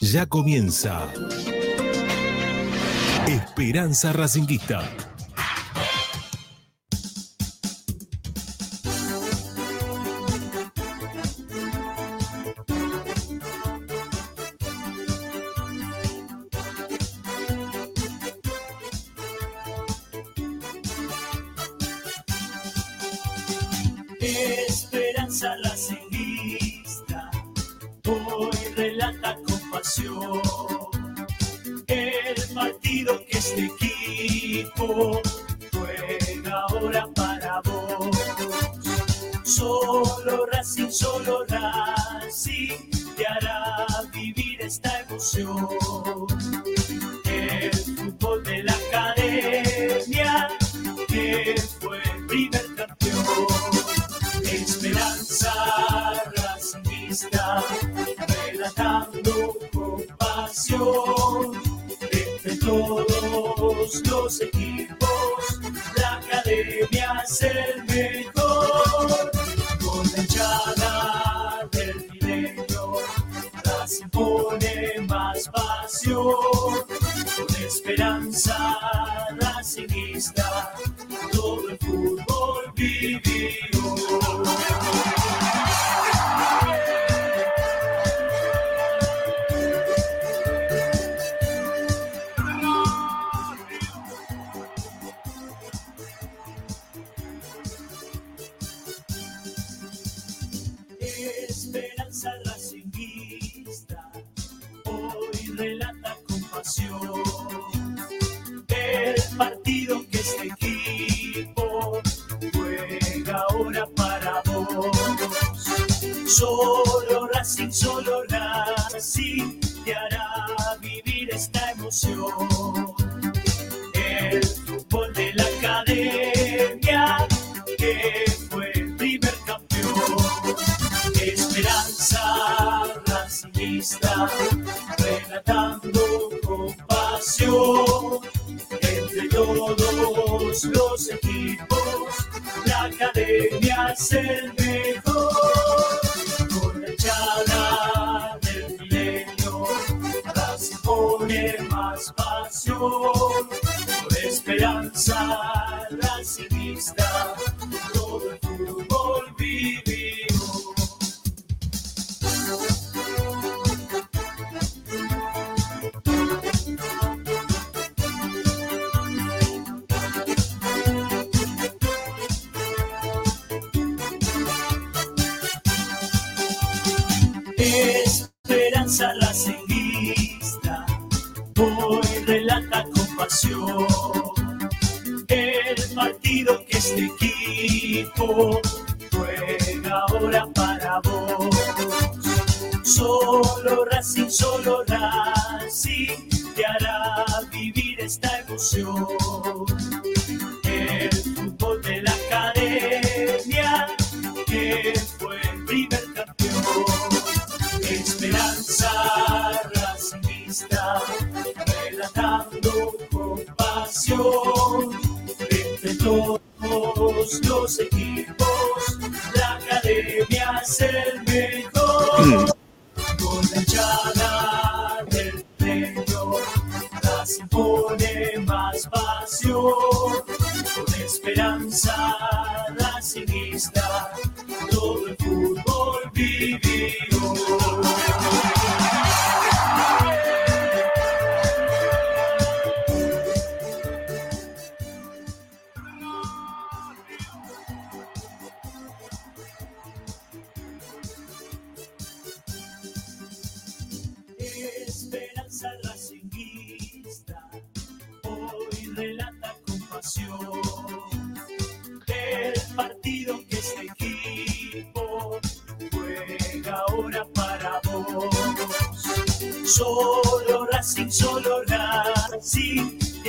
Ya 0.00 0.26
comienza 0.26 1.08
Esperanza 3.26 4.12
Racinguista. 4.12 5.07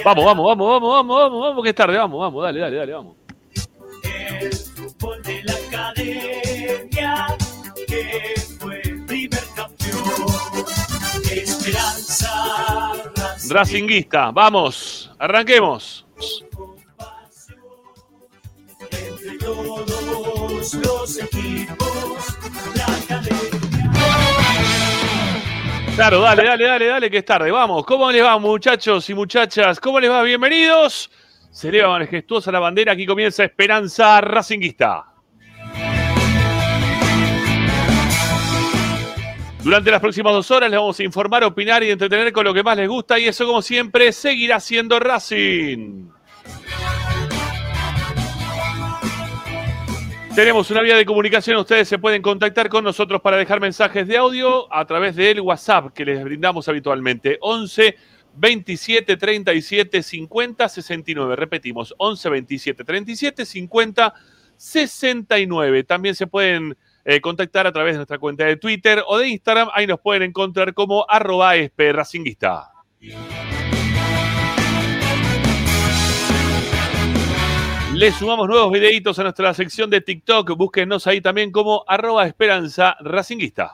Vamos, 0.09 0.25
vamos, 0.25 0.43
vamos, 0.43 0.67
vamos, 0.67 0.89
vamos, 0.89 1.17
vamos, 1.19 1.41
vamos, 1.41 1.63
que 1.63 1.69
es 1.69 1.75
tarde, 1.75 1.95
vamos, 1.95 2.19
vamos, 2.19 2.43
dale, 2.43 2.59
dale, 2.59 2.77
dale, 2.77 2.93
vamos. 2.93 3.15
El 11.29 11.37
Esperanza 11.37 12.33
Racinguista, 13.49 14.31
vamos, 14.31 15.11
arranquemos. 15.19 15.88
Dale, 26.29 26.43
dale, 26.43 26.63
dale, 26.67 26.85
dale, 26.85 27.09
que 27.09 27.17
es 27.17 27.25
tarde. 27.25 27.49
Vamos, 27.49 27.83
¿cómo 27.87 28.11
les 28.11 28.23
va, 28.23 28.37
muchachos 28.37 29.09
y 29.09 29.15
muchachas? 29.15 29.79
¿Cómo 29.79 29.99
les 29.99 30.11
va? 30.11 30.21
Bienvenidos. 30.21 31.09
Se 31.49 31.69
eleva 31.69 31.97
majestuosa 31.97 32.51
la 32.51 32.59
bandera. 32.59 32.91
Aquí 32.91 33.07
comienza 33.07 33.43
Esperanza 33.43 34.21
Racinguista. 34.21 35.07
Durante 39.63 39.89
las 39.89 39.99
próximas 39.99 40.33
dos 40.33 40.51
horas 40.51 40.69
les 40.69 40.79
vamos 40.79 40.99
a 40.99 41.03
informar, 41.03 41.43
opinar 41.45 41.81
y 41.81 41.89
entretener 41.89 42.31
con 42.31 42.45
lo 42.45 42.53
que 42.53 42.61
más 42.61 42.77
les 42.77 42.87
gusta 42.87 43.17
y 43.17 43.25
eso 43.25 43.47
como 43.47 43.63
siempre 43.63 44.11
seguirá 44.11 44.59
siendo 44.59 44.99
Racing. 44.99 46.09
Tenemos 50.35 50.71
una 50.71 50.81
vía 50.81 50.95
de 50.95 51.05
comunicación, 51.05 51.57
ustedes 51.57 51.87
se 51.87 51.97
pueden 51.97 52.21
contactar 52.21 52.69
con 52.69 52.83
nosotros 52.83 53.19
para 53.21 53.35
dejar 53.35 53.59
mensajes 53.59 54.07
de 54.07 54.17
audio 54.17 54.73
a 54.73 54.85
través 54.85 55.15
del 55.15 55.41
WhatsApp 55.41 55.91
que 55.93 56.05
les 56.05 56.23
brindamos 56.23 56.69
habitualmente. 56.69 57.37
11 57.41 57.97
27 58.35 59.17
37 59.17 60.03
50 60.03 60.69
69. 60.69 61.35
Repetimos, 61.35 61.93
11 61.97 62.29
27 62.29 62.83
37 62.83 63.45
50 63.45 64.13
69. 64.55 65.83
También 65.83 66.15
se 66.15 66.27
pueden 66.27 66.77
eh, 67.03 67.19
contactar 67.19 67.67
a 67.67 67.71
través 67.71 67.93
de 67.93 67.97
nuestra 67.97 68.19
cuenta 68.19 68.45
de 68.45 68.55
Twitter 68.55 69.03
o 69.07 69.17
de 69.17 69.29
Instagram. 69.29 69.69
Ahí 69.73 69.87
nos 69.87 69.99
pueden 69.99 70.23
encontrar 70.23 70.73
como 70.73 71.05
arroba 71.09 71.53
racinguista. 71.77 72.71
Le 77.99 78.13
sumamos 78.13 78.47
nuevos 78.47 78.71
videitos 78.71 79.19
a 79.19 79.23
nuestra 79.23 79.53
sección 79.53 79.89
de 79.89 79.99
TikTok. 79.99 80.55
Búsquenos 80.55 81.05
ahí 81.05 81.19
también 81.19 81.51
como 81.51 81.83
arroba 81.85 82.25
esperanza 82.25 82.95
racinguista. 83.01 83.73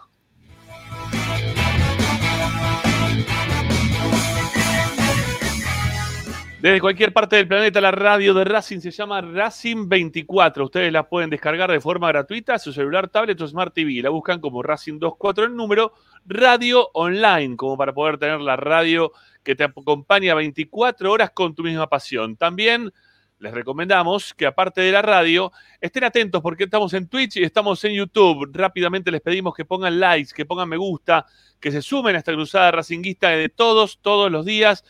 Desde 6.60 6.81
cualquier 6.81 7.13
parte 7.13 7.36
del 7.36 7.48
planeta, 7.48 7.80
la 7.80 7.92
radio 7.92 8.33
de 8.33 8.45
Racing 8.45 8.80
se 8.80 8.89
llama 8.89 9.22
Racing 9.22 9.88
24. 9.88 10.66
Ustedes 10.66 10.92
la 10.92 11.07
pueden 11.07 11.30
descargar 11.30 11.69
de 11.69 11.80
forma 11.80 12.07
gratuita 12.07 12.56
a 12.56 12.57
su 12.60 12.74
celular, 12.74 13.10
tablet 13.10 13.39
o 13.39 13.48
Smart 13.48 13.75
TV. 13.75 14.01
La 14.01 14.10
buscan 14.10 14.42
como 14.42 14.63
Racing 14.63 14.94
24 14.94 15.45
en 15.45 15.56
número, 15.56 15.94
radio 16.25 16.89
online, 16.94 17.56
como 17.56 17.77
para 17.77 17.94
poder 17.94 18.18
tener 18.18 18.42
la 18.42 18.56
radio 18.56 19.12
que 19.44 19.54
te 19.54 19.66
acompaña 19.66 20.33
24 20.33 21.12
horas 21.12 21.30
con 21.30 21.54
tu 21.54 21.62
misma 21.62 21.86
pasión. 21.86 22.36
También 22.36 22.92
les 23.39 23.53
recomendamos 23.53 24.33
que 24.33 24.45
aparte 24.45 24.81
de 24.81 24.91
la 24.91 25.01
radio, 25.01 25.51
estén 25.81 26.03
atentos 26.03 26.41
porque 26.41 26.65
estamos 26.65 26.93
en 26.93 27.07
Twitch 27.07 27.37
y 27.37 27.43
estamos 27.43 27.83
en 27.83 27.93
YouTube. 27.93 28.49
Rápidamente 28.53 29.11
les 29.11 29.21
pedimos 29.21 29.53
que 29.53 29.65
pongan 29.65 29.99
likes, 29.99 30.31
que 30.33 30.45
pongan 30.45 30.69
me 30.69 30.77
gusta, 30.77 31.25
que 31.59 31.71
se 31.71 31.81
sumen 31.81 32.15
a 32.15 32.19
esta 32.19 32.33
cruzada 32.33 32.71
racinguista 32.71 33.29
de 33.29 33.49
todos, 33.49 33.99
todos 34.01 34.31
los 34.31 34.45
días, 34.45 34.85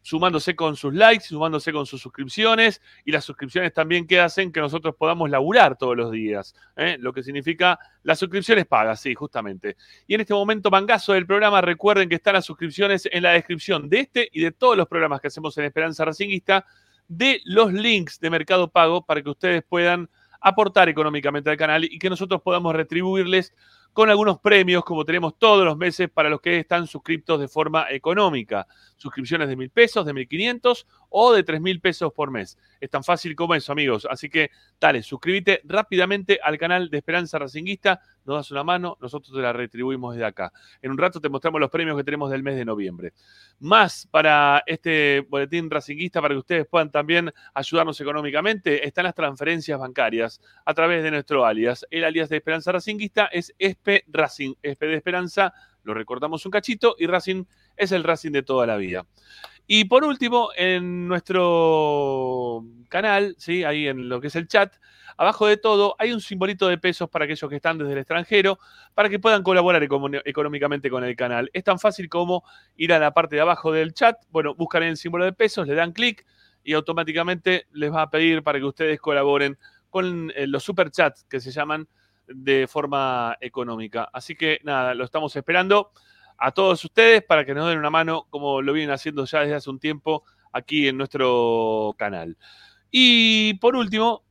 sumándose 0.00 0.56
con 0.56 0.74
sus 0.74 0.92
likes, 0.94 1.26
sumándose 1.26 1.72
con 1.72 1.86
sus 1.86 2.00
suscripciones 2.00 2.80
y 3.04 3.12
las 3.12 3.24
suscripciones 3.24 3.72
también 3.72 4.06
que 4.06 4.20
hacen 4.20 4.50
que 4.50 4.60
nosotros 4.60 4.96
podamos 4.96 5.30
laburar 5.30 5.76
todos 5.76 5.96
los 5.96 6.10
días, 6.10 6.54
¿eh? 6.76 6.96
lo 6.98 7.12
que 7.12 7.22
significa 7.22 7.78
las 8.02 8.18
suscripciones 8.18 8.66
pagas, 8.66 9.00
sí, 9.00 9.14
justamente. 9.14 9.76
Y 10.06 10.14
en 10.14 10.22
este 10.22 10.34
momento 10.34 10.70
mangazo 10.70 11.12
del 11.12 11.26
programa, 11.26 11.60
recuerden 11.60 12.08
que 12.08 12.16
están 12.16 12.34
las 12.34 12.44
suscripciones 12.46 13.08
en 13.12 13.22
la 13.22 13.30
descripción 13.30 13.88
de 13.88 14.00
este 14.00 14.28
y 14.32 14.40
de 14.40 14.50
todos 14.50 14.76
los 14.76 14.88
programas 14.88 15.20
que 15.20 15.28
hacemos 15.28 15.56
en 15.58 15.66
Esperanza 15.66 16.04
Racinguista 16.04 16.66
de 17.08 17.40
los 17.44 17.72
links 17.72 18.18
de 18.20 18.30
Mercado 18.30 18.68
Pago 18.70 19.04
para 19.04 19.22
que 19.22 19.30
ustedes 19.30 19.62
puedan 19.68 20.08
aportar 20.40 20.88
económicamente 20.88 21.50
al 21.50 21.56
canal 21.56 21.84
y 21.84 21.98
que 21.98 22.10
nosotros 22.10 22.42
podamos 22.42 22.74
retribuirles 22.74 23.54
con 23.92 24.10
algunos 24.10 24.40
premios 24.40 24.84
como 24.84 25.04
tenemos 25.04 25.38
todos 25.38 25.64
los 25.64 25.76
meses 25.76 26.10
para 26.10 26.30
los 26.30 26.40
que 26.40 26.58
están 26.58 26.86
suscriptos 26.86 27.40
de 27.40 27.48
forma 27.48 27.86
económica. 27.90 28.66
Suscripciones 29.02 29.48
de 29.48 29.56
mil 29.56 29.70
pesos, 29.70 30.06
de 30.06 30.12
mil 30.12 30.28
quinientos 30.28 30.86
o 31.08 31.32
de 31.32 31.42
tres 31.42 31.60
mil 31.60 31.80
pesos 31.80 32.12
por 32.12 32.30
mes. 32.30 32.56
Es 32.80 32.88
tan 32.88 33.02
fácil 33.02 33.34
como 33.34 33.56
eso, 33.56 33.72
amigos. 33.72 34.06
Así 34.08 34.30
que 34.30 34.52
dale, 34.80 35.02
suscríbete 35.02 35.60
rápidamente 35.64 36.38
al 36.40 36.56
canal 36.56 36.88
de 36.88 36.98
Esperanza 36.98 37.38
Racinguista 37.38 38.00
nos 38.24 38.36
das 38.36 38.50
una 38.50 38.62
mano, 38.62 38.96
nosotros 39.00 39.34
te 39.34 39.40
la 39.40 39.52
retribuimos 39.52 40.14
desde 40.14 40.26
acá. 40.26 40.52
En 40.80 40.90
un 40.92 40.98
rato 40.98 41.20
te 41.20 41.28
mostramos 41.28 41.60
los 41.60 41.70
premios 41.70 41.96
que 41.96 42.04
tenemos 42.04 42.30
del 42.30 42.42
mes 42.42 42.56
de 42.56 42.64
noviembre. 42.64 43.12
Más 43.58 44.06
para 44.10 44.62
este 44.66 45.26
boletín 45.28 45.70
racinguista, 45.70 46.20
para 46.20 46.34
que 46.34 46.38
ustedes 46.38 46.66
puedan 46.66 46.90
también 46.90 47.32
ayudarnos 47.54 48.00
económicamente, 48.00 48.86
están 48.86 49.04
las 49.04 49.14
transferencias 49.14 49.78
bancarias 49.78 50.40
a 50.64 50.74
través 50.74 51.02
de 51.02 51.10
nuestro 51.10 51.44
alias. 51.44 51.86
El 51.90 52.04
alias 52.04 52.28
de 52.28 52.36
Esperanza 52.36 52.72
Racinguista 52.72 53.26
es 53.26 53.52
Espe 53.58 54.04
Racing, 54.08 54.54
Espe 54.62 54.86
de 54.86 54.94
Esperanza, 54.94 55.52
lo 55.82 55.94
recordamos 55.94 56.44
un 56.46 56.52
cachito, 56.52 56.96
y 56.98 57.06
Racing 57.06 57.44
es 57.76 57.92
el 57.92 58.04
Racing 58.04 58.32
de 58.32 58.42
toda 58.42 58.66
la 58.66 58.76
vida. 58.76 59.06
Y 59.66 59.84
por 59.84 60.04
último, 60.04 60.50
en 60.56 61.08
nuestro 61.08 62.64
canal, 62.88 63.34
¿sí? 63.38 63.64
ahí 63.64 63.86
en 63.88 64.08
lo 64.08 64.20
que 64.20 64.26
es 64.26 64.36
el 64.36 64.48
chat, 64.48 64.74
Abajo 65.16 65.46
de 65.46 65.56
todo 65.56 65.94
hay 65.98 66.12
un 66.12 66.20
simbolito 66.20 66.68
de 66.68 66.78
pesos 66.78 67.08
para 67.08 67.24
aquellos 67.24 67.48
que 67.48 67.56
están 67.56 67.78
desde 67.78 67.92
el 67.92 67.98
extranjero, 67.98 68.58
para 68.94 69.08
que 69.08 69.18
puedan 69.18 69.42
colaborar 69.42 69.82
económicamente 70.24 70.90
con 70.90 71.04
el 71.04 71.16
canal. 71.16 71.50
Es 71.52 71.64
tan 71.64 71.78
fácil 71.78 72.08
como 72.08 72.44
ir 72.76 72.92
a 72.92 72.98
la 72.98 73.12
parte 73.12 73.36
de 73.36 73.42
abajo 73.42 73.72
del 73.72 73.94
chat, 73.94 74.16
bueno, 74.30 74.54
buscan 74.54 74.82
el 74.82 74.96
símbolo 74.96 75.24
de 75.24 75.32
pesos, 75.32 75.66
le 75.66 75.74
dan 75.74 75.92
clic 75.92 76.26
y 76.64 76.74
automáticamente 76.74 77.66
les 77.72 77.92
va 77.92 78.02
a 78.02 78.10
pedir 78.10 78.42
para 78.42 78.58
que 78.58 78.64
ustedes 78.64 79.00
colaboren 79.00 79.58
con 79.90 80.32
eh, 80.34 80.46
los 80.46 80.62
super 80.62 80.90
chats 80.90 81.24
que 81.24 81.40
se 81.40 81.50
llaman 81.50 81.88
de 82.34 82.66
forma 82.66 83.36
económica. 83.40 84.08
Así 84.12 84.34
que 84.34 84.60
nada, 84.64 84.94
lo 84.94 85.04
estamos 85.04 85.34
esperando 85.36 85.92
a 86.38 86.52
todos 86.52 86.84
ustedes 86.84 87.22
para 87.22 87.44
que 87.44 87.54
nos 87.54 87.68
den 87.68 87.78
una 87.78 87.90
mano 87.90 88.26
como 88.30 88.62
lo 88.62 88.72
vienen 88.72 88.92
haciendo 88.92 89.24
ya 89.24 89.40
desde 89.40 89.54
hace 89.54 89.70
un 89.70 89.78
tiempo 89.78 90.24
aquí 90.52 90.88
en 90.88 90.96
nuestro 90.96 91.94
canal. 91.96 92.36
Y 92.90 93.54
por 93.54 93.76
último, 93.76 94.24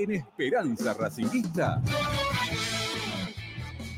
en 0.02 0.12
Esperanza 0.12 0.94
Racinguista. 0.94 1.82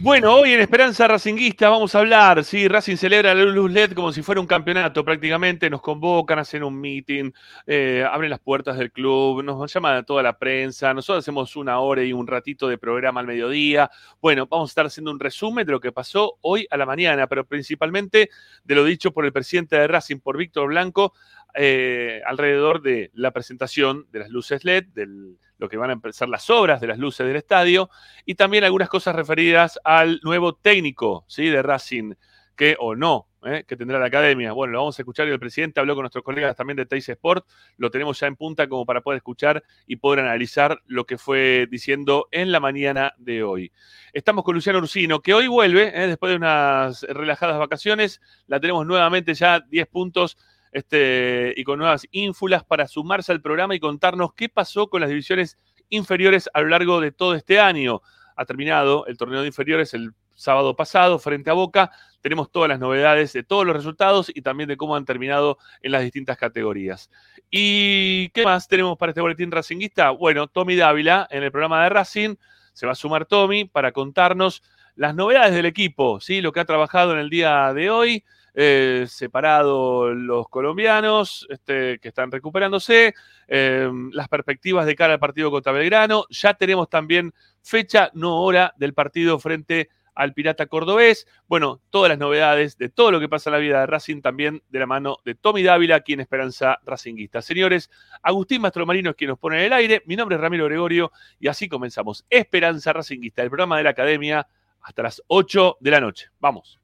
Bueno, 0.00 0.34
hoy 0.34 0.52
en 0.52 0.58
Esperanza 0.58 1.06
Racinguista 1.06 1.68
vamos 1.68 1.94
a 1.94 2.00
hablar, 2.00 2.42
sí, 2.42 2.66
Racing 2.66 2.96
celebra 2.96 3.36
la 3.36 3.44
luz 3.44 3.70
LED 3.70 3.92
como 3.92 4.10
si 4.10 4.20
fuera 4.20 4.40
un 4.40 4.48
campeonato 4.48 5.04
prácticamente, 5.04 5.70
nos 5.70 5.80
convocan, 5.80 6.40
hacen 6.40 6.64
un 6.64 6.80
meeting, 6.80 7.30
eh, 7.68 8.04
abren 8.10 8.30
las 8.30 8.40
puertas 8.40 8.76
del 8.78 8.90
club, 8.90 9.44
nos 9.44 9.72
llaman 9.72 9.98
a 9.98 10.02
toda 10.02 10.24
la 10.24 10.36
prensa, 10.36 10.92
nosotros 10.92 11.22
hacemos 11.22 11.54
una 11.54 11.78
hora 11.78 12.02
y 12.02 12.12
un 12.12 12.26
ratito 12.26 12.66
de 12.66 12.78
programa 12.78 13.20
al 13.20 13.28
mediodía. 13.28 13.88
Bueno, 14.20 14.48
vamos 14.48 14.70
a 14.70 14.72
estar 14.72 14.86
haciendo 14.86 15.12
un 15.12 15.20
resumen 15.20 15.64
de 15.64 15.70
lo 15.70 15.78
que 15.78 15.92
pasó 15.92 16.36
hoy 16.40 16.66
a 16.68 16.76
la 16.76 16.84
mañana, 16.84 17.28
pero 17.28 17.46
principalmente 17.46 18.28
de 18.64 18.74
lo 18.74 18.82
dicho 18.82 19.12
por 19.12 19.24
el 19.24 19.32
presidente 19.32 19.76
de 19.76 19.86
Racing, 19.86 20.18
por 20.18 20.36
Víctor 20.36 20.66
Blanco, 20.66 21.12
eh, 21.54 22.22
alrededor 22.26 22.82
de 22.82 23.12
la 23.14 23.30
presentación 23.30 24.08
de 24.10 24.18
las 24.18 24.30
luces 24.30 24.64
LED, 24.64 24.86
del 24.94 25.38
lo 25.62 25.68
que 25.68 25.76
van 25.76 25.90
a 25.90 25.92
empezar 25.92 26.28
las 26.28 26.50
obras 26.50 26.80
de 26.80 26.88
las 26.88 26.98
luces 26.98 27.24
del 27.24 27.36
estadio 27.36 27.88
y 28.26 28.34
también 28.34 28.64
algunas 28.64 28.88
cosas 28.88 29.14
referidas 29.14 29.78
al 29.84 30.18
nuevo 30.24 30.56
técnico 30.56 31.24
¿sí? 31.28 31.48
de 31.50 31.62
Racing, 31.62 32.14
que 32.56 32.76
o 32.80 32.96
no, 32.96 33.28
¿eh? 33.44 33.62
que 33.64 33.76
tendrá 33.76 34.00
la 34.00 34.06
academia. 34.06 34.50
Bueno, 34.50 34.72
lo 34.72 34.78
vamos 34.80 34.98
a 34.98 35.02
escuchar 35.02 35.28
y 35.28 35.30
el 35.30 35.38
presidente 35.38 35.78
habló 35.78 35.94
con 35.94 36.02
nuestros 36.02 36.24
colegas 36.24 36.56
también 36.56 36.76
de 36.76 36.84
Teis 36.84 37.08
Sport, 37.08 37.46
lo 37.76 37.92
tenemos 37.92 38.18
ya 38.18 38.26
en 38.26 38.34
punta 38.34 38.68
como 38.68 38.84
para 38.84 39.02
poder 39.02 39.18
escuchar 39.18 39.62
y 39.86 39.96
poder 39.96 40.18
analizar 40.18 40.82
lo 40.86 41.04
que 41.06 41.16
fue 41.16 41.68
diciendo 41.70 42.26
en 42.32 42.50
la 42.50 42.58
mañana 42.58 43.14
de 43.18 43.44
hoy. 43.44 43.70
Estamos 44.12 44.42
con 44.42 44.56
Luciano 44.56 44.80
Ursino, 44.80 45.20
que 45.20 45.32
hoy 45.32 45.46
vuelve, 45.46 45.92
¿eh? 45.94 46.08
después 46.08 46.30
de 46.30 46.38
unas 46.38 47.02
relajadas 47.02 47.56
vacaciones, 47.60 48.20
la 48.48 48.58
tenemos 48.58 48.84
nuevamente 48.84 49.32
ya 49.34 49.60
10 49.60 49.86
puntos 49.86 50.36
este, 50.72 51.52
y 51.56 51.64
con 51.64 51.78
nuevas 51.78 52.06
ínfulas 52.10 52.64
para 52.64 52.88
sumarse 52.88 53.30
al 53.30 53.42
programa 53.42 53.74
y 53.74 53.80
contarnos 53.80 54.34
qué 54.34 54.48
pasó 54.48 54.88
con 54.88 55.00
las 55.00 55.10
divisiones 55.10 55.58
inferiores 55.90 56.48
a 56.54 56.62
lo 56.62 56.68
largo 56.68 57.00
de 57.00 57.12
todo 57.12 57.34
este 57.34 57.60
año. 57.60 58.00
Ha 58.36 58.46
terminado 58.46 59.06
el 59.06 59.18
torneo 59.18 59.42
de 59.42 59.48
inferiores 59.48 59.92
el 59.92 60.12
sábado 60.34 60.74
pasado 60.74 61.18
frente 61.18 61.50
a 61.50 61.52
Boca. 61.52 61.90
Tenemos 62.22 62.50
todas 62.50 62.68
las 62.68 62.80
novedades 62.80 63.32
de 63.34 63.42
todos 63.42 63.66
los 63.66 63.76
resultados 63.76 64.32
y 64.34 64.40
también 64.40 64.68
de 64.68 64.76
cómo 64.76 64.96
han 64.96 65.04
terminado 65.04 65.58
en 65.82 65.92
las 65.92 66.02
distintas 66.02 66.38
categorías. 66.38 67.10
¿Y 67.50 68.30
qué 68.30 68.44
más 68.44 68.66
tenemos 68.66 68.96
para 68.96 69.10
este 69.10 69.20
boletín 69.20 69.50
racinguista? 69.50 70.10
Bueno, 70.10 70.46
Tommy 70.46 70.76
Dávila 70.76 71.28
en 71.30 71.42
el 71.42 71.52
programa 71.52 71.82
de 71.82 71.90
Racing. 71.90 72.36
Se 72.72 72.86
va 72.86 72.92
a 72.92 72.96
sumar 72.96 73.26
Tommy 73.26 73.66
para 73.66 73.92
contarnos 73.92 74.62
las 74.94 75.14
novedades 75.14 75.54
del 75.54 75.66
equipo, 75.66 76.20
¿sí? 76.20 76.40
lo 76.40 76.52
que 76.52 76.60
ha 76.60 76.64
trabajado 76.64 77.12
en 77.12 77.18
el 77.18 77.30
día 77.30 77.72
de 77.74 77.90
hoy 77.90 78.24
eh, 78.54 79.06
separado 79.08 80.12
los 80.14 80.48
colombianos 80.48 81.46
este, 81.48 81.98
que 81.98 82.08
están 82.08 82.30
recuperándose, 82.30 83.14
eh, 83.48 83.90
las 84.12 84.28
perspectivas 84.28 84.86
de 84.86 84.94
cara 84.94 85.14
al 85.14 85.18
partido 85.18 85.50
contra 85.50 85.72
Belgrano. 85.72 86.26
Ya 86.30 86.54
tenemos 86.54 86.90
también 86.90 87.32
fecha, 87.62 88.10
no 88.14 88.42
hora, 88.42 88.74
del 88.76 88.94
partido 88.94 89.38
frente 89.38 89.88
al 90.14 90.34
Pirata 90.34 90.66
Cordobés. 90.66 91.26
Bueno, 91.46 91.80
todas 91.90 92.10
las 92.10 92.18
novedades 92.18 92.76
de 92.76 92.88
todo 92.88 93.10
lo 93.10 93.20
que 93.20 93.28
pasa 93.28 93.50
en 93.50 93.52
la 93.52 93.58
vida 93.58 93.80
de 93.80 93.86
Racing 93.86 94.20
también 94.20 94.62
de 94.68 94.78
la 94.78 94.86
mano 94.86 95.18
de 95.24 95.34
Tommy 95.34 95.62
Dávila, 95.62 96.00
quien 96.00 96.20
Esperanza 96.20 96.78
Racinguista. 96.84 97.40
Señores, 97.40 97.90
Agustín 98.22 98.60
Mastromarino 98.60 99.10
es 99.10 99.16
quien 99.16 99.30
nos 99.30 99.38
pone 99.38 99.58
en 99.58 99.64
el 99.64 99.72
aire. 99.72 100.02
Mi 100.06 100.16
nombre 100.16 100.36
es 100.36 100.42
Ramiro 100.42 100.66
Gregorio 100.66 101.12
y 101.40 101.48
así 101.48 101.68
comenzamos. 101.68 102.24
Esperanza 102.28 102.92
Racinguista, 102.92 103.42
el 103.42 103.48
programa 103.48 103.78
de 103.78 103.84
la 103.84 103.90
Academia, 103.90 104.46
hasta 104.82 105.02
las 105.02 105.22
8 105.28 105.78
de 105.80 105.90
la 105.90 106.00
noche. 106.00 106.28
Vamos. 106.40 106.81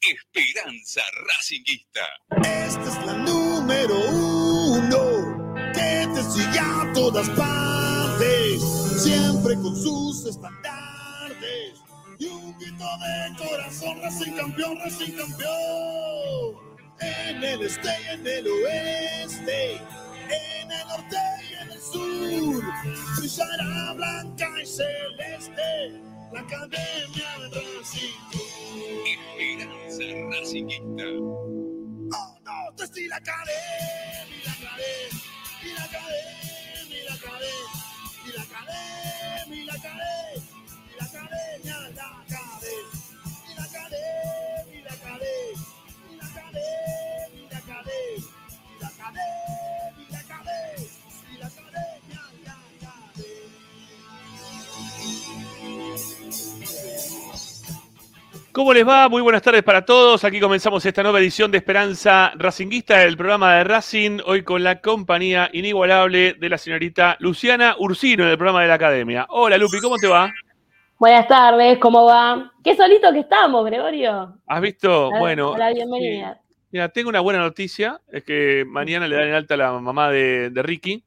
Esperanza 0.00 1.02
Racinguista. 1.28 2.00
Esta 2.30 2.82
es 2.82 2.96
la 3.04 3.12
número 3.12 3.94
uno 4.08 5.44
que 5.74 6.08
te 6.14 6.22
sigue 6.22 6.60
a 6.60 6.90
todas 6.94 7.28
partes, 7.30 8.62
siempre 9.02 9.56
con 9.56 9.74
sus 9.76 10.24
estandartes 10.24 10.85
y 12.18 12.26
un 12.26 12.58
grito 12.58 12.84
de 12.98 13.48
corazón, 13.48 14.00
Racing 14.02 14.32
campeón, 14.32 14.78
Racing 14.78 15.16
campeón. 15.16 16.66
En 17.00 17.44
el 17.44 17.62
este 17.62 17.88
y 17.88 18.14
en 18.14 18.26
el 18.26 18.46
oeste, 18.46 19.74
en 19.74 20.70
el 20.70 20.88
norte 20.88 21.16
y 21.50 21.54
en 21.62 21.70
el 21.72 21.80
sur, 21.80 22.64
brillará 23.18 23.92
blanca 23.92 24.48
y 24.62 24.66
celeste 24.66 26.00
la 26.32 26.40
academia 26.40 27.38
de 27.38 27.60
Racing. 27.60 28.16
Esperanza 29.06 30.04
Racinguista. 30.30 31.04
Oh 32.12 32.38
no, 32.44 32.74
te 32.76 32.84
estoy 32.84 33.08
la 33.08 33.16
academia, 33.16 34.42
la 34.44 34.52
academia, 34.52 35.22
y 35.62 35.74
la 35.74 35.84
academia, 35.84 36.86
y 36.88 37.04
la 37.04 37.14
academia, 37.14 37.56
y 38.24 38.32
la 38.32 38.42
academia, 38.42 39.64
la 39.64 39.72
academia, 39.74 40.35
¿Cómo 58.56 58.72
les 58.72 58.88
va? 58.88 59.06
Muy 59.10 59.20
buenas 59.20 59.42
tardes 59.42 59.62
para 59.62 59.84
todos. 59.84 60.24
Aquí 60.24 60.40
comenzamos 60.40 60.86
esta 60.86 61.02
nueva 61.02 61.20
edición 61.20 61.50
de 61.50 61.58
Esperanza 61.58 62.32
Racinguista, 62.36 63.02
el 63.02 63.14
programa 63.14 63.56
de 63.56 63.64
Racing, 63.64 64.20
hoy 64.24 64.44
con 64.44 64.64
la 64.64 64.80
compañía 64.80 65.50
inigualable 65.52 66.32
de 66.40 66.48
la 66.48 66.56
señorita 66.56 67.18
Luciana 67.20 67.76
Ursino 67.78 68.24
en 68.24 68.30
el 68.30 68.38
programa 68.38 68.62
de 68.62 68.68
la 68.68 68.74
Academia. 68.74 69.26
Hola 69.28 69.58
Lupi, 69.58 69.78
¿cómo 69.80 69.98
te 69.98 70.06
va? 70.06 70.32
Buenas 70.98 71.28
tardes, 71.28 71.76
¿cómo 71.78 72.06
va? 72.06 72.54
Qué 72.64 72.74
solito 72.74 73.12
que 73.12 73.18
estamos, 73.18 73.66
Gregorio. 73.66 74.40
¿Has 74.46 74.60
visto? 74.62 75.10
Bueno, 75.18 75.50
Hola, 75.50 75.70
bienvenida. 75.70 76.40
mira, 76.70 76.88
tengo 76.88 77.10
una 77.10 77.20
buena 77.20 77.38
noticia, 77.38 78.00
es 78.08 78.24
que 78.24 78.64
mañana 78.66 79.06
le 79.06 79.14
dan 79.14 79.28
en 79.28 79.34
alta 79.34 79.54
a 79.54 79.56
la 79.58 79.72
mamá 79.78 80.10
de, 80.10 80.48
de 80.48 80.62
Ricky. 80.62 81.04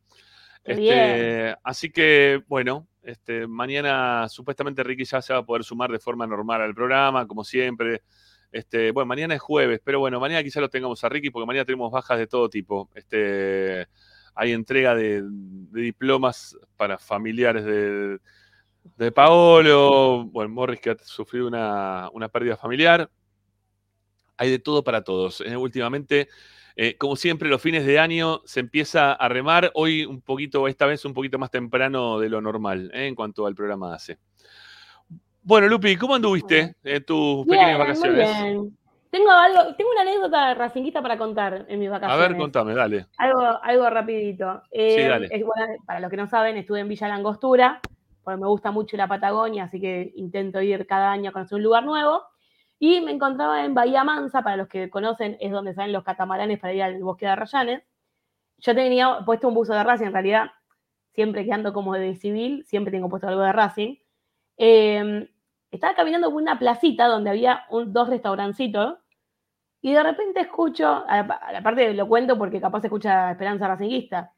Este, 0.63 0.79
bien. 0.79 1.55
así 1.63 1.89
que, 1.89 2.43
bueno, 2.47 2.87
este, 3.01 3.47
mañana 3.47 4.27
supuestamente 4.29 4.83
Ricky 4.83 5.05
ya 5.05 5.23
se 5.23 5.33
va 5.33 5.39
a 5.39 5.45
poder 5.45 5.63
sumar 5.63 5.91
de 5.91 5.97
forma 5.97 6.27
normal 6.27 6.61
al 6.61 6.75
programa, 6.75 7.25
como 7.25 7.43
siempre. 7.43 8.03
Este, 8.51 8.91
bueno, 8.91 9.07
mañana 9.07 9.33
es 9.33 9.41
jueves, 9.41 9.81
pero 9.83 9.99
bueno, 9.99 10.19
mañana 10.19 10.43
quizá 10.43 10.61
lo 10.61 10.69
tengamos 10.69 11.03
a 11.03 11.09
Ricky 11.09 11.31
porque 11.31 11.47
mañana 11.47 11.65
tenemos 11.65 11.91
bajas 11.91 12.19
de 12.19 12.27
todo 12.27 12.47
tipo. 12.47 12.91
Este, 12.93 13.87
hay 14.35 14.51
entrega 14.51 14.93
de, 14.93 15.23
de 15.23 15.81
diplomas 15.81 16.55
para 16.77 16.99
familiares 16.99 17.65
de, 17.65 18.19
de 18.83 19.11
Paolo, 19.11 20.25
bueno, 20.25 20.49
Morris 20.53 20.79
que 20.79 20.91
ha 20.91 20.97
sufrido 20.97 21.47
una, 21.47 22.09
una 22.13 22.29
pérdida 22.29 22.57
familiar. 22.57 23.09
Hay 24.37 24.49
de 24.51 24.59
todo 24.59 24.83
para 24.83 25.03
todos. 25.03 25.41
Eh, 25.41 25.55
últimamente, 25.57 26.29
eh, 26.75 26.97
como 26.97 27.15
siempre, 27.15 27.49
los 27.49 27.61
fines 27.61 27.85
de 27.85 27.99
año 27.99 28.41
se 28.45 28.61
empieza 28.61 29.13
a 29.13 29.27
remar. 29.27 29.71
Hoy 29.73 30.05
un 30.05 30.21
poquito, 30.21 30.67
esta 30.67 30.85
vez 30.85 31.03
un 31.05 31.13
poquito 31.13 31.37
más 31.37 31.51
temprano 31.51 32.19
de 32.19 32.29
lo 32.29 32.39
normal 32.41 32.89
eh, 32.93 33.07
en 33.07 33.15
cuanto 33.15 33.45
al 33.45 33.55
programa 33.55 33.93
hace. 33.93 34.17
Bueno, 35.41 35.67
Lupi, 35.67 35.95
¿cómo 35.95 36.15
anduviste 36.15 36.75
en 36.83 37.03
tus 37.05 37.45
Bien, 37.45 37.59
pequeñas 37.59 37.77
muy 37.77 37.87
vacaciones? 37.87 38.43
bien. 38.43 38.77
Tengo 39.09 39.31
algo, 39.31 39.75
tengo 39.75 39.89
una 39.91 40.01
anécdota 40.01 40.53
racinguista 40.53 41.01
para 41.01 41.17
contar 41.17 41.65
en 41.67 41.79
mis 41.79 41.89
A 41.89 41.93
vacaciones. 41.93 42.29
ver, 42.29 42.37
contame, 42.37 42.75
dale. 42.75 43.07
Algo, 43.17 43.41
algo 43.63 43.89
rapidito. 43.89 44.61
Eh, 44.69 44.95
Sí, 45.01 45.07
dale. 45.07 45.27
es- 45.31 45.43
bueno, 45.43 45.65
para 45.87 45.99
los 45.99 46.11
que 46.11 46.17
no 46.17 46.27
saben, 46.27 46.57
estuve 46.57 46.81
en 46.81 46.87
Villa 46.87 47.07
Langostura, 47.07 47.79
porque 48.23 48.39
me 48.39 48.47
gusta 48.47 48.71
mucho 48.71 48.97
la 48.97 49.07
Patagonia, 49.07 49.65
así 49.65 49.79
que 49.79 50.11
intento 50.15 50.61
ir 50.61 50.85
cada 50.87 51.11
año 51.11 51.29
a 51.29 51.33
conocer 51.33 51.57
un 51.57 51.63
lugar 51.63 51.85
nuevo. 51.85 52.23
Y 52.79 53.01
me 53.01 53.11
encontraba 53.11 53.65
en 53.65 53.73
Bahía 53.73 54.03
Mansa, 54.03 54.41
para 54.41 54.57
los 54.57 54.67
que 54.67 54.89
conocen, 54.89 55.37
es 55.39 55.51
donde 55.51 55.73
salen 55.73 55.93
los 55.93 56.03
catamaranes 56.03 56.59
para 56.59 56.73
ir 56.73 56.83
al 56.83 57.03
bosque 57.03 57.25
de 57.25 57.31
Arrayanes. 57.31 57.83
Yo 58.59 58.75
tenía 58.75 59.19
puesto 59.25 59.47
un 59.47 59.53
buzo 59.53 59.73
de 59.73 59.83
Racing, 59.83 60.07
en 60.07 60.13
realidad, 60.13 60.51
siempre 61.13 61.45
que 61.45 61.53
ando 61.53 61.73
como 61.73 61.93
de 61.93 62.15
civil, 62.15 62.63
siempre 62.65 62.91
tengo 62.91 63.09
puesto 63.09 63.27
algo 63.27 63.41
de 63.41 63.53
Racing. 63.53 63.95
Eh, 64.57 65.29
estaba 65.71 65.95
caminando 65.95 66.29
por 66.29 66.41
una 66.41 66.59
placita 66.59 67.07
donde 67.07 67.29
había 67.29 67.65
dos 67.87 68.09
restaurancitos 68.09 68.97
y 69.81 69.93
de 69.93 70.03
repente 70.03 70.41
escucho, 70.41 71.05
a 71.07 71.23
la, 71.23 71.33
a 71.35 71.51
la 71.53 71.63
parte 71.63 71.93
lo 71.93 72.07
cuento 72.07 72.37
porque 72.37 72.59
capaz 72.59 72.81
se 72.81 72.87
escucha 72.87 73.31
Esperanza 73.31 73.67
Racinguista, 73.67 74.33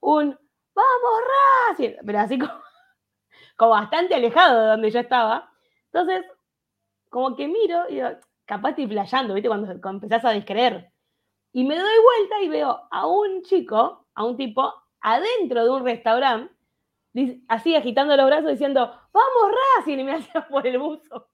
un 0.00 0.38
¡Vamos 0.78 1.20
Racing! 1.70 1.96
Pero 2.06 2.18
así 2.20 2.38
como, 2.38 2.52
como 3.58 3.72
bastante 3.72 4.14
alejado 4.14 4.62
de 4.62 4.68
donde 4.68 4.90
yo 4.90 5.00
estaba. 5.00 5.50
Entonces, 5.92 6.24
como 7.10 7.34
que 7.34 7.48
miro 7.48 7.88
y 7.88 7.96
digo, 7.96 8.08
capaz 8.46 8.70
estoy 8.70 8.86
flasheando, 8.86 9.34
¿viste? 9.34 9.48
Cuando, 9.48 9.66
cuando 9.80 10.06
empezás 10.06 10.24
a 10.24 10.30
descreer. 10.30 10.92
Y 11.52 11.64
me 11.64 11.76
doy 11.76 11.94
vuelta 12.02 12.40
y 12.40 12.48
veo 12.48 12.88
a 12.88 13.06
un 13.08 13.42
chico, 13.42 14.06
a 14.14 14.24
un 14.24 14.36
tipo, 14.36 14.72
adentro 15.00 15.64
de 15.64 15.70
un 15.70 15.84
restaurante, 15.84 16.54
así 17.48 17.74
agitando 17.74 18.16
los 18.16 18.26
brazos 18.26 18.50
diciendo, 18.50 18.94
¡Vamos 19.12 19.52
Racing! 19.76 19.98
Y 19.98 20.04
me 20.04 20.12
hacía 20.14 20.46
por 20.46 20.64
el 20.64 20.78
buzo. 20.78 21.28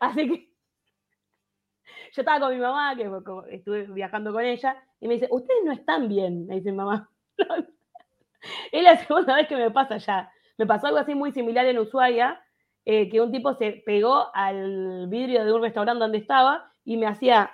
Así 0.00 0.28
que 0.28 0.34
yo 2.12 2.22
estaba 2.22 2.40
con 2.40 2.52
mi 2.52 2.60
mamá, 2.60 2.96
que 2.96 3.08
estuve 3.54 3.84
viajando 3.84 4.32
con 4.32 4.44
ella, 4.44 4.82
y 4.98 5.06
me 5.06 5.14
dice, 5.14 5.28
ustedes 5.30 5.64
no 5.64 5.70
están 5.70 6.08
bien, 6.08 6.46
me 6.46 6.56
dice 6.56 6.72
mi 6.72 6.78
mamá. 6.78 7.08
es 8.72 8.82
la 8.82 8.96
segunda 8.96 9.36
vez 9.36 9.46
que 9.46 9.56
me 9.56 9.70
pasa 9.70 9.98
ya. 9.98 10.32
Me 10.58 10.66
pasó 10.66 10.88
algo 10.88 10.98
así 10.98 11.14
muy 11.14 11.32
similar 11.32 11.64
en 11.66 11.78
Ushuaia, 11.78 12.40
eh, 12.84 13.08
que 13.08 13.20
un 13.20 13.30
tipo 13.30 13.54
se 13.54 13.82
pegó 13.86 14.26
al 14.34 15.06
vidrio 15.08 15.44
de 15.44 15.52
un 15.52 15.62
restaurante 15.62 16.00
donde 16.00 16.18
estaba 16.18 16.72
y 16.84 16.96
me 16.96 17.06
hacía 17.06 17.50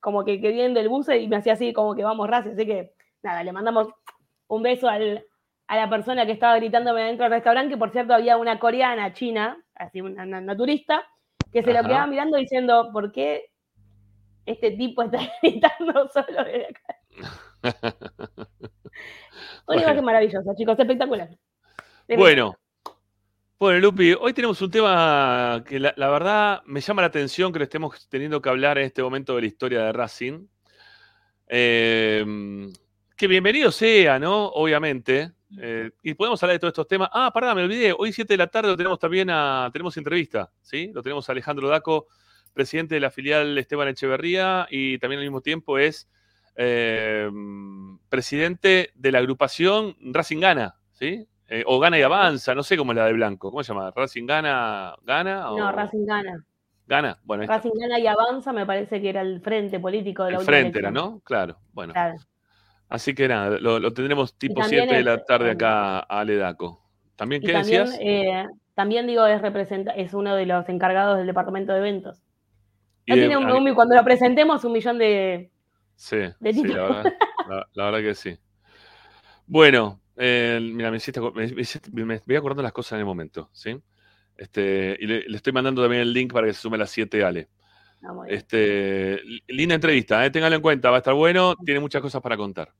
como 0.00 0.24
que, 0.24 0.40
que 0.40 0.50
viene 0.52 0.74
del 0.74 0.88
buce 0.88 1.18
y 1.18 1.26
me 1.28 1.36
hacía 1.36 1.54
así 1.54 1.72
como 1.72 1.94
que 1.94 2.04
vamos 2.04 2.28
Racing. 2.28 2.52
Así 2.52 2.66
que 2.66 2.92
nada, 3.22 3.42
le 3.42 3.52
mandamos 3.52 3.88
un 4.46 4.62
beso 4.62 4.88
al- 4.88 5.24
a 5.66 5.76
la 5.76 5.88
persona 5.88 6.26
que 6.26 6.32
estaba 6.32 6.56
gritándome 6.56 7.02
dentro 7.02 7.24
del 7.24 7.32
restaurante, 7.32 7.70
que 7.74 7.78
por 7.78 7.90
cierto 7.90 8.14
había 8.14 8.36
una 8.36 8.58
coreana, 8.58 9.14
china, 9.14 9.56
así 9.74 10.00
una, 10.02 10.22
una- 10.24 10.38
una 10.38 10.56
turista, 10.56 11.02
que 11.52 11.62
se 11.62 11.70
Ajá. 11.72 11.82
lo 11.82 11.88
quedaba 11.88 12.06
mirando 12.06 12.36
diciendo, 12.36 12.90
¿por 12.92 13.10
qué 13.12 13.46
este 14.46 14.72
tipo 14.72 15.02
está 15.02 15.18
gritando 15.42 16.08
solo 16.10 16.44
desde 16.44 16.66
acá? 16.66 16.96
Una 19.66 19.76
Bueno. 19.76 19.82
imagen 19.82 20.04
maravillosa, 20.04 20.54
chicos, 20.54 20.78
espectacular. 20.78 21.30
Bueno, 22.06 22.58
bueno, 23.58 23.80
Lupi, 23.80 24.12
hoy 24.12 24.34
tenemos 24.34 24.60
un 24.60 24.70
tema 24.70 25.64
que 25.66 25.80
la, 25.80 25.94
verdad 25.96 26.62
me 26.66 26.82
llama 26.82 27.00
la 27.00 27.08
atención 27.08 27.50
que 27.50 27.58
lo 27.58 27.64
estemos 27.64 28.08
teniendo 28.10 28.42
que 28.42 28.50
hablar 28.50 28.76
en 28.76 28.84
este 28.84 29.02
momento 29.02 29.34
de 29.34 29.40
la 29.40 29.46
historia 29.46 29.84
de 29.84 29.92
Racing. 29.92 30.46
Eh, 31.48 32.68
que 33.16 33.26
bienvenido 33.26 33.70
sea, 33.72 34.18
¿no? 34.18 34.48
Obviamente. 34.48 35.32
Eh, 35.58 35.92
y 36.02 36.12
podemos 36.12 36.42
hablar 36.42 36.56
de 36.56 36.58
todos 36.58 36.72
estos 36.72 36.88
temas. 36.88 37.08
Ah, 37.10 37.30
pará, 37.32 37.54
me 37.54 37.62
olvidé. 37.62 37.94
Hoy 37.96 38.12
7 38.12 38.34
de 38.34 38.38
la 38.38 38.48
tarde 38.48 38.68
lo 38.68 38.76
tenemos 38.76 38.98
también 38.98 39.30
a. 39.30 39.70
Tenemos 39.72 39.96
entrevista, 39.96 40.52
¿sí? 40.60 40.90
Lo 40.92 41.02
tenemos 41.02 41.26
a 41.28 41.32
Alejandro 41.32 41.68
Daco, 41.68 42.08
presidente 42.52 42.96
de 42.96 43.00
la 43.00 43.10
filial 43.10 43.56
Esteban 43.56 43.88
Echeverría, 43.88 44.66
y 44.70 44.98
también 44.98 45.20
al 45.20 45.24
mismo 45.24 45.40
tiempo 45.40 45.78
es 45.78 46.10
eh, 46.56 47.30
presidente 48.10 48.90
de 48.94 49.12
la 49.12 49.20
agrupación 49.20 49.96
Racing 50.00 50.40
Gana, 50.40 50.76
¿sí? 50.92 51.26
Eh, 51.48 51.62
o 51.66 51.78
Gana 51.78 51.98
y 51.98 52.02
Avanza, 52.02 52.54
no 52.54 52.62
sé 52.62 52.76
cómo 52.76 52.92
es 52.92 52.96
la 52.96 53.06
de 53.06 53.12
Blanco. 53.12 53.50
¿Cómo 53.50 53.62
se 53.62 53.72
llama? 53.72 53.92
¿Racing 53.94 54.26
Gana? 54.26 54.94
¿Gana? 55.02 55.50
o- 55.50 55.58
No, 55.58 55.70
Racing 55.72 56.06
gana. 56.06 56.44
Gana. 56.86 57.18
Bueno. 57.22 57.44
Racing 57.46 57.72
gana 57.80 57.98
y 57.98 58.06
avanza, 58.06 58.52
me 58.52 58.64
parece 58.66 59.00
que 59.00 59.08
era 59.10 59.20
el 59.22 59.40
frente 59.40 59.78
político 59.80 60.24
de 60.24 60.32
la 60.32 60.38
el 60.38 60.44
frente 60.44 60.78
era. 60.78 60.90
¿no? 60.90 61.20
Claro. 61.20 61.58
Bueno. 61.72 61.92
Claro. 61.92 62.16
Así 62.88 63.14
que 63.14 63.26
nada, 63.28 63.58
lo, 63.58 63.78
lo 63.78 63.92
tendremos 63.92 64.36
tipo 64.38 64.60
también 64.60 64.82
7 64.84 64.96
de 64.96 65.02
la 65.04 65.24
tarde 65.24 65.50
acá 65.52 65.98
a 66.00 66.20
Ale 66.20 66.36
Daco. 66.36 66.82
¿También 67.16 67.40
qué 67.42 67.52
también, 67.52 67.84
decías? 67.86 68.00
eh, 68.02 68.44
también 68.74 69.06
digo, 69.06 69.24
es, 69.26 69.40
representa 69.40 69.92
es 69.92 70.12
uno 70.14 70.34
de 70.36 70.46
los 70.46 70.68
encargados 70.68 71.16
del 71.18 71.26
departamento 71.26 71.72
de 71.72 71.78
eventos. 71.78 72.22
No 73.06 73.14
tiene 73.14 73.36
un- 73.36 73.50
un- 73.50 73.74
cuando 73.74 73.94
lo 73.94 74.04
presentemos, 74.04 74.64
un 74.64 74.72
millón 74.72 74.98
de. 74.98 75.50
Sí, 75.96 76.16
de 76.40 76.52
sí, 76.52 76.62
título. 76.62 76.88
la 76.88 76.94
verdad, 76.96 77.12
la- 77.48 77.66
la 77.72 77.84
verdad 77.90 78.00
que 78.00 78.14
sí. 78.14 78.38
Bueno, 79.46 80.00
eh, 80.16 80.58
mira, 80.62 80.90
me 80.90 80.96
hiciste, 80.98 81.20
me, 81.20 81.46
me 81.48 81.62
hiciste- 81.62 81.90
me 81.92 82.04
voy 82.26 82.36
acordando 82.36 82.62
las 82.62 82.72
cosas 82.72 82.92
en 82.92 83.00
el 83.00 83.04
momento, 83.04 83.50
¿sí? 83.52 83.76
Este, 84.36 84.96
y 85.00 85.06
le, 85.06 85.28
le 85.28 85.36
estoy 85.36 85.52
mandando 85.52 85.82
también 85.82 86.02
el 86.02 86.12
link 86.12 86.32
para 86.32 86.46
que 86.46 86.52
se 86.52 86.60
sume 86.60 86.76
a 86.76 86.80
las 86.80 86.90
7, 86.90 87.24
Ale. 87.24 87.48
Bien. 88.00 88.36
Este, 88.36 89.20
linda 89.48 89.74
entrevista, 89.74 90.24
¿eh? 90.26 90.30
ténganlo 90.30 90.56
en 90.56 90.62
cuenta, 90.62 90.90
va 90.90 90.96
a 90.96 90.98
estar 90.98 91.14
bueno, 91.14 91.54
tiene 91.64 91.80
muchas 91.80 92.02
cosas 92.02 92.20
para 92.20 92.36
contar. 92.36 92.72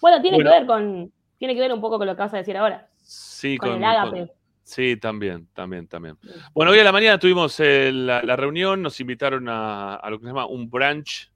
Bueno, 0.00 0.20
tiene 0.20 0.36
bueno. 0.36 0.50
que 0.50 0.58
ver 0.58 0.66
con. 0.66 1.12
Tiene 1.38 1.54
que 1.54 1.60
ver 1.60 1.72
un 1.72 1.80
poco 1.80 1.96
con 1.96 2.06
lo 2.06 2.14
que 2.14 2.20
vas 2.20 2.34
a 2.34 2.38
decir 2.38 2.56
ahora. 2.56 2.90
Sí, 2.96 3.56
Con, 3.56 3.70
con, 3.70 3.78
el 3.78 3.84
ágape. 3.84 4.18
con- 4.18 4.30
sí, 4.62 4.96
también, 4.98 5.48
también, 5.54 5.86
también. 5.88 6.18
Bueno, 6.52 6.72
hoy 6.72 6.78
a 6.78 6.84
la 6.84 6.92
mañana 6.92 7.18
tuvimos 7.18 7.58
eh, 7.60 7.90
la, 7.92 8.22
la 8.22 8.36
reunión, 8.36 8.82
nos 8.82 9.00
invitaron 9.00 9.48
a, 9.48 9.94
a 9.94 10.10
lo 10.10 10.18
que 10.18 10.24
se 10.24 10.28
llama 10.28 10.44
un 10.46 10.68
brunch, 10.68 11.30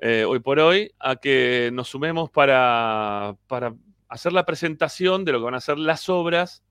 eh, 0.00 0.24
hoy 0.24 0.40
por 0.40 0.58
hoy, 0.60 0.92
a 0.98 1.16
que 1.16 1.70
nos 1.72 1.88
sumemos 1.88 2.30
para, 2.30 3.34
para 3.46 3.74
hacer 4.08 4.32
la 4.32 4.46
presentación 4.46 5.24
de 5.24 5.32
lo 5.32 5.38
que 5.38 5.44
van 5.44 5.54
a 5.54 5.60
ser 5.60 5.78
las 5.78 6.08
obras 6.08 6.64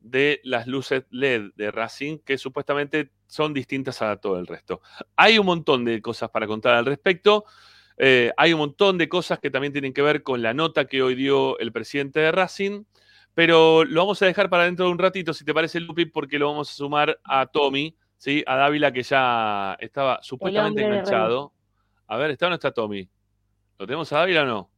de 0.00 0.40
las 0.44 0.66
luces 0.66 1.04
LED 1.10 1.50
de 1.56 1.70
Racing, 1.70 2.18
que 2.18 2.38
supuestamente 2.38 3.10
son 3.26 3.52
distintas 3.52 4.00
a 4.02 4.16
todo 4.16 4.38
el 4.38 4.46
resto. 4.46 4.80
Hay 5.16 5.38
un 5.38 5.46
montón 5.46 5.84
de 5.84 6.00
cosas 6.00 6.30
para 6.30 6.46
contar 6.46 6.74
al 6.74 6.86
respecto. 6.86 7.44
eh, 8.00 8.32
hay 8.36 8.52
un 8.52 8.60
montón 8.60 8.96
de 8.96 9.08
cosas 9.08 9.40
que 9.40 9.50
también 9.50 9.72
tienen 9.72 9.92
que 9.92 10.02
ver 10.02 10.22
con 10.22 10.40
la 10.40 10.54
nota 10.54 10.84
que 10.86 11.02
hoy 11.02 11.16
dio 11.16 11.58
el 11.58 11.72
presidente 11.72 12.20
de 12.20 12.30
Racing, 12.30 12.84
pero 13.34 13.84
lo 13.84 14.02
vamos 14.02 14.22
a 14.22 14.26
dejar 14.26 14.48
para 14.48 14.64
dentro 14.64 14.86
de 14.86 14.92
un 14.92 14.98
ratito, 14.98 15.34
si 15.34 15.44
te 15.44 15.52
parece, 15.52 15.80
Lupi, 15.80 16.06
porque 16.06 16.38
lo 16.38 16.46
vamos 16.48 16.70
a 16.70 16.74
sumar 16.74 17.20
a 17.24 17.46
Tommy, 17.46 17.96
¿sí? 18.16 18.44
a 18.46 18.56
Dávila, 18.56 18.92
que 18.92 19.02
ya 19.02 19.76
estaba 19.80 20.20
supuestamente 20.22 20.82
enganchado. 20.84 21.52
A 22.06 22.16
ver, 22.16 22.30
¿está 22.30 22.46
o 22.46 22.48
no 22.50 22.54
está 22.54 22.70
Tommy? 22.70 23.08
¿Lo 23.78 23.86
tenemos 23.86 24.12
a 24.12 24.18
Dávila 24.18 24.42
o 24.42 24.46
no? 24.46 24.70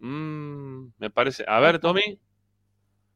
Mm, 0.00 0.88
me 0.98 1.10
parece. 1.10 1.44
A 1.46 1.60
ver, 1.60 1.78
Tommy. 1.78 2.18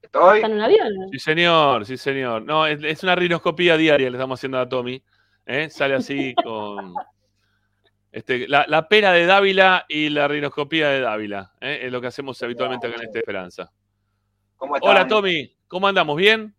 Estoy. 0.00 0.36
¿Está 0.36 0.46
en 0.46 0.54
un 0.54 0.60
avión? 0.60 0.88
Sí, 1.10 1.18
señor, 1.18 1.86
sí, 1.86 1.96
señor. 1.96 2.42
No, 2.42 2.66
es, 2.66 2.82
es 2.82 3.02
una 3.02 3.14
rinoscopía 3.14 3.76
diaria 3.76 4.10
le 4.10 4.16
estamos 4.16 4.38
haciendo 4.38 4.58
a 4.58 4.68
Tommy. 4.68 5.02
¿eh? 5.46 5.70
Sale 5.70 5.94
así 5.94 6.34
con 6.44 6.94
este, 8.12 8.46
la, 8.46 8.66
la 8.68 8.86
pera 8.86 9.12
de 9.12 9.26
Dávila 9.26 9.86
y 9.88 10.10
la 10.10 10.28
rinoscopía 10.28 10.88
de 10.90 11.00
Dávila. 11.00 11.52
¿eh? 11.60 11.80
Es 11.82 11.92
lo 11.92 12.00
que 12.00 12.08
hacemos 12.08 12.40
habitualmente 12.42 12.86
acá 12.86 12.96
en 12.96 13.02
Esta 13.04 13.18
Esperanza. 13.18 13.72
¿Cómo 14.56 14.76
están? 14.76 14.90
Hola, 14.90 15.08
Tommy. 15.08 15.56
¿Cómo 15.66 15.88
andamos? 15.88 16.16
¿Bien? 16.16 16.54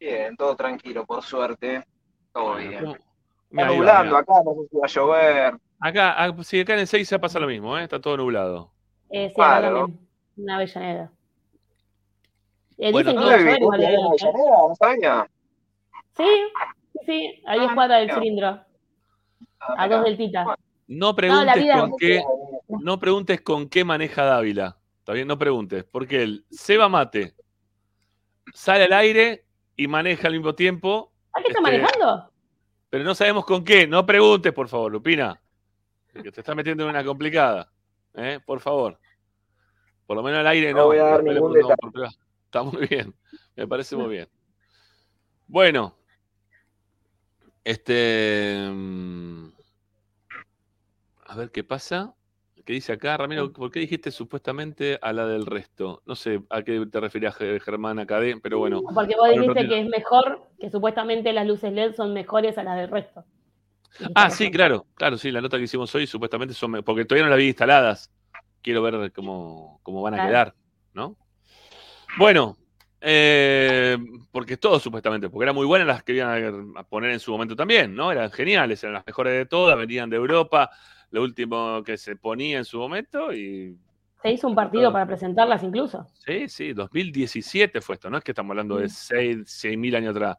Bien, 0.00 0.36
todo 0.36 0.56
tranquilo, 0.56 1.06
por 1.06 1.22
suerte. 1.22 1.84
Todo 2.32 2.56
bien. 2.56 2.80
¿Cómo? 2.80 2.96
Está 3.50 3.66
nublando 3.66 4.16
acá, 4.16 4.32
no 4.44 4.54
sé 4.54 4.68
si 4.68 4.76
va 4.76 4.84
a 4.84 4.88
llover. 4.88 5.54
Acá, 5.78 6.14
ah, 6.24 6.36
sí, 6.42 6.60
acá 6.60 6.74
en 6.74 6.80
el 6.80 6.86
6 6.86 7.08
se 7.08 7.18
pasa 7.18 7.38
lo 7.38 7.46
mismo, 7.46 7.78
¿eh? 7.78 7.84
está 7.84 8.00
todo 8.00 8.16
nublado. 8.16 8.72
Eh, 9.10 9.28
sí, 9.34 9.40
acá 9.40 9.58
Claro. 9.60 9.78
también. 9.80 10.08
Una 10.36 10.56
Avellaneda. 10.56 11.12
Eh, 12.78 12.92
Bueno, 12.92 13.10
dicen 13.10 13.16
que 13.16 13.20
no 13.20 13.26
iba 13.26 13.34
a 13.34 13.38
¿Dónde 13.38 13.44
llover 13.44 13.58
vivís? 13.58 13.60
igual, 13.62 13.80
¿En 13.82 13.90
eh, 13.90 14.06
Avellaneda? 14.06 14.56
¿No 14.68 14.74
sabía? 14.74 15.30
Sí, 16.16 16.24
sí, 16.92 16.98
sí, 17.06 17.42
a 17.46 17.54
10 17.54 17.66
Ah, 17.70 17.74
cuadras 17.74 17.98
del 18.00 18.08
mira. 18.08 18.18
cilindro, 18.20 18.48
Ah, 19.60 19.74
a 19.78 19.88
dos 19.88 20.04
del 20.04 20.16
Tita. 20.16 20.56
No 20.88 21.14
preguntes 21.16 21.66
con 21.72 21.92
qué, 21.98 22.22
no 22.80 23.00
preguntes 23.00 23.40
con 23.40 23.68
qué 23.68 23.84
maneja 23.84 24.24
Dávila. 24.24 24.78
¿Está 24.98 25.12
bien? 25.12 25.26
No 25.28 25.38
preguntes, 25.38 25.84
porque 25.84 26.22
él 26.22 26.44
se 26.50 26.76
va 26.76 26.88
mate, 26.88 27.34
sale 28.52 28.84
al 28.84 28.92
aire 28.92 29.44
y 29.76 29.88
maneja 29.88 30.28
al 30.28 30.34
mismo 30.34 30.54
tiempo, 30.54 31.12
¿A 31.32 31.42
qué 31.42 31.48
está 31.48 31.58
Este, 31.60 31.62
manejando? 31.62 32.32
pero 32.88 33.04
no 33.04 33.14
sabemos 33.14 33.44
con 33.44 33.62
qué. 33.64 33.86
No 33.86 34.06
preguntes, 34.06 34.52
por 34.52 34.68
favor, 34.68 34.90
Lupina. 34.92 35.40
Que 36.12 36.30
te 36.32 36.40
está 36.40 36.54
metiendo 36.54 36.84
en 36.84 36.90
una 36.90 37.04
complicada. 37.04 37.70
¿Eh? 38.16 38.40
Por 38.44 38.60
favor. 38.60 38.98
Por 40.06 40.16
lo 40.16 40.22
menos 40.22 40.40
al 40.40 40.46
aire 40.48 40.72
No 40.72 40.78
no. 40.78 40.84
voy 40.86 40.98
a 40.98 41.04
dar 41.04 41.22
ningún 41.22 41.52
privado. 41.52 41.74
Está 42.44 42.62
muy 42.62 42.86
bien. 42.86 43.14
Me 43.54 43.66
parece 43.66 43.96
muy 43.96 44.08
bien. 44.10 44.28
Bueno. 45.46 45.96
Este. 47.64 48.68
mm, 48.70 49.48
A 51.26 51.36
ver 51.36 51.50
qué 51.50 51.64
pasa. 51.64 52.14
¿Qué 52.64 52.72
dice 52.72 52.92
acá, 52.92 53.16
Ramiro? 53.16 53.52
¿Por 53.52 53.70
qué 53.70 53.78
dijiste 53.80 54.10
supuestamente 54.10 54.98
a 55.00 55.12
la 55.12 55.26
del 55.26 55.46
resto? 55.46 56.02
No 56.04 56.16
sé 56.16 56.42
a 56.50 56.62
qué 56.62 56.84
te 56.90 56.98
referías, 57.00 57.36
Ge- 57.36 57.60
Germán 57.60 57.98
Acadé, 58.00 58.36
pero 58.42 58.58
bueno. 58.58 58.82
Porque 58.92 59.14
vos 59.16 59.28
dijiste 59.30 59.68
que 59.68 59.80
es 59.80 59.86
mejor, 59.86 60.48
que 60.58 60.68
supuestamente 60.70 61.32
las 61.32 61.46
luces 61.46 61.72
LED 61.72 61.94
son 61.94 62.12
mejores 62.12 62.58
a 62.58 62.64
las 62.64 62.76
del 62.76 62.90
resto. 62.90 63.24
Ah, 64.14 64.30
sí, 64.30 64.50
claro, 64.50 64.86
claro, 64.94 65.18
sí, 65.18 65.30
la 65.30 65.40
nota 65.40 65.56
que 65.56 65.64
hicimos 65.64 65.94
hoy 65.94 66.06
supuestamente 66.06 66.54
son, 66.54 66.82
porque 66.84 67.04
todavía 67.04 67.24
no 67.24 67.30
las 67.30 67.38
vi 67.38 67.48
instaladas. 67.48 68.10
Quiero 68.62 68.82
ver 68.82 69.12
cómo, 69.12 69.80
cómo 69.82 70.02
van 70.02 70.14
a 70.14 70.16
Claro. 70.16 70.30
quedar, 70.30 70.54
¿no? 70.92 71.16
Bueno, 72.18 72.56
eh, 73.00 73.98
porque 74.32 74.56
todo 74.56 74.80
supuestamente, 74.80 75.28
porque 75.28 75.44
eran 75.44 75.54
muy 75.54 75.66
buenas 75.66 75.86
las 75.86 76.02
que 76.02 76.14
iban 76.14 76.76
a, 76.76 76.82
poner 76.84 77.10
en 77.10 77.20
su 77.20 77.30
momento 77.30 77.54
también, 77.54 77.94
¿no? 77.94 78.10
Eran 78.10 78.30
geniales, 78.30 78.82
eran 78.82 78.94
las 78.94 79.06
mejores 79.06 79.32
de 79.34 79.46
todas, 79.46 79.78
venían 79.78 80.10
de 80.10 80.16
Europa, 80.16 80.70
lo 81.10 81.22
último 81.22 81.82
que 81.84 81.96
se 81.96 82.16
ponía 82.16 82.58
en 82.58 82.64
su 82.64 82.78
momento 82.78 83.32
y 83.32 83.78
Se 84.22 84.30
hizo 84.32 84.48
un 84.48 84.54
partido 84.54 84.92
para 84.92 85.06
presentarlas 85.06 85.62
incluso. 85.62 86.06
Sí, 86.14 86.48
sí, 86.48 86.72
2017 86.72 87.80
fue 87.80 87.94
esto, 87.94 88.10
no 88.10 88.18
es 88.18 88.24
que 88.24 88.32
estamos 88.32 88.50
hablando 88.50 88.78
de 88.78 88.86
Mm. 88.86 89.44
6 89.44 89.78
mil 89.78 89.94
años 89.94 90.16
atrás. 90.16 90.36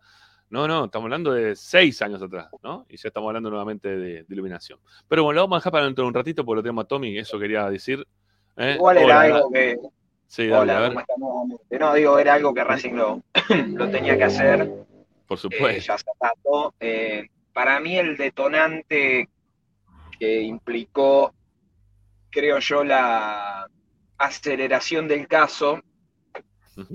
No, 0.50 0.68
no, 0.68 0.86
estamos 0.86 1.06
hablando 1.06 1.34
de 1.34 1.56
6 1.56 2.02
años 2.02 2.22
atrás, 2.22 2.48
¿no? 2.64 2.86
Y 2.90 2.96
ya 2.98 3.10
estamos 3.10 3.28
hablando 3.28 3.50
nuevamente 3.50 3.90
de, 3.90 4.24
de 4.24 4.26
iluminación. 4.30 4.80
Pero 5.08 5.24
bueno, 5.24 5.36
lo 5.36 5.42
vamos 5.44 5.58
a 5.58 5.60
dejar 5.60 5.72
para 5.74 5.86
dentro 5.86 6.04
de 6.04 6.08
un 6.08 6.14
ratito 6.14 6.46
porque 6.46 6.58
lo 6.58 6.64
tenemos 6.64 6.86
a 6.86 6.88
Tommy, 6.88 7.18
eso 7.18 7.38
quería 7.38 7.70
decir. 7.70 8.06
¿eh? 8.56 8.74
Igual 8.76 8.98
era 8.98 9.06
Hola, 9.06 9.22
algo 9.22 9.52
que. 9.52 9.78
Sí, 10.28 10.48
dale, 10.48 10.72
a 10.72 10.76
Hola, 10.76 10.80
ver, 10.80 10.90
¿cómo 10.90 11.00
están 11.02 11.20
nuevamente? 11.20 11.80
No, 11.80 11.94
digo, 11.94 12.20
era 12.20 12.34
algo 12.34 12.54
que 12.54 12.64
Racing 12.64 12.94
lo, 12.94 13.22
lo 13.50 13.90
tenía 13.90 14.18
que 14.18 14.24
hacer. 14.24 14.70
por 15.28 15.38
eh, 15.38 15.42
supuesto. 15.42 15.82
ya 15.88 15.94
hace 15.96 16.06
rato. 16.20 16.74
Eh, 16.80 17.28
para 17.54 17.80
mí, 17.80 17.98
el 17.98 18.16
detonante 18.18 19.30
que 20.20 20.42
implicó, 20.42 21.34
creo 22.30 22.60
yo, 22.60 22.84
la 22.84 23.68
aceleración 24.18 25.08
del 25.08 25.28
caso 25.28 25.82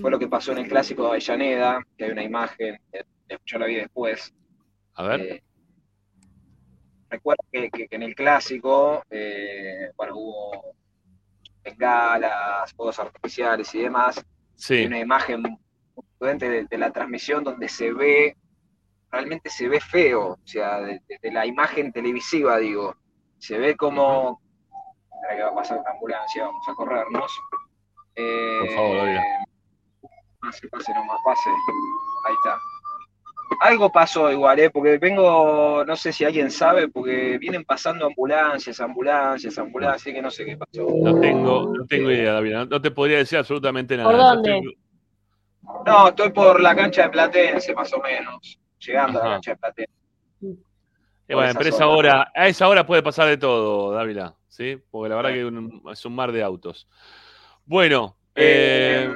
fue 0.01 0.11
lo 0.11 0.19
que 0.19 0.29
pasó 0.29 0.53
en 0.53 0.59
el 0.59 0.69
clásico 0.69 1.03
de 1.05 1.09
Avellaneda, 1.11 1.81
que 1.97 2.05
hay 2.05 2.11
una 2.12 2.23
imagen, 2.23 2.79
eh, 2.93 3.03
yo 3.45 3.59
la 3.59 3.66
vi 3.66 3.77
después. 3.77 4.35
A 4.95 5.03
ver, 5.05 5.21
Eh, 5.21 5.42
recuerdo 7.11 7.45
que, 7.51 7.71
que- 7.71 7.88
que 7.88 7.97
en 7.97 8.03
el 8.03 8.14
clásico, 8.14 9.03
eh, 9.11 9.90
bueno, 9.97 10.16
hubo 10.16 10.75
bengalas, 11.62 12.73
fuegos 12.75 12.99
artificiales 12.99 13.75
y 13.75 13.81
demás. 13.83 14.25
Sí, 14.57 14.85
una 14.87 14.99
imagen 14.99 15.42
muy 15.42 15.59
de, 16.38 16.66
de 16.71 16.79
la 16.79 16.90
transmisión 16.92 17.42
donde 17.45 17.68
se 17.68 17.92
ve, 17.92 18.37
realmente 19.11 19.51
se 19.51 19.68
ve 19.68 19.81
feo, 19.81 20.33
o 20.35 20.38
sea, 20.47 20.81
de, 20.81 21.01
de- 21.09 21.18
de 21.21 21.33
la 21.33 21.45
imagen 21.47 21.92
televisiva, 21.92 22.59
digo. 22.59 22.97
Se 23.38 23.59
ve 23.59 23.77
como. 23.77 24.40
Espera 25.14 25.37
que 25.37 25.42
va 25.42 25.49
a 25.51 25.55
pasar 25.55 25.79
una 25.81 25.90
ambulancia, 25.90 26.45
vamos 26.47 26.68
a 26.68 26.75
corrernos. 26.75 27.33
Eh, 28.14 28.59
Por 28.61 28.71
favor, 28.75 28.97
Dávila. 28.99 29.23
Pase, 30.40 30.68
pase 30.68 30.95
nomás, 30.95 31.18
pase. 31.25 31.51
Ahí 31.51 32.35
está. 32.35 32.59
Algo 33.61 33.91
pasó 33.93 34.31
igual, 34.31 34.59
¿eh? 34.61 34.71
porque 34.71 34.99
vengo, 34.99 35.85
no 35.85 35.97
sé 35.97 36.12
si 36.12 36.25
alguien 36.25 36.51
sabe, 36.51 36.88
porque 36.88 37.38
vienen 37.38 37.65
pasando 37.65 38.07
ambulancias, 38.07 38.81
ambulancias, 38.81 39.59
ambulancias, 39.59 40.15
que 40.15 40.23
no 40.23 40.31
sé 40.31 40.45
qué 40.45 40.57
pasó. 40.57 40.87
no 41.03 41.21
tengo, 41.21 41.75
no 41.77 41.85
tengo 41.87 42.11
idea, 42.11 42.33
David. 42.35 42.55
No, 42.69 42.81
te 42.81 42.91
podría 42.91 43.19
decir 43.19 43.38
absolutamente 43.38 43.97
nada. 43.97 44.11
¿Por 44.11 44.19
dónde? 44.19 44.51
estoy- 44.51 44.79
No, 45.87 46.09
estoy 46.09 46.31
por 46.31 46.61
la 46.61 46.75
cancha 46.75 47.03
de 47.05 47.11
Platense, 47.11 47.75
más 47.75 47.93
o 47.93 48.01
menos, 48.01 48.59
llegando 48.79 49.21
a 49.21 49.25
la 49.25 49.31
cancha 49.35 49.51
de 49.53 49.57
Platense. 49.57 49.93
Bueno, 51.29 51.53
pero 51.57 51.69
esa 51.71 51.87
hora, 51.87 52.31
a 52.35 52.49
esa 52.49 52.69
hora 52.69 52.85
puede 52.87 53.03
pasar 53.03 53.27
de 53.29 53.38
todo, 53.38 53.93
Dávila, 53.93 54.35
¿sí? 54.49 54.79
Porque 54.91 55.09
la 55.09 55.17
verdad 55.17 55.33
que 55.33 55.45
un- 55.45 55.83
es 55.91 56.05
un 56.05 56.15
mar 56.15 56.31
de 56.33 56.43
autos. 56.43 56.87
Bueno, 57.65 58.17
Eh, 58.35 59.09
eh, 59.12 59.15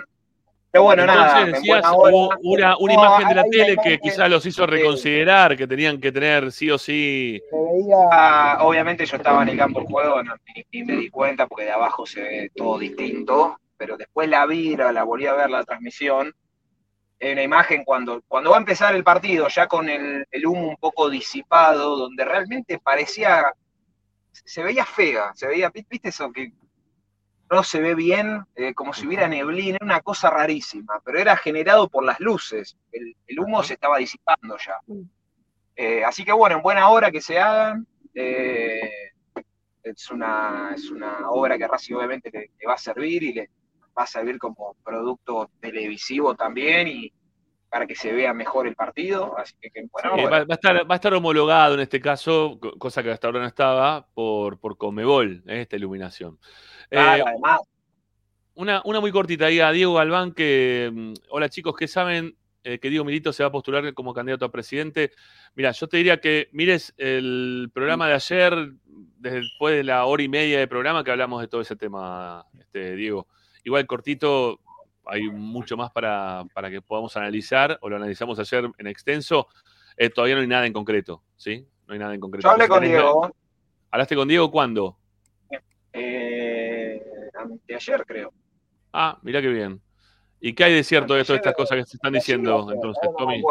pero 0.82 0.96
bueno, 0.96 1.02
entonces 1.04 1.32
nada, 1.32 1.42
en 1.42 1.52
decías, 1.52 1.84
hubo 1.92 2.36
una, 2.42 2.76
una 2.78 2.94
No, 2.94 3.02
imagen 3.02 3.28
de 3.28 3.34
la 3.34 3.44
tele 3.44 3.76
que 3.82 3.98
quizás 3.98 4.28
los 4.30 4.44
hizo 4.46 4.66
reconsiderar, 4.66 5.56
que 5.56 5.66
tenían 5.66 6.00
que 6.00 6.12
tener 6.12 6.52
sí 6.52 6.70
o 6.70 6.78
sí. 6.78 7.40
se 7.50 7.56
veía, 7.56 8.58
obviamente 8.60 9.06
yo 9.06 9.16
estaba 9.16 9.42
en 9.42 9.50
el 9.50 9.56
campo 9.58 9.80
de 9.80 9.86
juego, 9.86 10.22
no, 10.22 10.34
ni 10.72 10.84
me 10.84 10.96
di 10.96 11.10
cuenta 11.10 11.46
porque 11.46 11.64
de 11.64 11.72
abajo 11.72 12.06
se 12.06 12.20
ve 12.22 12.50
todo 12.54 12.78
distinto, 12.78 13.58
pero 13.76 13.96
después 13.96 14.28
la 14.28 14.46
vi, 14.46 14.76
la, 14.76 14.92
la 14.92 15.04
volví 15.04 15.26
a 15.26 15.34
ver 15.34 15.50
la 15.50 15.64
transmisión. 15.64 16.32
Hay 17.20 17.32
una 17.32 17.42
imagen 17.42 17.84
cuando, 17.84 18.22
cuando 18.28 18.50
va 18.50 18.56
a 18.56 18.60
empezar 18.60 18.94
el 18.94 19.04
partido, 19.04 19.48
ya 19.48 19.66
con 19.66 19.88
el, 19.88 20.26
el 20.30 20.46
humo 20.46 20.68
un 20.68 20.76
poco 20.76 21.08
disipado, 21.08 21.96
donde 21.96 22.24
realmente 22.24 22.78
parecía, 22.78 23.52
se 24.32 24.62
veía 24.62 24.84
fea, 24.84 25.32
se 25.34 25.46
veía, 25.46 25.70
viste 25.70 26.08
eso 26.10 26.30
que 26.32 26.52
no 27.50 27.62
se 27.62 27.80
ve 27.80 27.94
bien, 27.94 28.42
eh, 28.56 28.74
como 28.74 28.92
si 28.92 29.06
hubiera 29.06 29.28
neblina, 29.28 29.76
era 29.76 29.85
una 29.87 30.00
cosa 30.00 30.30
rarísima, 30.30 31.00
pero 31.04 31.18
era 31.18 31.37
generado 31.37 31.88
por 31.88 32.04
las 32.04 32.18
luces, 32.20 32.76
el, 32.92 33.14
el 33.26 33.40
humo 33.40 33.62
se 33.62 33.74
estaba 33.74 33.98
disipando 33.98 34.56
ya. 34.59 34.74
Eh, 35.76 36.04
así 36.04 36.24
que 36.24 36.32
bueno, 36.32 36.56
en 36.56 36.62
buena 36.62 36.88
hora 36.88 37.11
que 37.11 37.20
se 37.20 37.38
hagan. 37.38 37.87
eh, 38.14 38.80
es, 39.82 40.11
una, 40.11 40.72
es 40.74 40.90
una 40.90 41.30
obra 41.30 41.56
que 41.56 41.68
Racing 41.68 41.94
obviamente 41.94 42.30
le, 42.32 42.50
le 42.59 42.66
va 42.66 42.74
a 42.74 42.78
servir 42.78 43.22
y 43.22 43.32
le 43.35 43.50
va 43.96 44.02
a 44.02 44.06
servir 44.06 44.38
como 44.38 44.74
producto 44.85 45.48
televisivo 45.61 46.35
también 46.35 46.88
y 46.88 47.12
para 47.68 47.87
que 47.87 47.94
se 47.94 48.12
vea 48.12 48.32
mejor 48.35 48.66
el 48.66 48.74
partido. 48.74 49.38
Así 49.38 49.54
que, 49.61 49.70
que 49.70 49.80
en 49.80 49.88
buena 49.88 50.09
Eh, 50.16 50.26
hora. 50.26 50.38
va, 50.40 50.44
va 50.44 50.46
a 50.50 50.54
estar, 50.54 50.90
va 50.90 50.94
a 50.94 50.96
estar 50.96 51.14
homologado 51.14 51.74
en 51.74 51.80
este 51.80 52.00
caso, 52.00 52.59
co- 52.61 52.72
cosa 52.78 53.02
que 53.02 53.11
hasta 53.12 53.28
ahora 53.28 53.40
no 53.40 53.46
estaba, 53.46 54.06
por, 54.14 54.59
por 54.59 54.76
Comebol, 54.76 55.44
eh, 55.46 55.61
esta 55.61 55.76
iluminación. 55.76 56.38
Eh, 56.90 56.96
Claro, 56.96 57.25
además, 57.27 57.61
Una, 58.55 58.81
una 58.85 59.01
muy 59.01 59.12
cortita 59.12 59.46
ahí 59.46 59.61
a 59.61 59.70
Diego 59.70 59.94
Galván, 59.94 60.33
que, 60.33 60.90
mm, 60.92 61.12
hola 61.31 61.49
chicos, 61.49 61.77
¿qué 61.77 61.87
saben 61.87 62.37
eh, 62.64 62.79
que 62.79 62.88
Diego 62.90 63.05
Milito 63.05 63.33
se 63.33 63.42
va 63.42 63.49
a 63.49 63.53
postular 63.53 63.92
como 63.94 64.14
candidato 64.14 64.44
a 64.44 64.51
presidente? 64.51 65.12
Mira, 65.55 65.72
yo 65.72 65.87
te 65.88 65.99
diría 65.99 66.20
que 66.20 66.49
mires 66.53 66.94
el 66.96 67.70
programa 67.72 68.09
de 68.09 68.14
ayer, 68.14 68.72
después 69.18 69.77
de 69.77 69.85
la 69.85 70.05
hora 70.07 70.22
y 70.22 70.29
media 70.29 70.59
de 70.59 70.66
programa 70.66 71.05
que 71.05 71.11
hablamos 71.11 71.40
de 71.42 71.49
todo 71.49 71.61
ese 71.61 71.77
tema, 71.77 72.44
este, 72.59 72.96
Diego. 72.96 73.27
Igual 73.62 73.87
cortito, 73.87 74.61
hay 75.05 75.29
mucho 75.29 75.77
más 75.77 75.90
para, 75.90 76.44
para 76.55 76.70
que 76.70 76.81
podamos 76.81 77.16
analizar, 77.16 77.79
o 77.83 77.88
lo 77.88 77.96
analizamos 77.96 78.38
ayer 78.38 78.68
en 78.79 78.87
extenso. 78.87 79.49
Eh, 79.96 80.11
todavía 80.11 80.35
no 80.37 80.40
hay 80.40 80.46
nada 80.49 80.66
en 80.66 80.72
concreto, 80.72 81.22
¿sí? 81.37 81.66
No 81.87 81.92
hay 81.94 81.99
nada 82.01 82.14
en 82.14 82.20
concreto. 82.20 82.49
yo 82.49 82.53
hablé 82.53 82.68
con 82.68 82.83
Diego 82.83 83.35
¿Hablaste 83.90 84.16
con 84.16 84.29
Diego 84.29 84.51
cuándo? 84.51 84.99
eh, 85.92 86.55
anteayer, 87.37 88.05
creo. 88.07 88.33
Ah, 88.92 89.18
mirá 89.22 89.40
qué 89.40 89.49
bien. 89.49 89.81
¿Y 90.40 90.55
qué 90.55 90.64
hay 90.64 90.75
de 90.75 90.85
cierto 90.85 91.14
de 91.14 91.25
todas 91.25 91.40
estas 91.40 91.55
cosas 91.55 91.79
que 91.79 91.85
se 91.85 91.96
están 91.96 92.12
diciendo 92.12 92.70
entonces, 92.72 93.11
Tommy? 93.16 93.42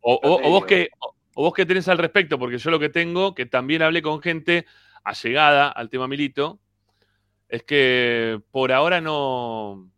O, 0.00 0.50
vos 0.50 0.64
qué, 0.66 0.90
o, 0.98 1.14
vos 1.44 1.54
qué 1.54 1.64
tenés 1.64 1.88
al 1.88 1.98
respecto, 1.98 2.38
porque 2.38 2.58
yo 2.58 2.70
lo 2.70 2.78
que 2.78 2.88
tengo, 2.88 3.34
que 3.34 3.46
también 3.46 3.82
hablé 3.82 4.02
con 4.02 4.20
gente 4.20 4.66
allegada 5.02 5.68
al 5.68 5.88
tema 5.90 6.08
Milito, 6.08 6.58
es 7.48 7.62
que 7.62 8.40
por 8.50 8.72
ahora 8.72 9.00
no, 9.00 9.90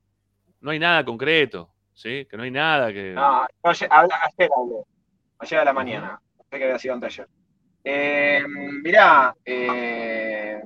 no 0.60 0.70
hay 0.70 0.78
nada 0.78 1.04
concreto, 1.04 1.70
¿sí? 1.92 2.26
Que 2.26 2.36
no 2.36 2.42
hay 2.42 2.50
nada 2.50 2.92
que... 2.92 3.12
No, 3.12 3.46
ayer, 3.62 3.88
ayer 3.90 4.50
hablé. 4.56 4.76
Ayer 5.38 5.58
a 5.58 5.64
la 5.64 5.72
mañana. 5.72 6.20
Pensé 6.36 6.58
que 6.58 6.64
había 6.64 6.78
sido 6.78 6.94
anteayer. 6.94 7.28
Eh, 7.84 8.42
mirá, 8.82 9.34
eh, 9.44 10.60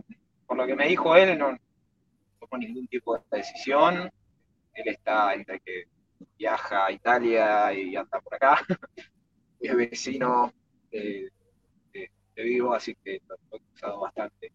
por 0.47 0.57
lo 0.57 0.67
que 0.67 0.75
me 0.75 0.89
dijo 0.89 1.15
él, 1.17 1.39
no 1.39 1.57
ningún 2.59 2.87
tipo 2.89 3.17
de 3.17 3.39
decisión. 3.39 4.11
Él 4.75 4.89
está 4.89 5.35
entre 5.35 5.61
que 5.61 5.85
viaja 6.39 6.87
a 6.87 6.93
Italia 6.93 7.73
y 7.73 7.97
anda 7.97 8.21
por 8.21 8.35
acá. 8.35 8.65
Es 9.61 9.77
vecino 9.77 10.51
de, 10.91 11.31
Vigo, 12.35 12.73
así 12.73 12.95
que 13.05 13.21
lo 13.29 13.35
he 13.35 13.61
cruzado 13.61 14.01
bastante. 14.01 14.51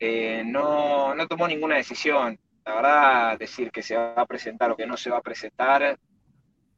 Eh, 0.00 0.42
no, 0.44 1.14
no 1.14 1.28
tomó 1.28 1.46
ninguna 1.46 1.76
decisión. 1.76 2.36
La 2.64 2.74
verdad, 2.74 3.38
decir 3.38 3.70
que 3.70 3.82
se 3.82 3.96
va 3.96 4.14
a 4.14 4.26
presentar 4.26 4.72
o 4.72 4.76
que 4.76 4.86
no 4.86 4.96
se 4.96 5.10
va 5.10 5.18
a 5.18 5.22
presentar, 5.22 5.96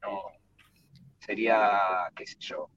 no, 0.02 0.22
sería, 1.18 2.10
qué 2.14 2.26
sé 2.26 2.36
yo. 2.40 2.68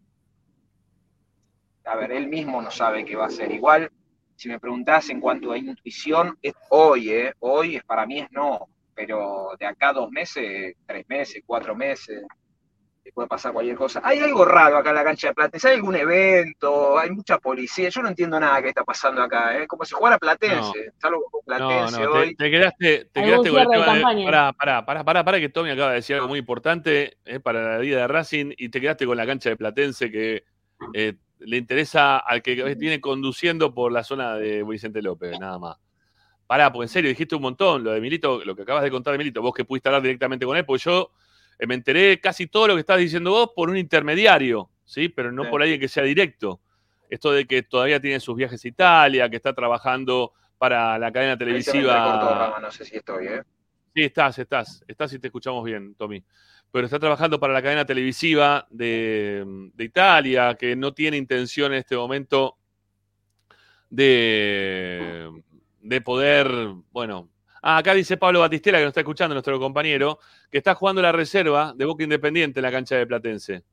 A 1.85 1.95
ver, 1.95 2.11
él 2.11 2.27
mismo 2.27 2.61
no 2.61 2.71
sabe 2.71 3.03
qué 3.03 3.15
va 3.15 3.25
a 3.25 3.31
ser. 3.31 3.51
Igual, 3.51 3.91
si 4.39 4.47
me 4.47 4.57
preguntás 4.59 5.09
en 5.09 5.19
cuanto 5.19 5.51
a 5.51 5.57
intuición, 5.57 6.37
es 6.41 6.53
hoy, 6.69 7.09
¿eh? 7.11 7.33
Hoy 7.39 7.75
es- 7.75 7.83
para 7.83 8.05
mí 8.05 8.19
es 8.19 8.31
no, 8.31 8.67
pero 8.95 9.49
de 9.59 9.65
acá 9.65 9.91
dos 9.91 10.09
meses, 10.11 10.75
tres 10.85 11.05
meses, 11.09 11.43
cuatro 11.45 11.75
meses, 11.75 12.23
te 13.03 13.11
puede 13.11 13.27
pasar 13.27 13.51
cualquier 13.51 13.75
cosa. 13.75 14.01
Hay 14.03 14.19
algo 14.19 14.45
raro 14.45 14.77
acá 14.77 14.91
en 14.91 14.95
la 14.95 15.03
cancha 15.03 15.27
de 15.27 15.33
Platense, 15.33 15.67
hay 15.69 15.75
algún 15.75 15.95
evento, 15.95 16.97
hay 16.97 17.09
mucha 17.09 17.37
policía, 17.37 17.89
yo 17.89 18.01
no 18.01 18.07
entiendo 18.09 18.39
nada 18.39 18.61
que 18.61 18.69
está 18.69 18.83
pasando 18.85 19.21
acá, 19.21 19.57
¿eh? 19.57 19.67
Como 19.67 19.83
si 19.83 19.93
jugara 19.93 20.17
Platense, 20.17 20.91
salvo 20.99 21.23
con 21.29 21.41
No, 21.45 21.57
Platense 21.57 22.01
no, 22.03 22.11
te, 22.13 22.17
hoy. 22.19 22.35
te 22.35 22.49
quedaste, 22.51 23.05
te 23.11 23.23
quedaste 23.23 23.49
con 23.49 23.59
el 23.59 23.67
tema 23.67 23.85
de. 23.87 24.01
campaña. 24.01 24.25
Pará, 24.25 24.53
pará, 24.53 24.85
pará, 24.85 25.03
pará, 25.03 25.23
pará, 25.25 25.39
que 25.41 25.49
Tommy 25.49 25.71
acaba 25.71 25.89
de 25.89 25.95
decir 25.95 26.15
algo 26.15 26.29
muy 26.29 26.39
importante 26.39 27.17
eh, 27.25 27.41
para 27.41 27.73
la 27.73 27.77
vida 27.79 27.97
de 28.01 28.07
Racing 28.07 28.53
y 28.57 28.69
te 28.69 28.79
quedaste 28.79 29.05
con 29.05 29.17
la 29.17 29.25
cancha 29.25 29.49
de 29.49 29.57
Platense 29.57 30.09
que 30.11 30.43
eh, 30.93 31.15
le 31.39 31.57
interesa 31.57 32.17
al 32.17 32.41
que 32.41 32.75
viene 32.75 32.99
conduciendo 33.01 33.73
por 33.73 33.91
la 33.91 34.03
zona 34.03 34.35
de 34.35 34.63
Vicente 34.63 35.01
López, 35.01 35.39
nada 35.39 35.57
más. 35.57 35.77
Pará, 36.47 36.71
porque 36.71 36.85
en 36.85 36.89
serio, 36.89 37.09
dijiste 37.09 37.35
un 37.35 37.43
montón 37.43 37.83
lo 37.83 37.91
de 37.91 38.01
Milito, 38.01 38.43
lo 38.43 38.55
que 38.55 38.63
acabas 38.63 38.83
de 38.83 38.89
contar 38.89 39.11
de 39.13 39.19
Milito, 39.19 39.41
vos 39.41 39.53
que 39.53 39.65
pudiste 39.65 39.87
hablar 39.89 40.01
directamente 40.01 40.45
con 40.45 40.57
él, 40.57 40.65
porque 40.65 40.83
yo 40.83 41.11
eh, 41.59 41.67
me 41.67 41.75
enteré 41.75 42.19
casi 42.19 42.47
todo 42.47 42.67
lo 42.69 42.73
que 42.73 42.79
estás 42.81 42.97
diciendo 42.97 43.31
vos 43.31 43.51
por 43.55 43.69
un 43.69 43.77
intermediario, 43.77 44.69
¿sí? 44.83 45.09
Pero 45.09 45.31
no 45.31 45.43
Sí. 45.43 45.49
por 45.49 45.61
alguien 45.61 45.79
que 45.79 45.87
sea 45.87 46.03
directo. 46.03 46.59
Esto 47.09 47.31
de 47.31 47.45
que 47.45 47.63
todavía 47.63 47.99
tiene 47.99 48.19
sus 48.19 48.35
viajes 48.35 48.63
a 48.63 48.67
Italia, 48.67 49.29
que 49.29 49.35
está 49.35 49.53
trabajando 49.53 50.33
para 50.57 50.97
la 50.99 51.11
cadena 51.11 51.37
televisiva. 51.37 51.93
Rama, 51.95 52.59
no 52.59 52.71
sé 52.71 52.85
si 52.85 52.97
estoy, 52.97 53.27
¿eh? 53.27 53.43
Sí, 53.95 54.03
estás, 54.03 54.37
estás, 54.39 54.83
estás 54.87 55.13
y 55.13 55.19
te 55.19 55.27
escuchamos 55.27 55.63
bien, 55.63 55.95
Tommy. 55.95 56.23
Pero 56.71 56.85
está 56.85 56.99
trabajando 56.99 57.39
para 57.39 57.53
la 57.53 57.61
cadena 57.61 57.85
televisiva 57.85 58.67
de, 58.69 59.43
de 59.73 59.83
Italia, 59.83 60.55
que 60.55 60.75
no 60.75 60.93
tiene 60.93 61.17
intención 61.17 61.73
en 61.73 61.79
este 61.79 61.95
momento 61.95 62.57
de, 63.89 65.29
de 65.81 66.01
poder, 66.01 66.47
bueno. 66.91 67.29
Ah, 67.61 67.77
acá 67.77 67.93
dice 67.93 68.15
Pablo 68.15 68.39
Batistela, 68.39 68.77
que 68.77 68.85
nos 68.85 68.91
está 68.91 69.01
escuchando, 69.01 69.35
nuestro 69.35 69.59
compañero, 69.59 70.19
que 70.49 70.59
está 70.59 70.75
jugando 70.75 71.01
la 71.01 71.11
reserva 71.11 71.73
de 71.75 71.85
Boca 71.85 72.03
Independiente 72.03 72.59
en 72.59 72.63
la 72.63 72.71
cancha 72.71 72.95
de 72.95 73.05
Platense. 73.05 73.63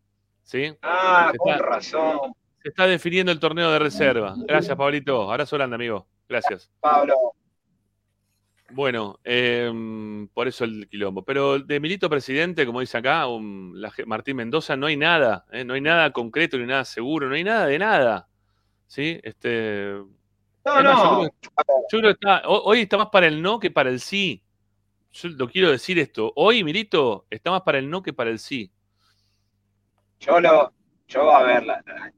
¿Sí? 0.43 0.75
Ah, 0.83 1.29
Se 1.33 1.39
con 1.39 1.53
está- 1.53 1.65
razón, 1.65 2.19
Se 2.63 2.69
está 2.71 2.87
definiendo 2.87 3.31
el 3.31 3.39
torneo 3.39 3.71
de 3.71 3.79
reserva. 3.79 4.35
Gracias, 4.39 4.77
Pablito. 4.77 5.31
Abrazo 5.31 5.57
grande, 5.57 5.77
amigo. 5.77 6.09
Gracias. 6.29 6.69
Pablo. 6.81 7.15
Bueno, 8.71 9.21
eh, 9.25 9.71
por 10.35 10.49
eso 10.49 10.65
el 10.65 10.89
quilombo. 10.89 11.25
Pero 11.25 11.59
de 11.61 11.79
Milito 11.81 12.11
presidente, 12.11 12.67
como 12.67 12.81
dice 12.81 12.99
acá 12.99 13.27
um, 13.29 13.73
la 13.75 13.93
Martín 14.07 14.37
Mendoza, 14.37 14.77
no 14.77 14.87
hay 14.87 14.97
nada, 14.97 15.47
¿eh? 15.53 15.65
no 15.65 15.75
hay 15.75 15.81
nada 15.81 16.11
concreto 16.13 16.59
ni 16.59 16.67
nada 16.67 16.85
seguro, 16.85 17.29
no 17.29 17.35
hay 17.37 17.45
nada 17.45 17.67
de 17.67 17.79
nada. 17.79 18.29
¿Sí? 18.89 19.21
Este, 19.23 19.93
No, 20.65 20.77
yo, 20.77 20.83
no, 20.83 21.19
creo, 21.21 21.31
yo 21.93 21.99
creo 21.99 22.03
que 22.03 22.11
está, 22.11 22.43
hoy 22.49 22.81
está 22.83 22.99
más 22.99 23.09
para 23.11 23.27
el 23.29 23.41
no 23.41 23.59
que 23.61 23.71
para 23.71 23.89
el 23.91 24.01
sí. 24.01 24.43
Yo 25.13 25.29
lo 25.31 25.49
quiero 25.49 25.71
decir 25.71 25.99
esto. 25.99 26.33
Hoy, 26.37 26.63
Milito, 26.65 27.27
está 27.31 27.51
más 27.51 27.63
para 27.63 27.79
el 27.79 27.89
no 27.89 28.03
que 28.03 28.13
para 28.13 28.31
el 28.31 28.39
sí. 28.39 28.71
yo 30.21 30.41
lo, 30.41 30.73
yo 31.09 31.31
a 31.31 31.43
ver, 31.45 31.65
la, 31.65 31.83
la- 31.87 32.13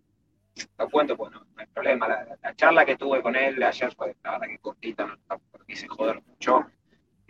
lo 0.78 0.88
cuento, 0.90 1.16
bueno, 1.16 1.40
no 1.40 1.60
hay 1.60 1.66
problema. 1.66 2.08
La, 2.08 2.36
la 2.42 2.54
charla 2.54 2.84
que 2.84 2.96
tuve 2.96 3.22
con 3.22 3.36
él 3.36 3.62
ayer 3.62 3.94
fue, 3.94 4.16
la 4.22 4.32
verdad 4.32 4.46
que 4.48 4.58
cortita, 4.58 5.06
no 5.06 5.16
tampoco 5.26 5.64
quise 5.64 5.86
joder 5.88 6.22
mucho. 6.22 6.66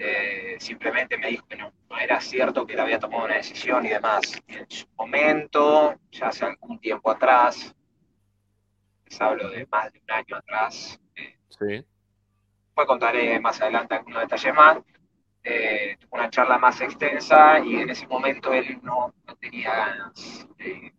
Eh, 0.01 0.57
simplemente 0.61 1.19
me 1.19 1.27
dijo 1.29 1.45
que 1.49 1.57
no, 1.57 1.73
no 1.91 1.99
era 1.99 2.21
cierto 2.21 2.65
que 2.65 2.75
él 2.75 2.81
había 2.81 3.01
tomado 3.01 3.25
una 3.25 3.35
decisión 3.35 3.85
y 3.85 3.89
demás. 3.89 4.41
En 4.47 4.71
su 4.71 4.87
momento, 4.97 5.97
ya 6.13 6.29
hace 6.29 6.45
algún 6.45 6.79
tiempo 6.79 7.11
atrás, 7.11 7.75
les 9.07 9.21
hablo 9.21 9.51
de 9.51 9.67
más 9.67 9.93
de 9.93 10.01
un 10.01 10.11
año 10.11 10.37
atrás, 10.37 11.01
eh, 11.17 11.35
Sí. 11.49 11.85
Después 12.67 12.87
contaré 12.87 13.41
más 13.41 13.61
adelante 13.61 13.95
algunos 13.97 14.21
detalles 14.21 14.55
más. 14.55 14.79
Eh, 15.43 15.97
tuvo 15.99 16.17
una 16.17 16.31
charla 16.31 16.59
más 16.59 16.81
extensa 16.81 17.59
y 17.59 17.77
en 17.77 17.91
ese 17.91 18.07
momento 18.07 18.53
él 18.53 18.79
no, 18.83 19.13
no 19.27 19.37
tenía 19.37 19.75
ganas 19.75 20.47
de, 20.59 20.93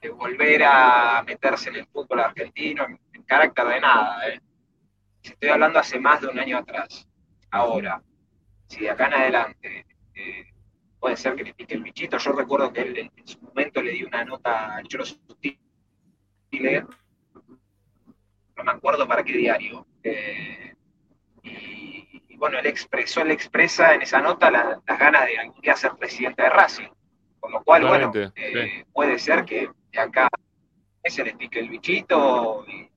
de 0.00 0.10
volver 0.10 0.62
a 0.64 1.22
meterse 1.26 1.70
en 1.70 1.76
el 1.76 1.86
fútbol 1.86 2.20
argentino 2.20 2.86
en, 2.86 3.22
carácter 3.24 3.66
de 3.66 3.80
nada. 3.80 4.28
¿eh? 4.28 4.40
Estoy 5.22 5.48
hablando 5.48 5.78
hace 5.78 5.98
más 5.98 6.20
de 6.20 6.28
un 6.28 6.38
año 6.38 6.58
atrás. 6.58 7.08
Ahora, 7.50 8.02
si 8.68 8.80
de 8.80 8.90
acá 8.90 9.06
en 9.06 9.14
adelante 9.14 9.86
eh, 10.14 10.46
puede 10.98 11.16
ser 11.16 11.34
que 11.34 11.44
le 11.44 11.54
pique 11.54 11.74
el 11.74 11.82
bichito, 11.82 12.18
yo 12.18 12.32
recuerdo 12.32 12.72
que 12.72 12.82
él 12.82 12.98
en, 12.98 13.26
su 13.26 13.40
momento 13.40 13.82
le 13.82 13.92
dio 13.92 14.06
una 14.06 14.24
nota 14.24 14.76
al 14.76 14.86
Cholo 14.86 15.04
Sutil 15.04 15.58
Chile, 16.50 16.84
no 18.56 18.64
me 18.64 18.72
acuerdo 18.72 19.08
para 19.08 19.24
qué 19.24 19.32
diario. 19.32 19.86
Eh, 20.02 20.74
y, 21.42 22.36
bueno, 22.36 22.58
él 22.58 22.66
expresó, 22.66 23.22
él 23.22 23.30
expresa 23.30 23.94
en 23.94 24.02
esa 24.02 24.20
nota 24.20 24.50
la- 24.50 24.80
las 24.86 24.98
ganas 24.98 25.26
de 25.26 25.38
algún 25.38 25.60
día 25.60 25.74
presidente 25.98 26.42
de 26.42 26.50
Racing. 26.50 26.88
Con 27.44 27.52
lo 27.52 27.62
cual, 27.62 27.86
bueno, 27.86 28.10
eh, 28.36 28.86
puede 28.90 29.18
ser 29.18 29.44
que 29.44 29.68
de 29.92 29.98
acá 30.00 30.30
se 31.04 31.22
le 31.22 31.34
pique 31.34 31.60
el 31.60 31.68
bichito 31.68 32.64
y, 32.66 32.88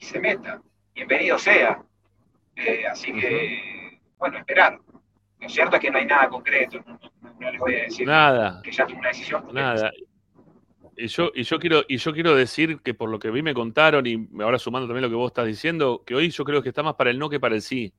y 0.00 0.04
se 0.04 0.18
meta. 0.18 0.60
Bienvenido 0.92 1.38
sea. 1.38 1.80
Eh, 2.56 2.84
así 2.90 3.12
que, 3.12 4.00
bueno, 4.18 4.38
esperar. 4.38 4.80
Lo 5.40 5.48
cierto 5.48 5.76
es 5.76 5.80
que 5.82 5.92
no 5.92 5.98
hay 5.98 6.06
nada 6.06 6.28
concreto. 6.28 6.82
No, 6.84 6.98
no- 7.22 7.34
no 7.38 7.50
les 7.52 7.60
voy 7.60 7.74
a 7.76 7.82
decir 7.84 8.04
Nada, 8.04 8.60
que 8.64 8.72
ya 8.72 8.84
tuve 8.84 8.98
una 8.98 9.08
decisión. 9.10 9.44
nada. 9.52 9.92
Y 10.96 11.06
yo, 11.06 11.30
y 11.32 11.44
yo 11.44 11.60
quiero, 11.60 11.84
y 11.86 11.98
yo 11.98 12.12
quiero 12.12 12.34
decir 12.34 12.80
que 12.80 12.94
por 12.94 13.10
lo 13.10 13.20
que 13.20 13.30
vi 13.30 13.42
me 13.42 13.54
contaron, 13.54 14.04
y 14.08 14.28
ahora 14.42 14.58
sumando 14.58 14.88
también 14.88 15.02
lo 15.02 15.08
que 15.08 15.14
vos 15.14 15.30
estás 15.30 15.46
diciendo, 15.46 16.02
que 16.04 16.16
hoy 16.16 16.30
yo 16.30 16.42
creo 16.44 16.60
que 16.64 16.70
está 16.70 16.82
más 16.82 16.94
para 16.96 17.10
el 17.10 17.18
no 17.20 17.30
que 17.30 17.38
para 17.38 17.54
el 17.54 17.62
sí. 17.62 17.94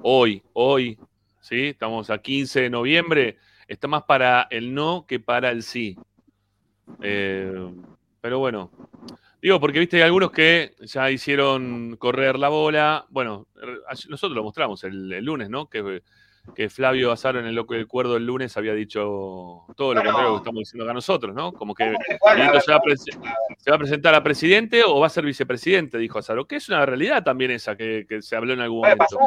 Hoy, 0.00 0.42
hoy, 0.54 0.98
¿sí? 1.42 1.66
Estamos 1.66 2.08
a 2.08 2.16
15 2.16 2.62
de 2.62 2.70
noviembre, 2.70 3.36
está 3.68 3.88
más 3.88 4.04
para 4.04 4.46
el 4.50 4.74
no 4.74 5.06
que 5.06 5.20
para 5.20 5.50
el 5.50 5.62
sí. 5.62 5.96
Eh, 7.02 7.72
pero 8.20 8.38
bueno, 8.38 8.70
digo, 9.40 9.60
porque 9.60 9.78
viste, 9.78 9.96
hay 9.98 10.02
algunos 10.02 10.30
que 10.30 10.74
ya 10.80 11.10
hicieron 11.10 11.96
correr 11.96 12.38
la 12.38 12.48
bola. 12.48 13.06
Bueno, 13.10 13.46
nosotros 14.08 14.36
lo 14.36 14.42
mostramos 14.42 14.84
el, 14.84 15.12
el 15.12 15.24
lunes, 15.24 15.50
¿no? 15.50 15.68
Que, 15.68 16.02
que 16.54 16.68
Flavio 16.68 17.10
Azaro 17.10 17.40
en 17.40 17.46
el 17.46 17.54
Loco 17.54 17.74
del 17.74 17.86
Cuerdo 17.86 18.16
el 18.16 18.26
lunes 18.26 18.56
había 18.56 18.72
dicho 18.72 19.64
todo 19.76 19.94
lo 19.94 20.00
Bueno. 20.00 20.04
contrario 20.04 20.32
que 20.32 20.38
estamos 20.38 20.60
diciendo 20.60 20.84
acá 20.84 20.94
nosotros, 20.94 21.34
¿no? 21.34 21.52
Como 21.52 21.74
que 21.74 21.84
se 21.84 22.72
va, 22.72 22.80
se 23.58 23.70
va 23.70 23.76
a 23.76 23.78
presentar 23.78 24.14
a 24.14 24.22
presidente 24.22 24.82
o 24.84 25.00
va 25.00 25.06
a 25.06 25.10
ser 25.10 25.24
vicepresidente, 25.24 25.98
dijo 25.98 26.18
Azaro, 26.18 26.46
que 26.46 26.56
es 26.56 26.68
una 26.68 26.86
realidad 26.86 27.24
también 27.24 27.50
esa 27.50 27.76
que, 27.76 28.06
que 28.08 28.22
se 28.22 28.36
habló 28.36 28.52
en 28.52 28.60
algún 28.60 28.80
momento. 28.80 29.18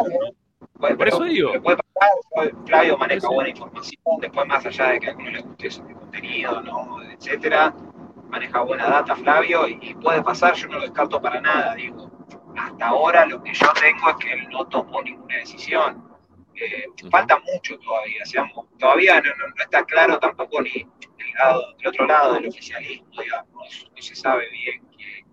Por 0.80 1.08
eso 1.08 1.24
digo. 1.24 1.52
Puede 1.62 1.78
pasar, 1.78 2.52
Flavio 2.65 2.98
maneja 2.98 3.28
buena 3.30 3.50
información, 3.50 3.98
después 4.19 4.48
más 4.48 4.65
allá 4.65 4.89
de 4.91 5.00
que 5.00 5.08
a 5.08 5.10
alguno 5.12 5.30
le 5.32 5.41
guste 5.41 5.72
su 5.72 5.84
contenido, 5.84 6.62
¿no? 6.62 7.02
etcétera, 7.04 7.74
maneja 8.30 8.62
buena 8.62 8.88
data 8.89 9.15
Flavio 9.15 9.67
y, 9.67 9.78
y 9.82 9.93
puede 9.95 10.22
pasar, 10.22 10.54
yo 10.56 10.67
no 10.67 10.76
lo 10.76 10.82
descarto 10.82 11.22
para 11.22 11.39
nada, 11.41 11.76
digo. 11.76 12.10
Hasta 12.58 12.88
ahora 12.88 13.26
lo 13.26 13.41
que 13.41 13.54
yo 13.54 13.67
tengo 13.80 14.10
es 14.10 14.15
que 14.17 14.34
él 14.34 14.50
no 14.50 14.65
tomó 14.67 15.02
ninguna 15.02 15.38
decisión. 15.38 16.10
Eh. 16.56 16.86
Falta 17.10 17.39
mucho 17.39 17.80
todavía, 17.80 18.26
seamos, 18.26 18.65
todavía 18.78 19.22
no, 19.22 19.30
no- 19.36 19.48
no 19.48 19.63
está 19.63 19.86
claro 19.86 20.19
tampoco 20.19 20.62
ni 20.62 20.72
el, 20.72 21.34
lado, 21.38 21.74
del 21.78 21.88
otro 21.88 22.06
lado 22.06 22.34
del 22.34 22.48
oficialismo, 22.48 23.08
digamos, 23.22 23.89
no 23.95 24.02
se 24.02 24.13
sabe 24.15 24.50
bien 24.50 24.86
qué, 24.98 25.24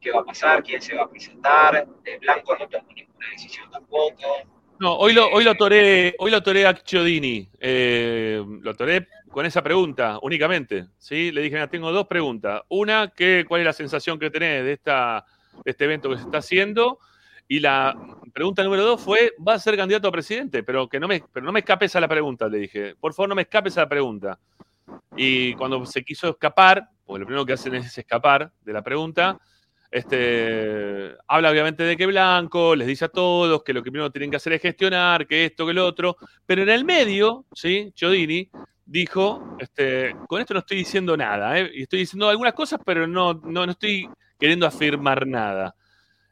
qué 0.00 0.10
va 0.10 0.20
a 0.20 0.24
pasar, 0.24 0.62
quién 0.62 0.80
se 0.80 0.94
va 0.94 1.02
a 1.02 1.10
presentar, 1.10 1.86
de 2.02 2.18
Blanco 2.18 2.56
no 2.56 2.66
tomó 2.66 2.88
ninguna 2.94 3.28
decisión 3.30 3.70
tampoco. 3.70 4.22
No, 4.80 4.94
hoy 4.94 5.12
lo, 5.12 5.28
hoy 5.28 5.44
lo 5.44 5.50
hoy 5.50 6.30
lo 6.30 6.38
a 6.38 6.74
Chiodini. 6.74 7.46
eh, 7.60 8.42
lo 8.62 8.70
atoré 8.70 9.08
con 9.30 9.44
esa 9.44 9.62
pregunta 9.62 10.18
únicamente. 10.22 10.86
¿sí? 10.96 11.30
Le 11.32 11.42
dije, 11.42 11.56
mira, 11.56 11.68
tengo 11.68 11.92
dos 11.92 12.06
preguntas. 12.06 12.62
Una, 12.70 13.12
que, 13.14 13.44
¿cuál 13.46 13.60
es 13.60 13.66
la 13.66 13.74
sensación 13.74 14.18
que 14.18 14.30
tenés 14.30 14.64
de, 14.64 14.72
esta, 14.72 15.26
este 15.66 15.84
evento 15.84 16.08
que 16.08 16.16
se 16.16 16.22
está 16.22 16.38
haciendo? 16.38 16.98
Y 17.46 17.60
la 17.60 17.94
pregunta 18.32 18.64
número 18.64 18.82
dos 18.82 19.02
fue, 19.02 19.34
¿va 19.46 19.52
a 19.52 19.58
ser 19.58 19.76
candidato 19.76 20.08
a 20.08 20.12
presidente? 20.12 20.62
Pero 20.62 20.88
que 20.88 20.98
no 20.98 21.08
me, 21.08 21.22
pero 21.30 21.44
no 21.44 21.52
me 21.52 21.60
escapes 21.60 21.94
a 21.96 22.00
la 22.00 22.08
pregunta, 22.08 22.48
le 22.48 22.56
dije. 22.56 22.94
Por 22.98 23.12
favor, 23.12 23.28
no 23.28 23.34
me 23.34 23.42
escapes 23.42 23.76
a 23.76 23.82
la 23.82 23.88
pregunta. 23.90 24.38
Y 25.14 25.52
cuando 25.56 25.84
se 25.84 26.02
quiso 26.02 26.30
escapar, 26.30 26.88
porque 27.04 27.20
lo 27.20 27.26
primero 27.26 27.44
que 27.44 27.52
hacen 27.52 27.74
es 27.74 27.98
escapar 27.98 28.50
de 28.62 28.72
la 28.72 28.80
pregunta, 28.80 29.38
este, 29.90 31.16
habla 31.26 31.50
obviamente 31.50 31.82
de 31.82 31.96
que 31.96 32.06
Blanco 32.06 32.76
les 32.76 32.86
dice 32.86 33.06
a 33.06 33.08
todos 33.08 33.64
que 33.64 33.72
lo 33.72 33.82
que 33.82 33.90
primero 33.90 34.10
tienen 34.10 34.30
que 34.30 34.36
hacer 34.36 34.52
es 34.52 34.62
gestionar, 34.62 35.26
que 35.26 35.46
esto, 35.46 35.66
que 35.66 35.72
lo 35.72 35.84
otro, 35.84 36.16
pero 36.46 36.62
en 36.62 36.68
el 36.68 36.84
medio, 36.84 37.44
¿sí? 37.52 37.90
Chiodini 37.94 38.48
dijo, 38.86 39.56
este, 39.58 40.14
con 40.28 40.40
esto 40.40 40.54
no 40.54 40.60
estoy 40.60 40.78
diciendo 40.78 41.16
nada, 41.16 41.58
¿eh? 41.58 41.70
y 41.74 41.82
estoy 41.82 42.00
diciendo 42.00 42.28
algunas 42.28 42.54
cosas, 42.54 42.80
pero 42.84 43.06
no, 43.06 43.34
no, 43.34 43.66
no 43.66 43.72
estoy 43.72 44.08
queriendo 44.38 44.66
afirmar 44.66 45.26
nada. 45.26 45.74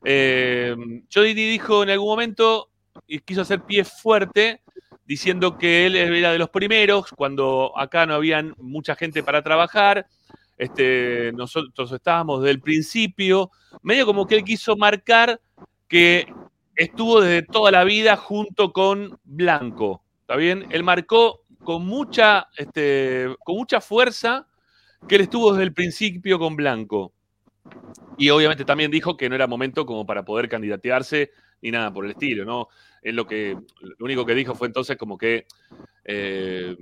Eh, 0.05 0.77
Chiodini 1.09 1.49
dijo 1.51 1.83
en 1.83 1.91
algún 1.91 2.09
momento, 2.09 2.71
y 3.07 3.19
quiso 3.21 3.43
hacer 3.43 3.63
pie 3.63 3.85
fuerte, 3.85 4.63
diciendo 5.05 5.57
que 5.57 5.87
él 5.87 5.97
era 5.97 6.33
de 6.33 6.39
los 6.39 6.51
primeros, 6.51 7.11
cuando 7.11 7.73
acá 7.77 8.07
no 8.07 8.15
habían 8.15 8.55
mucha 8.59 8.95
gente 8.95 9.23
para 9.23 9.43
trabajar, 9.43 10.07
este, 10.59 11.33
nosotros 11.33 11.93
estábamos 11.93 12.43
desde 12.43 12.51
el 12.51 12.61
principio, 12.61 13.51
medio 13.83 14.05
como 14.05 14.27
que 14.27 14.35
él 14.35 14.45
quiso 14.45 14.77
marcar 14.77 15.41
que 15.87 16.27
estuvo 16.75 17.21
desde 17.21 17.43
toda 17.43 17.71
la 17.71 17.85
vida 17.85 18.17
junto 18.17 18.73
con 18.73 19.19
Blanco, 19.25 20.03
¿está 20.21 20.37
bien? 20.37 20.67
Él 20.71 20.83
marcó 20.83 21.43
con 21.65 21.87
mucha, 21.87 22.49
este, 22.57 23.29
con 23.45 23.57
mucha 23.57 23.81
fuerza 23.81 24.49
que 25.07 25.15
él 25.17 25.23
estuvo 25.23 25.53
desde 25.53 25.65
el 25.65 25.73
principio 25.73 26.39
con 26.39 26.57
Blanco. 26.57 27.13
Y 28.17 28.31
obviamente 28.31 28.65
también 28.65 28.91
dijo 28.91 29.17
que 29.17 29.29
no 29.29 29.35
era 29.35 29.47
momento 29.47 29.87
como 29.87 30.05
para 30.07 30.25
poder 30.25 30.49
candidatearse 30.49 31.31
ni 31.63 31.71
nada 31.71 31.93
por 31.93 32.05
el 32.05 32.13
estilo, 32.13 32.45
¿no? 32.45 32.69
Es 33.03 33.15
lo 33.15 33.27
que, 33.27 33.57
lo 33.81 34.05
único 34.05 34.25
que 34.27 34.35
dijo 34.35 34.55
fue 34.55 34.67
entonces 34.67 34.97
como 34.97 35.19
que, 35.19 35.47
eh, 36.05 36.77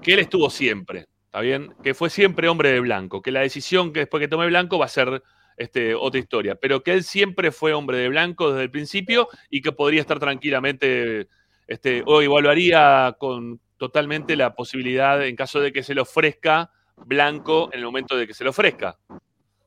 que 0.00 0.12
él 0.12 0.20
estuvo 0.20 0.48
siempre, 0.48 1.06
¿está 1.36 1.42
bien? 1.42 1.74
Que 1.82 1.92
fue 1.92 2.08
siempre 2.08 2.48
hombre 2.48 2.70
de 2.70 2.80
blanco, 2.80 3.20
que 3.20 3.30
la 3.30 3.40
decisión 3.40 3.92
que 3.92 4.00
después 4.00 4.22
que 4.22 4.28
tome 4.28 4.46
blanco 4.46 4.78
va 4.78 4.86
a 4.86 4.88
ser 4.88 5.22
este, 5.58 5.94
otra 5.94 6.18
historia, 6.18 6.54
pero 6.54 6.82
que 6.82 6.94
él 6.94 7.02
siempre 7.02 7.52
fue 7.52 7.74
hombre 7.74 7.98
de 7.98 8.08
blanco 8.08 8.52
desde 8.52 8.62
el 8.62 8.70
principio 8.70 9.28
y 9.50 9.60
que 9.60 9.70
podría 9.70 10.00
estar 10.00 10.18
tranquilamente, 10.18 11.28
este, 11.66 12.02
o 12.06 12.22
evaluaría 12.22 13.16
con 13.18 13.60
totalmente 13.76 14.34
la 14.34 14.54
posibilidad, 14.54 15.22
en 15.26 15.36
caso 15.36 15.60
de 15.60 15.74
que 15.74 15.82
se 15.82 15.94
le 15.94 16.00
ofrezca 16.00 16.70
blanco 17.04 17.68
en 17.70 17.80
el 17.80 17.84
momento 17.84 18.16
de 18.16 18.26
que 18.26 18.32
se 18.32 18.42
le 18.42 18.48
ofrezca. 18.48 18.96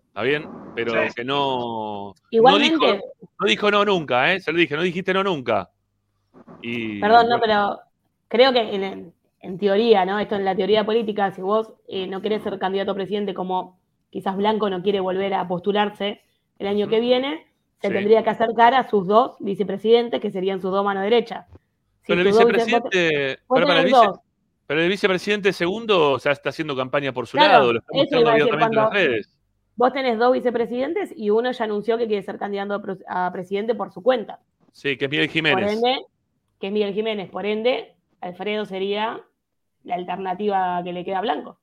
¿Está 0.08 0.24
bien? 0.24 0.50
Pero 0.74 0.94
Sí. 0.94 1.14
que 1.18 1.24
no. 1.24 2.16
Igualmente, 2.32 2.78
No 2.78 2.94
dijo, 2.94 3.06
no 3.42 3.48
dijo 3.48 3.70
no 3.72 3.86
nunca, 3.86 4.34
¿eh? 4.34 4.40
Se 4.40 4.52
lo 4.52 4.58
dije, 4.58 4.76
no 4.76 4.82
dijiste 4.82 5.14
no 5.14 5.24
nunca. 5.24 5.70
Y, 6.64 7.00
perdón, 7.00 7.30
no, 7.30 7.40
pero 7.40 7.80
creo 8.28 8.52
que 8.52 9.12
en, 9.42 9.58
teoría, 9.58 10.06
¿no? 10.06 10.20
Esto 10.20 10.36
en 10.36 10.46
la 10.46 10.56
teoría 10.56 10.86
política, 10.86 11.32
si 11.32 11.42
vos 11.42 11.74
eh, 11.88 12.08
no 12.08 12.22
querés 12.22 12.44
ser 12.44 12.58
candidato 12.60 12.92
a 12.92 12.96
presidente 12.96 13.34
como 13.34 13.80
quizás 14.10 14.36
Blanco 14.38 14.70
no 14.70 14.82
quiere 14.82 15.00
volver 15.00 15.34
a 15.34 15.48
postularse 15.48 16.22
el 16.58 16.68
año 16.68 16.88
que 16.88 17.00
viene, 17.00 17.46
se 17.82 17.88
Sí. 17.88 17.94
tendría 17.94 18.24
que 18.24 18.30
acercar 18.32 18.74
a 18.74 18.90
sus 18.90 19.08
dos 19.08 19.38
vicepresidentes, 19.40 20.20
que 20.20 20.32
serían 20.32 20.60
sus 20.62 20.72
dos 20.72 20.84
manos 20.84 21.04
derechas. 21.04 21.46
Si 22.02 22.08
pero 22.08 22.22
el 22.22 22.28
vicepresidente. 22.28 23.38
vos 23.48 23.60
pero 23.60 23.62
el, 23.62 23.68
tenés 23.68 23.86
vice- 23.86 24.06
dos. 24.08 24.20
pero 24.68 24.82
el 24.82 24.90
vicepresidente 24.90 25.54
segundo 25.54 26.12
o 26.14 26.20
sea, 26.20 26.32
está 26.34 26.50
haciendo 26.50 26.76
campaña 26.76 27.14
por 27.14 27.28
su 27.28 27.38
Claro, 27.38 27.54
lado, 27.54 27.74
lo 27.74 27.80
está 27.80 27.92
mostrando 27.94 28.30
abiertamente 28.32 28.76
en 28.78 28.84
las 28.84 28.94
redes. 28.94 29.36
Vos 29.76 29.94
tenés 29.94 30.18
dos 30.20 30.34
vicepresidentes 30.34 31.14
y 31.16 31.30
uno 31.30 31.52
ya 31.52 31.64
anunció 31.64 31.98
que 31.98 32.08
quiere 32.08 32.22
ser 32.24 32.38
candidato 32.38 32.82
a, 33.08 33.32
presidente 33.32 33.76
por 33.76 33.92
su 33.94 34.04
cuenta. 34.04 34.40
Sí, 34.74 34.98
que 34.98 35.06
es 35.06 35.12
Miguel 35.12 35.28
Por 35.28 35.34
Jiménez. 35.34 35.74
ende, 35.74 36.02
que 36.60 36.68
es 36.68 36.74
Miguel 36.74 36.94
Jiménez. 36.94 37.30
Por 37.30 37.46
ende, 37.46 37.96
Alfredo 38.20 38.66
sería 38.66 39.22
la 39.84 39.96
alternativa 39.96 40.82
que 40.84 40.94
le 40.94 41.04
queda 41.06 41.20
a 41.20 41.22
Blanco. 41.22 41.60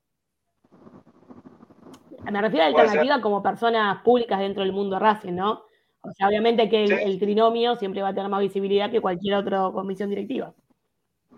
Me 2.31 2.41
refiero 2.41 2.65
a 2.65 2.69
la 2.69 2.75
ser. 2.75 2.81
alternativa 2.85 3.21
como 3.21 3.41
personas 3.41 4.01
públicas 4.03 4.39
dentro 4.39 4.63
del 4.63 4.73
mundo 4.73 4.99
Racing, 4.99 5.33
¿no? 5.33 5.63
O 6.01 6.11
sea, 6.11 6.27
obviamente 6.27 6.69
que 6.69 6.83
el, 6.83 6.89
Sí. 6.89 7.03
el 7.03 7.19
trinomio 7.19 7.75
siempre 7.75 8.01
va 8.01 8.09
a 8.09 8.13
tener 8.13 8.29
más 8.29 8.41
visibilidad 8.41 8.91
que 8.91 9.01
cualquier 9.01 9.35
otra 9.35 9.69
comisión 9.71 10.09
directiva. 10.09 10.53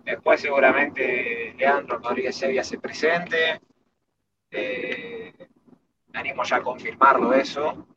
Después 0.03 0.41
seguramente 0.41 1.53
Leandro 1.57 1.99
Rodríguez 1.99 2.35
Sevilla 2.35 2.63
se 2.63 2.79
presente. 2.79 3.59
Eh, 4.51 5.31
me 6.11 6.19
animo 6.19 6.43
ya 6.43 6.57
a 6.57 6.61
confirmarlo 6.61 7.33
eso. 7.33 7.85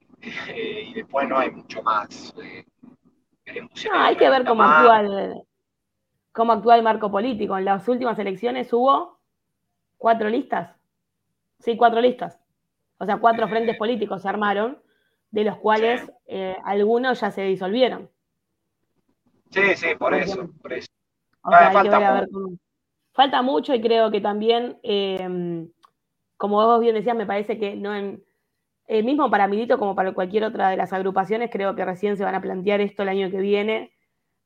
Eh, 0.54 0.84
y 0.90 0.94
después 0.94 1.28
no 1.28 1.36
hay 1.36 1.50
mucho 1.50 1.82
más. 1.82 2.32
Eh, 2.40 2.64
No, 3.90 4.00
hay 4.00 4.14
que 4.14 4.30
ver 4.30 4.44
cómo 4.46 4.62
actúa, 4.62 5.00
el, 5.00 5.42
cómo 6.32 6.52
actúa 6.52 6.76
el 6.76 6.82
marco 6.82 7.10
político. 7.10 7.56
En 7.56 7.64
las 7.64 7.86
últimas 7.88 8.18
elecciones 8.18 8.72
hubo 8.72 9.18
cuatro 9.98 10.28
listas. 10.28 10.74
Sí, 11.58 11.76
cuatro 11.76 12.00
listas. 12.00 12.38
O 12.98 13.04
sea, 13.06 13.18
cuatro 13.18 13.48
frentes 13.48 13.76
políticos 13.76 14.22
se 14.22 14.28
armaron, 14.28 14.78
de 15.30 15.44
los 15.44 15.56
cuales 15.58 16.00
Sí. 16.02 16.10
eh, 16.26 16.56
algunos 16.64 17.20
ya 17.20 17.30
se 17.30 17.42
disolvieron. 17.42 18.08
Sí, 19.50 19.60
sí, 19.76 19.88
por 19.98 20.14
eso, 20.14 20.48
por 20.60 20.72
eso. 20.72 20.88
O 21.44 21.50
sea, 21.50 21.70
falta 21.72 21.98
ver 21.98 22.08
a 22.08 22.12
ver 22.14 22.22
mucho. 22.22 22.32
cómo- 22.32 22.56
Falta 23.14 23.42
mucho 23.42 23.74
y 23.74 23.80
creo 23.82 24.10
que 24.10 24.22
también, 24.22 24.78
eh, 24.82 25.66
como 26.38 26.64
vos 26.64 26.80
bien 26.80 26.94
decías, 26.94 27.14
me 27.14 27.26
parece 27.26 27.58
que 27.58 27.76
no 27.76 27.94
en, 27.94 28.24
eh, 28.86 29.02
mismo 29.02 29.30
para 29.30 29.46
Milito 29.48 29.78
como 29.78 29.94
para 29.94 30.12
cualquier 30.14 30.44
otra 30.44 30.70
de 30.70 30.78
las 30.78 30.94
agrupaciones, 30.94 31.50
creo 31.50 31.74
que 31.74 31.84
recién 31.84 32.16
se 32.16 32.24
van 32.24 32.34
a 32.34 32.40
plantear 32.40 32.80
esto 32.80 33.02
el 33.02 33.10
año 33.10 33.30
que 33.30 33.40
viene, 33.40 33.92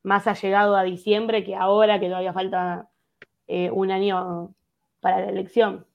más 0.07 0.27
ha 0.27 0.33
llegado 0.33 0.75
a 0.75 0.83
diciembre 0.83 1.43
que 1.43 1.55
ahora, 1.55 1.99
que 1.99 2.07
todavía 2.07 2.33
falta 2.33 2.87
eh, 3.47 3.69
un 3.71 3.91
año 3.91 4.53
para 5.01 5.19
la 5.21 5.29
elección. 5.29 5.85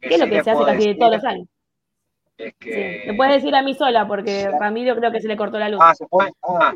Que 0.00 0.14
es 0.14 0.20
lo 0.20 0.26
que 0.26 0.42
se 0.44 0.50
hace 0.50 0.64
casi 0.64 0.72
de 0.72 0.76
decir 0.76 0.98
todos 0.98 1.12
los 1.16 1.24
años. 1.24 1.48
es 2.38 2.52
Sí, 2.52 2.56
que... 2.58 3.04
me 3.06 3.14
puedes 3.14 3.34
decir 3.34 3.54
a 3.54 3.62
mí 3.62 3.74
sola, 3.74 4.06
porque. 4.06 4.50
Ramiro 4.58 4.96
creo 4.96 5.12
que 5.12 5.20
se 5.20 5.28
le 5.28 5.36
cortó 5.36 5.58
la 5.58 5.68
luz. 5.68 5.80
Ah, 5.82 5.94
se 5.94 6.06
fue. 6.06 6.30
Ah, 6.42 6.72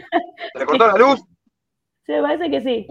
¿se 0.53 0.59
le 0.59 0.67
cortó 0.67 0.87
la 0.87 0.95
luz? 0.97 1.21
Sí, 2.07 2.13
me 2.13 2.21
parece 2.21 2.51
que 2.51 2.61
sí. 2.61 2.87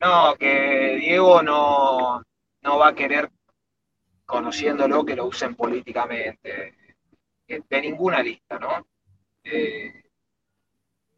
No, 0.00 0.34
que 0.36 0.96
Diego 1.00 1.40
no, 1.40 2.20
no 2.62 2.78
va 2.78 2.88
a 2.88 2.94
querer, 2.94 3.30
conociéndolo, 4.26 5.04
que 5.04 5.14
lo 5.14 5.26
usen 5.26 5.54
políticamente. 5.54 6.74
eh, 7.46 7.62
De 7.70 7.80
ninguna 7.80 8.20
lista, 8.22 8.58
¿no? 8.58 8.86
Eh, 9.44 10.02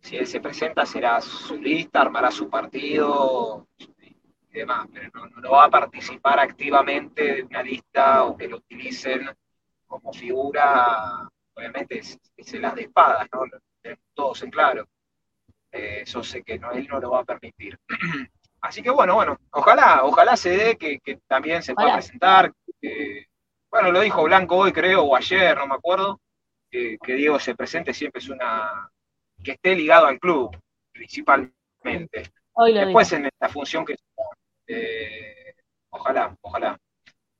si 0.01 0.17
él 0.17 0.27
se 0.27 0.41
presenta, 0.41 0.87
será 0.87 1.21
su 1.21 1.57
lista, 1.57 2.01
armará 2.01 2.31
su 2.31 2.49
partido 2.49 3.67
y 3.79 4.59
demás, 4.59 4.89
pero 4.93 5.11
no, 5.15 5.41
no 5.41 5.51
va 5.53 5.65
a 5.65 5.71
participar 5.71 6.41
activamente 6.41 7.35
de 7.35 7.43
una 7.45 7.63
lista 7.63 8.25
o 8.25 8.37
que 8.37 8.49
lo 8.49 8.57
utilicen 8.57 9.31
como 9.87 10.13
figura, 10.13 11.29
obviamente, 11.55 11.99
es, 11.99 12.19
es 12.37 12.55
el 12.55 12.65
as 12.65 12.75
de 12.75 12.83
espadas, 12.83 13.27
¿no? 13.33 13.43
Todos 14.15 14.43
en 14.43 14.51
claro. 14.51 14.87
Eh, 15.73 16.01
eso 16.03 16.23
sé 16.23 16.43
que 16.43 16.59
no, 16.59 16.71
él 16.73 16.87
no 16.89 17.01
lo 17.01 17.11
va 17.11 17.21
a 17.21 17.25
permitir. 17.25 17.79
Así 18.61 18.83
que 18.83 18.91
bueno, 18.91 19.15
bueno, 19.15 19.39
ojalá, 19.51 20.05
ojalá 20.05 20.37
se 20.37 20.51
dé 20.51 20.77
que, 20.77 21.01
que 21.01 21.17
también 21.27 21.63
se 21.63 21.75
pueda 21.75 21.95
presentar. 21.95 22.53
bueno, 23.71 23.91
lo 23.91 24.01
dijo 24.01 24.23
Blanco 24.23 24.57
hoy, 24.57 24.73
creo, 24.73 25.03
o 25.03 25.17
ayer, 25.17 25.57
no 25.57 25.67
me 25.67 25.75
acuerdo, 25.75 26.21
que, 26.71 26.99
que 27.03 27.15
Diego 27.15 27.39
se 27.39 27.55
presente 27.55 27.95
siempre 27.95 28.21
es 28.21 28.29
una. 28.29 28.91
Que 29.43 29.53
esté 29.53 29.75
ligado 29.75 30.07
al 30.07 30.19
club, 30.19 30.57
principalmente. 30.93 31.53
Digo. 32.67 32.81
Después 32.81 33.13
en 33.13 33.29
la 33.41 33.49
función 33.49 33.85
que 33.85 33.97
eh, 34.67 35.55
ojalá, 35.91 36.37
ojalá. 36.41 36.79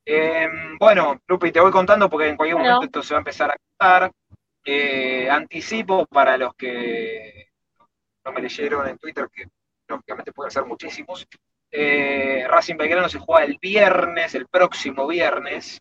Eh, 0.05 0.49
bueno, 0.79 1.21
Lupi, 1.27 1.53
te 1.53 1.61
voy 1.61 1.71
contando 1.71 2.09
porque 2.09 2.29
en 2.29 2.37
cualquier 2.37 2.59
momento 2.59 2.85
esto 2.85 3.03
se 3.03 3.15
va 3.15 3.19
a 3.19 3.21
empezar 3.21 3.51
a 3.51 3.57
contar. 3.57 4.11
Eh, 4.65 5.29
anticipo 5.31 6.07
para 6.07 6.37
los 6.37 6.55
que 6.55 7.49
no 8.25 8.33
me 8.33 8.43
leyeron 8.43 8.89
en 8.89 8.99
Twitter, 8.99 9.29
que 9.33 9.47
lógicamente 9.89 10.33
pueden 10.33 10.51
ser 10.51 10.65
muchísimos. 10.65 11.27
Eh, 11.71 12.45
Racing 12.49 12.77
Belgrano 12.77 13.09
se 13.09 13.19
juega 13.19 13.45
el 13.45 13.59
viernes, 13.61 14.35
el 14.35 14.47
próximo 14.49 15.07
viernes. 15.07 15.81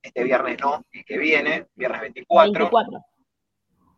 Este 0.00 0.22
viernes 0.22 0.58
no, 0.60 0.84
el 0.92 1.04
que 1.04 1.18
viene, 1.18 1.66
viernes 1.74 2.00
24. 2.02 2.52
24. 2.52 3.04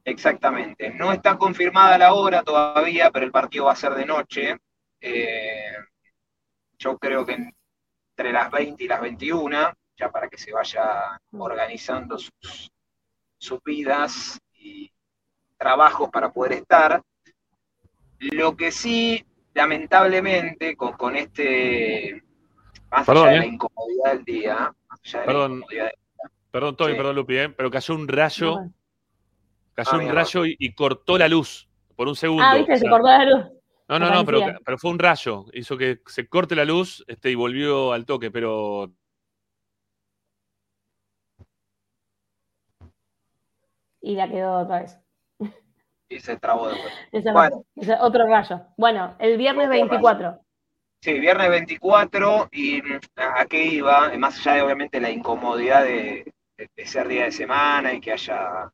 Exactamente. 0.08 0.90
No 0.94 1.12
está 1.12 1.36
confirmada 1.36 1.98
la 1.98 2.14
hora 2.14 2.42
todavía, 2.42 3.10
pero 3.10 3.26
el 3.26 3.30
partido 3.30 3.66
va 3.66 3.72
a 3.72 3.76
ser 3.76 3.92
de 3.94 4.06
noche. 4.06 4.56
Eh, 5.00 5.72
yo 6.78 6.96
creo 6.98 7.26
que 7.26 7.34
entre 7.34 8.32
las 8.32 8.50
20 8.50 8.84
y 8.84 8.88
las 8.88 9.00
21, 9.02 9.72
ya 9.96 10.10
para 10.10 10.28
que 10.28 10.38
se 10.38 10.50
vaya 10.52 11.20
organizando 11.32 12.18
sus, 12.18 12.70
sus 13.36 13.62
vidas 13.62 14.40
y 14.54 14.90
trabajos 15.58 16.08
para 16.10 16.32
poder 16.32 16.52
estar. 16.52 17.02
Lo 18.20 18.56
que 18.56 18.72
sí, 18.72 19.24
lamentablemente, 19.52 20.74
con, 20.74 20.92
con 20.94 21.16
este, 21.16 22.22
más 22.90 23.06
Perdón, 23.06 23.28
allá 23.28 23.32
de 23.32 23.36
¿eh? 23.36 23.40
la 23.40 23.46
incomodidad 23.46 24.12
del 24.14 24.24
día, 24.24 24.74
más 24.88 25.00
allá 25.04 25.20
de 25.20 25.26
la 25.26 25.32
Perdón. 25.32 25.52
incomodidad 25.52 25.90
Perdón, 26.50 26.76
Tommy, 26.76 26.92
Sí. 26.92 26.96
perdón, 26.96 27.16
Lupi, 27.16 27.36
¿eh? 27.36 27.48
pero 27.50 27.70
cayó 27.70 27.94
un 27.94 28.08
rayo, 28.08 28.56
No, 28.56 28.72
cayó 29.84 29.90
Ah, 29.92 29.98
un 30.04 30.14
rayo 30.14 30.44
y, 30.44 30.56
y 30.58 30.72
cortó 30.72 31.16
la 31.18 31.28
luz 31.28 31.68
por 31.94 32.08
un 32.08 32.16
segundo. 32.16 32.42
Ah, 32.44 32.56
viste, 32.56 32.72
o 32.74 32.76
se 32.78 32.88
cortó 32.88 33.06
la 33.06 33.24
luz. 33.24 33.44
no, 33.88 33.98
no, 34.00 34.10
no, 34.10 34.24
pero, 34.24 34.40
pero 34.64 34.76
fue 34.78 34.90
un 34.90 34.98
rayo. 34.98 35.44
Hizo 35.52 35.76
que 35.78 36.00
se 36.06 36.28
corte 36.28 36.56
la 36.56 36.64
luz 36.64 37.04
este, 37.06 37.30
y 37.30 37.34
volvió 37.36 37.92
al 37.92 38.04
toque, 38.04 38.30
pero 38.32 38.90
Y 44.00 44.14
la 44.14 44.28
quedó 44.28 44.60
otra 44.60 44.80
vez. 44.80 44.98
y 46.08 46.20
se 46.20 46.36
trabó 46.38 46.68
de 46.68 46.74
vuelta. 46.74 46.98
Ese, 47.12 47.32
Bueno. 47.32 47.64
ese 47.76 47.94
otro 48.00 48.26
rayo. 48.26 48.60
Bueno, 48.76 49.14
el 49.18 49.36
viernes 49.38 49.66
Otro 49.66 49.72
rayo. 49.78 49.88
24. 49.88 50.40
Sí, 51.00 51.12
viernes 51.20 51.50
24 51.50 52.48
y 52.50 52.82
mm, 52.82 53.00
a 53.16 53.40
a 53.42 53.46
qué 53.46 53.64
iba, 53.64 54.10
más 54.18 54.38
allá 54.40 54.54
de 54.56 54.62
obviamente 54.62 55.00
la 55.00 55.10
incomodidad 55.10 55.84
de, 55.84 56.32
de- 56.56 56.70
de 56.76 56.86
ser 56.86 57.06
día 57.06 57.24
de 57.24 57.30
semana 57.32 57.92
y 57.92 58.00
que 58.00 58.12
haya 58.12 58.72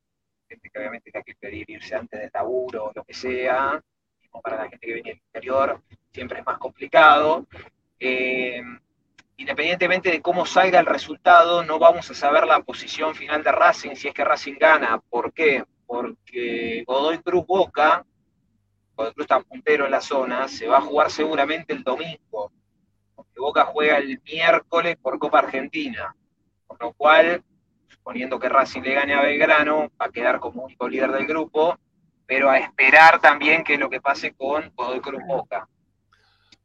que 0.60 0.78
obviamente 0.78 1.10
tenga 1.10 1.24
que 1.24 1.34
pedir 1.34 1.68
irse 1.68 1.94
antes 1.94 2.20
del 2.20 2.30
laburo 2.32 2.86
o 2.86 2.92
lo 2.94 3.04
que 3.04 3.14
sea, 3.14 3.82
como 4.30 4.42
para 4.42 4.56
la 4.56 4.68
gente 4.68 4.78
que 4.86 4.94
viene 4.94 5.10
del 5.10 5.22
interior, 5.26 5.82
siempre 6.12 6.40
es 6.40 6.46
más 6.46 6.58
complicado. 6.58 7.46
Eh, 7.98 8.62
independientemente 9.36 10.10
de 10.10 10.22
cómo 10.22 10.46
salga 10.46 10.80
el 10.80 10.86
resultado, 10.86 11.64
no 11.64 11.78
vamos 11.78 12.10
a 12.10 12.14
saber 12.14 12.46
la 12.46 12.60
posición 12.60 13.14
final 13.14 13.42
de 13.42 13.52
Racing 13.52 13.94
si 13.94 14.08
es 14.08 14.14
que 14.14 14.24
Racing 14.24 14.56
gana. 14.58 15.00
¿Por 15.10 15.32
qué? 15.32 15.64
Porque 15.86 16.84
Godoy 16.86 17.18
Cruz 17.18 17.46
Boca 17.46 18.04
Godoy 18.96 19.12
Cruz 19.12 19.24
está 19.24 19.40
puntero 19.40 19.84
en 19.84 19.90
la 19.90 20.00
zona, 20.00 20.48
se 20.48 20.66
va 20.66 20.78
a 20.78 20.82
jugar 20.82 21.10
seguramente 21.10 21.72
el 21.72 21.82
domingo, 21.82 22.52
porque 23.14 23.40
Boca 23.40 23.64
juega 23.64 23.98
el 23.98 24.20
miércoles 24.22 24.96
por 24.96 25.18
Copa 25.18 25.40
Argentina, 25.40 26.14
por 26.66 26.80
lo 26.80 26.92
cual, 26.92 27.42
suponiendo 28.04 28.38
que 28.38 28.50
Racing 28.50 28.82
le 28.82 28.92
gane 28.92 29.14
a 29.14 29.22
Belgrano, 29.22 29.90
va 29.98 30.06
a 30.06 30.10
quedar 30.10 30.38
como 30.38 30.64
único 30.64 30.86
líder 30.86 31.10
del 31.10 31.26
grupo, 31.26 31.78
pero 32.26 32.50
a 32.50 32.58
esperar 32.58 33.18
también 33.18 33.64
qué 33.64 33.74
es 33.74 33.80
lo 33.80 33.88
que 33.88 34.02
pase 34.02 34.34
con 34.34 34.70
Godoy 34.74 35.00
Cruz 35.00 35.22
Boca. 35.26 35.66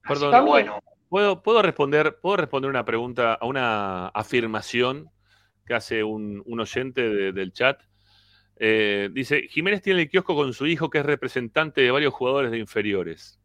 Perdón. 0.05 0.31
que 0.33 0.39
bueno, 0.41 0.79
¿puedo, 1.07 1.41
puedo, 1.41 1.61
responder, 1.61 2.19
puedo 2.21 2.35
responder 2.35 2.69
una 2.69 2.83
pregunta, 2.83 3.35
a 3.35 3.45
una 3.45 4.07
afirmación 4.09 5.09
que 5.65 5.75
hace 5.75 6.03
un, 6.03 6.43
un 6.45 6.59
oyente 6.59 7.07
de- 7.07 7.31
del 7.31 7.53
chat. 7.53 7.79
Eh, 8.57 9.07
dice, 9.13 9.43
Jiménez 9.43 9.81
tiene 9.81 10.01
el 10.01 10.09
kiosco 10.09 10.35
con 10.35 10.51
su 10.51 10.67
hijo 10.67 10.89
que 10.89 10.97
es 10.97 11.05
representante 11.05 11.79
de 11.79 11.91
varios 11.91 12.13
jugadores 12.13 12.51
de 12.51 12.57
inferiores. 12.57 13.39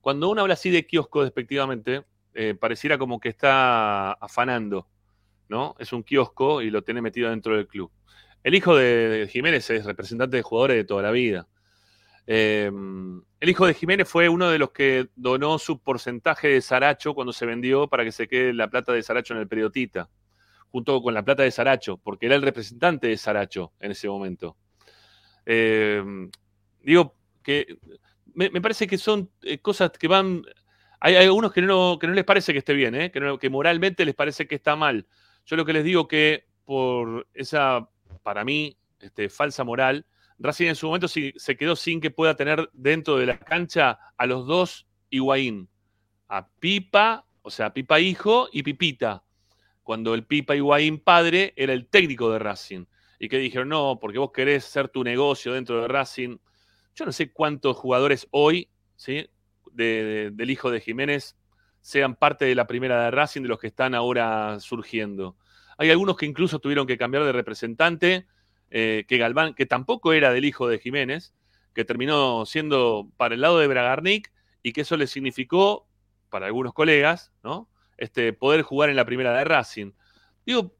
Cuando 0.00 0.28
uno 0.30 0.40
habla 0.40 0.54
así 0.54 0.68
de 0.70 0.84
kiosco 0.84 1.22
despectivamente, 1.22 2.02
eh, 2.34 2.56
pareciera 2.58 2.98
como 2.98 3.20
que 3.20 3.28
está 3.28 4.14
afanando, 4.14 4.88
¿no? 5.50 5.74
Es 5.78 5.92
un 5.92 6.02
kiosco 6.02 6.62
y 6.62 6.70
lo 6.70 6.82
tiene 6.82 7.02
metido 7.02 7.28
dentro 7.28 7.56
del 7.56 7.66
club. 7.66 7.90
El 8.42 8.54
hijo 8.54 8.76
de, 8.76 9.28
Jiménez 9.30 9.68
es 9.68 9.84
representante 9.84 10.36
de 10.38 10.42
jugadores 10.42 10.76
de 10.78 10.84
toda 10.84 11.02
la 11.02 11.10
vida. 11.10 11.48
Eh, 12.26 12.70
el 13.40 13.48
hijo 13.48 13.66
de 13.66 13.74
Jiménez 13.74 14.08
fue 14.08 14.28
uno 14.28 14.48
de 14.48 14.58
los 14.58 14.70
que 14.70 15.08
donó 15.16 15.58
su 15.58 15.80
porcentaje 15.82 16.48
de 16.48 16.60
Saracho 16.60 17.14
cuando 17.14 17.32
se 17.32 17.44
vendió 17.46 17.88
para 17.88 18.04
que 18.04 18.12
se 18.12 18.28
quede 18.28 18.54
la 18.54 18.70
plata 18.70 18.92
de 18.92 19.02
Saracho 19.02 19.34
en 19.34 19.40
el 19.40 19.48
periodita, 19.48 20.08
junto 20.70 21.02
con 21.02 21.12
la 21.12 21.24
plata 21.24 21.42
de 21.42 21.50
Saracho, 21.50 21.98
porque 21.98 22.26
era 22.26 22.36
el 22.36 22.42
representante 22.42 23.08
de 23.08 23.16
Saracho 23.16 23.72
en 23.80 23.90
ese 23.90 24.08
momento. 24.08 24.56
Eh, 25.44 26.02
digo 26.82 27.16
que 27.42 27.78
me, 28.34 28.60
parece 28.60 28.86
que 28.86 28.98
son 28.98 29.30
eh, 29.42 29.58
cosas 29.58 29.90
que 29.90 30.08
van. 30.08 30.42
Hay, 31.00 31.16
hay 31.16 31.26
algunos 31.26 31.52
que 31.52 31.62
no, 31.62 31.98
que 31.98 32.06
no 32.06 32.12
les 32.12 32.24
parece 32.24 32.52
que 32.52 32.60
esté 32.60 32.74
bien, 32.74 32.94
¿eh? 32.94 33.10
que, 33.10 33.20
no- 33.20 33.38
que 33.38 33.50
moralmente 33.50 34.04
les 34.04 34.14
parece 34.14 34.46
que 34.46 34.54
está 34.54 34.76
mal. 34.76 35.06
Yo 35.50 35.56
lo 35.56 35.64
que 35.64 35.72
les 35.72 35.82
digo 35.82 36.06
que 36.06 36.44
por 36.64 37.26
esa, 37.34 37.88
para 38.22 38.44
mí, 38.44 38.76
este, 39.00 39.28
falsa 39.28 39.64
moral, 39.64 40.06
Racing 40.38 40.68
en 40.68 40.76
su 40.76 40.86
momento 40.86 41.08
se 41.08 41.56
quedó 41.56 41.74
sin 41.74 42.00
que 42.00 42.12
pueda 42.12 42.36
tener 42.36 42.70
dentro 42.72 43.16
de 43.16 43.26
la 43.26 43.36
cancha 43.36 43.98
a 44.16 44.26
los 44.26 44.46
dos 44.46 44.86
Higuaín. 45.10 45.68
A 46.28 46.46
Pipa, 46.48 47.26
o 47.42 47.50
sea, 47.50 47.74
Pipa 47.74 47.98
hijo 47.98 48.48
y 48.52 48.62
Pipita. 48.62 49.24
Cuando 49.82 50.14
el 50.14 50.24
Pipa 50.24 50.54
Higuaín 50.54 51.00
padre 51.00 51.52
era 51.56 51.72
el 51.72 51.88
técnico 51.88 52.30
de 52.30 52.38
Racing. 52.38 52.84
Y 53.18 53.28
que 53.28 53.38
dijeron, 53.38 53.70
no, 53.70 53.98
porque 54.00 54.18
vos 54.20 54.30
querés 54.30 54.64
hacer 54.64 54.88
tu 54.88 55.02
negocio 55.02 55.52
dentro 55.52 55.82
de 55.82 55.88
Racing. 55.88 56.38
Yo 56.94 57.04
no 57.06 57.10
sé 57.10 57.32
cuántos 57.32 57.76
jugadores 57.76 58.28
hoy, 58.30 58.68
¿sí? 58.94 59.28
de- 59.72 60.04
de- 60.04 60.30
del 60.30 60.50
hijo 60.50 60.70
de 60.70 60.80
Jiménez, 60.80 61.36
sean 61.80 62.14
parte 62.14 62.44
de 62.44 62.54
la 62.54 62.66
primera 62.66 63.04
de 63.04 63.10
Racing, 63.10 63.42
de 63.42 63.48
los 63.48 63.58
que 63.58 63.68
están 63.68 63.94
ahora 63.94 64.58
surgiendo. 64.60 65.36
Hay 65.78 65.90
algunos 65.90 66.16
que 66.16 66.26
incluso 66.26 66.58
tuvieron 66.58 66.86
que 66.86 66.98
cambiar 66.98 67.24
de 67.24 67.32
representante, 67.32 68.26
eh, 68.70 69.04
que 69.08 69.18
Galván, 69.18 69.54
que 69.54 69.66
tampoco 69.66 70.12
era 70.12 70.32
del 70.32 70.44
hijo 70.44 70.68
de 70.68 70.78
Jiménez, 70.78 71.34
que 71.74 71.84
terminó 71.84 72.44
siendo 72.46 73.08
para 73.16 73.34
el 73.34 73.40
lado 73.40 73.58
de 73.58 73.66
Bragarnik 73.66 74.30
y 74.62 74.72
que 74.72 74.82
eso 74.82 74.96
le 74.96 75.06
significó, 75.06 75.86
para 76.28 76.46
algunos 76.46 76.72
colegas, 76.72 77.32
¿no? 77.42 77.68
Este, 77.96 78.32
poder 78.32 78.62
jugar 78.62 78.88
en 78.88 78.96
la 78.96 79.04
primera 79.04 79.36
de 79.36 79.44
Racing. 79.44 79.92
Digo, 80.46 80.74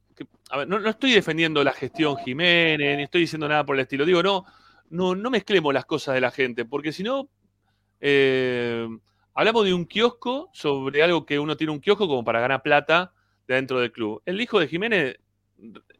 no 0.66 0.88
estoy 0.88 1.12
defendiendo 1.12 1.62
la 1.62 1.72
gestión 1.72 2.16
Jiménez, 2.16 2.96
ni 2.96 3.02
estoy 3.04 3.22
diciendo 3.22 3.48
nada 3.48 3.64
por 3.64 3.76
el 3.76 3.82
estilo. 3.82 4.04
Digo, 4.04 4.22
no, 4.22 4.44
no, 4.90 5.14
no 5.14 5.30
mezclemos 5.30 5.72
las 5.72 5.84
cosas 5.84 6.14
de 6.14 6.20
la 6.20 6.30
gente, 6.30 6.64
porque 6.64 6.92
si 6.92 7.02
no, 7.02 7.28
eh, 8.00 8.88
hablamos 9.34 9.64
de 9.64 9.74
un 9.74 9.84
kiosco 9.86 10.50
sobre 10.52 11.02
algo 11.02 11.24
que 11.26 11.38
uno 11.38 11.56
tiene 11.56 11.72
un 11.72 11.80
kiosco 11.80 12.06
como 12.08 12.24
para 12.24 12.40
ganar 12.40 12.62
plata 12.62 13.12
de 13.46 13.54
dentro 13.56 13.80
del 13.80 13.92
club. 13.92 14.22
El 14.26 14.40
hijo 14.40 14.58
de 14.60 14.68
Jiménez, 14.68 15.16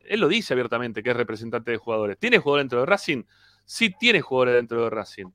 él 0.05 0.21
lo 0.21 0.29
dice 0.29 0.55
abiertamente 0.55 1.03
que 1.03 1.11
es 1.11 1.17
representante 1.17 1.71
de 1.71 1.77
jugadores. 1.77 2.19
¿Tiene 2.19 2.39
jugadores 2.39 2.65
dentro 2.65 2.81
de 2.81 2.87
Racing? 2.87 3.23
Sí 3.65 3.95
tiene 3.99 4.21
jugadores 4.21 4.55
dentro 4.55 4.85
de 4.85 4.91
Racing. 4.91 5.27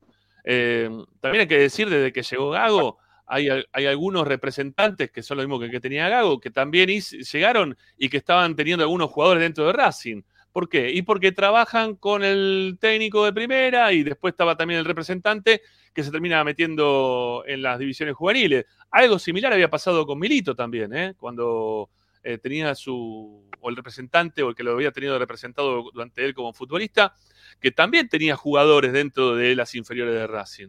Eh, 0.43 0.89
también 1.21 1.41
hay 1.41 1.47
que 1.47 1.57
decir, 1.59 1.89
desde 1.89 2.11
que 2.13 2.21
llegó 2.23 2.51
Gago, 2.51 2.97
hay, 3.25 3.49
al- 3.49 3.67
hay 3.71 3.85
algunos 3.87 4.27
representantes 4.27 5.09
que 5.11 5.23
son 5.23 5.37
lo 5.37 5.43
mismo 5.43 5.59
que, 5.59 5.69
que 5.71 5.79
tenía 5.79 6.07
Gago, 6.09 6.39
que 6.39 6.51
también 6.51 6.89
llegaron 6.89 7.75
y 7.97 8.09
que 8.09 8.17
estaban 8.17 8.55
teniendo 8.55 8.83
algunos 8.83 9.09
jugadores 9.09 9.41
dentro 9.41 9.65
de 9.65 9.73
Racing. 9.73 10.21
¿Por 10.51 10.69
qué? 10.69 10.91
Y 10.91 11.01
porque 11.01 11.31
trabajan 11.31 11.95
con 11.95 12.23
el 12.23 12.77
técnico 12.79 13.25
de 13.25 13.33
primera 13.33 13.91
y 13.91 14.03
después 14.03 14.33
estaba 14.33 14.55
también 14.55 14.79
el 14.79 14.85
representante 14.85 15.61
que 15.95 16.03
se 16.03 16.11
termina 16.11 16.43
metiendo 16.43 17.43
en 17.47 17.61
las 17.61 17.79
divisiones 17.79 18.15
juveniles. 18.15 18.65
Algo 18.91 19.17
similar 19.17 19.53
había 19.53 19.69
pasado 19.69 20.05
con 20.05 20.19
Milito 20.19 20.53
también, 20.53 20.93
¿eh? 20.93 21.13
cuando 21.17 21.89
eh, 22.21 22.37
tenía 22.37 22.75
su, 22.75 23.49
o 23.61 23.69
el 23.69 23.77
representante 23.77 24.43
o 24.43 24.49
el 24.49 24.55
que 24.55 24.63
lo 24.63 24.73
había 24.73 24.91
tenido 24.91 25.17
representado 25.17 25.89
durante 25.93 26.25
él 26.25 26.33
como 26.33 26.51
futbolista, 26.51 27.15
que 27.61 27.71
también 27.71 28.09
tenía 28.09 28.35
jugadores 28.35 28.91
dentro 28.91 29.35
de 29.35 29.55
las 29.55 29.73
inferiores 29.73 30.13
de 30.13 30.27
Racing. 30.27 30.67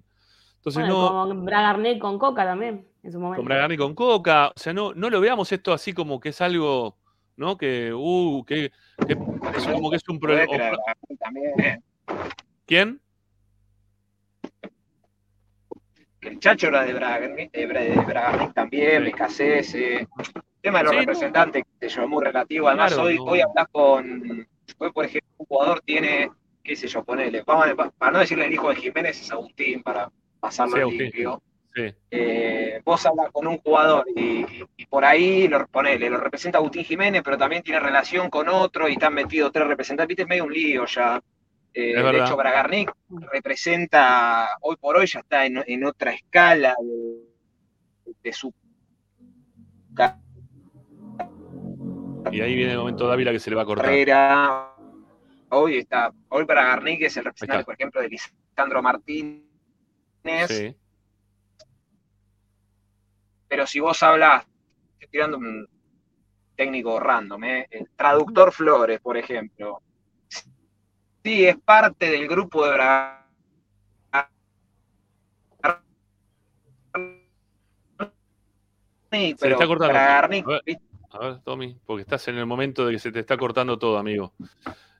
Entonces 0.59 0.83
Bueno, 0.83 1.27
no, 1.27 1.29
como 1.29 1.45
Bragarnet 1.45 1.99
con 1.99 2.21
Coca 2.21 2.45
también, 2.45 2.87
en 3.03 3.11
su 3.11 3.19
momento. 3.19 3.39
con 3.39 3.47
Bragarni 3.47 3.77
con 3.77 3.97
Coca, 3.97 4.53
o 4.55 4.59
sea, 4.59 4.73
no, 4.73 4.95
no 4.95 5.11
lo 5.11 5.21
veamos 5.21 5.51
esto 5.51 5.73
así 5.73 5.93
como 5.93 6.21
que 6.21 6.29
es 6.29 6.41
algo, 6.41 6.99
¿no? 7.35 7.57
Que, 7.57 7.93
uh, 7.93 8.45
que, 8.45 8.71
que 9.05 9.13
es 9.57 9.67
como 9.67 9.91
que 9.91 9.97
es 9.97 10.09
un 10.09 10.21
problema. 10.21 10.77
también, 11.19 11.83
¿Quién? 12.65 13.01
que 16.16 16.16
el 16.29 16.39
Chacho 16.41 16.69
era 16.69 16.85
de 16.85 16.93
Bragarnik, 16.95 17.53
de 17.53 17.69
Bra- 17.69 17.81
de 17.85 18.01
Bragarnik 18.05 18.55
también, 18.55 19.05
Becasés, 19.05 19.75
eh. 19.75 20.01
El 20.01 20.09
tema 20.63 20.79
de 20.79 20.85
los 20.85 20.91
Sí, 20.93 20.97
no. 20.97 21.01
representantes, 21.03 21.65
que 21.81 21.89
yo, 21.89 22.03
es 22.03 22.09
muy 22.09 22.25
relativo. 22.25 22.69
Además, 22.69 22.93
Claro, 22.95 23.09
hoy, 23.09 23.17
no. 23.17 23.25
hoy 23.25 23.41
hablas 23.41 23.69
con. 23.71 24.47
Hoy, 24.79 24.93
por 24.93 25.05
ejemplo, 25.05 25.31
un 25.39 25.47
jugador 25.47 25.81
tiene, 25.85 26.31
qué 26.65 26.75
sé 26.77 26.89
yo, 26.89 27.05
ponele. 27.05 27.43
Vamos 27.47 27.67
a- 27.69 27.91
para 27.91 28.13
no 28.13 28.19
decirle 28.19 28.47
el 28.47 28.53
hijo 28.53 28.69
de 28.69 28.77
Jiménez, 28.77 29.21
es 29.21 29.31
Agustín, 29.31 29.83
para 29.83 30.11
pasarlo 30.41 30.89
Sí, 30.91 30.99
limpio. 30.99 31.41
Sí. 31.75 31.95
Eh, 32.11 32.81
vos 32.85 33.05
hablas 33.05 33.31
con 33.33 33.47
un 33.47 33.59
jugador 33.59 34.07
y, 34.17 34.45
y 34.79 34.87
por 34.87 35.05
ahí 35.05 35.47
lo 35.47 35.67
ponele, 35.67 36.09
lo 36.09 36.17
representa 36.19 36.57
Agustín 36.59 36.85
Jiménez, 36.85 37.21
pero 37.23 37.37
también 37.37 37.63
tiene 37.63 37.79
relación 37.81 38.31
con 38.31 38.49
otro 38.49 38.89
y 38.89 38.93
están 38.93 39.13
metidos 39.13 39.53
tres 39.53 39.67
representantes, 39.69 40.09
viste, 40.09 40.23
es 40.23 40.29
medio 40.29 40.45
un 40.45 40.53
lío 40.53 40.87
ya. 40.87 41.21
Eh, 41.79 41.93
de 41.95 42.19
hecho, 42.19 42.39
Bragarnik 42.39 42.91
representa, 43.31 44.49
hoy 44.63 44.77
por 44.77 44.97
hoy 44.97 45.07
ya 45.07 45.21
está 45.21 45.45
en, 45.45 45.63
en 45.67 45.85
otra 45.85 46.13
escala 46.13 46.75
de, 46.81 48.13
de 48.23 48.33
su 48.33 48.51
Y 52.33 52.41
ahí 52.41 52.55
viene 52.55 52.73
el 52.73 52.79
momento 52.79 53.07
Dávila 53.07 53.31
que 53.31 53.39
se 53.39 53.51
le 53.51 53.57
va 53.57 53.63
a 53.63 53.67
cortar. 53.67 53.85
carrera. 53.85 54.73
Hoy 55.51 55.77
está, 55.77 56.15
hoy 56.31 56.45
Bragarnik 56.45 57.03
es 57.03 57.17
el 57.19 57.27
representante, 57.27 57.67
por 57.67 57.75
ejemplo, 57.75 58.01
de 58.01 58.09
Lisandro 58.09 58.83
Martínez. 58.83 59.45
Sí. 60.49 60.75
Pero 63.49 63.67
si 63.67 63.81
vos 63.81 64.03
hablas, 64.03 64.47
estoy 64.95 65.09
tirando 65.11 65.37
un 65.37 65.69
técnico 66.57 66.99
random, 66.99 67.45
¿eh? 67.45 67.67
el 67.71 67.91
traductor 67.95 68.51
Flores, 68.51 68.99
por 69.01 69.19
ejemplo, 69.19 69.83
sí 71.27 71.45
es 71.45 71.57
parte 71.59 72.09
del 72.09 72.29
grupo 72.29 72.65
de 72.65 72.73
Braga. 72.75 73.29
Se 79.11 79.35
pero 79.41 79.55
está 79.55 79.67
cortando. 79.67 79.99
A 79.99 80.29
ver. 80.29 80.63
¿viste? 80.65 80.83
A 81.11 81.19
ver, 81.19 81.41
Tommy, 81.43 81.77
porque 81.85 82.03
estás 82.03 82.29
en 82.29 82.37
el 82.39 82.47
momento 82.47 82.87
de 82.87 82.93
que 82.93 82.99
se 83.01 83.11
te 83.11 83.19
está 83.21 83.37
cortando 83.37 83.77
todo, 83.77 83.99
amigo. 83.99 84.35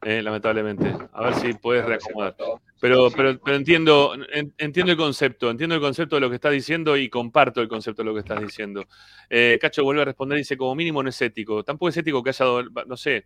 Eh, 0.03 0.21
lamentablemente. 0.21 0.93
A 1.13 1.23
ver 1.23 1.35
si 1.35 1.53
puedes 1.55 1.85
reacomodar. 1.85 2.35
Pero, 2.81 3.09
pero, 3.15 3.39
pero 3.39 3.57
entiendo, 3.57 4.15
en- 4.33 4.53
entiendo 4.59 4.91
el 4.93 4.99
concepto, 4.99 5.49
entiendo 5.49 5.77
el 5.77 5.81
concepto 5.81 6.17
de 6.17 6.21
lo 6.23 6.29
que 6.29 6.35
estás 6.37 6.53
diciendo 6.53 6.97
y 6.97 7.09
comparto 7.09 7.61
el 7.61 7.69
concepto 7.69 8.03
de 8.03 8.07
lo 8.07 8.15
que 8.15 8.21
estás 8.21 8.41
diciendo. 8.41 8.85
Eh, 9.31 9.59
Cacho 9.61 9.85
vuelve 9.85 10.03
a 10.03 10.07
responder, 10.07 10.39
dice, 10.39 10.57
como 10.57 10.75
mínimo 10.75 11.03
no 11.05 11.09
es 11.09 11.23
ético. 11.23 11.63
Tampoco 11.63 11.91
es 11.91 11.97
ético 11.97 12.21
que 12.23 12.31
haya, 12.31 12.45
no 12.87 12.97
sé, 12.97 13.25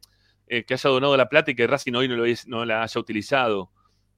eh, 0.52 0.64
que 0.64 0.74
haya 0.74 0.90
donado 0.90 1.16
la 1.16 1.28
plata 1.28 1.52
y 1.52 1.54
que 1.54 1.64
Racing 1.68 1.92
hoy 1.94 2.08
no, 2.48 2.64
la 2.64 2.82
haya 2.82 3.00
utilizado 3.00 3.70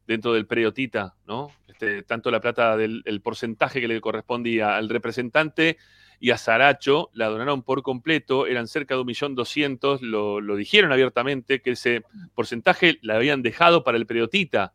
dentro 0.07 0.33
del 0.33 0.47
periotita, 0.47 1.15
¿no? 1.27 1.51
Este, 1.69 2.05
tanto 2.05 2.31
la 2.31 2.41
plata 2.41 2.75
del 2.79 3.03
el 3.05 3.21
porcentaje 3.21 3.83
que 3.83 3.87
le 3.87 4.01
correspondía 4.01 4.75
al 4.75 4.89
representante 4.89 5.77
y 6.21 6.31
a 6.31 6.39
Saracho 6.39 7.11
la 7.13 7.29
donaron 7.29 7.63
por 7.63 7.83
completo, 7.83 8.47
eran 8.47 8.67
cerca 8.67 8.95
de 8.95 9.03
un 9.03 9.09
millón 9.09 9.35
doscientos, 9.35 10.01
lo, 10.01 10.41
dijeron 10.57 10.91
abiertamente, 10.91 11.61
que 11.61 11.73
ese 11.73 12.03
porcentaje 12.35 12.99
la 13.03 13.17
habían 13.17 13.43
dejado 13.43 13.85
para 13.85 13.99
el 13.99 14.07
periodita 14.07 14.73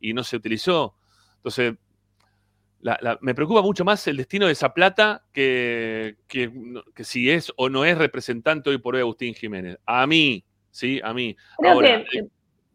y 0.00 0.12
no 0.12 0.22
se 0.24 0.36
utilizó. 0.36 0.94
Entonces, 1.36 1.76
me 3.22 3.34
preocupa 3.34 3.62
mucho 3.62 3.82
más 3.82 4.06
el 4.08 4.18
destino 4.18 4.44
de 4.44 4.52
esa 4.52 4.74
plata 4.74 5.24
que 5.32 6.16
si 6.96 7.30
es 7.30 7.50
o 7.56 7.70
no 7.70 7.86
es 7.86 7.96
representante 7.96 8.68
hoy 8.68 8.76
por 8.76 8.94
hoy 8.94 9.00
Agustín 9.00 9.32
Jiménez. 9.32 9.78
A 9.86 10.06
mí, 10.06 10.44
¿sí? 10.70 11.00
A 11.02 11.12
mí. 11.14 11.36
Creo 11.58 11.72
Ahora, 11.72 11.88
que, 12.10 12.18
el, 12.18 12.30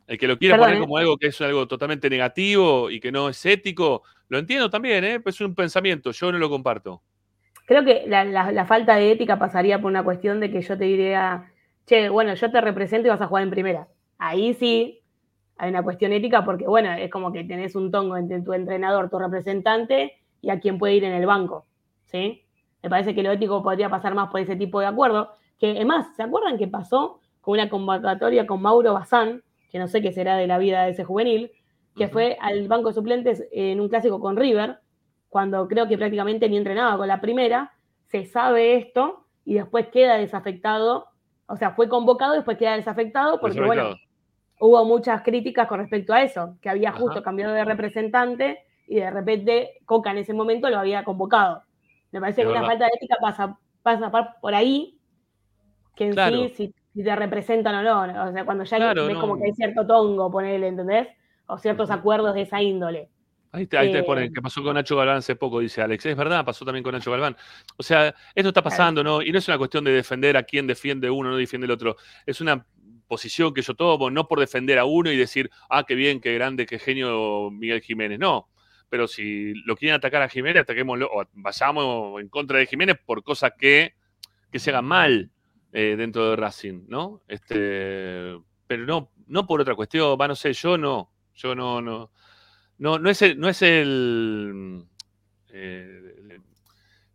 el 0.08 0.18
que 0.18 0.28
lo 0.28 0.38
Perdón, 0.40 0.60
poner 0.60 0.76
¿eh? 0.76 0.80
como 0.82 0.98
algo 0.98 1.18
que 1.18 1.28
es 1.28 1.42
algo 1.42 1.68
totalmente 1.68 2.10
negativo 2.10 2.90
y 2.90 3.00
que 3.00 3.12
no 3.12 3.30
es 3.30 3.46
ético, 3.46 4.04
lo 4.30 4.38
entiendo 4.40 4.70
también, 4.70 5.04
¿eh? 5.04 5.20
Pues 5.20 5.36
es 5.36 5.42
un 5.42 5.56
pensamiento, 5.56 6.12
yo 6.12 6.32
no 6.32 6.38
lo 6.38 6.50
comparto. 6.50 7.02
creo 7.66 7.84
que 7.86 8.04
la, 8.08 8.26
la- 8.26 8.52
la 8.52 8.66
falta 8.66 8.96
de 8.96 9.12
ética 9.12 9.40
pasaría 9.40 9.80
por 9.82 9.90
una 9.92 10.04
cuestión 10.04 10.40
de 10.40 10.52
que 10.52 10.62
yo 10.62 10.78
te 10.78 10.86
diría, 10.86 11.52
che, 11.86 12.10
bueno, 12.10 12.34
yo 12.36 12.52
te 12.52 12.62
represento 12.62 13.08
y 13.08 13.12
vas 13.12 13.22
a 13.22 13.28
jugar 13.28 13.44
en 13.44 13.50
primera. 13.52 13.88
Ahí 14.18 14.54
sí 14.54 15.02
hay 15.58 15.70
una 15.70 15.84
cuestión 15.84 16.12
ética 16.14 16.44
porque, 16.44 16.66
bueno, 16.68 16.92
es 16.94 17.10
como 17.12 17.32
que 17.32 17.44
tenés 17.44 17.76
un 17.76 17.92
tongo 17.92 18.18
entre 18.18 18.42
tu 18.42 18.54
entrenador, 18.54 19.10
tu 19.10 19.20
representante 19.20 20.14
y 20.42 20.50
a 20.50 20.60
quien 20.60 20.78
puede 20.78 20.96
ir 20.96 21.04
en 21.06 21.14
el 21.14 21.26
banco, 21.26 21.66
¿sí? 22.06 22.44
Me 22.82 22.90
parece 22.90 23.16
que 23.16 23.24
lo 23.24 23.32
ético 23.32 23.64
podría 23.64 23.90
pasar 23.90 24.14
más 24.14 24.30
por 24.30 24.42
ese 24.42 24.56
tipo 24.58 24.80
de 24.82 24.88
acuerdo. 24.88 25.32
Que, 25.58 25.72
además, 25.72 26.08
¿se 26.18 26.24
acuerdan 26.24 26.58
que 26.58 26.68
pasó 26.68 27.22
con 27.44 27.56
una 27.56 27.70
convocatoria 27.70 28.48
con 28.48 28.62
Mauro 28.62 28.94
Bazán, 28.94 29.44
que 29.70 29.78
no 29.78 29.90
sé 29.90 30.02
qué 30.02 30.14
será 30.14 30.38
de 30.38 30.48
la 30.48 30.58
vida 30.58 30.86
de 30.86 30.92
ese 30.92 31.04
juvenil, 31.04 31.52
que 31.96 32.08
fue 32.08 32.38
al 32.40 32.68
banco 32.70 32.88
de 32.88 32.96
suplentes 32.96 33.44
en 33.52 33.82
un 33.82 33.90
clásico 33.90 34.20
con 34.22 34.38
River, 34.38 34.80
cuando 35.28 35.68
creo 35.68 35.88
que 35.88 35.98
prácticamente 35.98 36.48
ni 36.48 36.56
entrenaba 36.56 36.98
con 36.98 37.08
la 37.08 37.20
primera, 37.20 37.74
se 38.08 38.26
sabe 38.26 38.78
esto 38.78 39.26
y 39.44 39.56
después 39.56 39.88
queda 39.90 40.16
desafectado, 40.16 41.08
o 41.48 41.58
sea, 41.58 41.72
fue 41.72 41.90
convocado 41.90 42.34
y 42.34 42.38
después 42.38 42.58
queda 42.58 42.78
desafectado 42.78 43.42
porque, 43.42 43.62
bueno, 43.62 43.96
hubo 44.60 44.86
muchas 44.86 45.22
críticas 45.22 45.68
con 45.68 45.80
respecto 45.80 46.14
a 46.14 46.24
eso, 46.24 46.56
que 46.62 46.70
había 46.70 46.90
Ajá. 46.92 47.00
justo 47.00 47.22
cambiado 47.22 47.54
de 47.54 47.66
representante 47.66 48.60
y 48.88 48.96
de 48.96 49.12
repente 49.12 49.80
Coca 49.86 50.12
en 50.12 50.20
ese 50.20 50.34
momento 50.34 50.70
lo 50.70 50.80
había 50.80 51.04
convocado. 51.04 51.64
Me 52.14 52.22
parece 52.22 52.42
Es 52.42 52.48
que 52.48 52.54
una 52.54 52.66
falta 52.66 52.86
de 52.86 52.92
ética 52.96 53.18
pasa, 53.20 53.60
pasa 53.82 54.12
por 54.40 54.56
ahí, 54.56 54.98
que 55.96 56.06
en 56.06 56.14
Claro. 56.14 56.38
sí, 56.50 56.50
si, 56.56 56.76
si 56.94 57.04
te 57.04 57.16
representan 57.16 57.76
o 57.76 57.84
no, 57.84 58.30
o 58.30 58.32
sea, 58.32 58.46
cuando 58.46 58.64
ya 58.64 58.78
Claro, 58.78 59.06
ves 59.08 59.16
no. 59.16 59.22
como 59.22 59.38
que 59.38 59.46
hay 59.46 59.54
cierto 59.54 59.86
tongo, 59.88 60.32
ponele, 60.32 60.68
¿entendés? 60.68 61.08
O 61.48 61.58
ciertos 61.58 61.90
acuerdos 61.92 62.34
de 62.36 62.42
esa 62.44 62.62
índole. 62.62 63.10
Ahí 63.52 63.68
te, 63.68 63.78
ahí 63.78 63.92
te 63.92 64.00
Eh, 64.00 64.04
ponen, 64.04 64.34
que 64.34 64.42
pasó 64.42 64.64
con 64.64 64.74
Nacho 64.74 64.96
Galván 64.98 65.18
hace 65.18 65.36
poco, 65.36 65.60
dice 65.60 65.82
Alex. 65.82 66.06
Es 66.08 66.16
verdad, 66.18 66.44
pasó 66.44 66.66
también 66.66 66.84
con 66.84 66.94
Nacho 66.94 67.12
Galván. 67.12 67.36
O 67.78 67.84
sea, 67.84 68.14
esto 68.34 68.50
está 68.50 68.64
pasando, 68.64 69.04
¿no? 69.04 69.22
Y 69.22 69.32
no 69.32 69.38
es 69.38 69.48
una 69.48 69.58
cuestión 69.60 69.84
de 69.84 69.92
defender 69.92 70.38
a 70.38 70.44
quién 70.44 70.66
defiende 70.66 71.10
uno, 71.10 71.30
no 71.30 71.38
defiende 71.38 71.66
el 71.66 71.72
otro. 71.72 71.98
Es 72.26 72.42
una 72.42 72.66
posición 73.08 73.54
que 73.54 73.62
yo 73.62 73.76
tomo, 73.76 74.10
no 74.10 74.28
por 74.28 74.40
defender 74.40 74.80
a 74.80 74.86
uno 74.86 75.12
y 75.12 75.18
decir, 75.18 75.52
ah, 75.70 75.84
qué 75.88 75.94
bien, 75.94 76.20
qué 76.20 76.34
grande, 76.34 76.66
qué 76.66 76.80
genio 76.80 77.52
Miguel 77.52 77.82
Jiménez. 77.82 78.18
No. 78.18 78.50
Pero 78.90 79.08
si 79.08 79.54
lo 79.66 79.76
quieren 79.76 79.96
atacar 79.98 80.22
a 80.24 80.30
Jiménez, 80.30 80.64
ataquémoslo, 80.64 81.08
o 81.14 81.24
vayamos 81.34 82.22
en 82.22 82.30
contra 82.30 82.58
de 82.58 82.66
Jiménez 82.66 82.98
por 83.06 83.22
cosas 83.24 83.52
que, 83.58 83.94
que 84.52 84.58
se 84.60 84.72
hagan 84.72 84.86
mal 84.86 85.30
eh, 85.74 85.96
dentro 85.98 86.30
de 86.30 86.36
Racing, 86.36 86.86
¿no? 86.88 87.22
Este, 87.28 88.38
pero 88.68 88.86
no, 88.86 89.12
no 89.28 89.46
por 89.46 89.60
otra 89.60 89.76
cuestión, 89.76 90.18
va, 90.20 90.28
no 90.28 90.36
sé, 90.36 90.54
yo 90.54 90.78
no, 90.78 91.12
yo 91.34 91.56
no, 91.56 91.82
no. 91.82 92.12
No, 92.78 93.00
no 93.00 93.10
es 93.10 93.22
el. 93.22 93.40
No, 93.40 93.50
es 93.50 93.62
el, 93.62 94.86
eh, 95.50 96.14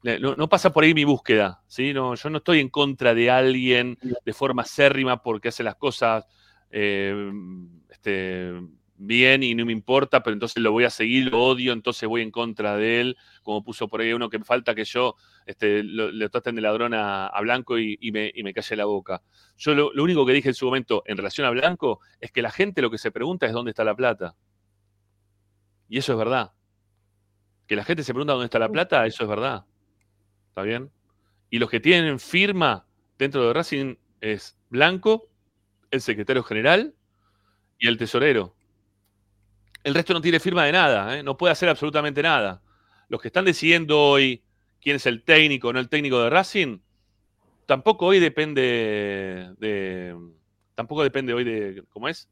no 0.02 0.48
pasa 0.48 0.72
por 0.72 0.84
ahí 0.84 0.94
mi 0.94 1.04
búsqueda. 1.04 1.62
¿sí? 1.66 1.92
No, 1.92 2.14
yo 2.14 2.30
no 2.30 2.38
estoy 2.38 2.61
en 2.61 2.68
contra 2.68 3.14
de 3.14 3.30
alguien 3.30 3.98
de 4.24 4.32
forma 4.32 4.62
acérrima 4.62 5.22
porque 5.22 5.48
hace 5.48 5.62
las 5.62 5.74
cosas 5.74 6.26
eh, 6.70 7.30
este, 7.90 8.52
bien 8.99 9.42
y 9.42 9.55
no 9.55 9.64
me 9.66 9.72
importa, 9.72 10.22
pero 10.22 10.34
entonces 10.34 10.62
lo 10.62 10.72
voy 10.72 10.84
a 10.84 10.90
seguir, 10.90 11.30
lo 11.32 11.42
odio, 11.42 11.72
entonces 11.72 12.09
voy 12.09 12.22
en 12.22 12.30
contra 12.30 12.76
de 12.76 13.01
él. 13.01 13.16
Como 13.42 13.64
puso 13.64 13.88
por 13.88 14.01
ahí 14.01 14.12
uno 14.12 14.28
que 14.30 14.38
falta 14.40 14.74
que 14.74 14.84
yo 14.84 15.14
este, 15.46 15.82
lo- 15.84 16.11
le 16.11 16.28
traten 16.28 16.55
de 16.57 16.62
ladrón 16.62 16.94
a, 16.94 17.30
Blanco 17.42 17.78
y, 17.78 17.96
y 18.01 18.12
me, 18.12 18.30
y 18.34 18.42
me 18.42 18.53
calle 18.55 18.76
la 18.76 18.84
boca. 18.86 19.22
Yo 19.57 19.74
lo, 19.74 19.92
lo 19.92 20.03
único 20.05 20.26
que 20.26 20.32
dije 20.32 20.49
en 20.49 20.55
su 20.55 20.66
momento 20.66 21.03
en 21.07 21.16
relación 21.16 21.46
a 21.46 21.51
Blanco 21.51 22.01
es 22.20 22.32
que 22.32 22.42
la 22.42 22.51
gente 22.51 22.82
lo 22.82 22.90
que 22.90 22.99
se 22.99 23.11
pregunta 23.12 23.46
es 23.46 23.53
dónde 23.53 23.70
está 23.70 23.84
la 23.84 23.96
plata. 23.96 24.36
Y 25.88 25.99
eso 25.99 26.12
es 26.12 26.18
verdad. 26.18 26.53
Que 27.66 27.76
la 27.76 27.84
gente 27.84 28.03
se 28.03 28.12
pregunta 28.14 28.32
dónde 28.32 28.46
está 28.46 28.59
la 28.59 28.70
plata, 28.70 29.07
eso 29.07 29.22
es 29.24 29.28
verdad. 29.28 29.64
¿Está 30.49 30.62
bien? 30.62 30.90
Y 31.51 31.59
los 31.59 31.70
que 31.70 31.80
tienen 31.80 32.20
firma 32.20 32.86
dentro 33.18 33.46
de 33.46 33.55
Racing 33.55 33.96
es 34.20 34.59
Blanco, 34.70 35.30
el 35.90 36.01
secretario 36.03 36.44
general 36.44 36.94
y 37.78 37.88
el 37.88 37.99
tesorero. 37.99 38.57
El 39.89 39.95
resto 39.95 40.12
no 40.12 40.20
tiene 40.20 40.39
firma 40.39 40.66
de 40.66 40.72
nada, 40.72 41.16
¿eh? 41.16 41.22
no 41.22 41.39
puede 41.39 41.53
hacer 41.53 41.66
absolutamente 41.66 42.22
nada. 42.22 42.61
Los 43.09 43.22
que 43.22 43.28
están 43.28 43.47
decidiendo 43.47 43.99
hoy 43.99 44.43
quién 44.82 44.97
es 44.97 45.07
el 45.07 45.22
técnico 45.22 45.68
o 45.68 45.72
no 45.72 45.80
el 45.80 45.89
técnico 45.89 46.20
de 46.20 46.28
Racing, 46.28 46.78
tampoco 47.64 48.05
hoy 48.05 48.20
depende 48.20 49.51
de, 49.59 50.14
tampoco 50.74 51.03
depende 51.03 51.32
hoy 51.32 51.43
de, 51.43 51.84
¿cómo 51.89 52.07
es? 52.07 52.28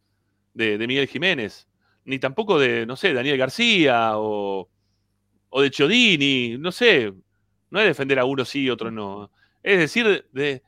De, 0.53 0.77
Miguel 0.87 1.09
Jiménez, 1.09 1.67
ni 2.05 2.19
tampoco 2.19 2.59
de, 2.59 2.85
no 2.85 2.95
sé, 2.95 3.15
Daniel 3.15 3.39
García 3.39 4.19
o, 4.19 4.69
o 5.49 5.63
de 5.63 5.71
Chiodini, 5.71 6.59
no 6.59 6.73
sé, 6.73 7.11
no 7.71 7.81
es 7.81 7.87
defender 7.87 8.19
a 8.19 8.27
uno 8.27 8.45
sí 8.45 8.65
y 8.65 8.71
otro 8.71 8.91
no. 8.91 9.31
Es 9.63 9.79
decir, 9.79 10.27
de, 10.31 10.63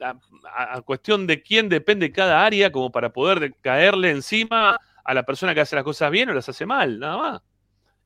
a, 0.00 0.80
cuestión 0.82 1.26
de 1.26 1.42
quién 1.42 1.68
depende 1.68 2.12
cada 2.12 2.46
área 2.46 2.70
como 2.70 2.92
para 2.92 3.12
poder 3.12 3.40
de- 3.40 3.52
caerle 3.60 4.10
encima 4.10 4.78
a 5.04 5.14
la 5.14 5.22
persona 5.24 5.54
que 5.54 5.60
hace 5.60 5.74
las 5.76 5.84
cosas 5.84 6.10
bien 6.10 6.28
o 6.30 6.34
las 6.34 6.48
hace 6.48 6.66
mal, 6.66 6.98
nada 6.98 7.16
más. 7.16 7.42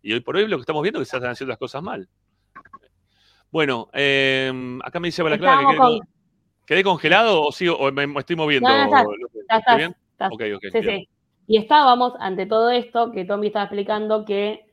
Y 0.02 0.12
hoy 0.12 0.20
por 0.20 0.36
hoy 0.36 0.46
lo 0.48 0.56
que 0.56 0.60
estamos 0.62 0.82
viendo 0.82 1.00
es 1.00 1.06
que 1.08 1.10
se 1.10 1.16
están 1.16 1.30
haciendo 1.32 1.50
las 1.50 1.58
cosas 1.58 1.82
mal. 1.82 2.08
Bueno, 3.50 3.88
eh, 3.92 4.52
acá 4.84 5.00
me 5.00 5.08
dice 5.08 5.22
Balaclava 5.22 5.60
que 5.60 5.66
quedé, 5.66 5.76
con- 5.78 5.98
¿quedé 6.66 6.84
congelado 6.84 7.42
o, 7.42 7.52
sigo, 7.52 7.76
o 7.76 7.90
me, 7.92 8.06
me 8.06 8.20
estoy 8.20 8.36
moviendo. 8.36 8.68
No, 8.68 8.76
no, 8.90 9.08
estás- 9.48 9.76
bien? 9.76 9.94
estás. 10.12 10.32
Ok, 10.32 10.42
ok. 10.56 10.62
Sí, 10.72 10.80
bien. 10.80 11.00
sí. 11.00 11.08
Y 11.48 11.58
estábamos 11.58 12.14
ante 12.18 12.46
todo 12.46 12.70
esto 12.70 13.12
que 13.12 13.24
Tommy 13.24 13.48
estaba 13.48 13.64
explicando 13.66 14.24
que 14.24 14.66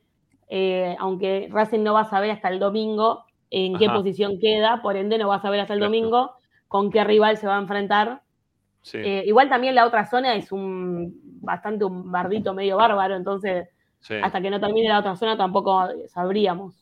eh, 0.48 0.96
aunque 0.98 1.48
Racing 1.50 1.82
no 1.82 1.94
va 1.94 2.00
a 2.02 2.10
saber 2.10 2.30
hasta 2.30 2.48
el 2.48 2.58
domingo 2.58 3.24
en 3.50 3.78
qué 3.78 3.88
posición 3.88 4.38
queda, 4.40 4.82
por 4.82 4.96
ende 4.96 5.16
no 5.18 5.28
va 5.28 5.36
a 5.36 5.40
saber 5.42 5.60
hasta 5.60 5.72
el 5.74 5.78
Claro. 5.78 5.92
domingo 5.92 6.32
con 6.68 6.90
qué 6.90 7.04
rival 7.04 7.36
se 7.38 7.46
va 7.46 7.56
a 7.56 7.60
enfrentar. 7.60 8.22
Sí, 8.82 8.98
Eh, 8.98 9.22
igual 9.26 9.48
también 9.48 9.74
la 9.76 9.86
otra 9.86 10.04
zona 10.06 10.34
es 10.34 10.50
un 10.52 11.23
bastante 11.44 11.84
un 11.84 12.10
bardito 12.10 12.54
medio 12.54 12.76
bárbaro, 12.78 13.16
entonces 13.16 13.68
sí. 14.00 14.14
hasta 14.20 14.40
que 14.40 14.50
no 14.50 14.60
termine 14.60 14.88
la 14.88 15.00
otra 15.00 15.16
zona 15.16 15.36
tampoco 15.36 15.88
sabríamos. 16.08 16.74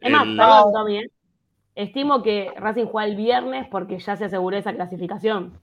Es 0.00 0.10
más, 0.10 0.26
El- 0.26 0.36
perdón, 0.36 0.72
Tommy, 0.72 0.98
¿eh? 0.98 1.10
estimo 1.74 2.22
que 2.22 2.52
Racing 2.56 2.86
juega 2.86 3.08
el 3.08 3.16
viernes 3.16 3.68
porque 3.70 3.98
ya 3.98 4.16
se 4.16 4.26
aseguró 4.26 4.56
esa 4.56 4.74
clasificación. 4.74 5.60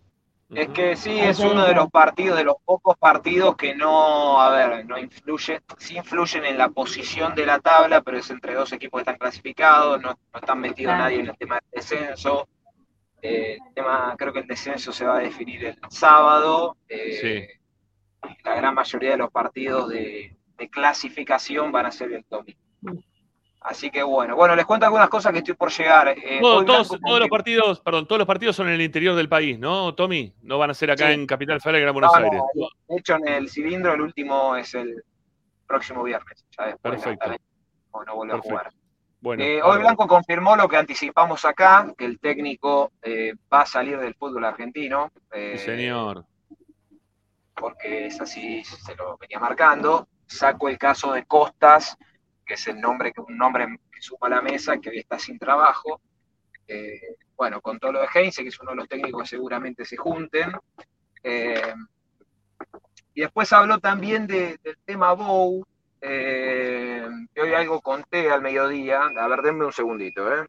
Es 0.49 0.69
que 0.69 0.95
sí, 0.95 1.19
es 1.19 1.39
uno 1.39 1.65
de 1.65 1.73
los 1.73 1.89
partidos, 1.91 2.37
de 2.37 2.45
los 2.45 2.55
pocos 2.63 2.95
partidos 2.97 3.57
que 3.57 3.75
no, 3.75 4.39
a 4.41 4.49
ver, 4.49 4.85
no 4.85 4.97
influyen, 4.97 5.61
sí 5.77 5.97
influyen 5.97 6.45
en 6.45 6.57
la 6.57 6.69
posición 6.69 7.35
de 7.35 7.45
la 7.45 7.59
tabla, 7.59 8.01
pero 8.01 8.17
es 8.17 8.29
entre 8.29 8.53
dos 8.53 8.71
equipos 8.71 8.99
que 8.99 9.01
están 9.01 9.17
clasificados, 9.17 10.01
no, 10.01 10.09
no 10.11 10.39
están 10.39 10.59
metidos 10.61 10.95
Claro. 10.95 11.03
nadie 11.03 11.19
en 11.19 11.27
el 11.27 11.37
tema 11.37 11.55
del 11.55 11.69
descenso. 11.73 12.47
Eh, 13.29 13.57
el 13.67 13.73
tema, 13.73 14.15
creo 14.17 14.31
que 14.33 14.39
el 14.39 14.47
descenso 14.47 14.91
se 14.91 15.05
va 15.05 15.17
a 15.17 15.19
definir 15.19 15.65
el 15.65 15.77
sábado. 15.89 16.77
eh, 16.89 17.47
La 18.43 18.55
gran 18.55 18.73
mayoría 18.73 19.11
de 19.11 19.17
los 19.17 19.31
partidos 19.31 19.89
de, 19.89 20.35
de 20.57 20.69
clasificación 20.69 21.71
van 21.71 21.85
a 21.87 21.91
ser 21.91 22.11
el 22.13 22.25
domingo. 22.29 22.59
Así 23.61 23.89
que 23.91 24.01
bueno, 24.03 24.35
bueno, 24.35 24.55
les 24.55 24.65
cuento 24.65 24.85
algunas 24.85 25.09
cosas 25.09 25.33
que 25.33 25.39
estoy 25.39 25.55
por 25.55 25.69
llegar. 25.71 26.09
Eh, 26.09 26.39
todos, 26.41 26.87
todos 27.05 27.19
los 27.19 27.27
partidos, 27.27 27.81
perdón, 27.81 28.07
todos 28.07 28.19
los 28.19 28.27
partidos 28.27 28.55
son 28.55 28.67
en 28.67 28.75
el 28.75 28.81
interior 28.81 29.13
del 29.15 29.27
país, 29.27 29.59
¿no, 29.59 29.93
Tommy? 29.93 30.33
No 30.43 30.57
van 30.57 30.69
a 30.69 30.73
ser 30.73 30.91
acá 30.91 31.07
Sí. 31.07 31.13
en 31.13 31.25
Capital 31.27 31.59
Federal, 31.59 31.81
Gran 31.81 31.93
Buenos 31.93 32.11
No, 32.13 32.19
no, 32.19 32.25
Aires. 32.25 32.41
De 32.87 32.95
hecho, 32.97 33.15
en 33.15 33.27
el 33.27 33.49
cilindro 33.49 33.93
el 33.93 34.01
último 34.01 34.55
es 34.55 34.73
el 34.75 35.03
próximo 35.67 36.03
viernes. 36.03 36.45
Ya 36.57 36.67
después 36.67 36.93
Perfecto. 37.01 37.31
no, 37.93 38.03
no 38.05 38.15
vuelve 38.15 38.33
a 38.35 38.37
jugar. 38.39 38.69
Bueno, 39.19 39.43
Eh, 39.43 39.61
hoy. 39.63 39.79
Blanco 39.79 40.07
confirmó 40.07 40.55
lo 40.55 40.67
que 40.67 40.77
anticipamos 40.77 41.43
acá, 41.45 41.91
que 41.97 42.05
el 42.05 42.19
técnico 42.19 42.91
eh, 43.01 43.33
va 43.51 43.61
a 43.61 43.65
salir 43.65 43.97
del 43.99 44.13
fútbol 44.15 44.45
argentino. 44.45 45.11
eh, 45.31 45.55
Sí, 45.57 45.65
señor. 45.65 46.25
Porque 47.55 48.05
es 48.07 48.21
así, 48.21 48.63
se 48.63 48.95
lo 48.95 49.17
venía 49.17 49.39
marcando. 49.39 50.07
Saco 50.27 50.69
el 50.69 50.77
caso 50.77 51.13
de 51.13 51.25
Costas, 51.25 51.97
que 52.45 52.53
es 52.53 52.67
el 52.67 52.79
nombre 52.79 53.11
que 53.11 53.21
un 53.21 53.37
nombre 53.37 53.65
que 53.91 54.01
suma 54.01 54.27
a 54.27 54.29
la 54.29 54.41
mesa, 54.41 54.77
que 54.77 54.89
hoy 54.89 54.99
está 54.99 55.17
sin 55.17 55.39
trabajo. 55.39 55.99
Eh, 56.67 57.15
bueno, 57.35 57.59
con 57.61 57.79
todo 57.79 57.93
lo 57.93 58.01
de 58.01 58.07
Heinze, 58.13 58.43
que 58.43 58.49
es 58.49 58.59
uno 58.59 58.71
de 58.71 58.77
los 58.77 58.87
técnicos 58.87 59.23
que 59.23 59.29
seguramente 59.29 59.85
se 59.85 59.97
junten. 59.97 60.51
Eh, 61.23 61.73
y 63.15 63.21
después 63.21 63.51
habló 63.53 63.79
también 63.79 64.27
de- 64.27 64.59
del 64.63 64.77
tema 64.85 65.13
Bow, 65.13 65.65
eh, 66.01 66.36
que 67.37 67.43
hoy 67.43 67.53
algo 67.53 67.81
conté 67.81 68.31
al 68.31 68.41
mediodía. 68.41 68.99
A 69.15 69.27
ver, 69.27 69.41
denme 69.43 69.63
un 69.65 69.71
segundito, 69.71 70.27
¿eh? 70.33 70.47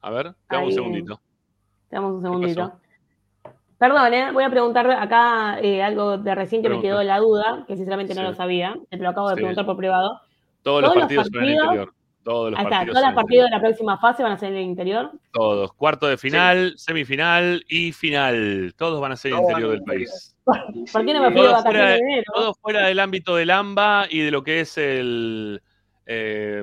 A 0.00 0.10
ver, 0.10 0.34
dame 0.50 0.64
un 0.64 0.68
Ahí. 0.70 0.74
segundito. 0.74 1.20
Damos 1.88 2.14
un 2.14 2.22
segundito. 2.22 2.72
Perdón, 3.78 4.12
¿eh? 4.14 4.32
voy 4.32 4.42
a 4.42 4.50
preguntar 4.50 4.90
acá 4.90 5.60
eh, 5.60 5.82
algo 5.84 6.18
de 6.18 6.34
recién 6.34 6.62
que 6.62 6.68
me 6.68 6.80
quedó 6.80 7.00
la 7.04 7.18
duda, 7.18 7.64
que 7.68 7.76
sinceramente 7.76 8.14
no 8.14 8.22
Sí. 8.22 8.26
lo 8.28 8.34
sabía, 8.34 8.74
te 8.90 8.96
lo 8.96 9.08
acabo 9.10 9.28
de 9.28 9.34
Sí. 9.36 9.40
preguntar 9.40 9.66
por 9.66 9.76
privado. 9.76 10.20
Todos 10.62 10.82
los 10.82 10.90
Todos 10.90 10.96
los 10.96 11.02
partidos 11.02 11.26
son 11.32 11.36
en 11.36 11.44
el 11.44 11.54
interior. 11.54 11.94
Todos 12.24 12.50
los 12.50 12.60
partidos. 12.60 12.94
todos 12.94 13.06
los 13.06 13.14
partidos 13.14 13.44
de 13.44 13.50
la 13.56 13.60
próxima 13.60 13.98
fase 13.98 14.22
van 14.24 14.32
a 14.32 14.38
ser 14.38 14.48
en 14.50 14.56
el 14.56 14.62
interior. 14.64 15.12
Todos. 15.32 15.72
Cuarto 15.74 16.08
de 16.08 16.16
final, 16.16 16.72
semifinal 16.76 17.64
y 17.68 17.92
final. 17.92 18.74
Todos 18.76 19.00
van 19.00 19.12
a 19.12 19.16
ser 19.16 19.30
en 19.32 19.36
el 19.38 19.42
interior 19.44 19.70
del 19.70 19.78
el 19.78 19.84
país. 19.84 20.35
¿Por 20.92 21.04
qué 21.04 21.14
no 21.14 21.20
me 21.22 21.30
fui 21.32 21.40
de 21.42 21.46
Todo 21.48 21.52
vacaciones 21.56 22.00
enero? 22.00 22.32
todo 22.34 22.54
fuera 22.54 22.86
del 22.86 22.98
ámbito 23.00 23.36
del 23.36 23.50
AMBA 23.50 24.06
y 24.10 24.20
de 24.20 24.30
lo 24.30 24.42
que 24.42 24.60
es 24.60 24.78
el. 24.78 25.62
eh, 26.06 26.62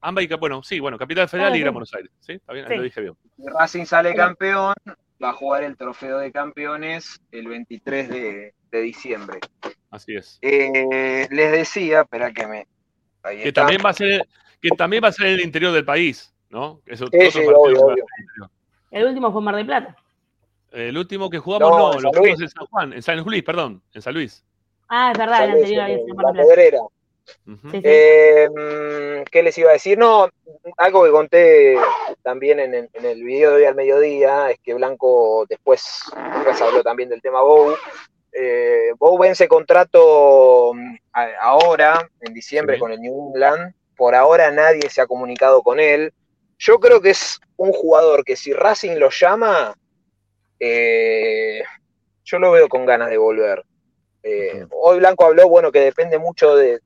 AMBA 0.00 0.22
y. 0.22 0.26
Bueno, 0.38 0.62
sí, 0.62 0.80
bueno, 0.80 0.98
Capital 0.98 1.28
Federal 1.28 1.52
Ah, 1.52 1.56
y 1.56 1.58
sí. 1.58 1.62
Gran 1.62 1.74
Buenos 1.74 1.94
Aires. 1.94 2.10
¿Sí? 2.20 2.32
¿Está 2.32 2.52
bien? 2.52 2.66
Sí. 2.68 2.76
Lo 2.76 2.82
dije 2.82 3.00
bien. 3.00 3.14
Si 3.36 3.42
Racing 3.48 3.84
sale 3.86 4.14
campeón, 4.14 4.74
va 5.22 5.30
a 5.30 5.32
jugar 5.32 5.64
el 5.64 5.76
trofeo 5.76 6.18
de 6.18 6.30
campeones 6.30 7.20
el 7.32 7.48
23 7.48 8.08
de, 8.08 8.54
de 8.70 8.80
diciembre. 8.80 9.38
Así 9.90 10.14
es. 10.14 10.38
Eh, 10.42 11.26
les 11.30 11.52
decía, 11.52 12.02
espera 12.02 12.32
que 12.32 12.46
me. 12.46 12.66
Ahí 13.22 13.38
Que 13.42 13.48
está. 13.48 13.62
también 13.62 13.80
va 13.84 13.90
a 13.90 13.94
ser, 13.94 14.26
que 14.60 14.68
también 14.70 15.02
va 15.02 15.08
a 15.08 15.12
ser 15.12 15.26
en 15.28 15.32
el 15.34 15.40
interior 15.40 15.72
del 15.72 15.84
país, 15.84 16.34
¿no? 16.50 16.80
Eso, 16.86 17.06
Sí, 17.06 17.16
otro 17.16 17.30
sí, 17.30 17.38
partido 17.38 17.58
obvio, 17.60 17.80
obvio. 17.80 18.04
el 18.16 18.22
interior. 18.22 18.50
El 18.90 19.06
último 19.06 19.32
fue 19.32 19.40
en 19.40 19.44
Mar 19.46 19.56
del 19.56 19.66
Plata. 19.66 19.96
El 20.72 20.98
último 20.98 21.30
que 21.30 21.38
jugamos, 21.38 21.70
No, 21.70 21.78
no, 21.78 21.86
en 21.92 21.94
lo 21.94 22.00
San 22.00 22.10
jugamos 22.10 22.38
Luis. 22.38 22.40
en 22.42 22.48
San 22.48 22.66
Juan, 22.66 22.92
en 22.92 23.02
San 23.02 23.18
Luis, 23.24 23.42
perdón, 23.42 23.82
en 23.94 24.02
San 24.02 24.14
Luis. 24.14 24.44
Ah, 24.88 25.10
es 25.12 25.18
verdad, 25.18 25.44
el 25.44 25.50
Sale 25.50 25.52
anterior 25.60 25.82
había 25.82 25.94
en 25.96 26.00
en 26.00 26.16
la. 26.16 26.80
Sí, 27.70 27.70
sí. 27.72 27.80
Eh, 27.82 28.48
mm, 28.48 29.24
¿Qué 29.32 29.42
les 29.42 29.58
iba 29.58 29.70
a 29.70 29.72
decir? 29.72 29.98
No, 29.98 30.28
algo 30.76 31.04
que 31.04 31.10
conté 31.10 31.76
también 32.22 32.60
en, 32.60 32.72
el- 32.74 32.90
en 32.92 33.04
el 33.04 33.24
video 33.24 33.50
de 33.50 33.56
hoy 33.56 33.64
al 33.64 33.74
mediodía 33.74 34.50
es 34.50 34.60
que 34.60 34.74
Blanco 34.74 35.44
después 35.48 36.02
Lucas 36.38 36.60
habló 36.62 36.82
también 36.84 37.08
del 37.08 37.20
tema 37.22 37.42
Bow. 37.42 37.74
Eh, 38.32 38.92
Bow 38.98 39.18
vence 39.18 39.48
contrato 39.48 40.72
mm, 40.74 40.96
a- 41.14 41.30
ahora, 41.40 42.08
en 42.20 42.32
diciembre, 42.32 42.76
Sí. 42.76 42.80
con 42.80 42.92
el 42.92 43.00
New 43.00 43.28
England. 43.34 43.74
Por 43.96 44.14
ahora 44.14 44.50
nadie 44.52 44.88
se 44.90 45.00
ha 45.00 45.06
comunicado 45.08 45.62
con 45.62 45.80
él. 45.80 46.12
Yo 46.58 46.78
creo 46.78 47.00
que 47.00 47.10
es 47.10 47.40
un 47.56 47.72
jugador 47.72 48.24
que 48.24 48.36
si 48.36 48.52
Racing 48.52 48.96
lo 48.98 49.10
llama, 49.10 49.74
eh, 50.58 51.62
yo 52.24 52.38
lo 52.38 52.52
veo 52.52 52.68
con 52.68 52.86
ganas 52.86 53.08
de 53.10 53.18
volver. 53.18 53.64
Eh, 54.22 54.66
hoy 54.70 54.98
Blanco 54.98 55.24
habló, 55.26 55.48
bueno, 55.48 55.70
que 55.70 55.80
depende 55.80 56.18
mucho 56.18 56.56
de, 56.56 56.80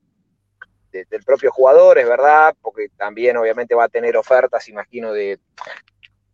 de- 0.91 1.05
del 1.05 1.23
propio 1.23 1.51
jugador, 1.51 1.97
es 1.97 2.07
verdad, 2.07 2.55
porque 2.61 2.89
también 2.97 3.37
obviamente 3.37 3.73
va 3.75 3.85
a 3.85 3.89
tener 3.89 4.15
ofertas, 4.17 4.67
imagino, 4.69 5.11
de, 5.13 5.39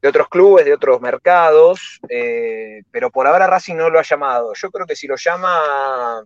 de 0.01 0.07
otros 0.09 0.27
clubes, 0.27 0.65
de 0.65 0.73
otros 0.73 0.99
mercados, 0.99 1.99
eh, 2.09 2.81
pero 2.91 3.09
por 3.09 3.25
ahora 3.27 3.47
Racing 3.47 3.75
no 3.75 3.89
lo 3.89 3.99
ha 3.99 4.03
llamado. 4.03 4.51
Yo 4.55 4.69
creo 4.69 4.85
que 4.85 4.95
si 4.95 5.07
lo 5.07 5.15
llama 5.15 6.23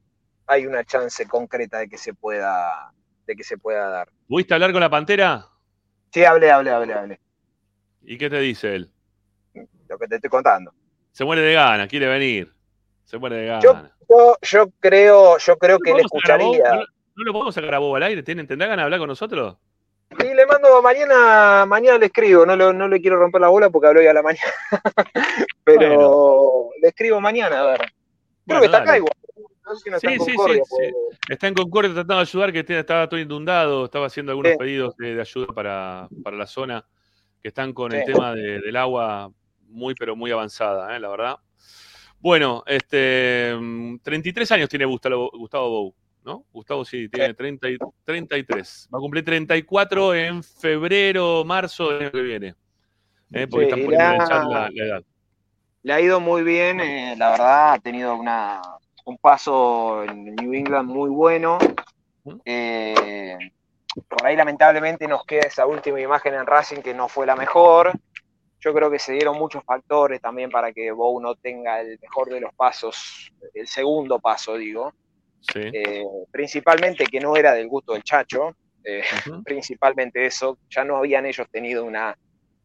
hay 0.48 0.66
una 0.66 0.84
chance 0.84 1.28
concreta 1.28 1.78
de 1.80 1.88
que 1.88 1.98
se 1.98 2.14
pueda, 2.14 2.92
de 3.28 3.36
que 3.36 3.44
se 3.44 3.58
pueda 3.58 3.88
dar. 3.90 4.10
¿Pudiste 4.28 4.54
hablar 4.54 4.72
con 4.72 4.82
la 4.82 4.90
Pantera? 4.90 5.48
Sí, 6.12 6.26
hable, 6.26 6.50
hable, 6.52 6.72
hable, 6.72 6.94
hable. 6.94 7.20
¿Y 8.02 8.18
qué 8.18 8.30
te 8.30 8.40
dice 8.40 8.76
él? 8.76 8.92
Lo 9.88 9.98
que 10.00 10.08
te 10.08 10.16
estoy 10.16 10.30
contando. 10.30 10.74
Se 11.12 11.26
muere 11.26 11.42
de 11.42 11.54
gana, 11.54 11.88
quiere 11.88 12.08
venir. 12.08 12.52
Se 13.04 13.18
muere 13.18 13.36
de 13.38 13.46
gana. 13.48 13.62
Yo- 13.62 13.84
Yo, 14.10 14.36
yo 14.42 14.66
creo, 14.82 15.38
yo 15.38 15.58
creo 15.58 15.80
que 15.80 15.92
¿No 15.92 15.98
le 15.98 16.04
escucharía. 16.04 16.64
¿No, 16.76 16.80
no 17.16 17.24
lo 17.24 17.32
podemos 17.32 17.56
sacar 17.56 17.76
a 17.76 17.80
Bob 17.80 17.96
al 17.96 18.04
aire? 18.04 18.24
¿Tienen, 18.24 18.46
¿Tendrá 18.46 18.68
ganas 18.68 18.84
de 18.84 18.86
hablar 18.86 19.00
con 19.00 19.08
nosotros? 19.08 19.56
Y 20.20 20.34
le 20.34 20.46
mando 20.46 20.82
mañana, 20.82 21.66
mañana 21.66 21.98
le 21.98 22.08
escribo, 22.08 22.46
no, 22.46 22.58
lo- 22.58 22.74
no 22.74 22.90
le 22.90 23.00
quiero 23.00 23.16
romper 23.18 23.40
la 23.40 23.48
bola 23.48 23.70
porque 23.70 23.88
habló 23.88 24.02
ya 24.02 24.12
a 24.12 24.16
la 24.16 24.22
mañana. 24.22 24.52
Pero 25.64 26.70
le 26.82 26.88
escribo 26.90 27.22
mañana, 27.22 27.62
a 27.62 27.66
ver. 27.68 27.78
Creo 27.80 27.92
Bueno, 28.46 28.60
que 28.62 28.66
está 28.66 28.78
dale. 28.80 28.90
acá 28.90 28.98
igual. 28.98 29.14
No 29.66 29.76
sé 29.76 29.84
si 29.84 29.90
no 29.90 29.96
está 29.98 30.08
Sí, 30.10 30.14
en 30.16 30.20
sí, 30.22 30.32
sí, 30.32 30.38
sí. 30.38 30.60
pues. 30.70 30.94
Está 31.30 31.48
en 31.48 31.54
Concordia 31.54 31.94
tratando 31.94 32.16
de 32.16 32.22
ayudar, 32.22 32.52
que 32.52 32.66
estaba 32.80 33.08
todo 33.08 33.20
inundado, 33.20 33.86
estaba 33.86 34.08
haciendo 34.08 34.32
algunos 34.34 34.52
Sí. 34.54 34.58
pedidos 34.58 34.98
de, 34.98 35.16
de 35.16 35.22
ayuda 35.22 35.48
para, 35.54 36.10
para 36.24 36.36
la 36.36 36.48
zona, 36.48 36.84
que 37.42 37.48
están 37.48 37.72
con 37.74 37.94
el 37.94 38.04
Sí. 38.06 38.12
tema 38.12 38.34
de- 38.36 38.60
del 38.60 38.76
agua 38.76 39.32
muy, 39.72 39.96
pero 39.96 40.16
muy 40.16 40.32
avanzada, 40.32 40.96
¿eh? 40.96 41.00
la 41.00 41.10
verdad. 41.10 41.36
Bueno, 42.20 42.64
este, 42.68 43.56
mm, 43.60 43.98
33 44.04 44.52
años 44.52 44.70
tiene 44.70 44.86
Gustavo, 44.86 45.32
Gustavo 45.34 45.70
Bou, 45.70 45.96
¿no? 46.24 46.46
Gustavo 46.52 46.86
sí, 46.86 47.10
tiene 47.10 47.34
30 47.34 47.68
y- 47.70 47.78
33. 48.06 48.90
Va 48.94 48.98
a 49.00 49.02
cumplir 49.02 49.26
34 49.26 50.14
en 50.14 50.44
febrero, 50.44 51.44
marzo 51.46 51.90
del 51.92 52.02
año 52.04 52.12
que 52.12 52.22
viene. 52.22 52.56
¿eh? 53.32 53.48
Porque 53.48 53.66
Sí, 53.66 53.72
están 53.72 53.86
poniendo 53.86 54.04
en 54.12 54.18
la- 54.18 54.24
el 54.24 54.30
chat 54.30 54.44
la, 54.44 54.70
la 54.72 54.84
edad. 54.86 55.04
Le 55.84 55.94
ha 55.94 56.00
ido 56.02 56.20
muy 56.20 56.44
bien, 56.44 56.80
eh, 56.80 57.16
la 57.18 57.32
verdad, 57.32 57.74
ha 57.74 57.80
tenido 57.80 58.16
una, 58.16 58.62
un 59.06 59.18
paso 59.18 60.04
en 60.04 60.36
New 60.36 60.54
England 60.54 60.88
muy 60.88 61.10
bueno. 61.10 61.58
Eh, 62.46 63.36
por 64.08 64.26
ahí 64.26 64.36
lamentablemente 64.36 65.08
nos 65.08 65.26
queda 65.26 65.48
esa 65.48 65.66
última 65.66 66.00
imagen 66.00 66.36
en 66.36 66.46
Racing 66.46 66.82
que 66.82 66.94
no 66.94 67.08
fue 67.08 67.26
la 67.26 67.36
mejor. 67.36 67.92
Yo 68.62 68.74
creo 68.74 68.92
que 68.92 69.00
se 69.00 69.14
dieron 69.14 69.38
muchos 69.38 69.64
factores 69.64 70.22
también 70.22 70.52
para 70.52 70.72
que 70.72 70.92
Bow 70.92 71.20
no 71.20 71.36
tenga 71.36 71.82
el 71.82 71.98
mejor 72.00 72.30
de 72.30 72.40
los 72.40 72.54
pasos, 72.54 73.34
el 73.56 73.68
segundo 73.68 74.20
paso, 74.20 74.56
digo. 74.56 74.94
Sí. 75.42 75.60
Eh, 75.74 76.06
principalmente 76.32 77.06
que 77.06 77.20
no 77.20 77.36
era 77.36 77.54
del 77.54 77.68
gusto 77.68 77.94
del 77.94 78.04
Chacho, 78.04 78.56
eh, 78.84 79.02
principalmente 79.44 80.26
eso, 80.26 80.60
ya 80.70 80.84
no 80.84 80.98
habían 80.98 81.26
ellos 81.26 81.48
tenido 81.52 81.84
una 81.84 82.16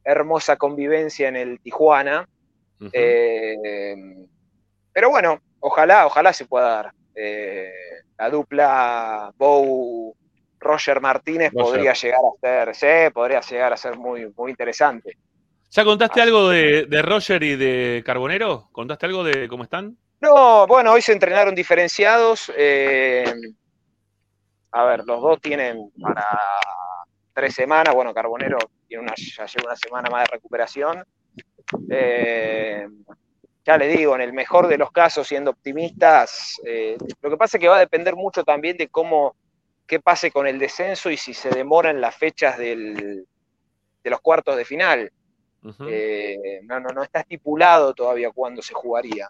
hermosa 0.04 0.56
convivencia 0.56 1.28
en 1.28 1.36
el 1.36 1.60
Tijuana, 1.60 2.28
eh, 2.92 3.56
pero 4.92 5.08
bueno, 5.08 5.40
ojalá, 5.60 6.06
ojalá 6.06 6.32
se 6.32 6.44
pueda 6.44 6.68
dar. 6.68 6.92
La 8.18 8.28
dupla 8.28 9.32
Bow 9.36 10.14
Roger 10.58 11.00
Martínez 11.00 11.52
Roger. 11.52 11.64
podría 11.64 11.92
llegar 11.94 12.20
a 12.20 12.40
ser, 12.40 12.74
sí, 12.74 13.12
podría 13.14 13.40
llegar 13.40 13.72
a 13.72 13.76
ser 13.78 13.96
muy, 13.96 14.30
muy 14.36 14.50
interesante. 14.50 15.16
¿Ya 15.70 15.84
contaste 15.84 16.20
algo 16.20 16.48
de, 16.48 16.86
de 16.86 17.02
Roger 17.02 17.42
y 17.42 17.56
de 17.56 18.02
Carbonero? 18.04 18.68
¿Contaste 18.72 19.06
algo 19.06 19.24
de 19.24 19.48
cómo 19.48 19.64
están? 19.64 19.96
No, 20.20 20.66
bueno, 20.66 20.92
hoy 20.92 21.02
se 21.02 21.12
entrenaron 21.12 21.54
diferenciados. 21.54 22.50
eh, 22.56 23.32
a 24.72 24.84
ver, 24.84 25.04
los 25.04 25.20
dos 25.20 25.40
tienen 25.40 25.90
para 26.00 26.26
tres 27.32 27.54
semanas. 27.54 27.94
Bueno, 27.94 28.14
Carbonero 28.14 28.58
tiene 28.88 29.02
una, 29.04 29.14
ya 29.16 29.46
lleva 29.46 29.66
una 29.70 29.76
semana 29.76 30.10
más 30.10 30.24
de 30.24 30.32
recuperación. 30.36 31.04
Eh, 31.90 32.86
ya 33.64 33.76
le 33.76 33.88
digo, 33.88 34.14
en 34.14 34.20
el 34.22 34.32
mejor 34.32 34.68
de 34.68 34.78
los 34.78 34.90
casos, 34.92 35.26
siendo 35.26 35.50
optimistas, 35.50 36.60
eh, 36.64 36.96
lo 37.20 37.30
que 37.30 37.36
pasa 37.36 37.56
es 37.56 37.60
que 37.60 37.68
va 37.68 37.76
a 37.76 37.80
depender 37.80 38.14
mucho 38.14 38.44
también 38.44 38.76
de 38.76 38.88
cómo, 38.88 39.34
qué 39.86 39.98
pase 40.00 40.30
con 40.30 40.46
el 40.46 40.58
descenso 40.58 41.10
y 41.10 41.16
si 41.16 41.34
se 41.34 41.50
demoran 41.50 42.00
las 42.00 42.14
fechas 42.16 42.56
del- 42.58 43.26
de 44.04 44.10
los 44.10 44.20
cuartos 44.20 44.56
de 44.56 44.64
final. 44.64 45.10
Eh, 45.86 46.60
no, 46.64 46.80
no, 46.80 46.90
no 46.90 47.02
está 47.02 47.20
estipulado 47.20 47.94
todavía 47.94 48.30
cuándo 48.30 48.62
se 48.62 48.74
jugaría. 48.74 49.28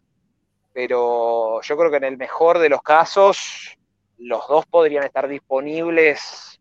Pero 0.73 1.61
yo 1.63 1.77
creo 1.77 1.91
que 1.91 1.97
en 1.97 2.05
el 2.05 2.17
mejor 2.17 2.59
de 2.59 2.69
los 2.69 2.83
casos, 2.83 3.77
los 4.19 4.47
dos 4.49 4.67
podrían 4.67 5.05
estar 5.05 5.27
disponibles. 5.29 6.61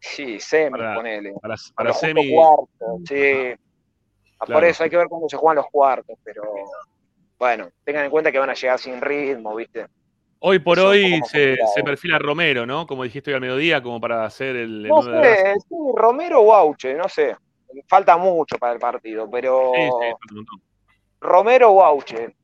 Sí, 0.00 0.40
semi, 0.40 0.78
Para- 0.78 0.94
ponele. 0.94 1.34
para 1.40 1.54
para 1.74 1.92
semi. 1.92 2.34
cuartos, 2.34 3.00
sí. 3.06 3.54
Ah, 4.38 4.46
Por 4.46 4.64
eso 4.64 4.84
hay 4.84 4.90
que 4.90 4.96
ver 4.96 5.08
cuándo 5.08 5.28
se 5.28 5.36
juegan 5.36 5.56
los 5.56 5.66
cuartos, 5.70 6.16
pero 6.24 6.42
bueno, 7.38 7.68
tengan 7.84 8.06
en 8.06 8.10
cuenta 8.10 8.32
que 8.32 8.38
van 8.38 8.48
a 8.50 8.54
llegar 8.54 8.78
sin 8.78 9.00
ritmo, 9.00 9.54
¿viste? 9.54 9.86
Hoy 10.40 10.58
por 10.58 10.78
Eso 10.78 10.88
hoy 10.88 11.20
se, 11.30 11.58
se 11.74 11.82
perfila 11.84 12.18
Romero, 12.18 12.64
¿no? 12.64 12.86
Como 12.86 13.04
dijiste 13.04 13.30
hoy 13.30 13.34
al 13.34 13.40
mediodía, 13.42 13.82
como 13.82 14.00
para 14.00 14.24
hacer 14.24 14.56
el, 14.56 14.82
No 14.88 15.02
de 15.02 15.54
sí, 15.68 15.74
Romero 15.94 16.40
o 16.40 16.54
Auche, 16.54 16.94
no 16.94 17.08
sé. 17.10 17.36
Falta 17.88 18.16
mucho 18.16 18.58
para 18.58 18.72
el 18.72 18.78
partido, 18.78 19.30
pero 19.30 19.72
Sí, 19.74 19.88
sí. 20.28 20.44
Romero 21.20 21.70
o 21.70 21.82
Auche, 21.82 22.34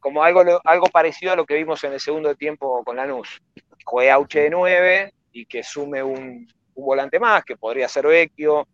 como 0.00 0.22
algo, 0.22 0.42
algo 0.64 0.86
parecido 0.86 1.32
a 1.32 1.36
lo 1.36 1.46
que 1.46 1.54
vimos 1.54 1.82
en 1.84 1.92
el 1.92 2.00
segundo 2.00 2.34
tiempo 2.34 2.82
con 2.84 2.96
Lanús. 2.96 3.40
Juegue 3.84 4.10
Auche 4.10 4.40
de 4.42 4.50
9 4.50 5.12
y 5.32 5.46
que 5.46 5.62
sume 5.62 6.02
un, 6.02 6.46
un 6.74 6.84
volante 6.84 7.18
más, 7.20 7.44
que 7.44 7.56
podría 7.56 7.88
ser 7.88 8.06
Vecchio, 8.06 8.66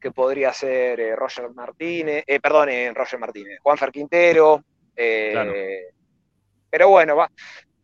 que 0.00 0.10
podría 0.10 0.52
ser 0.52 1.00
eh, 1.00 1.16
Roger 1.16 1.50
Martínez, 1.50 2.24
eh, 2.26 2.40
perdón, 2.40 2.68
eh, 2.68 2.92
Roger 2.94 3.18
Martínez, 3.18 3.58
Juanfer 3.62 3.90
Quintero. 3.90 4.62
eh, 4.96 5.30
Claro. 5.32 5.52
Pero 6.70 6.88
bueno, 6.88 7.14
va, 7.16 7.30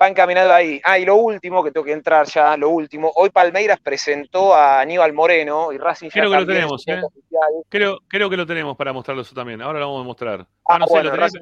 va 0.01 0.09
encaminado 0.09 0.53
ahí. 0.53 0.81
Ah, 0.85 0.99
y 0.99 1.05
lo 1.05 1.17
último, 1.17 1.63
que 1.63 1.71
tengo 1.71 1.85
que 1.85 1.93
entrar 1.93 2.27
ya, 2.27 2.57
lo 2.57 2.71
último. 2.71 3.13
Hoy 3.17 3.31
Palmeiras 3.31 3.79
presentó 3.81 4.55
a 4.55 4.81
Aníbal 4.81 5.13
Moreno 5.13 5.73
y 5.73 5.79
Racing 5.79 6.07
ya 6.09 6.13
Creo 6.13 6.31
que 6.31 6.37
lo 6.37 6.47
tenemos, 6.47 6.87
¿eh? 6.89 7.01
oficial. 7.03 7.51
Creo, 7.69 7.99
creo 8.09 8.31
que 8.31 8.37
lo 8.37 8.47
tenemos 8.47 8.77
para 8.77 8.93
mostrarlo 8.93 9.23
eso 9.23 9.35
también. 9.35 9.61
Ahora 9.61 9.79
lo 9.81 9.87
vamos 9.89 10.03
a 10.03 10.05
mostrar. 10.07 10.41
Ah, 10.41 10.75
Ah, 10.75 10.79
no 10.79 10.87
sé, 10.87 11.03
lo 11.03 11.13
tenés- 11.13 11.33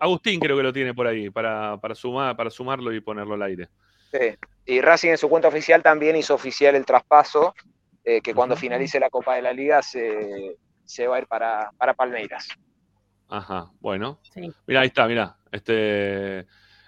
Agustín 0.00 0.38
creo 0.40 0.56
que 0.56 0.62
lo 0.62 0.72
tiene 0.72 0.94
por 0.94 1.06
ahí 1.06 1.30
para, 1.30 1.76
para, 1.78 1.94
sumar, 1.94 2.36
para 2.36 2.50
sumarlo 2.50 2.92
y 2.92 3.00
ponerlo 3.00 3.34
al 3.34 3.42
aire. 3.42 3.68
Sí. 4.12 4.36
Y 4.66 4.80
Racing 4.80 5.10
en 5.10 5.18
su 5.18 5.28
cuenta 5.28 5.48
oficial 5.48 5.82
también 5.82 6.14
hizo 6.16 6.34
oficial 6.34 6.74
el 6.76 6.84
traspaso, 6.84 7.54
eh, 8.04 8.20
que 8.20 8.34
cuando 8.34 8.56
finalice 8.56 9.00
la 9.00 9.10
Copa 9.10 9.34
de 9.34 9.42
la 9.42 9.52
Liga 9.52 9.82
se, 9.82 10.56
se 10.84 11.06
va 11.06 11.16
a 11.16 11.18
ir 11.20 11.26
para, 11.26 11.70
para 11.76 11.94
Palmeiras. 11.94 12.48
Ajá, 13.28 13.70
bueno. 13.80 14.18
Sí. 14.34 14.52
Mira, 14.66 14.80
ahí 14.80 14.88
está, 14.88 15.06
mira. 15.06 15.36
Este, 15.52 16.46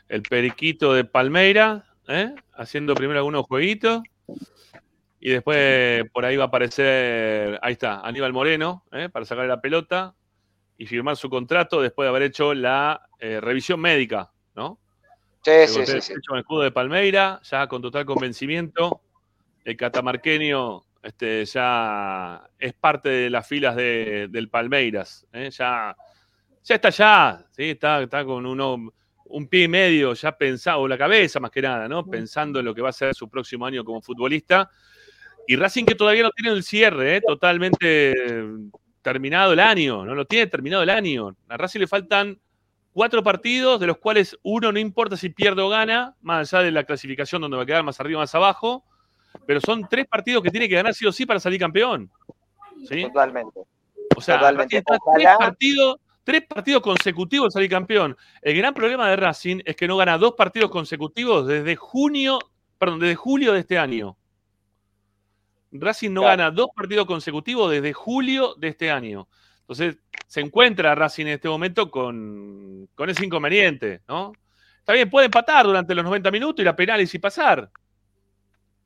el 0.09 0.23
periquito 0.23 0.93
de 0.95 1.05
Palmeira, 1.05 1.85
¿eh? 2.09 2.35
haciendo 2.55 2.95
primero 2.95 3.19
algunos 3.21 3.47
jueguitos. 3.47 4.03
Y 5.21 5.31
después 5.31 6.05
por 6.13 6.25
ahí 6.25 6.37
va 6.37 6.45
a 6.45 6.47
aparecer, 6.49 7.59
ahí 7.63 7.75
está, 7.75 8.01
Aníbal 8.01 8.33
Moreno, 8.33 8.85
¿eh? 8.91 9.09
para 9.09 9.25
sacarle 9.25 9.49
la 9.49 9.61
pelota 9.61 10.15
y 10.77 10.87
firmar 10.87 11.17
su 11.17 11.31
contrato 11.31 11.81
después 11.81 12.07
de 12.07 12.09
haber 12.11 12.23
hecho 12.23 12.55
la 12.55 13.09
eh, 13.21 13.41
revisión 13.41 13.79
médica, 13.81 14.33
¿no? 14.57 14.79
Sí, 15.45 15.53
sí, 15.67 15.87
sí, 15.87 16.01
sí. 16.01 16.13
hecho 16.13 16.37
escudo 16.37 16.63
de 16.63 16.73
Palmeira, 16.73 17.41
ya 17.45 17.67
con 17.69 17.83
total 17.83 18.05
convencimiento. 18.05 19.01
El 19.65 19.77
catamarqueño 19.77 20.83
este, 21.03 21.45
ya 21.45 22.49
es 22.59 22.73
parte 22.75 23.09
de 23.09 23.31
las 23.31 23.47
filas 23.47 23.77
de- 23.77 24.29
del 24.29 24.49
Palmeiras. 24.49 25.25
¿eh? 25.33 25.51
Ya, 25.51 25.97
ya 26.65 26.75
está 26.75 26.91
ya, 26.91 27.45
¿sí? 27.51 27.71
está, 27.71 28.03
está 28.03 28.25
con 28.25 28.45
uno, 28.47 28.93
un 29.33 29.49
pie 29.49 29.65
y 29.65 29.69
medio 29.69 30.13
ya 30.13 30.37
pensado, 30.37 30.81
o 30.81 30.89
la 30.89 30.99
cabeza 30.99 31.41
más 31.41 31.51
que 31.51 31.63
nada, 31.63 31.89
¿no? 31.89 32.07
pensando 32.07 32.61
en 32.61 32.67
lo 32.67 32.75
que 32.75 32.83
va 32.83 32.91
a 32.91 32.93
ser 32.93 33.15
su 33.15 33.29
próximo 33.29 33.67
año 33.67 33.85
como 33.85 34.03
futbolista. 34.03 34.71
Y 35.47 35.57
Racing 35.57 35.85
que 35.85 35.95
todavía 35.95 36.23
no 36.23 36.31
tiene 36.31 36.55
el 36.55 36.63
cierre, 36.63 37.17
¿eh? 37.17 37.21
totalmente 37.27 38.15
terminado 39.01 39.55
el 39.55 39.61
año, 39.61 40.05
no 40.05 40.15
lo 40.15 40.27
tiene 40.27 40.47
terminado 40.47 40.83
el 40.83 40.91
año. 40.91 41.35
A 41.49 41.57
Racing 41.57 41.81
le 41.81 41.87
faltan 41.87 42.39
cuatro 42.93 43.23
partidos, 43.23 43.81
de 43.81 43.87
los 43.87 43.99
cuales 43.99 44.39
uno 44.43 44.71
no 44.71 44.79
importa 44.79 45.17
si 45.17 45.31
pierde 45.31 45.63
o 45.63 45.69
gana, 45.69 46.15
más 46.21 46.53
allá 46.53 46.65
de 46.65 46.71
la 46.71 46.85
clasificación 46.85 47.41
donde 47.43 47.57
va 47.57 47.63
a 47.65 47.67
quedar 47.67 47.83
más 47.83 47.99
arriba 48.01 48.21
o 48.21 48.23
más 48.23 48.35
abajo, 48.35 48.85
pero 49.47 49.61
son 49.61 49.89
tres 49.89 50.07
partidos 50.07 50.43
que 50.43 50.51
tiene 50.51 50.69
que 50.69 50.75
ganar 50.75 50.95
sí 50.95 51.07
o 51.07 51.13
sí 51.13 51.25
para 51.25 51.41
salir 51.41 51.59
campeón. 51.59 52.11
¿Sí? 52.87 53.03
Totalmente. 53.05 53.61
O 54.15 54.21
sea, 54.21 54.39
Totalmente. 54.39 54.77
Racing 54.77 54.95
está 54.95 54.99
tres 55.17 55.37
partidos, 55.39 55.97
tres 56.25 56.43
partidos 56.47 56.83
consecutivos 56.83 57.49
de 57.49 57.51
salir 57.53 57.71
campeón. 57.71 58.17
El 58.41 58.57
gran 58.57 58.75
problema 58.75 59.09
de 59.09 59.17
Racing 59.17 59.61
es 59.65 59.77
que 59.77 59.89
no 59.89 59.97
gana 59.97 60.19
dos 60.19 60.35
partidos 60.35 60.71
consecutivos 60.71 61.47
desde 61.47 61.77
junio, 61.77 62.39
perdón, 62.79 63.01
desde 63.01 63.15
julio 63.17 63.53
de 63.53 63.61
este 63.61 63.79
año. 63.79 64.17
Racing 65.73 66.11
no 66.13 66.21
Claro. 66.23 66.37
gana 66.37 66.51
dos 66.51 66.69
partidos 66.75 67.07
consecutivos 67.07 67.71
desde 67.71 67.93
julio 67.93 68.55
de 68.57 68.69
este 68.69 68.91
año. 68.91 69.29
Entonces, 69.61 69.97
se 70.27 70.41
encuentra 70.41 70.95
Racing 70.95 71.23
en 71.27 71.33
este 71.33 71.49
momento 71.49 71.91
con, 71.91 72.89
con 72.95 73.09
ese 73.09 73.25
inconveniente, 73.25 74.03
¿no? 74.09 74.33
Está 74.79 74.93
bien, 74.93 75.09
puede 75.09 75.27
empatar 75.27 75.65
durante 75.65 75.95
los 75.95 76.05
90 76.05 76.31
minutos, 76.31 76.61
ir 76.63 76.69
a 76.69 76.77
penales 76.77 77.15
y 77.15 77.19
pasar. 77.19 77.71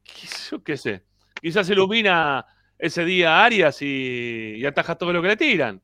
¿Qué- 0.04 0.28
Yo 0.50 0.62
qué 0.62 0.76
sé. 0.76 1.02
Quizás 1.40 1.66
se 1.66 1.72
ilumina 1.72 2.44
ese 2.78 3.04
día 3.04 3.38
a 3.40 3.44
Arias 3.44 3.80
y, 3.82 4.54
y 4.56 4.64
ataja 4.66 4.94
todo 4.94 5.12
lo 5.12 5.22
que 5.22 5.28
le 5.28 5.36
tiran. 5.36 5.80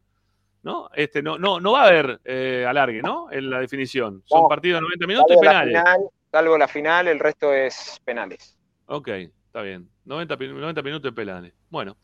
¿No? 0.63 0.89
Este, 0.95 1.23
no, 1.23 1.39
no, 1.39 1.59
no 1.59 1.73
va 1.73 1.85
a 1.85 1.89
haber 1.89 2.21
eh, 2.25 2.65
alargue, 2.69 3.03
¿no? 3.03 3.31
En 3.33 3.51
la 3.51 3.59
definición. 3.61 4.23
Son 4.27 4.43
No. 4.43 4.49
partidos 4.49 4.77
de 4.79 4.83
90 4.83 5.07
minutos 5.07 5.31
y 5.41 5.45
la, 5.45 5.51
penales. 5.51 5.69
final, 5.83 6.01
salvo 6.31 6.59
la 6.59 6.69
final, 6.69 7.09
el 7.09 7.19
resto 7.19 7.53
es 7.53 8.01
penales. 8.05 8.57
Ok, 8.87 9.09
está 9.09 9.63
bien. 9.63 9.89
90, 10.05 10.37
pi- 10.37 10.49
90 10.49 10.83
minutos 10.83 11.03
de 11.03 11.13
penales. 11.13 11.53
Bueno. 11.69 11.97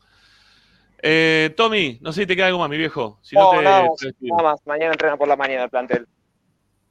Eh, 1.01 1.53
Tommy, 1.55 1.97
no 2.01 2.11
sé 2.11 2.21
si 2.21 2.27
te 2.27 2.35
queda 2.35 2.47
algo 2.47 2.59
más, 2.59 2.69
mi 2.69 2.77
viejo. 2.77 3.19
Si 3.21 3.35
no, 3.35 3.53
No, 3.53 3.57
te, 3.59 3.63
nada, 3.63 3.87
te 3.97 4.13
nada 4.19 4.43
más. 4.43 4.59
Mañana 4.65 4.91
entrena 4.91 5.15
por 5.17 5.27
la 5.27 5.35
mañana 5.37 5.63
el 5.63 5.69
plantel. 5.69 6.07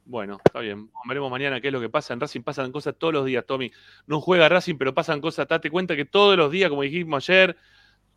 Bueno, 0.05 0.39
está 0.43 0.61
bien. 0.61 0.89
Veremos 1.07 1.29
mañana 1.29 1.61
qué 1.61 1.67
es 1.67 1.73
lo 1.73 1.79
que 1.79 1.89
pasa. 1.89 2.13
En 2.15 2.19
Racing 2.19 2.41
pasan 2.41 2.71
cosas 2.71 2.95
todos 2.97 3.13
los 3.13 3.25
días, 3.25 3.45
Tommy. 3.45 3.71
No 4.07 4.19
juega 4.21 4.49
Racing, 4.49 4.75
pero 4.79 4.95
pasan 4.95 5.21
cosas. 5.21 5.47
Date 5.47 5.69
cuenta 5.69 5.95
que 5.95 6.05
todos 6.05 6.35
los 6.35 6.49
días, 6.51 6.71
como 6.71 6.81
dijimos 6.81 7.29
ayer, 7.29 7.55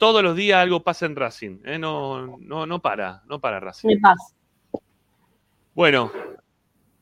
todos 0.02 0.20
los 0.20 0.34
días 0.34 0.58
algo 0.60 0.82
pasa 0.82 1.06
en 1.06 1.14
Racing. 1.14 1.60
¿eh? 1.64 1.78
No, 1.78 2.36
no, 2.40 2.66
no 2.66 2.80
para, 2.82 3.22
no 3.26 3.38
para 3.40 3.60
Racing. 3.60 3.86
Me 3.86 3.98
paz. 4.00 4.34
Bueno, 5.74 6.10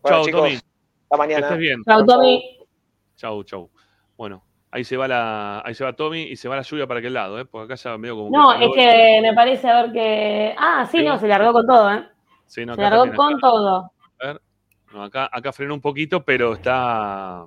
Bueno, 0.02 0.22
chao, 0.22 0.26
Tommy. 0.30 0.54
hasta 0.56 1.16
mañana. 1.16 1.46
estés 1.46 1.58
bien. 1.58 1.82
Chau, 1.82 2.04
Tommy. 2.04 2.58
Chau, 3.16 3.42
chau. 3.44 3.70
Bueno, 4.18 4.44
ahí 4.70 4.84
se 4.84 4.98
va 4.98 5.08
la, 5.08 5.62
ahí 5.64 5.74
se 5.74 5.82
va 5.82 5.94
Tommy 5.94 6.24
y 6.24 6.36
se 6.36 6.46
va 6.50 6.56
la 6.56 6.62
lluvia 6.62 6.86
para 6.86 7.00
aquel 7.00 7.14
lado, 7.14 7.40
¿eh? 7.40 7.46
Porque 7.46 7.72
acá 7.72 7.82
ya 7.82 7.96
medio 7.96 8.16
como. 8.16 8.36
No, 8.36 8.58
que 8.58 8.64
es 8.66 8.70
que 8.74 9.20
me 9.22 9.32
parece 9.32 9.66
a 9.66 9.80
ver 9.82 9.92
que. 9.92 10.54
Ah, 10.58 10.86
sí, 10.90 10.98
Sí. 10.98 11.04
no, 11.04 11.18
se 11.18 11.26
largó 11.26 11.54
con 11.54 11.66
todo, 11.66 11.90
¿eh? 11.94 12.06
Sí, 12.44 12.66
no, 12.66 12.74
Se 12.74 12.82
largó 12.82 13.10
con 13.14 13.32
acá- 13.32 13.40
todo. 13.40 13.92
No, 14.92 15.04
acá, 15.04 15.30
acá 15.32 15.52
frenó 15.54 15.72
un 15.72 15.80
poquito, 15.80 16.22
pero 16.22 16.52
está. 16.52 17.46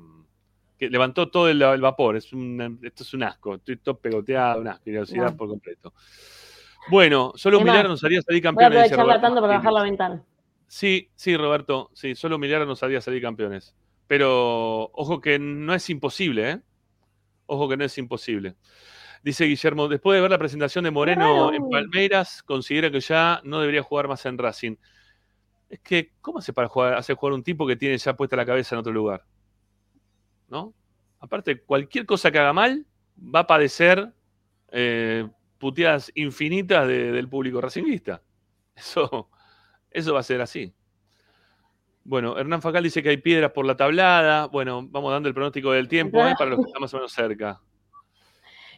Que 0.77 0.89
levantó 0.89 1.29
todo 1.29 1.49
el, 1.49 1.61
el 1.61 1.81
vapor. 1.81 2.15
Es 2.17 2.33
un, 2.33 2.79
esto 2.83 3.03
es 3.03 3.13
un 3.13 3.23
asco. 3.23 3.55
Estoy 3.55 3.77
todo 3.77 3.97
pegoteado, 3.97 4.61
una 4.61 4.71
asquerosidad 4.73 5.31
No. 5.31 5.37
por 5.37 5.49
completo. 5.49 5.93
Bueno, 6.89 7.31
solo 7.35 7.59
un 7.59 7.63
milagro 7.63 7.89
nos 7.89 8.03
haría 8.03 8.21
salir 8.21 8.41
Voy 8.41 8.47
a 8.47 8.51
campeones. 8.51 8.91
aprovechar 8.91 9.21
tanda 9.21 9.41
para 9.41 9.57
bajar 9.57 9.73
la 9.73 9.83
ventana. 9.83 10.23
Sí, 10.67 11.09
sí, 11.15 11.37
Roberto. 11.37 11.89
Sí, 11.93 12.15
solo 12.15 12.35
un 12.35 12.41
milagro 12.41 12.65
nos 12.65 12.81
haría 12.83 12.99
salir 12.99 13.21
campeones. 13.21 13.75
Pero 14.07 14.89
ojo 14.93 15.21
que 15.21 15.39
no 15.39 15.73
es 15.73 15.89
imposible, 15.89 16.49
¿eh? 16.51 16.59
Ojo 17.45 17.69
que 17.69 17.77
no 17.77 17.85
es 17.85 17.97
imposible. 17.97 18.55
Dice 19.23 19.45
Guillermo, 19.45 19.87
después 19.87 20.17
de 20.17 20.21
ver 20.21 20.31
la 20.31 20.37
presentación 20.37 20.83
de 20.83 20.91
Moreno 20.91 21.53
en 21.53 21.69
Palmeiras, 21.69 22.43
considera 22.43 22.91
que 22.91 22.99
ya 22.99 23.39
no 23.45 23.61
debería 23.61 23.81
jugar 23.81 24.09
más 24.09 24.25
en 24.25 24.37
Racing. 24.37 24.75
Es 25.69 25.79
que, 25.79 26.11
¿cómo 26.19 26.39
hace 26.39 26.51
para 26.51 26.67
jugar, 26.67 26.95
hace 26.95 27.13
jugar 27.13 27.33
un 27.33 27.43
tipo 27.43 27.65
que 27.65 27.77
tiene 27.77 27.97
ya 27.97 28.15
puesta 28.17 28.35
la 28.35 28.45
cabeza 28.45 28.75
en 28.75 28.79
otro 28.79 28.91
lugar? 28.91 29.23
¿No? 30.53 30.71
Aparte, 31.19 31.61
cualquier 31.61 32.05
cosa 32.05 32.29
que 32.29 32.37
haga 32.37 32.53
mal 32.53 32.85
va 33.17 33.39
a 33.39 33.47
padecer 33.47 34.13
eh, 34.71 35.27
puteadas 35.57 36.11
infinitas 36.13 36.87
de- 36.87 37.11
del 37.11 37.27
público 37.27 37.59
racinguista. 37.59 38.21
Eso, 38.75 39.29
eso 39.89 40.13
va 40.13 40.19
a 40.19 40.23
ser 40.23 40.41
así. 40.41 40.71
Bueno, 42.03 42.37
Hernán 42.37 42.61
Facal 42.61 42.83
dice 42.83 43.01
que 43.01 43.09
hay 43.09 43.17
piedras 43.17 43.51
por 43.51 43.65
la 43.65 43.75
tablada. 43.75 44.45
Bueno, 44.47 44.85
vamos 44.87 45.11
dando 45.11 45.27
el 45.29 45.33
pronóstico 45.33 45.71
del 45.71 45.87
tiempo 45.87 46.19
¿eh? 46.27 46.33
para 46.37 46.51
los 46.51 46.59
que 46.59 46.65
están 46.67 46.81
más 46.81 46.93
o 46.93 46.97
menos 46.97 47.11
cerca. 47.13 47.59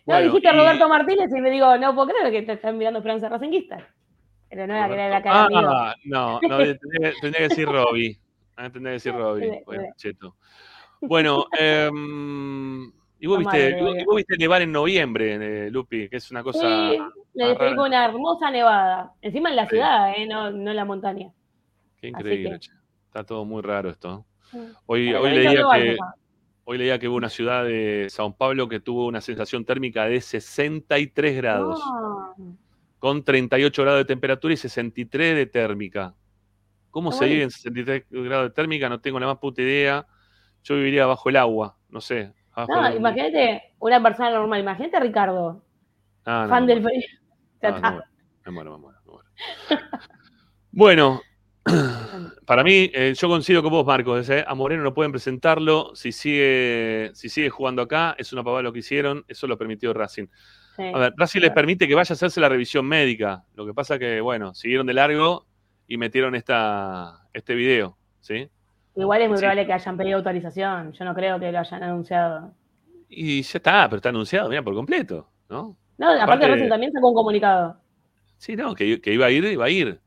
No, 0.05 0.19
dijiste 0.21 0.47
y- 0.49 0.57
Roberto 0.57 0.88
Martínez 0.88 1.30
y 1.36 1.41
me 1.41 1.49
digo, 1.49 1.78
no 1.78 1.93
puedo 1.95 2.09
creer 2.13 2.32
que 2.32 2.41
te 2.43 2.53
están 2.53 2.78
mirando 2.78 2.99
Esperanza 2.99 3.28
Racinguista. 3.28 3.86
Pero 4.49 4.67
no 4.67 4.76
era 4.76 4.88
que 4.88 4.93
era 4.93 5.09
la 5.09 5.23
cara 5.23 5.43
amigo. 5.45 5.59
Ah, 5.65 5.95
no, 6.05 6.39
no, 6.41 6.57
tendría, 6.57 7.13
que 7.19 7.43
decir 7.49 7.67
Robbie. 7.67 8.17
Ah, 8.55 8.69
tendría 8.69 8.91
que 8.91 8.93
decir 8.93 9.13
Robbie. 9.13 9.49
Sí, 9.57 9.63
Bueno, 9.65 9.84
cheto. 9.97 10.36
Bueno, 11.02 11.46
em, 11.58 12.91
y 13.20 13.28
vos 13.28 13.39
viste, 13.39 13.72
mal, 13.72 13.80
y 13.80 13.84
vos- 13.84 13.96
eh. 13.96 14.02
y 14.02 14.06
vos 14.06 14.16
viste 14.16 14.38
nevar 14.38 14.62
en 14.62 14.72
noviembre, 14.72 15.66
eh, 15.68 15.72
Lupi, 15.72 16.10
que 16.10 16.18
es 16.18 16.32
una 16.32 16.43
cosa. 16.43 16.89
Sí, 16.91 16.98
le 17.34 17.56
con 17.56 17.80
una 17.80 18.06
hermosa 18.06 18.50
nevada. 18.52 19.14
Encima 19.22 19.50
en 19.50 19.56
la 19.56 19.68
ciudad, 19.68 20.14
eh, 20.18 20.26
no, 20.28 20.52
no 20.52 20.70
en 20.72 20.76
la 20.76 20.86
montaña. 20.86 21.32
Qué 22.02 22.08
increíble, 22.10 22.60
que-. 22.60 22.68
Está 23.08 23.24
todo 23.24 23.46
muy 23.46 23.62
raro 23.62 23.89
esto. 23.89 24.26
Hoy, 24.86 25.08
Pero 25.08 25.22
hoy 25.22 25.32
leía 25.32 25.62
no 25.62 25.72
que, 25.72 25.98
hoy 26.66 26.78
leía 26.78 27.00
que 27.00 27.08
hubo 27.08 27.16
una 27.18 27.30
ciudad 27.30 27.64
de 27.66 28.08
Sao 28.10 28.36
Paulo 28.36 28.68
que 28.70 28.80
tuvo 28.80 29.08
una 29.08 29.22
sensación 29.22 29.66
térmica 29.66 30.06
de 30.06 30.22
63 30.22 31.36
grados, 31.38 31.80
No. 32.38 32.58
con 33.00 33.24
38 33.24 33.82
grados 33.84 34.00
de 34.02 34.06
temperatura 34.06 34.54
y 34.54 34.58
63 34.58 35.36
de 35.36 35.46
térmica. 35.46 36.14
¿Cómo 36.91 37.10
Está 37.10 37.26
se 37.26 37.30
vive 37.32 37.43
en 37.43 37.52
63 37.52 38.06
grados 38.10 38.50
de 38.50 38.54
térmica? 38.54 38.88
No 38.88 39.00
tengo 39.02 39.20
la 39.20 39.28
más 39.28 39.38
puta 39.39 39.62
idea. 39.62 40.06
Yo 40.66 40.76
viviría 40.76 41.05
bajo 41.05 41.30
el 41.30 41.38
agua, 41.38 41.78
no 41.89 42.01
sé. 42.01 42.34
No, 42.57 42.66
un- 42.89 42.97
imagínate 42.97 43.74
una 43.80 44.01
persona 44.01 44.32
normal. 44.32 44.59
Imagínate 44.59 44.97
a 44.97 44.99
Ricardo, 44.99 45.63
Ah, 46.26 46.45
no, 46.47 46.49
fan 46.49 46.66
del 46.66 46.84
Ah, 47.61 48.01
me 48.45 48.51
muero, 48.51 48.72
me 48.72 48.78
muero, 48.80 48.99
me 49.05 49.11
muero. 49.11 49.30
Bueno, 50.72 51.22
para 52.45 52.63
mí, 52.63 52.89
eh, 52.93 53.13
yo 53.16 53.28
coincido 53.30 53.61
con 53.63 53.72
vos, 53.72 53.86
Marcos. 53.86 54.30
¿eh? 54.30 54.43
A 54.45 54.55
Moreno 54.55 54.84
no 54.84 54.93
pueden 54.93 55.11
presentarlo. 55.11 55.95
Si 55.95 56.11
sigue, 56.11 57.11
si 57.13 57.30
sigue 57.30 57.49
jugando 57.49 57.82
acá, 57.84 58.16
es 58.18 58.34
una 58.34 58.43
pavada 58.43 58.63
lo 58.63 58.74
que 58.74 58.80
hicieron. 58.80 59.24
Eso 59.28 59.47
lo 59.47 59.57
permitió 59.57 59.93
Racing. 59.93 60.28
Sí. 60.76 60.84
A 60.93 60.97
ver, 60.97 61.13
Racing 61.16 61.39
les 61.41 61.51
permite 61.51 61.88
que 61.88 61.95
vaya 61.95 62.11
a 62.11 62.16
hacerse 62.16 62.41
la 62.41 62.49
revisión 62.49 62.86
médica. 62.86 63.43
Lo 63.55 63.66
que 63.66 63.74
pasa 63.74 63.97
que, 63.97 64.20
bueno, 64.20 64.53
siguieron 64.53 64.86
de 64.88 64.93
largo 64.95 65.45
y 65.88 65.97
metieron 65.97 66.36
esta, 66.36 67.28
este 67.34 67.55
video. 67.55 67.97
¿sí? 68.20 68.49
Igual 68.96 69.22
es 69.22 69.28
muy 69.30 69.38
Sí. 69.38 69.41
probable 69.41 69.66
que 69.66 69.74
hayan 69.74 69.98
pedido 69.98 70.18
autorización. 70.18 70.91
Yo 70.93 71.06
no 71.06 71.14
creo 71.14 71.39
que 71.39 71.52
lo 71.52 71.60
hayan 71.60 71.84
anunciado. 71.84 72.54
Y 73.10 73.41
ya 73.41 73.58
está, 73.58 73.88
pero 73.89 73.98
está 73.98 74.10
anunciado, 74.10 74.50
mira, 74.50 74.64
por 74.64 74.74
completo. 74.74 75.30
¿no? 75.50 75.78
No, 75.98 76.08
aparte, 76.10 76.22
Aparte- 76.24 76.48
Racing 76.48 76.70
también 76.70 76.91
sacó 76.91 77.10
un 77.10 77.16
comunicado. 77.16 77.78
Sí, 78.38 78.56
no, 78.56 78.74
que, 78.74 79.00
que 79.00 79.14
iba 79.14 79.26
a 79.28 79.32
ir, 79.32 79.46
iba 79.46 79.66
a 79.66 79.70
ir. 79.70 80.02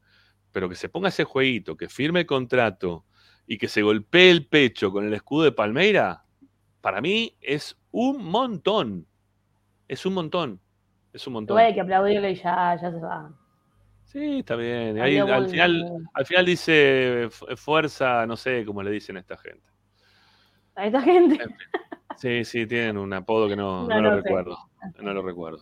Pero 0.53 0.69
que 0.69 0.75
se 0.75 0.89
ponga 0.89 1.09
ese 1.11 1.25
jueguito, 1.25 1.77
que 1.77 1.89
firme 1.89 2.21
el 2.21 2.27
contrato 2.27 3.05
y 3.47 3.57
que 3.59 3.69
se 3.69 3.83
golpee 3.83 4.31
el 4.31 4.47
pecho 4.47 4.91
con 4.91 5.07
el 5.07 5.15
escudo 5.15 5.45
de 5.45 5.53
Palmeira, 5.53 6.25
para 6.81 7.01
mí 7.01 7.37
es 7.41 7.79
un 7.91 8.25
montón. 8.25 9.07
Es 9.87 10.05
un 10.07 10.15
montón. 10.15 10.61
Es 11.13 11.27
un 11.27 11.35
montón. 11.35 11.55
Igual 11.55 11.67
hay 11.67 11.75
que 11.75 11.81
aplaudirle 11.81 12.33
y 12.33 12.35
ya, 12.35 12.77
ya 12.81 12.91
se 12.91 12.99
va. 12.99 13.31
Sí, 14.11 14.39
está 14.39 14.57
bien. 14.57 14.99
Ahí, 15.01 15.19
al, 15.19 15.49
final, 15.51 15.87
al 16.15 16.27
final 16.27 16.47
dice 16.47 17.29
fu- 17.31 17.47
fuerza, 17.57 18.27
no 18.27 18.37
sé 18.37 18.65
cómo 18.65 18.83
le 18.83 18.91
dicen 18.91 19.17
a 19.19 19.21
esta 19.21 19.37
gente. 19.37 19.69
A 20.75 20.87
esta 20.87 21.03
gente. 21.03 21.39
Sí, 22.17 22.45
sí, 22.45 22.67
tienen 22.67 22.97
un 22.97 23.13
apodo 23.13 23.49
que 23.49 23.55
no, 23.57 23.87
No 23.87 23.95
no 23.97 24.01
lo 24.01 24.11
sé. 24.11 24.17
recuerdo. 24.23 24.59
No 25.01 25.13
lo 25.13 25.23
recuerdo. 25.23 25.59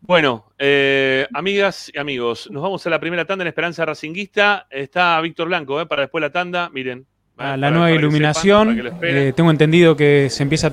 Bueno, 0.00 0.52
eh, 0.58 1.26
amigas 1.34 1.90
y 1.92 1.98
amigos, 1.98 2.48
nos 2.50 2.62
vamos 2.62 2.86
a 2.86 2.90
la 2.90 3.00
primera 3.00 3.24
tanda 3.24 3.42
en 3.42 3.48
Esperanza 3.48 3.84
Racinguista. 3.84 4.66
Está 4.70 5.20
Víctor 5.20 5.48
Blanco, 5.48 5.80
eh, 5.80 5.86
para 5.86 6.02
después 6.02 6.22
la 6.22 6.30
tanda. 6.30 6.68
Miren. 6.70 7.06
Ah, 7.36 7.54
eh, 7.54 7.56
la 7.56 7.66
para- 7.66 7.70
nueva 7.70 7.84
para 7.86 7.88
sepan, 7.90 8.00
iluminación, 8.00 8.86
esperen. 8.86 9.16
eh, 9.28 9.32
tengo 9.32 9.50
entendido 9.50 9.96
que 9.96 10.30
se 10.30 10.42
empieza 10.44 10.70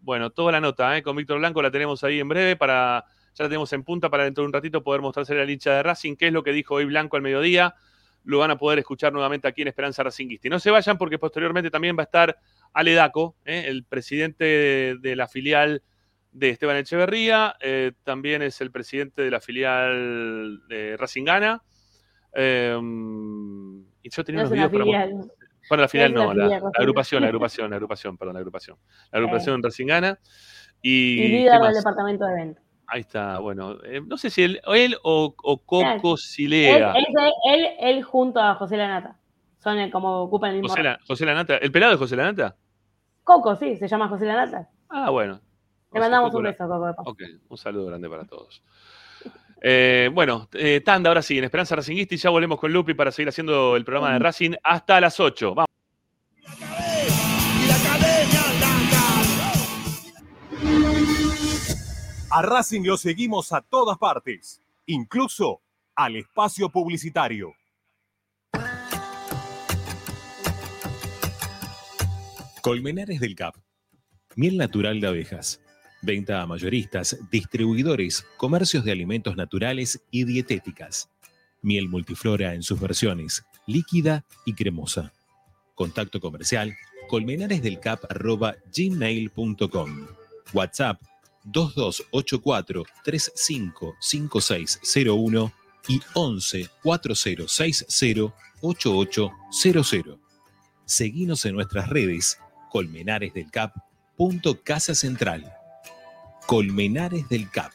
Bueno, 0.00 0.30
toda 0.30 0.52
la 0.52 0.60
nota 0.60 0.96
eh, 0.96 1.02
con 1.02 1.14
Víctor 1.14 1.38
Blanco 1.38 1.60
la 1.60 1.70
tenemos 1.70 2.02
ahí 2.04 2.18
en 2.20 2.28
breve 2.28 2.56
para. 2.56 3.04
Ya 3.34 3.44
la 3.44 3.48
tenemos 3.48 3.72
en 3.72 3.82
punta 3.82 4.10
para 4.10 4.24
dentro 4.24 4.42
de 4.42 4.46
un 4.48 4.52
ratito 4.52 4.82
poder 4.82 5.00
mostrarse 5.00 5.34
la 5.34 5.50
hincha 5.50 5.74
de 5.74 5.82
Racing, 5.82 6.16
qué 6.16 6.28
es 6.28 6.32
lo 6.32 6.42
que 6.42 6.52
dijo 6.52 6.74
hoy 6.74 6.84
Blanco 6.84 7.16
al 7.16 7.22
mediodía. 7.22 7.74
Lo 8.24 8.38
van 8.38 8.50
a 8.50 8.58
poder 8.58 8.78
escuchar 8.78 9.12
nuevamente 9.12 9.48
aquí 9.48 9.62
en 9.62 9.68
Esperanza 9.68 10.02
Racinguista. 10.02 10.46
Y 10.46 10.50
no 10.50 10.60
se 10.60 10.70
vayan 10.70 10.96
porque 10.96 11.18
posteriormente 11.18 11.70
también 11.70 11.96
va 11.96 12.02
a 12.02 12.04
estar 12.04 12.38
Ale 12.72 12.94
Daco, 12.94 13.36
eh, 13.44 13.64
el 13.66 13.84
presidente 13.84 14.44
de, 14.44 14.96
de 15.00 15.16
la 15.16 15.26
filial 15.26 15.82
de 16.32 16.48
Esteban 16.48 16.76
Echeverría, 16.76 17.56
eh, 17.60 17.92
también 18.04 18.42
es 18.42 18.60
el 18.60 18.70
presidente 18.70 19.22
de 19.22 19.30
la 19.30 19.40
filial 19.40 20.66
de 20.68 20.96
Racing 20.96 21.24
Gana. 21.24 21.62
Eh, 22.34 22.78
y 24.02 24.10
yo 24.10 24.24
tenía 24.24 24.42
No 24.42 24.48
unos 24.48 24.70
videos 24.70 24.70
para. 24.70 25.06
Bueno, 25.68 25.82
la 25.82 25.88
final 25.88 26.12
no, 26.12 26.34
la, 26.34 26.60
agrupación, 26.74 27.22
la 27.22 27.28
agrupación, 27.28 27.70
la 27.70 27.76
agrupación, 27.76 28.18
perdón, 28.18 28.34
la 28.34 28.40
agrupación. 28.40 28.76
La 29.12 29.18
agrupación 29.20 29.62
Racing 29.62 29.86
Gana. 29.86 30.18
Y, 30.80 31.12
Y 31.12 31.16
¿qué 31.16 31.28
líder 31.28 31.60
del 31.60 31.74
departamento 31.74 32.24
de 32.24 32.32
eventos. 32.32 32.64
Ahí 32.94 33.00
está, 33.00 33.38
bueno, 33.38 33.78
eh, 33.84 34.02
no 34.06 34.18
sé 34.18 34.28
si 34.28 34.42
él, 34.42 34.60
él 34.74 34.96
o, 35.02 35.34
o 35.42 35.58
Coco 35.64 36.12
Él, 36.12 36.18
Silea. 36.18 36.92
él, 36.92 37.06
él, 37.46 37.66
él 37.80 38.02
junto 38.02 38.38
a 38.38 38.54
José 38.56 38.76
Lanata. 38.76 39.16
Son 39.58 39.78
el- 39.78 39.90
como 39.90 40.22
ocupan 40.24 40.50
el 40.50 40.56
mismo. 40.56 40.68
José. 40.68 40.82
La- 40.82 40.98
José 41.06 41.24
Lanata. 41.24 41.56
¿El 41.56 41.72
pelado 41.72 41.92
de 41.92 41.98
José 41.98 42.16
Lanata? 42.16 42.54
Coco, 43.24 43.56
sí, 43.56 43.76
se 43.76 43.88
llama 43.88 44.08
José 44.08 44.26
Lanata. 44.26 44.68
Ah, 44.90 45.08
bueno. 45.08 45.40
Le 45.94 46.00
mandamos 46.00 46.28
Coco 46.28 46.38
un 46.38 46.44
beso, 46.44 46.68
Coco. 46.68 46.86
de 46.86 46.92
paso. 46.94 47.10
Ok, 47.10 47.22
un 47.48 47.56
saludo 47.56 47.86
grande 47.86 48.10
para 48.10 48.24
todos. 48.26 48.62
Eh, 49.62 50.10
bueno, 50.12 50.48
eh, 50.52 50.82
Tanda, 50.84 51.08
ahora 51.08 51.22
sí, 51.22 51.38
en 51.38 51.44
Esperanza 51.44 51.74
Racinguista 51.76 52.14
y 52.14 52.18
ya 52.18 52.28
volvemos 52.28 52.58
con 52.60 52.72
Lupi 52.72 52.92
para 52.94 53.10
seguir 53.10 53.28
haciendo 53.30 53.74
el 53.76 53.84
programa 53.84 54.12
de 54.12 54.18
Racing 54.18 54.50
hasta 54.62 55.00
las 55.00 55.18
8. 55.18 55.54
Vamos. 55.54 55.66
A 62.34 62.40
Racing 62.40 62.84
lo 62.84 62.96
seguimos 62.96 63.52
a 63.52 63.60
todas 63.60 63.98
partes, 63.98 64.62
incluso 64.86 65.60
al 65.94 66.16
espacio 66.16 66.70
publicitario. 66.70 67.52
Colmenares 72.62 73.20
del 73.20 73.34
Cap. 73.34 73.56
Miel 74.34 74.56
natural 74.56 74.98
de 75.02 75.08
abejas. 75.08 75.60
Venta 76.00 76.40
a 76.40 76.46
mayoristas, 76.46 77.18
distribuidores, 77.30 78.24
comercios 78.38 78.82
de 78.86 78.92
alimentos 78.92 79.36
naturales 79.36 80.02
y 80.10 80.24
dietéticas. 80.24 81.10
Miel 81.60 81.90
multiflora 81.90 82.54
en 82.54 82.62
sus 82.62 82.80
versiones, 82.80 83.44
líquida 83.66 84.24
y 84.46 84.54
cremosa. 84.54 85.12
Contacto 85.74 86.18
comercial 86.18 86.74
colmenaresdelcap.gmail.com 87.10 90.06
WhatsApp 90.54 91.11
2284 91.44 92.84
355601 93.04 95.52
y 95.88 96.00
11 96.14 96.70
4060 96.82 98.34
8800. 98.60 100.18
Seguinos 100.84 101.44
en 101.44 101.54
nuestras 101.54 101.88
redes 101.88 102.38
Colmenares 102.70 103.34
del 103.34 103.50
Cap. 103.50 103.74
punto 104.16 104.62
Casa 104.62 104.94
Central. 104.94 105.52
Colmenares 106.46 107.28
del 107.28 107.50
Cap. 107.50 107.72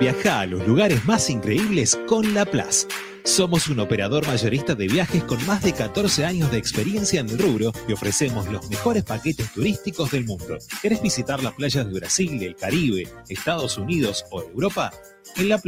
Viaja 0.00 0.40
a 0.40 0.46
los 0.46 0.66
lugares 0.66 1.04
más 1.04 1.30
increíbles 1.30 1.96
con 2.08 2.34
La 2.34 2.44
Plaza. 2.44 2.88
Somos 3.24 3.68
un 3.68 3.78
operador 3.78 4.26
mayorista 4.26 4.74
de 4.74 4.88
viajes 4.88 5.22
con 5.24 5.44
más 5.46 5.62
de 5.62 5.72
14 5.72 6.24
años 6.24 6.50
de 6.50 6.58
experiencia 6.58 7.20
en 7.20 7.30
el 7.30 7.38
rubro 7.38 7.72
y 7.86 7.92
ofrecemos 7.92 8.48
los 8.48 8.68
mejores 8.68 9.04
paquetes 9.04 9.52
turísticos 9.52 10.10
del 10.10 10.24
mundo. 10.24 10.58
¿Querés 10.82 11.00
visitar 11.00 11.40
las 11.42 11.54
playas 11.54 11.86
de 11.86 11.92
Brasil, 11.92 12.42
el 12.42 12.56
Caribe, 12.56 13.08
Estados 13.28 13.78
Unidos 13.78 14.24
o 14.30 14.42
Europa? 14.42 14.92
En 15.36 15.48
La 15.48 15.62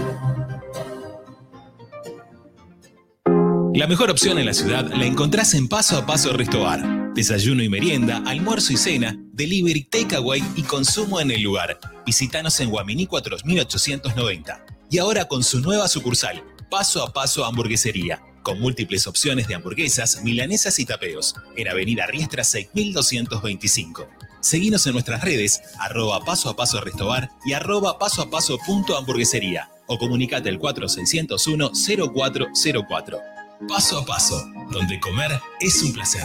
La 3.75 3.87
mejor 3.87 4.11
opción 4.11 4.39
en 4.39 4.47
la 4.47 4.53
ciudad 4.53 4.87
la 4.93 5.07
encontrás 5.07 5.55
en 5.55 5.67
Paso 5.67 5.97
a 5.97 6.05
Paso 6.05 6.35
Restobar. 6.35 7.02
Desayuno 7.15 7.63
y 7.63 7.69
merienda, 7.69 8.23
almuerzo 8.25 8.73
y 8.73 8.77
cena, 8.79 9.15
delivery, 9.33 9.85
takeaway 9.85 10.43
y 10.57 10.63
consumo 10.63 11.21
en 11.21 11.31
el 11.31 11.43
lugar. 11.43 11.79
Visítanos 12.07 12.59
en 12.61 12.71
Guaminí 12.71 13.07
4890. 13.07 14.65
Y 14.91 14.99
ahora 14.99 15.27
con 15.27 15.43
su 15.43 15.61
nueva 15.61 15.89
sucursal, 15.89 16.43
Paso 16.71 17.03
a 17.03 17.13
Paso 17.13 17.45
Hamburguesería, 17.45 18.23
con 18.43 18.59
múltiples 18.59 19.07
opciones 19.07 19.47
de 19.47 19.55
hamburguesas, 19.55 20.23
milanesas 20.23 20.79
y 20.79 20.87
tapeos, 20.87 21.35
en 21.55 21.69
Avenida 21.69 22.07
Riestra 22.07 22.45
6225. 22.45 24.09
Seguinos 24.41 24.87
en 24.87 24.95
nuestras 24.95 25.23
redes, 25.23 25.61
arroba 25.79 26.25
paso 26.25 26.49
a 26.49 26.57
paso 26.57 26.81
restobar 26.81 27.29
y 27.45 27.53
arroba 27.53 27.99
paso 27.99 28.23
a 28.23 28.31
paso 28.31 28.57
punto 28.67 28.97
hamburguesería 28.97 29.71
o 29.87 29.99
comunicate 29.99 30.49
al 30.49 30.59
4601 30.59 31.73
0404. 32.15 33.21
Paso 33.69 33.99
a 33.99 34.07
paso, 34.07 34.43
donde 34.71 34.99
comer 34.99 35.31
es 35.61 35.83
un 35.83 35.93
placer. 35.93 36.25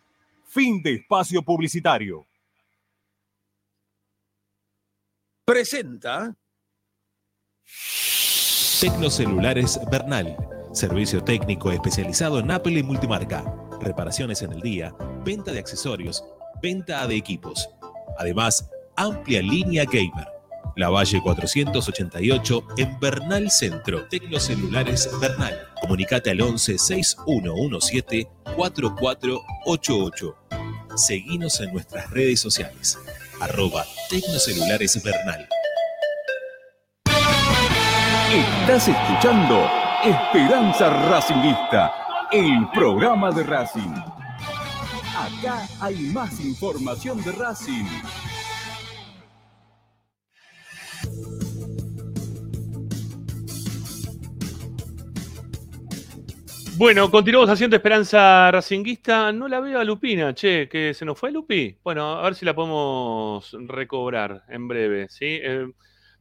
Fin 0.53 0.83
de 0.83 0.95
espacio 0.95 1.41
publicitario. 1.43 2.27
Presenta 5.45 6.35
Tecnocelulares 8.81 9.79
Bernal. 9.89 10.35
Servicio 10.73 11.23
técnico 11.23 11.71
especializado 11.71 12.39
en 12.39 12.51
Apple 12.51 12.79
y 12.79 12.83
multimarca. 12.83 13.45
Reparaciones 13.79 14.41
en 14.41 14.51
el 14.51 14.59
día, 14.59 14.93
venta 15.23 15.53
de 15.53 15.59
accesorios, 15.59 16.21
venta 16.61 17.07
de 17.07 17.15
equipos. 17.15 17.69
Además, 18.17 18.69
amplia 18.97 19.41
línea 19.41 19.85
gamer. 19.85 20.30
La 20.75 20.89
Valle 20.89 21.21
488 21.21 22.67
en 22.77 22.99
Bernal 22.99 23.51
Centro. 23.51 24.07
Tecnocelulares 24.07 25.09
Bernal. 25.19 25.67
Comunicate 25.81 26.31
al 26.31 26.41
11 26.41 26.77
6117 26.77 28.29
4488. 28.55 30.35
Seguinos 30.95 31.59
en 31.59 31.73
nuestras 31.73 32.09
redes 32.11 32.39
sociales. 32.39 32.97
Arroba 33.39 33.85
Tecnocelulares 34.09 35.03
Bernal. 35.03 35.47
Estás 38.33 38.87
escuchando 38.87 39.69
Esperanza 40.05 40.89
Racingista, 41.09 41.91
el 42.31 42.69
programa 42.73 43.29
de 43.31 43.43
Racing. 43.43 43.93
Acá 45.17 45.67
hay 45.81 45.95
más 46.13 46.39
información 46.39 47.21
de 47.23 47.31
Racing. 47.33 47.85
Bueno, 56.81 57.11
continuamos 57.11 57.47
haciendo 57.47 57.75
Esperanza 57.75 58.49
Racinguista. 58.49 59.31
No 59.31 59.47
la 59.47 59.59
veo 59.59 59.79
a 59.79 59.83
Lupina, 59.83 60.33
che, 60.33 60.67
que 60.67 60.95
se 60.95 61.05
nos 61.05 61.15
fue 61.15 61.31
Lupi. 61.31 61.77
Bueno, 61.83 62.15
a 62.15 62.23
ver 62.23 62.33
si 62.33 62.43
la 62.43 62.55
podemos 62.55 63.55
recobrar 63.67 64.45
en 64.49 64.67
breve, 64.67 65.07
¿sí? 65.07 65.39
Eh, 65.43 65.71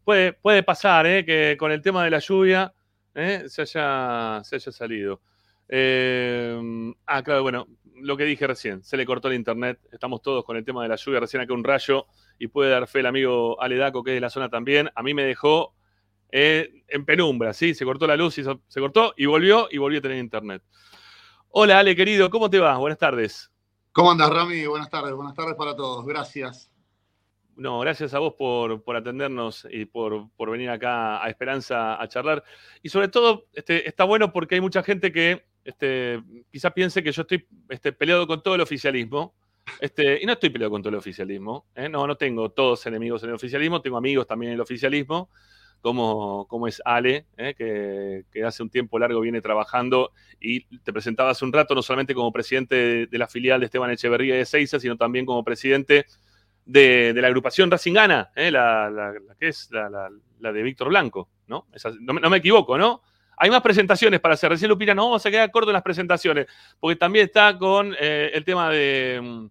puede, 0.05 0.35
puede 0.35 0.63
pasar, 0.63 1.07
¿eh? 1.07 1.25
Que 1.25 1.57
con 1.59 1.73
el 1.73 1.81
tema 1.81 2.05
de 2.05 2.11
la 2.11 2.19
lluvia 2.19 2.75
¿eh? 3.15 3.45
se, 3.47 3.63
haya, 3.63 4.43
se 4.45 4.57
haya 4.57 4.71
salido. 4.71 5.23
Eh, 5.67 6.93
ah, 7.07 7.23
claro, 7.23 7.41
bueno, 7.41 7.67
lo 7.95 8.19
que 8.19 8.25
dije 8.25 8.47
recién, 8.47 8.85
se 8.85 8.99
le 8.99 9.07
cortó 9.07 9.29
el 9.29 9.37
internet. 9.37 9.81
Estamos 9.91 10.21
todos 10.21 10.45
con 10.45 10.59
el 10.59 10.65
tema 10.67 10.83
de 10.83 10.91
la 10.91 10.97
lluvia. 10.97 11.21
Recién 11.21 11.43
acá 11.43 11.55
un 11.55 11.65
rayo 11.65 12.05
y 12.39 12.49
puede 12.49 12.71
dar 12.71 12.87
fe 12.87 13.01
el 13.01 13.07
amigo 13.07 13.59
Aledaco, 13.63 14.05
que 14.05 14.11
es 14.11 14.17
de 14.17 14.21
la 14.21 14.29
zona 14.29 14.51
también. 14.51 14.91
A 14.95 15.03
mí 15.03 15.15
me 15.15 15.25
dejó 15.25 15.75
eh, 16.33 16.85
en 16.89 17.05
penumbra, 17.05 17.53
¿sí? 17.53 17.74
Se 17.74 17.85
cortó 17.85 18.07
la 18.07 18.16
luz 18.16 18.39
y 18.39 18.45
so- 18.45 18.62
se 18.68 18.81
cortó 18.81 19.14
y 19.16 19.26
volvió 19.26 19.68
y 19.70 19.78
volvió 19.78 19.99
a 19.99 20.03
tener 20.03 20.18
internet. 20.18 20.62
Hola, 21.51 21.78
Ale, 21.81 21.97
querido, 21.97 22.31
¿cómo 22.31 22.49
te 22.49 22.59
va? 22.59 22.76
Buenas 22.78 22.99
tardes. 22.99 23.51
¿Cómo 23.93 24.11
andas, 24.12 24.31
Rami? 24.31 24.66
Buenas 24.66 24.89
tardes, 24.89 25.12
buenas 25.14 25.35
tardes 25.35 25.55
para 25.57 25.74
todos. 25.74 26.07
Gracias. 26.07 26.70
No, 27.57 27.81
gracias 27.81 28.14
a 28.14 28.20
vos 28.20 28.35
por, 28.39 28.83
por 28.83 28.97
atendernos 28.97 29.66
y 29.70 29.85
por, 29.85 30.31
por 30.37 30.51
venir 30.51 30.70
acá 30.70 31.22
a 31.22 31.28
Esperanza 31.28 32.01
a 32.01 32.09
charlar. 32.09 32.43
Y 32.83 32.89
sobre 32.89 33.09
todo, 33.09 33.47
este, 33.53 33.87
está 33.87 34.05
bueno 34.05 34.33
porque 34.33 34.55
hay 34.55 34.61
mucha 34.61 34.83
gente 34.83 35.12
que 35.12 35.45
este, 35.64 36.22
quizás 36.51 36.72
piense 36.72 37.03
que 37.03 37.12
yo 37.12 37.22
estoy 37.22 37.47
este, 37.68 37.93
peleado 37.93 38.26
con 38.26 38.43
todo 38.43 38.55
el 38.55 38.61
oficialismo. 38.61 39.35
Este, 39.78 40.22
y 40.22 40.26
no 40.26 40.33
estoy 40.33 40.51
peleado 40.51 40.70
con 40.70 40.81
todo 40.83 40.91
el 40.91 40.97
oficialismo. 40.97 41.66
¿eh? 41.74 41.89
No, 41.89 42.07
no 42.07 42.16
tengo 42.16 42.51
todos 42.51 42.87
enemigos 42.87 43.22
en 43.24 43.28
el 43.31 43.35
oficialismo, 43.35 43.83
tengo 43.83 43.99
amigos 43.99 44.26
también 44.26 44.53
en 44.53 44.55
el 44.55 44.61
oficialismo, 44.62 45.31
como, 45.81 46.47
como 46.49 46.66
es 46.68 46.83
Ale, 46.85 47.26
¿eh? 47.37 47.55
que, 47.57 48.45
hace 48.45 48.62
un 48.62 48.70
tiempo 48.70 48.99
largo 48.99 49.20
viene 49.20 49.41
trabajando 49.41 50.12
y 50.41 50.64
te 50.78 50.93
presentaba 50.93 51.31
hace 51.31 51.45
un 51.45 51.53
rato, 51.53 51.74
no 51.74 51.83
solamente 51.83 52.14
como 52.14 52.33
presidente 52.33 53.07
de, 53.07 53.18
la 53.18 53.26
filial 53.26 53.61
de 53.61 53.66
Esteban 53.66 53.91
Echeverría 53.91 54.37
de 54.37 54.45
Seiza, 54.45 54.78
sino 54.78 54.97
también 54.97 55.24
como 55.26 55.43
presidente 55.45 56.07
de, 56.64 57.12
la 57.16 57.26
agrupación 57.28 57.70
Racingana, 57.70 58.31
¿eh? 58.37 58.51
la, 58.51 58.91
la- 58.91 59.14
que 59.39 59.49
es 59.49 59.70
la, 59.70 59.89
la- 59.91 60.53
de 60.53 60.62
Víctor 60.62 60.89
Blanco, 60.89 61.28
¿no? 61.47 61.66
No, 62.01 62.12
me- 62.14 62.20
no 62.20 62.35
equivoco, 62.35 62.76
¿no? 62.78 63.03
Hay 63.37 63.51
más 63.51 63.62
presentaciones 63.62 64.20
para 64.20 64.35
hacer. 64.35 64.51
Recién 64.51 64.68
Lupina, 64.68 64.95
nos 64.95 65.07
vamos 65.07 65.24
a 65.26 65.31
quedar 65.31 65.51
corto 65.51 65.70
en 65.70 65.74
las 65.74 65.83
presentaciones, 65.83 66.47
porque 66.78 66.97
también 66.97 67.24
está 67.26 67.57
con 67.57 67.95
eh, 67.99 68.31
el 68.35 68.45
tema 68.45 68.68
de, 68.70 69.18
mm, 69.22 69.47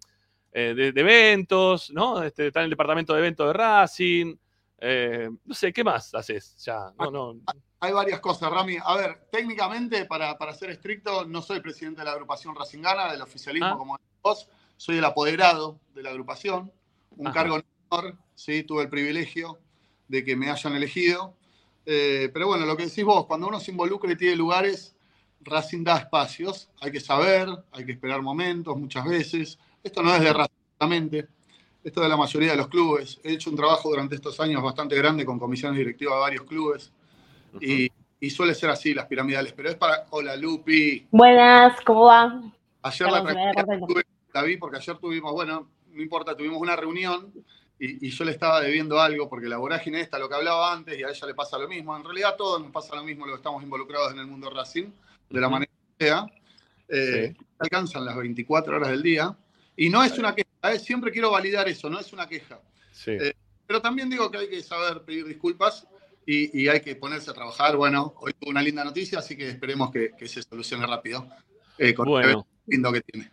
eh, 0.52 0.74
de- 0.76 0.92
de 0.92 1.00
eventos, 1.00 1.90
¿no? 1.90 2.22
Este, 2.22 2.46
está 2.48 2.60
en 2.60 2.64
el 2.64 2.70
departamento 2.70 3.12
de 3.14 3.18
eventos 3.18 3.46
de 3.48 3.52
Racing. 3.52 4.36
Eh, 4.80 5.28
no 5.44 5.54
sé, 5.54 5.72
¿qué 5.72 5.84
más 5.84 6.14
haces? 6.14 6.56
Ya, 6.64 6.92
no, 6.98 7.10
no. 7.10 7.40
Hay 7.80 7.92
varias 7.92 8.20
cosas, 8.20 8.50
Rami. 8.50 8.76
A 8.82 8.96
ver, 8.96 9.28
técnicamente, 9.30 10.06
para, 10.06 10.36
para 10.38 10.54
ser 10.54 10.70
estricto, 10.70 11.26
no 11.26 11.42
soy 11.42 11.60
presidente 11.60 12.00
de 12.00 12.06
la 12.06 12.12
agrupación 12.12 12.54
Racingana, 12.54 13.10
del 13.12 13.20
oficialismo 13.22 13.66
Ah. 13.68 13.76
como 13.76 13.98
vos. 14.22 14.48
Soy 14.76 14.96
el 14.98 15.04
apoderado 15.04 15.78
de 15.94 16.02
la 16.02 16.10
agrupación. 16.10 16.72
Un 17.16 17.26
Ajá. 17.26 17.34
cargo 17.34 17.60
honor, 17.90 18.16
sí, 18.34 18.62
tuve 18.62 18.82
el 18.84 18.88
privilegio 18.88 19.58
de 20.08 20.24
que 20.24 20.34
me 20.36 20.50
hayan 20.50 20.74
elegido. 20.74 21.36
Eh, 21.84 22.30
pero 22.32 22.46
bueno, 22.46 22.64
lo 22.64 22.76
que 22.76 22.86
decís 22.86 23.04
vos, 23.04 23.26
cuando 23.26 23.48
uno 23.48 23.60
se 23.60 23.70
involucra 23.72 24.10
y 24.12 24.16
tiene 24.16 24.36
lugares, 24.36 24.96
Racing 25.42 25.84
da 25.84 25.98
espacios. 25.98 26.70
Hay 26.80 26.92
que 26.92 27.00
saber, 27.00 27.48
hay 27.72 27.84
que 27.84 27.92
esperar 27.92 28.20
momentos 28.22 28.76
muchas 28.76 29.04
veces. 29.04 29.58
Esto 29.82 30.02
no 30.02 30.14
es 30.14 30.20
de 30.22 30.32
Racing. 30.32 31.26
Esto 31.82 32.00
de 32.02 32.08
la 32.08 32.16
mayoría 32.16 32.50
de 32.50 32.56
los 32.58 32.68
clubes. 32.68 33.18
He 33.24 33.32
hecho 33.32 33.50
un 33.50 33.56
trabajo 33.56 33.88
durante 33.90 34.14
estos 34.14 34.38
años 34.40 34.62
bastante 34.62 34.94
grande 34.96 35.24
con 35.24 35.38
comisiones 35.38 35.78
directivas 35.78 36.14
de 36.14 36.20
varios 36.20 36.44
clubes. 36.44 36.92
Y, 37.60 37.90
y 38.20 38.30
suele 38.30 38.54
ser 38.54 38.70
así 38.70 38.92
las 38.94 39.06
piramidales. 39.06 39.52
Pero 39.54 39.70
es 39.70 39.76
para. 39.76 40.06
Hola, 40.10 40.36
Lupi. 40.36 41.06
Buenas, 41.10 41.80
¿cómo 41.84 42.04
va? 42.06 42.42
Ayer 42.82 43.06
la, 43.10 43.20
tuve- 43.86 44.04
la 44.34 44.42
vi 44.42 44.56
porque 44.56 44.76
ayer 44.76 44.96
tuvimos, 44.98 45.32
bueno, 45.32 45.68
no 45.92 46.02
importa, 46.02 46.36
tuvimos 46.36 46.58
una 46.60 46.76
reunión 46.76 47.32
y, 47.78 48.06
y 48.06 48.10
yo 48.10 48.24
le 48.24 48.30
estaba 48.32 48.60
debiendo 48.60 49.00
algo 49.00 49.28
porque 49.28 49.48
la 49.48 49.56
vorágine 49.56 50.00
esta, 50.00 50.18
lo 50.18 50.28
que 50.28 50.34
hablaba 50.34 50.72
antes, 50.72 50.98
y 50.98 51.02
a 51.02 51.08
ella 51.08 51.26
le 51.26 51.34
pasa 51.34 51.58
lo 51.58 51.66
mismo. 51.68 51.96
En 51.96 52.04
realidad 52.04 52.30
a 52.34 52.36
todos 52.36 52.60
nos 52.60 52.70
pasa 52.70 52.94
lo 52.94 53.02
mismo, 53.04 53.24
los 53.26 53.34
que 53.36 53.40
estamos 53.40 53.62
involucrados 53.62 54.12
en 54.12 54.18
el 54.18 54.26
mundo 54.26 54.50
Racing, 54.50 54.86
de 55.30 55.40
la 55.40 55.48
manera 55.48 55.70
que 55.98 56.04
sea. 56.06 56.26
Eh, 56.88 57.34
Alcanzan 57.58 58.04
las 58.04 58.16
24 58.16 58.76
horas 58.76 58.90
del 58.90 59.02
día. 59.02 59.34
Y 59.76 59.88
no 59.90 60.02
es 60.04 60.18
una 60.18 60.34
queja, 60.34 60.48
¿eh? 60.62 60.78
siempre 60.78 61.10
quiero 61.10 61.30
validar 61.30 61.68
eso, 61.68 61.88
no 61.90 61.98
es 61.98 62.12
una 62.12 62.26
queja. 62.28 62.60
Sí. 62.92 63.12
Eh, 63.12 63.34
pero 63.66 63.80
también 63.80 64.10
digo 64.10 64.30
que 64.30 64.38
hay 64.38 64.48
que 64.48 64.62
saber 64.62 65.02
pedir 65.02 65.26
disculpas 65.26 65.86
y, 66.26 66.62
y 66.62 66.68
hay 66.68 66.80
que 66.80 66.96
ponerse 66.96 67.30
a 67.30 67.34
trabajar. 67.34 67.76
Bueno, 67.76 68.14
hoy 68.18 68.32
tuve 68.38 68.50
una 68.50 68.62
linda 68.62 68.82
noticia, 68.84 69.20
así 69.20 69.36
que 69.36 69.48
esperemos 69.48 69.90
que, 69.90 70.10
que 70.18 70.26
se 70.28 70.42
solucione 70.42 70.86
rápido. 70.86 71.26
eh, 71.78 71.94
con 71.94 72.06
Bueno. 72.08 72.46
lindo 72.66 72.92
que 72.92 73.00
tiene. 73.02 73.30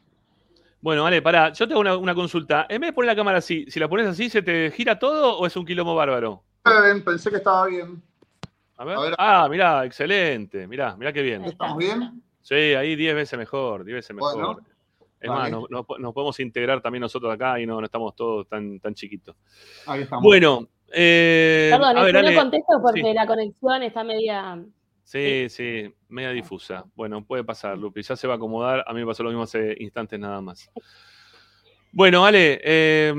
Bueno, 0.80 1.04
vale, 1.04 1.22
pará, 1.24 1.52
yo 1.54 1.68
tengo 1.68 1.82
una, 1.82 1.98
una 1.98 2.14
consulta. 2.14 2.68
En 2.70 2.80
vez 2.82 2.90
de 2.90 2.94
poner 2.94 3.08
la 3.08 3.16
cámara 3.16 3.40
así, 3.40 3.66
si 3.68 3.80
la 3.80 3.90
pones 3.90 4.08
así, 4.08 4.30
¿se 4.30 4.42
te 4.44 4.70
gira 4.72 4.98
todo 5.00 5.38
o 5.38 5.48
es 5.48 5.56
un 5.56 5.66
quilombo 5.66 5.96
bárbaro? 5.96 6.44
Bien, 6.64 7.04
pensé 7.04 7.30
que 7.32 7.38
estaba 7.38 7.66
bien. 7.66 8.02
A 8.78 8.86
ver. 8.86 8.96
A 8.96 9.02
ver. 9.02 9.16
Ah, 9.18 9.48
mirá, 9.50 9.86
excelente. 9.86 10.68
Mirá, 10.68 10.96
mirá 10.96 11.12
qué 11.12 11.24
bien. 11.24 11.44
¿Estamos 11.46 11.78
bien? 11.78 12.22
Sí, 12.44 12.54
ahí 12.54 12.96
10 12.96 13.16
veces 13.16 13.40
mejor, 13.40 13.84
10 13.84 13.96
veces 13.96 14.16
mejor. 14.16 14.34
Bueno, 14.36 14.60
es 15.20 15.30
más, 15.30 15.39
vale. 15.39 15.51
no- 15.51 15.65
no- 15.70 15.86
nos 15.99 16.13
podemos 16.13 16.39
integrar 16.39 16.82
también 16.82 17.01
nosotros 17.01 17.34
acá 17.34 17.59
y 17.59 17.65
no, 17.65 17.80
no 17.80 17.86
estamos 17.86 18.15
todos 18.15 18.47
tan, 18.47 18.80
tan 18.80 18.93
chiquitos. 18.93 19.36
Ahí 19.86 20.01
estamos. 20.01 20.24
Bueno, 20.24 20.68
eh, 20.93 21.70
Perdón, 21.72 21.97
a 21.97 22.03
ver, 22.03 22.13
no 22.24 22.34
contesto 22.41 22.80
porque 22.82 23.01
sí. 23.01 23.13
la 23.13 23.28
conexión 23.28 23.84
está 23.84 24.03
media. 24.03 24.63
Sí, 25.03 25.47
sí, 25.49 25.93
media 26.09 26.32
difusa. 26.32 26.84
Bueno, 26.93 27.24
puede 27.24 27.43
pasar, 27.43 27.78
Lupi. 27.78 28.01
Ya 28.01 28.15
se 28.18 28.28
va 28.28 28.34
a 28.34 28.38
acomodar. 28.38 28.84
A 28.86 28.93
mí 28.93 28.99
me 28.99 29.05
pasó 29.05 29.24
lo 29.24 29.30
mismo 29.30 29.43
hace 29.43 29.76
instantes 29.80 30.20
nada 30.20 30.41
más. 30.41 30.70
Bueno, 31.91 32.26
Ale, 32.26 32.59
eh, 32.63 33.13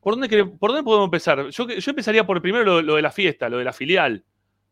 ¿por, 0.00 0.16
dónde 0.18 0.44
¿por 0.46 0.70
dónde 0.70 0.82
podemos 0.82 1.04
empezar? 1.06 1.48
Yo, 1.50 1.68
yo 1.68 1.90
empezaría 1.90 2.26
por 2.26 2.40
primero 2.40 2.64
lo, 2.64 2.82
lo 2.82 2.94
de 2.96 3.02
la 3.02 3.10
fiesta, 3.12 3.48
lo 3.48 3.58
de 3.58 3.64
la 3.64 3.72
filial, 3.72 4.24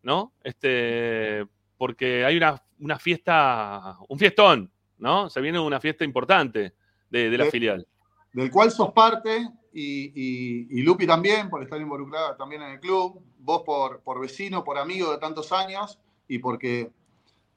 ¿no? 0.03 0.33
Este, 0.43 1.45
porque 1.77 2.25
hay 2.25 2.37
una, 2.39 2.61
una 2.81 2.99
fiesta, 2.99 3.97
un 4.09 4.19
fiestón, 4.19 4.73
¿no? 5.05 5.29
Se 5.31 5.41
viene 5.43 5.61
una 5.61 5.79
fiesta 5.81 6.03
importante 6.03 6.73
de, 7.11 7.29
de 7.31 7.39
la 7.39 7.45
Sí. 7.45 7.51
filial. 7.53 7.87
Del 8.33 8.51
cual 8.51 8.71
sos 8.73 8.91
parte 8.93 9.47
y, 9.73 10.07
y- 10.15 10.67
y 10.71 10.83
Lupi 10.83 11.07
también, 11.07 11.51
por 11.51 11.63
estar 11.63 11.79
involucrada 11.81 12.37
también 12.37 12.63
en 12.63 12.71
el 12.73 12.81
club. 12.81 13.21
Vos 13.39 13.63
por, 13.65 14.01
por 14.01 14.19
vecino, 14.19 14.65
por 14.65 14.79
amigo 14.79 15.13
de 15.13 15.19
tantos 15.19 15.53
años 15.53 15.99
y 16.27 16.39
porque 16.39 16.91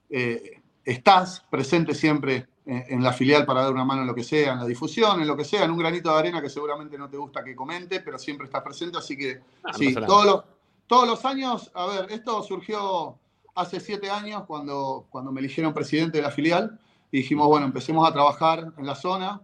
eh, 0.10 0.62
estás 0.84 1.40
presente 1.50 1.96
siempre 1.96 2.48
en, 2.66 2.84
en 2.90 3.02
la 3.04 3.14
filial 3.14 3.46
para 3.46 3.62
dar 3.64 3.72
una 3.74 3.86
mano 3.86 4.02
en 4.02 4.08
lo 4.08 4.14
que 4.14 4.24
sea, 4.24 4.52
en 4.54 4.60
la 4.60 4.66
difusión, 4.66 5.22
en 5.22 5.28
lo 5.28 5.38
que 5.38 5.46
sea, 5.46 5.64
en 5.64 5.72
un 5.72 5.78
granito 5.78 6.12
de 6.12 6.20
arena 6.20 6.42
que 6.42 6.50
seguramente 6.50 6.98
no 6.98 7.10
te 7.10 7.16
gusta 7.18 7.44
que 7.44 7.56
comente, 7.56 8.02
pero 8.02 8.20
siempre 8.20 8.46
estás 8.46 8.62
presente. 8.62 8.98
Así 8.98 9.18
que 9.18 9.40
Ah, 9.64 9.72
sí, 9.74 9.96
todos 9.96 10.26
los, 10.26 10.44
todos 10.86 11.08
los 11.08 11.24
años, 11.26 11.72
a 11.74 11.86
ver, 11.88 12.12
esto 12.12 12.44
surgió 12.44 13.18
hace 13.56 13.80
siete 13.80 14.10
años 14.12 14.44
cuando, 14.46 15.08
cuando 15.10 15.32
me 15.32 15.40
eligieron 15.40 15.74
presidente 15.74 16.18
de 16.18 16.24
la 16.24 16.32
filial 16.32 16.80
y 17.18 17.22
dijimos, 17.22 17.48
bueno, 17.48 17.66
empecemos 17.66 18.08
a 18.08 18.14
trabajar 18.14 18.74
en 18.78 18.86
la 18.86 18.94
zona 18.94 19.42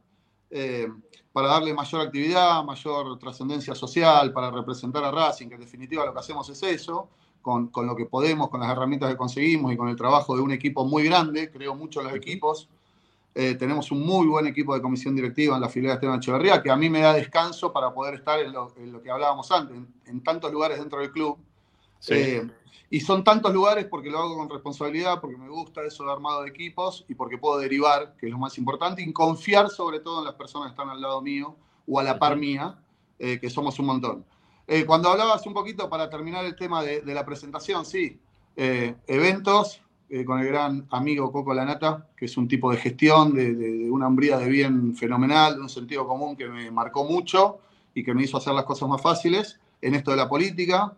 eh, 0.52 0.88
para 1.32 1.48
darle 1.48 1.74
mayor 1.74 2.02
actividad, 2.02 2.64
mayor 2.64 3.18
trascendencia 3.18 3.74
social, 3.74 4.32
para 4.32 4.52
representar 4.52 5.04
a 5.04 5.10
Racing, 5.10 5.48
que 5.48 5.56
en 5.56 5.62
definitiva 5.62 6.06
lo 6.06 6.14
que 6.14 6.20
hacemos 6.20 6.48
es 6.50 6.62
eso, 6.62 7.10
con, 7.42 7.70
con 7.70 7.88
lo 7.88 7.96
que 7.96 8.06
podemos, 8.06 8.50
con 8.50 8.60
las 8.60 8.70
herramientas 8.70 9.10
que 9.10 9.18
conseguimos 9.18 9.74
y 9.74 9.78
con 9.78 9.90
el 9.90 9.96
trabajo 9.96 10.36
de 10.36 10.44
un 10.44 10.52
equipo 10.52 10.86
muy 10.86 11.06
grande, 11.06 11.50
creo 11.50 11.74
mucho 11.74 12.02
en 12.02 12.08
los 12.10 12.16
equipos. 12.16 12.70
Eh, 13.34 13.56
tenemos 13.56 13.92
un 13.92 14.06
muy 14.06 14.28
buen 14.28 14.46
equipo 14.46 14.76
de 14.76 14.82
comisión 14.84 15.16
directiva 15.16 15.56
en 15.56 15.62
la 15.62 15.70
filial 15.70 15.94
de 15.94 15.96
Esteban 15.96 16.20
Echeverría, 16.20 16.62
que 16.62 16.70
a 16.70 16.76
mí 16.76 16.92
me 16.92 17.02
da 17.02 17.14
descanso 17.14 17.74
para 17.74 17.92
poder 17.92 18.14
estar 18.14 18.40
en 18.40 18.54
lo, 18.54 18.72
en 18.78 18.92
lo 18.92 19.02
que 19.02 19.10
hablábamos 19.10 19.52
antes, 19.52 19.76
en, 19.76 19.92
en 20.06 20.22
tantos 20.22 20.52
lugares 20.52 20.78
dentro 20.78 21.00
del 21.00 21.12
club. 21.12 21.40
Sí. 22.04 22.14
Eh, 22.16 22.48
y 22.90 23.00
son 23.00 23.24
tantos 23.24 23.54
lugares 23.54 23.86
porque 23.86 24.10
lo 24.10 24.20
hago 24.20 24.38
con 24.38 24.50
responsabilidad, 24.50 25.20
porque 25.22 25.38
me 25.38 25.48
gusta 25.50 25.82
eso 25.84 26.04
de 26.06 26.12
armado 26.12 26.44
de 26.44 26.50
equipos 26.50 27.06
y 27.08 27.16
porque 27.16 27.38
puedo 27.38 27.58
derivar, 27.58 28.16
que 28.20 28.28
es 28.28 28.32
lo 28.32 28.38
más 28.38 28.58
importante, 28.58 29.02
y 29.02 29.12
confiar 29.14 29.70
sobre 29.70 30.00
todo 30.02 30.20
en 30.20 30.26
las 30.26 30.36
personas 30.36 30.68
que 30.68 30.72
están 30.74 30.90
al 30.90 31.02
lado 31.02 31.22
mío 31.22 31.56
o 31.88 32.00
a 32.00 32.04
la 32.04 32.20
par 32.20 32.36
mía, 32.36 32.78
eh, 33.18 33.40
que 33.40 33.50
somos 33.50 33.80
un 33.80 33.86
montón. 33.88 34.26
Eh, 34.68 34.86
cuando 34.86 35.10
hablabas 35.10 35.46
un 35.48 35.54
poquito 35.54 35.90
para 35.90 36.10
terminar 36.10 36.44
el 36.46 36.56
tema 36.56 36.84
de, 36.84 37.02
de 37.02 37.14
la 37.14 37.26
presentación, 37.26 37.86
sí, 37.86 38.20
eh, 38.58 38.96
eventos 39.08 39.82
eh, 40.10 40.24
con 40.26 40.40
el 40.40 40.48
gran 40.48 40.86
amigo 40.92 41.32
Coco 41.32 41.54
Lanata, 41.54 42.08
que 42.18 42.26
es 42.26 42.38
un 42.38 42.48
tipo 42.48 42.70
de 42.70 42.78
gestión, 42.78 43.34
de, 43.34 43.56
de- 43.56 43.78
de 43.80 43.92
una 43.92 44.08
hombría 44.08 44.38
de 44.38 44.48
bien 44.50 44.96
fenomenal, 44.96 45.56
de 45.56 45.62
un 45.62 45.70
sentido 45.70 46.06
común 46.06 46.36
que 46.36 46.48
me 46.48 46.70
marcó 46.70 47.06
mucho 47.06 47.60
y 47.96 48.04
que 48.04 48.14
me 48.14 48.24
hizo 48.24 48.38
hacer 48.38 48.54
las 48.54 48.66
cosas 48.66 48.88
más 48.90 49.02
fáciles 49.02 49.60
en 49.82 49.96
esto 49.96 50.12
de 50.12 50.18
la 50.18 50.30
política, 50.30 50.94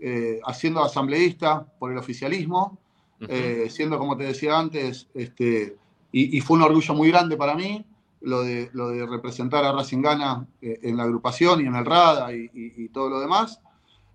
eh, 0.00 0.40
haciendo 0.44 0.82
asambleísta 0.82 1.66
por 1.78 1.92
el 1.92 1.98
oficialismo, 1.98 2.78
eh, 3.20 3.66
siendo, 3.70 3.98
como 3.98 4.16
te 4.16 4.24
decía 4.24 4.58
antes, 4.58 5.08
este, 5.14 5.76
y, 6.12 6.36
y 6.36 6.40
fue 6.40 6.56
un 6.56 6.62
orgullo 6.64 6.94
muy 6.94 7.08
grande 7.10 7.36
para 7.36 7.54
mí 7.54 7.84
lo 8.20 8.42
de, 8.42 8.70
lo 8.72 8.88
de 8.88 9.06
representar 9.06 9.64
a 9.64 9.72
Racing 9.72 10.02
Gana 10.02 10.46
eh, 10.62 10.78
en 10.82 10.96
la 10.96 11.04
agrupación 11.04 11.60
y 11.60 11.66
en 11.66 11.74
el 11.76 11.84
RADA 11.84 12.34
y, 12.34 12.50
y- 12.54 12.84
y 12.84 12.88
todo 12.88 13.08
lo 13.10 13.20
demás. 13.20 13.60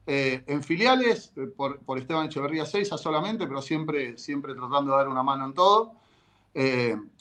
Eh, 0.08 0.44
en 0.48 0.64
filiales, 0.64 1.32
eh, 1.36 1.48
por, 1.56 1.80
por 1.80 2.00
Esteban 2.00 2.26
Echeverría 2.26 2.66
Seiza 2.66 2.98
solamente, 2.98 3.46
pero 3.48 3.62
siempre, 3.62 4.18
siempre 4.18 4.54
tratando 4.56 4.92
de 4.92 4.98
dar 4.98 5.08
una 5.08 5.22
mano 5.24 5.46
en 5.46 5.54
todo. 5.54 5.94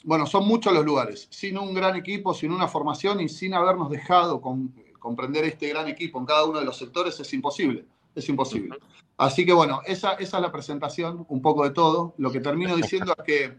Bueno, 0.03 0.25
son 0.25 0.47
muchos 0.47 0.73
los 0.73 0.83
lugares. 0.83 1.27
Sin 1.29 1.57
un 1.57 1.73
gran 1.73 1.95
equipo, 1.95 2.33
sin 2.33 2.51
una 2.51 2.67
formación 2.67 3.21
y 3.21 3.29
sin 3.29 3.53
habernos 3.53 3.89
dejado 3.89 4.41
con- 4.41 4.73
comprender 4.97 5.45
este 5.45 5.69
gran 5.69 5.87
equipo 5.87 6.19
en 6.19 6.25
cada 6.25 6.45
uno 6.45 6.59
de 6.59 6.65
los 6.65 6.77
sectores 6.77 7.19
es 7.19 7.33
imposible. 7.33 7.85
Es 8.15 8.27
imposible. 8.29 8.77
Así 9.17 9.45
que 9.45 9.53
bueno, 9.53 9.81
esa, 9.85 10.13
esa 10.13 10.37
es 10.37 10.43
la 10.43 10.51
presentación, 10.51 11.25
un 11.29 11.41
poco 11.41 11.63
de 11.63 11.71
todo. 11.71 12.13
Lo 12.17 12.31
que 12.31 12.39
termino 12.39 12.75
diciendo 12.75 13.13
es 13.17 13.23
que 13.23 13.57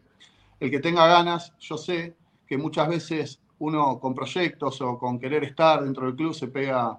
el 0.59 0.71
que 0.71 0.81
tenga 0.81 1.07
ganas, 1.07 1.53
yo 1.59 1.77
sé 1.77 2.17
que 2.47 2.59
muchas 2.59 2.89
veces 2.89 3.41
uno 3.59 3.99
con 4.01 4.15
proyectos 4.15 4.81
o 4.81 4.99
con 4.99 5.19
querer 5.19 5.45
estar 5.45 5.83
dentro 5.83 6.07
del 6.07 6.17
club 6.17 6.35
se 6.35 6.49
pega, 6.49 6.99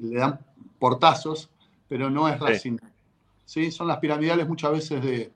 le 0.00 0.18
dan 0.18 0.40
portazos, 0.78 1.50
pero 1.88 2.08
no 2.08 2.28
es 2.28 2.38
Racing. 2.38 2.78
¿sí? 3.44 3.70
Son 3.70 3.88
las 3.88 3.98
piramidales 3.98 4.48
muchas 4.48 4.72
veces 4.72 5.02
de, 5.02 5.32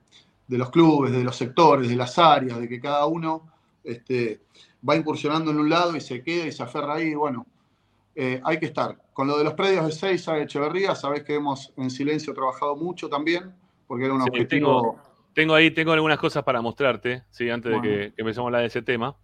de 0.47 0.59
los 0.59 0.71
clubes, 0.71 1.13
de 1.13 1.25
los 1.25 1.37
sectores, 1.37 1.89
de 1.89 1.97
las 1.97 2.19
áreas, 2.19 2.59
de 2.61 2.69
que 2.69 2.81
cada 2.81 3.07
uno 3.07 3.43
este, 3.85 4.41
va 4.89 4.97
incursionando 4.97 5.51
en 5.51 5.59
un 5.59 5.71
lado 5.71 5.97
y 5.97 6.01
se 6.01 6.23
queda 6.23 6.47
y 6.47 6.53
se 6.53 6.63
aferra 6.63 6.95
ahí. 6.95 7.15
Bueno, 7.15 7.47
eh, 8.23 8.39
hay 8.45 8.59
que 8.59 8.67
estar. 8.67 8.99
Con 9.15 9.27
lo 9.29 9.39
de 9.39 9.45
los 9.45 9.55
predios 9.55 9.87
de 9.87 9.93
Seiza 9.93 10.35
de 10.35 10.43
Echeverría, 10.43 10.95
sabés 10.95 11.25
que 11.25 11.35
hemos 11.37 11.73
en 11.79 11.89
silencio 11.89 12.35
trabajado 12.35 12.77
mucho 12.77 13.09
también, 13.09 13.55
porque 13.87 14.05
era 14.05 14.13
un 14.13 14.23
Sí, 14.23 14.29
objetivo. 14.29 14.83
tengo, 14.83 15.03
tengo 15.33 15.55
ahí 15.55 15.71
tengo 15.71 15.93
algunas 15.93 16.19
cosas 16.19 16.43
para 16.43 16.61
mostrarte, 16.61 17.23
sí, 17.31 17.49
antes 17.49 17.73
de 17.73 17.81
que, 17.81 18.13
que 18.15 18.21
empecemos 18.21 18.45
a 18.45 18.49
hablar 18.49 18.61
de 18.61 18.67
ese 18.67 18.83
tema. 18.83 19.17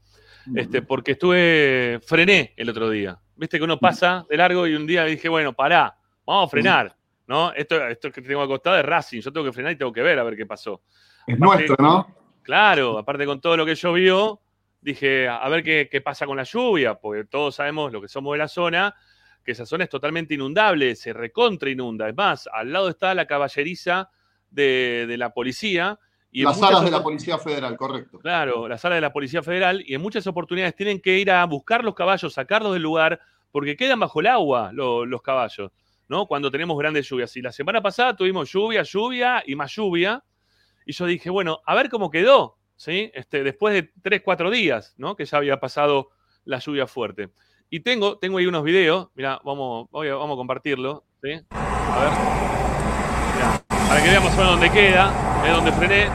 Este, 0.54 0.80
porque 0.80 1.12
estuve, 1.12 2.00
frené 2.06 2.54
el 2.56 2.70
otro 2.70 2.88
día. 2.88 3.18
Viste 3.34 3.58
que 3.58 3.64
uno 3.64 3.78
pasa 3.78 4.24
de 4.30 4.36
largo 4.38 4.66
y 4.66 4.74
un 4.74 4.86
día 4.86 5.04
dije, 5.04 5.28
bueno, 5.28 5.52
pará, 5.52 5.94
vamos 6.24 6.46
a 6.46 6.50
frenar, 6.50 6.96
¿no? 7.26 7.52
Esto, 7.52 7.86
esto 7.88 8.10
que 8.10 8.22
tengo 8.22 8.40
acostado 8.40 8.78
es 8.78 8.84
Racing, 8.86 9.20
yo 9.20 9.30
tengo 9.30 9.44
que 9.44 9.52
frenar 9.52 9.72
y 9.72 9.76
tengo 9.76 9.92
que 9.92 10.00
ver 10.02 10.18
a 10.18 10.22
ver 10.24 10.36
qué 10.36 10.46
pasó. 10.46 10.80
Es 11.26 11.38
nuestro, 11.38 11.76
¿no? 11.78 12.06
Claro, 12.42 12.96
aparte 12.96 13.26
con 13.26 13.40
todo 13.40 13.56
lo 13.58 13.66
que 13.66 13.74
llovió, 13.74 14.40
dije, 14.92 15.28
a 15.28 15.48
ver 15.48 15.62
qué, 15.64 15.88
qué 15.90 16.00
pasa 16.00 16.26
con 16.26 16.36
la 16.36 16.44
lluvia, 16.44 16.94
porque 16.94 17.24
todos 17.24 17.56
sabemos 17.56 17.92
lo 17.92 18.00
que 18.00 18.08
somos 18.08 18.32
de 18.34 18.38
la 18.38 18.48
zona, 18.48 18.94
que 19.44 19.52
esa 19.52 19.66
zona 19.66 19.84
es 19.84 19.90
totalmente 19.90 20.34
inundable, 20.34 20.94
se 20.94 21.12
recontra 21.12 21.68
inunda. 21.70 22.08
Es 22.08 22.14
más, 22.14 22.48
al 22.52 22.72
lado 22.72 22.88
está 22.88 23.12
la 23.14 23.26
caballeriza 23.26 24.08
de, 24.50 25.06
de 25.08 25.16
la 25.18 25.30
policía. 25.34 25.98
Y 26.30 26.42
Las 26.44 26.58
salas 26.60 26.84
de 26.84 26.90
la 26.90 27.02
Policía 27.02 27.38
Federal, 27.38 27.76
correcto. 27.76 28.18
Claro, 28.20 28.68
la 28.68 28.78
sala 28.78 28.94
de 28.94 29.00
la 29.00 29.12
Policía 29.12 29.42
Federal 29.42 29.82
y 29.86 29.94
en 29.94 30.00
muchas 30.02 30.26
oportunidades 30.26 30.76
tienen 30.76 31.00
que 31.00 31.18
ir 31.18 31.30
a 31.30 31.44
buscar 31.46 31.82
los 31.82 31.94
caballos, 31.94 32.32
sacarlos 32.34 32.72
del 32.72 32.82
lugar, 32.82 33.18
porque 33.50 33.76
quedan 33.76 33.98
bajo 34.00 34.20
el 34.20 34.26
agua 34.28 34.70
lo- 34.72 35.04
los 35.06 35.22
caballos, 35.22 35.72
¿no? 36.08 36.26
Cuando 36.26 36.50
tenemos 36.50 36.78
grandes 36.78 37.08
lluvias. 37.08 37.36
Y 37.36 37.42
la 37.42 37.52
semana 37.52 37.80
pasada 37.82 38.14
tuvimos 38.14 38.52
lluvia, 38.52 38.82
lluvia 38.82 39.42
y 39.46 39.54
más 39.56 39.74
lluvia. 39.74 40.22
Y 40.84 40.92
yo 40.92 41.06
dije, 41.06 41.30
bueno, 41.30 41.60
a 41.66 41.74
ver 41.74 41.88
cómo 41.88 42.10
quedó, 42.10 42.55
¿sí? 42.76 43.10
Este, 43.14 43.42
después 43.42 43.74
de 43.74 43.90
tres, 44.02 44.22
cuatro 44.24 44.50
días, 44.50 44.94
¿no? 44.98 45.16
Que 45.16 45.24
ya 45.24 45.38
había 45.38 45.58
pasado 45.60 46.10
la 46.44 46.58
lluvia 46.58 46.86
fuerte. 46.86 47.30
Y 47.70 47.80
tengo, 47.80 48.18
tengo 48.18 48.38
ahí 48.38 48.46
unos 48.46 48.62
videos, 48.62 49.08
mira, 49.14 49.40
vamos, 49.44 49.88
a- 49.92 50.14
vamos 50.14 50.34
a 50.34 50.36
compartirlo, 50.36 51.04
¿sí? 51.22 51.32
A 51.50 51.98
ver. 52.00 52.10
Mirá, 53.34 53.62
para 53.88 54.02
que 54.02 54.08
veamos 54.10 54.36
dónde 54.36 54.70
queda, 54.70 55.12
es 55.44 55.52
donde 55.52 55.72
frené. 55.72 56.08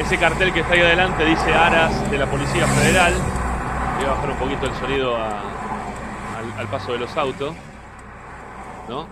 Ese 0.00 0.18
cartel 0.18 0.52
que 0.52 0.60
está 0.60 0.74
ahí 0.74 0.80
adelante 0.80 1.24
dice 1.24 1.52
Aras 1.52 2.10
de 2.10 2.18
la 2.18 2.26
Policía 2.30 2.66
Federal. 2.66 3.12
Voy 3.96 4.04
a 4.06 4.08
bajar 4.10 4.30
un 4.30 4.36
poquito 4.38 4.66
el 4.66 4.74
sonido 4.74 5.16
al 5.16 6.68
paso 6.70 6.92
de 6.92 6.98
los 6.98 7.16
autos. 7.16 7.54
¿No? 8.88 9.06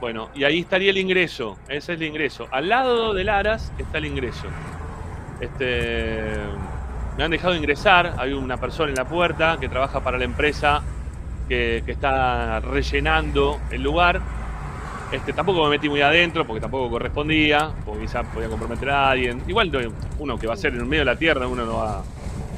Bueno, 0.00 0.28
y 0.34 0.44
ahí 0.44 0.60
estaría 0.60 0.90
el 0.90 0.98
ingreso. 0.98 1.56
Ese 1.68 1.94
es 1.94 2.00
el 2.00 2.02
ingreso. 2.02 2.46
Al 2.50 2.68
lado 2.68 3.14
del 3.14 3.28
Aras 3.28 3.72
está 3.78 3.98
el 3.98 4.06
ingreso. 4.06 4.46
Este, 5.40 6.22
me 7.16 7.24
han 7.24 7.30
dejado 7.30 7.54
ingresar. 7.54 8.14
Hay 8.18 8.32
una 8.32 8.56
persona 8.56 8.90
en 8.90 8.96
la 8.96 9.04
puerta 9.04 9.56
que 9.60 9.68
trabaja 9.68 10.00
para 10.00 10.18
la 10.18 10.24
empresa 10.24 10.82
que, 11.48 11.82
que 11.84 11.92
está 11.92 12.60
rellenando 12.60 13.60
el 13.70 13.82
lugar. 13.82 14.20
Este, 15.12 15.32
tampoco 15.32 15.62
me 15.64 15.70
metí 15.70 15.88
muy 15.88 16.00
adentro 16.00 16.44
porque 16.46 16.60
tampoco 16.60 16.90
correspondía, 16.90 17.70
porque 17.84 18.02
quizá 18.02 18.22
podía 18.24 18.48
comprometer 18.48 18.90
a 18.90 19.10
alguien. 19.10 19.42
Igual 19.46 19.70
no- 19.70 19.78
uno 20.18 20.38
que 20.38 20.46
va 20.46 20.54
a 20.54 20.56
ser 20.56 20.72
en 20.74 20.80
el 20.80 20.86
medio 20.86 21.02
de 21.02 21.12
la 21.12 21.16
tierra, 21.16 21.46
uno 21.46 21.64
no 21.64 21.76
va 21.76 22.02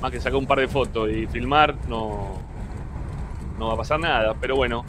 más 0.01 0.11
que 0.11 0.21
sacar 0.21 0.37
un 0.37 0.47
par 0.47 0.61
de 0.61 0.69
fotos 0.69 1.11
y 1.11 1.27
filmar, 1.27 1.75
no, 1.89 2.39
no 3.59 3.69
va 3.69 3.75
a 3.75 3.77
pasar 3.77 3.99
nada. 4.01 4.35
Pero 4.41 4.57
bueno, 4.57 4.85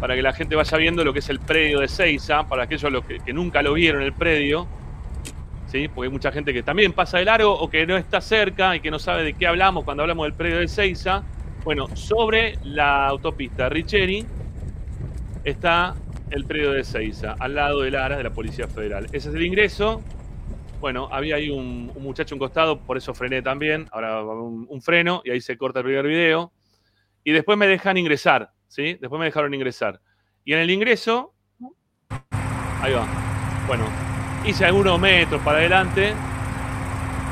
para 0.00 0.14
que 0.14 0.22
la 0.22 0.32
gente 0.32 0.56
vaya 0.56 0.76
viendo 0.76 1.04
lo 1.04 1.12
que 1.12 1.20
es 1.20 1.28
el 1.30 1.40
predio 1.40 1.80
de 1.80 1.88
Seiza, 1.88 2.42
para 2.44 2.64
aquellos 2.64 2.90
los 2.92 3.04
que, 3.04 3.20
que 3.20 3.32
nunca 3.32 3.62
lo 3.62 3.72
vieron 3.74 4.02
el 4.02 4.12
predio, 4.12 4.66
¿sí? 5.66 5.88
porque 5.88 6.06
hay 6.06 6.12
mucha 6.12 6.32
gente 6.32 6.52
que 6.52 6.62
también 6.62 6.92
pasa 6.92 7.18
de 7.18 7.24
largo 7.24 7.52
o 7.52 7.68
que 7.68 7.86
no 7.86 7.96
está 7.96 8.20
cerca 8.20 8.76
y 8.76 8.80
que 8.80 8.90
no 8.90 8.98
sabe 8.98 9.22
de 9.22 9.34
qué 9.34 9.46
hablamos 9.46 9.84
cuando 9.84 10.02
hablamos 10.02 10.26
del 10.26 10.34
predio 10.34 10.58
de 10.58 10.68
Seiza. 10.68 11.22
Bueno, 11.64 11.88
sobre 11.96 12.58
la 12.64 13.06
autopista 13.06 13.68
Richeri 13.68 14.24
está 15.44 15.94
el 16.30 16.44
predio 16.44 16.72
de 16.72 16.84
Seiza, 16.84 17.34
al 17.38 17.54
lado 17.54 17.80
del 17.82 17.96
ARA 17.96 18.16
de 18.16 18.22
la 18.22 18.30
Policía 18.30 18.68
Federal. 18.68 19.06
Ese 19.12 19.28
es 19.28 19.34
el 19.34 19.44
ingreso. 19.44 20.02
Bueno, 20.80 21.08
había 21.10 21.36
ahí 21.36 21.50
un, 21.50 21.92
muchacho 21.98 22.34
a 22.34 22.38
costado, 22.38 22.80
por 22.80 22.96
eso 22.96 23.14
frené 23.14 23.42
también. 23.42 23.88
Ahora 23.90 24.22
un, 24.22 24.66
un 24.68 24.82
freno 24.82 25.22
y 25.24 25.30
ahí 25.30 25.40
se 25.40 25.56
corta 25.56 25.80
el 25.80 25.86
primer 25.86 26.06
video. 26.06 26.52
Y 27.24 27.32
después 27.32 27.58
me 27.58 27.66
dejan 27.66 27.96
ingresar, 27.96 28.52
¿sí? 28.68 28.96
Después 29.00 29.18
me 29.18 29.24
dejaron 29.24 29.52
ingresar. 29.52 30.00
Y 30.44 30.52
en 30.52 30.60
el 30.60 30.70
ingreso, 30.70 31.34
ahí 32.80 32.92
va. 32.92 33.04
Bueno, 33.66 34.05
hice 34.46 34.64
algunos 34.64 34.98
metros 34.98 35.40
para 35.42 35.58
adelante 35.58 36.14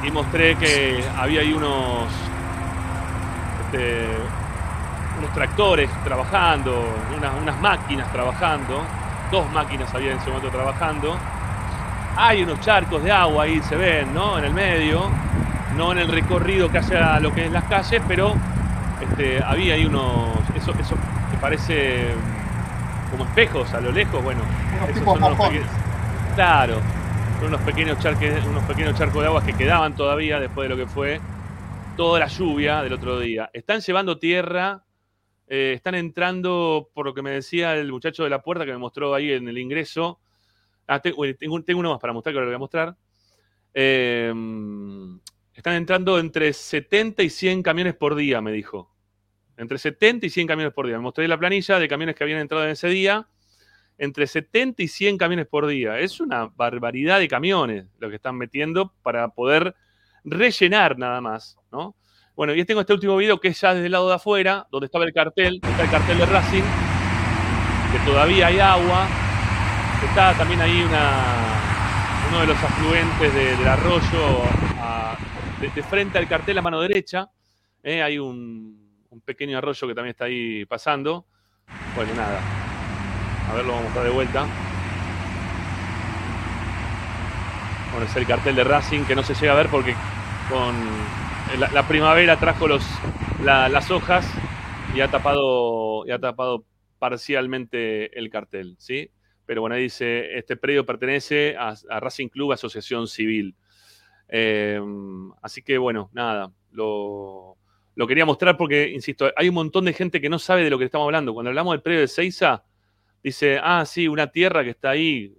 y 0.02 0.10
mostré 0.10 0.56
que 0.56 1.02
había 1.18 1.40
ahí 1.40 1.52
unos, 1.52 2.08
este, 3.64 4.06
unos 5.18 5.32
tractores 5.32 5.88
trabajando, 6.04 6.84
unas, 7.16 7.30
unas 7.40 7.60
máquinas 7.60 8.10
trabajando, 8.12 8.82
dos 9.30 9.50
máquinas 9.52 9.92
había 9.94 10.12
en 10.12 10.18
ese 10.18 10.28
momento 10.28 10.50
trabajando. 10.50 11.16
Hay 12.16 12.42
unos 12.42 12.60
charcos 12.60 13.02
de 13.02 13.10
agua 13.10 13.44
ahí, 13.44 13.60
se 13.62 13.76
ven, 13.76 14.12
¿no? 14.14 14.38
En 14.38 14.44
el 14.44 14.52
medio, 14.52 15.08
no 15.76 15.92
en 15.92 15.98
el 15.98 16.08
recorrido 16.08 16.70
que 16.70 16.78
hace 16.78 16.96
a 16.98 17.18
lo 17.20 17.32
que 17.34 17.46
es 17.46 17.52
las 17.52 17.64
calles, 17.64 18.02
pero 18.06 18.34
este, 19.00 19.42
había 19.42 19.74
ahí 19.74 19.86
unos, 19.86 20.28
eso, 20.54 20.72
eso 20.78 20.94
que 21.30 21.36
parece 21.40 22.14
como 23.10 23.24
espejos 23.24 23.72
a 23.74 23.80
lo 23.80 23.90
lejos, 23.90 24.22
bueno, 24.22 24.40
esos 24.76 24.94
tipos 24.94 25.14
son 25.14 25.24
unos 25.24 25.38
pequeños- 25.48 25.68
claro, 26.34 26.80
unos 27.43 27.61
pequeños, 27.62 27.99
unos 28.47 28.64
pequeños 28.64 28.99
charcos 28.99 29.22
de 29.22 29.26
agua 29.26 29.45
que 29.45 29.53
quedaban 29.53 29.95
todavía 29.95 30.41
después 30.41 30.68
de 30.68 30.74
lo 30.74 30.80
que 30.80 30.91
fue 30.91 31.20
toda 31.97 32.20
la 32.20 32.26
lluvia 32.26 32.82
del 32.82 32.93
otro 32.93 33.18
día. 33.18 33.51
Están 33.53 33.80
llevando 33.80 34.18
tierra, 34.18 34.85
eh, 35.47 35.72
están 35.74 35.95
entrando, 35.95 36.91
por 36.95 37.07
lo 37.07 37.14
que 37.14 37.22
me 37.22 37.30
decía 37.30 37.76
el 37.76 37.91
muchacho 37.93 38.24
de 38.24 38.30
la 38.30 38.43
puerta 38.43 38.64
que 38.64 38.72
me 38.72 38.78
mostró 38.78 39.14
ahí 39.14 39.32
en 39.32 39.49
el 39.49 39.59
ingreso. 39.59 40.20
Ah, 40.87 41.01
tengo, 41.01 41.24
tengo 41.35 41.80
uno 41.80 41.91
más 41.91 42.01
para 42.01 42.12
mostrar 42.12 42.35
que 42.35 42.41
lo 42.41 42.47
voy 42.47 42.55
a 42.55 42.59
mostrar. 42.59 42.97
Eh, 43.72 44.32
están 45.55 45.74
entrando 45.74 46.18
entre 46.18 46.53
70 46.53 47.22
y 47.22 47.30
100 47.30 47.62
camiones 47.62 47.95
por 47.95 48.14
día, 48.14 48.41
me 48.41 48.53
dijo. 48.53 48.93
Entre 49.57 49.78
70 49.78 50.26
y 50.26 50.30
100 50.30 50.49
camiones 50.49 50.74
por 50.74 50.87
día. 50.87 50.97
Me 50.97 51.03
mostré 51.03 51.28
la 51.28 51.39
planilla 51.39 51.78
de 51.78 51.89
camiones 51.89 52.16
que 52.16 52.24
habían 52.24 52.41
entrado 52.41 52.64
en 52.64 52.70
ese 52.70 52.89
día. 52.89 53.28
Entre 53.97 54.26
70 54.26 54.82
y 54.82 54.88
100 54.88 55.16
camiones 55.18 55.47
por 55.47 55.66
día. 55.66 55.99
Es 56.01 56.20
una 56.20 56.47
barbaridad 56.47 57.18
de 57.20 57.28
camiones 57.28 57.86
lo 57.99 58.09
que 58.11 58.16
están 58.16 58.36
metiendo 58.36 58.92
para 59.03 59.28
poder 59.28 59.74
rellenar 60.24 60.99
nada 60.99 61.20
más, 61.20 61.57
¿no? 61.70 61.95
Bueno, 62.34 62.53
y 62.55 62.64
tengo 62.64 62.80
este 62.80 62.92
último 62.92 63.16
video 63.16 63.38
que 63.38 63.49
es 63.49 63.61
ya 63.61 63.72
desde 63.74 63.86
el 63.86 63.92
lado 63.92 64.09
de 64.09 64.14
afuera, 64.16 64.66
donde 64.70 64.86
estaba 64.86 65.05
el 65.05 65.12
cartel, 65.12 65.61
está 65.62 65.84
el 65.84 65.90
cartel 65.90 66.18
de 66.18 66.26
Racing, 66.26 66.62
que 67.92 67.99
todavía 68.11 68.49
hay 68.49 68.59
agua, 68.59 69.07
está 70.09 70.34
también 70.36 70.61
ahí 70.61 70.82
una, 70.82 71.24
uno 72.30 72.40
de 72.40 72.47
los 72.49 72.57
afluentes 72.57 73.32
de- 73.34 73.57
del 73.57 73.68
arroyo 73.68 74.42
a- 74.80 75.16
de 75.61 75.82
frente 75.84 76.18
al 76.18 76.26
cartel 76.26 76.59
a 76.59 76.62
mano 76.62 76.80
derecha, 76.80 77.28
¿eh? 77.84 78.03
hay 78.03 78.18
un, 78.18 78.90
un 79.11 79.20
pequeño 79.20 79.57
arroyo 79.59 79.86
que 79.86 79.95
también 79.95 80.11
está 80.11 80.24
ahí 80.24 80.64
pasando. 80.64 81.26
Bueno, 81.95 82.12
nada, 82.16 82.40
a 83.49 83.55
ver, 83.55 83.64
lo 83.64 83.72
vamos 83.72 83.80
a 83.80 83.84
mostrar 83.84 84.05
de 84.05 84.11
vuelta. 84.11 84.47
Bueno, 87.90 88.07
es 88.07 88.16
el 88.16 88.26
cartel 88.26 88.57
de 88.57 88.64
Racing 88.64 89.05
que 89.05 89.14
no 89.14 89.22
se 89.22 89.34
llega 89.34 89.53
a 89.53 89.57
ver 89.57 89.68
porque 89.68 89.95
con 90.51 90.74
la, 91.59 91.70
la 91.70 91.86
primavera 91.86 92.38
trajo 92.38 92.66
los, 92.66 92.84
la- 93.45 93.68
las 93.68 93.90
hojas 93.90 94.28
y 94.95 95.01
ha 95.01 95.09
tapado, 95.11 96.05
y 96.07 96.11
ha 96.11 96.18
tapado 96.18 96.64
parcialmente 96.99 98.18
el 98.18 98.30
cartel, 98.30 98.76
¿sí? 98.78 99.11
Pero 99.47 99.61
bueno, 99.61 99.76
ahí 99.76 99.82
dice, 99.84 100.36
este 100.38 100.57
predio 100.57 100.86
pertenece 100.86 101.55
a, 101.59 101.74
Racing 102.01 102.28
Club 102.28 102.53
Asociación 102.53 103.07
Civil. 103.07 103.55
Eh, 104.28 104.80
así 105.42 105.62
que 105.62 105.76
bueno, 105.78 106.09
nada, 106.14 106.51
lo, 106.72 107.57
lo 107.95 108.07
quería 108.07 108.24
mostrar 108.24 108.57
porque, 108.57 108.88
insisto, 108.88 109.30
hay 109.36 109.49
un 109.51 109.55
montón 109.55 109.84
de 109.84 109.92
gente 109.92 110.20
que 110.20 110.30
no 110.30 110.38
sabe 110.38 110.64
de 110.64 110.70
lo 110.70 110.78
que 110.78 110.86
estamos 110.86 111.05
hablando. 111.05 111.34
Cuando 111.34 111.51
hablamos 111.51 111.74
del 111.74 111.82
predio 111.82 112.01
de 112.01 112.09
Seiza, 112.09 112.64
dice, 113.24 113.58
ah, 113.60 113.84
sí, 113.86 114.06
una 114.06 114.28
tierra 114.28 114.62
que 114.62 114.70
está 114.70 114.90
ahí, 114.90 115.34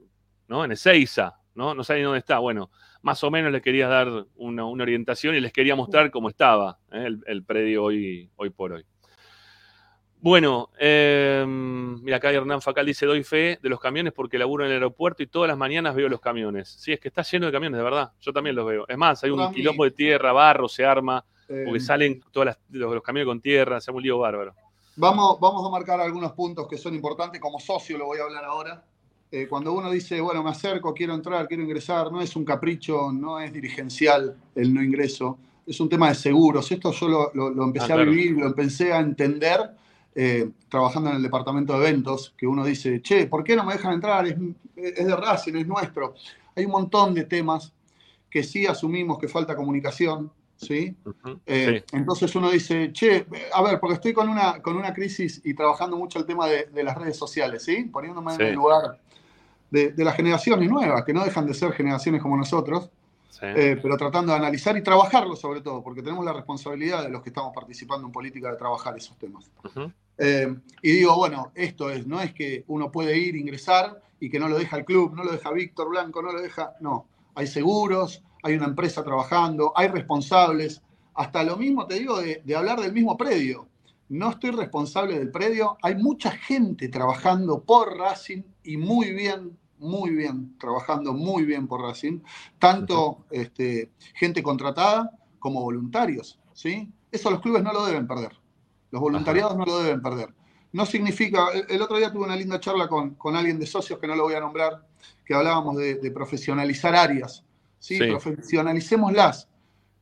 ¿no? 0.47 0.65
En 0.65 0.73
Ezeiza, 0.73 1.39
¿no? 1.53 1.73
No 1.73 1.83
saben 1.83 2.03
dónde 2.03 2.19
está. 2.19 2.39
Bueno, 2.39 2.71
más 3.03 3.23
o 3.23 3.29
menos 3.31 3.51
les 3.51 3.61
quería 3.61 3.87
dar 3.87 4.25
una, 4.35 4.65
una 4.65 4.83
orientación 4.83 5.35
y 5.35 5.39
les 5.39 5.53
quería 5.53 5.75
mostrar 5.75 6.09
cómo 6.09 6.29
estaba 6.29 6.79
¿eh? 6.91 7.05
el, 7.05 7.21
el 7.27 7.43
predio 7.43 7.83
hoy, 7.83 8.29
hoy 8.35 8.49
por 8.49 8.73
hoy. 8.73 8.85
Bueno, 10.17 10.71
eh, 10.79 11.45
mira, 11.47 12.17
acá 12.17 12.31
Hernán 12.31 12.59
Facal 12.59 12.87
dice, 12.87 13.05
doy 13.05 13.23
fe 13.23 13.59
de 13.61 13.69
los 13.69 13.79
camiones 13.79 14.11
porque 14.11 14.39
laburo 14.39 14.65
en 14.65 14.71
el 14.71 14.77
aeropuerto 14.77 15.21
y 15.21 15.27
todas 15.27 15.47
las 15.47 15.57
mañanas 15.57 15.93
veo 15.93 16.09
los 16.09 16.19
camiones. 16.19 16.67
Sí, 16.67 16.93
es 16.93 16.99
que 16.99 17.09
está 17.09 17.21
lleno 17.21 17.45
de 17.45 17.51
camiones, 17.51 17.77
de 17.77 17.83
verdad. 17.83 18.11
Yo 18.19 18.33
también 18.33 18.55
los 18.55 18.65
veo. 18.65 18.85
Es 18.87 18.97
más, 18.97 19.23
hay 19.23 19.29
un 19.29 19.53
quilombo 19.53 19.83
de 19.83 19.91
tierra, 19.91 20.31
barro, 20.31 20.67
se 20.67 20.83
arma, 20.83 21.23
porque 21.47 21.79
salen 21.79 22.23
todos 22.31 22.47
los, 22.69 22.91
los 22.93 23.03
camiones 23.03 23.27
con 23.27 23.39
tierra, 23.39 23.79
se 23.79 23.91
hace 23.91 23.95
un 23.95 24.01
lío 24.01 24.17
bárbaro. 24.17 24.55
Vamos, 24.97 25.39
vamos 25.39 25.65
a 25.65 25.69
marcar 25.69 25.99
algunos 25.99 26.31
puntos 26.33 26.67
que 26.67 26.77
son 26.77 26.95
importantes. 26.95 27.41
Como 27.41 27.59
socio 27.59 27.97
lo 27.97 28.05
voy 28.05 28.19
a 28.19 28.23
hablar 28.23 28.45
ahora. 28.45 28.83
Eh, 29.31 29.47
cuando 29.47 29.73
uno 29.73 29.91
dice, 29.91 30.21
bueno, 30.21 30.41
me 30.43 30.51
acerco, 30.51 30.93
quiero 30.93 31.13
entrar, 31.13 31.47
quiero 31.47 31.63
ingresar, 31.63 32.11
no 32.11 32.21
es 32.21 32.35
un 32.35 32.45
capricho, 32.45 33.11
no 33.11 33.39
es 33.39 33.51
dirigencial 33.51 34.37
el 34.53 34.73
no 34.73 34.81
ingreso, 34.81 35.37
es 35.65 35.79
un 35.79 35.89
tema 35.89 36.09
de 36.09 36.15
seguros. 36.15 36.71
Esto 36.71 36.91
yo 36.91 37.07
lo, 37.09 37.31
lo- 37.33 37.49
lo 37.49 37.63
empecé 37.65 37.91
Ah, 37.91 37.95
a 37.95 37.97
claro. 37.97 38.11
vivir, 38.11 38.31
lo 38.37 38.45
empecé 38.47 38.93
a 38.93 38.99
entender 38.99 39.71
eh, 40.17 40.49
trabajando 40.69 41.09
en 41.09 41.17
el 41.17 41.23
departamento 41.23 41.73
de 41.77 41.79
eventos, 41.89 42.33
que 42.37 42.47
uno 42.47 42.63
dice, 42.63 43.01
che, 43.01 43.27
¿por 43.27 43.43
qué 43.43 43.55
no 43.57 43.65
me 43.65 43.73
dejan 43.73 43.93
entrar? 43.95 44.25
Es, 44.25 44.37
es 44.77 45.05
de 45.05 45.15
Racing, 45.15 45.55
es 45.55 45.67
nuestro. 45.67 46.13
Hay 46.55 46.63
un 46.63 46.71
montón 46.71 47.13
de 47.13 47.25
temas 47.25 47.73
que 48.29 48.41
sí 48.43 48.65
asumimos 48.65 49.17
que 49.19 49.27
falta 49.27 49.55
comunicación, 49.57 50.31
Eh, 51.45 51.83
sí. 51.87 51.97
Entonces 51.97 52.35
uno 52.35 52.49
dice, 52.49 52.91
che, 52.93 53.25
a 53.53 53.61
ver, 53.61 53.79
porque 53.79 53.95
estoy 53.95 54.13
con 54.13 54.29
una, 54.29 54.61
con 54.61 54.75
una 54.77 54.93
crisis 54.93 55.41
y 55.43 55.53
trabajando 55.53 55.97
mucho 55.97 56.19
el 56.19 56.25
tema 56.25 56.47
de, 56.47 56.65
de 56.65 56.83
las 56.83 56.97
redes 56.97 57.17
sociales, 57.17 57.63
¿sí? 57.63 57.83
Poniéndome 57.85 58.31
Sí. 58.35 58.41
en 58.41 58.47
el 58.49 58.55
lugar 58.55 58.99
de, 59.69 59.91
de 59.91 60.03
las 60.03 60.15
generaciones 60.15 60.69
nuevas, 60.69 61.03
que 61.03 61.13
no 61.13 61.23
dejan 61.25 61.45
de 61.45 61.53
ser 61.53 61.73
generaciones 61.73 62.21
como 62.21 62.37
nosotros, 62.37 62.89
sí. 63.29 63.41
eh, 63.45 63.77
pero 63.81 63.97
tratando 63.97 64.31
de 64.31 64.37
analizar 64.37 64.77
y 64.77 64.81
trabajarlo 64.81 65.35
sobre 65.35 65.61
todo, 65.61 65.83
porque 65.83 66.01
tenemos 66.01 66.23
la 66.23 66.33
responsabilidad 66.33 67.03
de 67.03 67.09
los 67.09 67.21
que 67.21 67.29
estamos 67.29 67.51
participando 67.53 68.07
en 68.07 68.13
política 68.13 68.49
de 68.51 68.57
trabajar 68.57 68.95
esos 68.97 69.17
temas. 69.17 69.49
Eh, 70.17 70.55
y 70.81 70.91
digo, 70.93 71.15
bueno, 71.17 71.51
esto 71.55 71.89
es, 71.89 72.07
no 72.07 72.21
es 72.21 72.33
que 72.33 72.63
uno 72.67 72.89
puede 72.91 73.17
ir, 73.17 73.35
ingresar 73.35 74.01
y 74.19 74.29
que 74.29 74.39
no 74.39 74.47
lo 74.47 74.57
deja 74.57 74.77
el 74.77 74.85
club, 74.85 75.13
no 75.13 75.25
lo 75.25 75.31
deja 75.33 75.51
Víctor 75.51 75.89
Blanco, 75.89 76.21
no 76.21 76.31
lo 76.31 76.41
deja, 76.41 76.71
no. 76.79 77.05
hay 77.35 77.47
seguros, 77.47 78.23
hay 78.45 78.53
una 78.53 78.67
empresa 78.67 79.03
trabajando, 79.03 79.73
hay 79.75 79.87
responsables, 79.87 80.79
hasta 81.15 81.43
lo 81.43 81.57
mismo 81.57 81.87
te 81.87 81.95
digo 81.95 82.21
de, 82.21 82.43
de 82.45 82.55
hablar 82.55 82.79
del 82.79 82.93
mismo 82.93 83.17
predio. 83.17 83.67
No 84.07 84.29
estoy 84.29 84.51
responsable 84.51 85.17
del 85.17 85.31
predio, 85.31 85.77
hay 85.81 85.95
mucha 85.95 86.29
gente 86.29 86.87
trabajando 86.89 87.63
por 87.63 87.97
Racing 87.97 88.43
y 88.63 88.77
muy 88.77 89.13
bien, 89.13 89.57
muy 89.79 90.11
bien, 90.11 90.55
trabajando 90.59 91.11
muy 91.11 91.43
bien 91.43 91.67
por 91.67 91.81
Racing, 91.81 92.19
tanto 92.59 93.25
este, 93.31 93.89
gente 94.13 94.43
contratada 94.43 95.09
como 95.39 95.63
voluntarios, 95.63 96.39
¿sí? 96.53 96.93
Eso 97.11 97.31
los 97.31 97.41
clubes 97.41 97.63
no 97.63 97.73
lo 97.73 97.83
deben 97.83 98.05
perder, 98.05 98.39
los 98.91 99.01
voluntariados 99.01 99.57
no 99.57 99.65
lo 99.65 99.79
deben 99.79 100.03
perder. 100.03 100.35
No 100.71 100.85
significa, 100.85 101.47
el, 101.51 101.65
el 101.67 101.81
otro 101.81 101.97
día 101.97 102.11
tuve 102.11 102.25
una 102.25 102.35
linda 102.35 102.59
charla 102.59 102.87
con, 102.87 103.15
con 103.15 103.35
alguien 103.35 103.57
de 103.57 103.65
socios 103.65 103.97
que 103.97 104.05
no 104.05 104.15
lo 104.15 104.23
voy 104.23 104.35
a 104.35 104.39
nombrar, 104.39 104.85
que 105.25 105.33
hablábamos 105.33 105.77
de, 105.77 105.95
de 105.95 106.11
profesionalizar 106.11 106.95
áreas, 106.95 107.43
¿sí? 107.79 107.97
Sí. 107.97 108.07
Profesionalicémoslas, 108.07 109.47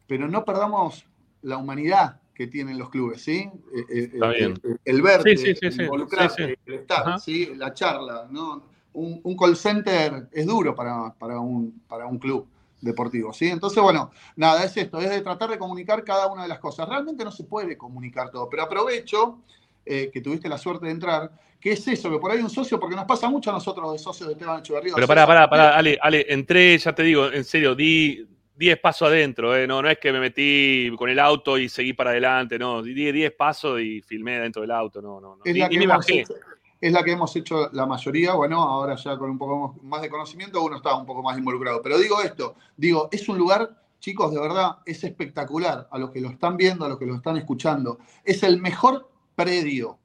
pero 0.07 0.27
no 0.27 0.45
perdamos 0.45 1.05
la 1.41 1.57
humanidad 1.57 2.19
que 2.33 2.47
tienen 2.47 2.77
los 2.79 2.89
clubes, 2.89 3.21
¿sí? 3.21 3.49
Eh, 3.75 3.85
eh, 3.89 4.09
Está 4.13 4.31
eh, 4.31 4.35
bien. 4.37 4.79
El 4.85 5.01
verte, 5.01 5.37
Sí, 5.37 5.45
sí, 5.47 5.55
sí, 5.55 5.65
el 5.67 5.73
sí. 5.73 5.81
involucrarte, 5.83 6.47
Sí, 6.47 6.53
sí. 6.53 6.59
el 6.65 6.73
estar. 6.73 7.19
¿sí? 7.19 7.51
La 7.55 7.73
charla, 7.73 8.27
¿no? 8.29 8.63
Un, 8.93 9.19
un 9.23 9.37
call 9.37 9.55
center 9.55 10.27
es 10.31 10.45
duro 10.45 10.75
para, 10.75 11.13
para, 11.13 11.39
un, 11.39 11.81
para 11.87 12.05
un 12.05 12.19
club 12.19 12.47
deportivo, 12.81 13.33
¿sí? 13.33 13.47
Entonces, 13.47 13.81
bueno, 13.81 14.11
nada, 14.35 14.63
es 14.63 14.75
esto, 14.77 14.99
es 14.99 15.09
de 15.09 15.21
tratar 15.21 15.49
de 15.49 15.57
comunicar 15.57 16.03
cada 16.03 16.27
una 16.27 16.43
de 16.43 16.49
las 16.49 16.59
cosas. 16.59 16.87
Realmente 16.87 17.23
no 17.23 17.31
se 17.31 17.43
puede 17.45 17.77
comunicar 17.77 18.29
todo, 18.29 18.49
pero 18.49 18.63
aprovecho 18.63 19.39
eh, 19.85 20.09
que 20.13 20.21
tuviste 20.21 20.49
la 20.49 20.57
suerte 20.57 20.85
de 20.87 20.91
entrar, 20.91 21.31
que 21.63 21.71
es 21.71 21.87
eso, 21.87 22.11
que 22.11 22.19
por 22.19 22.29
ahí 22.29 22.39
un 22.39 22.49
socio, 22.49 22.77
porque 22.77 22.93
nos 22.93 23.05
pasa 23.05 23.29
mucho 23.29 23.49
a 23.49 23.53
nosotros 23.53 23.93
de 23.93 23.97
socios 23.97 24.27
de 24.27 24.33
Esteban 24.33 24.59
Echeverría. 24.59 24.95
Pero 24.95 25.07
pará, 25.07 25.25
pará, 25.25 25.49
pará, 25.49 25.77
Ale, 25.77 25.97
Ale, 26.01 26.25
entré, 26.27 26.77
ya 26.77 26.93
te 26.93 27.03
digo, 27.03 27.31
en 27.31 27.45
serio, 27.45 27.73
di 27.73 28.27
10 28.57 28.79
pasos 28.81 29.07
adentro, 29.07 29.55
¿eh? 29.55 29.65
no, 29.65 29.81
no 29.81 29.89
es 29.89 29.97
que 29.97 30.11
me 30.11 30.19
metí 30.19 30.91
con 30.97 31.09
el 31.09 31.19
auto 31.19 31.57
y 31.57 31.69
seguí 31.69 31.93
para 31.93 32.09
adelante, 32.09 32.59
no, 32.59 32.83
di 32.83 32.93
10 32.93 33.31
pasos 33.31 33.79
y 33.79 34.01
filmé 34.01 34.41
dentro 34.41 34.61
del 34.61 34.71
auto, 34.71 35.01
no, 35.01 35.21
no, 35.21 35.37
no. 35.37 35.41
es 35.45 35.55
la, 35.55 35.69
que 35.69 35.77
me 35.77 35.85
hemos 35.85 35.97
bajé. 35.99 36.19
hecho, 36.19 36.33
es 36.81 36.91
la 36.91 37.01
que 37.01 37.11
hemos 37.13 37.33
hecho 37.33 37.69
la 37.71 37.85
mayoría. 37.85 38.33
Bueno, 38.33 38.61
ahora 38.61 38.97
ya 38.97 39.17
con 39.17 39.29
un 39.29 39.37
poco 39.37 39.79
más 39.83 40.01
de 40.01 40.09
conocimiento 40.09 40.61
uno 40.61 40.75
está 40.75 40.93
un 40.97 41.05
poco 41.05 41.23
más 41.23 41.37
involucrado. 41.37 41.81
Pero 41.81 41.97
digo 41.97 42.21
esto, 42.21 42.57
digo, 42.75 43.07
es 43.09 43.29
un 43.29 43.37
lugar, 43.37 43.69
chicos, 44.01 44.33
de 44.33 44.41
verdad, 44.41 44.79
es 44.85 45.01
espectacular. 45.05 45.87
A 45.89 45.97
los 45.97 46.11
que 46.11 46.19
lo 46.19 46.27
están 46.27 46.57
viendo, 46.57 46.83
a 46.83 46.89
los 46.89 46.99
que 46.99 47.05
lo 47.05 47.15
están 47.15 47.37
escuchando, 47.37 47.99
es 48.25 48.43
el 48.43 48.59
mejor 48.59 49.09
predio 49.33 49.97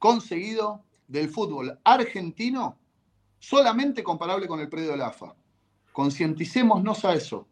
conseguido 0.00 0.87
del 1.08 1.28
fútbol 1.28 1.78
argentino, 1.82 2.78
solamente 3.40 4.02
comparable 4.04 4.46
con 4.46 4.60
el 4.60 4.68
predio 4.68 4.92
de 4.92 4.98
la 4.98 5.08
AFA. 5.08 5.34
Concienticémonos 5.92 7.04
a 7.04 7.14
eso 7.14 7.48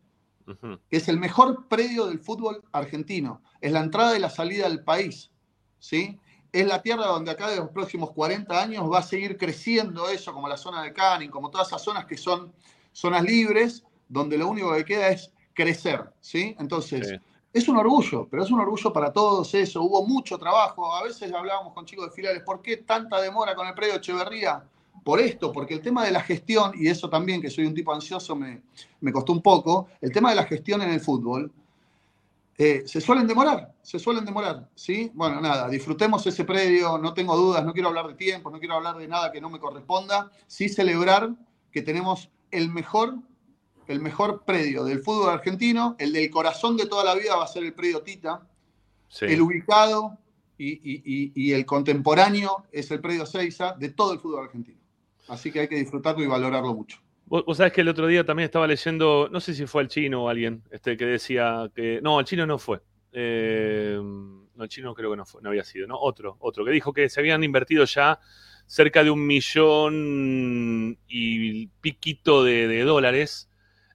es 0.91 1.09
el 1.09 1.19
mejor 1.19 1.67
predio 1.69 2.07
del 2.07 2.21
fútbol 2.21 2.63
argentino. 2.73 3.43
Es 3.61 3.73
la 3.73 3.81
entrada 3.81 4.17
y 4.17 4.21
la 4.21 4.31
salida 4.31 4.69
del 4.69 4.85
país. 4.85 5.31
¿sí? 5.79 6.19
Es 6.53 6.67
la 6.67 6.83
tierra 6.83 7.07
donde 7.07 7.33
acá 7.33 7.51
de 7.51 7.57
los 7.57 7.71
próximos 7.71 8.13
40 8.13 8.61
años 8.61 8.91
va 8.91 9.01
a 9.01 9.03
seguir 9.03 9.37
creciendo 9.37 10.09
eso, 10.09 10.33
como 10.33 10.49
la 10.49 10.57
zona 10.57 10.83
de 10.83 10.93
Canning, 10.93 11.31
como 11.31 11.51
todas 11.51 11.69
esas 11.69 11.83
zonas 11.83 12.07
que 12.07 12.17
son 12.17 12.53
zonas 12.93 13.25
libres, 13.25 13.85
donde 14.09 14.39
lo 14.39 14.49
único 14.49 14.73
que 14.75 14.85
queda 14.85 15.09
es 15.09 15.33
crecer. 15.53 16.13
¿sí? 16.21 16.55
Entonces, 16.59 17.09
Sí. 17.09 17.15
Es 17.57 17.69
un 17.69 17.79
orgullo, 17.79 18.29
pero 18.31 18.43
es 18.43 18.51
un 18.51 18.61
orgullo 18.61 18.93
para 18.93 19.11
todos 19.11 19.55
eso. 19.55 19.83
Hubo 19.83 20.07
mucho 20.07 20.37
trabajo. 20.37 20.95
A 20.95 21.03
veces 21.03 21.33
hablábamos 21.33 21.73
con 21.73 21.87
chicos 21.87 22.07
de 22.07 22.13
filiales, 22.13 22.43
¿por 22.43 22.61
qué 22.61 22.77
tanta 22.77 23.19
demora 23.19 23.55
con 23.55 23.67
el 23.67 23.73
predio 23.73 23.95
Echeverría? 23.95 24.63
Por 25.03 25.21
esto, 25.21 25.53
porque 25.53 25.73
el 25.73 25.81
tema 25.81 26.05
de 26.05 26.11
la 26.11 26.21
gestión, 26.21 26.73
y 26.75 26.89
eso 26.89 27.09
también, 27.09 27.41
que 27.41 27.49
soy 27.49 27.65
un 27.65 27.73
tipo 27.73 27.95
ansioso, 27.95 28.37
me, 28.37 28.61
me 29.01 29.11
costó 29.11 29.33
un 29.33 29.41
poco, 29.41 29.89
el 30.03 30.13
tema 30.13 30.31
de 30.31 30.37
la 30.37 30.45
gestión 30.45 30.83
en 30.83 30.91
el 30.91 31.01
fútbol, 31.01 31.51
eh, 32.59 32.83
se 32.87 33.01
suelen 33.01 33.27
demorar, 33.27 33.73
se 33.81 33.99
suelen 33.99 34.25
demorar, 34.25 34.69
¿sí? 34.75 35.11
Bueno, 35.15 35.41
nada, 35.41 35.69
disfrutemos 35.69 36.27
ese 36.27 36.45
predio, 36.45 36.99
no 36.99 37.15
tengo 37.15 37.37
dudas, 37.37 37.65
no 37.65 37.73
quiero 37.73 37.89
hablar 37.89 38.09
de 38.09 38.15
tiempo, 38.15 38.51
no 38.51 38.59
quiero 38.59 38.75
hablar 38.75 38.97
de 38.97 39.09
nada 39.09 39.33
que 39.33 39.41
no 39.41 39.49
me 39.49 39.61
corresponda, 39.61 40.31
sí 40.47 40.69
celebrar 40.69 41.31
que 41.71 41.83
tenemos 41.83 42.29
el 42.51 42.69
mejor, 42.69 43.15
el 43.89 44.01
mejor 44.01 44.45
predio 44.45 44.85
del 44.85 45.01
fútbol 45.01 45.31
argentino, 45.31 45.97
el 45.99 46.13
del 46.13 46.31
corazón 46.31 46.77
de 46.77 46.87
toda 46.87 47.05
la 47.05 47.15
vida 47.15 47.37
va 47.37 47.45
a 47.45 47.49
ser 47.49 47.65
el 47.65 47.73
predio 47.73 48.03
Tita, 48.03 48.47
Sí. 49.09 49.27
el 49.27 49.41
ubicado 49.41 50.19
y, 50.59 50.73
y- 50.73 51.03
y- 51.05 51.33
y 51.35 51.53
el 51.53 51.65
contemporáneo 51.65 52.65
es 52.73 52.91
el 52.91 53.01
predio 53.01 53.25
Seiza 53.27 53.75
de 53.79 53.91
todo 53.91 54.13
el 54.13 54.19
fútbol 54.21 54.45
argentino. 54.45 54.79
Así 55.29 55.51
que 55.53 55.61
hay 55.61 55.69
que 55.69 55.77
disfrutarlo 55.77 56.23
y 56.23 56.27
valorarlo 56.27 56.75
mucho. 56.75 56.99
Vos, 57.27 57.45
vos 57.45 57.57
sabés 57.57 57.73
que 57.73 57.81
el 57.81 57.89
otro 57.89 58.07
día 58.07 58.25
también 58.25 58.45
estaba 58.47 58.67
leyendo, 58.67 59.29
no 59.31 59.41
sé 59.41 59.53
si 59.55 59.67
fue 59.67 59.83
el 59.83 59.89
chino 59.89 60.25
o 60.25 60.29
alguien, 60.29 60.63
este, 60.71 60.97
que 60.97 61.05
decía 61.05 61.71
que. 61.75 62.01
No, 62.03 62.21
el 62.21 62.27
chino 62.27 62.47
no 62.47 62.59
fue. 62.59 62.81
Eh, 63.13 63.99
no, 64.01 64.63
el 64.65 64.69
chino 64.69 64.95
creo 64.95 65.11
que 65.11 65.17
no 65.17 65.27
fue, 65.27 65.43
no 65.43 65.49
había 65.49 65.65
sido, 65.65 65.87
¿no? 65.89 65.99
Otro, 65.99 66.37
otro, 66.41 66.65
que 66.65 66.71
dijo 66.71 66.93
que 66.93 67.09
se 67.09 67.19
habían 67.21 67.43
invertido 67.43 67.85
ya 67.85 68.21
cerca 68.67 69.03
de 69.03 69.11
un 69.11 69.27
millón 69.27 70.99
y 71.09 71.67
piquito 71.81 72.45
de, 72.45 72.69
de 72.69 72.83
dólares 72.83 73.49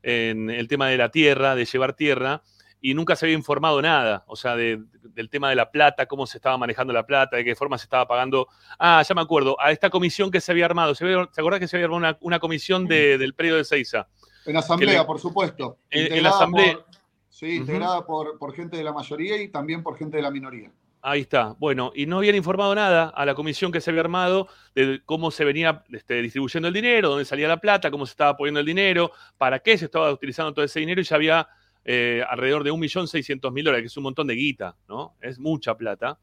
en 0.04 0.50
el 0.50 0.68
tema 0.68 0.88
de 0.88 0.98
la 0.98 1.10
tierra, 1.10 1.56
de 1.56 1.66
llevar 1.66 1.94
tierra, 1.94 2.42
y 2.84 2.96
nunca 2.96 3.16
se 3.16 3.26
había 3.28 3.38
informado 3.38 3.80
nada, 3.82 4.24
o 4.26 4.36
sea, 4.36 4.56
de- 4.56 4.82
del 5.04 5.30
tema 5.30 5.50
de 5.50 5.56
la 5.56 5.70
plata, 5.70 6.08
cómo 6.08 6.26
se 6.26 6.40
estaba 6.40 6.58
manejando 6.58 6.94
la 6.94 7.06
plata, 7.06 7.38
de 7.38 7.44
qué 7.46 7.56
forma 7.56 7.78
se 7.78 7.84
estaba 7.84 8.08
pagando. 8.08 8.48
Ah, 8.80 9.04
ya 9.08 9.14
me 9.14 9.22
acuerdo, 9.22 9.56
a 9.62 9.72
esta 9.72 9.90
comisión 9.92 10.32
que 10.32 10.42
se 10.42 10.52
había 10.52 10.66
armado, 10.66 10.96
¿se, 10.96 11.04
había- 11.06 11.30
¿se 11.32 11.42
acuerda 11.42 11.60
que 11.60 11.68
se 11.68 11.76
había 11.76 11.86
armado 11.86 12.00
una, 12.00 12.18
una 12.22 12.40
comisión 12.40 12.88
de- 12.88 13.18
del 13.20 13.34
predio 13.36 13.56
de 13.58 13.66
Seiza? 13.66 14.08
En 14.48 14.58
asamblea, 14.58 15.02
le- 15.02 15.06
por 15.06 15.20
supuesto. 15.20 15.78
En- 15.92 16.24
la 16.24 16.30
asamblea- 16.30 16.74
por- 16.74 16.86
sí, 17.30 17.58
integrada 17.58 18.04
por, 18.06 18.40
por 18.40 18.56
gente 18.56 18.78
de 18.78 18.84
la 18.84 18.94
mayoría 18.94 19.40
y 19.40 19.50
también 19.50 19.84
por 19.84 19.96
gente 19.98 20.18
de 20.18 20.24
la 20.24 20.32
minoría. 20.32 20.72
Ahí 21.04 21.22
está. 21.22 21.56
Bueno, 21.58 21.92
y 21.96 22.06
no 22.06 22.20
habían 22.20 22.36
informado 22.36 22.76
nada 22.76 23.10
a 23.10 23.26
la 23.26 23.34
comisión 23.34 23.72
que 23.72 23.82
se 23.82 23.90
había 23.90 24.02
armado 24.02 24.48
de 24.76 25.02
cómo 25.06 25.32
se 25.32 25.44
venía 25.44 25.84
este, 25.92 26.22
distribuyendo 26.22 26.68
el 26.68 26.74
dinero, 26.74 27.10
dónde 27.10 27.26
salía 27.26 27.48
la 27.48 27.58
plata, 27.58 27.90
cómo 27.90 28.06
se 28.06 28.12
estaba 28.12 28.38
poniendo 28.38 28.60
el 28.60 28.66
dinero, 28.66 29.12
para 29.38 29.60
qué 29.60 29.78
se 29.78 29.86
estaba 29.86 30.12
utilizando 30.12 30.54
todo 30.54 30.64
ese 30.64 30.80
dinero 30.80 31.02
y 31.02 31.04
ya 31.04 31.16
había 31.16 31.48
eh, 31.84 32.24
alrededor 32.30 32.64
de 32.64 32.72
1.600.000 32.72 33.64
dólares, 33.64 33.82
que 33.82 33.88
es 33.88 33.98
un 33.98 34.04
montón 34.04 34.28
de 34.28 34.36
guita, 34.36 34.76
¿no? 34.88 35.16
Es 35.22 35.40
mucha 35.40 35.76
plata. 35.76 36.20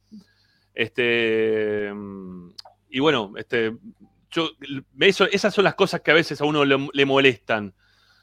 Este, 0.72 1.92
mm, 1.92 2.50
y 2.90 3.00
bueno, 3.00 3.32
este, 3.36 3.76
yo, 4.30 4.50
eso, 5.00 5.24
esas 5.24 5.52
son 5.52 5.64
las 5.64 5.74
cosas 5.74 6.02
que 6.02 6.12
a 6.12 6.14
veces 6.14 6.40
a 6.40 6.44
uno 6.44 6.64
le, 6.64 6.88
le 6.92 7.04
molestan, 7.04 7.74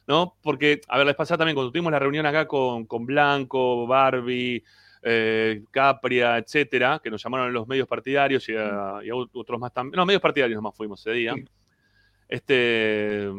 ¿no? 0.08 0.38
Porque, 0.42 0.80
a 0.88 0.98
ver, 0.98 1.06
la 1.06 1.12
vez 1.12 1.18
pasada 1.18 1.40
también, 1.40 1.56
cuando 1.56 1.72
tuvimos 1.72 1.92
la 1.92 2.00
reunión 2.00 2.26
acá 2.26 2.48
con, 2.48 2.86
con 2.86 3.06
Blanco, 3.06 3.86
Barbie, 3.88 4.64
eh, 5.08 5.62
Capria, 5.70 6.38
etcétera, 6.40 7.00
que 7.04 7.12
nos 7.12 7.24
llamaron 7.24 7.54
los 7.54 7.68
medios 7.68 7.88
partidarios 7.88 8.50
y 8.50 8.56
a, 8.56 9.00
y 9.04 9.10
a 9.10 9.16
otros 9.16 9.60
más 9.60 9.72
también. 9.72 9.96
No, 9.98 10.06
medios 10.06 10.22
partidarios 10.22 10.58
nomás 10.58 10.76
fuimos 10.76 11.00
ese 11.00 11.12
día. 11.12 11.36
Este, 12.28 13.30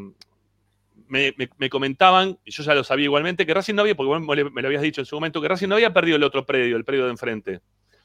me, 1.08 1.34
me- 1.36 1.48
me 1.58 1.68
comentaban, 1.68 2.38
y 2.44 2.50
yo 2.50 2.62
ya 2.62 2.74
lo 2.74 2.84
sabía 2.84 3.04
igualmente, 3.04 3.44
que 3.46 3.54
Racing 3.54 3.74
no 3.74 3.82
había, 3.82 3.94
porque 3.96 4.08
vos 4.08 4.20
me, 4.20 4.44
me 4.50 4.62
lo 4.62 4.68
habías 4.68 4.82
dicho 4.82 5.00
en 5.00 5.06
su 5.06 5.16
momento, 5.16 5.40
que 5.40 5.48
Racing 5.48 5.68
no 5.68 5.74
había 5.74 5.92
perdido 5.92 6.16
el 6.16 6.22
otro 6.22 6.44
predio, 6.46 6.76
el 6.76 6.84
predio 6.84 7.04
de 7.04 7.10
enfrente. 7.10 7.60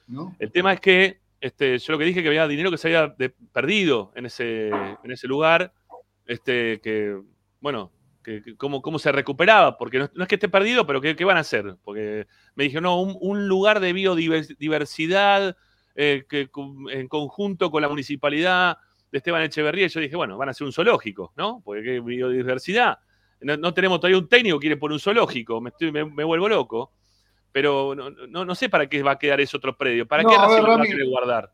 ¿no? 0.07 0.35
El 0.39 0.51
tema 0.51 0.73
es 0.73 0.79
que 0.79 1.19
este, 1.39 1.77
yo 1.79 1.93
lo 1.93 1.99
que 1.99 2.05
dije 2.05 2.21
que 2.21 2.27
había 2.29 2.47
dinero 2.47 2.69
que 2.71 2.77
se 2.77 2.87
había 2.87 3.13
de- 3.17 3.29
perdido 3.29 4.11
en 4.15 4.25
ese, 4.25 4.69
en 4.69 5.11
ese 5.11 5.27
lugar, 5.27 5.71
este, 6.25 6.79
que, 6.81 7.17
bueno, 7.59 7.91
que, 8.23 8.41
que 8.43 8.55
cómo, 8.55 8.81
cómo 8.81 8.99
se 8.99 9.11
recuperaba, 9.11 9.77
porque 9.77 9.99
no, 9.99 10.09
no 10.13 10.23
es 10.23 10.27
que 10.27 10.35
esté 10.35 10.49
perdido, 10.49 10.85
pero 10.85 11.01
¿qué, 11.01 11.15
qué 11.15 11.25
van 11.25 11.37
a 11.37 11.41
hacer? 11.41 11.75
Porque 11.83 12.27
me 12.55 12.63
dijeron, 12.65 12.83
no, 12.83 13.01
un, 13.01 13.17
un 13.19 13.47
lugar 13.47 13.79
de 13.79 13.93
biodiversidad 13.93 15.55
eh, 15.95 16.23
que, 16.29 16.49
en 16.91 17.07
conjunto 17.07 17.71
con 17.71 17.81
la 17.81 17.89
municipalidad 17.89 18.77
de 19.11 19.17
Esteban 19.17 19.41
Echeverría, 19.43 19.85
y 19.87 19.89
yo 19.89 19.99
dije, 19.99 20.15
bueno, 20.15 20.37
van 20.37 20.49
a 20.49 20.53
ser 20.53 20.65
un 20.65 20.73
zoológico, 20.73 21.33
¿no? 21.35 21.61
Porque 21.65 21.83
¿qué 21.83 21.99
biodiversidad. 21.99 22.99
No, 23.41 23.57
no 23.57 23.73
tenemos 23.73 23.99
todavía 23.99 24.19
un 24.19 24.29
técnico 24.29 24.57
que 24.57 24.65
quiere 24.65 24.77
poner 24.77 24.93
un 24.93 24.99
zoológico, 24.99 25.59
me, 25.59 25.69
estoy- 25.71 25.91
me- 25.91 26.05
me 26.05 26.23
vuelvo 26.23 26.47
loco. 26.47 26.91
Pero 27.51 27.93
no, 27.95 28.09
no, 28.09 28.45
no 28.45 28.55
sé 28.55 28.69
para 28.69 28.87
qué 28.87 29.03
va 29.03 29.11
a 29.11 29.19
quedar 29.19 29.41
ese 29.41 29.57
otro 29.57 29.75
predio. 29.75 30.07
¿Para 30.07 30.23
qué 30.23 30.37
Racing 30.37 30.61
lo 30.63 30.67
va 30.69 30.75
a 30.75 30.85
querer 30.87 31.07
guardar? 31.09 31.51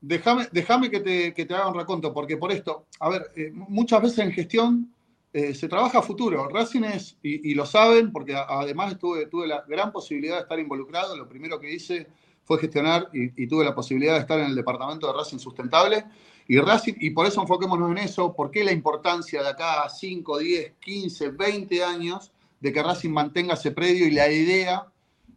Déjame, 0.00 0.48
déjame 0.50 0.90
que, 0.90 0.98
te, 1.00 1.32
que 1.34 1.46
te 1.46 1.54
haga 1.54 1.68
un 1.68 1.74
raconto, 1.76 2.12
porque 2.12 2.36
por 2.36 2.50
esto, 2.50 2.86
a 2.98 3.08
ver, 3.10 3.22
eh, 3.36 3.50
muchas 3.52 4.02
veces 4.02 4.18
en 4.18 4.32
gestión 4.32 4.92
eh, 5.36 5.54
se 5.54 5.68
trabaja 5.68 5.98
a 5.98 6.02
futuro. 6.02 6.48
Racing 6.48 6.84
es, 6.84 7.18
y, 7.22 7.52
lo 7.52 7.66
saben, 7.66 8.10
porque 8.10 8.34
además 8.34 8.96
tuve, 8.98 9.28
la 9.46 9.62
gran 9.68 9.92
posibilidad 9.92 10.36
de 10.36 10.40
estar 10.40 10.58
involucrado. 10.58 11.14
Lo 11.14 11.28
primero 11.28 11.60
que 11.60 11.74
hice 11.74 12.06
fue 12.42 12.58
gestionar 12.58 13.10
y, 13.12 13.46
tuve 13.46 13.62
la 13.62 13.74
posibilidad 13.74 14.14
de 14.14 14.20
estar 14.20 14.40
en 14.40 14.46
el 14.46 14.54
departamento 14.54 15.06
de 15.06 15.12
Racing 15.12 15.36
Sustentable. 15.36 16.06
Y 16.48 16.58
Racing, 16.58 16.94
y 17.00 17.10
por 17.10 17.26
eso 17.26 17.42
enfoquémonos 17.42 17.90
en 17.90 17.98
eso, 17.98 18.34
¿por 18.34 18.50
qué 18.50 18.64
la 18.64 18.72
importancia 18.72 19.42
de 19.42 19.48
acá 19.50 19.82
a 19.82 19.90
5, 19.90 20.38
10, 20.38 20.72
15, 20.80 21.28
20 21.32 21.84
años 21.84 22.32
de 22.58 22.72
que 22.72 22.82
Racing 22.82 23.10
mantenga 23.10 23.52
ese 23.52 23.72
predio 23.72 24.06
y 24.06 24.12
la 24.12 24.32
idea 24.32 24.86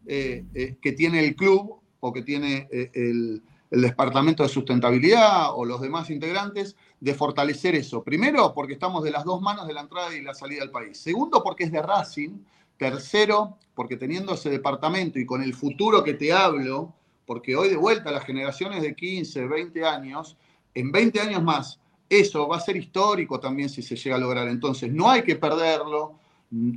eh, 0.07 0.45
eh, 0.53 0.77
que 0.81 0.93
tiene 0.93 1.19
el 1.19 1.35
club 1.35 1.75
o 1.99 2.13
que 2.13 2.21
tiene 2.21 2.69
el 2.71 3.43
departamento 3.69 4.43
de 4.43 4.49
sustentabilidad 4.49 5.53
o 5.53 5.65
los 5.65 5.81
demás 5.81 6.09
integrantes 6.09 6.77
de 6.99 7.13
fortalecer 7.13 7.75
eso. 7.75 8.03
Primero, 8.03 8.53
porque 8.53 8.73
estamos 8.73 9.03
de 9.03 9.11
las 9.11 9.23
dos 9.23 9.41
manos 9.41 9.67
de 9.67 9.73
la 9.73 9.81
entrada 9.81 10.15
y 10.15 10.21
la 10.21 10.33
salida 10.33 10.61
del 10.61 10.71
país. 10.71 10.97
Segundo, 10.97 11.41
porque 11.43 11.63
es 11.65 11.71
de 11.71 11.81
Racing. 11.81 12.39
Tercero, 12.77 13.57
porque 13.75 13.97
teniendo 13.97 14.33
ese 14.33 14.49
departamento 14.49 15.19
y 15.19 15.25
con 15.25 15.43
el 15.43 15.53
futuro 15.53 16.01
que 16.01 16.13
te 16.13 16.31
hablo, 16.31 16.93
porque 17.25 17.55
hoy 17.55 17.69
de 17.69 17.75
vuelta 17.75 18.09
las 18.09 18.23
generaciones 18.23 18.81
de 18.81 18.95
15, 18.95 19.47
20 19.47 19.85
años, 19.85 20.37
en 20.73 20.91
20 20.91 21.19
años 21.19 21.43
más, 21.43 21.79
eso 22.09 22.47
va 22.47 22.57
a 22.57 22.61
ser 22.61 22.77
histórico 22.77 23.39
también 23.39 23.69
si 23.69 23.81
se 23.81 23.95
llega 23.95 24.15
a 24.15 24.19
lograr. 24.19 24.47
Entonces, 24.47 24.91
no 24.91 25.09
hay 25.09 25.23
que 25.23 25.35
perderlo, 25.35 26.15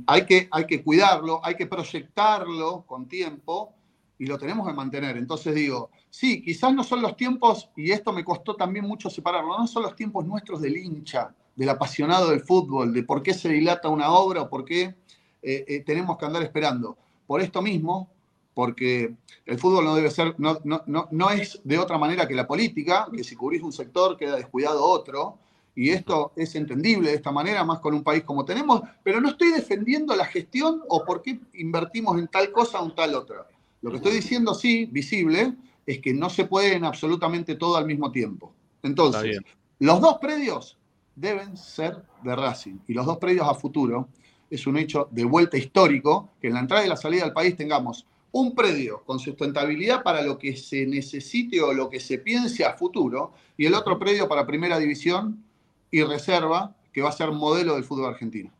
hay 0.05 0.25
que, 0.25 0.47
hay 0.51 0.67
que 0.67 0.83
cuidarlo, 0.83 1.39
hay 1.43 1.55
que 1.55 1.67
proyectarlo 1.67 2.83
con 2.85 3.07
tiempo 3.07 3.73
y 4.19 4.25
lo 4.25 4.37
tenemos 4.37 4.67
que 4.67 4.73
mantener. 4.73 5.17
Entonces 5.17 5.55
digo, 5.55 5.89
sí, 6.13 6.43
quizás 6.43 6.71
no 6.75 6.83
son 6.83 7.01
los 7.01 7.17
tiempos, 7.17 7.71
y 7.75 7.91
esto 7.91 8.13
me 8.13 8.23
costó 8.23 8.55
también 8.55 8.85
mucho 8.85 9.09
separarlo, 9.09 9.57
no 9.57 9.65
son 9.65 9.81
los 9.81 9.95
tiempos 9.95 10.23
nuestros 10.27 10.61
del 10.61 10.77
hincha, 10.77 11.33
del 11.55 11.69
apasionado 11.69 12.29
del 12.29 12.41
fútbol, 12.41 12.93
de 12.93 13.01
por 13.01 13.23
qué 13.23 13.33
se 13.33 13.49
dilata 13.49 13.89
una 13.89 14.11
obra 14.11 14.43
o 14.43 14.49
por 14.49 14.63
qué 14.63 14.95
eh, 15.41 15.65
eh, 15.67 15.83
tenemos 15.83 16.15
que 16.19 16.25
andar 16.25 16.43
esperando. 16.43 16.95
Por 17.25 17.41
esto 17.41 17.63
mismo, 17.63 18.11
porque 18.53 19.15
el 19.47 19.57
fútbol 19.57 19.85
no 19.85 19.95
debe 19.95 20.11
ser, 20.11 20.35
no, 20.37 20.59
no, 20.63 20.83
no, 20.85 21.07
no 21.09 21.31
es 21.31 21.59
de 21.63 21.79
otra 21.79 21.97
manera 21.97 22.27
que 22.27 22.35
la 22.35 22.45
política, 22.45 23.07
que 23.11 23.23
si 23.23 23.35
cubrís 23.35 23.63
un 23.63 23.73
sector 23.73 24.15
queda 24.15 24.35
descuidado 24.35 24.85
otro, 24.85 25.39
y 25.75 25.89
esto 25.89 26.31
es 26.35 26.53
entendible 26.53 27.09
de 27.09 27.15
esta 27.15 27.31
manera, 27.31 27.63
más 27.63 27.79
con 27.79 27.95
un 27.95 28.03
país 28.03 28.23
como 28.23 28.45
tenemos, 28.45 28.83
pero 29.03 29.19
no 29.19 29.29
estoy 29.29 29.51
defendiendo 29.51 30.15
la 30.15 30.25
gestión 30.25 30.83
o 30.87 31.03
por 31.03 31.23
qué 31.23 31.39
invertimos 31.55 32.19
en 32.19 32.27
tal 32.27 32.51
cosa 32.51 32.81
o 32.81 32.85
en 32.85 32.93
tal 32.93 33.15
otra. 33.15 33.47
Lo 33.81 33.89
que 33.89 33.97
estoy 33.97 34.13
diciendo, 34.13 34.53
sí, 34.53 34.85
visible, 34.85 35.55
es 35.85 35.99
que 35.99 36.13
no 36.13 36.29
se 36.29 36.45
puede 36.45 36.75
en 36.75 36.85
absolutamente 36.85 37.55
todo 37.55 37.77
al 37.77 37.85
mismo 37.85 38.11
tiempo. 38.11 38.53
Entonces, 38.81 39.39
los 39.79 40.01
dos 40.01 40.17
predios 40.19 40.77
deben 41.15 41.57
ser 41.57 41.97
de 42.23 42.35
Racing 42.35 42.79
y 42.87 42.93
los 42.93 43.05
dos 43.05 43.17
predios 43.17 43.47
a 43.47 43.53
futuro 43.53 44.09
es 44.49 44.67
un 44.67 44.77
hecho 44.77 45.07
de 45.11 45.25
vuelta 45.25 45.57
histórico 45.57 46.31
que 46.39 46.47
en 46.47 46.53
la 46.53 46.59
entrada 46.59 46.85
y 46.85 46.89
la 46.89 46.97
salida 46.97 47.23
del 47.23 47.33
país 47.33 47.55
tengamos 47.55 48.05
un 48.31 48.55
predio 48.55 49.03
con 49.05 49.19
sustentabilidad 49.19 50.03
para 50.03 50.21
lo 50.23 50.37
que 50.37 50.55
se 50.55 50.85
necesite 50.85 51.61
o 51.61 51.73
lo 51.73 51.89
que 51.89 51.99
se 51.99 52.17
piense 52.17 52.65
a 52.65 52.73
futuro 52.73 53.33
y 53.57 53.65
el 53.65 53.75
otro 53.75 53.99
predio 53.99 54.27
para 54.27 54.45
primera 54.45 54.79
división 54.79 55.43
y 55.91 56.01
reserva 56.03 56.75
que 56.91 57.01
va 57.01 57.09
a 57.09 57.13
ser 57.13 57.31
modelo 57.31 57.75
del 57.75 57.83
fútbol 57.83 58.07
argentino. 58.07 58.51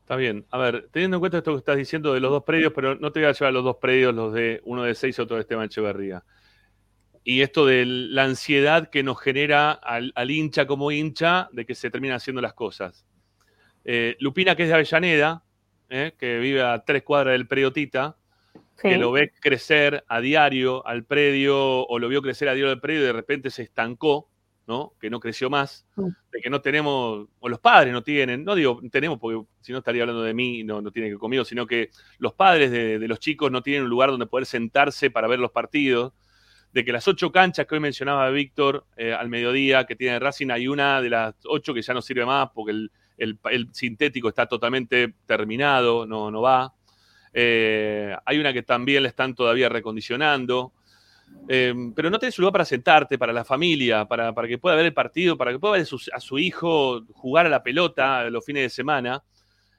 Está 0.00 0.16
bien. 0.16 0.44
A 0.50 0.58
ver, 0.58 0.88
teniendo 0.92 1.16
en 1.16 1.20
cuenta 1.20 1.38
esto 1.38 1.52
que 1.52 1.58
estás 1.58 1.76
diciendo 1.76 2.12
de 2.12 2.20
los 2.20 2.30
dos 2.30 2.44
predios, 2.44 2.72
pero 2.74 2.96
no 2.96 3.12
te 3.12 3.20
voy 3.20 3.28
a 3.28 3.32
llevar 3.32 3.52
los 3.52 3.64
dos 3.64 3.76
predios, 3.76 4.14
los 4.14 4.34
de 4.34 4.60
uno 4.64 4.82
de 4.82 4.94
seis 4.94 5.18
y 5.18 5.22
otro 5.22 5.36
de 5.36 5.42
Esteban 5.42 5.66
Echeverría. 5.66 6.22
Y 7.24 7.42
esto 7.42 7.66
de 7.66 7.84
la 7.86 8.24
ansiedad 8.24 8.90
que 8.90 9.02
nos 9.02 9.20
genera 9.20 9.72
al, 9.72 10.12
hincha 10.30 10.66
como 10.66 10.90
hincha 10.90 11.48
de 11.52 11.64
que 11.64 11.74
se 11.74 11.90
terminan 11.90 12.16
haciendo 12.16 12.42
las 12.42 12.54
cosas. 12.54 13.06
Eh, 13.84 14.16
Lupina, 14.18 14.56
que 14.56 14.64
es 14.64 14.68
de 14.68 14.74
Avellaneda, 14.74 15.44
eh, 15.88 16.14
que 16.18 16.38
vive 16.38 16.62
a 16.62 16.84
tres 16.84 17.02
cuadras 17.02 17.32
del 17.32 17.46
predio 17.46 17.72
Tita, 17.72 18.16
que 18.80 18.96
lo 18.96 19.12
ve 19.12 19.32
crecer 19.40 20.04
a 20.08 20.20
diario 20.20 20.84
al 20.86 21.04
predio, 21.04 21.86
o 21.86 21.98
lo 21.98 22.08
vio 22.08 22.22
crecer 22.22 22.48
a 22.48 22.54
diario 22.54 22.72
al 22.72 22.80
predio 22.80 23.02
y 23.02 23.04
de 23.04 23.12
repente 23.12 23.50
se 23.50 23.62
estancó 23.62 24.28
¿no? 24.66 24.94
Que 25.00 25.10
no 25.10 25.20
creció 25.20 25.50
más, 25.50 25.86
Mm. 25.96 26.08
de 26.32 26.40
que 26.40 26.50
no 26.50 26.60
tenemos, 26.60 27.28
o 27.40 27.48
los 27.48 27.58
padres 27.58 27.92
no 27.92 28.02
tienen, 28.02 28.44
no 28.44 28.54
digo 28.54 28.80
tenemos 28.90 29.18
porque 29.18 29.44
si 29.60 29.72
no 29.72 29.78
estaría 29.78 30.02
hablando 30.02 30.22
de 30.22 30.34
mí, 30.34 30.62
no, 30.64 30.80
no 30.80 30.90
tiene 30.90 31.10
que 31.10 31.18
conmigo, 31.18 31.44
sino 31.44 31.66
que 31.66 31.90
los 32.18 32.34
padres 32.34 32.70
de, 32.70 32.98
de 32.98 33.08
los 33.08 33.18
chicos 33.18 33.50
no 33.50 33.62
tienen 33.62 33.84
un 33.84 33.90
lugar 33.90 34.10
donde 34.10 34.26
poder 34.26 34.46
sentarse 34.46 35.10
para 35.10 35.28
ver 35.28 35.40
los 35.40 35.50
partidos, 35.50 36.12
de 36.72 36.84
que 36.84 36.92
las 36.92 37.06
ocho 37.06 37.30
canchas 37.30 37.66
que 37.66 37.74
hoy 37.74 37.80
mencionaba 37.80 38.30
Víctor 38.30 38.86
eh, 38.96 39.12
al 39.12 39.28
mediodía 39.28 39.84
que 39.84 39.96
tiene 39.96 40.18
Racing, 40.18 40.50
hay 40.50 40.68
una 40.68 41.00
de 41.02 41.10
las 41.10 41.34
ocho 41.44 41.74
que 41.74 41.82
ya 41.82 41.92
no 41.94 42.00
sirve 42.02 42.24
más 42.24 42.48
porque 42.54 42.72
el, 42.72 42.90
el- 43.50 43.68
sintético 43.72 44.28
está 44.28 44.46
totalmente 44.46 45.14
terminado, 45.26 46.06
no, 46.06 46.30
no 46.30 46.40
va. 46.40 46.72
Eh, 47.32 48.14
hay 48.24 48.38
una 48.38 48.52
que 48.52 48.62
también 48.62 49.02
le 49.02 49.08
están 49.10 49.34
todavía 49.34 49.68
recondicionando. 49.68 50.72
Eh, 51.48 51.74
pero 51.94 52.10
no 52.10 52.18
tenés 52.18 52.38
lugar 52.38 52.52
para 52.52 52.64
sentarte, 52.64 53.16
para 53.18 53.32
la 53.32 53.44
familia, 53.44 54.04
para, 54.04 54.32
para 54.34 54.46
que 54.48 54.58
pueda 54.58 54.76
ver 54.76 54.86
el 54.86 54.92
partido, 54.94 55.36
para 55.36 55.50
que 55.50 55.58
pueda 55.58 55.72
ver 55.72 55.82
a 55.82 55.86
su, 55.86 55.98
a 56.12 56.20
su 56.20 56.38
hijo 56.38 57.04
jugar 57.12 57.46
a 57.46 57.48
la 57.48 57.62
pelota 57.62 58.28
los 58.30 58.44
fines 58.44 58.62
de 58.64 58.68
semana. 58.70 59.22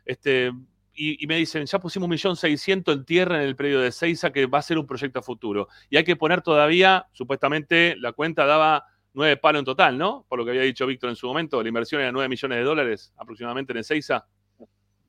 Este, 0.05 0.51
y, 0.93 1.23
y 1.23 1.27
me 1.27 1.37
dicen, 1.37 1.65
ya 1.65 1.79
pusimos 1.79 2.09
1.600.000 2.09 2.93
en 2.93 3.05
tierra 3.05 3.35
en 3.37 3.47
el 3.47 3.55
predio 3.55 3.79
de 3.79 3.91
Seiza, 3.91 4.31
que 4.31 4.45
va 4.45 4.59
a 4.59 4.61
ser 4.61 4.77
un 4.77 4.85
proyecto 4.85 5.19
a 5.19 5.21
futuro. 5.21 5.67
Y 5.89 5.97
hay 5.97 6.03
que 6.03 6.15
poner 6.15 6.41
todavía, 6.41 7.07
supuestamente, 7.11 7.95
la 7.97 8.13
cuenta 8.13 8.45
daba 8.45 8.85
nueve 9.13 9.37
palos 9.37 9.59
en 9.59 9.65
total, 9.65 9.97
¿no? 9.97 10.25
Por 10.27 10.39
lo 10.39 10.45
que 10.45 10.51
había 10.51 10.63
dicho 10.63 10.85
Víctor 10.85 11.09
en 11.09 11.15
su 11.15 11.27
momento, 11.27 11.61
la 11.61 11.67
inversión 11.67 12.01
era 12.01 12.11
9 12.11 12.29
millones 12.29 12.57
de 12.57 12.63
dólares 12.63 13.13
aproximadamente 13.17 13.71
en 13.73 13.79
Ezeiza. 13.79 14.25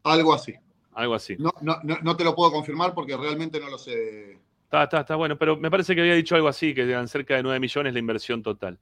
Algo 0.03 0.35
así. 0.35 0.55
Algo 0.93 1.15
así. 1.15 1.37
No, 1.39 1.53
no, 1.61 1.79
no, 1.83 1.99
no 2.03 2.17
te 2.17 2.25
lo 2.25 2.35
puedo 2.35 2.53
confirmar 2.53 2.95
porque 2.95 3.17
realmente 3.17 3.59
no 3.59 3.69
lo 3.69 3.79
sé. 3.79 4.39
Está, 4.65 4.85
está, 4.85 5.01
está 5.01 5.17
bueno, 5.17 5.37
pero 5.39 5.57
me 5.57 5.71
parece 5.71 5.95
que 5.95 6.01
había 6.01 6.15
dicho 6.15 6.35
algo 6.35 6.49
así, 6.49 6.75
que 6.75 6.83
eran 6.83 7.09
cerca 7.09 7.37
de 7.37 7.43
9 7.43 7.61
millones 7.61 7.93
la 7.93 7.99
inversión 7.99 8.43
total. 8.43 8.79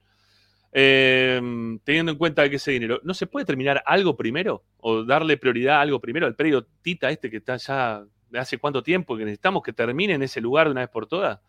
Eh, 0.75 1.39
teniendo 1.83 2.11
en 2.11 2.17
cuenta 2.17 2.49
que 2.49 2.55
ese 2.55 2.71
dinero, 2.71 2.99
¿no 3.03 3.13
se 3.13 3.27
puede 3.27 3.45
terminar 3.45 3.83
algo 3.85 4.17
primero? 4.17 4.65
¿O 4.77 5.03
darle 5.03 5.37
prioridad 5.37 5.77
a 5.77 5.81
algo 5.81 6.01
primero? 6.01 6.25
Al 6.25 6.35
predio 6.35 6.65
Tita 6.81 7.11
este 7.11 7.29
que 7.29 7.37
está 7.37 7.57
ya 7.57 8.03
de 8.29 8.39
hace 8.39 8.57
cuánto 8.57 8.81
tiempo, 8.81 9.15
que 9.15 9.23
necesitamos 9.23 9.61
que 9.61 9.71
termine 9.71 10.13
en 10.13 10.23
ese 10.23 10.41
lugar 10.41 10.65
de 10.65 10.71
una 10.71 10.81
vez 10.81 10.89
por 10.89 11.05
todas. 11.05 11.39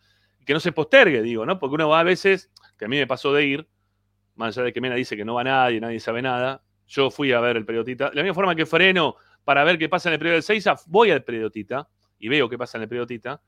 Que 0.45 0.53
no 0.53 0.59
se 0.59 0.71
postergue, 0.71 1.23
digo, 1.23 1.43
¿no? 1.43 1.57
Porque 1.57 1.73
uno 1.73 1.89
va 1.89 2.01
a 2.01 2.03
veces, 2.03 2.51
que 2.77 2.85
a 2.85 2.87
mí 2.87 2.97
me 2.97 3.07
pasó 3.07 3.33
de 3.33 3.47
ir, 3.47 3.67
más 4.35 4.55
allá 4.55 4.65
de 4.65 4.73
que 4.73 4.79
Mena 4.79 4.93
dice 4.93 5.17
que 5.17 5.25
no 5.25 5.33
va 5.33 5.43
nadie, 5.43 5.81
nadie 5.81 5.99
sabe 5.99 6.21
nada, 6.21 6.63
yo 6.85 7.09
fui 7.09 7.31
a 7.31 7.39
ver 7.39 7.57
el 7.57 7.65
predio 7.65 7.83
Tita. 7.83 8.11
De 8.11 8.15
la 8.15 8.21
misma 8.21 8.35
forma 8.35 8.55
que 8.55 8.67
freno 8.67 9.15
para 9.43 9.63
ver 9.63 9.79
qué 9.79 9.89
pasa 9.89 10.09
en 10.09 10.13
el 10.13 10.19
predio 10.19 10.33
del 10.33 10.43
Seiza, 10.43 10.75
voy 10.85 11.09
al 11.09 11.23
predio 11.23 11.49
Tita 11.49 11.89
y 12.19 12.29
veo 12.29 12.47
qué 12.47 12.59
pasa 12.59 12.77
en 12.77 12.83
el 12.83 12.89
predio 12.89 13.07
Tita. 13.07 13.41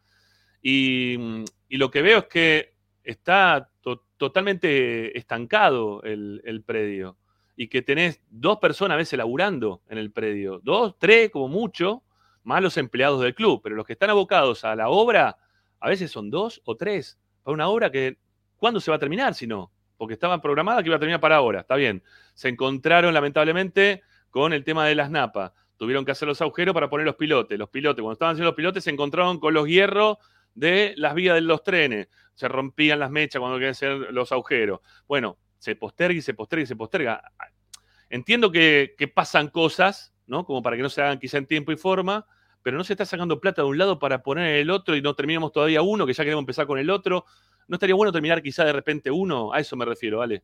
Y 0.59 1.45
lo 1.69 1.91
que 1.91 2.01
veo 2.01 2.17
es 2.17 2.25
que 2.25 2.76
está 3.07 3.69
to- 3.81 4.03
totalmente 4.17 5.17
estancado 5.17 6.03
el, 6.03 6.41
el 6.45 6.61
predio 6.61 7.17
y 7.55 7.69
que 7.69 7.81
tenés 7.81 8.21
dos 8.29 8.57
personas 8.59 8.95
a 8.95 8.97
veces 8.97 9.17
laburando 9.17 9.81
en 9.89 9.97
el 9.97 10.11
predio, 10.11 10.59
dos, 10.63 10.95
tres 10.99 11.31
como 11.31 11.47
mucho, 11.47 12.03
más 12.43 12.61
los 12.61 12.77
empleados 12.77 13.21
del 13.21 13.33
club, 13.33 13.61
pero 13.63 13.75
los 13.75 13.85
que 13.85 13.93
están 13.93 14.09
abocados 14.09 14.63
a 14.63 14.75
la 14.75 14.89
obra 14.89 15.37
a 15.79 15.89
veces 15.89 16.11
son 16.11 16.29
dos 16.29 16.61
o 16.65 16.75
tres 16.75 17.17
para 17.43 17.53
una 17.53 17.67
obra 17.69 17.91
que 17.91 18.17
¿cuándo 18.57 18.79
se 18.79 18.91
va 18.91 18.97
a 18.97 18.99
terminar 18.99 19.33
si 19.33 19.47
no? 19.47 19.71
Porque 19.97 20.13
estaba 20.13 20.41
programada 20.41 20.83
que 20.83 20.89
iba 20.89 20.97
a 20.97 20.99
terminar 20.99 21.21
para 21.21 21.37
ahora, 21.37 21.61
está 21.61 21.75
bien. 21.75 22.03
Se 22.33 22.49
encontraron 22.49 23.13
lamentablemente 23.13 24.03
con 24.29 24.53
el 24.53 24.63
tema 24.63 24.85
de 24.85 24.95
las 24.95 25.09
napas. 25.09 25.53
Tuvieron 25.77 26.05
que 26.05 26.11
hacer 26.11 26.27
los 26.27 26.41
agujeros 26.41 26.73
para 26.73 26.89
poner 26.89 27.05
los 27.05 27.15
pilotes. 27.15 27.57
Los 27.57 27.69
pilotes, 27.69 28.01
cuando 28.01 28.13
estaban 28.13 28.33
haciendo 28.33 28.49
los 28.49 28.55
pilotes, 28.55 28.83
se 28.83 28.91
encontraron 28.91 29.39
con 29.39 29.53
los 29.53 29.67
hierros 29.67 30.17
de 30.57 30.95
las 30.97 31.13
vías 31.13 31.35
de 31.35 31.41
los 31.41 31.63
trenes. 31.63 32.09
Se 32.33 32.47
rompían 32.47 32.99
las 32.99 33.11
mechas 33.11 33.39
cuando 33.39 33.57
querían 33.57 33.71
hacer 33.71 33.91
los 34.11 34.31
agujeros. 34.31 34.79
Bueno, 35.07 35.37
se 35.59 35.75
posterga 35.75 36.17
y 36.17 36.21
se 36.21 36.33
posterga 36.33 36.63
y 36.63 36.65
se 36.65 36.75
posterga. 36.75 37.21
Entiendo 38.09 38.51
que, 38.51 38.95
que 38.97 39.07
pasan 39.07 39.49
cosas, 39.49 40.13
¿no? 40.25 40.45
Como 40.45 40.63
para 40.63 40.75
que 40.75 40.81
no 40.81 40.89
se 40.89 41.01
hagan 41.01 41.19
quizá 41.19 41.37
en 41.37 41.45
tiempo 41.45 41.71
y 41.71 41.77
forma, 41.77 42.25
pero 42.63 42.75
no 42.75 42.83
se 42.83 42.93
está 42.93 43.05
sacando 43.05 43.39
plata 43.39 43.61
de 43.61 43.67
un 43.67 43.77
lado 43.77 43.99
para 43.99 44.23
poner 44.23 44.55
el 44.55 44.71
otro 44.71 44.95
y 44.95 45.01
no 45.01 45.13
terminamos 45.13 45.51
todavía 45.51 45.83
uno, 45.83 46.07
que 46.07 46.13
ya 46.13 46.23
queremos 46.23 46.41
empezar 46.41 46.65
con 46.65 46.79
el 46.79 46.89
otro. 46.89 47.25
¿No 47.67 47.75
estaría 47.75 47.95
bueno 47.95 48.11
terminar 48.11 48.41
quizá 48.41 48.65
de 48.65 48.73
repente 48.73 49.11
uno? 49.11 49.53
A 49.53 49.59
eso 49.59 49.75
me 49.75 49.85
refiero, 49.85 50.19
¿vale? 50.19 50.43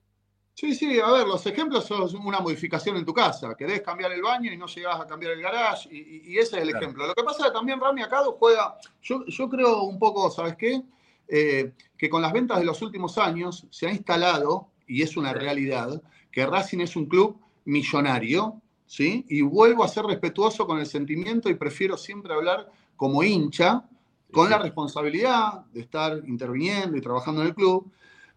Sí, 0.55 0.75
sí, 0.75 0.99
a 0.99 1.11
ver, 1.11 1.27
los 1.27 1.45
ejemplos 1.47 1.85
son 1.85 2.07
una 2.25 2.39
modificación 2.39 2.95
en 2.97 3.05
tu 3.05 3.13
casa. 3.13 3.55
Querés 3.55 3.81
cambiar 3.81 4.11
el 4.11 4.21
baño 4.21 4.51
y 4.51 4.57
no 4.57 4.67
llegás 4.67 4.99
a 5.01 5.07
cambiar 5.07 5.33
el 5.33 5.41
garage, 5.41 5.89
y, 5.91 6.37
ese 6.37 6.57
es 6.57 6.61
el 6.63 6.69
Claro. 6.69 6.77
ejemplo. 6.77 7.07
Lo 7.07 7.15
que 7.15 7.23
pasa 7.23 7.39
es 7.39 7.45
que 7.47 7.53
también 7.53 7.79
Rami 7.79 8.03
acá 8.03 8.23
juega, 8.37 8.77
yo, 9.01 9.25
yo 9.25 9.49
creo 9.49 9.83
un 9.83 9.97
poco, 9.97 10.29
¿sabes 10.29 10.55
qué? 10.55 10.83
Eh, 11.27 11.73
que 11.97 12.09
con 12.09 12.21
las 12.21 12.33
ventas 12.33 12.59
de 12.59 12.65
los 12.65 12.81
últimos 12.81 13.17
años 13.17 13.65
se 13.71 13.87
ha 13.87 13.91
instalado, 13.91 14.67
y 14.85 15.01
es 15.01 15.17
una 15.17 15.33
realidad, 15.33 16.01
que 16.31 16.45
Racing 16.45 16.79
es 16.79 16.95
un 16.95 17.07
club 17.07 17.39
millonario, 17.65 18.61
¿sí? 18.85 19.25
Y 19.29 19.41
vuelvo 19.41 19.83
a 19.83 19.87
ser 19.87 20.05
respetuoso 20.05 20.67
con 20.67 20.77
el 20.79 20.85
sentimiento 20.85 21.49
y 21.49 21.55
prefiero 21.55 21.97
siempre 21.97 22.33
hablar 22.33 22.69
como 22.95 23.23
hincha, 23.23 23.85
con 24.31 24.49
la 24.49 24.57
responsabilidad 24.57 25.65
de 25.73 25.81
estar 25.81 26.21
interviniendo 26.25 26.97
y 26.97 27.01
trabajando 27.01 27.41
en 27.41 27.47
el 27.47 27.55
club, 27.55 27.91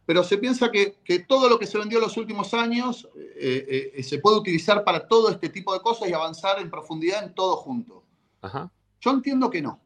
pero 0.06 0.22
se 0.24 0.38
piensa 0.38 0.70
que, 0.70 0.96
que 1.04 1.18
todo 1.18 1.48
lo 1.48 1.58
que 1.58 1.66
se 1.66 1.76
vendió 1.78 1.98
en 1.98 2.04
los 2.04 2.16
últimos 2.16 2.54
años 2.54 3.08
eh, 3.36 3.92
eh, 3.94 4.02
se 4.02 4.18
puede 4.18 4.38
utilizar 4.38 4.84
para 4.84 5.06
todo 5.06 5.28
este 5.30 5.48
tipo 5.48 5.74
de 5.74 5.80
cosas 5.80 6.08
y 6.08 6.12
avanzar 6.12 6.60
en 6.60 6.70
profundidad 6.70 7.24
en 7.24 7.34
todo 7.34 7.56
junto. 7.56 8.04
Ajá. 8.40 8.70
Yo 9.00 9.10
entiendo 9.10 9.50
que 9.50 9.60
no. 9.60 9.80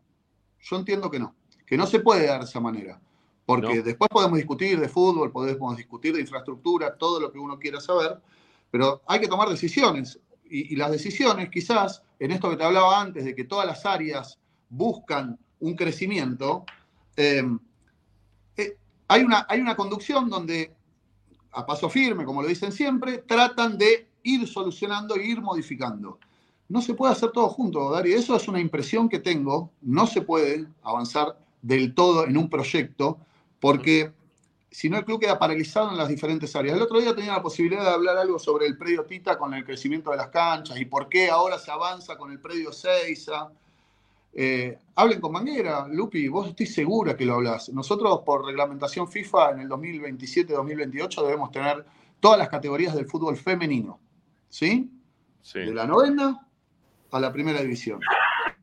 Yo 0.61 0.77
entiendo 0.77 1.11
que 1.11 1.19
no. 1.19 1.35
Que 1.67 1.77
no 1.77 1.87
se 1.87 2.01
puede 2.01 2.27
dar 2.27 2.41
de 2.41 2.47
esa 2.47 2.61
manera. 2.61 3.01
Porque 3.47 3.77
No. 3.77 3.83
después 3.83 4.09
podemos 4.11 4.37
discutir 4.37 4.79
de 4.79 4.89
fútbol, 4.89 5.33
podemos 5.33 5.77
discutir 5.77 6.15
de 6.15 6.21
infraestructura, 6.21 6.97
todo 6.97 7.19
lo 7.19 7.33
que 7.33 7.39
uno 7.39 7.59
quiera 7.59 7.81
saber, 7.81 8.21
pero 8.71 9.01
hay 9.07 9.21
que 9.21 9.27
tomar 9.29 9.49
decisiones. 9.49 10.21
Y, 10.45 10.75
y 10.75 10.77
las 10.77 10.91
decisiones, 10.91 11.49
quizás, 11.49 12.03
en 12.19 12.31
esto 12.33 12.51
que 12.51 12.57
te 12.57 12.65
hablaba 12.65 13.01
antes, 13.01 13.25
de 13.25 13.35
que 13.35 13.45
todas 13.45 13.67
las 13.67 13.87
áreas 13.87 14.39
buscan 14.69 15.39
un 15.61 15.75
crecimiento, 15.75 16.65
eh, 17.17 17.43
eh, 18.57 18.77
hay, 19.11 19.23
una, 19.23 19.45
hay 19.49 19.61
una 19.61 19.75
conducción 19.75 20.31
donde 20.31 20.73
a 21.51 21.67
paso 21.67 21.91
firme, 21.91 22.25
como 22.25 22.43
lo 22.43 22.49
dicen 22.49 22.71
siempre, 22.71 23.19
tratan 23.19 23.77
de 23.77 24.07
ir 24.23 24.47
solucionando 24.47 25.17
e 25.17 25.27
ir 25.27 25.41
modificando. 25.41 26.21
No 26.69 26.81
se 26.81 26.95
puede 26.95 27.13
hacer 27.13 27.33
todo 27.33 27.49
junto, 27.49 27.91
Darío. 27.91 28.17
Eso 28.17 28.37
es 28.37 28.47
una 28.47 28.61
impresión 28.61 29.09
que 29.09 29.19
tengo. 29.19 29.73
No 29.83 30.07
se 30.07 30.23
puede 30.23 30.69
avanzar 30.85 31.37
del 31.61 31.93
todo 31.93 32.25
en 32.25 32.37
un 32.37 32.49
proyecto 32.49 33.19
porque 33.59 34.13
si 34.71 34.89
no 34.89 34.97
el 34.97 35.05
club 35.05 35.19
queda 35.19 35.41
paralizado 35.41 35.91
en 35.91 35.97
las 35.97 36.09
diferentes 36.09 36.55
áreas. 36.55 36.77
El 36.77 36.83
otro 36.83 37.01
día 37.01 37.13
tenía 37.13 37.33
la 37.33 37.43
posibilidad 37.43 37.83
de 37.83 37.91
hablar 37.91 38.17
algo 38.17 38.39
sobre 38.39 38.67
el 38.67 38.79
predio 38.79 39.05
Tita 39.07 39.37
con 39.37 39.53
el 39.55 39.65
crecimiento 39.65 40.13
de 40.13 40.19
las 40.19 40.29
canchas 40.29 40.79
y 40.79 40.85
por 40.85 41.09
qué 41.09 41.29
ahora 41.31 41.59
se 41.59 41.73
avanza 41.73 42.17
con 42.17 42.31
el 42.31 42.39
predio 42.39 42.71
Seiza. 42.71 43.51
Eh, 44.33 44.79
hablen 44.95 45.21
con 45.21 45.33
Manguera, 45.33 45.89
Lupi, 45.89 46.29
vos 46.29 46.49
estoy 46.49 46.67
segura 46.67 47.17
que 47.17 47.25
lo 47.25 47.35
hablas. 47.35 47.69
Nosotros 47.71 48.21
por 48.25 48.47
reglamentación 48.47 49.09
FIFA 49.09 49.53
en 49.53 49.61
el 49.61 49.69
2027-2028 49.69 51.23
debemos 51.23 51.51
tener 51.51 51.85
todas 52.21 52.39
las 52.39 52.49
categorías 52.49 52.95
del 52.95 53.07
fútbol 53.07 53.37
femenino, 53.37 53.99
¿sí? 54.49 54.91
Sí. 55.43 55.61
De 55.61 55.75
la 55.75 55.87
novena 55.87 56.47
a 57.11 57.21
la 57.21 57.33
primera 57.33 57.61
división. 57.61 58.01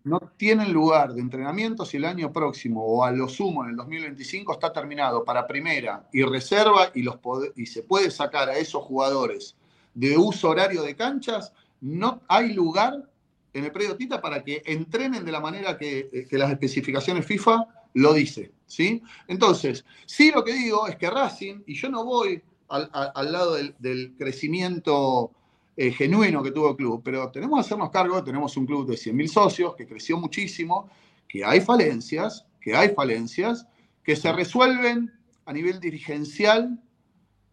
No 0.04 0.20
tienen 0.38 0.72
lugar 0.72 1.14
de 1.14 1.20
entrenamiento 1.20 1.86
si 1.86 1.98
el 1.98 2.06
año 2.06 2.32
próximo 2.32 2.82
o 2.82 3.04
a 3.04 3.12
lo 3.12 3.28
sumo 3.28 3.66
en 3.66 3.72
el 3.72 3.76
2025 3.76 4.54
está 4.54 4.72
terminado 4.72 5.26
para 5.26 5.46
primera 5.46 6.08
y 6.14 6.24
reserva 6.24 6.92
y, 6.94 7.02
los 7.02 7.18
y 7.58 7.66
se 7.66 7.84
puede 7.84 8.10
sacar 8.10 8.48
a 8.48 8.58
esos 8.58 8.84
jugadores 8.84 9.58
de 9.94 10.18
uso 10.18 10.50
horario 10.50 10.84
de 10.84 10.96
canchas, 10.96 11.52
no 11.82 12.22
hay 12.28 12.54
lugar 12.54 13.10
en 13.54 13.66
el 13.66 13.72
predio 13.72 13.96
Tita 13.96 14.22
para 14.22 14.44
que 14.44 14.62
entrenen 14.66 15.26
de 15.26 15.32
la 15.32 15.40
manera 15.40 15.78
que, 15.78 16.10
eh, 16.12 16.28
que 16.30 16.38
las 16.38 16.52
especificaciones 16.52 17.26
FIFA 17.26 17.66
lo 17.94 18.14
dice, 18.14 18.52
¿sí? 18.66 19.02
Entonces, 19.28 19.86
sí 20.06 20.32
lo 20.32 20.44
que 20.44 20.54
digo 20.54 20.88
es 20.88 20.96
que 20.98 21.10
Racing, 21.10 21.64
y 21.66 21.74
yo 21.74 21.90
no 21.90 22.06
voy 22.06 22.42
al, 22.70 22.90
al 22.92 23.32
lado 23.32 23.56
del, 23.56 23.76
del 23.80 24.14
crecimiento 24.18 25.32
eh, 25.80 25.92
genuino 25.92 26.42
que 26.42 26.50
tuvo 26.50 26.72
el 26.72 26.76
club, 26.76 27.02
pero 27.04 27.30
tenemos 27.30 27.60
que 27.60 27.62
hacernos 27.68 27.92
cargo, 27.92 28.24
tenemos 28.24 28.58
un 28.58 28.66
club 28.66 28.88
de 28.88 28.96
100.000 28.96 29.28
socios 29.28 29.76
que 29.76 29.86
creció 29.86 30.18
muchísimo, 30.18 30.90
que 31.28 31.46
hay 31.46 31.62
falencias, 31.62 32.48
que 32.60 32.76
hay 32.76 32.90
falencias, 32.90 33.68
que 34.04 34.16
se 34.16 34.32
resuelven 34.32 35.14
a 35.46 35.54
nivel 35.54 35.80
dirigencial 35.80 36.82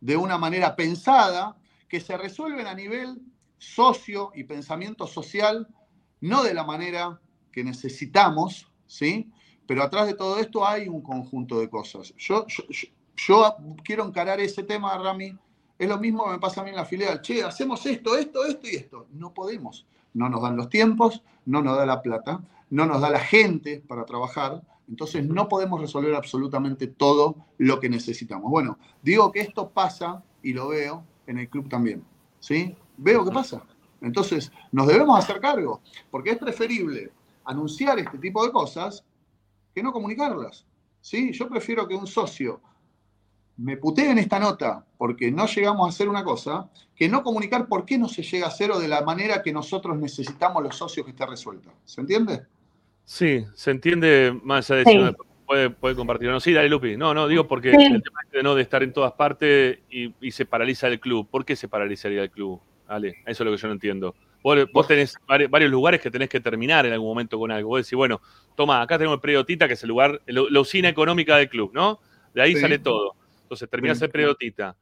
de 0.01 0.17
una 0.17 0.39
manera 0.39 0.75
pensada, 0.75 1.59
que 1.87 2.01
se 2.01 2.17
resuelven 2.17 2.67
a 2.67 2.75
nivel 2.75 3.21
socio 3.59 4.33
y 4.35 4.45
pensamiento 4.45 5.07
social, 5.07 5.69
no 6.21 6.43
de 6.43 6.55
la 6.55 6.65
manera 6.65 7.21
que 7.53 7.65
necesitamos, 7.65 8.71
¿sí? 8.87 9.31
Pero 9.67 9.83
atrás 9.83 10.07
de 10.07 10.15
todo 10.15 10.39
esto 10.39 10.67
hay 10.67 10.89
un 10.89 11.01
conjunto 11.01 11.59
de 11.59 11.71
cosas. 11.71 12.15
Yo, 12.17 12.47
quiero 13.85 14.07
encarar 14.07 14.41
ese 14.41 14.63
tema, 14.63 14.97
Rami. 14.99 15.37
Es 15.79 15.89
lo 15.89 15.99
mismo 15.99 16.25
que 16.25 16.33
me 16.33 16.39
pasa 16.39 16.61
a 16.61 16.65
mí 16.65 16.71
en 16.71 16.77
la 16.77 16.85
filial. 16.85 17.21
Che, 17.23 17.43
hacemos 17.43 17.85
esto, 17.87 18.17
esto, 18.17 18.45
esto 18.45 18.69
y 18.69 18.77
esto. 18.77 19.07
No 19.13 19.33
podemos. 19.33 19.87
No 20.13 20.29
nos 20.29 20.43
dan 20.43 20.57
los 20.57 20.69
tiempos, 20.69 21.23
no 21.47 21.63
nos 21.63 21.77
da 21.77 21.87
la 21.87 22.01
plata, 22.01 22.41
no 22.71 22.87
nos 22.87 23.01
da 23.01 23.11
la 23.11 23.19
gente 23.19 23.83
para 23.87 24.05
trabajar. 24.05 24.63
Entonces 24.89 25.25
no 25.25 25.49
podemos 25.49 25.81
resolver 25.81 26.15
absolutamente 26.15 26.87
todo 26.87 27.37
lo 27.59 27.81
que 27.81 27.89
necesitamos. 27.89 28.51
Bueno, 28.51 28.79
digo 29.03 29.33
que 29.33 29.41
esto 29.41 29.71
pasa 29.71 30.23
y 30.43 30.53
lo 30.53 30.69
veo 30.69 31.05
en 31.27 31.39
el 31.39 31.49
club 31.49 31.69
también. 31.69 32.05
¿Sí? 32.39 32.77
Veo 32.97 33.25
que 33.25 33.33
pasa. 33.33 33.63
Entonces 34.05 34.53
nos 34.73 34.87
debemos 34.87 35.19
hacer 35.19 35.41
cargo, 35.41 35.81
porque 36.11 36.31
es 36.31 36.39
preferible 36.39 37.11
anunciar 37.45 37.99
este 37.99 38.19
tipo 38.19 38.45
de 38.45 38.53
cosas 38.53 39.05
que 39.75 39.83
no 39.83 39.93
comunicarlas. 39.93 40.65
¿Sí? 41.01 41.33
Yo 41.33 41.49
prefiero 41.49 41.87
que 41.87 41.95
un 41.95 42.07
socio 42.07 42.61
me 43.57 43.77
putee 43.77 44.11
en 44.11 44.19
esta 44.19 44.39
nota 44.39 44.85
porque 44.97 45.31
no 45.31 45.47
llegamos 45.47 45.87
a 45.87 45.91
hacer 45.91 46.09
una 46.09 46.25
cosa, 46.25 46.69
que 46.97 47.09
no 47.09 47.23
comunicar 47.23 47.69
por 47.69 47.85
qué 47.85 47.99
no 47.99 48.09
se 48.09 48.23
llega 48.23 48.47
a 48.47 48.49
hacer 48.49 48.71
o 48.71 48.79
de 48.81 48.89
la 48.89 49.03
manera 49.03 49.43
que 49.43 49.53
nosotros 49.53 49.97
necesitamos 49.97 50.63
los 50.63 50.77
socios 50.77 51.05
que 51.05 51.11
esté 51.13 51.27
resuelta. 51.27 51.71
¿Se 51.85 52.01
entiende? 52.01 52.43
Sí, 53.05 53.45
se 53.55 53.71
entiende 53.71 54.39
más 54.43 54.71
allá 54.71 54.79
de 54.79 54.85
Sí. 54.87 54.91
si 54.93 54.99
uno 54.99 55.13
puede, 55.47 55.71
puede 55.71 55.95
compartir 55.95 56.29
o 56.29 56.33
no. 56.33 56.41
Sí, 56.41 56.53
dale, 56.53 56.69
Lupi. 56.69 56.97
No, 56.97 57.13
no, 57.13 57.29
digo 57.29 57.47
porque 57.47 57.71
Sí. 57.71 57.77
el 57.77 58.03
tema 58.03 58.21
este 58.25 58.39
de 58.39 58.43
no 58.43 58.55
de 58.55 58.63
estar 58.63 58.83
en 58.83 58.93
todas 58.93 59.13
partes 59.13 59.79
y, 59.91 60.15
y 60.21 60.31
se 60.31 60.47
paraliza 60.47 60.89
el 60.89 60.99
club. 61.01 61.29
¿Por 61.31 61.45
qué 61.45 61.55
se 61.55 61.69
paralizaría 61.69 62.23
el 62.23 62.31
club? 62.31 62.61
Ale, 62.95 63.17
eso 63.27 63.43
es 63.43 63.47
lo 63.47 63.51
que 63.51 63.57
yo 63.57 63.69
no 63.69 63.75
entiendo. 63.75 64.15
Vos, 64.43 64.59
vos 64.73 64.87
tenés 64.87 65.17
vari- 65.27 65.49
varios 65.49 65.71
lugares 65.71 66.01
que 66.01 66.11
tenés 66.11 66.29
que 66.29 66.41
terminar 66.41 66.85
en 66.87 66.93
algún 66.93 67.09
momento 67.09 67.39
con 67.39 67.51
algo. 67.51 67.71
Vos 67.71 67.85
decís, 67.85 67.97
bueno, 67.97 68.21
toma, 68.57 68.83
acá 68.83 68.99
tenemos 68.99 69.17
el 69.17 69.21
predio 69.21 69.45
Tita, 69.45 69.67
que 69.67 69.75
es 69.75 69.83
el 69.83 69.89
lugar, 69.89 70.21
el- 70.27 70.47
la 70.51 70.61
usina 70.61 70.89
económica 70.89 71.37
del 71.37 71.49
club, 71.49 71.71
¿no? 71.73 72.01
De 72.35 72.43
ahí 72.43 72.55
Sí. 72.55 72.61
sale 72.61 72.79
todo. 72.79 73.15
Entonces 73.43 73.69
terminás 73.71 73.99
Sí. 73.99 74.05
el 74.05 74.11
predio 74.11 74.35
Tita. 74.35 74.77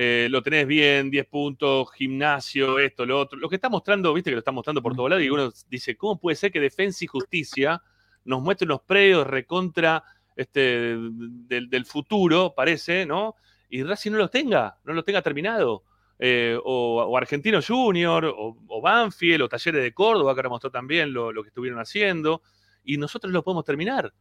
Eh, 0.00 0.28
lo 0.30 0.42
tenés 0.42 0.66
bien, 0.68 1.10
10 1.10 1.26
puntos, 1.26 1.90
gimnasio, 1.92 2.78
esto, 2.78 3.04
lo 3.04 3.18
otro. 3.18 3.36
Lo 3.38 3.48
que 3.48 3.56
está 3.56 3.68
mostrando, 3.68 4.14
viste 4.14 4.30
que 4.30 4.36
lo 4.36 4.38
está 4.40 4.52
mostrando 4.52 4.80
por 4.80 4.94
todos 4.94 5.10
lados, 5.10 5.24
y 5.24 5.30
uno 5.30 5.50
dice, 5.68 5.96
¿cómo 5.96 6.20
puede 6.20 6.36
ser 6.36 6.52
que 6.52 6.60
Defensa 6.60 7.04
y 7.04 7.08
Justicia 7.08 7.82
nos 8.24 8.40
muestre 8.40 8.66
unos 8.66 8.82
predios 8.82 9.26
recontra 9.26 10.04
este, 10.36 10.60
del, 10.96 11.68
del 11.68 11.84
futuro, 11.84 12.54
parece, 12.54 13.04
¿no? 13.04 13.34
Y 13.68 13.82
Racing 13.82 14.12
no 14.12 14.18
los 14.18 14.30
tenga, 14.30 14.76
no 14.84 14.92
los 14.92 15.04
tenga 15.04 15.20
terminado. 15.20 15.82
Eh, 16.18 16.58
o, 16.64 17.16
Argentino 17.16 17.60
Junior, 17.62 18.24
o, 18.24 18.56
o 18.66 18.80
Banfield, 18.80 19.42
o 19.42 19.48
Talleres 19.48 19.82
de 19.82 19.92
Córdoba, 19.92 20.34
que 20.34 20.40
ahora 20.40 20.48
mostró 20.48 20.70
también 20.70 21.12
lo, 21.12 21.32
que 21.42 21.48
estuvieron 21.48 21.78
haciendo, 21.78 22.42
y 22.84 22.96
nosotros 22.96 23.32
lo 23.32 23.42
podemos 23.42 23.64
terminar. 23.64 24.12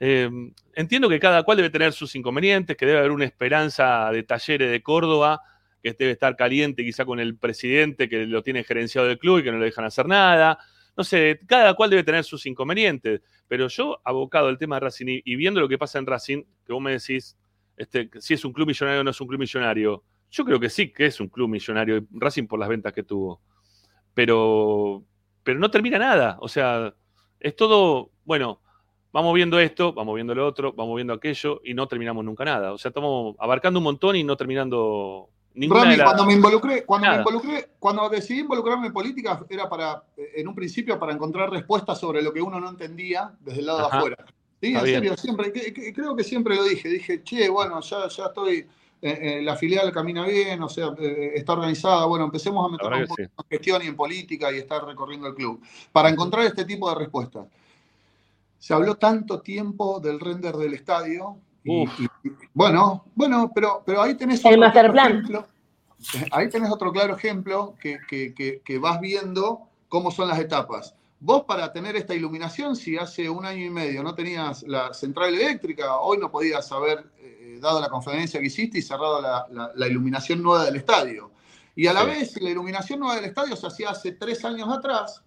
Eh, 0.00 0.30
entiendo 0.74 1.08
que 1.08 1.20
cada 1.20 1.42
cual 1.42 1.58
debe 1.58 1.70
tener 1.70 1.92
sus 1.92 2.14
inconvenientes, 2.16 2.76
que 2.76 2.86
debe 2.86 2.98
haber 2.98 3.10
una 3.10 3.26
esperanza 3.26 4.10
de 4.10 4.22
Talleres 4.22 4.70
de 4.70 4.82
Córdoba, 4.82 5.40
que 5.82 5.92
debe 5.92 6.12
estar 6.12 6.36
caliente 6.36 6.84
quizá 6.84 7.04
con 7.04 7.20
el 7.20 7.36
presidente 7.36 8.08
que 8.08 8.26
lo 8.26 8.42
tiene 8.42 8.64
gerenciado 8.64 9.06
del 9.06 9.18
club 9.18 9.38
y 9.38 9.44
que 9.44 9.52
no 9.52 9.58
le 9.58 9.66
dejan 9.66 9.84
hacer 9.84 10.06
nada. 10.06 10.58
No 10.96 11.04
sé, 11.04 11.40
cada 11.46 11.74
cual 11.74 11.90
debe 11.90 12.02
tener 12.02 12.24
sus 12.24 12.44
inconvenientes, 12.46 13.22
pero 13.48 13.68
yo, 13.68 14.00
abocado 14.04 14.48
al 14.48 14.58
tema 14.58 14.76
de 14.76 14.80
Racing 14.80 15.06
y, 15.06 15.22
y 15.24 15.36
viendo 15.36 15.60
lo 15.60 15.68
que 15.68 15.78
pasa 15.78 15.98
en 15.98 16.06
Racing, 16.06 16.42
que 16.66 16.72
vos 16.72 16.82
me 16.82 16.92
decís 16.92 17.36
este, 17.80 18.10
si 18.18 18.34
es 18.34 18.44
un 18.44 18.52
club 18.52 18.66
millonario 18.66 19.00
o 19.00 19.04
no 19.04 19.10
es 19.10 19.18
un 19.22 19.26
club 19.26 19.40
millonario, 19.40 20.04
yo 20.30 20.44
creo 20.44 20.60
que 20.60 20.70
sí 20.70 20.92
que 20.92 21.06
es 21.06 21.20
un 21.20 21.28
club 21.28 21.48
millonario, 21.48 22.04
Racing 22.12 22.46
por 22.46 22.58
las 22.58 22.68
ventas 22.68 22.92
que 22.92 23.02
tuvo, 23.02 23.40
pero, 24.14 25.04
pero 25.42 25.58
no 25.58 25.70
termina 25.70 25.98
nada, 25.98 26.38
o 26.40 26.48
sea, 26.48 26.94
es 27.38 27.56
todo, 27.56 28.10
bueno, 28.24 28.60
vamos 29.12 29.34
viendo 29.34 29.58
esto, 29.58 29.92
vamos 29.92 30.14
viendo 30.14 30.34
lo 30.34 30.46
otro, 30.46 30.72
vamos 30.72 30.96
viendo 30.96 31.12
aquello 31.12 31.60
y 31.64 31.74
no 31.74 31.88
terminamos 31.88 32.24
nunca 32.24 32.44
nada, 32.44 32.72
o 32.72 32.78
sea, 32.78 32.90
estamos 32.90 33.36
abarcando 33.38 33.80
un 33.80 33.84
montón 33.84 34.16
y 34.16 34.24
no 34.24 34.36
terminando 34.36 35.30
ninguna 35.54 35.80
Rami, 35.80 35.92
de 35.92 35.96
las... 35.98 36.06
cuando 36.06 36.26
me 36.26 36.32
involucré, 36.34 36.84
cuando 36.84 37.08
me 37.10 37.16
involucré, 37.16 37.70
cuando 37.78 38.08
decidí 38.08 38.40
involucrarme 38.40 38.86
en 38.88 38.92
política, 38.92 39.44
era 39.48 39.68
para, 39.68 40.04
en 40.16 40.46
un 40.46 40.54
principio, 40.54 40.98
para 40.98 41.12
encontrar 41.12 41.50
respuestas 41.50 41.98
sobre 41.98 42.22
lo 42.22 42.32
que 42.32 42.40
uno 42.40 42.60
no 42.60 42.68
entendía 42.68 43.32
desde 43.40 43.60
el 43.60 43.66
lado 43.66 43.80
Ajá. 43.80 43.90
de 43.90 43.96
afuera. 43.96 44.24
Sí, 44.60 44.66
Está 44.66 44.78
en 44.80 44.84
bien. 44.84 45.00
serio, 45.00 45.16
siempre, 45.16 45.52
creo 45.94 46.14
que 46.14 46.22
siempre 46.22 46.54
lo 46.54 46.64
dije. 46.64 46.88
Dije, 46.88 47.22
che, 47.24 47.48
bueno, 47.48 47.80
ya, 47.80 48.08
ya 48.08 48.26
estoy, 48.26 48.66
eh, 49.02 49.18
eh, 49.38 49.42
la 49.42 49.56
filial 49.56 49.90
camina 49.92 50.26
bien, 50.26 50.62
o 50.62 50.68
sea, 50.68 50.88
eh, 50.98 51.32
está 51.34 51.52
organizada. 51.54 52.04
Bueno, 52.06 52.24
empecemos 52.26 52.66
a 52.66 52.68
meternos 52.70 53.00
un 53.00 53.06
poco 53.06 53.16
sí. 53.16 53.22
en 53.22 53.44
gestión 53.58 53.82
y 53.82 53.86
en 53.86 53.96
política 53.96 54.52
y 54.52 54.58
estar 54.58 54.84
recorriendo 54.84 55.26
el 55.28 55.34
club. 55.34 55.62
Para 55.92 56.08
encontrar 56.10 56.44
este 56.44 56.64
tipo 56.64 56.88
de 56.90 56.96
respuestas. 56.96 57.46
Se 58.58 58.74
habló 58.74 58.96
tanto 58.96 59.40
tiempo 59.40 60.00
del 60.00 60.20
render 60.20 60.54
del 60.56 60.74
estadio. 60.74 61.36
y- 61.62 61.82
y- 61.84 62.08
bueno, 62.54 63.04
bueno, 63.14 63.50
pero, 63.54 63.82
pero 63.84 64.00
ahí 64.02 64.14
tenés 64.14 64.42
El 64.44 64.52
otro 64.52 64.60
master 64.60 64.82
claro 64.82 64.92
plan. 64.92 65.12
ejemplo. 65.12 65.48
Ahí 66.32 66.48
tenés 66.48 66.70
otro 66.70 66.90
claro 66.90 67.14
ejemplo 67.16 67.74
que, 67.80 67.98
que- 68.08 68.32
que- 68.34 68.62
que 68.64 68.78
vas 68.78 68.98
viendo 69.00 69.60
cómo 69.88 70.10
son 70.10 70.28
las 70.28 70.38
etapas. 70.38 70.94
Vos 71.20 71.42
para 71.44 71.70
tener 71.70 71.96
esta 71.96 72.14
iluminación, 72.14 72.76
si 72.76 72.96
hace 72.96 73.28
un 73.28 73.44
año 73.44 73.62
y 73.66 73.68
medio 73.68 74.02
no 74.02 74.14
tenías 74.14 74.62
la 74.62 74.94
central 74.94 75.34
eléctrica, 75.34 75.98
hoy 75.98 76.16
no 76.16 76.30
podías 76.30 76.72
haber 76.72 77.04
eh, 77.18 77.19
dado 77.60 77.80
la 77.80 77.88
conferencia 77.88 78.40
que 78.40 78.46
hiciste 78.46 78.78
y 78.78 78.82
cerrado 78.82 79.20
la, 79.20 79.46
la- 79.50 79.70
la 79.74 79.86
iluminación 79.86 80.42
nueva 80.42 80.64
del 80.64 80.76
estadio. 80.76 81.30
Y 81.76 81.86
a 81.86 81.92
la 81.92 82.00
Sí. 82.02 82.06
vez, 82.06 82.40
la 82.42 82.50
iluminación 82.50 83.00
nueva 83.00 83.16
del 83.16 83.24
estadio 83.26 83.56
se 83.56 83.66
hacía 83.66 83.90
hace 83.90 84.12
tres 84.12 84.44
años 84.44 84.68
atrás, 84.68 85.22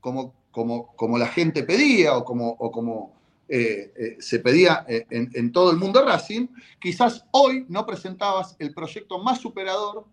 como, 0.00 0.34
como, 0.50 0.94
como 0.96 1.18
la 1.18 1.26
gente 1.26 1.62
pedía 1.64 2.16
o 2.16 2.24
como, 2.24 2.50
o 2.50 2.70
como 2.70 3.14
eh, 3.48 3.92
eh, 3.96 4.16
se 4.20 4.38
pedía 4.38 4.84
eh, 4.88 5.06
en, 5.10 5.30
en 5.34 5.52
todo 5.52 5.70
el 5.70 5.76
mundo 5.76 6.02
Racing, 6.04 6.46
quizás 6.80 7.24
hoy 7.32 7.66
no 7.68 7.84
presentabas 7.84 8.56
el 8.58 8.72
proyecto 8.72 9.18
más 9.18 9.38
superador 9.40 10.06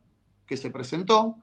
que 0.46 0.58
se 0.58 0.70
presentó 0.70 1.38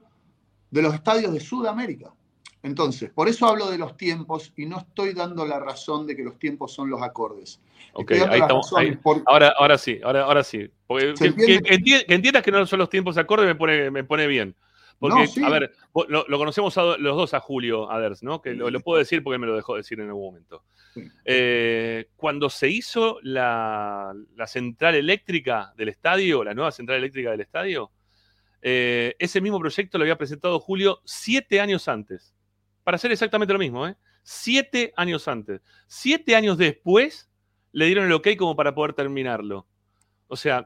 de 0.69 0.81
los 0.83 0.93
estadios 0.93 1.33
de 1.33 1.39
Sudamérica. 1.39 2.13
Entonces, 2.61 3.09
por 3.11 3.29
eso 3.29 3.47
hablo 3.47 3.71
de 3.71 3.77
los 3.77 3.95
tiempos 3.95 4.51
y 4.57 4.65
no 4.65 4.79
estoy 4.79 5.13
dando 5.13 5.45
la 5.45 5.59
razón 5.59 6.05
de 6.05 6.15
que 6.15 6.23
los 6.23 6.37
tiempos 6.37 6.73
son 6.73 6.89
los 6.89 7.01
acordes. 7.01 7.61
Ok, 7.93 8.11
ahí 8.11 8.39
estamos. 8.41 8.65
razones 8.71 8.89
ahí. 8.91 8.95
por- 8.97 9.23
Ahora, 9.27 9.53
ahora 9.57 9.77
sí, 9.77 9.99
ahora, 10.03 10.23
ahora 10.23 10.43
sí. 10.43 10.69
Porque 10.85 11.15
¿Se 11.15 11.33
que, 11.33 11.61
entiendas 12.07 12.43
que 12.43 12.51
no 12.51 12.65
son 12.65 12.79
los 12.79 12.89
tiempos 12.89 13.17
acordes 13.17 13.47
me 13.47 13.55
pone, 13.55 13.89
me 13.91 14.03
pone 14.03 14.27
bien. 14.27 14.55
Porque, 14.99 15.19
No, 15.21 15.27
sí. 15.27 15.41
a 15.41 15.49
ver, 15.49 15.71
lo, 16.09 16.25
lo 16.27 16.37
conocemos 16.37 16.77
a 16.77 16.97
los 16.97 17.15
dos 17.15 17.33
a 17.33 17.39
Julio 17.39 17.89
Aders, 17.89 18.21
¿no? 18.21 18.41
Que 18.41 18.53
lo, 18.53 18.69
lo 18.69 18.81
puedo 18.81 18.99
decir 18.99 19.23
porque 19.23 19.37
me 19.37 19.47
lo 19.47 19.55
dejó 19.55 19.77
decir 19.77 19.97
en 20.01 20.07
algún 20.07 20.25
momento. 20.25 20.65
Sí. 20.93 21.03
Eh, 21.23 22.09
cuando 22.17 22.49
se 22.49 22.67
hizo 22.67 23.19
la, 23.21 24.13
la 24.35 24.47
central 24.47 24.95
eléctrica 24.95 25.71
del 25.77 25.87
estadio, 25.87 26.43
la 26.43 26.53
nueva 26.53 26.73
central 26.73 26.97
eléctrica 26.97 27.31
del 27.31 27.39
estadio, 27.39 27.91
eh, 28.61 29.15
ese 29.19 29.39
mismo 29.39 29.57
proyecto 29.61 29.97
lo 29.97 30.03
había 30.03 30.17
presentado 30.17 30.59
Julio 30.59 30.99
siete 31.05 31.61
años 31.61 31.87
antes. 31.87 32.35
Para 32.89 32.95
hacer 32.95 33.11
exactamente 33.11 33.53
lo 33.53 33.59
mismo, 33.59 33.87
¿eh? 33.87 33.95
Siete 34.23 34.93
años 34.97 35.27
antes. 35.27 35.61
Siete 35.85 36.35
años 36.35 36.57
después 36.57 37.29
le 37.71 37.85
dieron 37.85 38.05
el 38.05 38.11
ok 38.13 38.29
como 38.35 38.55
para 38.55 38.73
poder 38.73 38.93
terminarlo. 38.93 39.67
O 40.25 40.35
sea, 40.35 40.65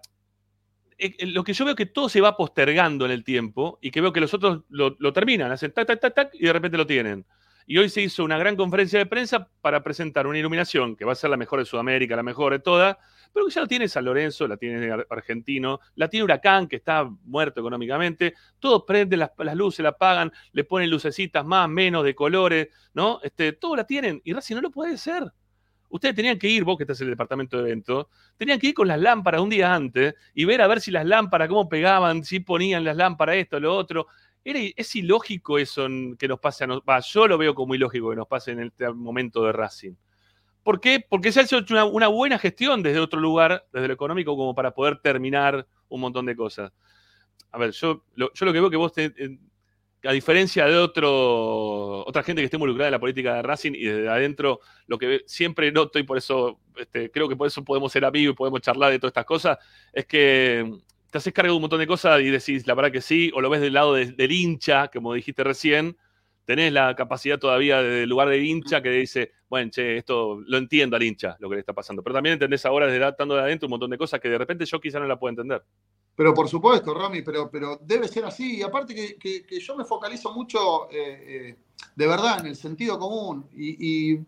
eh, 0.98 1.14
eh, 1.20 1.26
lo 1.26 1.44
que 1.44 1.52
yo 1.52 1.66
veo 1.66 1.76
que 1.76 1.86
todo 1.86 2.08
se 2.08 2.22
va 2.22 2.38
postergando 2.38 3.04
en 3.04 3.12
el 3.12 3.26
tiempo 3.26 3.78
y 3.82 3.92
que 3.92 4.00
veo 4.00 4.14
que 4.14 4.22
los 4.22 4.34
otros 4.34 4.64
lo, 4.70 5.12
terminan, 5.12 5.52
hacen 5.52 5.74
tac, 5.74 5.86
tac, 5.86 6.00
tac, 6.00 6.16
tac 6.16 6.36
y 6.36 6.46
de 6.46 6.54
repente 6.54 6.78
lo 6.78 6.88
tienen. 6.88 7.26
Y 7.68 7.78
hoy 7.78 7.90
se 7.90 8.00
hizo 8.00 8.24
una 8.24 8.38
gran 8.38 8.56
conferencia 8.56 9.00
de 9.00 9.06
prensa 9.06 9.50
para 9.60 9.84
presentar 9.84 10.26
una 10.26 10.40
iluminación 10.40 10.96
que 10.96 11.04
va 11.04 11.12
a 11.12 11.16
ser 11.16 11.30
la 11.30 11.36
mejor 11.36 11.60
de 11.60 11.66
Sudamérica, 11.66 12.16
la 12.16 12.24
mejor 12.24 12.54
de 12.54 12.60
todas, 12.60 12.96
pero 13.34 13.48
que 13.48 13.52
ya 13.52 13.62
la 13.62 13.68
tiene 13.68 13.88
San 13.88 14.06
Lorenzo, 14.06 14.48
la 14.48 14.58
tiene 14.58 14.92
Ar- 14.92 15.08
Argentino, 15.10 15.80
la 15.96 16.08
tiene 16.08 16.24
Huracán, 16.24 16.68
que 16.68 16.76
está 16.78 17.04
muerto 17.24 17.60
económicamente, 17.60 18.36
todos 18.60 18.84
prenden 18.86 19.20
las, 19.20 19.32
luces, 19.56 19.82
la 19.84 19.90
apagan, 19.90 20.32
le 20.52 20.64
ponen 20.64 20.90
lucecitas 20.90 21.44
más, 21.44 21.68
menos, 21.68 22.04
de 22.04 22.14
colores, 22.14 22.68
¿no? 22.94 23.20
Este, 23.24 23.54
todo 23.54 23.76
la 23.76 23.86
tienen, 23.86 24.22
y 24.24 24.34
Racing 24.34 24.56
no 24.56 24.62
lo 24.62 24.72
puede 24.72 24.94
hacer. 24.94 25.24
Ustedes 25.90 26.16
tenían 26.16 26.40
que 26.40 26.50
ir, 26.50 26.64
vos 26.64 26.76
que 26.78 26.84
estás 26.84 27.00
en 27.02 27.06
el 27.08 27.12
departamento 27.12 27.58
de 27.58 27.64
eventos, 27.70 28.08
tenían 28.36 28.58
que 28.60 28.68
ir 28.68 28.74
con 28.74 28.88
las 28.88 29.00
lámparas 29.00 29.42
un 29.42 29.50
día 29.50 29.74
antes 29.74 30.16
y 30.34 30.46
ver 30.46 30.62
a 30.62 30.68
ver 30.68 30.82
si 30.82 30.90
las 30.90 31.06
lámparas, 31.06 31.48
cómo 31.50 31.70
pegaban, 31.70 32.24
si 32.24 32.40
ponían 32.40 32.84
las 32.84 32.98
lámparas 32.98 33.36
esto, 33.36 33.60
lo 33.60 33.76
otro. 33.76 34.08
Era, 34.44 34.60
es 34.76 34.96
ilógico 34.96 35.58
eso 35.60 35.88
que 36.18 36.28
nos 36.28 36.40
pase 36.40 36.64
a 36.64 36.68
nosotros. 36.68 37.08
Yo 37.14 37.28
lo 37.28 37.38
veo 37.38 37.54
como 37.54 37.76
ilógico 37.76 38.10
que 38.10 38.16
nos 38.16 38.28
pase 38.28 38.52
en 38.52 38.62
este 38.64 38.92
momento 38.92 39.44
de 39.46 39.52
Racing. 39.54 39.94
¿Por 40.64 40.80
qué? 40.80 41.06
Porque 41.08 41.32
se 41.32 41.42
ha 41.42 41.44
hecho 41.44 41.58
una, 41.92 42.08
buena 42.08 42.40
gestión 42.40 42.82
desde 42.84 43.00
otro 43.00 43.20
lugar, 43.20 43.66
desde 43.74 43.88
lo 43.90 43.94
económico, 43.94 44.36
como 44.38 44.56
para 44.56 44.72
poder 44.74 44.98
terminar 45.00 45.68
un 45.90 46.02
montón 46.02 46.26
de 46.26 46.36
cosas. 46.36 46.72
A 47.52 47.58
ver, 47.58 47.72
yo 47.72 48.04
lo, 48.16 48.32
que 48.32 48.46
veo 48.52 48.70
que 48.70 48.78
vos, 48.78 48.94
te- 48.94 49.14
en- 49.18 49.40
a 50.04 50.12
diferencia 50.12 50.66
de 50.66 50.78
otro, 50.78 52.06
otra 52.06 52.24
gente 52.24 52.42
que 52.42 52.46
esté 52.46 52.58
involucrada 52.58 52.90
en 52.90 52.94
la 52.94 53.00
política 53.00 53.36
de 53.36 53.42
Racing 53.42 53.74
y 53.74 53.86
desde 53.86 54.10
adentro, 54.10 54.60
lo 54.88 54.98
que 54.98 55.22
siempre 55.28 55.72
noto 55.72 56.00
y 56.00 56.04
por 56.04 56.18
eso 56.18 56.60
este, 56.78 57.10
creo 57.12 57.30
que 57.30 57.36
por 57.38 57.48
eso 57.48 57.64
podemos 57.64 57.92
ser 57.92 58.06
amigos 58.06 58.34
y 58.34 58.38
podemos 58.38 58.62
charlar 58.62 58.92
de 58.92 59.00
todas 59.00 59.12
estas 59.12 59.26
cosas, 59.26 59.58
es 59.94 60.06
que 60.06 60.72
te 61.12 61.18
haces 61.18 61.34
cargo 61.34 61.52
de 61.52 61.56
un 61.58 61.62
montón 61.62 61.80
de 61.80 61.88
cosas 61.88 62.20
y 62.22 62.26
decís 62.32 62.68
la 62.68 62.74
verdad 62.76 62.92
que 62.92 63.02
sí, 63.02 63.32
o 63.34 63.42
lo 63.42 63.50
ves 63.50 63.62
del 63.62 63.74
lado 63.74 63.94
de- 63.94 64.12
del 64.12 64.32
hincha, 64.32 64.90
como 64.90 65.14
dijiste 65.14 65.44
recién, 65.44 65.98
tenés 66.46 66.74
la 66.74 66.96
capacidad 66.96 67.40
todavía 67.40 67.82
del 67.82 68.10
lugar 68.10 68.30
del 68.30 68.44
hincha 68.46 68.82
que 68.82 68.90
dice, 68.90 69.32
bueno, 69.50 69.70
che, 69.72 69.98
esto 69.98 70.40
lo 70.46 70.58
entiendo 70.58 70.96
al 70.96 71.04
hincha, 71.04 71.36
lo 71.40 71.50
que 71.50 71.56
le 71.56 71.60
está 71.62 71.74
pasando. 71.74 72.02
Pero 72.04 72.16
también 72.16 72.34
entendés 72.34 72.66
ahora 72.66 72.88
desde 72.88 73.08
estando 73.08 73.36
de 73.36 73.42
adentro 73.42 73.68
un 73.68 73.72
montón 73.72 73.90
de 73.92 73.98
cosas 73.98 74.20
que 74.20 74.30
de 74.30 74.38
repente 74.38 74.66
yo 74.66 74.80
quizá 74.80 75.00
no 75.00 75.08
la 75.08 75.18
puedo 75.18 75.30
entender. 75.32 75.64
Pero 76.16 76.34
por 76.34 76.48
supuesto, 76.48 76.94
Rami, 76.94 77.22
pero, 77.24 77.50
pero 77.50 77.80
debe 77.82 78.08
ser 78.08 78.26
así. 78.26 78.58
Y 78.58 78.62
aparte 78.62 78.94
que, 78.94 79.16
que- 79.16 79.44
que 79.44 79.60
yo 79.60 79.76
me 79.76 79.84
focalizo 79.84 80.32
mucho, 80.34 80.90
eh, 80.92 80.96
eh, 81.50 81.56
de 81.96 82.08
verdad, 82.08 82.40
en 82.42 82.48
el 82.48 82.56
sentido 82.56 83.00
común. 83.00 83.46
Y, 83.56 84.14
y- 84.16 84.20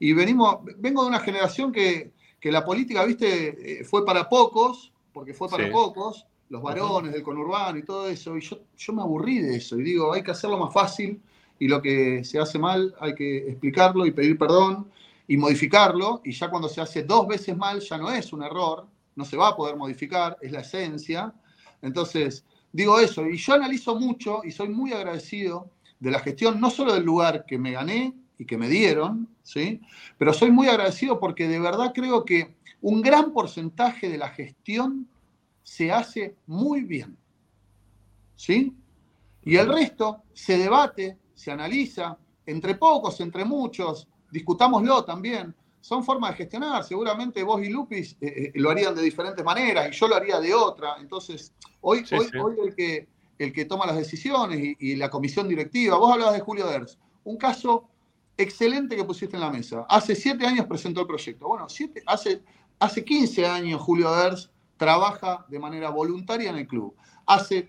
y 0.00 0.12
venimos, 0.12 0.58
vengo 0.78 1.02
de 1.02 1.08
una 1.08 1.20
generación 1.20 1.70
que, 1.72 2.12
que 2.40 2.50
la 2.50 2.64
política, 2.64 3.04
viste, 3.04 3.80
eh, 3.80 3.84
fue 3.84 4.04
para 4.04 4.28
pocos, 4.28 4.92
porque 5.12 5.32
fue 5.34 5.48
para 5.48 5.66
Sí. 5.66 5.70
pocos, 5.72 6.26
los 6.50 6.62
varones 6.62 7.12
del 7.12 7.22
conurbano 7.22 7.78
y 7.78 7.82
todo 7.84 8.08
eso. 8.08 8.36
Y 8.36 8.40
yo, 8.40 8.58
yo 8.76 8.92
me 8.92 9.02
aburrí 9.02 9.38
de 9.40 9.56
eso. 9.56 9.78
Y 9.78 9.82
digo, 9.82 10.12
hay 10.12 10.22
que 10.22 10.30
hacerlo 10.30 10.58
más 10.58 10.72
fácil. 10.72 11.20
Y 11.58 11.68
lo 11.68 11.82
que 11.82 12.24
se 12.24 12.38
hace 12.38 12.58
mal 12.58 12.94
hay 13.00 13.14
que 13.14 13.48
explicarlo 13.48 14.06
y 14.06 14.12
pedir 14.12 14.38
perdón 14.38 14.90
y 15.26 15.36
modificarlo. 15.36 16.20
Y 16.24 16.32
ya 16.32 16.48
cuando 16.48 16.68
se 16.68 16.80
hace 16.80 17.02
dos 17.02 17.26
veces 17.26 17.56
mal, 17.56 17.80
ya 17.80 17.98
no 17.98 18.10
es 18.10 18.32
un 18.32 18.42
error, 18.42 18.86
no 19.16 19.24
se 19.24 19.36
va 19.36 19.48
a 19.48 19.56
poder 19.56 19.76
modificar, 19.76 20.36
es 20.40 20.52
la 20.52 20.60
esencia. 20.60 21.32
Entonces, 21.82 22.44
digo 22.72 23.00
eso, 23.00 23.26
y 23.26 23.36
yo 23.36 23.54
analizo 23.54 23.98
mucho 23.98 24.42
y 24.44 24.52
soy 24.52 24.68
muy 24.68 24.92
agradecido 24.92 25.70
de 26.00 26.10
la 26.10 26.20
gestión, 26.20 26.60
no 26.60 26.70
solo 26.70 26.94
del 26.94 27.04
lugar 27.04 27.44
que 27.46 27.58
me 27.58 27.72
gané 27.72 28.14
y 28.38 28.44
que 28.44 28.56
me 28.56 28.68
dieron, 28.68 29.28
¿sí? 29.42 29.80
pero 30.16 30.32
soy 30.32 30.50
muy 30.50 30.68
agradecido 30.68 31.18
porque 31.18 31.48
de 31.48 31.58
verdad 31.58 31.92
creo 31.94 32.24
que 32.24 32.54
un 32.80 33.02
gran 33.02 33.32
porcentaje 33.32 34.08
de 34.08 34.18
la 34.18 34.28
gestión 34.28 35.08
se 35.64 35.90
hace 35.90 36.36
muy 36.46 36.82
bien. 36.82 37.16
¿sí? 38.36 38.72
Y 39.44 39.56
el 39.56 39.68
resto 39.68 40.22
se 40.32 40.58
debate, 40.58 41.18
se 41.38 41.52
analiza, 41.52 42.18
entre 42.44 42.74
pocos, 42.74 43.20
entre 43.20 43.44
muchos, 43.44 44.08
discutámoslo 44.32 45.04
también. 45.04 45.54
Son 45.80 46.02
formas 46.02 46.32
de 46.32 46.38
gestionar. 46.38 46.82
Seguramente 46.82 47.44
vos 47.44 47.62
y 47.62 47.68
Lupis 47.68 48.16
eh, 48.20 48.26
eh, 48.26 48.52
lo 48.56 48.70
harían 48.70 48.94
de 48.96 49.02
diferentes 49.02 49.44
maneras 49.44 49.88
y 49.88 49.92
yo 49.96 50.08
lo 50.08 50.16
haría 50.16 50.40
de 50.40 50.52
otra. 50.52 50.96
Entonces, 50.98 51.54
hoy, 51.80 52.04
Sí, 52.04 52.16
hoy, 52.16 52.26
sí. 52.26 52.38
hoy 52.38 52.56
el, 52.66 52.74
que, 52.74 53.06
el 53.38 53.52
que 53.52 53.64
toma 53.66 53.86
las 53.86 53.96
decisiones 53.96 54.58
y, 54.58 54.76
y 54.80 54.96
la 54.96 55.08
comisión 55.08 55.46
directiva, 55.46 55.96
vos 55.96 56.12
hablabas 56.12 56.34
de 56.34 56.40
Julio 56.40 56.66
Ders, 56.66 56.98
un 57.22 57.36
caso 57.36 57.88
excelente 58.36 58.96
que 58.96 59.04
pusiste 59.04 59.36
en 59.36 59.42
la 59.42 59.50
mesa. 59.50 59.86
Hace 59.88 60.16
siete 60.16 60.44
años 60.44 60.66
presentó 60.66 61.02
el 61.02 61.06
proyecto. 61.06 61.46
Bueno, 61.46 61.68
siete, 61.68 62.02
hace, 62.06 62.42
hace 62.80 63.04
15 63.04 63.46
años 63.46 63.80
Julio 63.80 64.12
Ders 64.16 64.50
trabaja 64.76 65.46
de 65.48 65.60
manera 65.60 65.90
voluntaria 65.90 66.50
en 66.50 66.56
el 66.56 66.66
club. 66.66 66.96
Hace 67.26 67.68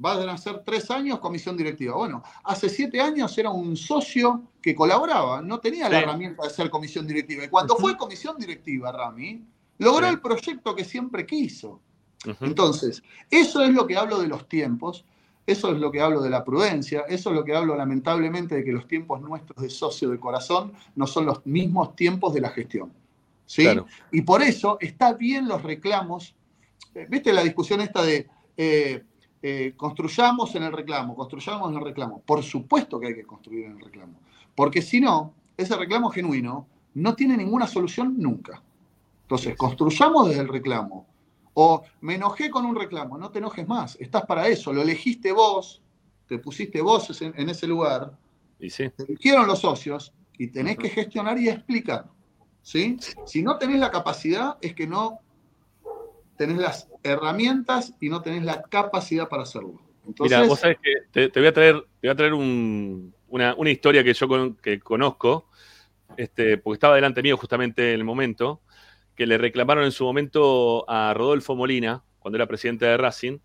van 0.00 0.28
a 0.30 0.38
ser 0.38 0.62
tres 0.64 0.90
años 0.90 1.18
comisión 1.18 1.56
directiva. 1.56 1.94
Bueno, 1.94 2.22
hace 2.44 2.70
siete 2.70 3.00
años 3.00 3.36
era 3.36 3.50
un 3.50 3.76
socio 3.76 4.42
que 4.62 4.74
colaboraba, 4.74 5.42
no 5.42 5.60
tenía 5.60 5.88
la 5.90 5.98
herramienta 6.00 6.42
de 6.42 6.50
ser 6.50 6.70
comisión 6.70 7.06
directiva. 7.06 7.44
Y 7.44 7.48
cuando 7.48 7.76
fue 7.76 7.96
comisión 7.98 8.38
directiva, 8.38 8.90
Rami, 8.90 9.44
logró 9.78 10.06
Sí. 10.06 10.12
el 10.14 10.20
proyecto 10.20 10.74
que 10.74 10.84
siempre 10.84 11.26
quiso. 11.26 11.80
Entonces, 12.40 13.02
eso 13.30 13.62
es 13.62 13.70
lo 13.70 13.86
que 13.86 13.96
hablo 13.96 14.18
de 14.18 14.28
los 14.28 14.48
tiempos, 14.48 15.04
eso 15.46 15.72
es 15.72 15.78
lo 15.78 15.90
que 15.90 16.00
hablo 16.00 16.20
de 16.22 16.30
la 16.30 16.44
prudencia, 16.44 17.00
eso 17.08 17.30
es 17.30 17.36
lo 17.36 17.44
que 17.44 17.54
hablo 17.54 17.76
lamentablemente 17.76 18.54
de 18.54 18.64
que 18.64 18.72
los 18.72 18.86
tiempos 18.86 19.20
nuestros 19.20 19.62
de 19.62 19.70
socio 19.70 20.10
de 20.10 20.18
corazón 20.18 20.72
no 20.96 21.06
son 21.06 21.26
los 21.26 21.44
mismos 21.46 21.94
tiempos 21.94 22.32
de 22.32 22.40
la 22.40 22.50
gestión. 22.50 22.92
¿sí? 23.46 23.62
Claro. 23.62 23.86
Y 24.12 24.22
por 24.22 24.42
eso 24.42 24.78
está 24.80 25.12
bien 25.12 25.48
los 25.48 25.62
reclamos. 25.62 26.34
Eh, 26.94 27.06
¿Viste 27.08 27.32
la 27.32 27.42
discusión 27.42 27.80
esta 27.80 28.02
de 28.02 28.28
eh, 28.56 29.02
eh, 29.42 29.74
construyamos 29.76 30.54
en 30.54 30.64
el 30.64 30.72
reclamo, 30.72 31.14
construyamos 31.14 31.70
en 31.70 31.78
el 31.78 31.84
reclamo? 31.84 32.22
Por 32.24 32.42
supuesto 32.42 33.00
que 33.00 33.08
hay 33.08 33.14
que 33.14 33.24
construir 33.24 33.66
en 33.66 33.72
el 33.72 33.80
reclamo, 33.80 34.20
porque 34.54 34.82
si 34.82 35.00
no, 35.00 35.34
ese 35.56 35.76
reclamo 35.76 36.10
genuino 36.10 36.66
no 36.94 37.14
tiene 37.14 37.36
ninguna 37.36 37.66
solución 37.66 38.14
nunca. 38.18 38.62
Entonces, 39.22 39.56
construyamos 39.56 40.28
desde 40.28 40.40
el 40.40 40.48
reclamo. 40.48 41.06
O 41.54 41.82
me 42.00 42.14
enojé 42.14 42.50
con 42.50 42.64
un 42.64 42.76
reclamo, 42.76 43.18
no 43.18 43.30
te 43.30 43.38
enojes 43.38 43.66
más, 43.66 43.96
estás 44.00 44.24
para 44.24 44.48
eso, 44.48 44.72
lo 44.72 44.82
elegiste 44.82 45.32
vos, 45.32 45.82
te 46.26 46.38
pusiste 46.38 46.80
vos 46.80 47.20
en, 47.22 47.34
en 47.36 47.48
ese 47.50 47.66
lugar, 47.66 48.16
Y 48.58 48.70
sí. 48.70 48.88
te 48.90 49.02
eligieron 49.02 49.46
los 49.46 49.60
socios 49.60 50.12
y 50.38 50.48
tenés 50.48 50.78
que 50.78 50.88
gestionar 50.88 51.38
y 51.38 51.48
explicar. 51.48 52.06
¿sí? 52.62 52.96
Si 53.24 53.42
no 53.42 53.58
tenés 53.58 53.80
la 53.80 53.90
capacidad, 53.90 54.56
es 54.60 54.74
que 54.74 54.86
no 54.86 55.20
tenés 56.40 56.56
las 56.56 56.88
herramientas 57.02 57.92
y 58.00 58.08
no 58.08 58.22
tenés 58.22 58.42
la 58.44 58.62
capacidad 58.62 59.28
para 59.28 59.42
hacerlo. 59.42 59.78
Entonces, 60.06 60.38
Mira, 60.38 60.48
vos 60.48 60.58
sabés 60.58 60.78
que 60.82 60.90
te, 61.12 61.28
te 61.28 61.38
voy 61.38 61.48
a 61.48 61.52
traer, 61.52 61.82
te 62.00 62.08
voy 62.08 62.10
a 62.10 62.14
traer 62.14 62.32
un- 62.32 63.14
una, 63.28 63.54
una 63.58 63.68
historia 63.68 64.02
que 64.02 64.14
yo 64.14 64.26
con- 64.26 64.56
que 64.56 64.80
conozco, 64.80 65.50
este, 66.16 66.56
porque 66.56 66.76
estaba 66.76 66.94
delante 66.94 67.22
mío 67.22 67.36
justamente 67.36 67.92
en 67.92 68.00
el 68.00 68.04
momento, 68.04 68.62
que 69.14 69.26
le 69.26 69.36
reclamaron 69.36 69.84
en 69.84 69.92
su 69.92 70.02
momento 70.04 70.88
a 70.88 71.12
Rodolfo 71.12 71.54
Molina, 71.54 72.02
cuando 72.20 72.36
era 72.38 72.46
presidente 72.46 72.86
de 72.86 72.96
Racing, 72.96 73.38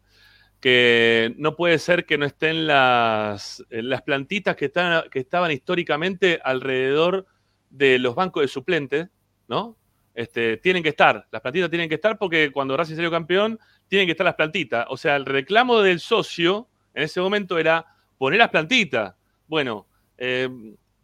que 0.62 1.34
no 1.38 1.58
puede 1.58 1.80
ser 1.80 2.06
que 2.06 2.18
no 2.18 2.26
estén 2.26 2.66
las, 2.66 3.62
las 3.70 4.04
plantitas 4.04 4.56
que, 4.56 4.66
están, 4.66 5.10
que 5.10 5.20
estaban 5.20 5.52
históricamente 5.52 6.40
alrededor 6.46 7.26
de 7.70 8.00
los 8.00 8.16
bancos 8.16 8.44
de 8.44 8.48
suplentes, 8.48 9.10
¿no? 9.50 9.76
Este, 10.16 10.56
tienen 10.58 10.82
que 10.82 10.90
estar, 10.90 11.28
las 11.30 11.42
plantitas 11.42 11.70
tienen 11.70 11.90
que 11.90 11.96
estar 11.96 12.18
porque 12.18 12.50
cuando 12.52 12.78
Racing 12.78 12.96
salió 12.96 13.12
campeón, 13.12 13.60
tienen 13.90 14.08
que 14.08 14.12
estar 14.12 14.24
las 14.26 14.36
plantitas. 14.36 14.86
O 14.90 14.96
sea, 14.96 15.18
el 15.18 15.26
reclamo 15.26 15.82
del 15.82 16.00
socio 16.00 16.70
en 16.94 17.04
ese 17.04 17.20
momento 17.20 17.60
era 17.60 17.86
poner 18.18 18.40
las 18.40 18.50
plantitas. 18.50 19.14
Bueno, 19.46 19.88
eh, 20.18 20.50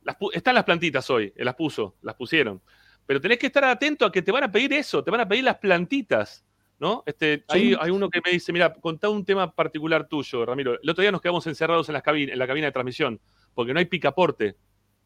las 0.03 0.15
están 0.33 0.55
las 0.55 0.63
plantitas 0.63 1.09
hoy, 1.09 1.33
eh, 1.35 1.43
las 1.43 1.55
puso, 1.55 1.97
las 2.01 2.15
pusieron. 2.15 2.61
Pero 3.05 3.19
tenés 3.19 3.37
que 3.37 3.47
estar 3.47 3.65
atento 3.65 4.05
a 4.05 4.11
que 4.11 4.21
te 4.21 4.31
van 4.31 4.45
a 4.45 4.51
pedir 4.51 4.71
eso, 4.71 5.03
te 5.03 5.11
van 5.11 5.21
a 5.21 5.27
pedir 5.27 5.43
las 5.43 5.57
plantitas, 5.57 6.45
¿no? 6.79 7.03
Este, 7.05 7.43
hay, 7.49 7.71
Sí. 7.71 7.77
hay 7.79 7.91
uno 7.91 8.09
que 8.09 8.21
me 8.23 8.31
dice, 8.31 8.53
mira, 8.53 8.73
contá 8.73 9.09
un 9.09 9.25
tema 9.25 9.51
particular 9.53 10.07
tuyo, 10.07 10.45
Ramiro. 10.45 10.79
El 10.81 10.89
otro 10.89 11.01
día 11.01 11.11
nos 11.11 11.21
quedamos 11.21 11.45
encerrados 11.47 11.89
en, 11.89 11.93
las 11.93 12.03
en 12.07 12.39
la 12.39 12.47
cabina 12.47 12.67
de 12.67 12.71
transmisión, 12.71 13.19
porque 13.53 13.73
no 13.73 13.79
hay 13.79 13.85
picaporte. 13.85 14.55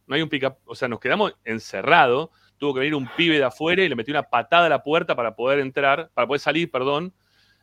No 0.08 0.14
hay 0.14 0.22
un 0.22 0.30
pica, 0.30 0.56
o 0.66 0.76
sea, 0.76 0.88
nos 0.88 1.00
quedamos 1.00 1.34
encerrados. 1.44 2.30
Tuvo 2.58 2.74
que 2.74 2.80
venir 2.80 2.96
un 2.96 3.10
pibe 3.16 3.38
de 3.38 3.44
afuera 3.44 3.84
y 3.84 3.90
le 3.90 3.96
metió 3.96 4.14
una 4.14 4.24
patada 4.24 4.68
a 4.68 4.70
la 4.70 4.84
puerta 4.84 5.16
para 5.16 5.36
poder 5.36 5.60
entrar, 5.60 6.10
para 6.14 6.28
poder 6.28 6.40
salir, 6.40 6.72
perdón. 6.72 7.14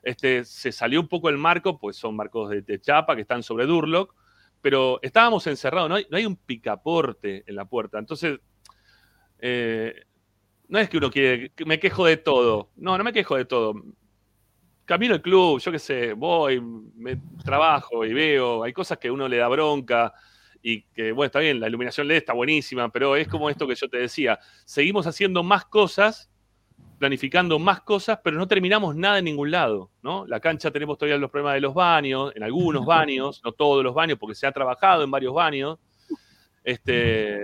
Este, 0.02 0.44
se 0.44 0.72
salió 0.72 1.00
un 1.00 1.08
poco 1.08 1.28
el 1.28 1.38
marco, 1.38 1.78
pues 1.78 1.96
son 1.96 2.16
marcos 2.16 2.50
de, 2.50 2.62
de 2.62 2.80
chapa 2.80 3.14
que 3.14 3.22
están 3.22 3.42
sobre 3.42 3.66
Durlock, 3.66 4.14
pero 4.60 4.98
estábamos 5.02 5.46
encerrados, 5.46 5.88
no 5.88 5.96
hay, 5.96 6.06
no 6.10 6.16
hay 6.16 6.26
un 6.26 6.36
picaporte 6.36 7.44
en 7.46 7.56
la 7.56 7.64
puerta. 7.64 7.98
Entonces, 7.98 8.40
eh, 9.38 9.94
no 10.68 10.78
es 10.78 10.88
que 10.88 10.96
uno 10.96 11.10
quiere, 11.10 11.52
me 11.66 11.78
quejo 11.78 12.06
de 12.06 12.16
todo. 12.16 12.70
No, 12.76 12.96
no 12.96 13.04
me 13.04 13.12
quejo 13.12 13.36
de 13.36 13.44
todo. 13.44 13.74
Camino 14.84 15.14
al 15.14 15.22
club, 15.22 15.60
yo 15.60 15.70
qué 15.70 15.78
sé, 15.78 16.12
voy, 16.12 16.60
me 16.60 17.20
trabajo 17.44 18.04
y 18.04 18.12
veo, 18.12 18.64
hay 18.64 18.72
cosas 18.72 18.98
que 18.98 19.10
uno 19.10 19.28
le 19.28 19.36
da 19.36 19.48
bronca 19.48 20.12
y 20.62 20.82
que, 20.94 21.10
bueno, 21.12 21.26
está 21.26 21.40
bien, 21.40 21.58
la 21.60 21.68
iluminación 21.68 22.06
LED 22.08 22.16
está 22.18 22.32
buenísima, 22.34 22.88
pero 22.90 23.16
es 23.16 23.26
como 23.28 23.50
esto 23.50 23.66
que 23.66 23.74
yo 23.74 23.88
te 23.88 23.98
decía, 23.98 24.38
seguimos 24.64 25.06
haciendo 25.06 25.42
más 25.42 25.64
cosas, 25.64 26.30
planificando 26.98 27.58
más 27.58 27.80
cosas, 27.80 28.20
pero 28.22 28.36
no 28.38 28.46
terminamos 28.46 28.94
nada 28.94 29.18
en 29.18 29.24
ningún 29.24 29.50
lado, 29.50 29.90
¿no? 30.02 30.24
La 30.28 30.38
cancha 30.38 30.70
tenemos 30.70 30.96
todavía 30.98 31.18
los 31.18 31.30
problemas 31.32 31.54
de 31.54 31.60
los 31.62 31.74
baños, 31.74 32.32
en 32.36 32.44
algunos 32.44 32.86
baños, 32.86 33.40
no 33.44 33.50
todos 33.52 33.82
los 33.82 33.92
baños, 33.92 34.18
porque 34.18 34.36
se 34.36 34.46
ha 34.46 34.52
trabajado 34.52 35.02
en 35.02 35.10
varios 35.10 35.34
baños, 35.34 35.78
este, 36.64 37.40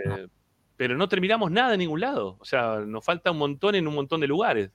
pero 0.77 0.97
no 0.97 1.09
terminamos 1.09 1.51
nada 1.51 1.74
en 1.74 1.81
ningún 1.81 2.01
lado, 2.01 2.36
o 2.39 2.45
sea, 2.45 2.78
nos 2.86 3.05
falta 3.05 3.31
un 3.32 3.39
montón 3.39 3.74
en 3.74 3.86
un 3.89 3.95
montón 3.95 4.20
de 4.20 4.28
lugares. 4.28 4.70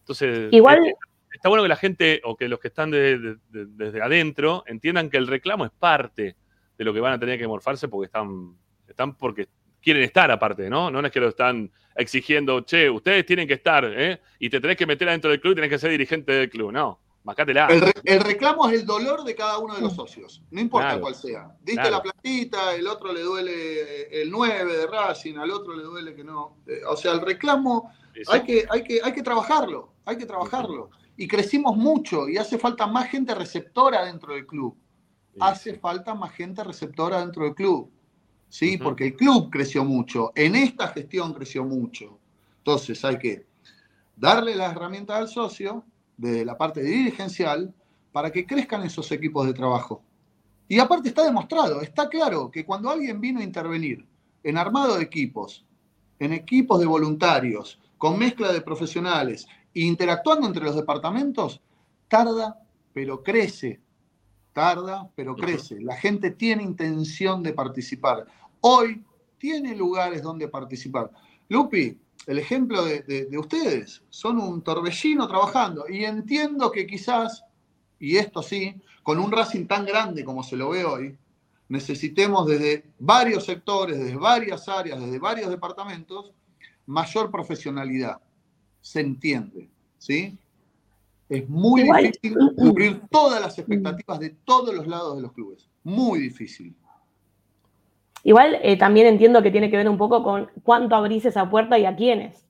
Entonces, 0.00 0.52
Igual- 0.52 0.86
eh, 0.86 0.94
está 1.32 1.48
bueno 1.48 1.62
que 1.62 1.68
la 1.68 1.76
gente, 1.76 2.20
o 2.24 2.36
que 2.36 2.48
los 2.48 2.58
que 2.58 2.68
están 2.68 2.90
de- 2.90 3.18
de- 3.18 3.36
de- 3.50 3.66
desde 3.66 4.02
adentro, 4.02 4.64
entiendan 4.66 5.08
que 5.10 5.18
el 5.18 5.26
reclamo 5.28 5.64
es 5.64 5.70
parte 5.72 6.34
de 6.76 6.84
lo 6.84 6.92
que 6.94 7.00
van 7.00 7.12
a 7.14 7.18
tener 7.18 7.38
que 7.38 7.46
morfarse 7.48 7.88
porque 7.88 8.06
están, 8.06 8.54
están 8.86 9.14
porque 9.16 9.48
quieren 9.82 10.02
estar 10.02 10.30
aparte, 10.30 10.68
¿no? 10.68 10.90
No 10.90 11.00
es 11.00 11.12
que 11.12 11.20
lo 11.20 11.28
están 11.28 11.70
exigiendo, 11.94 12.60
che, 12.62 12.90
ustedes 12.90 13.24
tienen 13.24 13.46
que 13.48 13.54
estar, 13.54 13.84
¿eh? 13.84 14.20
Y 14.38 14.50
te 14.50 14.60
tenés 14.60 14.76
que 14.76 14.86
meter 14.86 15.08
adentro 15.08 15.30
del 15.30 15.40
club 15.40 15.52
y 15.52 15.54
tenés 15.56 15.70
que 15.70 15.78
ser 15.78 15.90
dirigente 15.90 16.32
del 16.32 16.50
club. 16.50 16.72
No, 16.72 17.00
macátela. 17.24 17.66
El, 17.68 17.80
re- 17.80 17.92
el 18.04 18.20
reclamo 18.20 18.68
es 18.68 18.80
el 18.80 18.86
dolor 18.86 19.24
de 19.24 19.34
cada 19.34 19.58
uno 19.58 19.74
de 19.74 19.80
los 19.80 19.94
socios, 19.94 20.42
no 20.50 20.60
importa 20.60 20.88
Claro. 20.88 21.00
cuál 21.02 21.14
sea. 21.14 21.48
Diste 21.62 21.80
Claro. 21.82 21.96
la 21.96 22.02
platita, 22.02 22.74
el 22.74 22.86
otro 22.86 23.12
le 23.12 23.22
duele 23.22 24.22
el 24.22 24.30
9 24.30 24.76
de 24.76 24.86
Racing, 24.86 25.36
al 25.38 25.50
otro 25.50 25.74
le 25.76 25.84
duele 25.84 26.14
que 26.14 26.24
no. 26.24 26.58
Eh, 26.66 26.80
O 26.88 26.96
sea, 26.96 27.12
el 27.12 27.20
reclamo 27.20 27.92
hay 28.28 28.42
que, 28.42 28.66
hay, 28.68 28.82
que, 28.82 29.00
hay 29.02 29.12
que 29.12 29.22
trabajarlo, 29.22 29.94
hay 30.04 30.16
que 30.18 30.26
trabajarlo. 30.26 30.90
Y 31.16 31.26
crecimos 31.28 31.76
mucho 31.76 32.28
y 32.28 32.36
hace 32.36 32.58
falta 32.58 32.86
más 32.86 33.08
gente 33.08 33.34
receptora 33.34 34.04
dentro 34.04 34.34
del 34.34 34.46
club. 34.46 34.76
Hace 35.40 35.74
falta 35.78 36.14
más 36.14 36.32
gente 36.32 36.64
receptora 36.64 37.20
dentro 37.20 37.44
del 37.44 37.54
club. 37.54 37.90
¿Sí? 38.48 38.78
Porque 38.78 39.06
el 39.08 39.16
club 39.16 39.50
creció 39.50 39.84
mucho, 39.84 40.32
en 40.34 40.54
esta 40.54 40.88
gestión 40.88 41.34
creció 41.34 41.64
mucho. 41.64 42.18
Entonces 42.58 43.04
hay 43.04 43.18
que 43.18 43.46
darle 44.16 44.54
las 44.54 44.72
herramientas 44.72 45.16
al 45.18 45.28
socio 45.28 45.84
desde 46.16 46.44
la 46.44 46.56
parte 46.56 46.82
dirigencial 46.82 47.74
para 48.12 48.30
que 48.30 48.46
crezcan 48.46 48.82
esos 48.84 49.10
equipos 49.12 49.46
de 49.46 49.52
trabajo. 49.52 50.02
Y 50.68 50.78
aparte 50.78 51.08
está 51.08 51.24
demostrado, 51.24 51.80
está 51.80 52.08
claro 52.08 52.50
que 52.50 52.64
cuando 52.64 52.90
alguien 52.90 53.20
vino 53.20 53.40
a 53.40 53.44
intervenir 53.44 54.06
en 54.42 54.56
armado 54.56 54.96
de 54.96 55.04
equipos, 55.04 55.64
en 56.18 56.32
equipos 56.32 56.80
de 56.80 56.86
voluntarios, 56.86 57.80
con 57.98 58.18
mezcla 58.18 58.52
de 58.52 58.62
profesionales, 58.62 59.46
e 59.74 59.80
interactuando 59.80 60.46
entre 60.46 60.64
los 60.64 60.74
departamentos, 60.74 61.60
tarda, 62.08 62.58
pero 62.92 63.22
crece. 63.22 63.80
Tarda, 64.56 65.10
pero 65.14 65.36
crece. 65.36 65.78
La 65.82 65.94
gente 65.98 66.30
tiene 66.30 66.62
intención 66.62 67.42
de 67.42 67.52
participar. 67.52 68.24
Hoy 68.62 69.04
tiene 69.36 69.76
lugares 69.76 70.22
donde 70.22 70.48
participar. 70.48 71.10
Lupi, 71.50 71.98
el 72.26 72.38
ejemplo 72.38 72.82
de, 72.82 73.02
de- 73.02 73.26
de 73.26 73.38
ustedes, 73.38 74.02
son 74.08 74.38
un 74.38 74.62
torbellino 74.62 75.28
trabajando. 75.28 75.84
Y 75.90 76.06
entiendo 76.06 76.70
que 76.72 76.86
quizás, 76.86 77.44
y 78.00 78.16
esto 78.16 78.42
sí, 78.42 78.74
con 79.02 79.18
un 79.18 79.30
Racing 79.30 79.66
tan 79.66 79.84
grande 79.84 80.24
como 80.24 80.42
se 80.42 80.56
lo 80.56 80.70
ve 80.70 80.86
hoy, 80.86 81.18
necesitemos 81.68 82.46
desde 82.46 82.86
varios 82.98 83.44
sectores, 83.44 83.98
desde 83.98 84.16
varias 84.16 84.70
áreas, 84.70 84.98
desde 84.98 85.18
varios 85.18 85.50
departamentos, 85.50 86.32
mayor 86.86 87.30
profesionalidad. 87.30 88.22
Se 88.80 89.00
entiende, 89.00 89.68
¿sí? 89.98 90.38
Es 91.28 91.48
muy 91.48 91.82
Igual- 91.82 92.04
difícil 92.04 92.36
cubrir 92.56 93.02
todas 93.10 93.40
las 93.40 93.58
expectativas 93.58 94.20
de 94.20 94.30
todos 94.44 94.74
los 94.74 94.86
lados 94.86 95.16
de 95.16 95.22
los 95.22 95.32
clubes. 95.32 95.68
Muy 95.82 96.20
difícil. 96.20 96.74
Igual 98.22 98.58
eh, 98.62 98.76
también 98.76 99.06
entiendo 99.06 99.42
que 99.42 99.50
tiene 99.50 99.70
que 99.70 99.76
ver 99.76 99.88
un 99.88 99.98
poco 99.98 100.22
con 100.22 100.50
cuánto 100.62 100.96
abrís 100.96 101.24
esa 101.24 101.48
puerta 101.48 101.78
y 101.78 101.84
a 101.84 101.96
quiénes. 101.96 102.44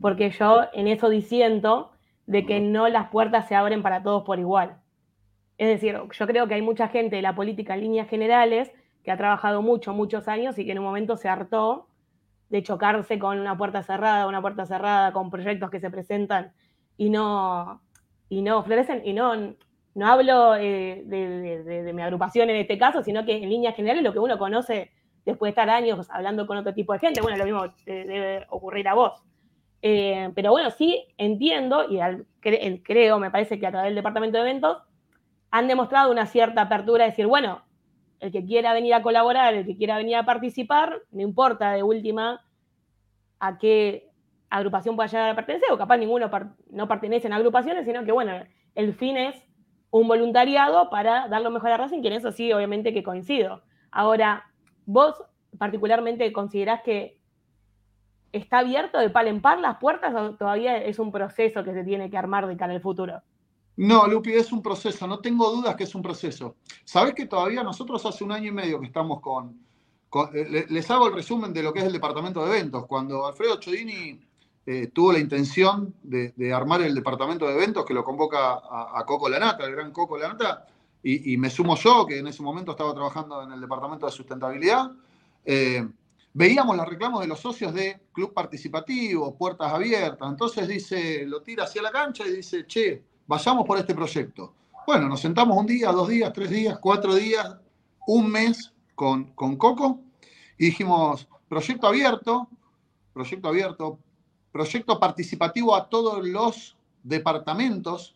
Porque 0.00 0.30
yo 0.30 0.62
en 0.72 0.88
eso 0.88 1.08
disiento 1.08 1.92
de 2.26 2.46
que 2.46 2.60
no 2.60 2.88
las 2.88 3.08
puertas 3.10 3.46
se 3.48 3.54
abren 3.54 3.82
para 3.82 4.02
todos 4.02 4.24
por 4.24 4.38
igual. 4.38 4.76
Es 5.58 5.68
decir, 5.68 5.98
yo 6.10 6.26
creo 6.26 6.48
que 6.48 6.54
hay 6.54 6.62
mucha 6.62 6.88
gente 6.88 7.16
de 7.16 7.22
la 7.22 7.34
política 7.34 7.74
en 7.74 7.82
líneas 7.82 8.08
generales 8.08 8.70
que 9.04 9.10
ha 9.10 9.16
trabajado 9.16 9.62
mucho, 9.62 9.92
muchos 9.92 10.26
años 10.26 10.58
y 10.58 10.64
que 10.64 10.72
en 10.72 10.78
un 10.78 10.84
momento 10.84 11.16
se 11.16 11.28
hartó 11.28 11.86
de 12.48 12.62
chocarse 12.62 13.18
con 13.18 13.38
una 13.38 13.56
puerta 13.56 13.82
cerrada, 13.82 14.26
una 14.26 14.40
puerta 14.40 14.66
cerrada, 14.66 15.12
con 15.12 15.30
proyectos 15.30 15.70
que 15.70 15.80
se 15.80 15.90
presentan 15.90 16.52
y 16.96 17.10
no, 17.10 17.82
y 18.28 18.42
no 18.42 18.62
florecen. 18.62 19.02
Y 19.04 19.12
no, 19.12 19.34
no 19.94 20.06
hablo 20.06 20.56
eh, 20.56 21.02
de, 21.06 21.92
mi 21.92 22.02
agrupación 22.02 22.50
en 22.50 22.56
este 22.56 22.78
caso, 22.78 23.02
sino 23.02 23.24
que 23.24 23.36
en 23.36 23.48
líneas 23.48 23.76
generales 23.76 24.02
lo 24.02 24.12
que 24.12 24.18
uno 24.18 24.38
conoce 24.38 24.90
después 25.24 25.48
de 25.48 25.50
estar 25.50 25.70
años 25.70 26.06
hablando 26.10 26.46
con 26.46 26.58
otro 26.58 26.74
tipo 26.74 26.92
de 26.92 26.98
gente, 26.98 27.22
bueno, 27.22 27.38
lo 27.38 27.44
mismo 27.44 27.64
debe 27.86 28.46
ocurrir 28.50 28.88
a 28.88 28.94
vos. 28.94 29.22
Eh, 29.80 30.30
pero 30.34 30.50
bueno, 30.50 30.70
sí 30.70 31.06
entiendo 31.18 31.90
y 31.90 32.00
el- 32.00 32.26
creo, 32.40 33.18
me 33.18 33.30
parece 33.30 33.58
que 33.58 33.66
a 33.66 33.70
través 33.70 33.88
del 33.88 33.96
departamento 33.96 34.38
de 34.38 34.42
eventos 34.42 34.78
han 35.50 35.68
demostrado 35.68 36.10
una 36.10 36.26
cierta 36.26 36.62
apertura 36.62 37.04
de 37.04 37.10
decir, 37.10 37.26
bueno, 37.26 37.62
el 38.20 38.32
que 38.32 38.44
quiera 38.44 38.72
venir 38.72 38.94
a 38.94 39.02
colaborar, 39.02 39.54
el 39.54 39.66
que 39.66 39.76
quiera 39.76 39.98
venir 39.98 40.16
a 40.16 40.24
participar, 40.24 41.02
no 41.10 41.20
importa 41.22 41.72
de 41.72 41.82
última 41.82 42.44
a 43.38 43.58
qué 43.58 44.10
agrupación 44.56 44.96
pueda 44.96 45.08
llegar 45.08 45.30
a 45.30 45.34
pertenecer, 45.36 45.70
o 45.72 45.78
capaz 45.78 45.96
ninguno 45.96 46.30
no 46.70 46.88
pertenece 46.88 47.28
a 47.28 47.36
agrupaciones, 47.36 47.84
sino 47.86 48.04
que 48.04 48.12
bueno, 48.12 48.32
el 48.74 48.94
fin 48.94 49.16
es 49.16 49.34
un 49.90 50.08
voluntariado 50.08 50.90
para 50.90 51.28
dar 51.28 51.42
lo 51.42 51.50
mejor 51.50 51.70
a 51.70 51.76
Racing, 51.76 52.02
que 52.02 52.08
en 52.08 52.14
eso 52.14 52.32
sí, 52.32 52.52
obviamente 52.52 52.92
que 52.92 53.02
coincido. 53.02 53.62
Ahora, 53.90 54.44
vos 54.86 55.14
particularmente 55.58 56.32
considerás 56.32 56.82
que 56.82 57.18
está 58.32 58.58
abierto 58.58 58.98
de 58.98 59.10
par 59.10 59.28
en 59.28 59.40
par 59.40 59.60
las 59.60 59.76
puertas 59.78 60.12
o 60.14 60.34
todavía 60.34 60.76
es 60.78 60.98
un 60.98 61.12
proceso 61.12 61.62
que 61.62 61.72
se 61.72 61.84
tiene 61.84 62.10
que 62.10 62.16
armar 62.18 62.46
de 62.48 62.56
cara 62.56 62.72
al 62.74 62.80
futuro? 62.80 63.22
No, 63.76 64.06
Lupi, 64.06 64.32
es 64.32 64.52
un 64.52 64.62
proceso, 64.62 65.06
no 65.06 65.18
tengo 65.20 65.50
dudas 65.50 65.74
que 65.76 65.84
es 65.84 65.94
un 65.94 66.02
proceso. 66.02 66.56
Sabés 66.84 67.14
que 67.14 67.26
todavía 67.26 67.62
nosotros 67.62 68.04
hace 68.06 68.24
un 68.24 68.32
año 68.32 68.48
y 68.48 68.52
medio 68.52 68.80
que 68.80 68.86
estamos 68.86 69.20
con. 69.20 69.58
con- 70.08 70.30
le- 70.32 70.66
les 70.68 70.90
hago 70.92 71.08
el 71.08 71.14
resumen 71.14 71.52
de 71.52 71.62
lo 71.62 71.72
que 71.72 71.80
es 71.80 71.84
el 71.86 71.92
departamento 71.92 72.44
de 72.44 72.56
eventos. 72.56 72.86
Cuando 72.86 73.26
Alfredo 73.26 73.58
Chodini 73.58 74.20
eh, 74.66 74.88
tuvo 74.92 75.12
la 75.12 75.18
intención 75.18 75.94
de, 76.02 76.32
armar 76.54 76.82
el 76.82 76.94
departamento 76.94 77.46
de 77.46 77.54
eventos, 77.54 77.84
que 77.84 77.94
lo 77.94 78.04
convoca 78.04 78.54
a, 78.54 78.98
a 78.98 79.04
Coco 79.04 79.28
Lanata, 79.28 79.64
el 79.64 79.72
gran 79.72 79.92
Coco 79.92 80.16
Lanata, 80.16 80.66
y, 81.02 81.34
y 81.34 81.36
me 81.36 81.50
sumo 81.50 81.76
yo, 81.76 82.06
que 82.06 82.18
en 82.18 82.26
ese 82.26 82.42
momento 82.42 82.70
estaba 82.72 82.94
trabajando 82.94 83.42
en 83.42 83.52
el 83.52 83.60
departamento 83.60 84.06
de 84.06 84.12
sustentabilidad. 84.12 84.90
eh, 85.44 85.86
veíamos 86.34 86.76
los 86.76 86.88
reclamos 86.88 87.20
de 87.20 87.28
los 87.28 87.40
socios 87.40 87.72
de 87.72 88.00
club 88.12 88.34
participativo, 88.34 89.36
puertas 89.36 89.72
abiertas. 89.72 90.28
Entonces 90.28 90.66
dice, 90.66 91.24
lo 91.26 91.42
tira 91.42 91.64
hacia 91.64 91.80
la 91.80 91.90
cancha 91.90 92.26
y 92.26 92.32
dice, 92.32 92.66
che, 92.66 93.02
vayamos 93.26 93.64
por 93.64 93.78
este 93.78 93.94
proyecto. 93.94 94.52
Bueno, 94.86 95.08
nos 95.08 95.20
sentamos 95.20 95.56
un 95.56 95.66
día, 95.66 95.92
dos 95.92 96.08
días, 96.08 96.32
tres 96.32 96.50
días, 96.50 96.78
cuatro 96.80 97.14
días, 97.14 97.56
un 98.06 98.30
mes 98.30 98.72
con, 98.94 99.32
con 99.34 99.56
Coco 99.56 100.00
y 100.58 100.66
dijimos, 100.66 101.28
proyecto 101.48 101.86
abierto, 101.86 102.48
proyecto 103.12 103.48
abierto, 103.48 103.98
proyecto 104.54 105.00
participativo 105.00 105.74
a 105.74 105.88
todos 105.88 106.24
los 106.24 106.76
departamentos, 107.02 108.14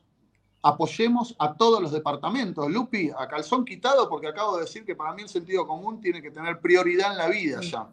apoyemos 0.62 1.35
a 1.36 1.55
todos 1.55 1.82
los 1.82 1.90
departamentos. 1.90 2.70
Lupi, 2.70 3.10
a 3.10 3.27
calzón 3.27 3.65
quitado, 3.65 4.09
porque 4.09 4.28
acabo 4.28 4.55
de 4.55 4.62
decir 4.62 4.85
que 4.85 4.94
para 4.94 5.12
mí 5.15 5.23
el 5.23 5.28
sentido 5.28 5.66
común 5.66 6.01
tiene 6.01 6.23
que 6.23 6.31
tener 6.31 6.60
prioridad 6.60 7.10
en 7.10 7.19
la 7.19 7.27
vida 7.27 7.60
ya. 7.60 7.89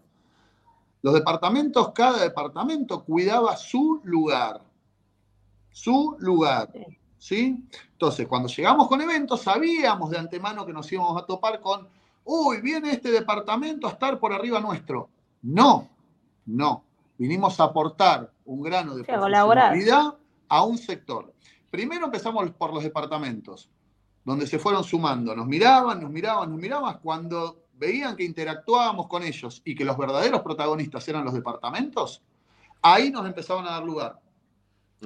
Los 1.02 1.16
departamentos, 1.16 1.92
cada 1.92 2.22
departamento 2.22 3.04
cuidaba 3.04 3.58
su 3.58 4.00
lugar. 4.04 4.62
Su 5.72 6.16
lugar. 6.20 6.72
¿Sí? 7.18 7.66
Entonces, 7.94 8.28
cuando 8.28 8.48
llegamos 8.48 8.88
con 8.88 9.02
eventos, 9.02 9.42
sabíamos 9.42 10.12
de 10.12 10.20
antemano 10.20 10.68
que 10.68 10.74
nos 10.74 10.92
íbamos 10.92 11.20
a 11.20 11.26
topar 11.26 11.60
con, 11.60 11.88
uy, 12.24 12.62
viene 12.62 12.92
este 12.92 13.10
departamento 13.10 13.88
a 13.88 13.94
estar 13.94 14.20
por 14.20 14.32
arriba 14.34 14.60
nuestro. 14.60 15.10
No, 15.42 15.90
no. 16.46 16.84
Vinimos 17.18 17.60
a 17.60 17.66
aportar 17.66 18.32
un 18.46 18.62
grano 18.62 18.96
de 18.96 19.06
Sí, 19.06 19.12
a 19.12 19.20
colaborar. 19.20 19.72
profesionalidad 19.72 20.18
a 20.50 20.64
un 20.64 20.78
sector. 20.78 21.34
Primero 21.70 22.06
empezamos 22.06 22.52
por 22.52 22.74
los 22.74 22.84
departamentos, 22.84 23.70
donde 24.24 24.48
se 24.48 24.60
fueron 24.60 24.84
sumando. 24.84 25.36
Nos 25.36 25.48
miraban, 25.48 26.02
nos 26.02 26.12
miraban, 26.12 26.50
nos 26.50 26.60
miraban. 26.60 27.00
Cuando 27.02 27.64
veían 27.74 28.16
que 28.16 28.24
interactuábamos 28.24 29.08
con 29.08 29.24
ellos 29.24 29.62
y 29.66 29.76
que 29.76 29.86
los 29.86 29.98
verdaderos 29.98 30.42
protagonistas 30.42 31.08
eran 31.08 31.26
los 31.26 31.34
departamentos, 31.34 32.22
ahí 32.82 33.12
nos 33.12 33.26
empezaban 33.26 33.66
a 33.66 33.72
dar 33.72 33.84
lugar. 33.84 34.20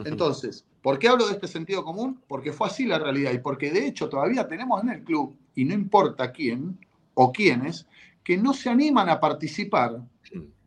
Entonces, 0.06 0.66
¿por 0.82 1.00
qué 1.00 1.10
hablo 1.10 1.28
de 1.28 1.34
este 1.34 1.48
sentido 1.48 1.84
común? 1.84 2.22
Porque 2.28 2.54
fue 2.54 2.68
así 2.68 2.86
la 2.86 3.00
realidad 3.00 3.32
y 3.34 3.40
porque 3.40 3.72
de 3.72 3.88
hecho 3.88 4.08
todavía 4.08 4.48
tenemos 4.48 4.82
en 4.84 4.90
el 4.90 5.04
club, 5.04 5.36
y 5.56 5.66
no 5.66 5.74
importa 5.74 6.32
quién 6.32 6.80
o 7.16 7.32
quiénes, 7.32 7.88
que 8.24 8.38
no 8.38 8.54
se 8.54 8.70
animan 8.70 9.10
a 9.10 9.20
participar 9.20 10.00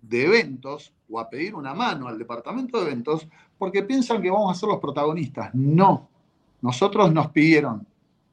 de 0.02 0.26
eventos 0.26 0.92
o 1.08 1.18
a 1.20 1.30
pedir 1.30 1.54
una 1.54 1.74
mano 1.74 2.08
al 2.08 2.18
departamento 2.18 2.78
de 2.78 2.90
eventos 2.90 3.26
porque 3.58 3.82
piensan 3.82 4.20
que 4.20 4.30
vamos 4.30 4.50
a 4.54 4.58
ser 4.58 4.68
los 4.68 4.80
protagonistas. 4.80 5.54
No. 5.54 6.08
Nosotros 6.60 7.12
nos 7.12 7.28
pidieron 7.30 7.86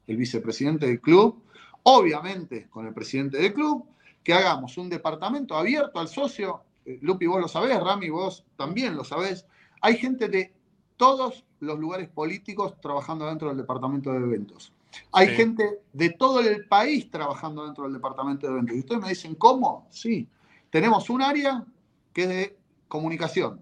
el 0.07 0.17
vicepresidente 0.17 0.87
del 0.87 0.99
club, 0.99 1.41
obviamente 1.83 2.67
con 2.69 2.87
el 2.87 2.93
presidente 2.93 3.37
del 3.37 3.53
club, 3.53 3.85
que 4.23 4.33
hagamos 4.33 4.77
un 4.77 4.89
departamento 4.89 5.55
abierto 5.55 5.99
al 5.99 6.07
socio. 6.07 6.61
Eh, 6.85 6.99
Lupi, 7.01 7.27
vos 7.27 7.39
lo 7.41 7.47
sabés, 7.47 7.79
Rami, 7.79 8.09
vos 8.09 8.43
también 8.55 8.95
lo 8.95 9.03
sabés. 9.03 9.45
Hay 9.81 9.97
gente 9.97 10.27
de 10.27 10.51
todos 10.97 11.45
los 11.59 11.79
lugares 11.79 12.09
políticos 12.09 12.73
trabajando 12.81 13.27
dentro 13.27 13.47
del 13.49 13.57
departamento 13.57 14.11
de 14.11 14.17
eventos. 14.17 14.73
Hay 15.11 15.27
Sí. 15.29 15.35
gente 15.35 15.79
de 15.93 16.09
todo 16.09 16.39
el 16.41 16.65
país 16.65 17.09
trabajando 17.11 17.63
dentro 17.65 17.83
del 17.85 17.93
departamento 17.93 18.47
de 18.47 18.53
eventos. 18.53 18.75
Y 18.75 18.79
ustedes 18.79 19.01
me 19.01 19.09
dicen, 19.09 19.35
¿cómo? 19.35 19.87
Sí. 19.89 20.27
Tenemos 20.69 21.09
un 21.09 21.21
área 21.21 21.65
que 22.13 22.23
es 22.23 22.29
de 22.29 22.57
comunicación. 22.87 23.61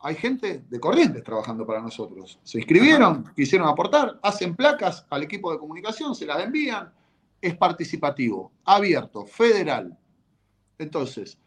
Hay 0.00 0.14
gente 0.14 0.62
de 0.68 0.80
Corrientes 0.80 1.24
trabajando 1.24 1.66
para 1.66 1.80
nosotros. 1.80 2.38
Se 2.42 2.58
inscribieron, 2.58 3.32
quisieron 3.34 3.68
aportar, 3.68 4.18
hacen 4.22 4.54
placas 4.54 5.06
al 5.10 5.22
equipo 5.22 5.52
de 5.52 5.58
comunicación, 5.58 6.14
se 6.14 6.26
las 6.26 6.42
envían. 6.42 6.92
Es 7.40 7.56
participativo, 7.56 8.52
abierto, 8.64 9.26
federal. 9.26 9.96
Entonces, 10.78 11.38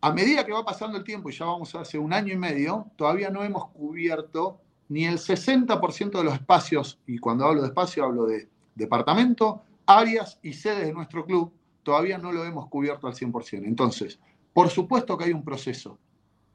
a 0.00 0.12
medida 0.12 0.44
que 0.44 0.52
va 0.52 0.64
pasando 0.64 0.98
el 0.98 1.04
tiempo, 1.04 1.30
y 1.30 1.32
ya 1.32 1.46
vamos 1.46 1.74
hace 1.74 1.98
un 1.98 2.12
año 2.12 2.32
y 2.32 2.36
medio, 2.36 2.86
todavía 2.96 3.30
no 3.30 3.42
hemos 3.42 3.70
cubierto 3.70 4.60
ni 4.88 5.06
el 5.06 5.18
60% 5.18 6.10
de 6.10 6.24
los 6.24 6.34
espacios, 6.34 6.98
y 7.06 7.18
cuando 7.18 7.46
hablo 7.46 7.62
de 7.62 7.68
espacio 7.68 8.04
hablo 8.04 8.26
de 8.26 8.48
departamento, 8.74 9.62
áreas 9.86 10.38
y 10.42 10.52
sedes 10.52 10.86
de 10.86 10.92
nuestro 10.92 11.24
club, 11.24 11.52
todavía 11.84 12.18
no 12.18 12.32
lo 12.32 12.44
hemos 12.44 12.68
cubierto 12.68 13.06
al 13.06 13.14
100%. 13.14 13.64
Entonces, 13.64 14.18
por 14.52 14.70
supuesto 14.70 15.16
que 15.16 15.24
hay 15.24 15.32
un 15.32 15.44
proceso, 15.44 15.98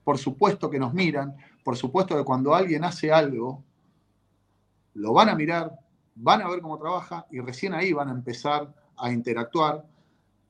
por 0.03 0.18
supuesto 0.18 0.69
que 0.69 0.80
nos 0.80 0.93
miran, 0.93 1.35
por 1.64 1.77
supuesto 1.77 2.18
que 2.18 2.23
cuando 2.23 2.53
alguien 2.53 2.84
hace 2.84 3.11
algo, 3.11 3.64
lo 4.95 5.14
van 5.14 5.30
a 5.30 5.35
mirar, 5.35 5.80
van 6.15 6.41
a 6.41 6.49
ver 6.49 6.61
cómo 6.61 6.77
trabaja 6.77 7.26
y 7.30 7.39
recién 7.39 7.73
ahí 7.73 7.93
van 7.93 8.10
a 8.10 8.11
empezar 8.11 8.73
a 8.97 9.11
interactuar. 9.11 9.85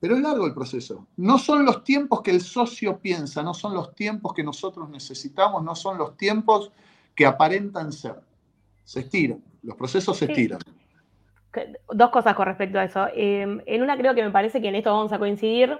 Pero 0.00 0.16
es 0.16 0.22
largo 0.22 0.46
el 0.46 0.54
proceso. 0.54 1.06
No 1.16 1.38
son 1.38 1.64
los 1.64 1.84
tiempos 1.84 2.22
que 2.22 2.30
el 2.30 2.40
socio 2.40 2.98
piensa, 2.98 3.42
no 3.42 3.52
son 3.52 3.74
los 3.74 3.94
tiempos 3.94 4.32
que 4.32 4.42
nosotros 4.42 4.88
necesitamos, 4.88 5.62
no 5.62 5.74
son 5.74 5.98
los 5.98 6.16
tiempos 6.16 6.72
que 7.14 7.26
aparentan 7.26 7.92
ser. 7.92 8.18
Se 8.82 9.00
estiran, 9.00 9.44
los 9.62 9.76
procesos 9.76 10.16
se 10.16 10.24
estiran. 10.24 10.60
Dos 11.92 12.10
cosas 12.10 12.34
con 12.34 12.46
respecto 12.46 12.78
a 12.78 12.84
eso. 12.84 13.08
Eh, 13.14 13.62
en 13.66 13.82
una 13.82 13.96
creo 13.96 14.14
que 14.14 14.22
me 14.22 14.30
parece 14.30 14.60
que 14.60 14.68
en 14.68 14.76
esto 14.76 14.92
vamos 14.92 15.12
a 15.12 15.18
coincidir, 15.18 15.78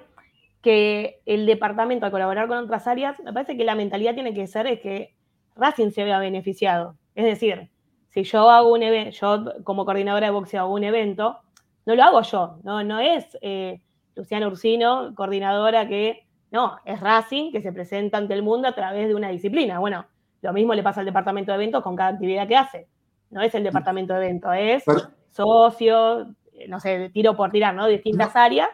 que 0.62 1.20
el 1.26 1.46
departamento 1.46 2.06
al 2.06 2.12
colaborar 2.12 2.48
con 2.48 2.58
otras 2.58 2.86
áreas, 2.86 3.18
me 3.20 3.32
parece 3.32 3.56
que 3.56 3.64
la 3.64 3.74
mentalidad 3.74 4.14
tiene 4.14 4.34
que 4.34 4.46
ser 4.46 4.66
es 4.66 4.80
que 4.80 5.14
Racing 5.56 5.90
se 5.90 6.04
vea 6.04 6.18
beneficiado. 6.18 6.96
Es 7.14 7.24
decir, 7.24 7.70
si 8.10 8.24
yo 8.24 8.50
hago 8.50 8.72
un 8.72 8.82
evento, 8.82 9.10
yo 9.12 9.44
como 9.64 9.84
coordinadora 9.84 10.26
de 10.26 10.32
boxeo 10.32 10.62
hago 10.62 10.74
un 10.74 10.84
evento, 10.84 11.38
no 11.86 11.94
lo 11.94 12.02
hago 12.02 12.22
yo, 12.22 12.58
no, 12.62 12.82
no 12.84 13.00
es 13.00 13.38
eh, 13.40 13.80
Luciana 14.14 14.48
Ursino, 14.48 15.14
coordinadora 15.14 15.88
que, 15.88 16.26
no, 16.50 16.76
es 16.84 17.00
Racing 17.00 17.52
que 17.52 17.62
se 17.62 17.72
presenta 17.72 18.18
ante 18.18 18.34
el 18.34 18.42
mundo 18.42 18.68
a 18.68 18.74
través 18.74 19.08
de 19.08 19.14
una 19.14 19.28
disciplina. 19.28 19.78
Bueno, 19.78 20.06
lo 20.42 20.52
mismo 20.52 20.74
le 20.74 20.82
pasa 20.82 21.00
al 21.00 21.06
departamento 21.06 21.52
de 21.52 21.56
eventos 21.56 21.82
con 21.82 21.96
cada 21.96 22.10
actividad 22.10 22.48
que 22.48 22.56
hace. 22.56 22.88
No 23.30 23.40
es 23.40 23.54
el 23.54 23.62
departamento 23.62 24.12
de 24.14 24.24
eventos, 24.24 24.52
es 24.58 24.84
socio, 25.30 26.22
eh, 26.52 26.68
no 26.68 26.80
sé, 26.80 27.10
tiro 27.10 27.36
por 27.36 27.50
tirar, 27.50 27.74
¿no? 27.74 27.86
Distintas 27.86 28.34
áreas 28.36 28.68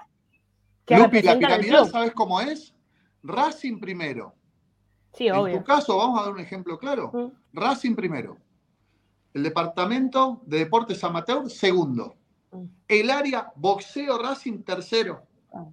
que 0.85 0.97
Lupi, 0.97 1.23
la 1.23 1.37
piramidal. 1.39 1.89
¿sabes 1.89 2.13
cómo 2.13 2.41
es? 2.41 2.75
Racing 3.23 3.79
primero. 3.81 4.35
Sí, 5.13 5.27
En 5.29 5.35
obvio. 5.35 5.59
tu 5.59 5.65
caso, 5.65 5.97
vamos 5.97 6.21
a 6.21 6.25
dar 6.25 6.33
un 6.33 6.41
ejemplo 6.41 6.79
claro. 6.79 7.11
Mm. 7.13 7.27
Racing 7.59 7.95
primero. 7.95 8.37
El 9.35 9.43
departamento 9.43 10.41
de 10.47 10.59
deportes 10.59 11.03
amateur, 11.05 11.49
segundo. 11.51 12.17
Mm. 12.53 12.65
El 12.89 13.11
área 13.11 13.53
boxeo 13.57 14.19
Racing, 14.19 14.63
tercero. 14.63 15.23
Ah. 15.53 15.65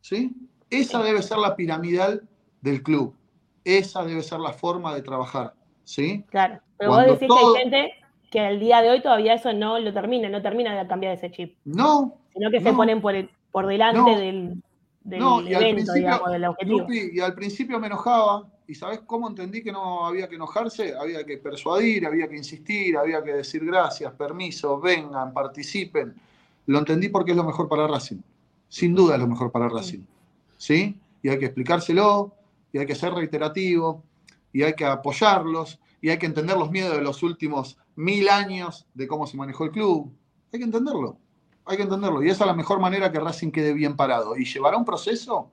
¿Sí? 0.00 0.32
Esa 0.68 1.02
debe 1.02 1.22
ser 1.22 1.38
la 1.38 1.54
piramidal 1.56 2.26
del 2.60 2.82
club. 2.82 3.14
Esa 3.64 4.04
debe 4.04 4.22
ser 4.22 4.40
la 4.40 4.52
forma 4.52 4.94
de 4.94 5.02
trabajar. 5.02 5.54
¿Sí? 5.84 6.24
Claro. 6.30 6.60
Pero 6.78 6.90
Cuando 6.92 7.12
vos 7.12 7.20
decís 7.20 7.28
todo- 7.28 7.52
que 7.54 7.58
hay 7.58 7.64
gente 7.64 7.92
que 8.30 8.40
al 8.40 8.60
día 8.60 8.80
de 8.80 8.90
hoy 8.90 9.02
todavía 9.02 9.34
eso 9.34 9.52
no 9.52 9.78
lo 9.78 9.92
termina, 9.92 10.28
no 10.28 10.40
termina 10.40 10.80
de 10.80 10.86
cambiar 10.88 11.14
ese 11.14 11.30
chip, 11.30 11.56
No, 11.64 12.14
sino 12.32 12.50
que 12.50 12.60
se 12.60 12.72
ponen 12.72 13.00
por, 13.00 13.14
el- 13.14 13.28
por 13.50 13.66
delante 13.66 13.98
No. 13.98 14.18
del, 14.18 14.62
del 15.02 15.18
no, 15.20 15.42
y 15.42 15.52
al 15.54 15.62
evento, 15.64 15.92
digamos, 15.92 16.30
del 16.30 16.44
objetivo. 16.44 16.78
Lupi, 16.80 17.10
y 17.12 17.20
al 17.20 17.34
principio 17.34 17.78
me 17.80 17.88
enojaba. 17.88 18.46
¿Y 18.68 18.74
sabes 18.76 19.00
cómo 19.04 19.28
entendí 19.28 19.64
que 19.64 19.72
no 19.72 20.06
había 20.06 20.28
que 20.28 20.36
enojarse? 20.36 20.94
Había 20.96 21.24
que 21.26 21.38
persuadir, 21.38 22.06
había 22.06 22.28
que 22.28 22.36
insistir, 22.36 22.96
había 22.96 23.20
que 23.24 23.32
decir 23.32 23.64
gracias, 23.64 24.12
permiso, 24.12 24.78
vengan, 24.78 25.32
participen. 25.32 26.14
Lo 26.66 26.78
entendí 26.78 27.08
porque 27.08 27.32
es 27.32 27.36
lo 27.36 27.42
mejor 27.42 27.68
para 27.68 27.88
Racing. 27.88 28.18
Sin 28.68 28.94
duda 28.94 29.16
es 29.16 29.20
lo 29.20 29.26
mejor 29.26 29.50
para 29.50 29.68
Racing. 29.68 30.04
¿Sí? 30.56 30.96
Y 31.20 31.28
hay 31.30 31.38
que 31.40 31.46
explicárselo, 31.46 32.32
y 32.72 32.78
hay 32.78 32.86
que 32.86 32.94
ser 32.94 33.12
reiterativo, 33.12 34.04
y 34.52 34.62
hay 34.62 34.74
que 34.74 34.84
apoyarlos, 34.84 35.80
y 36.00 36.10
hay 36.10 36.18
que 36.18 36.26
entender 36.26 36.56
los 36.56 36.70
miedos 36.70 36.94
de 36.96 37.02
los 37.02 37.24
últimos 37.24 37.76
mil 38.00 38.30
años 38.30 38.86
de 38.94 39.06
cómo 39.06 39.26
se 39.26 39.36
manejó 39.36 39.64
el 39.64 39.70
club. 39.70 40.10
Hay 40.52 40.58
que 40.58 40.64
entenderlo. 40.64 41.18
Hay 41.66 41.76
que 41.76 41.82
entenderlo. 41.82 42.22
Y 42.22 42.30
esa 42.30 42.44
es 42.44 42.48
la 42.48 42.54
mejor 42.54 42.80
manera 42.80 43.12
que 43.12 43.20
Racing 43.20 43.50
quede 43.50 43.74
bien 43.74 43.94
parado. 43.94 44.36
Y 44.36 44.44
llevará 44.46 44.78
un 44.78 44.86
proceso, 44.86 45.50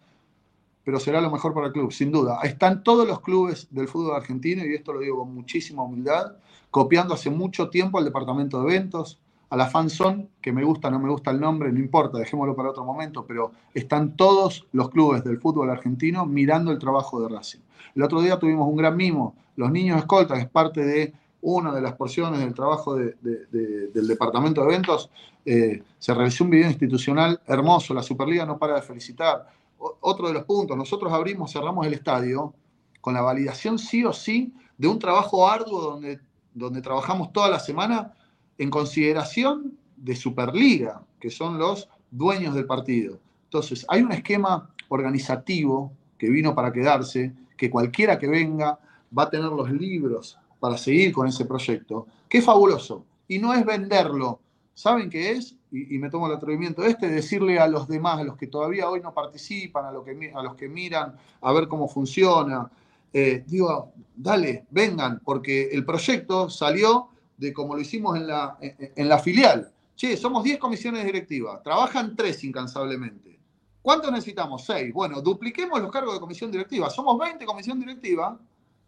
pero 0.86 1.00
será 1.00 1.20
lo 1.20 1.30
mejor 1.30 1.54
para 1.54 1.68
el 1.68 1.74
club, 1.74 1.92
sin 1.92 2.10
duda. 2.10 2.40
Están 2.44 2.84
todos 2.84 3.06
los 3.06 3.20
clubes 3.20 3.68
del 3.70 3.90
fútbol 3.90 4.16
argentino, 4.16 4.66
y 4.66 4.74
esto 4.74 4.94
lo 4.94 5.02
digo 5.02 5.20
con 5.20 5.36
muchísima 5.36 5.84
humildad, 5.84 6.38
copiando 6.72 7.14
hace 7.14 7.30
mucho 7.30 7.70
tiempo 7.70 7.98
al 7.98 8.06
departamento 8.06 8.62
de 8.62 8.76
eventos, 8.76 9.20
a 9.50 9.58
la 9.58 9.68
fanzone, 9.68 10.30
que 10.42 10.54
me 10.54 10.64
gusta, 10.64 10.90
no 10.90 11.00
me 11.00 11.10
gusta 11.10 11.32
el 11.32 11.42
nombre, 11.42 11.72
no 11.72 11.80
importa, 11.80 12.18
dejémoslo 12.18 12.56
para 12.56 12.70
otro 12.70 12.86
momento, 12.86 13.26
pero 13.26 13.52
están 13.74 14.16
todos 14.16 14.68
los 14.72 14.90
clubes 14.90 15.24
del 15.24 15.40
fútbol 15.40 15.70
argentino 15.70 16.26
mirando 16.26 16.72
el 16.72 16.80
trabajo 16.80 17.22
de 17.22 17.30
Racing. 17.30 17.60
El 17.96 18.04
otro 18.04 18.22
día 18.22 18.40
tuvimos 18.40 18.68
un 18.68 18.78
gran 18.78 18.96
mimo, 18.96 19.36
los 19.56 19.72
niños 19.72 20.00
escoltas, 20.00 20.40
es 20.40 20.50
parte 20.50 20.86
de 20.86 21.14
una 21.42 21.74
de 21.74 21.82
las 21.82 21.94
porciones 21.94 22.40
del 22.40 22.54
trabajo 22.54 22.96
de- 22.96 23.16
de- 23.22 23.46
de- 23.48 23.88
del 23.88 24.08
departamento 24.08 24.62
de 24.62 24.68
eventos. 24.68 25.10
Eh, 25.46 25.82
se 25.98 26.14
realizó 26.14 26.44
un 26.44 26.50
video 26.50 26.68
institucional 26.68 27.40
hermoso, 27.46 27.94
la 27.94 28.04
Superliga 28.04 28.46
no 28.46 28.58
para 28.58 28.76
de 28.76 28.82
felicitar. 28.82 29.48
Otro 29.78 30.28
de 30.28 30.34
los 30.34 30.44
puntos, 30.44 30.76
nosotros 30.76 31.14
abrimos, 31.14 31.52
cerramos 31.54 31.86
el 31.86 31.94
estadio 31.94 32.54
con 33.00 33.14
la 33.14 33.22
validación 33.22 33.78
sí 33.78 34.04
o 34.04 34.12
sí 34.12 34.52
de 34.78 34.88
un 34.88 35.00
trabajo 35.00 35.48
arduo 35.48 35.82
donde, 35.82 36.20
donde 36.54 36.82
trabajamos 36.82 37.32
toda 37.32 37.50
la 37.50 37.60
semana 37.60 38.14
en 38.58 38.70
consideración 38.70 39.78
de 39.96 40.16
Superliga, 40.16 41.02
que 41.20 41.30
son 41.30 41.58
los 41.58 41.88
dueños 42.12 42.56
del 42.56 42.66
partido. 42.66 43.20
Entonces, 43.46 43.86
hay 43.88 44.02
un 44.02 44.12
esquema 44.12 44.70
organizativo 44.90 45.92
que 46.18 46.30
vino 46.30 46.54
para 46.56 46.74
quedarse, 46.74 47.34
que 47.56 47.70
cualquiera 47.70 48.18
que 48.18 48.28
venga 48.28 48.80
va 49.18 49.24
a 49.24 49.30
tener 49.30 49.52
los 49.52 49.72
libros 49.72 50.38
para 50.60 50.78
seguir 50.78 51.14
con 51.14 51.28
ese 51.28 51.46
proyecto, 51.46 52.08
es 52.38 52.46
fabuloso. 52.46 53.06
Y 53.28 53.40
no 53.40 53.54
es 53.54 53.66
venderlo. 53.66 54.40
¿Saben 54.74 55.10
qué 55.10 55.32
es? 55.32 55.56
Y, 55.72 55.98
me 55.98 56.10
tomo 56.10 56.28
el 56.28 56.34
atrevimiento 56.34 56.84
este, 56.84 57.08
decirle 57.08 57.60
a 57.60 57.68
los 57.68 57.88
demás, 57.88 58.20
a 58.20 58.24
los 58.24 58.38
que 58.38 58.48
todavía 58.48 58.90
hoy 58.90 59.02
no 59.02 59.14
participan, 59.14 59.86
a, 59.86 60.04
que, 60.04 60.32
a 60.34 60.44
los 60.44 60.56
que 60.56 60.70
miran 60.70 61.16
a 61.42 61.52
ver 61.52 61.68
cómo 61.68 61.90
funciona, 61.90 62.70
eh, 63.12 63.44
digo, 63.46 63.92
dale, 64.16 64.66
vengan, 64.70 65.20
porque 65.26 65.70
el 65.72 65.84
proyecto 65.84 66.50
salió 66.50 67.10
de 67.38 67.52
como 67.52 67.76
lo 67.76 67.82
hicimos 67.82 68.16
en 68.16 68.28
la, 68.28 68.58
la 68.96 69.20
filial. 69.20 69.72
Che, 69.96 70.16
somos 70.16 70.44
10 70.44 70.60
comisiones 70.60 71.04
directivas, 71.06 71.62
trabajan 71.64 72.16
3 72.16 72.44
incansablemente. 72.46 73.40
¿Cuántos 73.82 74.12
necesitamos? 74.12 74.64
6. 74.66 74.94
Bueno, 74.94 75.22
dupliquemos 75.22 75.82
los 75.82 75.92
cargos 75.92 76.14
de 76.14 76.20
comisión 76.20 76.52
directiva. 76.52 76.90
Somos 76.90 77.18
20 77.18 77.46
comisión 77.46 77.80
directiva 77.80 78.38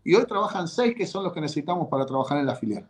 y 0.04 0.16
hoy 0.16 0.26
trabajan 0.26 0.68
6 0.68 0.96
que 0.96 1.06
son 1.06 1.24
los 1.24 1.34
que 1.34 1.42
necesitamos 1.42 1.88
para 1.88 2.06
trabajar 2.06 2.38
en 2.40 2.46
la 2.46 2.56
filial. 2.56 2.86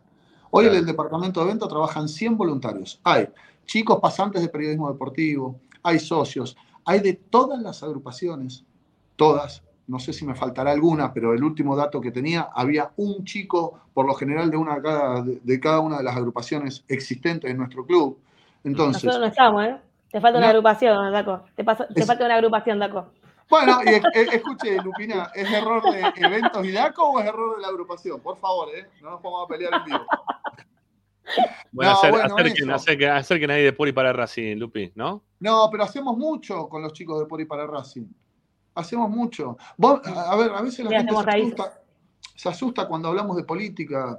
Hoy 0.50 0.66
en 0.66 0.74
el 0.74 0.86
departamento 0.86 1.40
de 1.40 1.46
eventos 1.46 1.68
trabajan 1.68 2.08
100 2.08 2.36
voluntarios. 2.36 3.00
Hay 3.04 3.28
chicos 3.66 4.00
pasantes 4.00 4.42
de 4.42 4.48
periodismo 4.48 4.90
deportivo, 4.90 5.56
hay 5.82 5.98
socios, 5.98 6.56
hay 6.84 7.00
de 7.00 7.12
todas 7.14 7.60
las 7.62 7.82
agrupaciones, 7.82 8.64
todas. 9.16 9.62
No 9.86 9.98
sé 9.98 10.12
si 10.12 10.24
me 10.24 10.34
faltará 10.34 10.70
alguna, 10.72 11.12
pero 11.12 11.34
el 11.34 11.42
último 11.42 11.74
dato 11.76 12.00
que 12.00 12.10
tenía, 12.12 12.48
había 12.54 12.90
un 12.96 13.24
chico, 13.24 13.80
por 13.92 14.06
lo 14.06 14.14
general, 14.14 14.50
de, 14.50 14.56
una, 14.56 14.76
de 14.76 14.82
cada, 14.82 15.22
de 15.22 15.60
cada 15.60 15.80
una 15.80 15.98
de 15.98 16.04
las 16.04 16.16
agrupaciones 16.16 16.84
existentes 16.88 17.50
en 17.50 17.58
nuestro 17.58 17.84
club. 17.84 18.16
Entonces, 18.62 19.02
Nosotros 19.04 19.20
no 19.20 19.26
estamos, 19.26 19.64
¿eh? 19.64 19.76
Te 20.10 20.20
falta 20.20 20.38
una 20.38 20.46
No. 20.48 20.50
agrupación, 20.50 21.12
Daco. 21.12 21.42
Te, 21.56 21.64
paso- 21.64 21.86
te 21.92 22.00
Es- 22.00 22.06
falta 22.06 22.24
una 22.24 22.34
agrupación, 22.36 22.78
Daco. 22.78 23.06
Bueno, 23.50 23.80
y 23.84 23.88
es- 23.88 24.02
es- 24.14 24.32
escuche, 24.34 24.76
Lupina, 24.82 25.30
¿es 25.34 25.50
error 25.50 25.82
de 25.92 26.00
eventos 26.16 26.64
y 26.64 26.70
DACO 26.72 27.02
o 27.10 27.20
es 27.20 27.26
error 27.26 27.56
de 27.56 27.62
la 27.62 27.68
agrupación? 27.68 28.20
Por 28.20 28.38
favor, 28.38 28.68
¿eh? 28.74 28.86
No 29.02 29.10
nos 29.10 29.20
pongamos 29.20 29.46
a 29.46 29.48
pelear 29.48 29.74
en 29.74 29.84
vivo. 29.84 30.06
Bueno, 31.72 31.92
No, 31.92 31.98
hacer, 31.98 32.10
bueno, 32.10 33.14
acerquen 33.16 33.50
ahí 33.50 33.62
de 33.62 33.72
Puri 33.72 33.92
para 33.92 34.12
Racing, 34.12 34.56
Lupi, 34.56 34.90
¿no? 34.94 35.22
No, 35.38 35.68
pero 35.70 35.84
hacemos 35.84 36.16
mucho 36.16 36.68
con 36.68 36.82
los 36.82 36.92
chicos 36.92 37.18
de 37.20 37.26
Por 37.26 37.40
y 37.40 37.44
para 37.44 37.66
Racing. 37.66 38.06
hacemos 38.74 39.10
mucho. 39.10 39.56
Vos, 39.76 40.00
a 40.06 40.36
ver, 40.36 40.52
a 40.52 40.62
veces 40.62 40.84
la 40.84 40.90
gente 40.98 41.12
se 41.14 41.20
asusta, 41.30 41.82
se 42.34 42.48
asusta 42.48 42.88
cuando 42.88 43.08
hablamos 43.08 43.36
de 43.36 43.44
política. 43.44 44.18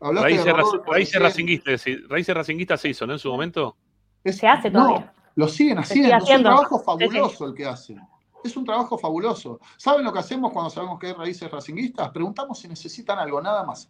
Raíces, 0.00 0.44
de 0.44 0.52
raci- 0.52 0.56
Rodolfo 0.62 0.92
raíces 0.92 1.22
racinguistas, 1.22 1.80
sí, 1.80 1.96
raíces 2.08 2.34
racinguistas 2.34 2.80
se 2.80 2.88
hizo, 2.88 3.06
¿no? 3.06 3.12
En 3.12 3.18
su 3.20 3.30
momento. 3.30 3.76
Es- 4.24 4.36
Se 4.38 4.48
hace 4.48 4.68
no, 4.68 4.86
todavía. 4.86 5.12
lo 5.36 5.46
siguen 5.48 5.78
haciendo. 5.78 6.16
Es 6.16 6.28
un 6.36 6.42
trabajo 6.42 6.78
Sí, 6.78 6.84
fabuloso 6.84 7.46
el 7.46 7.54
que 7.54 7.66
hacen. 7.66 8.00
Es 8.44 8.56
un 8.56 8.64
trabajo 8.64 8.98
fabuloso. 8.98 9.60
¿Saben 9.76 10.04
lo 10.04 10.12
que 10.12 10.18
hacemos 10.18 10.52
cuando 10.52 10.70
sabemos 10.70 10.98
que 10.98 11.08
hay 11.08 11.12
raíces 11.12 11.50
racinguistas? 11.50 12.10
Preguntamos 12.10 12.58
si 12.58 12.68
necesitan 12.68 13.18
algo, 13.18 13.40
nada 13.40 13.64
más. 13.64 13.88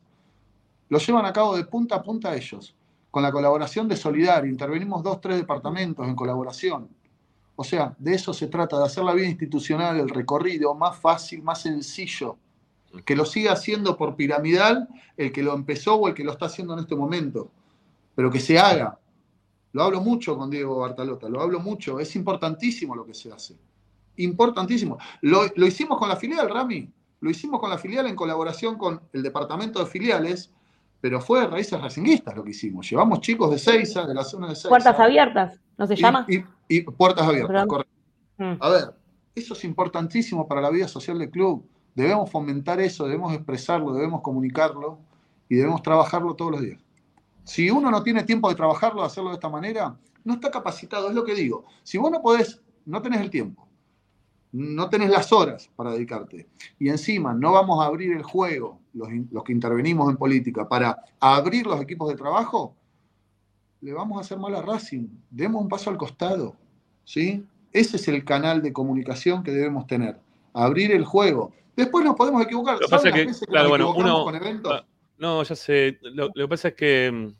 Lo 0.88 0.98
llevan 0.98 1.24
a 1.24 1.32
cabo 1.32 1.56
de 1.56 1.64
punta 1.64 1.96
a 1.96 2.02
punta 2.02 2.36
ellos, 2.36 2.74
con 3.10 3.22
la 3.22 3.32
colaboración 3.32 3.88
de 3.88 3.96
Solidario. 3.96 4.50
Intervenimos 4.50 5.02
dos, 5.02 5.20
tres 5.22 5.38
departamentos 5.38 6.06
en 6.06 6.14
colaboración. 6.14 6.88
O 7.56 7.64
sea, 7.64 7.94
de 7.98 8.14
eso 8.14 8.34
se 8.34 8.48
trata, 8.48 8.78
de 8.78 8.84
hacer 8.84 9.04
la 9.04 9.14
vida 9.14 9.26
institucional, 9.26 9.98
el 9.98 10.10
recorrido 10.10 10.74
más 10.74 10.98
fácil, 10.98 11.42
más 11.42 11.62
sencillo. 11.62 12.36
Que 13.06 13.16
lo 13.16 13.24
siga 13.24 13.52
haciendo 13.52 13.96
por 13.96 14.16
piramidal 14.16 14.86
el 15.16 15.32
que 15.32 15.42
lo 15.42 15.54
empezó 15.54 15.94
o 15.94 16.08
el 16.08 16.14
que 16.14 16.24
lo 16.24 16.32
está 16.32 16.46
haciendo 16.46 16.74
en 16.74 16.80
este 16.80 16.94
momento. 16.94 17.50
Pero 18.14 18.30
que 18.30 18.40
se 18.40 18.58
haga. 18.58 18.98
Lo 19.72 19.82
hablo 19.82 20.02
mucho 20.02 20.36
con 20.36 20.50
Diego 20.50 20.80
Bartalota, 20.80 21.30
lo 21.30 21.40
hablo 21.40 21.58
mucho. 21.60 21.98
Es 22.00 22.14
importantísimo 22.16 22.94
lo 22.94 23.06
que 23.06 23.14
se 23.14 23.32
hace. 23.32 23.56
Importantísimo. 24.16 24.98
Lo, 25.22 25.42
lo 25.54 25.66
hicimos 25.66 25.98
con 25.98 26.08
la 26.08 26.16
filial, 26.16 26.48
Rami. 26.48 26.90
Lo 27.20 27.30
hicimos 27.30 27.60
con 27.60 27.70
la 27.70 27.78
filial 27.78 28.06
en 28.06 28.16
colaboración 28.16 28.76
con 28.76 29.00
el 29.12 29.22
departamento 29.22 29.78
de 29.78 29.86
filiales, 29.86 30.52
pero 31.00 31.20
fue 31.20 31.46
Raíces 31.46 31.80
Racinguistas 31.80 32.34
lo 32.34 32.44
que 32.44 32.50
hicimos. 32.50 32.88
Llevamos 32.88 33.20
chicos 33.20 33.50
de 33.50 33.58
Seiza, 33.58 34.06
de 34.06 34.14
la 34.14 34.24
zona 34.24 34.48
de 34.48 34.54
Seiza. 34.54 34.68
Puertas 34.68 34.98
abiertas, 34.98 35.60
¿no 35.78 35.86
se 35.86 35.96
llama? 35.96 36.26
Y, 36.28 36.44
y 36.68 36.82
puertas 36.82 37.26
abiertas, 37.26 37.66
correcto. 37.66 37.92
Mm. 38.38 38.54
A 38.58 38.68
ver, 38.68 38.94
eso 39.34 39.54
es 39.54 39.64
importantísimo 39.64 40.46
para 40.46 40.60
la 40.60 40.70
vida 40.70 40.88
social 40.88 41.18
del 41.18 41.30
club. 41.30 41.64
Debemos 41.94 42.30
fomentar 42.30 42.80
eso, 42.80 43.04
debemos 43.04 43.32
expresarlo, 43.34 43.92
debemos 43.92 44.22
comunicarlo 44.22 44.98
y 45.48 45.56
debemos 45.56 45.82
trabajarlo 45.82 46.34
todos 46.34 46.52
los 46.52 46.60
días. 46.60 46.80
Si 47.44 47.70
uno 47.70 47.90
no 47.90 48.02
tiene 48.02 48.22
tiempo 48.22 48.48
de 48.48 48.54
trabajarlo, 48.54 49.00
de 49.00 49.06
hacerlo 49.06 49.30
de 49.30 49.34
esta 49.34 49.48
manera, 49.48 49.96
no 50.24 50.34
está 50.34 50.50
capacitado, 50.50 51.08
es 51.08 51.14
lo 51.14 51.24
que 51.24 51.34
digo. 51.34 51.66
Si 51.82 51.98
vos 51.98 52.10
no 52.10 52.22
podés, 52.22 52.62
no 52.86 53.02
tenés 53.02 53.20
el 53.20 53.30
tiempo, 53.30 53.66
no 54.52 54.88
tenés 54.90 55.10
las 55.10 55.32
horas 55.32 55.70
para 55.74 55.92
dedicarte, 55.92 56.46
y 56.78 56.88
encima 56.90 57.32
no 57.32 57.52
vamos 57.52 57.82
a 57.82 57.86
abrir 57.86 58.12
el 58.12 58.22
juego, 58.22 58.80
los, 58.92 59.08
que 59.44 59.52
intervenimos 59.52 60.10
en 60.10 60.16
política, 60.16 60.68
para 60.68 60.98
abrir 61.18 61.66
los 61.66 61.80
equipos 61.80 62.10
de 62.10 62.16
trabajo, 62.16 62.76
le 63.80 63.92
vamos 63.92 64.18
a 64.18 64.20
hacer 64.20 64.38
mal 64.38 64.54
a 64.54 64.62
Racing. 64.62 65.08
Demos 65.30 65.60
un 65.60 65.68
paso 65.68 65.90
al 65.90 65.96
costado. 65.96 66.54
¿sí? 67.04 67.44
Ese 67.72 67.96
es 67.96 68.06
el 68.08 68.24
canal 68.24 68.62
de 68.62 68.72
comunicación 68.72 69.42
que 69.42 69.50
debemos 69.50 69.86
tener. 69.86 70.18
Abrir 70.52 70.92
el 70.92 71.04
juego. 71.04 71.52
Después 71.74 72.04
nos 72.04 72.14
podemos 72.14 72.42
equivocar. 72.42 72.74
Lo 72.74 72.80
que 72.80 72.88
¿Saben 72.88 73.12
pasa 73.12 73.16
que, 73.16 73.26
veces 73.26 73.48
claro, 73.48 73.64
nos 73.64 73.70
bueno, 73.70 73.84
equivocamos 73.90 74.14
uno. 74.14 74.24
con 74.24 74.34
eventos? 74.36 74.72
ah, 74.72 74.86
No, 75.18 75.42
ya 75.42 75.56
sé. 75.56 75.98
Lo, 76.02 76.26
lo 76.34 76.44
que 76.44 76.48
pasa 76.48 76.68
es 76.68 76.74
que 76.74 77.10
mm, 77.10 77.34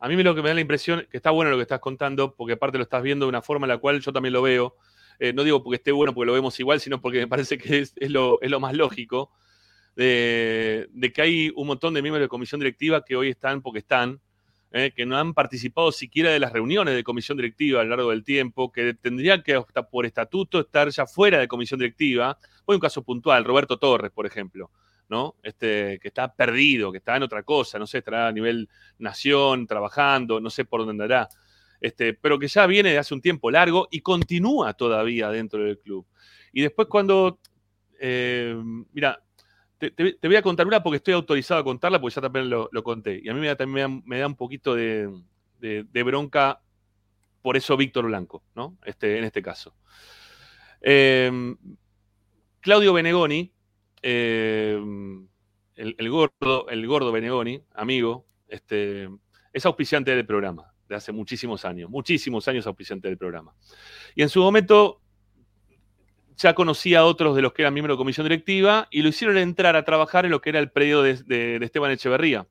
a 0.00 0.08
mí 0.08 0.22
lo 0.22 0.34
que 0.34 0.42
me 0.42 0.48
da 0.48 0.54
la 0.54 0.60
impresión 0.60 1.06
que 1.10 1.16
está 1.16 1.30
bueno 1.30 1.50
lo 1.50 1.56
que 1.56 1.62
estás 1.62 1.80
contando, 1.80 2.34
porque 2.34 2.54
aparte 2.54 2.78
lo 2.78 2.84
estás 2.84 3.02
viendo 3.02 3.26
de 3.26 3.30
una 3.30 3.42
forma 3.42 3.66
en 3.66 3.70
la 3.70 3.78
cual 3.78 4.00
yo 4.00 4.12
también 4.12 4.32
lo 4.32 4.42
veo. 4.42 4.76
Eh, 5.18 5.32
no 5.32 5.42
digo 5.44 5.62
porque 5.62 5.76
esté 5.76 5.92
bueno, 5.92 6.14
porque 6.14 6.26
lo 6.26 6.32
vemos 6.32 6.58
igual, 6.60 6.80
sino 6.80 7.00
porque 7.00 7.18
me 7.18 7.26
parece 7.26 7.58
que 7.58 7.80
es, 7.80 7.94
lo, 8.10 8.38
más 8.60 8.74
lógico. 8.74 9.30
De, 9.96 10.88
que 11.12 11.22
hay 11.22 11.52
un 11.56 11.66
montón 11.66 11.94
de 11.94 12.02
miembros 12.02 12.22
de 12.22 12.28
comisión 12.28 12.60
directiva 12.60 13.04
que 13.04 13.16
hoy 13.16 13.30
están 13.30 13.62
porque 13.62 13.80
están, 13.80 14.20
eh, 14.70 14.92
que 14.94 15.04
no 15.04 15.18
han 15.18 15.34
participado 15.34 15.90
siquiera 15.90 16.30
de 16.30 16.38
las 16.38 16.52
reuniones 16.52 16.94
de 16.94 17.02
comisión 17.02 17.36
directiva 17.36 17.80
a 17.80 17.84
lo 17.84 17.90
largo 17.90 18.10
del 18.10 18.22
tiempo, 18.22 18.70
que 18.70 18.94
tendrían 18.94 19.42
que, 19.42 19.60
por 19.90 20.06
estatuto, 20.06 20.60
estar 20.60 20.88
ya 20.90 21.06
fuera 21.06 21.38
de 21.38 21.48
comisión 21.48 21.80
directiva. 21.80 22.38
Voy 22.64 22.74
a 22.74 22.76
un 22.76 22.80
caso 22.80 23.02
puntual, 23.02 23.44
Roberto 23.44 23.78
Torres, 23.78 24.12
por 24.12 24.26
ejemplo. 24.26 24.70
¿no? 25.08 25.36
Este, 25.42 25.98
que 26.00 26.08
está 26.08 26.34
perdido, 26.34 26.92
que 26.92 26.98
está 26.98 27.16
en 27.16 27.22
otra 27.22 27.42
cosa, 27.42 27.78
no 27.78 27.86
sé, 27.86 27.98
estará 27.98 28.28
a 28.28 28.32
nivel 28.32 28.68
nación, 28.98 29.66
trabajando, 29.66 30.38
no 30.38 30.50
sé 30.50 30.66
por 30.66 30.80
dónde 30.80 31.02
andará, 31.02 31.28
este, 31.80 32.14
pero 32.14 32.38
que 32.38 32.48
ya 32.48 32.66
viene 32.66 32.90
de 32.90 32.98
hace 32.98 33.14
un 33.14 33.20
tiempo 33.20 33.50
largo 33.50 33.88
y 33.90 34.00
continúa 34.00 34.74
todavía 34.74 35.30
dentro 35.30 35.62
del 35.64 35.78
club. 35.78 36.06
Y 36.52 36.62
después 36.62 36.88
cuando, 36.88 37.38
eh, 38.00 38.56
mira, 38.92 39.22
te, 39.78 39.92
voy 40.22 40.36
a 40.36 40.42
contar 40.42 40.66
una 40.66 40.82
porque 40.82 40.96
estoy 40.96 41.14
autorizado 41.14 41.60
a 41.60 41.64
contarla 41.64 42.00
porque 42.00 42.16
ya 42.16 42.22
también 42.22 42.50
lo, 42.50 42.68
conté. 42.82 43.20
Y 43.22 43.28
a 43.28 43.34
mí 43.34 43.40
me 43.40 43.46
da, 43.46 43.56
también 43.56 44.02
me 44.04 44.18
da, 44.18 44.26
un 44.26 44.34
poquito 44.34 44.74
de, 44.74 45.12
bronca 45.92 46.60
por 47.42 47.56
eso 47.56 47.76
Víctor 47.76 48.06
Blanco, 48.06 48.42
¿no? 48.54 48.76
Este, 48.84 49.18
en 49.18 49.24
este 49.24 49.40
caso. 49.40 49.74
Eh, 50.80 51.30
Claudio 52.60 52.92
Benegoni, 52.92 53.52
eh, 54.02 54.76
el, 55.76 55.94
el 55.96 56.10
gordo, 56.10 56.68
el 56.68 56.86
gordo 56.86 57.12
Benegoni, 57.12 57.62
amigo, 57.74 58.26
este, 58.48 59.08
es 59.52 59.64
auspiciante 59.64 60.14
del 60.14 60.26
programa 60.26 60.67
de 60.88 60.96
hace 60.96 61.12
muchísimos 61.12 61.64
años, 61.64 61.90
muchísimos 61.90 62.48
años 62.48 62.66
auspiciante 62.66 63.08
del 63.08 63.18
programa. 63.18 63.54
Y 64.14 64.22
en 64.22 64.28
su 64.28 64.40
momento 64.40 65.00
ya 66.38 66.54
conocía 66.54 67.00
a 67.00 67.04
otros 67.04 67.34
de 67.36 67.42
los 67.42 67.52
que 67.52 67.62
eran 67.62 67.74
miembros 67.74 67.96
de 67.96 67.98
comisión 67.98 68.24
directiva 68.24 68.86
y 68.90 69.02
lo 69.02 69.08
hicieron 69.08 69.36
entrar 69.36 69.76
a 69.76 69.84
trabajar 69.84 70.24
en 70.24 70.30
lo 70.30 70.40
que 70.40 70.50
era 70.50 70.60
el 70.60 70.70
predio 70.70 71.02
de, 71.02 71.58
Esteban 71.60 71.90
Echeverría. 71.90 72.46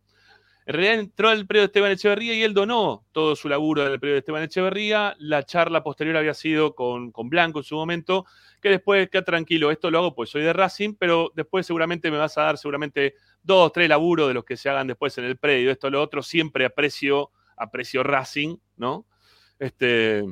En 0.65 0.73
realidad 0.73 0.99
entró 0.99 1.29
al 1.29 1.47
predio 1.47 1.61
de 1.61 1.67
Esteban 1.67 1.91
Echeverría 1.91 2.33
y 2.33 2.43
él 2.43 2.53
donó 2.53 3.05
todo 3.13 3.37
su 3.37 3.47
laburo 3.47 3.85
en 3.85 3.93
el 3.93 3.99
predio 4.01 4.15
de 4.15 4.19
Esteban 4.19 4.43
Echeverría. 4.43 5.15
La 5.19 5.43
charla 5.43 5.81
posterior 5.81 6.17
había 6.17 6.33
sido 6.33 6.75
con, 6.75 7.13
con 7.13 7.29
Blanco 7.29 7.59
en 7.59 7.63
su 7.63 7.75
momento, 7.75 8.25
que 8.61 8.69
después, 8.69 9.09
queda 9.09 9.23
tranquilo, 9.23 9.71
esto 9.71 9.89
lo 9.89 9.99
hago 9.99 10.13
pues 10.13 10.29
soy 10.29 10.41
de 10.41 10.51
Racing, 10.51 10.95
pero 10.99 11.31
después 11.33 11.65
seguramente 11.65 12.11
me 12.11 12.17
vas 12.17 12.37
a 12.37 12.41
dar 12.41 12.57
seguramente 12.57 13.15
dos, 13.41 13.71
tres 13.71 13.87
laburos 13.87 14.27
de 14.27 14.33
los 14.33 14.43
que 14.43 14.57
se 14.57 14.67
hagan 14.67 14.87
después 14.87 15.17
en 15.17 15.23
el 15.23 15.37
predio, 15.37 15.71
esto, 15.71 15.89
lo 15.89 16.01
otro, 16.01 16.21
siempre 16.21 16.65
aprecio, 16.65 17.31
aprecio 17.57 18.03
Racing, 18.03 18.55
¿no? 18.77 19.05
Este, 19.59 20.23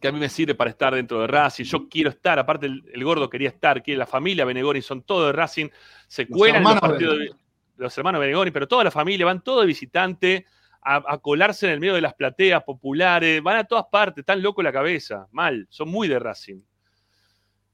que 0.00 0.08
a 0.08 0.12
mí 0.12 0.18
me 0.20 0.28
sirve 0.28 0.54
para 0.54 0.70
estar 0.70 0.94
dentro 0.94 1.20
de 1.22 1.26
Racing, 1.26 1.64
yo 1.64 1.88
quiero 1.88 2.10
estar, 2.10 2.38
aparte 2.38 2.66
el, 2.66 2.84
el 2.92 3.02
gordo 3.04 3.30
quería 3.30 3.48
estar, 3.48 3.82
quiere 3.82 3.98
la 3.98 4.06
familia 4.06 4.44
Benegoni, 4.44 4.82
son 4.82 5.02
todos 5.02 5.26
de 5.28 5.32
Racing, 5.32 5.68
se 6.06 6.26
Los 6.26 6.36
cuelan 6.38 6.62
los 6.62 6.72
hermanos 6.72 6.80
partidos 6.90 7.12
de, 7.14 7.18
Benegoni. 7.20 7.40
los 7.78 7.98
hermanos 7.98 8.20
Benegoni, 8.20 8.50
pero 8.50 8.68
toda 8.68 8.84
la 8.84 8.90
familia, 8.90 9.24
van 9.24 9.42
todos 9.42 9.62
de 9.62 9.66
visitante 9.66 10.46
a, 10.82 10.96
a 11.14 11.18
colarse 11.18 11.64
en 11.66 11.72
el 11.72 11.80
medio 11.80 11.94
de 11.94 12.02
las 12.02 12.12
plateas 12.12 12.62
populares, 12.64 13.42
van 13.42 13.56
a 13.56 13.64
todas 13.64 13.86
partes, 13.90 14.18
están 14.20 14.42
locos 14.42 14.62
la 14.62 14.72
cabeza, 14.72 15.26
mal, 15.32 15.66
son 15.70 15.88
muy 15.88 16.06
de 16.08 16.18
Racing. 16.18 16.60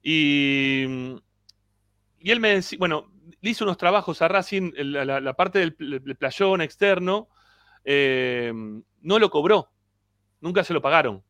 Y, 0.02 0.84
y 2.20 2.30
él 2.30 2.40
me 2.40 2.50
decía, 2.50 2.78
bueno, 2.78 3.10
le 3.40 3.50
hizo 3.50 3.64
unos 3.64 3.76
trabajos 3.76 4.22
a 4.22 4.28
Racing, 4.28 4.72
la, 4.76 5.04
la- 5.04 5.20
la 5.20 5.34
parte 5.34 5.58
del 5.58 5.74
playón 5.74 6.60
externo, 6.60 7.28
eh, 7.84 8.52
no 9.00 9.18
lo 9.18 9.30
cobró, 9.30 9.70
nunca 10.40 10.64
se 10.64 10.74
lo 10.74 10.82
pagaron. 10.82 11.22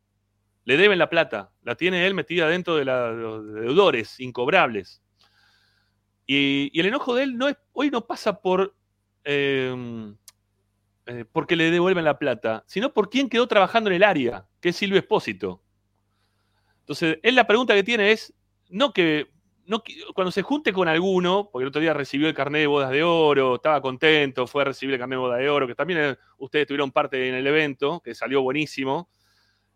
Le 0.64 0.77
deben 0.77 0.98
la 0.98 1.09
plata, 1.09 1.52
la 1.62 1.74
tiene 1.74 2.06
él 2.06 2.14
metida 2.14 2.48
dentro 2.48 2.77
de, 2.77 2.85
los 2.85 3.55
deudores 3.55 4.20
incobrables. 4.20 5.02
Y, 6.27 6.78
el 6.78 6.86
enojo 6.86 7.14
de 7.14 7.24
él 7.24 7.39
no 7.39 7.48
es, 7.48 7.56
hoy 7.72 7.90
no 7.90 8.06
pasa 8.06 8.40
por 8.40 8.74
eh, 9.24 10.14
eh, 11.12 11.24
porque 11.32 11.56
le 11.56 11.72
devuelven 11.72 12.05
la 12.05 12.20
plata, 12.20 12.62
sino 12.68 12.93
por 12.93 13.10
quién 13.10 13.28
quedó 13.28 13.48
trabajando 13.48 13.90
en 13.90 13.97
el 13.97 14.05
área, 14.05 14.47
que 14.60 14.68
es 14.68 14.77
Silvio 14.77 14.98
Espósito. 14.98 15.60
Entonces, 16.81 17.18
él 17.24 17.35
la 17.35 17.48
pregunta 17.48 17.74
que 17.74 17.82
tiene 17.82 18.12
es, 18.12 18.32
no 18.68 18.93
que, 18.93 19.28
no 19.70 19.82
cuando 20.14 20.32
se 20.32 20.42
junte 20.42 20.72
con 20.72 20.88
alguno, 20.88 21.48
porque 21.52 21.62
el 21.64 21.68
otro 21.68 21.80
día 21.80 21.94
recibió 21.94 22.28
el 22.28 22.34
carnet 22.34 22.62
de 22.62 22.66
bodas 22.66 22.90
de 22.90 23.02
oro, 23.05 23.56
estaba 23.56 23.80
contento, 23.80 24.47
fue 24.47 24.62
a 24.62 24.66
recibir 24.66 24.94
el 24.94 25.01
carnet 25.01 25.16
de 25.16 25.20
bodas 25.20 25.38
de 25.38 25.48
oro, 25.51 25.66
que 25.66 25.74
también 25.76 26.01
eh, 26.01 26.16
ustedes 26.38 26.66
tuvieron 26.66 26.92
parte 26.92 27.28
en 27.28 27.34
el 27.36 27.47
evento, 27.47 28.01
que 28.05 28.14
salió 28.14 28.42
buenísimo. 28.42 29.09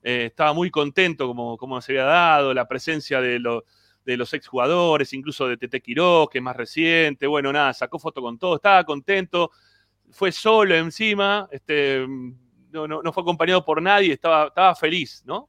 Eh, 0.02 0.26
estaba 0.26 0.52
muy 0.52 0.70
contento 0.70 1.26
como, 1.28 1.80
se 1.80 1.92
había 1.92 2.04
dado, 2.04 2.54
la 2.54 2.68
presencia 2.68 3.20
de, 3.20 3.38
lo- 3.38 3.64
de 4.04 4.16
los 4.18 4.34
exjugadores, 4.34 5.12
incluso 5.14 5.48
de 5.48 5.56
Tete 5.56 5.80
Quiroz, 5.82 6.28
que 6.30 6.38
es 6.38 6.44
más 6.44 6.56
reciente. 6.56 7.26
Bueno, 7.26 7.52
nada, 7.52 7.72
sacó 7.74 7.98
foto 7.98 8.20
con 8.22 8.38
todo, 8.38 8.56
estaba 8.56 8.84
contento, 8.84 9.50
fue 10.10 10.32
solo 10.32 10.74
encima, 10.76 11.48
este, 11.52 12.06
no, 12.72 12.88
no- 12.88 13.02
no 13.02 13.12
fue 13.12 13.22
acompañado 13.22 13.64
por 13.64 13.80
nadie, 13.82 14.12
estaba, 14.14 14.48
estaba 14.48 14.74
feliz, 14.74 15.22
¿no? 15.26 15.48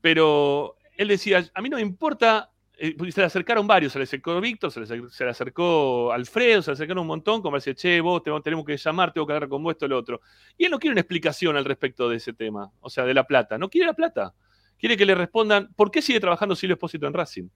Pero 0.00 0.76
él 0.96 1.08
decía, 1.08 1.44
a 1.54 1.62
mí 1.62 1.68
no 1.68 1.76
me 1.76 1.82
importa, 1.82 2.49
eh, 2.82 2.94
porque 2.96 3.12
se 3.12 3.20
le 3.20 3.26
acercaron 3.26 3.66
varios, 3.66 3.92
se 3.92 3.98
le 3.98 4.04
acercó 4.04 4.40
Víctor, 4.40 4.72
se 4.72 4.80
le, 5.24 5.30
acercó 5.30 6.12
Alfredo, 6.12 6.62
se 6.62 6.70
le 6.70 6.72
acercaron 6.72 7.02
un 7.02 7.08
montón, 7.08 7.42
como 7.42 7.56
decía, 7.56 7.74
che, 7.74 8.00
vos 8.00 8.22
te- 8.22 8.30
tenemos 8.42 8.64
que 8.64 8.76
llamar, 8.76 9.12
tengo 9.12 9.26
que 9.26 9.34
hablar 9.34 9.48
con 9.48 9.62
vos, 9.62 9.72
esto, 9.72 9.86
lo 9.86 9.98
otro. 9.98 10.20
Y 10.56 10.64
él 10.64 10.70
no 10.70 10.78
quiere 10.78 10.92
una 10.92 11.02
explicación 11.02 11.56
al 11.56 11.64
respecto 11.66 12.08
de 12.08 12.16
ese 12.16 12.32
tema, 12.32 12.70
o 12.80 12.88
sea, 12.88 13.04
de 13.04 13.12
la 13.14 13.24
plata, 13.24 13.58
no 13.58 13.68
quiere 13.68 13.86
la 13.86 13.94
plata. 13.94 14.34
Quiere 14.78 14.96
que 14.96 15.04
le 15.04 15.14
respondan, 15.14 15.68
¿por 15.76 15.90
qué 15.90 16.00
sigue 16.00 16.20
trabajando 16.20 16.56
Silvio 16.56 16.74
Espósito 16.74 17.06
en 17.06 17.12
Racing? 17.12 17.48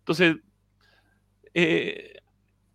Entonces, 0.00 0.36
eh, 1.54 2.18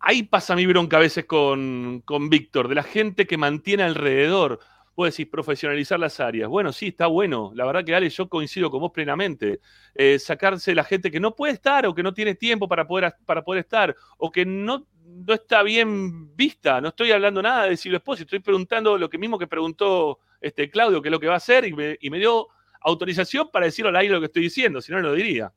ahí 0.00 0.24
pasa 0.24 0.56
mi 0.56 0.66
bronca 0.66 0.96
a 0.96 1.00
veces 1.00 1.24
con, 1.26 2.02
con 2.04 2.28
Víctor, 2.28 2.66
de 2.68 2.74
la 2.74 2.82
gente 2.82 3.26
que 3.26 3.36
mantiene 3.36 3.84
alrededor. 3.84 4.58
Vos 4.94 5.10
decís 5.10 5.30
profesionalizar 5.30 5.98
las 5.98 6.20
áreas. 6.20 6.48
Bueno, 6.48 6.70
sí, 6.72 6.88
está 6.88 7.06
bueno. 7.06 7.52
La 7.54 7.64
verdad 7.64 7.84
que, 7.84 7.94
Ale, 7.94 8.10
yo 8.10 8.28
coincido 8.28 8.70
con 8.70 8.80
vos 8.80 8.92
plenamente. 8.92 9.60
Eh, 9.94 10.18
sacarse 10.18 10.74
la 10.74 10.84
gente 10.84 11.10
que 11.10 11.18
no 11.18 11.34
puede 11.34 11.54
estar 11.54 11.86
o 11.86 11.94
que 11.94 12.02
no 12.02 12.12
tiene 12.12 12.34
tiempo 12.34 12.68
para 12.68 12.86
poder, 12.86 13.14
para 13.24 13.42
poder 13.42 13.60
estar 13.60 13.96
o 14.18 14.30
que 14.30 14.44
no, 14.44 14.86
no 15.04 15.34
está 15.34 15.62
bien 15.62 16.36
vista. 16.36 16.80
No 16.80 16.88
estoy 16.88 17.10
hablando 17.10 17.40
nada 17.40 17.66
de 17.66 17.76
Silvio 17.76 17.98
Esposo, 17.98 18.22
estoy 18.22 18.40
preguntando 18.40 18.98
lo 18.98 19.08
que 19.08 19.18
mismo 19.18 19.38
que 19.38 19.46
preguntó 19.46 20.18
este 20.42 20.70
Claudio, 20.70 21.00
que 21.00 21.08
es 21.08 21.12
lo 21.12 21.20
que 21.20 21.28
va 21.28 21.34
a 21.34 21.38
hacer, 21.38 21.64
y 21.64 21.72
me, 21.72 22.18
dio 22.18 22.48
autorización 22.80 23.48
para 23.50 23.66
decirlo 23.66 23.90
al 23.90 23.96
aire 23.96 24.12
lo 24.12 24.20
que 24.20 24.26
estoy 24.26 24.42
diciendo, 24.42 24.80
si 24.82 24.92
no, 24.92 25.00
no 25.00 25.08
lo 25.08 25.14
diría. 25.14 25.52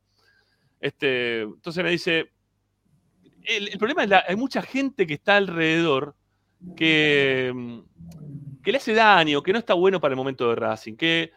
Este, 0.79 1.41
entonces 1.41 1.83
me 1.83 1.89
dice, 1.89 2.31
el, 3.43 3.69
el 3.69 3.77
problema 3.79 4.03
es 4.03 4.09
que 4.09 4.15
hay 4.27 4.35
mucha 4.35 4.61
gente 4.61 5.07
que 5.07 5.15
está 5.15 5.37
alrededor 5.37 6.15
que, 6.75 7.51
mm, 7.53 7.79
que 8.65 8.71
le 8.71 8.77
hace 8.79 8.93
daño, 8.93 9.41
que 9.41 9.53
no 9.53 9.59
está 9.59 9.73
bueno 9.75 10.01
para 10.01 10.11
el 10.13 10.17
momento 10.17 10.49
de 10.49 10.55
Racing, 10.55 10.95
que, 10.95 11.31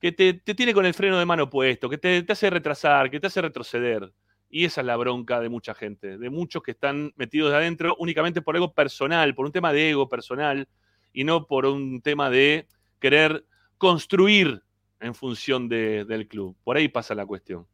que 0.00 0.10
te, 0.12 0.32
te 0.34 0.54
tiene 0.54 0.72
con 0.74 0.86
el 0.86 0.94
freno 0.94 1.18
de 1.18 1.26
mano 1.26 1.48
puesto, 1.48 1.88
que 1.88 1.98
te, 1.98 2.22
te 2.22 2.32
hace 2.32 2.50
retrasar, 2.50 3.10
que 3.10 3.20
te 3.20 3.26
hace 3.28 3.40
retroceder. 3.42 4.10
Y 4.48 4.64
esa 4.64 4.80
es 4.80 4.86
la 4.88 4.96
bronca 4.96 5.38
de 5.38 5.48
mucha 5.48 5.74
gente, 5.74 6.18
de 6.18 6.30
muchos 6.30 6.62
que 6.62 6.72
están 6.72 7.12
metidos 7.16 7.50
de 7.52 7.58
adentro 7.58 7.94
únicamente 8.00 8.42
por 8.42 8.56
algo 8.56 8.72
personal, 8.72 9.34
por 9.34 9.46
un 9.46 9.52
tema 9.52 9.72
de 9.72 9.90
ego 9.90 10.08
personal 10.08 10.66
y 11.12 11.22
no 11.22 11.46
por 11.46 11.66
un 11.66 12.00
tema 12.00 12.30
de 12.30 12.66
querer 12.98 13.44
construir 13.78 14.62
en 14.98 15.14
función 15.14 15.68
de- 15.68 16.04
del 16.04 16.26
club. 16.26 16.56
Por 16.64 16.76
ahí 16.76 16.88
pasa 16.88 17.14
la 17.14 17.26
cuestión. 17.26 17.66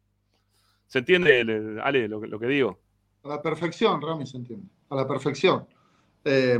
¿Se 0.85 0.99
entiende, 0.99 1.43
le- 1.43 1.81
Ale, 1.81 2.07
lo 2.07 2.39
que 2.39 2.45
digo? 2.47 2.79
A 3.23 3.29
la 3.29 3.41
perfección, 3.41 4.01
Rami, 4.01 4.25
se 4.27 4.37
entiende. 4.37 4.67
A 4.89 4.95
la 4.95 5.07
perfección. 5.07 5.65
Eh, 6.23 6.59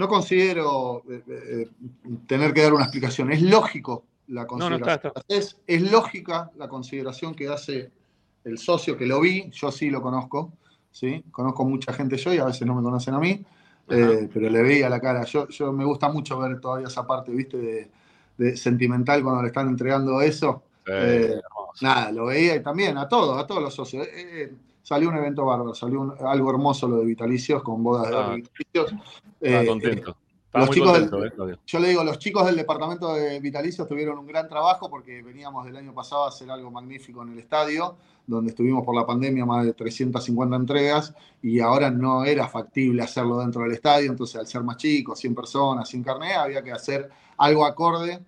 no 0.00 0.08
considero 0.08 1.02
eh, 1.10 1.22
eh, 1.28 1.68
tener 2.26 2.52
que 2.54 2.62
dar 2.62 2.72
una 2.72 2.84
explicación. 2.84 3.30
Es 3.30 3.42
lógico 3.42 4.04
la 4.28 4.42
No, 4.44 4.46
no, 4.70 4.80
consideración. 4.80 4.96
está, 4.96 5.08
está. 5.08 5.22
Es, 5.28 5.56
es 5.66 5.92
lógica 5.92 6.50
la 6.56 6.68
consideración 6.68 7.34
que 7.34 7.48
hace 7.48 7.90
el 8.44 8.56
socio 8.58 8.96
que 8.96 9.04
lo 9.06 9.20
vi. 9.20 9.50
Yo 9.50 9.70
sí 9.70 9.90
lo 9.90 10.00
conozco. 10.00 10.52
¿sí? 10.90 11.22
Conozco 11.30 11.64
mucha 11.64 11.92
gente 11.92 12.16
yo 12.16 12.32
y 12.32 12.38
a 12.38 12.46
veces 12.46 12.66
no 12.66 12.74
me 12.74 12.82
conocen 12.82 13.14
a 13.14 13.18
mí. 13.20 13.44
eh, 13.90 14.28
pero 14.32 14.48
le 14.48 14.62
veía 14.62 14.88
la 14.88 15.00
cara. 15.00 15.24
Yo, 15.24 15.46
yo 15.48 15.72
me 15.72 15.84
gusta 15.84 16.08
mucho 16.08 16.38
ver 16.38 16.58
todavía 16.60 16.86
esa 16.88 17.06
parte, 17.06 17.30
¿viste? 17.32 17.56
De, 17.58 17.90
de 18.38 18.56
sentimental 18.56 19.22
cuando 19.22 19.42
le 19.42 19.48
están 19.48 19.68
entregando 19.68 20.20
eso. 20.22 20.62
Eh, 20.86 21.38
nada, 21.82 22.10
lo 22.10 22.26
veía 22.26 22.56
y 22.56 22.62
también 22.62 22.96
a 22.98 23.06
todos, 23.08 23.38
a 23.38 23.46
todos 23.46 23.62
los 23.62 23.74
socios. 23.74 24.06
Salió 24.90 25.08
un 25.08 25.16
evento 25.18 25.44
bárbaro, 25.44 25.72
salió 25.72 26.00
un- 26.00 26.14
algo 26.26 26.50
hermoso 26.50 26.88
lo 26.88 26.96
de 26.96 27.04
Vitalicios, 27.04 27.62
con 27.62 27.80
bodas 27.80 28.10
de 28.10 28.16
Ah. 28.16 28.34
Vitalicios. 28.34 28.92
Eh, 29.40 29.64
contento. 29.64 30.10
eh, 30.10 30.14
los 30.58 30.66
muy 30.66 30.74
chicos 30.74 30.90
contento, 30.90 31.44
del- 31.44 31.54
eh, 31.54 31.58
yo 31.64 31.78
le 31.78 31.88
digo, 31.90 32.02
los 32.02 32.18
chicos 32.18 32.44
del 32.44 32.56
departamento 32.56 33.14
de 33.14 33.38
Vitalicios 33.38 33.86
tuvieron 33.86 34.18
un 34.18 34.26
gran 34.26 34.48
trabajo 34.48 34.90
porque 34.90 35.22
veníamos 35.22 35.64
del 35.64 35.76
año 35.76 35.94
pasado 35.94 36.24
a 36.24 36.28
hacer 36.30 36.50
algo 36.50 36.72
magnífico 36.72 37.22
en 37.22 37.28
el 37.28 37.38
estadio, 37.38 37.94
donde 38.26 38.50
estuvimos 38.50 38.84
por 38.84 38.96
la 38.96 39.06
pandemia 39.06 39.46
más 39.46 39.64
de 39.64 39.74
350 39.74 40.56
entregas 40.56 41.14
y 41.40 41.60
ahora 41.60 41.88
no 41.92 42.24
era 42.24 42.48
factible 42.48 43.00
hacerlo 43.04 43.38
dentro 43.38 43.62
del 43.62 43.70
estadio, 43.70 44.10
entonces 44.10 44.40
al 44.40 44.48
ser 44.48 44.64
más 44.64 44.76
chico, 44.76 45.14
100 45.14 45.36
personas, 45.36 45.88
sin 45.88 46.02
carnet, 46.02 46.32
había 46.36 46.64
que 46.64 46.72
hacer 46.72 47.08
algo 47.36 47.64
acorde 47.64 48.18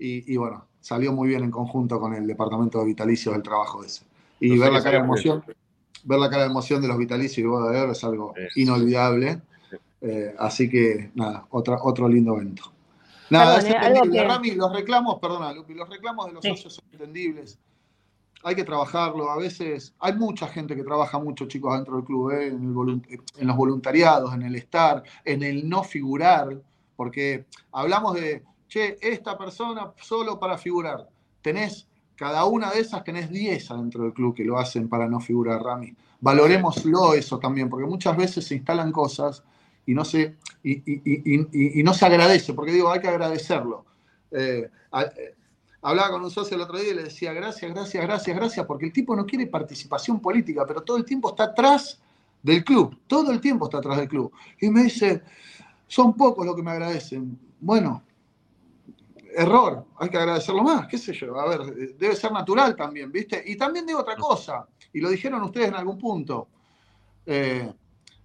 y, 0.00 0.32
y 0.32 0.36
bueno, 0.36 0.64
salió 0.80 1.12
muy 1.12 1.28
bien 1.28 1.44
en 1.44 1.52
conjunto 1.52 2.00
con 2.00 2.12
el 2.12 2.26
departamento 2.26 2.80
de 2.80 2.86
Vitalicios 2.86 3.36
el 3.36 3.42
trabajo 3.44 3.84
ese. 3.84 4.04
Y 4.40 4.56
No 4.56 4.62
ver 4.62 4.72
la 4.72 4.82
cara 4.82 4.98
de 5.02 5.22
bien. 5.22 5.42
Ver 6.04 6.18
la 6.18 6.30
cara 6.30 6.42
de 6.44 6.50
emoción 6.50 6.80
de 6.82 6.88
los 6.88 6.98
Vitalicios 6.98 7.38
y 7.38 7.42
Boda 7.44 7.70
de 7.70 7.80
Oro 7.80 7.92
es 7.92 8.04
algo 8.04 8.34
inolvidable. 8.56 9.40
Eh, 10.00 10.34
así 10.38 10.68
que, 10.68 11.10
nada, 11.14 11.46
otra, 11.50 11.78
otro 11.82 12.08
lindo 12.08 12.34
evento. 12.36 12.72
Nada, 13.30 13.56
Perdón, 13.56 13.66
es 13.70 13.74
eh, 13.74 13.76
algo 13.78 13.96
entendible. 13.96 14.20
que- 14.22 14.28
Rami, 14.28 14.50
los 14.52 14.72
reclamos, 14.72 15.18
perdona, 15.18 15.52
Lupi, 15.52 15.74
los 15.74 15.88
reclamos 15.88 16.26
de 16.26 16.32
los 16.34 16.42
Sí. 16.42 16.50
socios 16.50 16.74
son 16.74 16.84
entendibles. 16.92 17.58
Hay 18.44 18.54
que 18.54 18.62
trabajarlo. 18.62 19.28
A 19.30 19.36
veces 19.36 19.92
hay 19.98 20.14
mucha 20.14 20.46
gente 20.46 20.76
que 20.76 20.84
trabaja 20.84 21.18
mucho, 21.18 21.46
chicos, 21.48 21.74
dentro 21.74 21.96
del 21.96 22.04
club, 22.04 22.30
eh, 22.30 22.46
en, 22.46 22.62
el 22.62 22.72
volun- 22.74 23.04
en 23.36 23.46
los 23.46 23.56
voluntariados, 23.56 24.32
en 24.32 24.42
el 24.42 24.54
estar, 24.54 25.02
en 25.24 25.42
el 25.42 25.68
no 25.68 25.82
figurar, 25.82 26.56
porque 26.94 27.46
hablamos 27.72 28.14
de, 28.14 28.44
che, 28.68 28.96
esta 29.02 29.36
persona 29.36 29.92
solo 30.00 30.38
para 30.38 30.56
figurar. 30.56 31.08
Tenés, 31.42 31.87
cada 32.18 32.44
una 32.46 32.72
de 32.72 32.80
esas 32.80 33.04
tenés 33.04 33.30
10 33.30 33.70
adentro 33.70 34.02
del 34.02 34.12
club 34.12 34.34
que 34.34 34.44
lo 34.44 34.58
hacen 34.58 34.88
para 34.88 35.08
no 35.08 35.20
figurar, 35.20 35.62
Rami. 35.62 35.94
Valorémoslo 36.20 37.14
eso 37.14 37.38
también, 37.38 37.70
porque 37.70 37.86
muchas 37.86 38.16
veces 38.16 38.44
se 38.44 38.56
instalan 38.56 38.90
cosas 38.90 39.44
y 39.86 39.94
no 39.94 40.04
se, 40.04 40.34
y, 40.64 41.80
no 41.84 41.94
se 41.94 42.06
agradece, 42.06 42.54
porque 42.54 42.72
digo, 42.72 42.90
hay 42.90 43.00
que 43.00 43.06
agradecerlo. 43.06 43.84
Eh, 44.32 44.68
eh, 44.94 45.34
hablaba 45.80 46.10
con 46.10 46.24
un 46.24 46.30
socio 46.32 46.56
el 46.56 46.62
otro 46.62 46.76
día 46.78 46.90
y 46.90 46.96
le 46.96 47.04
decía, 47.04 47.32
gracias, 47.32 47.72
gracias, 47.72 48.02
gracias, 48.02 48.36
gracias, 48.36 48.66
porque 48.66 48.86
el 48.86 48.92
tipo 48.92 49.14
no 49.14 49.24
quiere 49.24 49.46
participación 49.46 50.18
política, 50.18 50.64
pero 50.66 50.82
todo 50.82 50.96
el 50.96 51.04
tiempo 51.04 51.28
está 51.28 51.44
atrás 51.44 52.00
del 52.42 52.64
club, 52.64 52.98
todo 53.06 53.30
el 53.30 53.40
tiempo 53.40 53.66
está 53.66 53.78
atrás 53.78 53.96
del 53.96 54.08
club. 54.08 54.32
Y 54.60 54.70
me 54.70 54.82
dice, 54.82 55.22
son 55.86 56.14
pocos 56.14 56.44
los 56.44 56.56
que 56.56 56.62
me 56.64 56.72
agradecen. 56.72 57.38
Bueno, 57.60 58.02
error, 59.38 59.84
hay 59.98 60.08
que 60.08 60.18
agradecerlo 60.18 60.62
más, 60.62 60.86
qué 60.88 60.98
sé 60.98 61.12
yo, 61.12 61.38
a 61.38 61.48
ver, 61.48 61.74
debe 61.96 62.16
ser 62.16 62.32
natural 62.32 62.74
también, 62.76 63.10
¿viste? 63.12 63.42
Y 63.46 63.56
también 63.56 63.86
digo 63.86 64.00
otra 64.00 64.16
cosa, 64.16 64.66
y 64.92 65.00
lo 65.00 65.08
dijeron 65.10 65.42
ustedes 65.42 65.68
en 65.68 65.74
algún 65.76 65.96
punto. 65.98 66.48
Eh, 67.26 67.72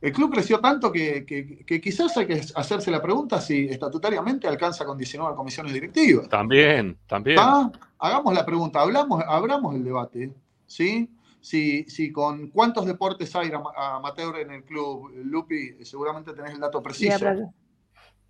el 0.01 0.11
club 0.11 0.31
creció 0.33 0.59
tanto 0.59 0.91
que, 0.91 1.25
que- 1.25 1.63
que 1.65 1.79
quizás 1.79 2.15
hay 2.17 2.27
que 2.27 2.41
hacerse 2.55 2.91
la 2.91 3.01
pregunta 3.01 3.39
si 3.39 3.65
estatutariamente 3.67 4.47
alcanza 4.47 4.85
con 4.85 4.97
19 4.97 5.35
comisiones 5.35 5.71
directivas. 5.73 6.27
También, 6.27 6.97
también. 7.07 7.37
Ah, 7.39 7.71
hagamos 7.99 8.33
la 8.33 8.45
pregunta, 8.45 8.81
hablamos, 8.81 9.23
abramos 9.25 9.75
el 9.75 9.83
debate, 9.83 10.31
¿sí? 10.67 11.09
Si, 11.39 11.83
si 11.89 12.11
con 12.11 12.47
cuántos 12.49 12.85
deportes 12.85 13.33
hay 13.35 13.51
ama- 13.51 13.71
amateur 13.75 14.37
en 14.39 14.51
el 14.51 14.63
club, 14.63 15.09
Lupi, 15.23 15.75
seguramente 15.85 16.33
tenés 16.33 16.53
el 16.53 16.59
dato 16.59 16.81
preciso. 16.81 17.11
apro- 17.27 17.53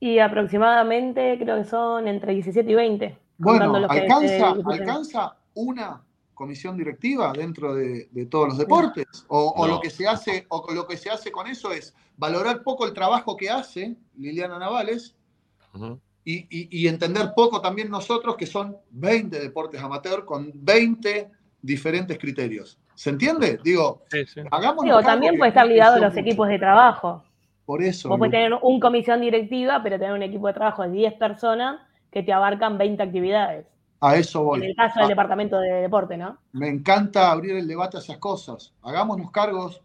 y 0.03 0.19
aproximadamente 0.19 1.37
creo 1.39 1.55
que 1.55 1.63
son 1.63 2.09
entre 2.09 2.33
17 2.33 2.69
y 2.69 2.75
20. 2.75 3.17
contando 3.41 3.71
Bueno, 3.71 3.87
que 3.87 3.99
¿alcanza, 4.01 4.27
se 4.27 4.53
discuten. 4.55 4.81
¿alcanza 4.81 5.35
una 5.53 6.01
comisión 6.33 6.75
directiva 6.77 7.31
dentro 7.31 7.73
de, 7.73 8.09
de 8.11 8.25
todos 8.25 8.49
los 8.49 8.57
deportes? 8.57 9.05
O, 9.29 9.53
o 9.55 9.65
No. 9.65 9.75
lo 9.75 9.79
que 9.79 9.89
se 9.89 10.05
hace, 10.05 10.45
o 10.49 10.73
lo 10.73 10.85
que 10.87 10.97
se 10.97 11.09
hace 11.09 11.31
con 11.31 11.47
eso 11.47 11.71
es 11.71 11.95
valorar 12.17 12.63
poco 12.63 12.85
el 12.85 12.91
trabajo 12.93 13.37
que 13.37 13.49
hace 13.49 13.95
Liliana 14.17 14.59
Navales 14.59 15.15
y, 16.25 16.33
y- 16.49 16.67
y 16.69 16.87
entender 16.89 17.31
poco 17.33 17.61
también 17.61 17.89
nosotros 17.89 18.35
que 18.35 18.45
son 18.45 18.75
20 18.91 19.39
deportes 19.39 19.81
amateur 19.81 20.25
con 20.25 20.51
20 20.53 21.31
diferentes 21.61 22.17
criterios. 22.17 22.77
¿Se 22.95 23.09
entiende? 23.09 23.57
Digo, 23.63 24.01
Sí, 24.11 24.25
sí. 24.25 24.41
hagamos 24.51 24.83
Digo, 24.83 25.01
también 25.01 25.37
puede 25.37 25.49
estar 25.49 25.65
ligado 25.65 25.95
a 25.95 25.99
los 25.99 26.17
equipos 26.17 26.49
de 26.49 26.59
trabajo. 26.59 27.23
Por 27.65 27.81
eso. 27.83 28.09
Vos 28.09 28.19
Lu. 28.19 28.29
tener 28.29 28.53
un 28.61 28.79
comisión 28.79 29.21
directiva, 29.21 29.81
pero 29.83 29.97
tener 29.97 30.13
un 30.13 30.23
equipo 30.23 30.47
de 30.47 30.53
trabajo 30.53 30.83
de 30.83 30.89
10 30.91 31.13
personas 31.13 31.79
que 32.11 32.23
te 32.23 32.33
abarcan 32.33 32.77
20 32.77 33.01
actividades. 33.03 33.65
A 34.01 34.17
eso 34.17 34.39
En 34.55 34.61
voy. 34.61 34.65
el 34.65 34.75
caso 34.75 34.99
del 34.99 35.07
Ah, 35.07 35.07
departamento 35.07 35.59
de 35.59 35.69
deporte, 35.81 36.17
¿no? 36.17 36.37
me 36.51 36.67
encanta 36.69 37.31
abrir 37.31 37.55
el 37.55 37.67
debate 37.67 37.97
a 37.97 37.99
esas 38.01 38.17
cosas. 38.17 38.73
Hagámonos 38.81 39.31
cargos 39.31 39.81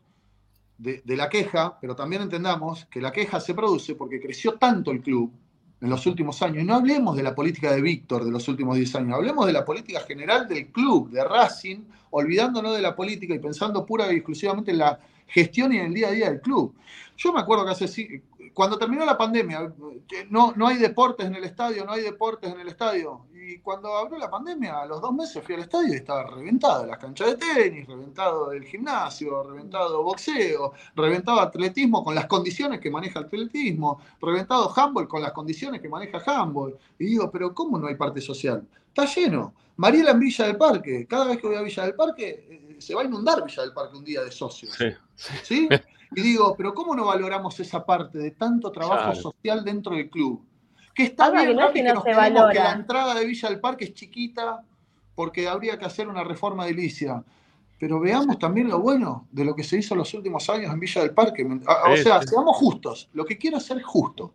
de, 0.76 1.02
de 1.04 1.16
la 1.16 1.28
queja, 1.28 1.78
pero 1.80 1.94
también 1.96 2.22
entendamos 2.22 2.84
que 2.86 3.00
la 3.00 3.12
queja 3.12 3.40
se 3.40 3.54
produce 3.54 3.94
porque 3.94 4.20
creció 4.20 4.54
tanto 4.54 4.90
el 4.90 5.02
club 5.02 5.32
en 5.80 5.88
los 5.90 6.04
últimos 6.06 6.42
años. 6.42 6.62
Y 6.62 6.66
no 6.66 6.74
hablemos 6.74 7.16
de 7.16 7.22
la 7.22 7.34
política 7.34 7.70
de 7.72 7.80
Víctor 7.80 8.24
de 8.24 8.32
los 8.32 8.48
últimos 8.48 8.76
10 8.76 8.94
años, 8.96 9.14
hablemos 9.14 9.46
de 9.46 9.52
la 9.52 9.64
política 9.64 10.00
general 10.00 10.48
del 10.48 10.66
club, 10.72 11.10
de 11.10 11.22
Racing, 11.24 11.84
olvidándonos 12.10 12.74
de 12.74 12.82
la 12.82 12.96
política 12.96 13.34
y 13.34 13.38
pensando 13.38 13.86
pura 13.86 14.12
y 14.12 14.16
exclusivamente 14.16 14.72
en 14.72 14.78
la 14.78 14.98
gestión 15.28 15.72
y 15.72 15.78
en 15.78 15.86
el 15.86 15.94
día 15.94 16.08
a 16.08 16.12
día 16.12 16.30
del 16.30 16.40
club. 16.40 16.74
Yo 17.16 17.32
me 17.32 17.40
acuerdo 17.40 17.64
que 17.64 17.72
hace, 17.72 18.22
cuando 18.54 18.78
terminó 18.78 19.04
la 19.04 19.18
pandemia, 19.18 19.72
que 20.06 20.26
no, 20.26 20.52
no 20.56 20.66
hay 20.66 20.76
deportes 20.76 21.26
en 21.26 21.34
el 21.34 21.44
estadio, 21.44 21.84
no 21.84 21.92
hay 21.92 22.02
deportes 22.02 22.52
en 22.52 22.60
el 22.60 22.68
estadio. 22.68 23.26
Y 23.32 23.58
cuando 23.58 23.96
abrió 23.96 24.18
la 24.18 24.30
pandemia, 24.30 24.82
a 24.82 24.86
los 24.86 25.00
dos 25.00 25.12
meses 25.12 25.42
fui 25.42 25.54
al 25.54 25.62
estadio 25.62 25.94
y 25.94 25.96
estaba 25.96 26.24
reventado 26.24 26.86
las 26.86 26.98
canchas 26.98 27.28
de 27.28 27.36
tenis, 27.36 27.86
reventado 27.86 28.52
el 28.52 28.64
gimnasio, 28.64 29.42
reventado 29.42 30.02
boxeo, 30.02 30.72
reventado 30.94 31.40
atletismo 31.40 32.04
con 32.04 32.14
las 32.14 32.26
condiciones 32.26 32.78
que 32.78 32.90
maneja 32.90 33.20
el 33.20 33.26
atletismo, 33.26 34.00
reventado 34.20 34.72
handball 34.76 35.08
con 35.08 35.22
las 35.22 35.32
condiciones 35.32 35.80
que 35.80 35.88
maneja 35.88 36.22
handball. 36.24 36.76
Y 36.98 37.06
digo, 37.06 37.30
pero 37.30 37.54
¿cómo 37.54 37.78
no 37.78 37.86
hay 37.86 37.94
parte 37.94 38.20
social? 38.20 38.66
Está 38.88 39.06
lleno. 39.06 39.54
Mariela 39.76 40.10
en 40.10 40.18
Villa 40.18 40.46
del 40.46 40.56
Parque, 40.56 41.06
cada 41.08 41.26
vez 41.26 41.38
que 41.38 41.46
voy 41.46 41.56
a 41.56 41.62
Villa 41.62 41.84
del 41.84 41.94
Parque, 41.94 42.46
eh, 42.50 42.67
se 42.80 42.94
va 42.94 43.02
a 43.02 43.04
inundar 43.04 43.44
Villa 43.44 43.62
del 43.62 43.72
Parque 43.72 43.96
un 43.96 44.04
día 44.04 44.22
de 44.22 44.30
socios. 44.30 44.74
Sí. 44.74 44.86
¿sí? 45.42 45.68
Y 46.14 46.20
digo, 46.22 46.54
pero 46.56 46.72
¿cómo 46.74 46.94
no 46.94 47.04
valoramos 47.06 47.58
esa 47.60 47.84
parte 47.84 48.18
de 48.18 48.30
tanto 48.32 48.70
trabajo 48.72 49.04
Claro. 49.12 49.20
social 49.20 49.64
dentro 49.64 49.94
del 49.94 50.08
club? 50.08 50.44
Que 50.94 51.04
está 51.04 51.26
Ahora, 51.26 51.42
bien, 51.44 51.56
que 51.56 51.62
no 51.62 51.66
que 51.68 51.72
que 51.74 51.82
no 51.84 51.94
nos 51.94 52.02
se 52.04 52.10
quedemos 52.10 52.32
valora. 52.34 52.52
que 52.52 52.58
la 52.58 52.72
entrada 52.72 53.14
de 53.14 53.26
Villa 53.26 53.48
del 53.50 53.60
Parque 53.60 53.84
es 53.84 53.94
chiquita 53.94 54.62
porque 55.14 55.48
habría 55.48 55.78
que 55.78 55.84
hacer 55.84 56.08
una 56.08 56.24
reforma 56.24 56.66
edilicia. 56.66 57.22
Pero 57.78 58.00
veamos 58.00 58.38
también 58.40 58.68
lo 58.68 58.80
bueno 58.80 59.28
de 59.30 59.44
lo 59.44 59.54
que 59.54 59.62
se 59.62 59.76
hizo 59.78 59.94
en 59.94 59.98
los 59.98 60.12
últimos 60.14 60.48
años 60.50 60.72
en 60.72 60.80
Villa 60.80 61.02
del 61.02 61.12
Parque. 61.14 61.46
O 61.88 61.96
sea, 61.96 62.22
seamos 62.22 62.56
justos. 62.56 63.08
Lo 63.12 63.24
que 63.24 63.38
quiero 63.38 63.58
hacer 63.58 63.78
es 63.78 63.84
justo. 63.84 64.34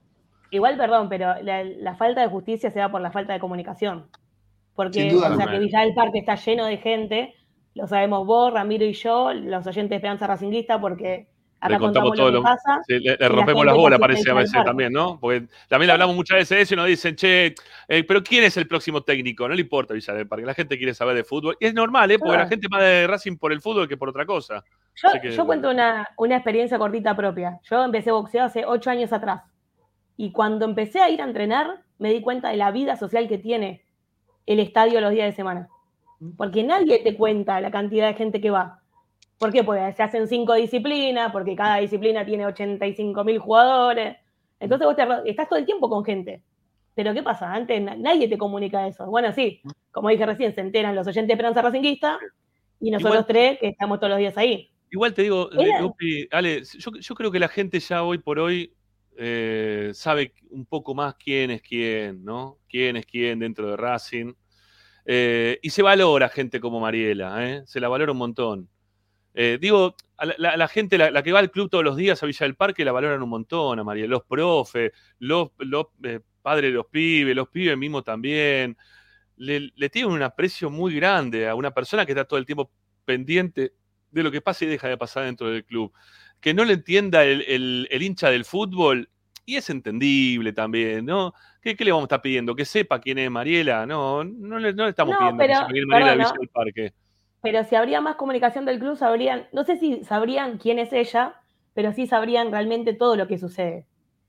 igual, 0.52 0.78
perdón, 0.78 1.10
pero 1.10 1.42
la, 1.42 1.64
la 1.64 1.96
falta 1.96 2.22
de 2.22 2.28
justicia 2.28 2.72
se 2.72 2.80
da 2.80 2.90
por 2.92 3.02
la 3.02 3.12
falta 3.12 3.34
de 3.34 3.40
comunicación. 3.40 4.08
Porque, 4.76 5.02
Sin 5.02 5.10
duda 5.12 5.34
o 5.34 5.36
sea, 5.36 5.48
que 5.48 5.60
Villa 5.60 5.82
del 5.82 5.94
Parque 5.94 6.20
está 6.20 6.36
lleno 6.36 6.66
de 6.66 6.78
gente, 6.78 7.34
lo 7.76 7.88
sabemos 7.88 8.26
vos, 8.26 8.54
Ramiro 8.54 8.86
y 8.86 8.94
yo, 8.94 9.34
los 9.34 9.66
oyentes 9.68 9.90
de 9.90 9.96
Esperanza 9.96 10.28
Racinguista, 10.28 10.80
porque 10.80 11.28
Le 11.68 11.76
acá 11.76 11.80
contamos 11.80 12.12
contamos 12.12 12.16
todo 12.18 12.32
lo 12.32 12.32
lo 12.32 12.40
que 12.40 12.44
pasa. 12.44 12.82
sí, 12.88 13.00
le, 13.00 13.18
le 13.18 13.30
rompemos 13.30 13.66
las 13.66 13.76
bolas, 13.76 14.00
parece 14.00 14.30
a 14.30 14.34
veces 14.36 14.64
también, 14.64 14.92
¿no? 14.94 15.18
Porque 15.20 15.48
también 15.70 15.88
le 15.88 15.94
hablamos 15.94 16.16
muchas 16.16 16.38
veces 16.40 16.58
de 16.58 16.62
eso 16.62 16.74
y 16.74 16.78
nos 16.78 16.88
dicen, 16.88 17.16
che, 17.16 17.56
eh, 17.88 18.04
pero 18.04 18.22
¿quién 18.22 18.44
es 18.44 18.58
el 18.58 18.68
próximo 18.68 19.02
técnico? 19.02 19.48
No 19.48 19.56
le 19.56 19.62
importa 19.62 19.94
Villa 19.94 20.14
del 20.14 20.28
Parque, 20.28 20.46
la 20.46 20.54
gente 20.54 20.78
quiere 20.78 20.94
saber 20.94 21.16
de 21.16 21.24
fútbol. 21.24 21.58
Y 21.60 21.66
es 21.68 21.74
normal, 21.74 22.12
¿eh? 22.12 22.20
Porque 22.20 22.32
Claro. 22.32 22.44
la 22.44 22.50
gente 22.50 22.68
más 22.70 22.82
de 22.82 23.08
Racing 23.08 23.38
por 23.38 23.52
el 23.54 23.62
fútbol 23.62 23.88
que 23.88 23.98
por 23.98 24.10
otra 24.10 24.26
cosa. 24.26 24.64
Yo, 24.96 25.10
que, 25.22 25.32
yo 25.32 25.46
cuento 25.46 25.70
una, 25.72 26.10
una 26.18 26.36
experiencia 26.36 26.78
cortita 26.78 27.16
propia. 27.16 27.60
Yo 27.64 27.84
empecé 27.84 28.12
boxeo 28.12 28.44
hace 28.44 28.66
ocho 28.66 28.90
años 28.90 29.12
atrás. 29.14 29.42
Y 30.16 30.32
cuando 30.32 30.66
empecé 30.66 31.00
a 31.02 31.10
ir 31.10 31.22
a 31.22 31.26
entrenar, 31.26 31.82
me 31.98 32.12
di 32.12 32.22
cuenta 32.22 32.50
de 32.50 32.58
la 32.58 32.70
vida 32.72 32.98
social 32.98 33.28
que 33.28 33.38
tiene 33.40 33.84
el 34.46 34.60
estadio 34.60 35.00
los 35.02 35.12
días 35.12 35.26
de 35.28 35.32
semana. 35.36 35.70
Porque 36.38 36.64
nadie 36.64 37.00
te 37.00 37.16
cuenta 37.16 37.60
la 37.62 37.72
cantidad 37.72 38.08
de 38.08 38.14
gente 38.16 38.40
que 38.42 38.50
va. 38.50 38.80
¿Por 39.38 39.52
qué? 39.52 39.64
Porque 39.64 39.92
se 39.94 40.04
hacen 40.04 40.28
cinco 40.28 40.54
disciplinas, 40.54 41.32
porque 41.32 41.56
cada 41.56 41.78
disciplina 41.78 42.26
tiene 42.26 42.46
85 42.46 43.24
mil 43.24 43.40
jugadores. 43.40 44.18
Entonces 44.60 44.86
vos 44.88 44.96
te 44.96 45.30
estás 45.30 45.50
todo 45.50 45.60
el 45.60 45.66
tiempo 45.66 45.90
con 45.90 46.06
gente. 46.06 46.42
Pero 46.96 47.14
¿qué 47.14 47.24
pasa? 47.24 47.52
Antes 47.54 47.82
na- 47.82 47.96
nadie 47.96 48.28
te 48.28 48.38
comunica 48.38 48.88
eso. 48.88 49.06
Bueno, 49.08 49.32
sí, 49.34 49.62
como 49.92 50.10
dije 50.10 50.26
recién, 50.26 50.54
se 50.56 50.62
enteran 50.62 50.96
los 50.96 51.08
oyentes 51.08 51.28
de 51.28 51.34
Esperanza 51.34 51.62
Racinguista 51.62 52.20
y 52.80 52.92
nosotros 52.92 53.16
Igual- 53.16 53.28
tres 53.28 53.60
que 53.60 53.68
estamos 53.70 54.00
todos 54.00 54.12
los 54.12 54.20
días 54.20 54.38
ahí. 54.38 54.70
Igual 54.92 55.14
te 55.14 55.24
digo, 55.24 55.50
Era- 55.52 55.82
Lupi, 55.82 56.28
Ale, 56.32 56.62
yo, 56.64 56.92
yo 57.00 57.16
creo 57.16 57.32
que 57.32 57.40
la 57.40 57.48
gente 57.48 57.80
ya 57.80 58.04
hoy 58.04 58.20
por 58.20 58.38
hoy 58.40 58.72
eh, 59.18 59.90
sabe 59.94 60.34
un 60.52 60.66
poco 60.66 60.94
más 60.96 61.16
quién 61.16 61.52
es 61.52 61.62
quién, 61.62 62.24
¿no? 62.24 62.58
Quién 62.70 62.96
es 62.96 63.06
quién 63.06 63.40
dentro 63.40 63.68
de 63.72 63.78
Racing. 63.78 64.34
Eh, 65.06 65.60
y 65.62 65.70
se 65.70 65.82
valora 65.82 66.30
gente 66.30 66.60
como 66.60 66.80
Mariela, 66.80 67.46
¿eh? 67.48 67.64
Se 67.66 67.80
la 67.80 67.90
valora 67.90 68.12
un 68.12 68.18
montón. 68.18 68.70
Eh, 69.34 69.58
digo, 69.60 69.96
a 70.18 70.26
la, 70.26 70.68
gente, 70.68 70.98
la, 70.98 71.24
que 71.24 71.32
va 71.32 71.40
al 71.40 71.52
club 71.52 71.70
todos 71.70 71.84
los 71.84 71.98
días 71.98 72.22
a 72.22 72.26
Villa 72.26 72.46
del 72.46 72.56
Parque, 72.56 72.86
la 72.86 72.92
valoran 72.92 73.22
un 73.24 73.30
montón 73.30 73.80
a 73.80 73.84
Mariela. 73.84 74.08
Los 74.10 74.24
profes, 74.24 74.92
los, 75.20 75.50
eh, 76.04 76.20
padres 76.42 76.72
de 76.72 76.76
los 76.76 76.86
pibes, 76.88 77.36
los 77.36 77.50
pibes 77.50 77.78
mismos 77.78 78.04
también. 78.04 78.78
Le, 79.38 79.72
tienen 79.90 80.12
un 80.12 80.22
aprecio 80.22 80.70
muy 80.70 80.96
grande 80.96 81.48
a 81.48 81.56
una 81.56 81.72
persona 81.72 82.06
que 82.06 82.12
está 82.14 82.26
todo 82.26 82.40
el 82.40 82.46
tiempo 82.46 82.72
pendiente 83.06 83.74
de 84.12 84.24
lo 84.24 84.32
que 84.32 84.42
pasa 84.42 84.66
y 84.66 84.68
deja 84.68 84.88
de 84.88 84.98
pasar 84.98 85.26
dentro 85.26 85.50
del 85.50 85.66
club. 85.66 85.92
Que 86.40 86.54
no 86.54 86.64
le 86.64 86.74
entienda 86.74 87.24
el- 87.26 87.88
el 87.90 88.02
hincha 88.04 88.30
del 88.30 88.46
fútbol, 88.46 89.10
y 89.46 89.56
es 89.58 89.70
entendible 89.70 90.54
también, 90.54 91.06
¿no? 91.06 91.34
¿Qué, 91.64 91.76
qué 91.76 91.86
le 91.86 91.92
vamos 91.92 92.04
a 92.04 92.08
estar 92.08 92.22
pidiendo? 92.22 92.56
¿Que 92.56 92.66
sepa 92.66 93.00
quién 93.00 93.18
es 93.20 93.32
Mariela? 93.32 93.86
No, 93.86 94.24
no 94.24 94.60
le, 94.60 94.74
no 94.74 94.84
le 94.84 94.90
estamos 94.90 95.16
No, 95.16 95.18
pidiendo 95.18 95.46
que 95.46 95.56
sepa 95.56 95.74
Mariela 95.88 96.18
perdón, 96.18 96.38
del 96.40 96.50
Parque. 96.50 96.94
Pero 97.42 97.64
si 97.64 97.76
habría 97.76 98.02
más 98.02 98.16
comunicación 98.16 98.66
del 98.66 98.80
club, 98.80 98.98
sabrían, 98.98 99.48
no 99.52 99.64
sé 99.64 99.78
si 99.78 100.04
sabrían 100.06 100.58
quién 100.58 100.80
es 100.80 100.94
ella, 100.94 101.36
pero 101.74 101.92
sí 101.94 102.08
sabrían 102.08 102.52
realmente 102.52 102.94
todo 102.94 103.16
lo 103.16 103.28
que 103.28 103.38
sucede. 103.38 103.88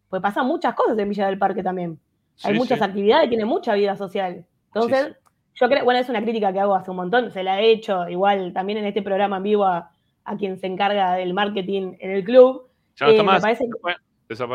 Pues 0.08 0.22
pasan 0.22 0.46
muchas 0.46 0.74
cosas 0.74 0.98
en 0.98 1.08
Villa 1.08 1.26
del 1.26 1.38
Parque 1.38 1.62
también. 1.62 2.00
Hay 2.42 2.54
muchas 2.54 2.80
sí. 2.80 2.84
actividades, 2.84 3.28
tiene 3.28 3.44
mucha 3.44 3.74
vida 3.74 3.96
social. 3.96 4.46
Entonces, 4.74 5.16
yo 5.54 5.68
creo, 5.68 5.84
bueno, 5.84 6.00
es 6.00 6.08
una 6.08 6.22
crítica 6.22 6.52
que 6.52 6.60
hago 6.60 6.74
hace 6.74 6.90
un 6.90 6.96
montón, 6.96 7.30
se 7.30 7.44
la 7.44 7.60
he 7.60 7.70
hecho 7.72 8.08
igual 8.08 8.52
también 8.52 8.78
en 8.78 8.86
este 8.86 9.02
programa 9.02 9.36
en 9.38 9.42
vivo 9.44 9.64
a, 9.64 9.92
a 10.24 10.36
quien 10.36 10.58
se 10.58 10.66
encarga 10.66 11.14
del 11.14 11.34
marketing 11.34 11.94
en 12.00 12.10
el 12.10 12.24
club. 12.24 12.68
Ya 12.96 13.06
no 13.06 13.12
está 13.12 13.22
Eh, 13.22 13.24
más. 13.24 13.42
parece 13.42 13.64
Bueno, 13.82 13.98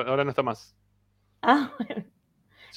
ahora 0.10 0.24
no 0.26 0.30
está 0.32 0.44
más. 0.44 0.76
Ah, 1.42 1.72
Ya 1.80 2.19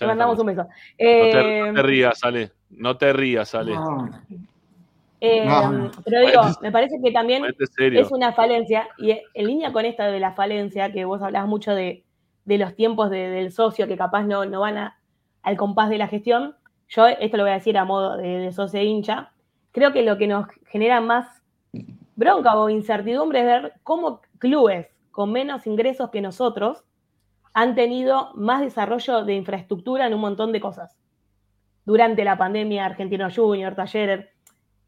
le 0.01 0.07
mandamos 0.07 0.39
un 0.39 0.47
beso. 0.47 0.63
No 0.63 0.69
te, 0.99 1.59
Eh, 1.59 1.63
no 1.69 1.75
te 1.75 1.83
rías, 1.83 2.25
Ale. 2.25 2.53
No 2.71 2.97
te 2.97 3.13
rías, 3.13 3.55
Ale. 3.55 3.73
eh, 5.21 5.45
No. 5.47 5.91
pero 6.05 6.21
digo, 6.21 6.43
me 6.63 6.73
parece 6.73 7.01
que 7.03 7.13
también 7.13 7.45
es 8.01 8.11
una 8.11 8.33
falencia, 8.33 8.89
y 8.99 9.13
en 9.13 9.47
línea 9.47 9.73
con 9.73 9.85
esta 9.85 10.07
de 10.07 10.19
la 10.21 10.33
falencia, 10.33 10.91
que 10.93 11.05
vos 11.05 11.23
hablabas 11.23 11.49
mucho 11.49 11.75
de, 11.75 12.05
de 12.45 12.59
los 12.59 12.75
tiempos 12.75 13.09
de- 13.11 13.29
del 13.31 13.53
socio 13.53 13.87
que 13.87 13.97
capaz 13.97 14.25
no, 14.25 14.45
no 14.47 14.61
van 14.61 14.79
a- 14.79 14.99
al 15.43 15.57
compás 15.57 15.91
de 15.91 15.99
la 15.99 16.09
gestión, 16.09 16.57
yo 16.89 17.07
esto 17.07 17.37
lo 17.37 17.45
voy 17.45 17.53
a 17.53 17.55
decir 17.55 17.79
a 17.79 17.85
modo 17.85 18.17
de, 18.17 18.39
de 18.39 18.53
socio 18.53 18.81
e 18.81 18.85
hincha, 18.85 19.31
creo 19.71 19.93
que 19.93 20.03
lo 20.03 20.19
que 20.19 20.27
nos 20.27 20.47
genera 20.67 21.01
más 21.01 21.41
bronca 22.17 22.57
o 22.57 22.69
incertidumbre 22.69 23.41
es 23.41 23.47
ver 23.47 23.73
cómo 23.85 24.21
clubes 24.39 24.89
con 25.13 25.31
menos 25.33 25.67
ingresos 25.67 26.11
que 26.11 26.21
nosotros 26.21 26.85
han 27.55 27.75
tenido 27.75 28.31
más 28.35 28.61
desarrollo 28.61 29.25
de 29.25 29.35
infraestructura 29.35 30.07
en 30.07 30.15
un 30.15 30.21
montón 30.21 30.53
de 30.53 30.61
cosas. 30.61 30.97
Durante 31.85 32.25
la 32.25 32.39
pandemia, 32.39 32.87
Argentino 32.87 33.29
Junior, 33.35 33.75
Talleres, 33.75 34.29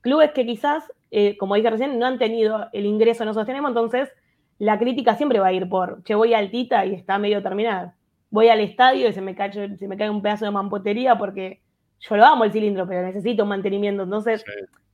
clubes 0.01 0.33
que 0.33 0.47
quizás, 0.47 0.93
eh, 1.11 1.37
como 1.37 1.57
dije 1.57 1.71
recién, 1.71 1.99
no 1.99 2.07
han 2.07 2.19
tenido 2.19 2.69
el 2.73 2.87
ingreso 2.87 3.21
que 3.21 3.27
nosotros 3.27 3.47
tenemos, 3.47 3.71
entonces 3.71 4.11
la 4.59 4.79
crítica 4.79 5.17
siempre 5.17 5.41
va 5.41 5.49
a 5.49 5.53
ir 5.53 5.69
por, 5.69 6.03
che, 6.05 6.15
voy 6.15 6.35
al 6.35 6.51
Tita 6.51 6.87
y 6.87 6.95
está 6.95 7.19
medio 7.19 7.43
terminada. 7.43 7.97
Voy 8.31 8.49
al 8.49 8.61
estadio 8.61 9.09
y 9.09 9.13
se 9.13 9.21
me, 9.21 9.35
cae, 9.35 9.77
se 9.77 9.89
me 9.89 9.97
cae 9.97 10.11
un 10.11 10.23
pedazo 10.23 10.45
de 10.45 10.51
mampotería 10.51 11.17
porque 11.17 11.61
yo 12.01 12.17
lo 12.17 12.25
amo 12.25 12.45
el 12.45 12.53
cilindro, 12.53 12.87
pero 12.87 13.07
necesito 13.07 13.45
un 13.45 13.49
mantenimiento. 13.51 14.03
Entonces, 14.03 14.45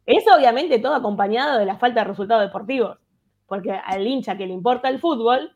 eso 0.06 0.34
obviamente 0.36 0.78
todo 0.78 0.94
acompañado 0.94 1.58
de 1.58 1.66
la 1.66 1.76
falta 1.76 2.00
de 2.00 2.08
resultados 2.08 2.42
deportivos. 2.42 2.98
Porque 3.46 3.72
al 3.72 4.06
hincha 4.06 4.36
que 4.36 4.46
le 4.46 4.52
importa 4.52 4.88
el 4.88 5.00
fútbol, 5.00 5.52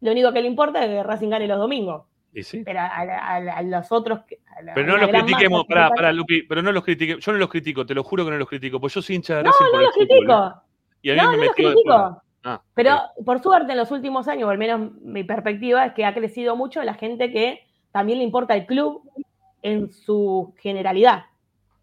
lo 0.00 0.12
único 0.12 0.32
que 0.32 0.40
le 0.42 0.48
importa 0.48 0.82
es 0.84 0.88
que 0.90 1.02
Racing 1.02 1.28
gane 1.30 1.46
los 1.46 1.58
domingos. 1.58 2.04
Y 2.32 2.42
sí. 2.42 2.62
Pero 2.64 2.80
a, 2.80 2.86
a- 3.00 3.62
los 3.62 3.90
otros... 3.92 4.20
que- 4.26 4.40
a 4.56 4.62
la- 4.62 4.74
Pero 4.74 4.88
no 4.88 4.98
los 4.98 5.08
critiquemos, 5.10 5.64
se 5.66 5.74
pará, 5.74 6.12
Lupi, 6.12 6.42
pero 6.42 6.60
no 6.62 6.70
los 6.72 6.84
critiquemos. 6.84 7.24
Yo 7.24 7.32
no 7.32 7.38
los 7.38 7.48
critico, 7.48 7.86
te 7.86 7.94
lo 7.94 8.04
juro 8.04 8.24
que 8.24 8.30
no 8.30 8.36
los 8.36 8.48
critico, 8.48 8.78
pues 8.80 8.92
yo 8.94 9.00
soy 9.02 9.16
hincha 9.16 9.36
de 9.38 9.42
No, 9.44 9.50
Racing 9.50 9.64
no 9.64 9.70
por 9.70 9.80
el 9.80 9.86
los 9.86 9.94
fútbol, 9.94 10.06
critico. 10.08 10.46
¿eh? 10.46 10.52
Y 11.02 11.10
a 11.10 11.14
mí 11.14 11.20
No, 11.22 11.30
me 11.30 11.36
no 11.38 11.44
los 11.44 11.54
critico. 11.54 12.22
Ah, 12.48 12.62
Pero 12.74 13.00
por 13.24 13.40
suerte 13.42 13.72
en 13.72 13.78
los 13.78 13.90
últimos 13.90 14.28
años, 14.28 14.46
o 14.46 14.50
al 14.50 14.58
menos 14.58 14.92
mi 15.00 15.24
perspectiva, 15.24 15.86
es 15.86 15.92
que 15.94 16.04
ha 16.04 16.14
crecido 16.14 16.54
mucho 16.56 16.82
la 16.84 16.94
gente 16.94 17.32
que 17.32 17.66
también 17.90 18.18
le 18.18 18.24
importa 18.24 18.54
el 18.54 18.66
club 18.66 19.02
en 19.62 19.90
su 19.90 20.54
generalidad, 20.58 21.24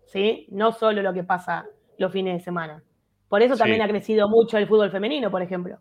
¿sí? 0.05 0.47
No 0.51 0.71
solo 0.71 1.01
lo 1.01 1.13
que 1.13 1.23
pasa 1.23 1.65
los 1.97 2.11
fines 2.13 2.35
de 2.37 2.39
semana. 2.43 2.81
Por 3.27 3.41
eso 3.41 3.57
también 3.57 3.79
Sí. 3.79 3.83
ha 3.83 3.87
crecido 3.89 4.29
mucho 4.29 4.57
el 4.57 4.67
fútbol 4.67 4.89
femenino, 4.91 5.29
por 5.31 5.41
ejemplo. 5.41 5.79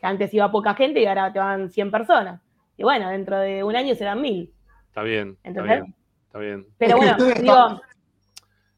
Que 0.00 0.06
antes 0.06 0.32
iba 0.34 0.50
poca 0.50 0.74
gente 0.74 1.00
y 1.02 1.06
ahora 1.06 1.32
te 1.32 1.38
van 1.38 1.70
100 1.70 1.90
personas. 1.90 2.40
Y 2.76 2.82
bueno, 2.84 3.08
dentro 3.10 3.38
de 3.38 3.64
un 3.64 3.74
año 3.74 3.94
serán 3.94 4.20
1000. 4.22 4.52
está 4.88 5.02
bien, 5.02 5.36
está 5.42 5.48
¿Entendés? 5.48 5.80
bien, 5.82 5.94
está 6.26 6.38
bien. 6.38 6.66
Pero 6.78 6.96
Es 6.96 7.00
que 7.00 7.14
bueno, 7.16 7.34
digo, 7.40 7.80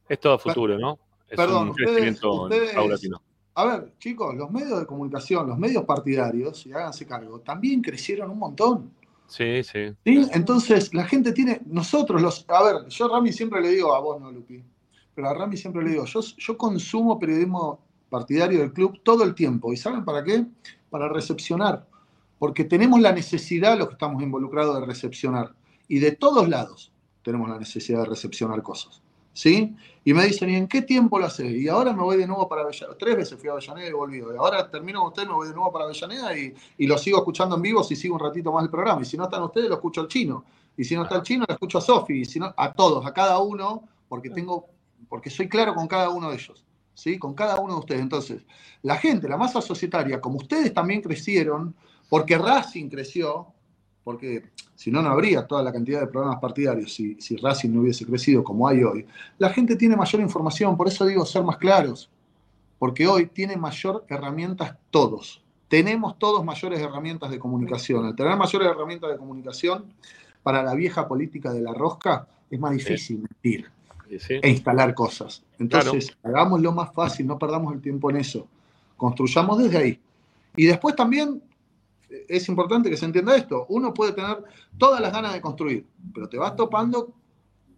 Es 0.08 0.20
todo 0.20 0.38
futuro, 0.38 0.78
¿no? 0.78 0.98
Es 1.28 1.36
Perdón, 1.36 1.62
un 1.64 1.68
ustedes- 1.70 1.88
crecimiento 1.90 2.42
ustedes- 2.44 2.74
paulatino. 2.74 3.22
A 3.54 3.64
ver, 3.64 3.92
chicos, 3.98 4.34
los 4.34 4.50
medios 4.50 4.80
de 4.80 4.86
comunicación, 4.86 5.46
los 5.48 5.58
medios 5.58 5.84
partidarios, 5.84 6.64
y 6.66 6.72
háganse 6.72 7.06
cargo, 7.06 7.40
también 7.40 7.82
crecieron 7.82 8.30
un 8.30 8.38
montón. 8.38 8.90
Sí, 9.26 9.62
sí. 9.62 9.94
¿sí? 10.04 10.26
Entonces, 10.32 10.92
la 10.94 11.04
gente 11.04 11.32
tiene, 11.32 11.60
nosotros 11.66 12.20
los, 12.22 12.44
a 12.48 12.62
ver, 12.64 12.88
yo 12.88 13.04
a 13.06 13.08
Rami 13.16 13.32
siempre 13.32 13.60
le 13.60 13.68
digo, 13.70 13.94
a 13.94 14.00
vos 14.00 14.20
no, 14.20 14.30
Lupi, 14.32 14.62
pero 15.14 15.28
a 15.28 15.34
Rami 15.34 15.56
siempre 15.56 15.82
le 15.84 15.90
digo, 15.90 16.04
yo, 16.06 16.20
yo 16.20 16.56
consumo 16.56 17.18
periodismo 17.18 17.80
partidario 18.08 18.60
del 18.60 18.72
club 18.72 19.00
todo 19.04 19.22
el 19.24 19.34
tiempo. 19.34 19.72
¿Y 19.72 19.76
saben 19.76 20.04
para 20.04 20.24
qué? 20.24 20.44
Para 20.90 21.08
recepcionar. 21.08 21.86
Porque 22.38 22.64
tenemos 22.64 23.00
la 23.00 23.12
necesidad, 23.12 23.78
los 23.78 23.88
que 23.88 23.94
estamos 23.94 24.22
involucrados, 24.22 24.80
de 24.80 24.86
recepcionar. 24.86 25.54
Y 25.88 25.98
de 25.98 26.12
todos 26.12 26.48
lados 26.48 26.92
tenemos 27.22 27.48
la 27.48 27.58
necesidad 27.58 28.00
de 28.00 28.06
recepcionar 28.06 28.62
cosas. 28.62 29.02
¿Sí? 29.32 29.74
Y 30.04 30.12
me 30.12 30.24
dicen, 30.26 30.50
¿y 30.50 30.56
en 30.56 30.66
qué 30.66 30.82
tiempo 30.82 31.18
lo 31.18 31.26
haces? 31.26 31.52
Y 31.52 31.68
ahora 31.68 31.92
me 31.92 32.02
voy 32.02 32.16
de 32.16 32.26
nuevo 32.26 32.48
para 32.48 32.62
Avellaneda. 32.62 32.96
Tres 32.98 33.16
veces 33.16 33.38
fui 33.38 33.48
a 33.48 33.52
Avellaneda 33.52 33.88
y 33.88 33.92
volví. 33.92 34.18
Y 34.18 34.36
ahora 34.36 34.68
termino 34.68 35.00
con 35.00 35.08
ustedes, 35.08 35.28
me 35.28 35.34
voy 35.34 35.48
de 35.48 35.54
nuevo 35.54 35.72
para 35.72 35.84
Avellaneda 35.84 36.36
y, 36.36 36.54
y 36.78 36.86
lo 36.86 36.98
sigo 36.98 37.18
escuchando 37.18 37.56
en 37.56 37.62
vivo 37.62 37.84
si 37.84 37.94
sigo 37.94 38.14
un 38.14 38.20
ratito 38.20 38.52
más 38.52 38.64
el 38.64 38.70
programa. 38.70 39.02
Y 39.02 39.04
si 39.04 39.16
no 39.16 39.24
están 39.24 39.42
ustedes, 39.42 39.68
lo 39.68 39.76
escucho 39.76 40.00
al 40.00 40.08
chino. 40.08 40.44
Y 40.76 40.84
si 40.84 40.96
no 40.96 41.02
está 41.02 41.16
el 41.16 41.22
chino, 41.22 41.44
lo 41.46 41.54
escucho 41.54 41.78
a 41.78 41.80
Sofi. 41.80 42.20
Y 42.20 42.24
si 42.24 42.40
no, 42.40 42.52
a 42.56 42.72
todos, 42.72 43.06
a 43.06 43.12
cada 43.12 43.38
uno, 43.38 43.84
porque 44.08 44.30
tengo, 44.30 44.66
porque 45.08 45.30
soy 45.30 45.48
claro 45.48 45.74
con 45.74 45.86
cada 45.86 46.10
uno 46.10 46.30
de 46.30 46.36
ellos. 46.36 46.64
¿Sí? 47.00 47.18
Con 47.18 47.32
cada 47.32 47.58
uno 47.58 47.72
de 47.72 47.80
ustedes. 47.80 48.02
Entonces, 48.02 48.42
la 48.82 48.96
gente, 48.96 49.26
la 49.26 49.38
masa 49.38 49.62
societaria, 49.62 50.20
como 50.20 50.36
ustedes 50.36 50.74
también 50.74 51.00
crecieron, 51.00 51.74
porque 52.10 52.36
Racing 52.36 52.90
creció, 52.90 53.46
porque 54.04 54.50
si 54.74 54.90
no, 54.90 55.00
no 55.00 55.08
habría 55.08 55.46
toda 55.46 55.62
la 55.62 55.72
cantidad 55.72 56.00
de 56.00 56.08
programas 56.08 56.40
partidarios 56.40 56.92
si, 56.92 57.18
si 57.18 57.36
Racing 57.36 57.70
no 57.70 57.80
hubiese 57.80 58.04
crecido 58.04 58.44
como 58.44 58.68
hay 58.68 58.84
hoy. 58.84 59.06
La 59.38 59.48
gente 59.48 59.76
tiene 59.76 59.96
mayor 59.96 60.20
información, 60.20 60.76
por 60.76 60.88
eso 60.88 61.06
digo 61.06 61.24
ser 61.24 61.42
más 61.42 61.56
claros, 61.56 62.10
porque 62.78 63.06
hoy 63.06 63.28
tiene 63.28 63.56
mayor 63.56 64.04
herramientas 64.06 64.76
todos. 64.90 65.42
Tenemos 65.68 66.18
todos 66.18 66.44
mayores 66.44 66.80
herramientas 66.80 67.30
de 67.30 67.38
comunicación. 67.38 68.04
Al 68.04 68.14
tener 68.14 68.36
mayores 68.36 68.68
herramientas 68.68 69.10
de 69.10 69.16
comunicación, 69.16 69.94
para 70.42 70.62
la 70.62 70.74
vieja 70.74 71.08
política 71.08 71.50
de 71.50 71.62
la 71.62 71.72
rosca 71.72 72.28
es 72.50 72.60
más 72.60 72.72
difícil 72.72 73.20
mentir 73.20 73.70
sí. 74.18 74.40
e 74.42 74.48
instalar 74.48 74.94
cosas. 74.94 75.42
Entonces, 75.58 76.16
hagámoslo 76.22 76.72
más 76.72 76.92
fácil, 76.92 77.26
no 77.26 77.38
perdamos 77.38 77.74
el 77.74 77.80
tiempo 77.80 78.10
en 78.10 78.16
eso. 78.16 78.46
Construyamos 78.96 79.58
desde 79.58 79.78
ahí. 79.78 80.00
Y 80.56 80.66
después 80.66 80.96
también 80.96 81.42
es 82.28 82.48
importante 82.48 82.90
que 82.90 82.96
se 82.96 83.04
entienda 83.04 83.36
esto. 83.36 83.66
Uno 83.68 83.94
puede 83.94 84.12
tener 84.12 84.42
todas 84.76 85.00
las 85.00 85.12
ganas 85.12 85.32
de 85.32 85.40
construir, 85.40 85.86
pero 86.12 86.28
te 86.28 86.38
vas 86.38 86.56
topando 86.56 87.14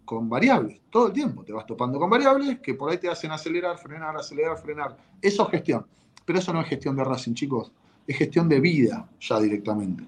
con 0.05 0.27
variables, 0.27 0.81
todo 0.89 1.07
el 1.07 1.13
tiempo 1.13 1.43
te 1.43 1.53
vas 1.53 1.65
topando 1.65 1.97
con 1.97 2.09
variables 2.09 2.59
que 2.59 2.73
por 2.73 2.91
ahí 2.91 2.97
te 2.97 3.09
hacen 3.09 3.31
acelerar, 3.31 3.77
frenar, 3.77 4.15
acelerar, 4.17 4.57
frenar. 4.57 4.97
Eso 5.21 5.43
es 5.45 5.51
gestión. 5.51 5.85
Pero 6.25 6.39
eso 6.39 6.53
no 6.53 6.61
es 6.61 6.67
gestión 6.67 6.95
de 6.95 7.03
Racing, 7.03 7.33
chicos. 7.33 7.71
Es 8.05 8.17
gestión 8.17 8.49
de 8.49 8.59
vida 8.59 9.07
ya 9.19 9.39
directamente. 9.39 10.03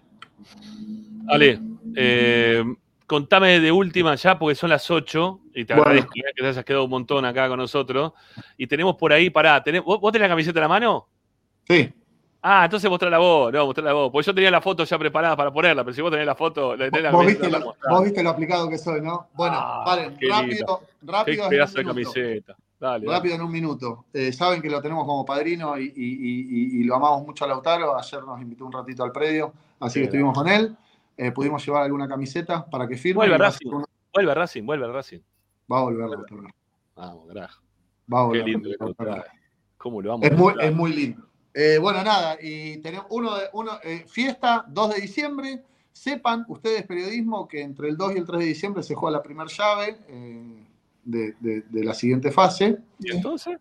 Ale, 1.27 1.59
eh, 1.95 2.63
contame 3.07 3.59
de 3.59 3.71
última 3.71 4.15
ya, 4.15 4.37
porque 4.39 4.55
son 4.55 4.69
las 4.69 4.89
8 4.89 5.39
y 5.53 5.65
te 5.65 5.73
Bueno. 5.73 5.83
agradezco 5.89 6.11
eh, 6.15 6.21
que 6.35 6.41
te 6.41 6.47
hayas 6.47 6.65
quedado 6.65 6.83
un 6.85 6.89
montón 6.89 7.23
acá 7.25 7.47
con 7.47 7.57
nosotros. 7.57 8.13
Y 8.57 8.67
tenemos 8.67 8.95
por 8.95 9.13
ahí, 9.13 9.29
pará, 9.29 9.63
tenés- 9.63 9.83
¿vos, 9.83 9.99
vos 9.99 10.11
tenés 10.11 10.27
la 10.27 10.33
camiseta 10.33 10.59
en 10.59 10.63
la 10.63 10.67
mano? 10.69 11.07
Sí. 11.67 11.93
Ah, 12.47 12.65
entonces 12.65 12.87
mostrala 12.89 13.17
vos, 13.17 13.51
no, 13.51 13.65
mostrala 13.65 13.93
vos. 13.93 14.11
Porque 14.11 14.27
yo 14.27 14.35
tenía 14.35 14.51
la 14.51 14.61
foto 14.61 14.83
ya 14.83 14.99
preparada 14.99 15.35
para 15.35 15.51
ponerla, 15.51 15.83
pero 15.83 15.95
si 15.95 16.01
vos 16.01 16.11
tenés 16.11 16.27
la 16.27 16.35
foto, 16.35 16.75
la, 16.75 16.85
tenés 16.91 17.01
la 17.03 17.11
Vos 17.11 17.25
viste, 17.25 17.49
la 17.49 17.59
vos 17.89 18.03
viste 18.03 18.21
lo 18.21 18.29
aplicado 18.29 18.69
que 18.69 18.77
soy, 18.77 19.01
¿no? 19.01 19.27
Bueno, 19.33 19.55
Ah, 19.57 19.97
qué 20.19 20.27
rápido, 20.29 20.81
rápido. 21.01 21.43
Qué 21.45 21.49
pedazo 21.49 21.77
de 21.79 21.85
camiseta. 21.85 22.55
Dale, 22.79 23.05
dale. 23.05 23.17
Rápido 23.17 23.35
en 23.35 23.41
un 23.41 23.51
minuto. 23.51 24.05
Eh, 24.13 24.31
saben 24.31 24.61
que 24.61 24.69
lo 24.69 24.79
tenemos 24.81 25.05
como 25.05 25.25
padrino 25.25 25.75
y, 25.79 25.85
y- 25.85 25.89
y- 25.95 26.81
y- 26.81 26.83
lo 26.83 26.95
amamos 26.97 27.25
mucho 27.25 27.45
a 27.45 27.47
Lautaro. 27.47 27.97
Ayer 27.97 28.21
nos 28.23 28.39
invitó 28.39 28.65
un 28.65 28.71
ratito 28.73 29.03
al 29.03 29.11
predio, 29.11 29.51
así 29.79 29.93
Sí, 29.93 29.99
que 30.01 30.05
estuvimos 30.05 30.37
con 30.37 30.47
él. 30.47 30.75
Eh, 31.17 31.31
pudimos 31.31 31.65
llevar 31.65 31.83
alguna 31.83 32.07
camiseta 32.07 32.65
para 32.65 32.87
que 32.87 32.97
firme. 32.97 33.17
Vuelve 33.19 33.35
a 33.35 33.37
Racing, 33.37 33.67
una- 33.73 33.85
vuelve 34.13 34.33
Racing, 34.33 34.65
vuelve 34.65 34.87
Racing. 34.91 35.19
Va 35.71 35.79
a 35.79 35.81
volver 35.83 36.09
Lautaro. 36.09 36.43
Vamos, 36.95 37.27
carajo. 37.27 37.61
Va 38.13 38.19
a 38.19 38.21
Qué 38.23 38.27
volver. 38.27 38.45
lindo 38.45 38.69
que 38.69 38.75
Lautaro. 38.79 39.11
trae. 39.15 39.23
¿Cómo 39.77 40.01
lo 40.01 40.09
vamos 40.09 40.25
Es 40.25 40.31
a 40.31 40.35
muy, 40.35 40.53
es 40.59 40.75
muy 40.75 40.93
lindo. 40.93 41.27
Eh, 41.53 41.77
bueno, 41.79 42.03
nada, 42.03 42.37
y 42.41 42.77
tenemos 42.77 43.07
uno 43.11 43.35
de 43.35 43.43
uno, 43.53 43.71
eh, 43.83 44.03
fiesta 44.07 44.65
2 44.67 44.93
de 44.95 45.01
diciembre. 45.01 45.63
Sepan 45.93 46.43
ustedes, 46.49 46.83
periodismo, 46.85 47.47
que 47.47 47.61
entre 47.61 47.87
el 47.87 47.95
2 47.95 48.13
y 48.15 48.17
el 48.17 48.25
3 48.25 48.39
de 48.39 48.45
diciembre 48.47 48.83
se 48.83 48.93
juega 48.95 49.17
la 49.17 49.23
primera 49.23 49.49
llave 49.49 49.97
de, 51.05 51.33
de- 51.39 51.61
de 51.61 51.83
la 51.83 51.93
siguiente 51.93 52.31
fase. 52.31 52.77
¿Y 52.99 53.11
entonces? 53.15 53.57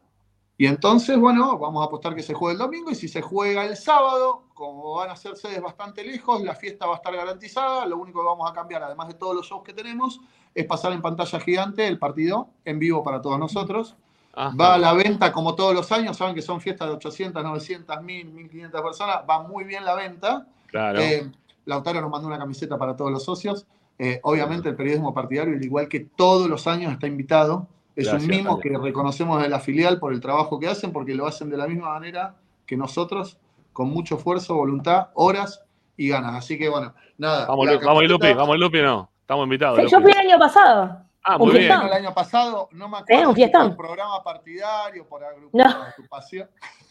Y 0.56 0.66
entonces, 0.66 1.18
bueno, 1.18 1.58
vamos 1.58 1.82
a 1.82 1.86
apostar 1.86 2.14
que 2.14 2.22
se 2.22 2.32
juegue 2.32 2.52
el 2.52 2.58
domingo 2.58 2.90
y 2.90 2.94
si 2.94 3.08
se 3.08 3.20
juega 3.20 3.64
el 3.64 3.76
sábado, 3.76 4.44
como 4.54 4.94
van 4.94 5.10
a 5.10 5.16
ser 5.16 5.36
sedes 5.36 5.60
bastante 5.60 6.04
lejos, 6.04 6.42
la 6.42 6.54
fiesta 6.54 6.86
va 6.86 6.94
a 6.94 6.96
estar 6.96 7.14
garantizada. 7.14 7.86
Lo 7.86 7.98
único 7.98 8.20
que 8.20 8.26
vamos 8.26 8.48
a 8.48 8.54
cambiar, 8.54 8.82
además 8.84 9.08
de 9.08 9.14
todos 9.14 9.34
los 9.34 9.46
shows 9.46 9.64
que 9.64 9.72
tenemos, 9.72 10.20
es 10.54 10.64
pasar 10.66 10.92
en 10.92 11.02
pantalla 11.02 11.40
gigante 11.40 11.86
el 11.88 11.98
partido 11.98 12.50
en 12.64 12.78
vivo 12.78 13.02
para 13.02 13.20
todos 13.20 13.38
nosotros. 13.38 13.96
Ajá. 14.32 14.54
Va 14.56 14.74
a 14.74 14.78
la 14.78 14.92
venta 14.92 15.32
como 15.32 15.56
todos 15.56 15.74
los 15.74 15.90
años, 15.90 16.16
saben 16.16 16.36
que 16.36 16.42
son 16.42 16.60
fiestas 16.60 16.88
de 16.88 16.94
800, 16.94 17.42
900, 17.42 18.02
1000, 18.02 18.26
1500 18.32 18.82
personas, 18.82 19.16
va 19.28 19.42
muy 19.42 19.64
bien 19.64 19.84
la 19.84 19.94
venta. 19.94 20.46
Claro. 20.68 21.00
Eh, 21.00 21.30
Lautaro 21.66 22.00
nos 22.00 22.10
mandó 22.10 22.28
una 22.28 22.38
camiseta 22.38 22.78
para 22.78 22.94
todos 22.94 23.10
los 23.10 23.24
socios. 23.24 23.66
Eh, 23.98 24.20
obviamente 24.22 24.68
el 24.68 24.76
periodismo 24.76 25.14
partidario, 25.14 25.54
al 25.54 25.64
igual 25.64 25.88
que 25.88 26.00
todos 26.00 26.48
los 26.48 26.66
años, 26.66 26.92
está 26.92 27.06
invitado. 27.06 27.68
Es 27.96 28.06
Gracias, 28.08 28.22
un 28.24 28.28
mimo 28.28 28.52
Ale. 28.54 28.62
que 28.62 28.78
reconocemos 28.78 29.40
de 29.42 29.48
la 29.48 29.60
filial 29.60 29.98
por 30.00 30.12
el 30.12 30.20
trabajo 30.20 30.58
que 30.58 30.66
hacen, 30.68 30.92
porque 30.92 31.14
lo 31.14 31.26
hacen 31.26 31.48
de 31.50 31.56
la 31.56 31.66
misma 31.68 31.90
manera 31.90 32.34
que 32.66 32.76
nosotros, 32.76 33.38
con 33.72 33.88
mucho 33.90 34.16
esfuerzo, 34.16 34.54
voluntad, 34.56 35.08
horas 35.14 35.62
y 35.96 36.08
ganas. 36.08 36.34
Así 36.36 36.58
que 36.58 36.68
bueno, 36.68 36.92
nada. 37.18 37.46
Vamos, 37.46 37.66
Lu- 37.66 37.80
vamos, 37.84 38.04
Lupi, 38.08 38.32
vamos, 38.32 38.58
Lupi, 38.58 38.82
no. 38.82 39.08
Estamos 39.20 39.44
invitados. 39.44 39.78
Sí, 39.80 39.86
yo 39.90 40.00
fui 40.00 40.10
el 40.10 40.18
año 40.18 40.38
pasado. 40.38 40.98
Ah, 41.26 41.36
un 41.36 41.48
muy 41.48 41.58
bien. 41.58 41.72
El 41.72 41.92
año 41.92 42.12
pasado, 42.12 42.68
no 42.72 42.88
me 42.88 42.98
acuerdo 42.98 43.30
un 43.30 43.34
fiestón. 43.34 43.68
por 43.76 43.86
programa 43.86 44.22
partidario, 44.22 45.06
por 45.08 45.22
agrup- 45.22 45.50
No. 45.52 45.64
agrupación. 45.64 46.48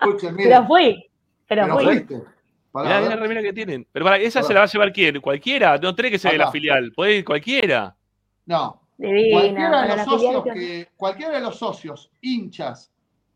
Escuchen, 0.00 0.34
miren, 0.36 0.50
Pero 0.52 0.66
fui. 0.66 1.06
Pero 1.46 1.62
pero 1.64 1.74
fui. 1.76 1.84
fuiste. 1.84 2.22
Mirá, 2.72 3.00
la 3.00 3.16
remera 3.16 3.42
que 3.42 3.52
tienen. 3.52 3.86
Pero 3.90 4.04
para, 4.04 4.18
¿esa 4.18 4.42
se 4.42 4.54
la 4.54 4.60
va 4.60 4.64
a 4.64 4.68
llevar 4.68 4.92
quién? 4.92 5.20
¿Cualquiera? 5.20 5.76
No 5.78 5.94
tiene 5.94 6.10
que 6.12 6.18
ser 6.18 6.32
de 6.32 6.38
la 6.38 6.50
filial. 6.52 6.92
Puede 6.94 7.16
ir 7.16 7.24
cualquiera. 7.24 7.94
No, 8.46 8.79
Divina. 9.00 9.38
cualquiera 9.40 9.82
de 9.82 9.96
los 9.96 10.04
socios 10.04 10.42
filial- 10.44 10.54
que, 10.54 10.88
cualquiera 10.96 11.32
de 11.34 11.40
los 11.40 11.56
socios 11.58 12.10
hinchas 12.20 12.92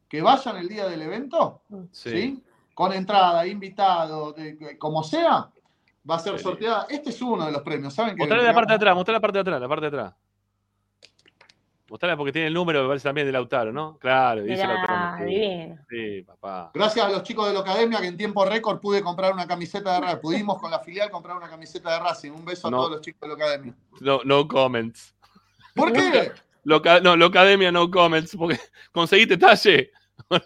que 0.09 0.21
vayan 0.23 0.57
el 0.59 0.69
día 0.69 0.87
del 0.87 1.03
evento, 1.03 1.63
¿sí? 1.91 2.43
Con 2.75 2.93
entrada, 2.93 3.47
invitado, 3.47 4.33
de- 4.33 4.55
de- 4.55 4.79
como 4.79 5.03
sea, 5.03 5.49
va 6.09 6.17
a 6.17 6.19
ser 6.19 6.37
Sí. 6.39 6.45
sorteada. 6.45 6.87
Este 6.91 7.11
es 7.11 7.23
uno 7.23 7.47
de 7.47 7.53
los 7.53 7.63
premios, 7.63 7.95
¿saben? 7.95 8.15
Que 8.15 8.21
Mostrale 8.21 8.43
la 8.45 8.53
parte 8.55 8.73
de 8.73 8.77
atrás, 8.77 8.95
mostrale 8.95 9.17
la 9.17 9.21
parte 9.21 9.39
de 9.39 9.41
atrás, 9.41 9.61
la 9.61 9.69
parte 9.69 9.91
de 9.91 9.97
atrás. 9.97 10.15
Mostrale 11.89 12.17
porque 12.17 12.33
tiene 12.33 12.49
el 12.49 12.55
número, 12.55 12.81
me 12.83 12.89
parece 12.89 13.05
también 13.09 13.27
de 13.27 13.33
Lautaro, 13.33 13.71
¿no? 13.71 13.99
Claro, 13.99 14.43
dice 14.43 14.63
Mirá, 14.63 14.75
Lautaro. 14.75 15.25
Divino. 15.27 15.77
Sí, 15.89 16.23
papá. 16.23 16.71
Gracias 16.75 17.05
a 17.07 17.09
los 17.11 17.23
chicos 17.23 17.47
de 17.47 17.53
la 17.55 17.61
academia 17.61 18.01
que 18.01 18.07
en 18.07 18.17
tiempo 18.17 18.45
récord 18.45 18.81
pude 18.81 19.03
comprar 19.03 19.33
una 19.33 19.47
camiseta 19.47 19.93
de 19.95 20.01
Racing. 20.01 20.21
Pudimos 20.21 20.59
con 20.59 20.71
la 20.71 20.79
filial 20.81 21.11
comprar 21.11 21.37
una 21.37 21.49
camiseta 21.49 21.93
de 21.93 21.99
Racing. 22.01 22.31
Un 22.33 22.45
beso 22.45 22.71
No. 22.71 22.77
a 22.77 22.81
todos 22.81 22.91
los 22.93 23.01
chicos 23.03 23.21
de 23.21 23.29
la 23.29 23.35
academia. 23.35 23.75
No, 24.01 24.21
no 24.25 24.49
comments. 24.49 25.14
¿Por 25.75 25.93
qué? 25.93 26.33
Loca, 26.65 27.01
no, 27.01 27.17
la 27.17 27.27
academia 27.27 27.71
no 27.71 27.91
comments, 27.91 28.37
porque 28.37 28.59
conseguiste 28.93 29.37
talle. 29.37 29.91
No. 30.31 30.41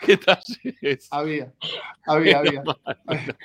¿Qué 0.00 0.16
talle 0.16 0.74
es? 0.80 1.06
Había, 1.12 1.52
había, 2.06 2.38
había. 2.38 2.62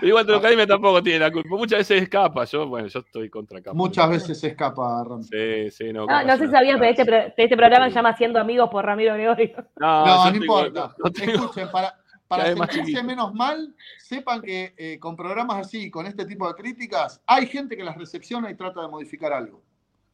Pero 0.00 0.06
igual 0.08 0.26
la 0.26 0.36
academia 0.38 0.66
tampoco 0.66 1.02
tiene 1.02 1.18
la 1.20 1.30
culpa. 1.30 1.50
Muchas 1.56 1.78
veces 1.80 2.02
escapa. 2.02 2.44
Yo, 2.44 2.66
bueno, 2.66 2.88
yo 2.88 3.00
estoy 3.00 3.28
contra 3.28 3.60
capa. 3.60 3.74
Muchas 3.76 4.08
veces 4.08 4.40
se 4.40 4.48
escapa, 4.48 5.04
Ram. 5.04 5.22
Sí, 5.22 5.70
sí, 5.70 5.92
no. 5.92 6.00
No, 6.00 6.06
capa 6.06 6.24
no 6.24 6.32
es 6.32 6.38
sé 6.38 6.44
si 6.44 6.48
una 6.48 6.58
sabías, 6.58 6.78
pero 6.78 6.90
este, 6.90 7.42
este 7.44 7.56
programa 7.56 7.88
se 7.88 7.94
llama 7.94 8.16
Siendo 8.16 8.40
Amigos 8.40 8.70
por 8.70 8.84
Ramiro 8.84 9.12
Gregorio. 9.14 9.54
No, 9.76 10.06
No, 10.06 10.24
no 10.24 10.32
tengo- 10.32 10.44
importa. 10.44 10.94
no 11.04 11.10
tengo- 11.12 11.32
Escuchen, 11.34 11.70
para, 11.70 11.94
para 12.36 12.48
sentirse 12.68 12.80
chiquito. 12.84 13.04
menos 13.04 13.34
mal, 13.34 13.74
sepan 13.98 14.42
que 14.42 14.74
eh, 14.76 14.98
con 14.98 15.16
programas 15.16 15.66
así, 15.66 15.90
con 15.90 16.06
este 16.06 16.24
tipo 16.26 16.46
de 16.48 16.54
críticas, 16.54 17.20
hay 17.26 17.46
gente 17.46 17.76
que 17.76 17.84
las 17.84 17.96
recepciona 17.96 18.50
y 18.50 18.54
trata 18.54 18.82
de 18.82 18.88
modificar 18.88 19.32
algo. 19.32 19.62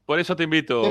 Por 0.07 0.19
eso 0.19 0.35
te 0.37 0.45
invito. 0.45 0.83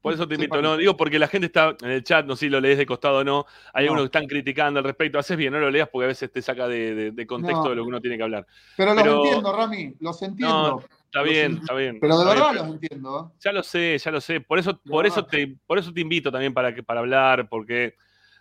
Por 0.00 0.12
eso 0.14 0.26
te 0.26 0.34
invito. 0.34 0.60
No, 0.60 0.76
digo 0.76 0.96
porque 0.96 1.16
la 1.16 1.28
gente 1.28 1.46
está 1.46 1.76
en 1.80 1.90
el 1.90 2.02
chat, 2.02 2.26
no 2.26 2.34
sé 2.34 2.46
si 2.46 2.50
lo 2.50 2.60
lees 2.60 2.76
de 2.76 2.86
costado 2.86 3.18
o 3.18 3.24
no. 3.24 3.46
Hay 3.72 3.84
No. 3.84 3.92
algunos 3.92 4.02
que 4.10 4.18
están 4.18 4.26
criticando 4.26 4.78
al 4.80 4.84
respecto. 4.84 5.16
Haces 5.16 5.36
bien, 5.36 5.52
no 5.52 5.60
lo 5.60 5.70
leas 5.70 5.88
porque 5.88 6.06
a 6.06 6.08
veces 6.08 6.32
te 6.32 6.42
saca 6.42 6.66
de, 6.66 6.92
de- 6.94 7.10
de 7.12 7.26
contexto 7.26 7.62
No. 7.62 7.70
de 7.70 7.76
lo 7.76 7.82
que 7.84 7.88
uno 7.88 8.00
tiene 8.00 8.16
que 8.16 8.22
hablar. 8.24 8.44
Pero 8.76 8.94
los 8.94 9.06
entiendo, 9.06 9.56
Rami, 9.56 9.94
los 10.00 10.20
entiendo. 10.22 10.70
No, 10.70 10.80
está 10.80 11.20
Los 11.20 11.28
bien, 11.28 11.58
está 11.60 11.74
bien. 11.74 11.98
Pero 12.00 12.18
de 12.18 12.24
verdad 12.24 12.52
los 12.54 12.66
entiendo. 12.66 13.32
Ya 13.38 13.52
lo 13.52 13.62
sé, 13.62 13.96
ya 13.98 14.10
lo 14.10 14.20
sé. 14.20 14.40
Por 14.40 14.58
eso, 14.58 14.76
por 14.80 15.06
eso, 15.06 15.24
te, 15.24 15.56
por 15.68 15.78
eso 15.78 15.92
te 15.92 16.00
invito 16.00 16.32
también 16.32 16.52
para, 16.52 16.74
que, 16.74 16.82
para 16.82 16.98
hablar, 16.98 17.48
porque 17.48 17.94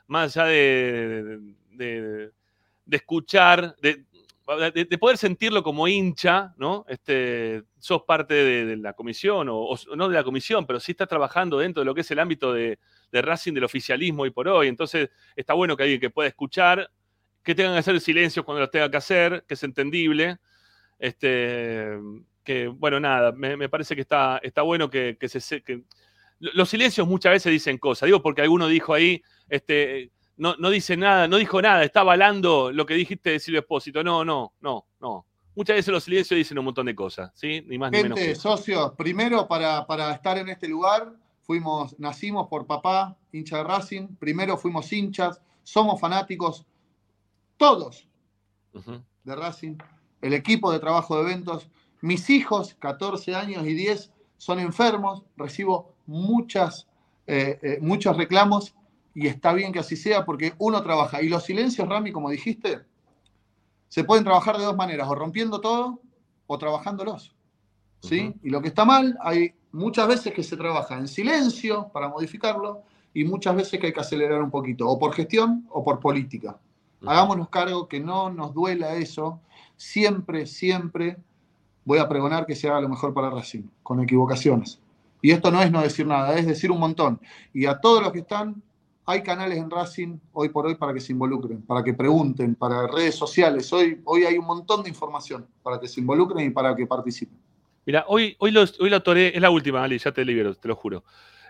más 0.08 0.36
allá 0.36 0.48
de, 0.48 1.40
de, 1.74 2.32
escuchar, 2.90 3.76
de, 3.82 4.04
de- 4.74 4.86
de 4.86 4.98
poder 4.98 5.18
sentirlo 5.18 5.64
como 5.64 5.88
hincha, 5.88 6.54
¿no? 6.58 6.86
Este, 6.90 7.64
sos 7.80 8.04
parte 8.04 8.34
de, 8.34 8.78
la 8.78 8.94
comisión, 8.94 9.48
o, 9.50 9.76
no 9.96 10.10
de 10.10 10.16
la 10.16 10.24
comisión, 10.24 10.66
pero 10.66 10.80
sí 10.80 10.92
estás 10.92 11.08
trabajando 11.08 11.58
dentro 11.60 11.82
de 11.82 11.86
lo 11.86 11.96
que 11.96 12.02
es 12.02 12.12
el 12.12 12.20
ámbito 12.20 12.52
de, 12.54 12.80
de 13.12 13.22
Racing, 13.22 13.54
del 13.54 13.64
oficialismo 13.64 14.24
hoy 14.24 14.32
por 14.32 14.48
hoy. 14.48 14.68
Entonces, 14.68 15.10
está 15.36 15.54
bueno 15.54 15.78
que 15.78 15.84
alguien 15.84 16.00
que 16.02 16.10
pueda 16.10 16.28
escuchar, 16.28 16.90
que 17.44 17.56
tengan 17.56 17.74
que 17.74 17.80
hacer 17.80 18.00
silencio 18.02 18.44
cuando 18.44 18.62
lo 18.62 18.70
tenga 18.70 18.92
que 18.92 18.98
hacer, 18.98 19.46
que 19.48 19.54
es 19.54 19.64
entendible. 19.64 20.38
Este, 21.00 21.98
que, 22.44 22.68
bueno, 22.68 23.00
nada, 23.00 23.32
me, 23.32 23.70
parece 23.70 23.96
que 23.96 24.02
está, 24.02 24.40
está 24.44 24.62
bueno 24.64 24.90
que, 24.90 25.18
se- 25.28 25.62
que- 25.64 25.84
los 26.40 26.70
silencios 26.70 27.08
muchas 27.08 27.32
veces 27.34 27.52
dicen 27.52 27.78
cosas. 27.78 28.08
Digo 28.08 28.22
porque 28.22 28.42
alguno 28.42 28.68
dijo 28.68 28.94
ahí, 28.94 29.22
este, 29.48 30.12
no, 30.42 30.56
no 30.58 30.72
dice 30.72 30.98
nada, 30.98 31.28
no 31.28 31.38
dijo 31.38 31.62
nada, 31.62 31.84
está 31.84 32.00
avalando 32.00 32.72
lo 32.72 32.88
que 32.88 32.96
dijiste 32.96 33.30
de 33.30 33.40
Silvio 33.40 33.60
Espósito. 33.60 34.04
No, 34.04 34.26
no, 34.26 34.54
no, 34.60 34.88
no. 35.00 35.28
Muchas 35.56 35.76
veces 35.76 35.94
los 35.94 36.04
silencios 36.04 36.36
dicen 36.36 36.58
un 36.58 36.66
montón 36.66 36.88
de 36.88 36.96
cosas, 36.96 37.32
¿sí? 37.36 37.64
Ni 37.68 37.78
más 37.78 37.92
ni 37.92 38.02
menos 38.02 38.18
Gente, 38.18 38.34
socios, 38.34 38.94
primero 38.98 39.48
para, 39.48 39.86
para 39.86 40.12
estar 40.12 40.40
en 40.40 40.50
este 40.50 40.68
lugar, 40.68 41.14
fuimos, 41.44 42.00
nacimos 42.00 42.48
por 42.48 42.66
papá, 42.66 43.16
hincha 43.32 43.58
de 43.58 43.66
Racing, 43.66 44.16
primero 44.16 44.58
fuimos 44.58 44.92
hinchas, 44.92 45.40
somos 45.62 46.02
fanáticos, 46.02 46.66
todos 47.56 48.08
de 48.74 49.36
Racing, 49.36 49.76
el 50.22 50.34
equipo 50.34 50.72
de 50.72 50.80
trabajo 50.80 51.18
de 51.18 51.22
eventos, 51.22 51.70
mis 52.02 52.32
hijos, 52.32 52.74
14 52.80 53.36
años 53.36 53.64
y 53.68 53.76
10, 53.76 54.12
son 54.38 54.60
enfermos, 54.60 55.22
recibo 55.38 55.94
muchas, 56.08 56.88
eh, 57.28 57.60
eh, 57.62 57.78
muchos 57.80 58.18
reclamos 58.18 58.74
y 59.14 59.28
está 59.28 59.54
bien 59.54 59.72
que 59.72 59.80
así 59.80 59.96
sea 59.96 60.26
porque 60.26 60.54
uno 60.58 60.82
trabaja. 60.84 61.22
Y 61.22 61.30
los 61.30 61.44
silencios, 61.44 61.88
Rami, 61.88 62.12
como 62.12 62.30
dijiste, 62.30 62.82
se 63.88 64.04
pueden 64.04 64.24
trabajar 64.24 64.58
de 64.58 64.64
dos 64.64 64.76
maneras, 64.76 65.08
o 65.10 65.16
rompiendo 65.16 65.60
todo 65.60 66.00
o 66.48 66.58
trabajándolos. 66.58 67.36
¿sí? 68.02 68.34
Y 68.44 68.50
lo 68.50 68.62
que 68.62 68.70
está 68.70 68.86
mal, 68.86 69.18
hay 69.22 69.54
muchas 69.72 70.08
veces 70.08 70.34
que 70.34 70.44
se 70.44 70.58
trabaja 70.58 70.98
en 70.98 71.08
silencio 71.08 71.90
para 71.94 72.10
modificarlo 72.10 72.84
y 73.14 73.24
muchas 73.24 73.56
veces 73.56 73.80
que 73.80 73.88
hay 73.88 73.94
que 73.94 74.00
acelerar 74.00 74.42
un 74.42 74.52
poquito, 74.52 74.88
o 74.88 74.98
por 74.98 75.14
gestión 75.14 75.66
o 75.70 75.84
por 75.84 76.00
política. 76.00 76.58
Hagámonos 77.06 77.50
cargo 77.50 77.88
que 77.88 78.00
no 78.00 78.30
nos 78.30 78.54
duela 78.54 78.96
eso. 78.96 79.40
Siempre, 79.76 80.46
siempre 80.46 81.18
voy 81.84 82.00
a 82.00 82.08
pregonar 82.08 82.46
que 82.46 82.56
se 82.56 82.70
haga 82.70 82.80
lo 82.80 82.90
mejor 82.90 83.14
para 83.14 83.30
Racing, 83.30 83.64
con 83.82 84.00
equivocaciones. 84.02 84.80
Y 85.22 85.32
esto 85.32 85.52
no 85.52 85.62
es 85.62 85.72
no 85.72 85.82
decir 85.82 86.06
nada, 86.08 86.36
es 86.38 86.46
decir 86.46 86.72
un 86.72 86.80
montón. 86.80 87.20
Y 87.54 87.66
a 87.66 87.80
todos 87.80 88.02
los 88.02 88.12
que 88.12 88.20
están 88.20 88.62
hay 89.06 89.24
canales 89.24 89.58
en 89.58 89.70
Racing 89.70 90.18
hoy 90.32 90.50
por 90.50 90.66
hoy 90.68 90.76
para 90.76 90.94
que 90.94 91.00
se 91.00 91.12
involucren, 91.12 91.62
para 91.64 91.84
que 91.84 91.94
pregunten, 91.94 92.56
para 92.56 92.88
redes 92.88 93.16
sociales. 93.16 93.72
Hoy, 93.74 94.00
hoy 94.06 94.24
hay 94.26 94.38
un 94.38 94.46
montón 94.46 94.84
de 94.84 94.90
información 94.90 95.46
para 95.64 95.80
que 95.80 95.88
se 95.88 96.00
involucren 96.00 96.48
y 96.48 96.50
para 96.52 96.76
que 96.76 96.86
participen. 96.86 97.38
Mira, 97.86 98.06
hoy, 98.08 98.36
hoy, 98.40 98.52
lo, 98.52 98.62
hoy 98.80 98.90
lo 98.90 98.96
atoré, 98.98 99.36
es 99.36 99.42
la 99.42 99.50
última, 99.50 99.84
Ali, 99.84 99.98
ya 99.98 100.12
te 100.12 100.24
libero, 100.24 100.54
te 100.56 100.68
lo 100.68 100.76
juro. 100.76 101.04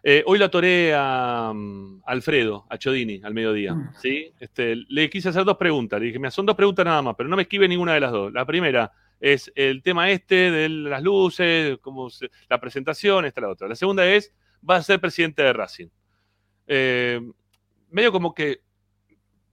Eh, 0.03 0.23
hoy 0.25 0.39
lo 0.39 0.45
atoré 0.45 0.93
a, 0.95 1.51
um, 1.53 2.01
Alfredo, 2.05 2.65
a 2.69 2.77
Chodini, 2.77 3.21
al 3.23 3.33
mediodía. 3.33 3.75
Mm. 3.75 3.89
¿sí? 4.01 4.31
Este, 4.39 4.75
le 4.87 5.09
quise 5.09 5.29
hacer 5.29 5.43
dos 5.43 5.57
preguntas. 5.57 5.99
Le 5.99 6.07
dije, 6.07 6.17
mira, 6.19 6.31
son 6.31 6.45
dos 6.45 6.55
preguntas 6.55 6.85
nada 6.85 7.01
más, 7.01 7.15
pero 7.15 7.29
no 7.29 7.35
me 7.35 7.43
esquive 7.43 7.67
ninguna 7.67 7.93
de 7.93 7.99
las 7.99 8.11
dos. 8.11 8.33
La 8.33 8.45
primera 8.45 8.91
es 9.19 9.51
el 9.53 9.83
tema 9.83 10.09
este 10.09 10.49
de 10.49 10.69
las 10.69 11.03
luces, 11.03 11.77
cómo 11.81 12.09
se- 12.09 12.31
la 12.49 12.59
presentación, 12.59 13.25
esta 13.25 13.41
la 13.41 13.49
otra. 13.49 13.67
La 13.67 13.75
segunda 13.75 14.07
es, 14.09 14.33
va 14.67 14.77
a 14.77 14.81
ser 14.83 14.99
presidente 14.99 15.43
de 15.43 15.53
Racing. 15.53 15.87
Eh, 16.65 17.21
medio 17.91 18.11
como 18.11 18.33
que 18.33 18.61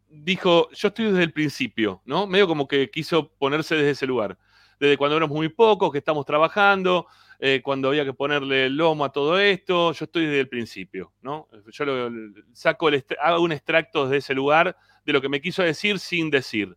dijo, 0.08 0.70
yo 0.72 0.88
estoy 0.88 1.06
desde 1.06 1.22
el 1.22 1.32
principio, 1.32 2.02
¿no? 2.04 2.26
Medio 2.26 2.46
como 2.48 2.66
que 2.66 2.90
quiso 2.90 3.30
ponerse 3.34 3.74
desde 3.76 3.90
ese 3.90 4.06
lugar. 4.06 4.38
Desde 4.80 4.96
cuando 4.96 5.16
éramos 5.16 5.36
muy 5.36 5.48
pocos, 5.48 5.90
que 5.92 5.98
estamos 5.98 6.24
trabajando, 6.24 7.06
eh, 7.40 7.60
cuando 7.62 7.88
había 7.88 8.04
que 8.04 8.12
ponerle 8.14 8.66
el 8.66 8.76
lomo 8.76 9.04
a 9.04 9.12
todo 9.12 9.38
esto, 9.38 9.92
yo 9.92 10.04
estoy 10.04 10.26
desde 10.26 10.40
el 10.40 10.48
principio, 10.48 11.12
¿no? 11.20 11.48
Yo 11.72 11.84
lo- 11.84 12.10
saco 12.52 12.88
el 12.88 13.04
hago 13.20 13.42
un 13.42 13.52
extracto 13.52 14.04
desde 14.04 14.18
ese 14.18 14.34
lugar 14.34 14.76
de 15.04 15.12
lo 15.12 15.20
que 15.20 15.28
me 15.28 15.40
quiso 15.40 15.62
decir 15.62 15.98
sin 15.98 16.30
decir. 16.30 16.76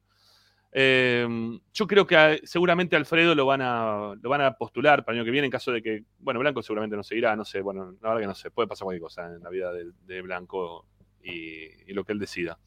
Eh, 0.73 1.27
yo 1.73 1.87
creo 1.87 2.07
que 2.07 2.41
seguramente 2.45 2.95
Alfredo 2.95 3.35
lo 3.35 3.45
van, 3.45 3.61
a, 3.61 4.13
lo 4.21 4.29
van 4.29 4.41
a 4.41 4.53
postular 4.53 5.03
para 5.03 5.15
el 5.15 5.19
año 5.19 5.25
que 5.25 5.31
viene 5.31 5.45
en 5.45 5.51
caso 5.51 5.71
de 5.71 5.81
que, 5.81 6.05
bueno, 6.19 6.39
Blanco 6.39 6.61
seguramente 6.63 6.95
no 6.95 7.03
seguirá, 7.03 7.35
no 7.35 7.43
sé, 7.45 7.61
bueno, 7.61 7.93
la 8.01 8.09
verdad 8.09 8.21
que 8.21 8.27
no 8.27 8.35
sé, 8.35 8.51
puede 8.51 8.67
pasar 8.69 8.85
cualquier 8.85 9.01
cosa 9.03 9.25
en 9.27 9.43
la 9.43 9.49
vida 9.49 9.71
de, 9.73 9.91
de 10.05 10.21
Blanco 10.21 10.87
y, 11.23 11.93
lo 11.93 12.03
que 12.05 12.13
él 12.13 12.19
decida. 12.19 12.57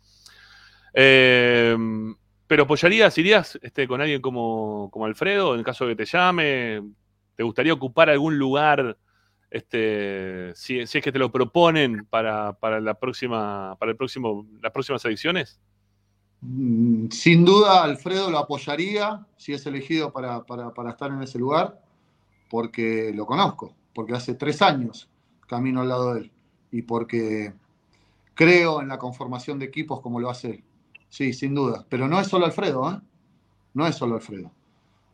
Eh, 0.93 1.77
pero 2.47 2.65
apoyarías, 2.65 3.17
irías 3.19 3.59
este, 3.63 3.89
con 3.89 4.01
alguien 4.01 4.21
como, 4.21 4.91
como 4.93 5.07
Alfredo, 5.07 5.55
en 5.55 5.63
caso 5.63 5.87
de 5.87 5.93
que 5.97 6.05
te 6.05 6.11
llame, 6.11 6.83
¿te 7.35 7.43
gustaría 7.43 7.73
ocupar 7.73 8.11
algún 8.11 8.39
lugar, 8.39 8.99
este, 9.51 10.53
si, 10.55 10.87
si 10.87 10.99
es 10.99 11.05
que 11.05 11.13
te 11.13 11.19
lo 11.19 11.33
proponen 11.33 12.05
para, 12.07 12.53
para 12.53 12.81
la 12.81 12.95
próxima, 12.95 13.77
para 13.79 13.93
el 13.93 13.97
próximo, 13.97 14.47
las 14.61 14.73
próximas 14.73 15.05
elecciones? 15.05 15.59
Mm, 16.43 17.09
Sin 17.11 17.45
duda, 17.45 17.83
Alfredo 17.83 18.31
lo 18.31 18.39
apoyaría 18.39 19.27
si 19.37 19.55
es 19.55 19.65
elegido 19.67 20.13
para, 20.13 20.45
para- 20.45 20.73
para 20.75 20.91
estar 20.91 21.11
en 21.11 21.23
ese 21.23 21.39
lugar, 21.39 21.81
porque 22.51 23.11
lo 23.15 23.25
conozco, 23.25 23.75
porque 23.95 24.13
hace 24.13 24.35
tres 24.35 24.61
años 24.61 25.09
camino 25.49 25.81
al 25.81 25.89
lado 25.89 26.15
de 26.15 26.21
él 26.21 26.33
y 26.71 26.83
porque 26.83 27.55
creo 28.35 28.81
en 28.81 28.89
la 28.89 28.99
conformación 28.99 29.59
de 29.59 29.67
equipos 29.67 30.01
como 30.01 30.21
lo 30.21 30.31
hace 30.31 30.51
él. 30.51 30.65
Sí, 31.09 31.33
sin 31.33 31.55
duda. 31.55 31.87
Pero 31.89 32.09
no 32.09 32.21
es 32.21 32.27
solo 32.27 32.47
Alfredo, 32.47 32.91
¿eh? 32.91 33.01
No 33.75 33.87
es 33.87 33.95
solo 33.95 34.17
Alfredo. 34.17 34.51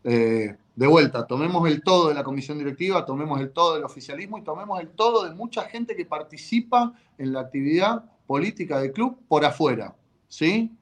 Eh, 0.03 0.57
de 0.75 0.87
vuelta, 0.87 1.27
tomemos 1.27 1.69
el 1.69 1.83
todo 1.83 2.09
de 2.09 2.15
la 2.15 2.25
comisión 2.25 2.57
directiva, 2.57 3.05
tomemos 3.05 3.39
el 3.41 3.53
todo 3.53 3.75
del 3.75 3.85
oficialismo 3.85 4.39
y 4.39 4.43
tomemos 4.43 4.81
el 4.81 4.89
todo 4.89 5.25
de 5.25 5.35
mucha 5.35 5.65
gente 5.65 5.95
que 5.95 6.07
participa 6.07 6.95
en 7.19 7.35
la 7.35 7.41
actividad 7.41 8.05
política 8.27 8.81
del 8.81 8.93
club 8.93 9.19
por 9.29 9.45
afuera. 9.45 9.95
¿Sí? 10.29 10.73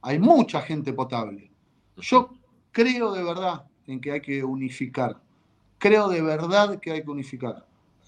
Hay 0.00 0.18
mucha 0.18 0.62
gente 0.62 0.92
potable. 0.92 1.50
Yo 1.98 2.30
creo 2.70 3.12
de 3.12 3.22
verdad 3.22 3.66
en 3.86 4.00
que 4.00 4.12
hay 4.12 4.20
que 4.20 4.42
unificar. 4.42 5.20
Creo 5.78 6.08
de 6.08 6.22
verdad 6.22 6.78
que 6.80 6.92
hay 6.92 7.02
que 7.02 7.10
unificar. 7.10 7.66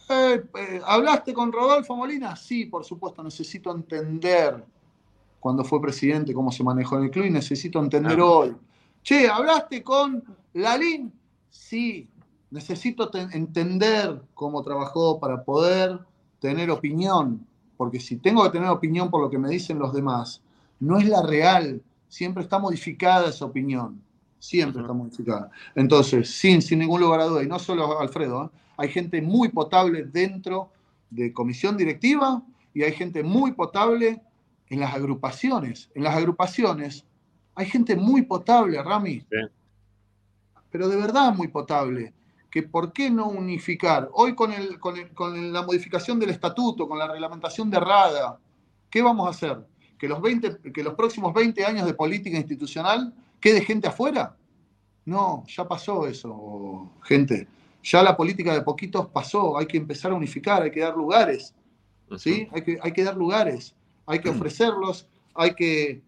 Eh, 0.09 0.44
eh, 0.59 0.81
¿Hablaste 0.86 1.32
con 1.32 1.51
Rodolfo 1.52 1.97
Molina? 1.97 2.36
Sí, 2.36 2.66
por 2.66 2.85
supuesto. 2.85 3.22
Necesito 3.22 3.70
entender 3.74 4.62
cuando 5.40 5.64
fue 5.64 5.81
presidente 5.81 6.32
cómo 6.35 6.51
se 6.52 6.62
manejó 6.64 6.98
en 6.98 7.05
el 7.05 7.10
club 7.10 7.24
y 7.26 7.31
necesito 7.31 7.78
entender 7.78 8.18
Ah. 8.20 8.24
hoy. 8.24 8.56
Che, 9.02 9.28
¿hablaste 9.28 9.82
con 9.82 10.22
Lalín? 10.55 11.12
Sí. 11.51 12.09
Necesito 12.51 13.09
te- 13.10 13.20
entender 13.32 14.22
cómo 14.35 14.62
trabajó 14.62 15.18
para 15.18 15.43
poder 15.43 15.98
tener 16.39 16.70
opinión. 16.70 17.47
Porque 17.76 17.98
si 17.98 18.16
tengo 18.16 18.43
que 18.44 18.51
tener 18.51 18.68
opinión 18.68 19.10
por 19.10 19.20
lo 19.20 19.28
que 19.31 19.39
me 19.39 19.48
dicen 19.48 19.78
los 19.78 19.93
demás, 19.93 20.40
no 20.81 20.98
es 20.98 21.09
la 21.09 21.22
real. 21.22 21.82
Siempre 22.09 22.43
está 22.43 22.59
modificada 22.59 23.28
esa 23.28 23.44
opinión. 23.44 24.01
Siempre 24.39 24.82
está 24.82 24.93
modificada. 24.93 25.51
Entonces, 25.74 26.31
sin, 26.31 26.62
sin 26.62 26.78
ningún 26.78 27.01
lugar 27.01 27.20
a 27.20 27.24
duda, 27.24 27.43
y 27.43 27.47
no 27.47 27.59
solo 27.59 27.98
Alfredo, 27.98 28.44
¿eh? 28.44 28.59
Hay 28.77 28.89
gente 28.89 29.21
muy 29.23 29.49
potable 29.49 30.05
dentro 30.05 30.71
de 31.11 31.33
comisión 31.33 31.77
directiva 31.77 32.43
y 32.73 32.83
hay 32.83 32.93
gente 32.93 33.23
muy 33.23 33.53
potable 33.53 34.21
en 34.69 34.81
las 34.81 34.95
agrupaciones. 34.95 35.91
En 35.95 36.03
las 36.05 36.17
agrupaciones 36.17 37.05
hay 37.55 37.67
gente 37.67 37.95
muy 37.97 38.23
potable, 38.23 38.83
Rami. 38.83 39.25
Pero 40.71 40.89
de 40.89 40.97
verdad 40.97 41.35
muy 41.35 41.49
potable. 41.49 42.13
Que 42.51 42.63
por 42.63 42.93
qué 42.93 43.11
no 43.11 43.29
unificar? 43.29 44.09
Hoy 44.13 44.35
con, 44.35 44.53
el, 44.53 44.79
con, 44.79 44.97
el- 44.97 45.11
con 45.11 45.53
la 45.53 45.63
modificación 45.63 46.19
del 46.21 46.31
estatuto, 46.31 46.89
con 46.89 46.99
la 46.99 47.09
reglamentación 47.09 47.69
de 47.71 47.81
RADA, 47.81 48.39
¿qué 48.91 49.03
vamos 49.03 49.27
a 49.27 49.31
hacer? 49.31 49.65
¿Que 49.99 50.09
los, 50.09 50.21
20, 50.21 50.73
que 50.73 50.83
los 50.85 50.95
próximos 50.95 51.33
20 51.35 51.65
años 51.65 51.87
de 51.87 51.95
política 51.95 52.37
institucional 52.37 53.13
quede 53.41 53.61
gente 53.61 53.89
afuera? 53.89 54.37
No, 55.05 55.45
ya 55.49 55.67
pasó 55.67 56.07
eso, 56.07 56.91
gente. 57.03 57.47
Ya 57.85 58.02
la 58.02 58.16
política 58.16 58.52
de 58.52 58.62
poquitos 58.62 59.06
pasó. 59.09 59.56
Hay 59.56 59.66
que 59.66 59.77
empezar 59.77 60.11
a 60.11 60.15
unificar, 60.15 60.62
hay 60.62 60.70
que 60.70 60.81
dar 60.81 60.97
lugares. 60.97 61.55
¿sí? 62.19 62.48
Hay, 62.52 62.62
que, 62.62 62.78
hay 62.82 62.93
que 62.93 63.05
dar 63.05 63.16
lugares, 63.16 63.74
hay 64.06 64.19
que 64.20 64.28
ofrecerlos, 64.28 65.09
hay 65.35 65.55
que, 65.55 66.02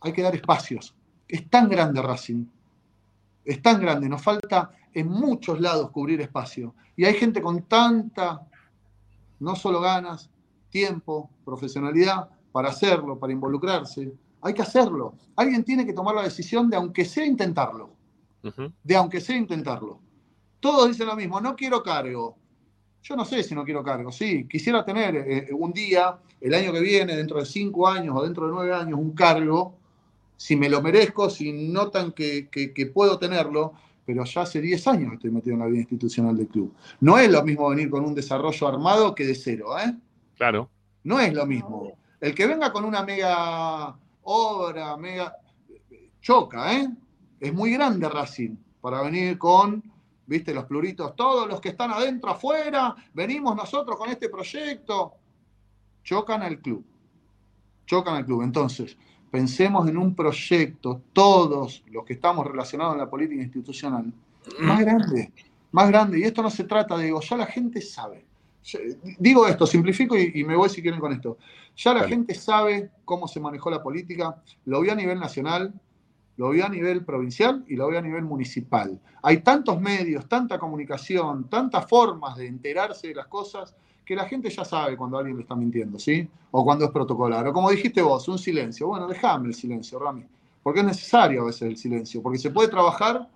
hay 0.00 0.12
que 0.12 0.22
dar 0.22 0.34
espacios. 0.34 0.94
Es 1.28 1.48
tan 1.48 1.68
grande 1.68 2.02
Racing, 2.02 2.46
es 3.44 3.62
tan 3.62 3.80
grande, 3.80 4.08
nos 4.08 4.22
falta 4.22 4.70
en 4.92 5.08
muchos 5.08 5.60
lados 5.60 5.90
cubrir 5.90 6.20
espacio. 6.20 6.74
Y 6.96 7.04
hay 7.04 7.14
gente 7.14 7.42
con 7.42 7.62
tanta, 7.62 8.46
no 9.40 9.56
solo 9.56 9.80
ganas, 9.80 10.30
tiempo, 10.70 11.30
profesionalidad 11.44 12.28
para 12.52 12.68
hacerlo, 12.68 13.18
para 13.18 13.32
involucrarse. 13.32 14.12
Hay 14.42 14.54
que 14.54 14.62
hacerlo. 14.62 15.14
Alguien 15.36 15.64
tiene 15.64 15.86
que 15.86 15.92
tomar 15.92 16.14
la 16.14 16.22
decisión 16.22 16.70
de 16.70 16.76
aunque 16.76 17.04
sea 17.04 17.24
intentarlo, 17.24 17.90
de 18.82 18.96
aunque 18.96 19.20
sea 19.20 19.36
intentarlo. 19.36 20.00
Todos 20.64 20.88
dicen 20.88 21.06
lo 21.06 21.14
mismo, 21.14 21.38
no 21.42 21.54
quiero 21.54 21.82
cargo. 21.82 22.36
Yo 23.02 23.14
no 23.16 23.26
sé 23.26 23.42
si 23.42 23.54
no 23.54 23.64
quiero 23.64 23.82
cargo, 23.84 24.10
sí, 24.10 24.48
quisiera 24.48 24.82
tener 24.82 25.14
eh, 25.14 25.48
un 25.52 25.74
día, 25.74 26.16
el 26.40 26.54
año 26.54 26.72
que 26.72 26.80
viene, 26.80 27.14
dentro 27.14 27.38
de 27.38 27.44
cinco 27.44 27.86
años 27.86 28.16
o 28.16 28.22
dentro 28.22 28.46
de 28.46 28.52
nueve 28.52 28.72
años, 28.72 28.98
un 28.98 29.12
cargo, 29.14 29.74
si 30.38 30.56
me 30.56 30.70
lo 30.70 30.80
merezco, 30.80 31.28
si 31.28 31.52
notan 31.52 32.12
que, 32.12 32.48
que- 32.48 32.72
que 32.72 32.86
puedo 32.86 33.18
tenerlo, 33.18 33.74
pero 34.06 34.24
ya 34.24 34.40
hace 34.40 34.62
10 34.62 34.86
años 34.88 35.10
que 35.10 35.16
estoy 35.16 35.30
metido 35.32 35.52
en 35.52 35.60
la 35.60 35.66
vida 35.66 35.80
institucional 35.80 36.34
del 36.34 36.48
club. 36.48 36.72
No 37.00 37.18
es 37.18 37.30
lo 37.30 37.42
mismo 37.44 37.68
venir 37.68 37.90
con 37.90 38.02
un 38.02 38.14
desarrollo 38.14 38.66
armado 38.66 39.14
que 39.14 39.26
de 39.26 39.34
cero, 39.34 39.78
¿eh? 39.78 39.94
Claro. 40.38 40.70
No 41.02 41.20
es 41.20 41.34
lo 41.34 41.44
mismo. 41.44 41.92
El 42.22 42.34
que 42.34 42.46
venga 42.46 42.72
con 42.72 42.86
una 42.86 43.02
mega 43.02 43.94
obra, 44.22 44.96
mega. 44.96 45.36
choca, 46.22 46.72
¿eh? 46.74 46.88
Es 47.38 47.52
muy 47.52 47.72
grande 47.74 48.08
Racing 48.08 48.56
para 48.80 49.02
venir 49.02 49.36
con, 49.36 49.82
viste, 50.26 50.54
los 50.54 50.64
pluritos, 50.64 51.14
todos 51.16 51.48
los 51.48 51.60
que 51.60 51.70
están 51.70 51.90
adentro, 51.90 52.30
afuera, 52.30 52.94
venimos 53.12 53.54
nosotros 53.56 53.96
con 53.96 54.08
este 54.10 54.28
proyecto. 54.28 55.12
Chocan 56.02 56.42
al 56.42 56.58
club. 56.60 56.84
Chocan 57.86 58.16
al 58.16 58.24
club. 58.24 58.42
Entonces, 58.42 58.96
pensemos 59.30 59.88
en 59.88 59.96
un 59.96 60.14
proyecto, 60.14 61.02
todos 61.12 61.82
los 61.90 62.04
que 62.04 62.14
estamos 62.14 62.46
relacionados 62.46 62.94
en 62.94 63.00
la 63.00 63.10
política 63.10 63.42
institucional, 63.42 64.12
más 64.60 64.80
grande, 64.80 65.32
más 65.72 65.88
grande. 65.88 66.18
Y 66.20 66.22
esto 66.24 66.42
no 66.42 66.50
se 66.50 66.64
trata 66.64 66.96
de, 66.96 67.04
digo, 67.06 67.20
ya 67.20 67.36
la 67.36 67.46
gente 67.46 67.80
sabe. 67.80 68.24
Yo- 68.64 68.78
Digo 69.18 69.46
esto, 69.46 69.66
simplifico 69.66 70.16
y, 70.16 70.32
y 70.34 70.44
me 70.44 70.56
voy 70.56 70.68
si 70.70 70.80
quieren 70.82 71.00
con 71.00 71.12
esto. 71.12 71.36
Ya 71.76 71.92
la 71.92 72.06
gente 72.08 72.34
sabe 72.34 72.90
cómo 73.04 73.26
se 73.28 73.40
manejó 73.40 73.68
la 73.70 73.82
política, 73.82 74.40
lo 74.64 74.80
vio 74.80 74.92
a 74.92 74.94
nivel 74.94 75.18
nacional, 75.18 75.72
lo 76.36 76.50
vio 76.50 76.66
a 76.66 76.68
nivel 76.68 77.04
provincial 77.04 77.64
y 77.68 77.76
lo 77.76 77.88
vio 77.88 77.98
a 77.98 78.02
nivel 78.02 78.24
municipal. 78.24 79.00
Hay 79.22 79.38
tantos 79.38 79.80
medios, 79.80 80.28
tanta 80.28 80.58
comunicación, 80.58 81.48
tantas 81.48 81.88
formas 81.88 82.36
de 82.36 82.46
enterarse 82.46 83.08
de 83.08 83.14
las 83.14 83.26
cosas 83.26 83.74
que 84.04 84.14
la 84.14 84.26
gente 84.26 84.50
ya 84.50 84.64
sabe 84.64 84.96
cuando 84.96 85.18
alguien 85.18 85.36
le 85.36 85.42
está 85.42 85.54
mintiendo, 85.54 85.98
¿sí? 85.98 86.28
O 86.50 86.64
cuando 86.64 86.84
es 86.84 86.90
protocolar. 86.90 87.46
O 87.48 87.52
como 87.52 87.70
dijiste 87.70 88.02
vos, 88.02 88.28
un 88.28 88.38
silencio. 88.38 88.88
Bueno, 88.88 89.06
déjame 89.06 89.48
el 89.48 89.54
silencio, 89.54 89.98
Rami. 89.98 90.24
Porque 90.62 90.80
es 90.80 90.86
necesario 90.86 91.42
a 91.42 91.46
veces 91.46 91.62
el 91.62 91.76
silencio. 91.76 92.22
Porque 92.22 92.38
se 92.38 92.50
puede 92.50 92.68
trabajar 92.68 93.28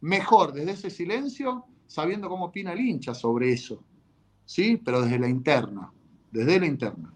mejor 0.00 0.52
desde 0.52 0.72
ese 0.72 0.90
silencio, 0.90 1.64
sabiendo 1.86 2.28
cómo 2.28 2.46
opina 2.46 2.72
el 2.72 2.80
hincha 2.80 3.14
sobre 3.14 3.52
eso. 3.52 3.82
¿Sí? 4.44 4.80
Pero 4.84 5.02
desde 5.02 5.18
la 5.18 5.28
interna. 5.28 5.90
Desde 6.30 6.60
la 6.60 6.66
interna. 6.66 7.12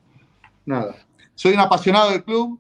Nada. 0.65 0.97
Soy 1.35 1.53
un 1.53 1.61
apasionado 1.61 2.11
del 2.11 2.25
club. 2.25 2.59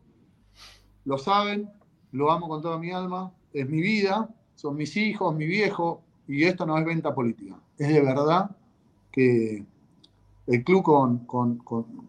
Lo 1.04 1.18
saben. 1.18 1.68
Lo 2.12 2.30
amo 2.30 2.48
con 2.48 2.62
toda 2.62 2.78
mi 2.78 2.90
alma. 2.90 3.30
Es 3.52 3.68
mi 3.68 3.80
vida. 3.80 4.28
Son 4.54 4.76
mis 4.76 4.96
hijos, 4.96 5.34
mi 5.34 5.46
viejo. 5.46 6.00
Y 6.28 6.44
esto 6.44 6.66
no 6.66 6.76
es 6.78 6.84
venta 6.84 7.14
política. 7.14 7.54
Es 7.78 7.88
de 7.88 8.00
verdad 8.00 8.50
que 9.12 9.64
el 10.46 10.64
club 10.64 10.82
con, 10.82 11.18
con- 11.26 11.58
con- 11.58 12.06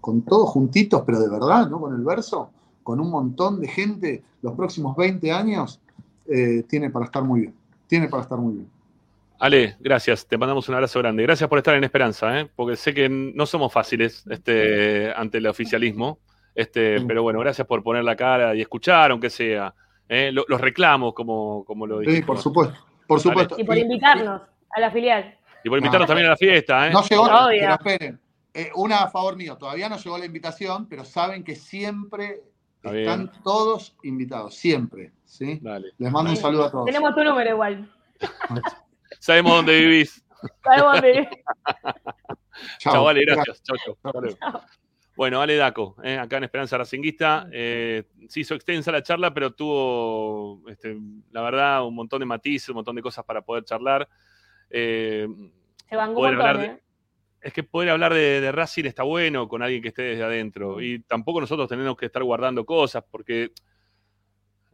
con, 0.00 0.22
todos 0.22 0.50
juntitos, 0.50 1.02
pero 1.06 1.20
de 1.20 1.28
verdad, 1.28 1.68
¿no? 1.70 1.80
Con 1.80 1.94
el 1.94 2.02
verso, 2.02 2.50
con 2.82 2.98
un 2.98 3.08
montón 3.08 3.60
de 3.60 3.68
gente, 3.68 4.22
los 4.42 4.54
próximos 4.54 4.96
20 4.96 5.30
años, 5.30 5.80
eh, 6.26 6.64
tiene 6.68 6.90
para 6.90 7.04
estar 7.04 7.22
muy 7.22 7.42
bien. 7.42 7.54
Tiene 7.86 8.08
para 8.08 8.24
estar 8.24 8.38
muy 8.38 8.54
bien. 8.54 8.68
Ale, 9.38 9.76
gracias. 9.78 10.26
Te 10.26 10.36
mandamos 10.36 10.68
un 10.68 10.74
abrazo 10.74 10.98
grande. 10.98 11.22
Gracias 11.22 11.48
por 11.48 11.58
estar 11.58 11.74
en 11.76 11.84
Esperanza, 11.84 12.40
¿eh? 12.40 12.50
porque 12.56 12.76
sé 12.76 12.92
que 12.92 13.08
no 13.08 13.46
somos 13.46 13.72
fáciles 13.72 14.24
este, 14.28 15.12
ante 15.14 15.38
el 15.38 15.46
oficialismo. 15.46 16.18
Este, 16.60 17.00
pero 17.06 17.22
bueno, 17.22 17.38
gracias 17.40 17.66
por 17.66 17.82
poner 17.82 18.04
la 18.04 18.14
cara 18.16 18.54
y 18.54 18.60
escuchar, 18.60 19.10
aunque 19.12 19.30
sea. 19.30 19.72
¿eh? 20.08 20.30
Lo- 20.32 20.44
Los 20.48 20.60
reclamos, 20.60 21.14
como, 21.14 21.64
como 21.64 21.86
lo 21.86 22.00
Sí, 22.00 22.06
dijimos. 22.06 22.26
por 22.26 22.38
supuesto, 22.38 22.78
por 23.06 23.20
supuesto. 23.20 23.56
Y 23.58 23.64
por 23.64 23.78
invitarnos 23.78 24.42
a 24.70 24.80
la 24.80 24.90
filial. 24.90 25.38
Y 25.64 25.68
por 25.68 25.78
invitarnos 25.78 26.06
también 26.06 26.26
a 26.26 26.30
la 26.30 26.36
fiesta. 26.36 26.86
¿eh? 26.88 26.90
No 26.90 27.02
llegó, 27.02 27.22
Obvio. 27.24 27.58
pero 27.60 27.72
esperen. 27.74 28.20
Eh, 28.52 28.70
una 28.74 29.04
a 29.04 29.08
favor 29.10 29.36
mío, 29.36 29.56
todavía 29.56 29.88
no 29.88 29.96
llegó 29.96 30.18
la 30.18 30.26
invitación, 30.26 30.86
pero 30.88 31.04
saben 31.04 31.44
que 31.44 31.54
siempre 31.54 32.40
Está 32.82 32.98
están 32.98 33.18
bien. 33.30 33.42
todos 33.44 33.96
invitados, 34.02 34.54
siempre. 34.56 35.12
¿sí? 35.24 35.58
Dale. 35.62 35.92
Les 35.98 36.10
mando 36.12 36.30
un 36.30 36.36
saludo 36.36 36.64
a 36.64 36.70
todos. 36.70 36.84
Tenemos 36.86 37.14
tu 37.14 37.22
número 37.24 37.50
igual. 37.50 37.88
Sabemos 39.20 39.52
dónde 39.52 39.78
vivís. 39.80 40.22
Sabemos 40.64 40.92
dónde-. 40.94 41.28
Chao, 42.78 43.08
Ale, 43.08 43.22
gracias. 43.24 43.60
Hasta 43.60 43.72
luego. 44.20 44.36
Chao. 44.38 44.60
Bueno, 45.20 45.42
Ale 45.42 45.54
Daco, 45.56 45.96
eh, 46.02 46.16
acá 46.16 46.38
en 46.38 46.44
Esperanza 46.44 46.78
Racinguista. 46.78 47.46
eh, 47.52 48.04
se 48.26 48.40
hizo 48.40 48.54
extensa 48.54 48.90
la 48.90 49.02
charla, 49.02 49.34
pero 49.34 49.50
tuvo, 49.52 50.62
este, 50.66 50.96
la 51.30 51.42
verdad, 51.42 51.86
un 51.86 51.94
montón 51.94 52.20
de 52.20 52.24
matices, 52.24 52.70
un 52.70 52.76
montón 52.76 52.96
de 52.96 53.02
cosas 53.02 53.22
para 53.26 53.42
poder 53.42 53.64
charlar. 53.64 54.08
Eh, 54.70 55.28
Se 55.90 55.94
van 55.94 56.08
un 56.08 56.14
montón, 56.14 56.62
de- 56.62 56.66
¿eh? 56.68 56.80
es 57.42 57.52
que 57.52 57.62
poder 57.62 57.90
hablar 57.90 58.14
de, 58.14 58.40
de 58.40 58.50
Racing 58.50 58.86
está 58.86 59.02
bueno 59.02 59.46
con 59.46 59.60
alguien 59.60 59.82
que 59.82 59.88
esté 59.88 60.00
desde 60.04 60.22
adentro. 60.22 60.80
Y 60.80 61.00
tampoco 61.00 61.38
nosotros 61.42 61.68
tenemos 61.68 61.98
que 61.98 62.06
estar 62.06 62.22
guardando 62.22 62.64
cosas, 62.64 63.04
porque 63.10 63.50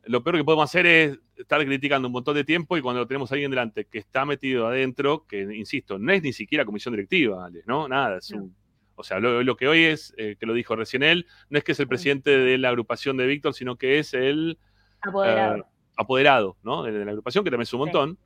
lo 0.04 0.22
peor 0.22 0.36
que 0.36 0.44
podemos 0.44 0.70
hacer 0.70 0.86
es 0.86 1.18
estar 1.34 1.60
criticando 1.64 2.06
un 2.06 2.12
montón 2.12 2.36
de 2.36 2.44
tiempo 2.44 2.76
y 2.76 2.82
cuando 2.82 3.04
tenemos 3.04 3.32
a 3.32 3.34
alguien 3.34 3.50
delante 3.50 3.86
que 3.86 3.98
está 3.98 4.24
metido 4.24 4.68
adentro, 4.68 5.26
que 5.26 5.40
insisto, 5.56 5.98
no 5.98 6.12
es 6.12 6.22
ni 6.22 6.32
siquiera 6.32 6.64
comisión 6.64 6.94
directiva, 6.94 7.50
¿no? 7.66 7.88
Nada, 7.88 8.18
es 8.18 8.30
un- 8.30 8.54
o 8.96 9.04
sea, 9.04 9.20
lo, 9.20 9.42
lo 9.42 9.56
que 9.56 9.68
hoy 9.68 9.84
es, 9.84 10.12
eh, 10.16 10.36
que 10.40 10.46
lo 10.46 10.54
dijo 10.54 10.74
recién 10.74 11.02
él, 11.02 11.26
no 11.50 11.58
es 11.58 11.64
que 11.64 11.72
es 11.72 11.80
el 11.80 11.86
presidente 11.88 12.36
de 12.36 12.58
la 12.58 12.70
agrupación 12.70 13.16
de 13.16 13.26
Víctor, 13.26 13.54
sino 13.54 13.76
que 13.76 13.98
es 13.98 14.12
el 14.14 14.58
Apoderado. 15.00 15.56
eh, 15.58 15.62
apoderado, 15.96 16.56
¿no? 16.62 16.82
De, 16.82 16.92
de 16.92 17.04
la 17.04 17.10
agrupación, 17.12 17.44
que 17.44 17.50
también 17.50 17.62
es 17.62 17.72
un 17.74 17.80
montón. 17.80 18.18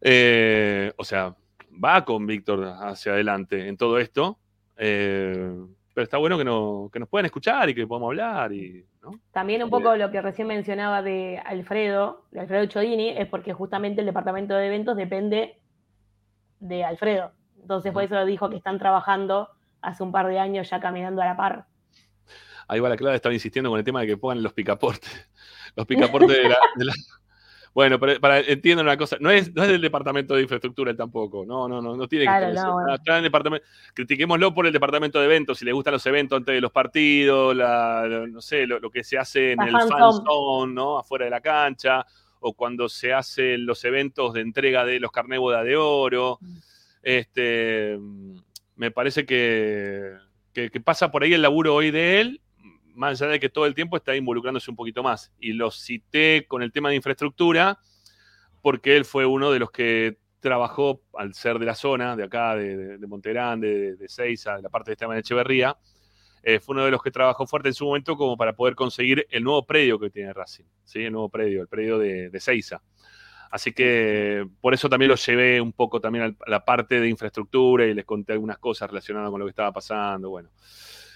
Eh, 0.00 0.92
o 0.96 1.04
sea, 1.04 1.34
va 1.82 2.04
con 2.04 2.26
Víctor 2.26 2.64
hacia 2.80 3.12
adelante 3.12 3.66
en 3.68 3.76
todo 3.76 3.98
esto. 3.98 4.38
pero 4.76 6.04
está 6.04 6.18
bueno 6.18 6.36
que, 6.36 6.44
no- 6.44 6.90
que 6.92 6.98
nos 6.98 7.08
puedan 7.08 7.24
escuchar 7.26 7.70
y 7.70 7.74
que 7.74 7.86
podamos 7.86 8.08
hablar. 8.08 8.52
Y, 8.52 8.84
¿no? 9.02 9.12
También 9.32 9.62
un 9.62 9.70
poco 9.70 9.96
lo 9.96 10.10
que 10.10 10.20
recién 10.20 10.46
mencionaba 10.46 11.00
de 11.02 11.38
Alfredo, 11.38 12.26
de 12.32 12.40
Alfredo 12.40 12.66
Chodini, 12.66 13.10
es 13.10 13.26
porque 13.28 13.54
justamente 13.54 14.00
el 14.02 14.06
departamento 14.06 14.54
de 14.54 14.66
eventos 14.66 14.96
depende 14.96 15.58
de 16.60 16.84
Alfredo. 16.84 17.32
Entonces, 17.66 17.92
por 17.92 18.04
eso 18.04 18.24
dijo 18.24 18.48
que 18.48 18.54
están 18.58 18.78
trabajando 18.78 19.48
hace 19.82 20.04
un 20.04 20.12
par 20.12 20.28
de 20.28 20.38
años 20.38 20.70
ya 20.70 20.78
caminando 20.78 21.20
a 21.20 21.24
la 21.24 21.36
par. 21.36 21.66
Ahí 22.68 22.78
va 22.78 22.88
la 22.88 22.96
clave, 22.96 23.16
estaba 23.16 23.32
insistiendo 23.34 23.70
con 23.70 23.78
el 23.80 23.84
tema 23.84 24.02
de 24.02 24.06
que 24.06 24.16
pongan 24.16 24.40
los 24.40 24.52
picaportes. 24.52 25.28
Los 25.74 25.84
picaportes 25.84 26.28
de 26.36 26.48
la. 26.48 26.58
de 26.76 26.84
la- 26.84 26.92
Bueno, 27.74 27.98
pero 28.00 28.18
para, 28.20 28.38
entiendo 28.40 28.82
una 28.82 28.96
cosa, 28.96 29.16
no 29.20 29.30
es, 29.30 29.52
no 29.54 29.62
es 29.64 29.68
del 29.68 29.80
departamento 29.82 30.34
de 30.34 30.42
infraestructura 30.42 30.96
tampoco, 30.96 31.44
no, 31.44 31.68
no, 31.68 31.82
no, 31.82 31.94
no 31.96 32.08
tiene 32.08 32.24
Claro, 32.24 32.46
que 32.46 32.52
no, 32.54 32.60
ser. 32.62 32.70
bueno. 32.70 32.94
Está 32.94 33.10
en 33.12 33.16
el 33.18 33.22
departamento, 33.24 33.66
critiquémoslo 33.92 34.54
por 34.54 34.66
el 34.66 34.72
departamento 34.72 35.18
de 35.18 35.24
eventos, 35.26 35.58
si 35.58 35.64
le 35.66 35.72
gustan 35.72 35.92
los 35.92 36.06
eventos 36.06 36.38
antes 36.38 36.54
de 36.54 36.60
los 36.62 36.70
partidos, 36.72 37.54
la, 37.54 38.06
lo- 38.06 38.26
no 38.28 38.40
sé, 38.40 38.66
lo, 38.66 38.78
lo 38.80 38.88
que 38.90 39.04
se 39.04 39.18
hace 39.18 39.52
en 39.52 39.58
La 39.58 39.64
el 39.66 39.72
fan 39.72 39.88
zone. 39.88 40.24
zone, 40.24 40.72
¿no? 40.72 40.98
Afuera 40.98 41.24
de 41.26 41.30
la 41.32 41.40
cancha, 41.42 42.06
o 42.40 42.54
cuando 42.54 42.88
se 42.88 43.12
hacen 43.12 43.66
los 43.66 43.84
eventos 43.84 44.32
de 44.32 44.40
entrega 44.40 44.86
de 44.86 44.98
los 45.00 45.10
carné 45.10 45.36
boda 45.36 45.62
de 45.62 45.76
oro. 45.76 46.38
Este, 47.06 47.96
me 48.74 48.90
parece 48.90 49.24
que, 49.26 50.16
que, 50.52 50.80
pasa 50.80 51.12
por 51.12 51.22
ahí 51.22 51.34
el 51.34 51.42
laburo 51.42 51.72
hoy 51.72 51.92
de 51.92 52.20
él, 52.20 52.40
más 52.96 53.22
allá 53.22 53.30
de 53.30 53.38
que 53.38 53.48
todo 53.48 53.64
el 53.66 53.76
tiempo 53.76 53.96
está 53.96 54.16
involucrándose 54.16 54.72
un 54.72 54.76
poquito 54.76 55.04
más. 55.04 55.32
Y 55.38 55.52
lo 55.52 55.70
cité 55.70 56.46
con 56.48 56.64
el 56.64 56.72
tema 56.72 56.88
de 56.88 56.96
infraestructura, 56.96 57.78
porque 58.60 58.96
él 58.96 59.04
fue 59.04 59.24
uno 59.24 59.52
de 59.52 59.60
los 59.60 59.70
que 59.70 60.18
trabajó, 60.40 61.00
al 61.14 61.32
ser 61.34 61.60
de 61.60 61.66
la 61.66 61.76
zona, 61.76 62.16
de 62.16 62.24
acá, 62.24 62.56
de, 62.56 62.76
de, 62.76 62.98
de 62.98 63.06
Montegrande, 63.06 63.68
de, 63.68 63.94
de 63.94 64.08
Seiza, 64.08 64.56
de 64.56 64.62
la 64.62 64.68
parte 64.68 64.90
de 64.90 64.94
Esteban 64.94 65.16
Echeverría, 65.16 65.78
eh, 66.42 66.58
fue 66.58 66.74
uno 66.74 66.86
de 66.86 66.90
los 66.90 67.04
que 67.04 67.12
trabajó 67.12 67.46
fuerte 67.46 67.68
en 67.68 67.74
su 67.74 67.84
momento 67.84 68.16
como 68.16 68.36
para 68.36 68.52
poder 68.56 68.74
conseguir 68.74 69.28
el 69.30 69.44
nuevo 69.44 69.64
predio 69.64 70.00
que 70.00 70.10
tiene 70.10 70.32
Racing, 70.32 70.64
¿sí? 70.82 71.04
el 71.04 71.12
nuevo 71.12 71.28
predio, 71.28 71.62
el 71.62 71.68
predio 71.68 71.98
de 72.00 72.40
Seiza. 72.40 72.82
Así 73.50 73.72
que 73.72 74.46
por 74.60 74.74
eso 74.74 74.88
también 74.88 75.08
lo 75.08 75.14
llevé 75.16 75.60
un 75.60 75.72
poco 75.72 76.00
también 76.00 76.36
a 76.46 76.50
la 76.50 76.64
parte 76.64 77.00
de 77.00 77.08
infraestructura 77.08 77.86
y 77.86 77.94
les 77.94 78.04
conté 78.04 78.32
algunas 78.32 78.58
cosas 78.58 78.88
relacionadas 78.90 79.30
con 79.30 79.38
lo 79.40 79.46
que 79.46 79.50
estaba 79.50 79.72
pasando. 79.72 80.30
Bueno, 80.30 80.48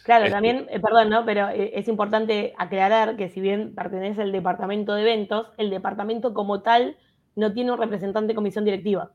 Claro, 0.05 0.25
Este- 0.25 0.35
también, 0.35 0.67
eh, 0.71 0.81
perdón, 0.81 1.11
¿no? 1.11 1.25
Pero 1.27 1.51
eh, 1.51 1.73
es 1.75 1.87
importante 1.87 2.55
aclarar 2.57 3.17
que 3.17 3.29
si 3.29 3.41
bien 3.41 3.75
pertenece 3.75 4.23
al 4.23 4.33
departamento 4.33 4.95
de 4.95 5.03
eventos, 5.03 5.49
el 5.59 5.69
departamento 5.71 6.33
como 6.33 6.63
tal 6.63 6.97
no 7.37 7.53
tiene 7.53 7.71
un 7.71 7.79
representante 7.79 8.29
de 8.29 8.35
comisión 8.35 8.65
directiva. 8.65 9.13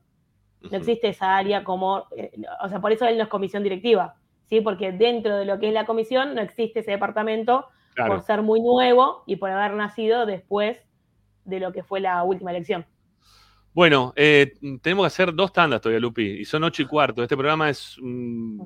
No 0.70 0.78
existe 0.78 1.08
esa 1.08 1.36
área 1.36 1.64
como, 1.64 2.04
eh, 2.16 2.30
o 2.62 2.68
sea, 2.68 2.80
por 2.80 2.92
eso 2.92 3.04
él 3.06 3.16
no 3.18 3.24
es 3.24 3.28
comisión 3.28 3.62
directiva, 3.62 4.14
¿sí? 4.44 4.60
Porque 4.60 4.92
dentro 4.92 5.36
de 5.36 5.44
lo 5.44 5.58
que 5.58 5.68
es 5.68 5.74
la 5.74 5.84
comisión 5.86 6.34
no 6.34 6.40
existe 6.40 6.80
ese 6.80 6.92
departamento 6.92 7.66
Claro. 7.94 8.14
por 8.14 8.22
ser 8.22 8.42
muy 8.42 8.60
nuevo 8.60 9.22
y 9.26 9.36
por 9.36 9.50
haber 9.50 9.72
nacido 9.76 10.24
después 10.24 10.78
de 11.44 11.60
lo 11.60 11.72
que 11.72 11.82
fue 11.82 12.00
la 12.00 12.22
última 12.22 12.50
elección. 12.52 12.86
Bueno, 13.76 14.14
eh, 14.16 14.54
tenemos 14.80 15.02
que 15.04 15.08
hacer 15.08 15.34
dos 15.34 15.52
tandas 15.52 15.82
todavía, 15.82 16.00
Lupi, 16.00 16.22
y 16.40 16.46
son 16.46 16.64
ocho 16.64 16.80
y 16.80 16.86
cuarto. 16.86 17.22
Este 17.22 17.36
programa 17.36 17.68
es. 17.68 17.98
mm, 18.00 18.62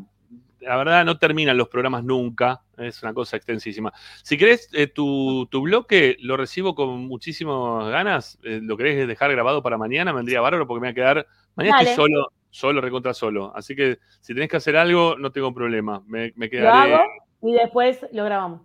la 0.61 0.77
verdad, 0.77 1.05
no 1.05 1.19
terminan 1.19 1.57
los 1.57 1.66
programas 1.69 2.05
nunca. 2.05 2.61
Es 2.78 3.03
una 3.03 3.12
cosa 3.12 3.37
extensísima. 3.37 3.93
Si 4.23 4.39
querés, 4.39 4.69
eh, 4.73 4.87
tu, 4.87 5.47
tu 5.51 5.62
bloque 5.62 6.16
lo 6.20 6.37
recibo 6.37 6.77
con 6.77 7.09
muchísimas 7.09 7.89
ganas. 7.91 8.39
Eh, 8.45 8.61
¿Lo 8.62 8.77
querés 8.77 9.09
dejar 9.09 9.32
grabado 9.32 9.65
para 9.65 9.77
mañana? 9.77 10.12
Me 10.12 10.19
vendría 10.19 10.41
bárbaro 10.43 10.69
porque 10.69 10.81
me 10.81 10.87
voy 10.87 10.93
a 10.93 10.95
quedar. 10.95 11.27
Mañana 11.57 11.78
Dale. 11.78 11.91
estoy 11.91 12.05
solo, 12.07 12.28
solo, 12.51 12.81
recontra 12.81 13.12
solo. 13.12 13.53
Así 13.57 13.74
que 13.74 13.99
si 14.20 14.32
tenés 14.32 14.49
que 14.49 14.59
hacer 14.59 14.77
algo, 14.77 15.16
no 15.19 15.32
tengo 15.32 15.53
problema. 15.53 16.05
Me, 16.07 16.32
me 16.37 16.47
Lo 16.47 16.51
quedaré. 16.53 16.95
hago 16.95 17.03
y 17.43 17.53
después 17.55 18.07
lo 18.12 18.24
grabamos. 18.24 18.61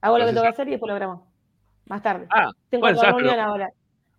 Hago 0.00 0.16
lo 0.16 0.24
que 0.24 0.30
tengo 0.30 0.42
que 0.44 0.48
hacer 0.48 0.68
y 0.68 0.70
después 0.70 0.88
lo 0.88 0.94
grabamos. 0.94 1.24
Más 1.88 2.02
tarde. 2.02 2.26
Ah, 2.30 2.48
Tengo 2.70 2.80
bueno, 2.86 2.98
Pero- 3.18 3.42
ahora. 3.42 3.68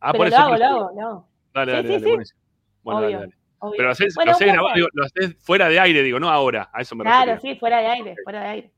Ah, 0.04 0.12
Pero 0.12 0.18
por 0.18 0.28
lo 0.30 0.34
eso. 0.36 0.38
hago, 0.42 0.50
por 0.52 0.60
lo 0.60 0.66
hago, 0.66 0.92
lo 0.96 1.02
hago. 1.08 1.28
Dale, 1.54 1.72
dale, 1.72 1.88
sí, 1.88 1.94
dale. 1.94 2.04
sí. 2.06 2.10
buenísimo. 2.12 2.40
Bueno, 2.84 3.00
Obvio, 3.00 3.10
dale, 3.20 3.20
dale. 3.32 3.38
Pero 3.78 3.84
lo 3.84 3.92
haces, 3.92 4.16
Bueno, 4.16 4.32
lo 4.32 4.36
haces 4.36 4.48
un 4.48 4.54
grabado, 4.54 4.68
poco. 4.70 4.76
digo, 4.76 4.88
lo 4.94 5.04
haces 5.06 5.36
fuera 5.44 5.70
de 5.70 5.80
aire, 5.80 6.04
digo, 6.04 6.20
no 6.20 6.30
ahora. 6.30 6.70
A 6.74 6.82
eso 6.82 6.96
me 6.96 7.04
Claro, 7.06 7.32
refería. 7.34 7.54
sí, 7.54 7.60
fuera 7.60 7.78
de 7.80 7.88
aire, 7.88 8.16
fuera 8.24 8.42
de 8.42 8.48
aire. 8.48 8.72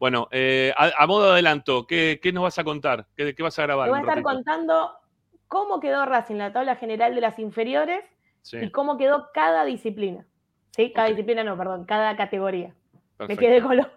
Bueno, 0.00 0.26
eh, 0.32 0.74
a, 0.76 0.90
a 0.98 1.06
modo 1.06 1.26
de 1.26 1.32
adelanto, 1.34 1.86
¿qué, 1.86 2.18
qué 2.20 2.32
nos 2.32 2.42
vas 2.42 2.58
a 2.58 2.64
contar? 2.64 3.06
¿Qué, 3.16 3.34
qué 3.36 3.42
vas 3.44 3.56
a 3.58 3.62
grabar? 3.62 3.86
Te 3.86 3.90
voy 3.90 3.98
a 3.98 4.00
estar 4.02 4.16
ratito? 4.16 4.28
contando 4.34 4.92
cómo 5.46 5.78
quedó 5.78 6.04
Racing 6.06 6.34
en 6.34 6.38
la 6.40 6.52
tabla 6.52 6.74
general 6.74 7.14
de 7.14 7.20
las 7.20 7.38
inferiores 7.38 8.02
Sí, 8.40 8.56
y 8.60 8.70
cómo 8.72 8.98
quedó 8.98 9.28
cada 9.32 9.64
disciplina. 9.64 10.26
¿Sí? 10.72 10.92
Cada 10.92 11.06
disciplina, 11.08 11.44
no, 11.44 11.56
perdón, 11.56 11.84
cada 11.84 12.16
categoría. 12.16 12.74
Me 13.28 13.36
quedé 13.36 13.62
con 13.62 13.76
lo, 13.76 13.88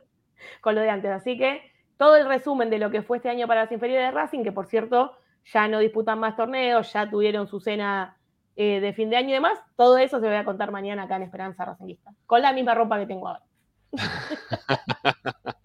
con 0.62 0.76
lo 0.76 0.82
de 0.82 0.90
antes. 0.92 1.10
Así 1.10 1.36
que 1.40 1.72
todo 1.98 2.16
el 2.18 2.28
resumen 2.28 2.70
de 2.70 2.78
lo 2.78 2.92
que 2.92 3.02
fue 3.02 3.18
este 3.18 3.30
año 3.30 3.48
para 3.48 3.62
las 3.62 3.72
inferiores 3.72 4.06
de 4.06 4.12
Racing, 4.12 4.44
que 4.44 4.52
por 4.52 4.68
cierto 4.68 5.18
ya 5.46 5.68
no 5.68 5.80
disputan 5.80 6.20
más 6.20 6.36
torneos, 6.36 6.92
ya 6.94 7.10
tuvieron 7.10 7.48
su 7.48 7.60
cena 7.60 8.18
eh, 8.56 8.80
de 8.80 8.94
fin 8.94 9.10
de 9.10 9.18
año 9.18 9.30
y 9.30 9.34
demás, 9.34 9.60
todo 9.76 9.98
eso 9.98 10.18
se 10.18 10.26
lo 10.26 10.32
voy 10.32 10.40
a 10.40 10.46
contar 10.46 10.72
mañana 10.72 11.04
acá 11.04 11.18
en 11.18 11.24
Esperanza 11.24 11.66
Racingista, 11.66 12.12
con 12.26 12.42
la 12.42 12.54
misma 12.54 12.74
ropa 12.74 13.00
que 13.00 13.06
tengo 13.06 13.28
ahora. 13.28 13.44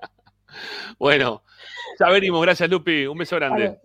Bueno, 1.01 1.45
ya 1.99 2.11
venimos. 2.11 2.43
Gracias, 2.43 2.69
Lupi. 2.69 3.07
Un 3.07 3.17
beso 3.17 3.37
grande. 3.37 3.69
Vale. 3.69 3.81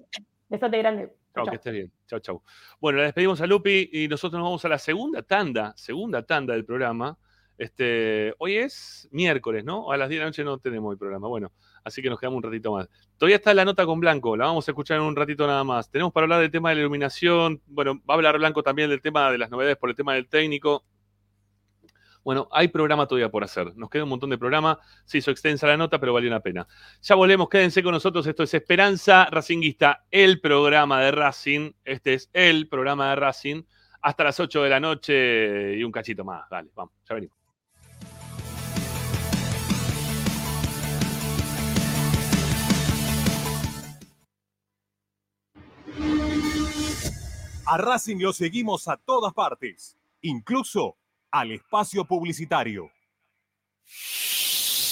Besote 0.50 0.78
grande. 0.78 1.14
Chao, 1.34 1.46
Chau. 1.46 1.52
que 1.52 1.56
estés 1.56 1.74
bien. 1.74 1.92
Chao, 2.08 2.20
chao. 2.20 2.44
Bueno, 2.82 3.00
la 3.00 3.06
despedimos 3.06 3.40
a 3.40 3.48
Lupi 3.48 3.90
y 3.92 4.10
nosotros 4.10 4.38
nos 4.38 4.48
vamos 4.48 4.66
a 4.66 4.70
la 4.70 4.78
segunda 4.78 5.22
tanda, 5.22 5.74
segunda 5.78 6.24
tanda 6.24 6.54
del 6.54 6.66
programa. 6.66 7.18
Este, 7.58 8.34
hoy 8.38 8.58
es 8.58 9.08
miércoles, 9.12 9.64
¿no? 9.64 9.92
A 9.92 9.98
las 9.98 10.10
10 10.10 10.20
de 10.20 10.24
la 10.24 10.30
noche 10.30 10.44
no 10.44 10.58
tenemos 10.58 10.92
el 10.92 10.98
programa. 10.98 11.30
Bueno, 11.30 11.54
así 11.86 12.02
que 12.02 12.10
nos 12.10 12.20
quedamos 12.20 12.38
un 12.38 12.44
ratito 12.44 12.74
más. 12.74 12.90
Todavía 13.18 13.38
está 13.38 13.54
la 13.54 13.64
nota 13.64 13.86
con 13.86 14.00
Blanco, 14.02 14.36
la 14.36 14.46
vamos 14.46 14.68
a 14.68 14.72
escuchar 14.72 14.98
en 14.98 15.04
un 15.04 15.16
ratito 15.16 15.48
nada 15.48 15.64
más. 15.64 15.90
Tenemos 15.90 16.12
para 16.12 16.26
hablar 16.26 16.42
del 16.42 16.52
tema 16.52 16.70
de 16.70 16.76
la 16.76 16.82
iluminación. 16.82 17.62
Bueno, 17.68 18.02
va 18.10 18.16
a 18.16 18.18
hablar 18.18 18.38
Blanco 18.38 18.64
también 18.64 18.90
del 18.90 19.02
tema 19.02 19.32
de 19.32 19.38
las 19.38 19.50
novedades 19.50 19.78
por 19.78 19.90
el 19.90 19.96
tema 19.96 20.16
del 20.16 20.28
técnico. 20.28 20.84
Bueno, 22.24 22.48
hay 22.52 22.70
programa 22.70 23.08
todavía 23.08 23.30
por 23.30 23.44
hacer. 23.44 23.78
Nos 23.78 23.88
queda 23.88 24.04
un 24.04 24.10
montón 24.10 24.32
de 24.32 24.40
programa. 24.40 24.80
Se 25.06 25.20
hizo 25.20 25.30
extensa 25.30 25.68
la 25.68 25.78
nota, 25.78 26.00
pero 26.00 26.12
valió 26.12 26.32
la 26.32 26.40
pena. 26.40 26.68
Ya 27.04 27.14
volvemos, 27.14 27.48
quédense 27.48 27.84
con 27.84 27.92
nosotros. 27.92 28.26
Esto 28.26 28.42
es 28.42 28.54
Esperanza 28.56 29.28
Racinguista, 29.30 30.06
el 30.10 30.42
programa 30.42 31.02
de 31.02 31.12
Racing. 31.12 31.74
Este 31.84 32.16
es 32.16 32.32
el 32.34 32.68
programa 32.68 33.12
de 33.12 33.16
Racing. 33.18 33.64
Hasta 34.02 34.24
las 34.24 34.40
8 34.40 34.64
de 34.64 34.70
la 34.70 34.80
noche 34.80 35.78
y 35.78 35.84
un 35.84 35.92
cachito 35.92 36.26
más. 36.26 36.50
Dale, 36.50 36.72
vamos, 36.74 36.96
ya 37.08 37.14
venimos. 37.14 37.45
A 47.68 47.78
Racing 47.78 48.18
lo 48.18 48.32
seguimos 48.32 48.88
a 48.88 48.96
todas 48.96 49.34
partes, 49.34 49.98
incluso 50.22 50.98
al 51.32 51.52
espacio 51.52 52.06
publicitario. 52.06 52.92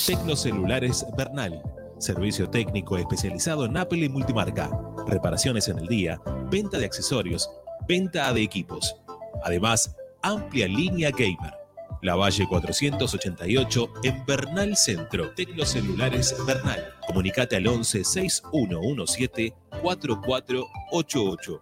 Tecnocelulares 0.08 1.06
Bernal. 1.16 1.62
Servicio 2.00 2.50
técnico 2.50 2.98
especializado 2.98 3.66
en 3.66 3.78
Apple 3.78 4.06
y 4.06 4.10
multimarca. 4.10 4.72
Reparaciones 5.08 5.68
en 5.68 5.78
el 5.78 5.88
día, 5.88 6.20
venta 6.50 6.80
de 6.80 6.86
accesorios, 6.86 7.48
venta 7.88 8.34
de 8.34 8.42
equipos. 8.42 8.96
Además, 9.44 9.96
amplia 10.24 10.68
línea 10.68 11.12
gamer. 11.12 11.54
La 12.02 12.16
Valle 12.16 12.48
488 12.48 13.94
en 14.04 14.26
Bernal 14.26 14.76
Centro. 14.76 15.32
Tecnocelulares 15.36 16.36
Bernal. 16.48 16.96
Comunicate 17.06 17.56
al 17.56 17.68
11 17.68 18.04
6117 18.04 19.54
4488. 19.82 21.62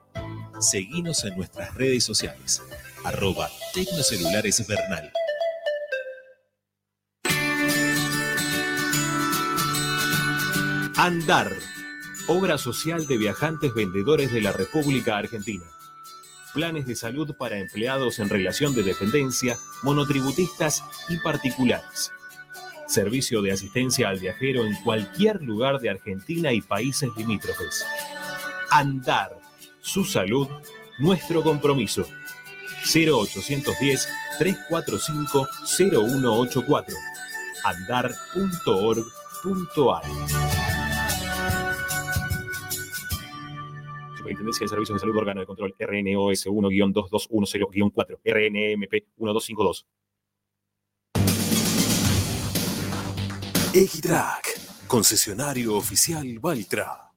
Seguinos 0.62 1.26
en 1.26 1.36
nuestras 1.36 1.74
redes 1.74 2.04
sociales. 2.04 2.62
Arroba 3.04 3.50
Tecnocelulares 3.74 4.68
Bernal. 4.68 5.12
Andar. 10.96 11.52
Obra 12.28 12.60
social 12.60 13.08
de 13.08 13.18
viajantes 13.18 13.74
vendedores 13.74 14.32
de 14.32 14.42
la 14.42 14.52
República 14.52 15.18
Argentina. 15.18 15.66
Planes 16.54 16.86
de 16.86 16.96
salud 16.96 17.36
para 17.40 17.58
empleados 17.58 18.20
en 18.20 18.30
relación 18.30 18.76
de 18.76 18.84
dependencia, 18.84 19.58
monotributistas 19.82 20.84
y 21.10 21.18
particulares. 21.18 22.12
Servicio 22.88 23.42
de 23.42 23.52
asistencia 23.52 24.10
al 24.10 24.20
viajero 24.20 24.64
en 24.68 24.76
cualquier 24.84 25.42
lugar 25.42 25.80
de 25.80 25.90
Argentina 25.90 26.54
y 26.54 26.62
países 26.62 27.10
limítrofes. 27.18 27.84
Andar. 28.70 29.40
Su 29.82 30.06
salud, 30.06 30.48
nuestro 30.99 31.41
compromiso. 31.41 32.06
0810 32.86 34.08
345 34.38 35.48
0184. 35.66 36.95
Andar.org.ar. 37.64 39.03
Superintendencia 44.18 44.66
de 44.66 44.70
Servicios 44.70 44.95
de 44.95 44.99
Salud 44.99 45.18
Órgano 45.18 45.41
de 45.41 45.48
Control 45.48 45.76
RNOS 45.80 46.45
1-2210-4 46.45 48.20
RNMP 48.24 48.94
1252. 49.18 49.88
Equitrack, 53.74 54.88
concesionario 54.88 55.76
oficial 55.76 56.40
Valtra. 56.40 57.11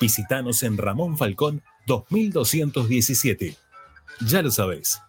Visítanos 0.00 0.62
en 0.62 0.76
Ramón 0.76 1.16
Falcón 1.16 1.62
2217. 1.86 3.56
Ya 4.26 4.42
lo 4.42 4.50
sabes, 4.50 5.00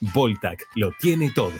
Voltac 0.00 0.66
lo 0.74 0.92
tiene 1.00 1.30
todo. 1.30 1.52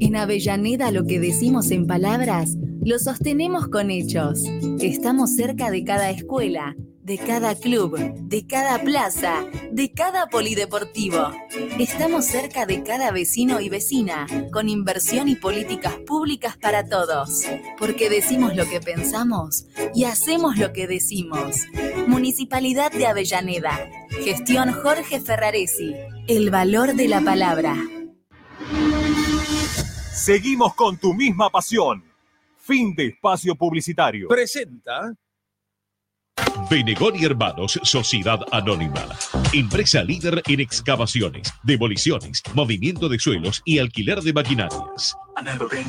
En 0.00 0.16
Avellaneda 0.16 0.90
lo 0.90 1.04
que 1.04 1.18
decimos 1.18 1.70
en 1.70 1.86
palabras, 1.86 2.56
lo 2.84 2.98
sostenemos 2.98 3.68
con 3.68 3.90
hechos. 3.90 4.42
Estamos 4.80 5.34
cerca 5.34 5.70
de 5.70 5.84
cada 5.84 6.10
escuela, 6.10 6.76
de 7.08 7.16
cada 7.16 7.54
club, 7.54 7.98
de 7.98 8.46
cada 8.46 8.82
plaza, 8.82 9.42
de 9.72 9.92
cada 9.92 10.26
polideportivo. 10.26 11.32
Estamos 11.78 12.26
cerca 12.26 12.66
de 12.66 12.82
cada 12.82 13.10
vecino 13.12 13.62
y 13.62 13.70
vecina, 13.70 14.26
con 14.52 14.68
inversión 14.68 15.26
y 15.28 15.34
políticas 15.34 15.94
públicas 16.06 16.58
para 16.58 16.86
todos. 16.86 17.44
Porque 17.78 18.10
decimos 18.10 18.54
lo 18.54 18.68
que 18.68 18.80
pensamos 18.80 19.64
y 19.94 20.04
hacemos 20.04 20.58
lo 20.58 20.74
que 20.74 20.86
decimos. 20.86 21.56
Municipalidad 22.06 22.92
de 22.92 23.06
Avellaneda. 23.06 23.90
Gestión 24.22 24.72
Jorge 24.72 25.18
Ferraresi. 25.18 25.96
El 26.26 26.50
valor 26.50 26.92
de 26.92 27.08
la 27.08 27.22
palabra. 27.22 27.74
Seguimos 30.12 30.74
con 30.74 30.98
tu 30.98 31.14
misma 31.14 31.48
pasión. 31.48 32.04
Fin 32.58 32.94
de 32.94 33.06
espacio 33.06 33.54
publicitario. 33.54 34.28
Presenta. 34.28 35.14
Benegón 36.70 37.16
y 37.16 37.24
Hermanos, 37.24 37.80
Sociedad 37.82 38.40
Anónima. 38.52 39.04
Empresa 39.52 40.02
líder 40.02 40.42
en 40.46 40.60
excavaciones, 40.60 41.52
demoliciones, 41.62 42.42
movimiento 42.54 43.08
de 43.08 43.18
suelos 43.18 43.62
y 43.64 43.78
alquiler 43.78 44.20
de 44.20 44.32
maquinarias. 44.32 45.16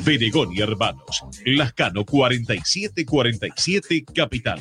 Benegón 0.04 0.50
y 0.52 0.60
Hermanos, 0.60 1.24
Lascano 1.44 2.04
4747 2.04 4.04
Capital. 4.14 4.60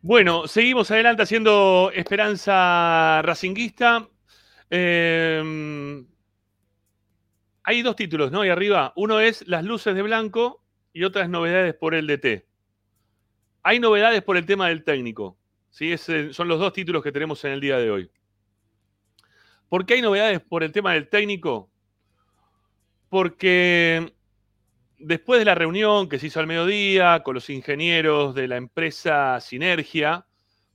Bueno, 0.02 0.48
seguimos 0.48 0.91
adelante 0.91 1.24
haciendo 1.24 1.91
Esperanza 1.94 3.22
Racinguista. 3.22 4.07
Eh, 4.70 6.06
hay 7.64 7.82
dos 7.82 7.98
títulos, 7.98 8.32
¿no? 8.32 8.41
Ahí 8.41 8.49
arriba. 8.49 8.94
Uno 8.95 9.20
es 9.20 9.45
Las 9.45 9.65
luces 9.65 9.94
de 9.94 10.02
blanco 10.03 10.62
y 10.94 11.03
otra 11.03 11.24
es 11.24 11.30
Novedades 11.30 11.74
por 11.74 11.95
el 11.95 12.07
DT. 12.07 12.45
hay 13.64 13.80
novedades 13.80 14.22
por 14.22 14.38
el 14.38 14.45
tema 14.45 14.70
del 14.70 14.84
técnico. 14.84 15.38
¿sí? 15.70 15.98
Son 15.98 16.48
los 16.48 16.60
dos 16.60 16.72
títulos 16.72 17.03
que 17.03 17.11
tenemos 17.11 17.44
en 17.45 17.52
el 17.53 17.60
día 17.61 17.78
de 17.78 17.90
hoy. 17.90 18.11
¿Por 19.70 19.86
qué 19.86 19.95
hay 19.95 20.02
novedades 20.02 20.40
por 20.40 20.64
el 20.64 20.72
tema 20.72 20.94
del 20.94 21.10
técnico? 21.10 21.72
Porque 23.10 24.14
después 24.99 25.40
de 25.40 25.45
la 25.45 25.56
reunión 25.56 26.07
que 26.07 26.20
se 26.20 26.28
hizo 26.28 26.40
al 26.40 26.48
mediodía 26.48 27.24
con 27.24 27.34
los 27.34 27.49
ingenieros 27.49 28.36
de 28.36 28.48
la 28.48 28.57
empresa 28.57 29.40
Sinergia 29.40 30.26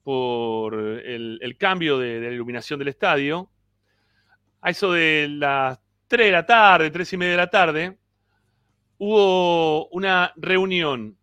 por 0.03 0.75
el, 0.75 1.57
cambio 1.59 1.99
de, 1.99 2.19
de 2.19 2.29
la 2.29 2.35
iluminación 2.35 2.79
del 2.79 2.89
estadio, 2.89 3.51
a 4.61 4.71
eso 4.71 4.93
de 4.93 5.29
las 5.31 5.79
3 6.09 6.27
de 6.27 6.33
la 6.33 6.47
tarde, 6.47 6.91
3 6.91 7.13
y 7.13 7.17
media 7.17 7.33
de 7.33 7.37
la 7.37 7.51
tarde, 7.51 7.98
hubo 8.99 9.89
una 9.89 10.33
reunión 10.37 11.17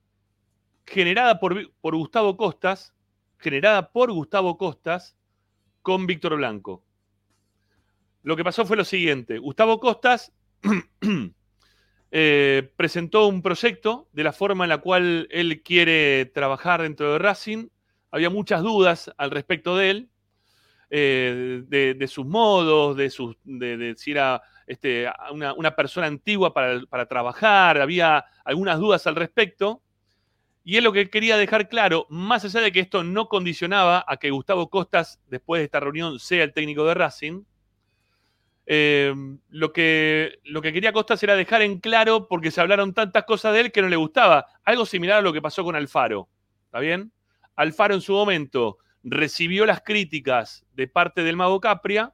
generada 0.86 1.40
por, 1.40 1.72
Gustavo 1.82 2.38
Costas, 2.38 2.94
generada 3.38 3.92
por 3.92 4.12
Gustavo 4.12 4.58
Costas 4.58 5.16
con 5.82 6.08
Víctor 6.08 6.38
Blanco. 6.38 6.84
Lo 8.24 8.36
que 8.36 8.44
pasó 8.44 8.66
fue 8.66 8.78
lo 8.78 8.86
siguiente. 8.86 9.38
Gustavo 9.38 9.80
Costas 9.80 10.32
eh, 12.12 12.72
presentó 12.76 13.28
un 13.28 13.42
proyecto 13.42 14.08
de 14.14 14.24
la 14.24 14.34
forma 14.34 14.66
en 14.66 14.70
la 14.70 14.80
cual 14.80 15.28
él 15.30 15.62
quiere 15.62 16.26
trabajar 16.34 16.82
dentro 16.82 17.14
de 17.14 17.20
Racing. 17.20 17.68
Había 18.10 18.30
muchas 18.30 18.64
dudas 18.64 19.12
al 19.18 19.32
respecto 19.32 19.76
de 19.76 19.90
él, 19.90 20.10
eh, 20.90 21.64
de, 21.68 21.94
de 21.94 22.08
sus 22.08 22.26
modos, 22.26 22.96
de, 22.96 23.10
sus, 23.10 23.36
de, 23.44 23.78
de 23.78 23.96
si 23.96 24.12
era 24.12 24.42
este, 24.68 25.08
una, 25.32 25.76
persona 25.76 26.08
antigua 26.08 26.54
para, 26.54 27.06
trabajar. 27.08 27.80
Había 27.80 28.26
algunas 28.44 28.80
dudas 28.80 29.06
al 29.08 29.16
respecto. 29.16 29.82
Y 30.64 30.78
él 30.78 30.84
lo 30.84 30.92
que 30.92 31.10
quería 31.12 31.38
dejar 31.38 31.70
claro, 31.70 32.08
más 32.10 32.44
allá 32.44 32.60
de 32.60 32.72
que 32.72 32.80
esto 32.80 33.04
no 33.04 33.30
condicionaba 33.30 34.04
a 34.08 34.18
que 34.18 34.32
Gustavo 34.32 34.70
Costas, 34.70 35.22
después 35.28 35.60
de 35.60 35.66
esta 35.66 35.80
reunión, 35.80 36.20
sea 36.20 36.44
el 36.44 36.54
técnico 36.54 36.86
de 36.86 36.96
Racing, 36.96 37.44
eh, 38.66 39.14
lo, 39.50 39.72
que, 39.72 40.40
lo 40.44 40.64
que 40.64 40.74
quería 40.74 40.92
Costas 40.92 41.22
era 41.22 41.36
dejar 41.36 41.62
en 41.62 41.80
claro, 41.80 42.28
porque 42.28 42.50
se 42.50 42.62
hablaron 42.62 42.96
tantas 42.96 43.26
cosas 43.26 43.54
de 43.54 43.62
él 43.62 43.72
que 43.72 43.84
no 43.84 43.90
le 43.90 43.96
gustaba. 43.96 44.48
Algo 44.64 44.88
similar 44.88 45.20
a 45.20 45.22
lo 45.22 45.32
que 45.32 45.42
pasó 45.42 45.64
con 45.64 45.76
Alfaro. 45.76 46.28
¿Está 46.66 46.80
bien? 46.80 47.12
Alfaro 47.56 47.94
en 47.94 48.02
su 48.02 48.14
momento 48.14 48.80
recibió 49.04 49.68
las 49.68 49.82
críticas 49.82 50.66
de 50.74 50.88
parte 50.88 51.24
del 51.24 51.36
Mago 51.36 51.62
Capria 51.62 52.12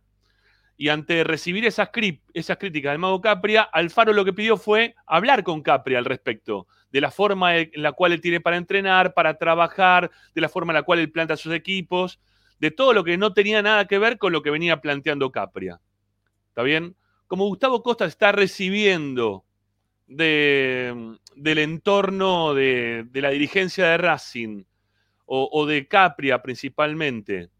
y 0.81 0.89
ante 0.89 1.23
recibir 1.23 1.63
esas, 1.65 1.89
críticas 1.91 2.91
del 2.91 2.97
Mago 2.97 3.21
Capria, 3.21 3.61
Alfaro 3.61 4.13
lo 4.13 4.25
que 4.25 4.33
pidió 4.33 4.57
fue 4.57 4.95
hablar 5.05 5.43
con 5.43 5.61
Capria 5.61 5.99
al 5.99 6.05
respecto, 6.05 6.65
de 6.91 7.01
la 7.01 7.11
forma 7.11 7.55
en 7.55 7.69
la 7.75 7.91
cual 7.91 8.13
él 8.13 8.19
tiene 8.19 8.41
para 8.41 8.57
entrenar, 8.57 9.13
para 9.13 9.37
trabajar, 9.37 10.09
de 10.33 10.41
la 10.41 10.49
forma 10.49 10.73
en 10.73 10.77
la 10.77 10.81
cual 10.81 10.97
él 10.97 11.11
planta 11.11 11.37
sus 11.37 11.53
equipos, 11.53 12.19
de 12.57 12.71
todo 12.71 12.93
lo 12.93 13.03
que 13.03 13.15
no 13.15 13.31
tenía 13.31 13.61
nada 13.61 13.85
que 13.85 13.99
ver 13.99 14.17
con 14.17 14.33
lo 14.33 14.41
que 14.41 14.49
venía 14.49 14.81
planteando 14.81 15.31
Capria. 15.31 15.79
¿Está 16.49 16.63
bien? 16.63 16.95
Como 17.27 17.45
Gustavo 17.45 17.83
Costa 17.83 18.05
está 18.05 18.31
recibiendo 18.31 19.45
de- 20.07 21.15
del 21.35 21.59
entorno 21.59 22.55
de, 22.55 23.05
la 23.13 23.29
dirigencia 23.29 23.85
de 23.85 23.97
Racing 23.99 24.63
o 25.27 25.65
de 25.67 25.87
Capria 25.87 26.41
principalmente, 26.41 27.51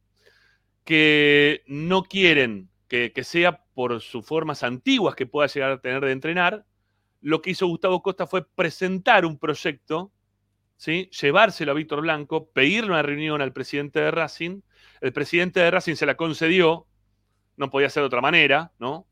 que 0.84 1.62
no 1.68 2.02
quieren 2.02 2.71
que, 2.92 3.24
sea 3.24 3.64
por 3.74 4.02
sus 4.02 4.26
formas 4.26 4.64
antiguas 4.64 5.16
que 5.16 5.26
pueda 5.26 5.48
llegar 5.48 5.72
a 5.72 5.80
tener 5.80 6.04
de 6.04 6.12
entrenar, 6.12 6.66
lo 7.22 7.42
que 7.42 7.52
hizo 7.52 7.68
Gustavo 7.68 8.02
Costa 8.02 8.28
fue 8.28 8.46
presentar 8.46 9.26
un 9.26 9.38
proyecto, 9.38 10.12
¿sí? 10.76 11.10
llevárselo 11.22 11.72
a 11.72 11.76
Víctor 11.76 12.02
Blanco, 12.02 12.52
pedirle 12.52 12.90
una 12.90 13.02
reunión 13.02 13.42
al 13.42 13.54
presidente 13.54 14.02
de 14.02 14.12
Racing. 14.12 14.62
El 15.00 15.14
presidente 15.14 15.62
de 15.62 15.72
Racing 15.72 15.96
se 15.96 16.06
la 16.06 16.18
concedió, 16.18 16.86
no 17.56 17.70
podía 17.70 17.90
ser 17.90 18.04
de 18.04 18.08
otra 18.08 18.20
manera, 18.20 18.74
¿no? 18.78 19.08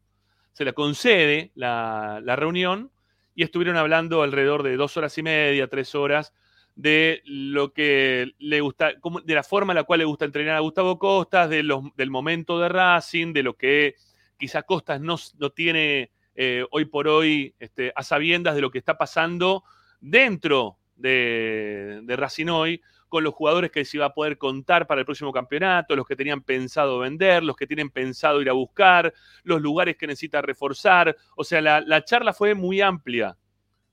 Se 0.52 0.66
le 0.66 0.74
concede 0.74 1.52
la, 1.56 2.20
la 2.22 2.36
reunión 2.36 2.92
y 3.34 3.44
estuvieron 3.44 3.78
hablando 3.78 4.24
alrededor 4.24 4.64
de 4.64 4.76
dos 4.76 4.98
horas 4.98 5.18
y 5.18 5.24
media, 5.24 5.70
tres 5.70 5.96
horas, 5.96 6.34
de 6.80 7.22
lo 7.26 7.74
que 7.74 8.32
le 8.38 8.62
gusta, 8.62 8.94
de 9.26 9.36
la 9.36 9.44
forma 9.44 9.74
en 9.74 9.76
la 9.76 9.84
cual 9.84 10.00
le 10.00 10.06
gusta 10.06 10.24
entrenar 10.24 10.56
a 10.56 10.62
Gustavo 10.62 10.98
Costas, 10.98 11.50
de 11.50 11.62
los- 11.62 11.84
del 11.98 12.10
momento 12.10 12.58
de 12.58 12.70
Racing, 12.70 13.34
de 13.34 13.44
lo 13.44 13.56
que 13.58 13.96
quizá 14.38 14.64
Costas 14.64 15.02
no, 15.02 15.18
no 15.40 15.50
tiene 15.50 16.10
eh, 16.36 16.64
hoy 16.72 16.86
por 16.86 17.10
hoy 17.10 17.54
este, 17.60 17.92
a 17.94 18.02
sabiendas 18.02 18.56
de 18.56 18.62
lo 18.62 18.72
que 18.72 18.78
está 18.78 18.98
pasando 18.98 19.66
dentro 20.00 20.78
de, 20.96 22.00
de 22.04 22.16
Racing 22.16 22.48
hoy, 22.48 22.82
con 23.10 23.26
los 23.26 23.34
jugadores 23.34 23.72
que 23.72 23.84
se 23.84 23.98
iba 23.98 24.06
a 24.06 24.14
poder 24.14 24.38
contar 24.38 24.88
para 24.88 25.02
el 25.02 25.06
próximo 25.06 25.34
campeonato, 25.34 25.98
los 25.98 26.08
que 26.08 26.16
tenían 26.16 26.42
pensado 26.44 27.00
vender, 27.00 27.44
los 27.44 27.58
que 27.58 27.68
tienen 27.68 27.90
pensado 27.90 28.42
ir 28.42 28.50
a 28.50 28.54
buscar, 28.54 29.14
los 29.44 29.62
lugares 29.62 29.98
que 29.98 30.08
necesita 30.08 30.42
reforzar. 30.42 31.14
O 31.36 31.44
sea, 31.44 31.60
la, 31.60 31.82
la 31.82 32.06
charla 32.06 32.32
fue 32.32 32.54
muy 32.56 32.80
amplia, 32.80 33.36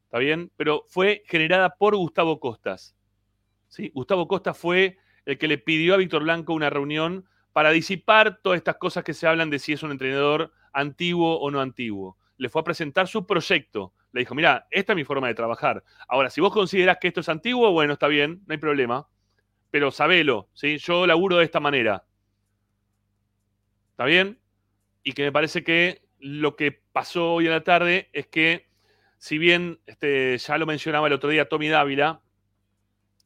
¿está 0.07 0.19
bien? 0.19 0.51
Pero 0.57 0.85
fue 0.89 1.23
generada 1.27 1.77
por 1.77 1.95
Gustavo 1.95 2.41
Costas. 2.41 2.97
¿sí? 3.69 3.91
Gustavo 3.95 4.27
Costas 4.27 4.57
fue 4.59 4.99
el 5.27 5.39
que 5.39 5.49
le 5.49 5.59
pidió 5.59 5.95
a 5.95 5.99
Víctor 5.99 6.23
Blanco 6.23 6.55
una 6.55 6.71
reunión 6.71 7.27
para 7.53 7.71
disipar 7.71 8.41
todas 8.43 8.59
estas 8.59 8.77
cosas 8.77 9.05
que 9.05 9.15
se 9.15 9.27
hablan 9.27 9.51
de 9.51 9.59
si 9.59 9.73
es 9.73 9.83
un 9.83 9.91
entrenador 9.91 10.53
antiguo 10.73 11.39
o 11.39 11.51
no 11.51 11.61
antiguo. 11.61 12.17
Le 12.37 12.49
fue 12.49 12.61
a 12.61 12.65
presentar 12.65 13.09
su 13.09 13.27
proyecto. 13.27 13.95
Le 14.13 14.21
dijo, 14.21 14.35
mira, 14.35 14.67
esta 14.71 14.93
es 14.93 14.97
mi 14.97 15.05
forma 15.05 15.29
de 15.29 15.35
trabajar. 15.35 15.83
Ahora, 16.07 16.31
si 16.31 16.41
vos 16.41 16.53
considerás 16.53 16.99
que 17.01 17.09
esto 17.09 17.21
es 17.21 17.29
antiguo, 17.29 17.73
bueno, 17.73 17.95
está 17.95 18.09
bien, 18.09 18.43
no 18.47 18.53
hay 18.53 18.59
problema. 18.59 19.09
Pero 19.71 19.91
sabelo, 19.91 20.49
¿sí? 20.53 20.79
Yo 20.79 21.07
laburo 21.07 21.39
de 21.39 21.45
esta 21.45 21.61
manera. 21.61 22.05
¿Está 23.91 24.05
bien? 24.05 24.39
Y 25.03 25.13
que 25.13 25.23
me 25.23 25.33
parece 25.33 25.65
que 25.65 26.03
lo 26.19 26.57
que 26.57 26.73
pasó 26.93 27.35
hoy 27.35 27.49
a 27.49 27.53
la 27.53 27.65
tarde 27.65 28.11
es 28.13 28.27
que, 28.27 28.69
si 29.19 29.39
bien 29.39 29.79
este, 29.87 30.39
ya 30.39 30.59
lo 30.59 30.67
mencionaba 30.67 31.07
el 31.07 31.13
otro 31.13 31.31
día 31.31 31.49
Tommy 31.49 31.69
Dávila, 31.69 32.21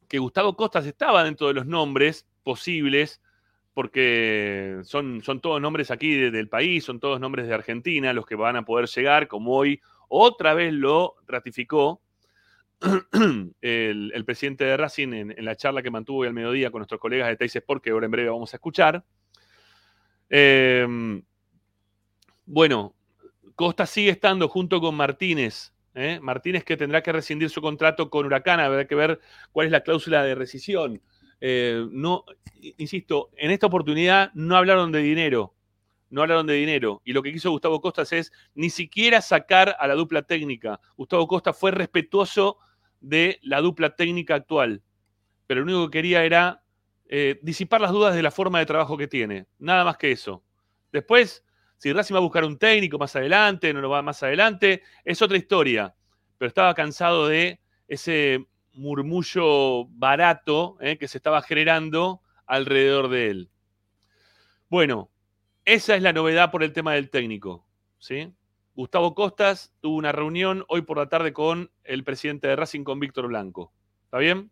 que 0.07 0.19
Gustavo 0.19 0.55
Costas 0.55 0.85
estaba 0.85 1.23
dentro 1.23 1.47
de 1.47 1.53
los 1.53 1.65
nombres 1.65 2.27
posibles, 2.43 3.21
porque 3.73 4.79
son, 4.83 5.21
son 5.23 5.39
todos 5.39 5.61
nombres 5.61 5.91
aquí 5.91 6.13
de- 6.13 6.31
del 6.31 6.49
país, 6.49 6.83
son 6.83 6.99
todos 6.99 7.19
nombres 7.19 7.47
de 7.47 7.53
Argentina 7.53 8.11
los 8.13 8.25
que 8.25 8.35
van 8.35 8.55
a 8.57 8.65
poder 8.65 8.87
llegar, 8.87 9.27
como 9.27 9.55
hoy 9.55 9.81
otra 10.09 10.53
vez 10.53 10.73
lo 10.73 11.15
ratificó 11.27 12.01
el, 13.61 14.23
presidente 14.25 14.65
de 14.65 14.75
Racing 14.75 15.13
en, 15.13 15.31
en 15.31 15.45
la 15.45 15.55
charla 15.55 15.81
que 15.81 15.91
mantuvo 15.91 16.19
hoy 16.19 16.27
al 16.27 16.33
mediodía 16.33 16.71
con 16.71 16.79
nuestros 16.79 16.99
colegas 16.99 17.29
de 17.29 17.37
Teis 17.37 17.55
Sport, 17.55 17.83
que 17.83 17.91
ahora 17.91 18.05
en 18.05 18.11
breve 18.11 18.29
vamos 18.29 18.53
a 18.53 18.57
escuchar. 18.57 19.05
Eh, 20.29 21.21
bueno, 22.45 22.95
Costa 23.55 23.85
sigue 23.85 24.09
estando 24.09 24.47
junto 24.47 24.81
con 24.81 24.95
Martínez. 24.95 25.73
¿Eh? 25.95 26.19
Martínez 26.21 26.63
que 26.63 26.77
tendrá 26.77 27.01
que 27.01 27.11
rescindir 27.11 27.49
su 27.49 27.61
contrato 27.61 28.09
con 28.09 28.25
Huracán, 28.25 28.59
habrá 28.59 28.85
que 28.85 28.95
ver 28.95 29.19
cuál 29.51 29.67
es 29.67 29.71
la 29.71 29.81
cláusula 29.81 30.23
de 30.23 30.35
rescisión. 30.35 31.01
Eh, 31.39 31.85
no, 31.91 32.25
insisto, 32.77 33.31
en 33.35 33.51
esta 33.51 33.67
oportunidad 33.67 34.31
no 34.33 34.55
hablaron 34.55 34.91
de 34.91 34.99
dinero. 34.99 35.55
No 36.09 36.21
hablaron 36.21 36.45
de 36.45 36.53
dinero. 36.53 37.01
Y 37.05 37.13
lo 37.13 37.23
que 37.23 37.31
quiso 37.31 37.51
Gustavo 37.51 37.79
Costas 37.79 38.11
es 38.11 38.31
ni 38.53 38.69
siquiera 38.69 39.21
sacar 39.21 39.75
a 39.79 39.87
la 39.87 39.95
dupla 39.95 40.23
técnica. 40.23 40.79
Gustavo 40.97 41.25
Costa 41.27 41.53
fue 41.53 41.71
respetuoso 41.71 42.57
de 42.99 43.39
la 43.41 43.61
dupla 43.61 43.95
técnica 43.95 44.35
actual. 44.35 44.83
Pero 45.47 45.61
lo 45.61 45.65
único 45.65 45.89
que 45.89 45.99
quería 45.99 46.23
era 46.23 46.63
eh, 47.07 47.39
disipar 47.41 47.81
las 47.81 47.91
dudas 47.91 48.13
de 48.13 48.23
la 48.23 48.31
forma 48.31 48.59
de 48.59 48.65
trabajo 48.65 48.97
que 48.97 49.07
tiene. 49.07 49.47
Nada 49.57 49.85
más 49.85 49.97
que 49.97 50.11
eso. 50.11 50.43
Después, 50.91 51.43
si 51.81 51.91
Racing 51.91 52.13
va 52.13 52.19
a 52.19 52.21
buscar 52.21 52.45
un 52.45 52.59
técnico 52.59 52.99
más 52.99 53.15
adelante, 53.15 53.73
no 53.73 53.81
lo 53.81 53.89
va 53.89 54.03
más 54.03 54.21
adelante, 54.21 54.83
es 55.03 55.19
otra 55.23 55.35
historia. 55.35 55.95
Pero 56.37 56.47
estaba 56.47 56.75
cansado 56.75 57.27
de 57.27 57.59
ese 57.87 58.45
murmullo 58.73 59.87
barato 59.87 60.77
eh, 60.79 60.99
que 60.99 61.07
se 61.07 61.17
estaba 61.17 61.41
generando 61.41 62.21
alrededor 62.45 63.09
de 63.09 63.31
él. 63.31 63.49
Bueno, 64.69 65.09
esa 65.65 65.95
es 65.95 66.03
la 66.03 66.13
novedad 66.13 66.51
por 66.51 66.61
el 66.61 66.71
tema 66.71 66.93
del 66.93 67.09
técnico. 67.09 67.65
¿sí? 67.97 68.31
Gustavo 68.75 69.15
Costas 69.15 69.73
tuvo 69.81 69.95
una 69.95 70.11
reunión 70.11 70.63
hoy 70.67 70.83
por 70.83 70.99
la 70.99 71.09
tarde 71.09 71.33
con 71.33 71.71
el 71.83 72.03
presidente 72.03 72.47
de 72.47 72.57
Racing, 72.57 72.83
con 72.83 72.99
Víctor 72.99 73.27
Blanco. 73.27 73.73
¿Está 74.03 74.19
bien? 74.19 74.51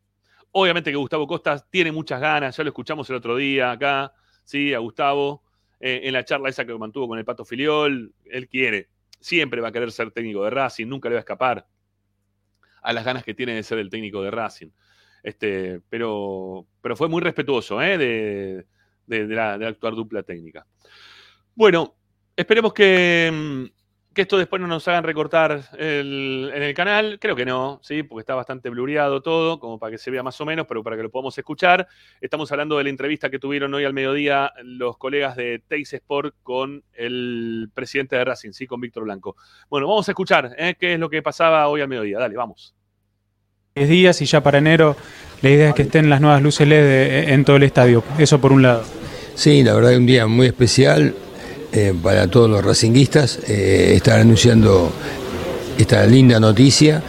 Obviamente 0.50 0.90
que 0.90 0.98
Gustavo 0.98 1.28
Costas 1.28 1.70
tiene 1.70 1.92
muchas 1.92 2.22
ganas, 2.22 2.58
ya 2.58 2.64
lo 2.64 2.70
escuchamos 2.70 3.08
el 3.12 3.18
otro 3.18 3.36
día 3.36 3.70
acá, 3.70 4.14
¿sí? 4.46 4.74
A 4.74 4.80
Gustavo, 4.80 5.44
eh, 5.80 6.02
en 6.04 6.14
la 6.14 6.26
charla 6.26 6.50
esa 6.50 6.66
que 6.66 6.78
mantuvo 6.78 7.08
con 7.08 7.20
el 7.20 7.26
Pato 7.26 7.46
Filiol, 7.46 8.14
él 8.26 8.48
quiere, 8.48 8.90
siempre 9.20 9.62
va 9.62 9.70
a 9.70 9.72
querer 9.72 9.92
ser 9.92 10.12
técnico 10.12 10.44
de 10.44 10.50
Racing, 10.50 10.88
nunca 10.88 11.10
le 11.10 11.16
va 11.16 11.20
a 11.20 11.22
escapar 11.22 11.68
a 12.82 12.94
las 12.94 13.06
ganas 13.06 13.24
que 13.24 13.34
tiene 13.34 13.56
de 13.56 13.64
ser 13.64 13.80
el 13.80 13.90
técnico 13.90 14.22
de 14.22 14.32
Racing. 14.32 14.70
Este, 15.22 15.82
pero, 15.90 16.66
pero 16.82 16.96
fue 16.96 17.10
muy 17.10 17.22
respetuoso 17.22 17.82
¿eh? 17.82 17.98
de, 17.98 18.66
de, 19.06 19.28
de 19.28 19.68
actual 19.68 19.96
dupla 19.96 20.24
técnica. 20.24 20.66
Bueno, 21.56 21.96
esperemos 22.36 22.74
que, 22.74 23.30
mm, 23.32 23.79
que 24.20 24.24
esto 24.24 24.38
después 24.38 24.62
no 24.62 24.68
nos 24.68 24.86
hagan 24.90 25.06
recortar 25.06 25.62
el- 25.78 26.52
en 26.54 26.62
el 26.62 26.74
canal, 26.74 27.20
creo 27.22 27.38
que 27.38 27.46
no, 27.46 27.80
¿sí? 27.82 28.04
Porque 28.04 28.20
está 28.24 28.36
bastante 28.36 28.70
blureado 28.70 29.22
todo, 29.22 29.62
como 29.62 29.80
para 29.80 29.92
que 29.92 29.98
se 29.98 30.12
vea 30.12 30.22
más 30.24 30.42
o 30.42 30.46
menos, 30.46 30.68
pero 30.68 30.84
para 30.84 30.98
que 30.98 31.04
lo 31.04 31.10
podamos 31.10 31.38
escuchar. 31.38 31.88
Estamos 32.20 32.52
hablando 32.52 32.78
de 32.78 32.84
la 32.84 32.90
entrevista 32.90 33.30
que 33.30 33.40
tuvieron 33.40 33.74
hoy 33.74 33.86
al 33.86 33.94
mediodía 33.94 34.52
los 34.62 34.98
colegas 34.98 35.38
de 35.38 35.62
Teis 35.66 35.94
Sport 35.94 36.36
con 36.44 36.84
el 36.92 37.70
presidente 37.74 38.18
de 38.18 38.26
Racing, 38.26 38.52
¿sí? 38.52 38.68
Con 38.68 38.82
Víctor 38.82 39.06
Blanco. 39.06 39.38
Bueno, 39.70 39.88
vamos 39.88 40.06
a 40.10 40.12
escuchar 40.12 40.54
¿eh? 40.58 40.76
qué 40.78 40.96
es 40.96 41.00
lo 41.00 41.10
que 41.10 41.22
pasaba 41.22 41.66
hoy 41.70 41.80
al 41.80 41.88
mediodía. 41.88 42.20
Dale, 42.20 42.36
vamos. 42.36 42.76
10 43.76 43.88
días 43.88 44.22
y 44.22 44.26
ya 44.26 44.44
para 44.44 44.58
enero 44.58 44.98
la 45.42 45.50
idea 45.50 45.70
es 45.70 45.76
que 45.76 45.84
estén 45.84 46.10
las 46.10 46.20
nuevas 46.20 46.42
luces 46.42 46.68
LED 46.68 46.84
de- 46.84 47.34
en 47.34 47.46
todo 47.46 47.56
el 47.56 47.64
estadio. 47.64 48.04
Eso 48.18 48.42
por 48.42 48.52
un 48.52 48.64
lado. 48.64 48.84
Sí, 49.36 49.64
la 49.64 49.74
verdad 49.76 49.94
es 49.94 49.98
un 49.98 50.06
día 50.08 50.28
muy 50.28 50.48
especial 50.48 51.16
eh, 51.72 51.94
para 52.02 52.28
todos 52.28 52.50
los 52.50 52.64
racinguistas. 52.64 53.40
eh, 53.48 53.94
estar 53.96 54.20
anunciando 54.20 54.92
esta 55.78 56.06
linda 56.06 56.40
noticia. 56.40 57.02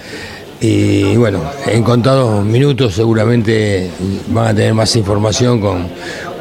Y 0.60 1.16
bueno, 1.16 1.42
en 1.66 1.82
contados 1.82 2.44
minutos 2.44 2.94
seguramente 2.94 3.90
van 4.28 4.48
a 4.48 4.55
tener 4.55 4.74
más 4.74 4.94
información 4.94 5.58
con, 5.60 5.89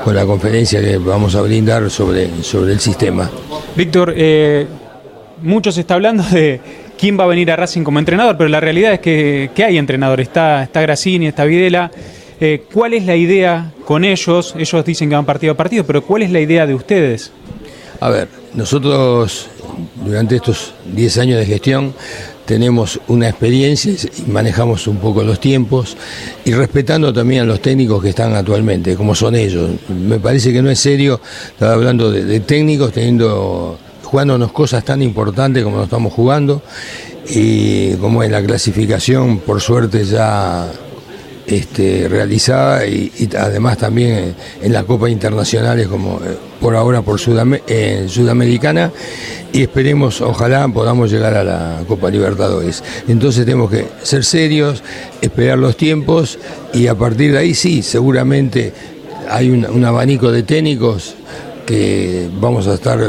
con 0.04 0.14
la 0.14 0.26
conferencia 0.26 0.82
que 0.82 0.98
vamos 0.98 1.36
a 1.36 1.42
brindar 1.42 1.90
sobre, 1.90 2.44
sobre 2.44 2.74
el 2.74 2.80
sistema. 2.80 3.30
Víctor, 3.76 4.14
eh, 4.18 4.68
mucho 5.42 5.72
se 5.72 5.82
está 5.82 5.94
hablando 5.94 6.24
de 6.24 6.60
quién 6.98 7.18
va 7.18 7.24
a 7.24 7.28
venir 7.28 7.50
a 7.50 7.56
Racing 7.56 7.84
como 7.84 8.00
entrenador, 8.00 8.38
pero 8.38 8.50
la 8.50 8.60
realidad 8.60 8.94
es 8.94 9.00
que, 9.00 9.52
que 9.56 9.64
hay 9.64 9.78
entrenador. 9.78 10.20
Está, 10.20 10.64
está 10.64 10.84
está 10.84 11.46
Videla. 11.46 11.90
Eh, 12.42 12.64
¿Cuál 12.74 12.94
es 12.94 13.06
la 13.06 13.16
idea 13.16 13.72
con 13.86 14.04
ellos? 14.06 14.54
Ellos 14.58 14.86
dicen 14.86 15.10
que 15.10 15.16
van 15.16 15.26
partido 15.26 15.54
a 15.54 15.58
partido, 15.58 15.86
pero 15.86 16.04
¿cuál 16.04 16.24
es 16.24 16.32
la 16.32 16.40
idea 16.40 16.66
de 16.66 16.74
ustedes? 16.74 17.32
A 18.02 18.10
ver, 18.10 18.30
nosotros 18.54 19.48
durante 20.06 20.38
estos 20.38 20.74
10 20.94 21.18
años 21.18 21.40
de 21.40 21.46
gestión 21.46 21.94
tenemos 22.46 23.00
una 23.08 23.30
experiencia 23.30 23.92
y 23.92 24.32
manejamos 24.32 24.88
un 24.88 24.98
poco 24.98 25.22
los 25.22 25.40
tiempos 25.40 25.96
y 26.46 26.54
respetando 26.54 27.14
también 27.14 27.44
a 27.44 27.46
los 27.46 27.62
técnicos 27.62 28.02
que 28.02 28.10
están 28.10 28.34
actualmente, 28.36 28.96
como 28.96 29.14
son 29.14 29.36
ellos. 29.36 29.70
Me 29.90 30.20
parece 30.20 30.52
que 30.52 30.62
no 30.62 30.72
es 30.72 30.80
serio 30.80 31.20
estar 31.52 31.72
hablando 31.72 32.12
de, 32.12 32.40
técnicos 32.40 32.94
teniendo 32.94 33.78
jugándonos 34.04 34.52
cosas 34.52 34.84
tan 34.84 35.02
importantes 35.02 35.64
como 35.64 35.78
nos 35.78 35.86
estamos 35.86 36.14
jugando 36.14 36.64
y 37.30 37.94
como 37.96 38.24
en 38.24 38.32
la 38.32 38.42
clasificación 38.42 39.38
por 39.40 39.62
suerte 39.62 40.04
ya 40.04 40.68
este, 41.50 42.08
realizada 42.08 42.86
y, 42.86 43.12
además 43.38 43.80
también 43.80 44.36
en, 44.62 44.72
las 44.72 44.84
copas 44.84 45.10
internacionales 45.10 45.88
como 45.88 46.18
eh, 46.18 46.38
por 46.62 46.76
ahora 46.76 47.02
por 47.02 47.20
Sudam- 47.20 47.60
Sudamericana 48.08 48.92
y 49.52 49.64
esperemos, 49.64 50.22
ojalá 50.22 50.68
podamos 50.68 51.12
llegar 51.12 51.34
a 51.34 51.44
la 51.44 51.82
Copa 51.88 52.12
Libertadores. 52.12 52.84
Entonces 53.08 53.46
tenemos 53.46 53.72
que 53.72 53.88
ser 54.04 54.24
serios, 54.24 54.84
esperar 55.22 55.58
los 55.58 55.76
tiempos 55.76 56.38
y 56.72 56.86
a 56.86 56.94
partir 56.94 57.32
de 57.32 57.40
ahí 57.40 57.56
sí, 57.56 57.82
seguramente 57.82 58.72
hay 59.28 59.50
un, 59.50 59.66
un 59.66 59.86
abanico 59.86 60.32
de 60.32 60.44
técnicos 60.44 61.16
que 61.70 62.28
vamos 62.42 62.68
a 62.68 62.74
estar, 62.74 63.00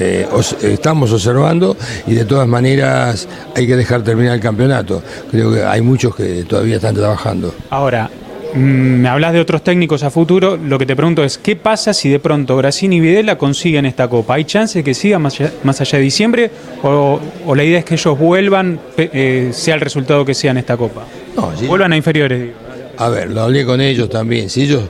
eh, 0.00 0.26
os- 0.32 0.56
estamos 0.64 1.12
observando 1.12 1.76
y 2.06 2.14
de 2.14 2.24
todas 2.24 2.48
maneras 2.48 3.28
hay 3.54 3.66
que 3.66 3.76
dejar 3.76 4.02
terminar 4.02 4.34
el 4.34 4.40
campeonato. 4.40 5.02
Creo 5.30 5.52
que 5.52 5.62
hay 5.62 5.82
muchos 5.82 6.16
que 6.16 6.44
todavía 6.44 6.76
están 6.76 6.94
trabajando. 6.94 7.54
Ahora, 7.68 8.08
mm, 8.54 8.58
me 8.58 9.08
hablas 9.10 9.34
de 9.34 9.40
otros 9.40 9.62
técnicos 9.62 10.02
a 10.02 10.08
futuro. 10.10 10.56
Lo 10.56 10.78
que 10.78 10.86
te 10.86 10.96
pregunto 10.96 11.22
es, 11.24 11.36
¿qué 11.36 11.56
pasa 11.56 11.92
si 11.92 12.08
de 12.08 12.18
pronto 12.18 12.56
Grassini 12.56 12.96
y 12.96 13.00
Videla 13.00 13.36
consiguen 13.36 13.84
esta 13.84 14.08
copa? 14.08 14.34
¿Hay 14.36 14.46
chance 14.46 14.82
que 14.82 14.94
siga 14.94 15.18
más 15.18 15.38
allá, 15.38 15.52
más 15.62 15.78
allá 15.82 15.98
de 15.98 16.04
diciembre? 16.04 16.50
¿O, 16.82 17.20
o 17.46 17.54
la 17.54 17.64
idea 17.64 17.80
es 17.80 17.84
que 17.84 17.96
ellos 17.96 18.18
vuelvan, 18.18 18.80
eh, 18.96 19.50
sea 19.52 19.74
el 19.74 19.82
resultado 19.82 20.24
que 20.24 20.32
sea 20.32 20.52
en 20.52 20.56
esta 20.56 20.78
copa? 20.78 21.02
No. 21.36 21.52
Vuelvan 21.68 21.92
a 21.92 21.96
inferiores, 21.98 22.40
digo. 22.40 22.54
A 22.98 23.10
ver, 23.10 23.30
lo 23.30 23.42
hablé 23.42 23.66
con 23.66 23.78
ellos 23.82 24.08
también. 24.08 24.48
Si 24.48 24.62
ellos 24.62 24.84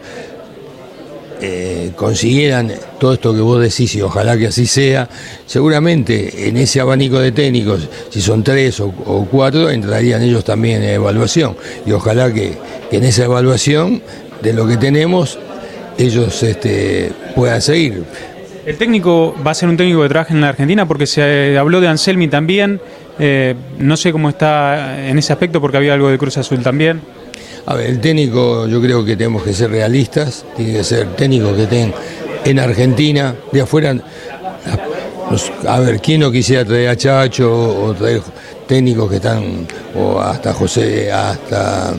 eh, 1.41 1.93
consiguieran 1.97 2.73
todo 2.99 3.13
esto 3.13 3.35
que 3.35 3.41
vos 3.41 3.61
decís, 3.61 3.95
y 3.95 4.03
ojalá 4.03 4.39
que 4.39 4.47
así 4.47 4.67
sea, 4.67 5.09
seguramente 5.47 6.49
en 6.49 6.57
ese 6.57 6.81
abanico 6.81 7.19
de 7.19 7.33
técnicos, 7.33 7.89
si 8.11 8.21
son 8.21 8.43
tres 8.43 8.81
o, 8.81 8.91
cuatro, 9.31 9.69
entrarían 9.69 10.23
ellos 10.23 10.45
también 10.45 10.83
en 10.83 10.91
evaluación. 10.91 11.57
Y 11.85 11.93
ojalá 11.93 12.33
que, 12.33 12.57
en 12.91 13.05
esa 13.05 13.25
evaluación 13.25 14.03
de 14.43 14.53
lo 14.53 14.67
que 14.67 14.77
tenemos, 14.77 15.39
ellos 15.99 16.43
este, 16.43 17.13
puedan 17.35 17.61
seguir. 17.61 18.05
El 18.65 18.77
técnico 18.77 19.35
va 19.47 19.53
a 19.53 19.55
ser 19.55 19.69
un 19.69 19.77
técnico 19.77 20.03
que 20.03 20.09
trabaja 20.09 20.35
en 20.35 20.41
la 20.41 20.49
Argentina 20.49 20.87
porque 20.87 21.07
se 21.07 21.53
eh, 21.53 21.59
habló 21.59 21.81
de 21.81 21.89
Anselmi 21.89 22.29
también. 22.29 22.81
Eh, 23.19 23.55
no 23.79 23.97
sé 23.97 24.13
cómo 24.13 24.29
está 24.29 25.07
en 25.09 25.19
ese 25.19 25.33
aspecto 25.33 25.61
porque 25.61 25.77
había 25.77 25.95
algo 25.95 26.09
de 26.09 26.19
Cruz 26.19 26.37
Azul 26.39 26.63
también. 26.63 27.01
A 27.69 27.75
ver, 27.75 27.91
el 27.91 28.01
técnico 28.01 28.69
yo 28.69 28.81
creo 28.81 29.05
que 29.05 29.17
tenemos 29.17 29.43
que 29.43 29.53
ser 29.53 29.71
realistas, 29.73 30.45
tiene 30.57 30.75
que 30.75 30.85
ser 30.85 31.17
técnicos 31.17 31.57
que 31.57 31.65
estén 31.65 31.93
en 32.45 32.61
Argentina, 32.61 33.35
de 33.51 33.61
afuera. 33.61 33.97
a 35.67 35.81
ver, 35.81 36.01
¿quién 36.01 36.21
no 36.21 36.31
quisiera 36.31 36.65
traer 36.65 36.91
a 36.91 36.97
Chacho 36.97 37.53
o 37.53 37.93
traer 37.93 38.23
técnicos 38.69 39.11
que 39.11 39.17
están, 39.17 39.67
o 39.97 40.21
hasta 40.21 40.55
José, 40.55 41.11
hasta 41.11 41.93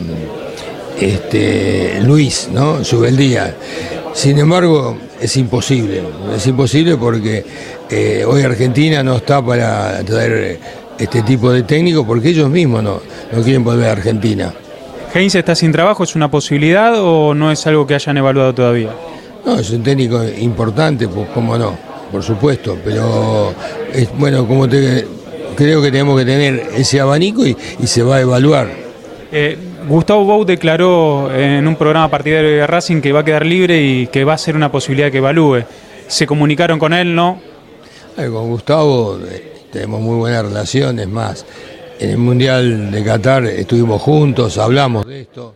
este, 1.02 2.00
Luis, 2.02 2.48
¿no? 2.54 2.82
Subeldía. 2.86 3.54
Sin 4.14 4.40
embargo, 4.40 4.98
es 5.20 5.36
imposible, 5.36 6.02
es 6.34 6.48
imposible 6.48 6.96
porque 6.96 7.46
eh, 7.90 8.24
hoy 8.26 8.42
Argentina 8.42 9.04
no 9.04 9.18
está 9.18 9.46
para 9.46 10.02
traer 10.06 10.60
este 10.98 11.24
tipo 11.24 11.52
de 11.52 11.64
técnicos 11.64 12.06
porque 12.08 12.30
ellos 12.30 12.50
mismos 12.50 12.82
no, 12.84 13.02
no 13.34 13.44
quieren 13.44 13.66
volver 13.66 13.90
a 13.90 13.92
Argentina. 13.92 14.54
¿Heinz 15.18 15.34
está 15.34 15.56
sin 15.56 15.72
trabajo? 15.72 16.04
¿Es 16.04 16.16
una 16.16 16.30
posibilidad 16.30 16.94
o 16.96 17.34
no 17.34 17.52
es 17.52 17.66
algo 17.66 17.88
que 17.88 17.96
hayan 17.96 18.18
evaluado 18.18 18.54
todavía? 18.54 18.92
No, 19.44 19.58
es 19.58 19.72
un 19.72 19.82
técnico 19.82 20.24
importante, 20.24 21.08
pues 21.08 21.28
cómo 21.34 21.58
no, 21.58 21.76
por 22.12 22.22
supuesto, 22.22 22.78
pero 22.86 23.52
es 23.92 24.16
bueno, 24.16 24.48
como 24.48 24.70
te 24.70 25.08
creo 25.56 25.82
que 25.82 25.90
tenemos 25.90 26.20
que 26.20 26.26
tener 26.26 26.70
ese 26.76 27.00
abanico 27.00 27.48
y, 27.48 27.58
y 27.80 27.88
se 27.88 28.04
va 28.04 28.18
a 28.18 28.22
evaluar. 28.22 28.70
Eh, 29.32 29.58
Gustavo 29.88 30.24
Bou 30.24 30.46
declaró 30.46 31.34
en 31.34 31.68
un 31.68 31.76
programa 31.76 32.12
partidario 32.12 32.52
de 32.52 32.68
Racing 32.68 33.02
que 33.02 33.12
va 33.12 33.22
a 33.22 33.26
quedar 33.26 33.44
libre 33.44 33.82
y 33.82 34.06
que 34.08 34.24
va 34.24 34.34
a 34.34 34.38
ser 34.38 34.56
una 34.56 34.72
posibilidad 34.72 35.12
que 35.12 35.18
evalúe. 35.18 35.64
¿Se 36.08 36.28
comunicaron 36.28 36.78
con 36.78 36.94
él, 36.94 37.16
no? 37.16 37.40
Eh, 38.18 38.30
Con 38.32 38.50
Gustavo 38.50 39.18
eh, 39.28 39.64
tenemos 39.72 40.00
muy 40.00 40.18
buenas 40.18 40.46
relaciones, 40.46 41.08
más 41.08 41.44
en 42.00 42.10
el 42.12 42.18
Mundial 42.18 42.92
de 42.92 43.04
Qatar 43.04 43.46
estuvimos 43.46 44.02
juntos, 44.02 44.58
hablamos 44.58 45.06
de 45.06 45.22
esto, 45.22 45.56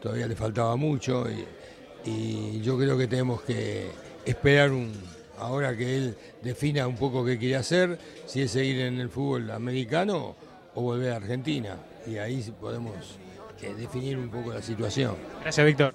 todavía 0.00 0.26
le 0.26 0.36
faltaba 0.36 0.76
mucho 0.76 1.26
y, 1.30 2.10
y 2.10 2.60
yo 2.60 2.78
creo 2.78 2.96
que 2.96 3.06
tenemos 3.06 3.42
que 3.42 3.90
esperar 4.24 4.70
un, 4.70 4.92
ahora 5.38 5.76
que 5.76 5.96
él 5.96 6.16
defina 6.42 6.86
un 6.86 6.96
poco 6.96 7.24
qué 7.24 7.38
quiere 7.38 7.56
hacer, 7.56 7.98
si 8.26 8.42
es 8.42 8.50
seguir 8.50 8.80
en 8.80 9.00
el 9.00 9.08
fútbol 9.08 9.50
americano 9.50 10.34
o 10.74 10.82
volver 10.82 11.12
a 11.12 11.16
Argentina 11.16 11.76
y 12.06 12.16
ahí 12.16 12.42
podemos 12.60 13.18
eh, 13.60 13.74
definir 13.76 14.18
un 14.18 14.30
poco 14.30 14.52
la 14.52 14.62
situación. 14.62 15.16
Gracias, 15.42 15.66
Víctor. 15.66 15.94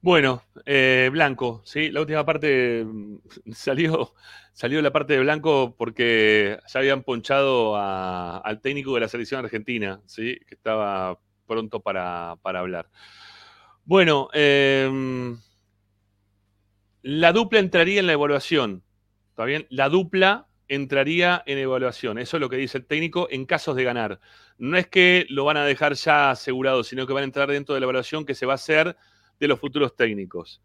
Bueno, 0.00 0.42
eh, 0.64 1.08
Blanco, 1.10 1.62
¿sí? 1.64 1.90
La 1.90 2.00
última 2.00 2.24
parte 2.24 2.84
mm, 2.84 3.16
salió, 3.52 4.14
salió 4.56 4.80
la 4.80 4.90
parte 4.90 5.12
de 5.12 5.20
Blanco 5.20 5.74
porque 5.76 6.58
ya 6.66 6.80
habían 6.80 7.02
ponchado 7.02 7.76
al 7.76 8.60
técnico 8.62 8.94
de 8.94 9.00
la 9.00 9.08
selección 9.08 9.44
argentina, 9.44 10.00
¿sí? 10.06 10.38
Que 10.48 10.54
estaba 10.54 11.20
pronto 11.46 11.80
para, 11.80 12.36
para 12.40 12.60
hablar. 12.60 12.88
Bueno, 13.84 14.30
em, 14.32 15.38
la 17.02 17.32
dupla 17.32 17.58
entraría 17.58 18.00
en 18.00 18.06
la 18.06 18.14
evaluación, 18.14 18.82
¿está 19.28 19.44
bien? 19.44 19.66
La 19.68 19.90
dupla 19.90 20.48
entraría 20.68 21.42
en 21.44 21.58
evaluación, 21.58 22.18
eso 22.18 22.38
es 22.38 22.40
lo 22.40 22.48
que 22.48 22.56
dice 22.56 22.78
el 22.78 22.86
técnico 22.86 23.28
en 23.30 23.44
casos 23.44 23.76
de 23.76 23.84
ganar. 23.84 24.20
No 24.56 24.78
es 24.78 24.86
que 24.86 25.26
lo 25.28 25.44
van 25.44 25.58
a 25.58 25.66
dejar 25.66 25.92
ya 25.92 26.30
asegurado, 26.30 26.82
sino 26.82 27.06
que 27.06 27.12
van 27.12 27.24
a 27.24 27.26
entrar 27.26 27.50
dentro 27.50 27.74
de 27.74 27.80
la 27.82 27.84
evaluación 27.84 28.24
que 28.24 28.34
se 28.34 28.46
va 28.46 28.54
a 28.54 28.56
hacer 28.56 28.96
de 29.38 29.48
los 29.48 29.60
futuros 29.60 29.94
técnicos. 29.94 30.62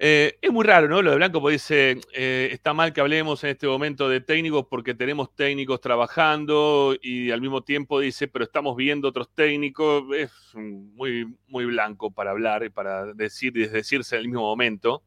Eh, 0.00 0.38
es 0.40 0.52
muy 0.52 0.64
raro, 0.64 0.86
¿no? 0.86 1.02
Lo 1.02 1.10
de 1.10 1.16
Blanco, 1.16 1.40
porque 1.40 1.54
dice, 1.54 2.00
eh, 2.12 2.50
está 2.52 2.72
mal 2.72 2.92
que 2.92 3.00
hablemos 3.00 3.42
en 3.42 3.50
este 3.50 3.66
momento 3.66 4.08
de 4.08 4.20
técnicos 4.20 4.66
porque 4.70 4.94
tenemos 4.94 5.34
técnicos 5.34 5.80
trabajando 5.80 6.94
y 7.02 7.32
al 7.32 7.40
mismo 7.40 7.62
tiempo 7.62 7.98
dice, 7.98 8.28
pero 8.28 8.44
estamos 8.44 8.76
viendo 8.76 9.08
otros 9.08 9.28
técnicos. 9.34 10.04
Es 10.14 10.30
muy, 10.54 11.34
muy 11.48 11.64
blanco 11.64 12.12
para 12.12 12.30
hablar 12.30 12.62
y 12.62 12.70
para 12.70 13.12
decir 13.12 13.56
y 13.56 13.62
desdecirse 13.62 14.14
en 14.14 14.22
el 14.22 14.28
mismo 14.28 14.42
momento. 14.42 15.02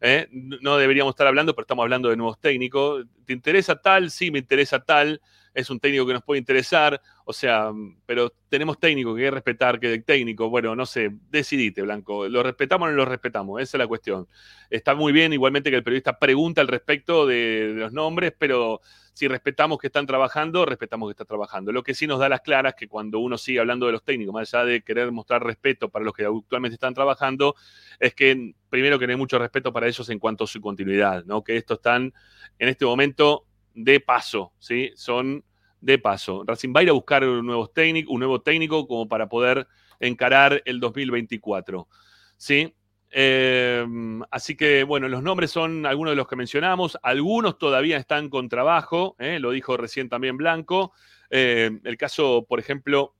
¿eh? 0.00 0.28
No 0.30 0.76
deberíamos 0.76 1.12
estar 1.12 1.26
hablando, 1.26 1.52
pero 1.54 1.64
estamos 1.64 1.82
hablando 1.82 2.08
de 2.08 2.16
nuevos 2.16 2.38
técnicos. 2.38 3.06
¿Te 3.26 3.32
interesa 3.32 3.80
tal? 3.80 4.12
Sí, 4.12 4.30
me 4.30 4.38
interesa 4.38 4.78
tal. 4.78 5.20
es 5.54 5.68
un 5.70 5.80
técnico 5.80 6.06
que 6.06 6.12
nos 6.12 6.22
puede 6.22 6.38
interesar, 6.38 7.00
o 7.30 7.32
sea, 7.32 7.70
pero 8.06 8.32
tenemos 8.48 8.80
técnico 8.80 9.14
que 9.14 9.22
hay 9.22 9.26
que 9.28 9.30
respetar, 9.30 9.78
que 9.78 10.00
técnico, 10.00 10.50
bueno, 10.50 10.74
no 10.74 10.84
sé, 10.84 11.10
decidite, 11.30 11.82
Blanco, 11.82 12.28
¿lo 12.28 12.42
respetamos 12.42 12.88
o 12.88 12.90
no 12.90 12.96
lo 12.96 13.04
respetamos? 13.04 13.62
Esa 13.62 13.76
es 13.76 13.78
la 13.78 13.86
cuestión. 13.86 14.26
Está 14.68 14.96
muy 14.96 15.12
bien, 15.12 15.32
igualmente 15.32 15.70
que 15.70 15.76
el 15.76 15.84
periodista 15.84 16.18
pregunta 16.18 16.60
al 16.60 16.66
respecto 16.66 17.26
de, 17.26 17.72
de 17.72 17.80
los 17.80 17.92
nombres, 17.92 18.34
pero 18.36 18.80
si 19.12 19.28
respetamos 19.28 19.78
que 19.78 19.86
están 19.86 20.06
trabajando, 20.06 20.64
respetamos 20.66 21.08
que 21.08 21.12
están 21.12 21.28
trabajando. 21.28 21.70
Lo 21.70 21.84
que 21.84 21.94
sí 21.94 22.08
nos 22.08 22.18
da 22.18 22.28
las 22.28 22.40
claras 22.40 22.74
que 22.74 22.88
cuando 22.88 23.20
uno 23.20 23.38
sigue 23.38 23.60
hablando 23.60 23.86
de 23.86 23.92
los 23.92 24.02
técnicos, 24.02 24.34
más 24.34 24.52
allá 24.52 24.64
de 24.64 24.82
querer 24.82 25.12
mostrar 25.12 25.44
respeto 25.44 25.88
para 25.88 26.04
los 26.04 26.14
que 26.14 26.24
actualmente 26.24 26.74
están 26.74 26.94
trabajando, 26.94 27.54
es 28.00 28.12
que 28.12 28.54
primero 28.68 28.98
que 28.98 29.06
no 29.06 29.12
hay 29.12 29.18
mucho 29.18 29.38
respeto 29.38 29.72
para 29.72 29.86
ellos 29.86 30.08
en 30.10 30.18
cuanto 30.18 30.44
a 30.44 30.46
su 30.48 30.60
continuidad, 30.60 31.24
¿no? 31.26 31.44
Que 31.44 31.56
estos 31.56 31.78
están 31.78 32.12
en 32.58 32.68
este 32.68 32.84
momento 32.84 33.46
de 33.74 34.00
paso, 34.00 34.52
¿sí? 34.58 34.90
Son 34.96 35.44
de 35.80 35.98
paso. 35.98 36.44
Racing 36.46 36.72
va 36.74 36.80
a 36.80 36.82
ir 36.82 36.90
a 36.90 36.92
buscar 36.92 37.24
un 37.24 37.46
nuevo 37.46 37.68
técnico, 37.68 38.12
un 38.12 38.20
nuevo 38.20 38.40
técnico 38.40 38.86
como 38.86 39.08
para 39.08 39.28
poder 39.28 39.66
encarar 39.98 40.62
el 40.64 40.80
2024, 40.80 41.88
¿sí? 42.36 42.74
Eh, 43.12 43.84
así 44.30 44.56
que, 44.56 44.84
bueno, 44.84 45.08
los 45.08 45.22
nombres 45.22 45.50
son 45.50 45.84
algunos 45.84 46.12
de 46.12 46.16
los 46.16 46.28
que 46.28 46.36
mencionamos. 46.36 46.98
Algunos 47.02 47.58
todavía 47.58 47.96
están 47.96 48.28
con 48.28 48.48
trabajo, 48.48 49.16
¿eh? 49.18 49.38
lo 49.40 49.50
dijo 49.50 49.76
recién 49.76 50.08
también 50.08 50.36
Blanco. 50.36 50.92
Eh, 51.28 51.70
el 51.84 51.96
caso, 51.96 52.46
por 52.48 52.60
ejemplo, 52.60 53.14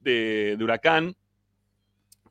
de, 0.00 0.56
de, 0.56 0.64
Huracán 0.64 1.16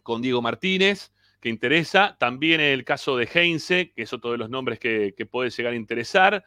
con 0.02 0.22
Diego 0.22 0.42
Martínez, 0.42 1.12
que 1.40 1.50
interesa. 1.50 2.16
También 2.20 2.62
el 2.62 2.84
caso 2.84 3.16
de 3.18 3.30
Heinze, 3.32 3.92
que 3.96 4.04
es 4.04 4.14
otro 4.14 4.32
de 4.32 4.38
los 4.38 4.50
nombres 4.50 4.80
que 4.80 5.28
puede 5.30 5.52
llegar 5.52 5.74
a 5.74 5.76
interesar. 5.76 6.44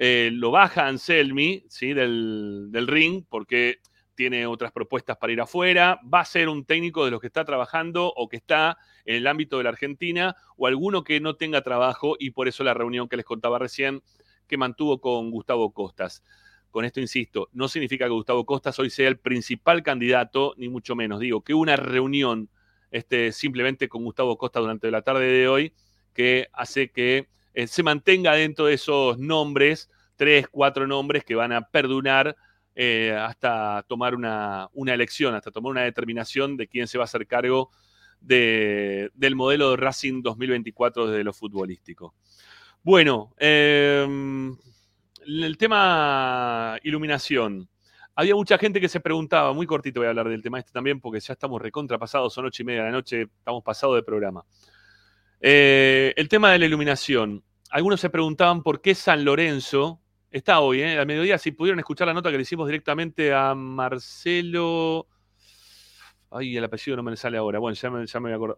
Lo 0.00 0.50
baja 0.50 0.86
Anselmi 0.86 1.64
¿sí? 1.68 1.92
del, 1.92 2.68
del 2.70 2.86
ring, 2.86 3.24
porque 3.28 3.80
tiene 4.14 4.46
otras 4.46 4.70
propuestas 4.72 5.16
para 5.16 5.32
ir 5.32 5.40
afuera, 5.40 5.98
va 6.02 6.20
a 6.20 6.24
ser 6.26 6.48
un 6.48 6.64
técnico 6.64 7.04
de 7.04 7.10
los 7.10 7.22
que 7.22 7.28
está 7.28 7.44
trabajando 7.44 8.12
o 8.14 8.28
que 8.28 8.36
está 8.36 8.76
en 9.06 9.16
el 9.16 9.26
ámbito 9.26 9.56
de 9.58 9.64
la 9.64 9.70
Argentina, 9.70 10.36
o 10.58 10.66
alguno 10.66 11.04
que 11.04 11.20
no 11.20 11.36
tenga 11.36 11.62
trabajo, 11.62 12.16
y 12.18 12.30
por 12.30 12.46
eso 12.46 12.62
la 12.62 12.74
reunión 12.74 13.08
que 13.08 13.16
les 13.16 13.24
contaba 13.24 13.58
recién 13.58 14.02
que 14.46 14.58
mantuvo 14.58 15.00
con 15.00 15.30
Gustavo 15.30 15.72
Costas. 15.72 16.22
Con 16.70 16.84
esto 16.84 17.00
insisto, 17.00 17.48
no 17.52 17.66
significa 17.68 18.04
que 18.04 18.10
Gustavo 18.10 18.44
Costas 18.44 18.78
hoy 18.78 18.90
sea 18.90 19.08
el 19.08 19.18
principal 19.18 19.82
candidato, 19.82 20.54
ni 20.58 20.68
mucho 20.68 20.94
menos. 20.94 21.20
Digo 21.20 21.42
que 21.42 21.54
una 21.54 21.76
reunión 21.76 22.50
este, 22.90 23.32
simplemente 23.32 23.88
con 23.88 24.04
Gustavo 24.04 24.36
Costas 24.36 24.62
durante 24.62 24.90
la 24.90 25.02
tarde 25.02 25.26
de 25.26 25.48
hoy, 25.48 25.72
que 26.12 26.48
hace 26.52 26.90
que 26.90 27.28
eh, 27.60 27.66
se 27.66 27.82
mantenga 27.82 28.34
dentro 28.34 28.66
de 28.66 28.74
esos 28.74 29.18
nombres, 29.18 29.90
tres, 30.16 30.46
cuatro 30.50 30.86
nombres 30.86 31.24
que 31.24 31.34
van 31.34 31.52
a 31.52 31.62
perdurar 31.62 32.36
eh, 32.74 33.14
hasta 33.18 33.84
tomar 33.88 34.14
una, 34.14 34.68
una, 34.72 34.94
elección, 34.94 35.34
hasta 35.34 35.50
tomar 35.50 35.72
una 35.72 35.82
determinación 35.82 36.56
de 36.56 36.68
quién 36.68 36.86
se 36.88 36.96
va 36.96 37.04
a 37.04 37.06
hacer 37.06 37.26
cargo 37.26 37.70
de, 38.20 39.10
del 39.14 39.36
modelo 39.36 39.70
de 39.70 39.76
Racing 39.76 40.22
2024 40.22 41.08
desde 41.08 41.24
lo 41.24 41.32
futbolístico. 41.32 42.14
Bueno, 42.82 43.34
eh, 43.38 44.06
el 45.26 45.58
tema 45.58 46.78
iluminación. 46.82 47.68
Había 48.14 48.34
mucha 48.34 48.58
gente 48.58 48.80
que 48.80 48.88
se 48.88 49.00
preguntaba, 49.00 49.52
muy 49.52 49.66
cortito 49.66 50.00
voy 50.00 50.06
a 50.06 50.10
hablar 50.10 50.28
del 50.28 50.42
tema 50.42 50.58
este 50.58 50.72
también, 50.72 51.00
porque 51.00 51.20
ya 51.20 51.32
estamos 51.32 51.60
recontrapasados, 51.60 52.32
son 52.32 52.46
ocho 52.46 52.62
y 52.62 52.66
media 52.66 52.80
de 52.80 52.86
la 52.86 52.92
noche, 52.92 53.22
estamos 53.22 53.62
pasados 53.62 53.96
de 53.96 54.02
programa. 54.02 54.44
Eh, 55.40 56.12
el 56.16 56.28
tema 56.28 56.52
de 56.52 56.58
la 56.58 56.66
iluminación. 56.66 57.42
Algunos 57.70 58.00
se 58.00 58.10
preguntaban 58.10 58.62
por 58.62 58.80
qué 58.80 58.94
San 58.94 59.24
Lorenzo, 59.24 60.00
está 60.30 60.60
hoy, 60.60 60.82
¿eh? 60.82 60.98
al 60.98 61.06
mediodía, 61.06 61.38
si 61.38 61.52
pudieron 61.52 61.78
escuchar 61.78 62.08
la 62.08 62.14
nota 62.14 62.30
que 62.30 62.36
le 62.36 62.42
hicimos 62.42 62.66
directamente 62.66 63.32
a 63.32 63.54
Marcelo 63.54 65.06
Ay, 66.32 66.56
el 66.56 66.64
apellido 66.64 66.96
no 66.96 67.02
me 67.02 67.16
sale 67.16 67.38
ahora. 67.38 67.58
Bueno, 67.58 67.74
ya 67.74 67.90
me, 67.90 67.98
me 67.98 68.20
voy 68.20 68.32
a 68.32 68.34
acordar. 68.36 68.56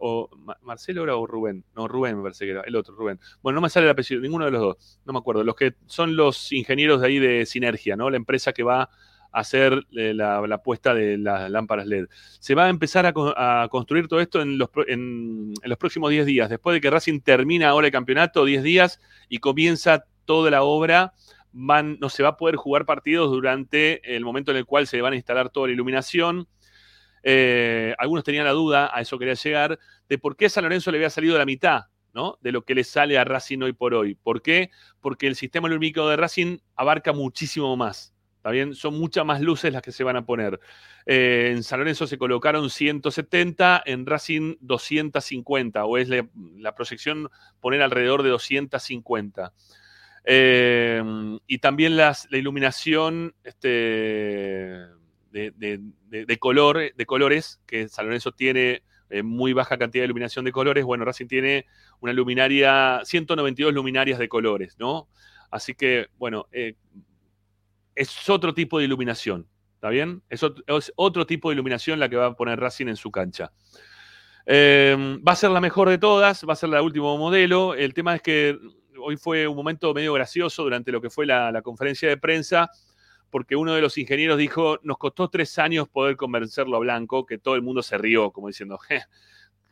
Marcelo 0.61 1.03
era 1.03 1.15
o 1.15 1.25
Rubén. 1.25 1.65
No, 1.75 1.87
Rubén 1.87 2.17
me 2.17 2.21
parece 2.21 2.45
que 2.45 2.51
era. 2.51 2.61
El 2.61 2.75
otro, 2.75 2.93
Rubén. 2.93 3.19
Bueno, 3.41 3.55
no 3.55 3.61
me 3.61 3.69
sale 3.69 3.87
el 3.87 3.91
apellido, 3.91 4.21
ninguno 4.21 4.45
de 4.45 4.51
los 4.51 4.61
dos. 4.61 4.99
No 5.05 5.13
me 5.13 5.17
acuerdo. 5.17 5.43
Los 5.43 5.55
que 5.55 5.73
son 5.87 6.15
los 6.15 6.51
ingenieros 6.51 7.01
de 7.01 7.07
ahí 7.07 7.17
de 7.17 7.47
Sinergia, 7.47 7.95
¿no? 7.95 8.11
La 8.11 8.17
empresa 8.17 8.53
que 8.53 8.61
va 8.61 8.89
hacer 9.33 9.85
eh, 9.97 10.13
la, 10.13 10.57
puesta 10.63 10.93
de 10.93 11.17
las 11.17 11.51
lámparas 11.51 11.85
LED. 11.85 12.05
Se 12.39 12.55
va 12.55 12.65
a 12.65 12.69
empezar 12.69 13.05
a, 13.05 13.67
construir 13.69 14.07
todo 14.07 14.21
esto 14.21 14.41
en 14.41 14.57
los, 14.57 14.69
próximos 15.77 16.09
10 16.09 16.25
días. 16.25 16.49
Después 16.49 16.73
de 16.73 16.81
que 16.81 16.89
Racing 16.89 17.19
termina 17.19 17.69
ahora 17.69 17.87
el 17.87 17.91
campeonato, 17.91 18.45
10 18.45 18.63
días, 18.63 19.01
y 19.27 19.39
comienza 19.39 20.05
toda 20.23 20.49
la 20.51 20.63
obra. 20.63 21.13
No 21.51 22.09
se 22.09 22.23
va 22.23 22.29
a 22.29 22.37
poder 22.37 22.55
jugar 22.55 22.85
partidos 22.85 23.29
durante 23.29 24.15
el 24.15 24.23
momento 24.23 24.51
en 24.51 24.57
el 24.57 24.65
cual 24.65 24.87
se 24.87 25.01
van 25.01 25.13
a 25.13 25.17
instalar 25.17 25.49
toda 25.49 25.67
la 25.67 25.73
iluminación 25.73 26.47
eh, 27.23 27.95
algunos 27.97 28.25
tenían 28.25 28.45
la 28.45 28.51
duda, 28.51 28.91
a 28.93 29.01
eso 29.01 29.17
quería 29.17 29.33
llegar, 29.33 29.79
de 30.09 30.17
por 30.17 30.35
qué 30.35 30.49
San 30.49 30.65
Lorenzo 30.65 30.91
le 30.91 30.97
había 30.97 31.09
salido 31.09 31.37
la 31.37 31.45
mitad 31.45 31.85
¿no? 32.13 32.37
de 32.41 32.51
lo 32.51 32.63
que 32.63 32.75
le 32.75 32.83
sale 32.83 33.17
a 33.17 33.23
Racing 33.23 33.61
hoy 33.61 33.73
por 33.73 33.93
hoy. 33.93 34.15
¿Por 34.15 34.41
qué? 34.41 34.69
Porque 34.99 35.27
el 35.27 35.35
sistema 35.35 35.69
lumínico 35.69 36.07
de 36.09 36.17
Racing 36.17 36.57
abarca 36.75 37.13
muchísimo 37.13 37.75
más. 37.77 38.12
¿Está 38.43 38.51
bien? 38.51 38.75
Son 38.75 38.99
muchas 38.99 39.25
más 39.25 39.39
luces 39.39 39.71
las 39.71 39.81
que 39.81 39.93
se 39.93 40.03
van 40.03 40.17
a 40.17 40.25
poner. 40.25 40.59
Eh, 41.05 41.53
en 41.55 41.63
San 41.63 41.79
Lorenzo 41.79 42.07
se 42.07 42.17
colocaron 42.17 42.69
170, 42.69 43.83
en 43.85 44.05
Racing 44.05 44.57
250, 44.59 45.85
o 45.85 45.97
es 45.97 46.09
la, 46.09 46.75
proyección 46.75 47.29
poner 47.61 47.81
alrededor 47.81 48.21
de 48.21 48.31
250. 48.31 49.53
Eh, 50.25 51.01
y 51.47 51.59
también 51.59 51.95
las, 51.95 52.27
la 52.31 52.37
iluminación, 52.37 53.33
este, 53.45 53.69
de, 53.69 55.53
de, 55.55 55.79
de, 56.09 56.37
color, 56.37 56.93
de 56.93 57.05
colores, 57.05 57.61
que 57.65 57.87
San 57.87 58.07
Lorenzo 58.07 58.33
tiene 58.33 58.83
eh, 59.09 59.23
muy 59.23 59.53
baja 59.53 59.77
cantidad 59.77 60.01
de 60.01 60.07
iluminación 60.07 60.43
de 60.43 60.51
colores. 60.51 60.83
Bueno, 60.83 61.05
Racing 61.05 61.27
tiene 61.27 61.65
una 62.01 62.11
luminaria, 62.11 62.99
192 63.05 63.73
luminarias 63.73 64.19
de 64.19 64.27
colores, 64.27 64.75
¿no? 64.79 65.07
Así 65.49 65.75
que, 65.75 66.07
bueno, 66.17 66.47
es 67.95 68.29
otro 68.29 68.53
tipo 68.53 68.79
de 68.79 68.85
iluminación, 68.85 69.47
¿está 69.75 69.89
bien? 69.89 70.23
Es 70.29 70.43
otro, 70.95 71.25
tipo 71.25 71.49
de 71.49 71.53
iluminación 71.53 71.99
la 71.99 72.09
que 72.09 72.15
va 72.15 72.27
a 72.27 72.35
poner 72.35 72.59
Racing 72.59 72.87
en 72.87 72.95
su 72.95 73.11
cancha. 73.11 73.51
Eh, 74.45 75.17
va 75.25 75.33
a 75.33 75.35
ser 75.35 75.51
la 75.51 75.61
mejor 75.61 75.89
de 75.89 75.97
todas, 75.97 76.45
va 76.47 76.53
a 76.53 76.57
ser 76.57 76.69
la 76.69 76.81
último 76.81 77.17
modelo. 77.17 77.75
El 77.75 77.93
tema 77.93 78.15
es 78.15 78.21
que 78.21 78.57
hoy 78.99 79.17
fue 79.17 79.47
un 79.47 79.55
momento 79.55 79.93
medio 79.93 80.13
gracioso 80.13 80.63
durante 80.63 80.91
lo 80.91 81.01
que 81.01 81.09
fue 81.09 81.25
la, 81.25 81.61
conferencia 81.61 82.09
de 82.09 82.17
prensa 82.17 82.69
porque 83.29 83.55
uno 83.55 83.73
de 83.73 83.81
los 83.81 83.97
ingenieros 83.97 84.37
dijo, 84.37 84.79
nos 84.83 84.99
costó 84.99 85.27
tres 85.27 85.57
años 85.57 85.89
poder 85.89 86.15
convencerlo 86.15 86.77
a 86.77 86.79
Blanco, 86.79 87.25
que 87.25 87.39
todo 87.39 87.55
el 87.55 87.63
mundo 87.63 87.81
se 87.81 87.97
rió, 87.97 88.29
como 88.29 88.47
diciendo, 88.47 88.77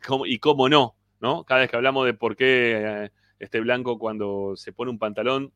¿cómo, 0.04 0.26
¿y 0.26 0.40
cómo 0.40 0.68
no? 0.68 0.96
¿no? 1.22 1.44
Cada 1.44 1.60
vez 1.60 1.70
que 1.70 1.76
hablamos 1.76 2.04
de 2.04 2.14
por 2.14 2.34
qué 2.34 3.04
eh, 3.04 3.10
este 3.38 3.60
Blanco 3.60 3.98
cuando 3.98 4.54
se 4.56 4.72
pone 4.72 4.90
un 4.90 4.98
pantalón 4.98 5.52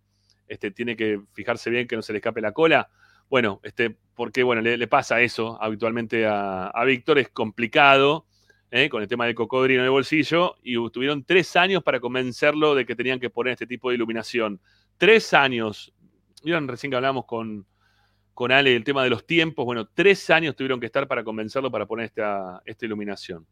este, 0.49 0.70
tiene 0.70 0.97
que 0.97 1.20
fijarse 1.33 1.70
bien 1.70 1.86
que 1.86 1.97
no 1.97 2.02
se 2.02 2.12
le 2.12 2.18
escape 2.18 2.41
la 2.41 2.52
cola. 2.52 2.89
Bueno, 3.28 3.60
este, 3.62 3.97
porque 4.15 4.42
bueno, 4.42 4.62
le, 4.62 4.86
pasa 4.86 5.20
eso 5.20 5.60
habitualmente 5.60 6.26
a, 6.26 6.66
a 6.68 6.84
Víctor, 6.84 7.18
es 7.18 7.28
complicado. 7.31 8.26
¿eh? 8.70 8.89
con 8.89 9.02
el 9.02 9.08
tema 9.08 9.26
del 9.26 9.34
cocodrilo 9.34 9.81
en 9.81 9.84
el 9.84 9.91
bolsillo 9.91 10.57
y 10.62 10.75
tuvieron 10.91 11.25
tres 11.25 11.57
años 11.57 11.83
para 11.83 12.00
convencerlo 12.00 12.75
de 12.75 12.84
que 12.84 12.97
tenían 12.97 13.20
que 13.20 13.31
poner 13.31 13.52
este 13.52 13.66
tipo 13.66 13.89
de 13.89 13.97
iluminación. 13.97 14.60
Tres 14.99 15.33
años. 15.34 15.92
Vieron 16.42 16.68
recién 16.68 16.91
que 16.91 16.97
hablamos 16.97 17.25
con, 17.25 17.66
con 18.34 18.52
Ale 18.52 18.75
el 18.75 18.84
tema 18.84 19.02
de 19.05 19.10
los 19.10 19.26
tiempos. 19.26 19.65
Bueno, 19.65 19.89
tres 19.92 20.28
años 20.31 20.55
tuvieron 20.57 20.81
que 20.81 20.86
estar 20.86 21.08
para 21.08 21.25
convencerlo 21.25 21.70
para 21.70 21.86
poner 21.86 22.07
esta, 22.07 22.62
esta 22.65 22.86
iluminación. 22.86 23.47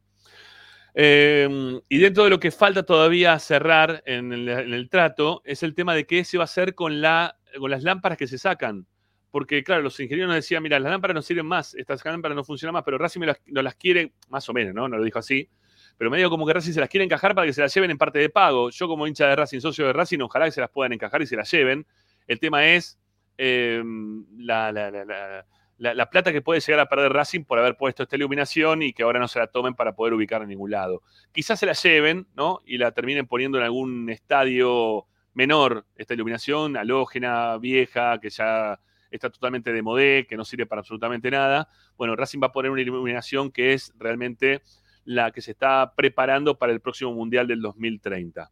Eh, 0.97 1.81
y 1.89 1.99
dentro 1.99 2.25
de 2.25 2.31
lo 2.31 2.39
que 2.39 2.53
falta 2.53 2.85
todavía 2.85 3.37
cerrar 3.41 4.03
en 4.07 4.33
el, 4.33 4.89
trato 4.89 5.43
es 5.45 5.65
el 5.65 5.75
tema 5.75 5.95
de 5.95 6.07
qué 6.07 6.25
se 6.25 6.39
va 6.39 6.45
a 6.45 6.47
hacer 6.47 6.75
con, 6.75 7.01
la, 7.01 7.37
con 7.59 7.71
las 7.71 7.83
lámparas 7.83 8.17
que 8.17 8.27
se 8.27 8.39
sacan. 8.39 8.87
Porque, 9.31 9.65
claro, 9.65 9.83
los 9.83 9.99
ingenieros 9.99 10.29
nos 10.29 10.37
decían, 10.37 10.63
mira, 10.63 10.79
las 10.79 10.93
lámparas 10.93 11.17
no 11.17 11.23
sirven 11.23 11.47
más, 11.47 11.75
estas 11.75 12.05
lámparas 12.05 12.37
no 12.37 12.45
funcionan 12.45 12.73
más, 12.73 12.85
pero 12.85 12.99
Racing 12.99 13.21
no 13.47 13.63
las 13.63 13.75
quiere, 13.75 14.13
más 14.29 14.49
o 14.49 14.53
menos, 14.53 14.73
¿no? 14.75 14.89
No 14.89 14.97
lo 14.97 15.03
dijo 15.03 15.19
así, 15.19 15.49
pero 15.99 16.09
medio 16.09 16.31
como 16.31 16.47
que 16.47 16.53
Racing 16.53 16.73
se 16.73 16.79
las 16.79 16.89
quiere 16.89 17.05
encajar 17.05 17.35
para 17.35 17.45
que 17.45 17.53
se 17.53 17.61
las 17.61 17.75
lleven 17.75 17.91
en 17.91 17.99
parte 17.99 18.21
de 18.21 18.29
pago. 18.29 18.71
Yo 18.71 18.87
como 18.87 19.09
hincha 19.09 19.27
de 19.27 19.35
Racing, 19.35 19.59
socio 19.59 19.87
de 19.89 19.93
Racing, 19.93 20.21
ojalá 20.21 20.45
que 20.45 20.53
se 20.53 20.61
las 20.61 20.71
puedan 20.71 20.93
encajar 20.93 21.21
y 21.21 21.27
se 21.27 21.35
las 21.35 21.51
lleven. 21.51 21.85
El 22.29 22.39
tema 22.39 22.65
es 22.67 23.01
la, 23.37 24.71
la, 24.71 25.47
la, 25.79 25.95
la, 25.95 26.09
plata 26.11 26.33
que 26.33 26.41
puede 26.41 26.61
llegar 26.61 26.81
a 26.81 26.89
perder 26.89 27.13
Racing 27.13 27.45
por 27.45 27.59
haber 27.59 27.77
puesto 27.77 28.03
esta 28.03 28.17
iluminación 28.17 28.83
y 28.83 28.93
que 28.93 29.03
ahora 29.03 29.19
no 29.19 29.29
se 29.29 29.39
la 29.39 29.47
tomen 29.49 29.75
para 29.75 29.95
poder 29.95 30.15
ubicar 30.15 30.43
en 30.43 30.49
ningún 30.49 30.71
lado. 30.71 31.03
Quizás 31.33 31.59
se 31.59 31.67
la 31.67 31.73
lleven, 31.73 32.27
¿no? 32.37 32.61
Y 32.65 32.79
la 32.79 32.93
terminen 32.93 33.27
poniendo 33.27 33.59
en 33.59 33.65
algún 33.65 34.09
estadio 34.11 35.07
menor, 35.35 35.85
esta 35.97 36.15
iluminación 36.15 36.77
halógena, 36.77 37.59
vieja, 37.59 38.21
que 38.21 38.31
ya 38.31 38.79
está 39.11 39.31
totalmente 39.31 39.73
de 39.73 39.83
modé, 39.83 40.27
que 40.29 40.37
no 40.37 40.45
sirve 40.45 40.67
para 40.67 40.81
absolutamente 40.81 41.31
nada. 41.31 41.69
Bueno, 41.97 42.15
Racing 42.17 42.41
va 42.43 42.49
a 42.49 42.53
poner 42.53 42.71
una 42.71 42.81
iluminación 42.83 43.51
que 43.51 43.73
es 43.73 43.93
realmente 43.99 44.63
la 45.05 45.33
que 45.33 45.41
se 45.41 45.51
está 45.51 45.93
preparando 45.97 46.57
para 46.57 46.73
el 46.73 46.81
próximo 46.81 47.13
Mundial 47.13 47.47
del 47.47 47.61
2030. 47.61 48.51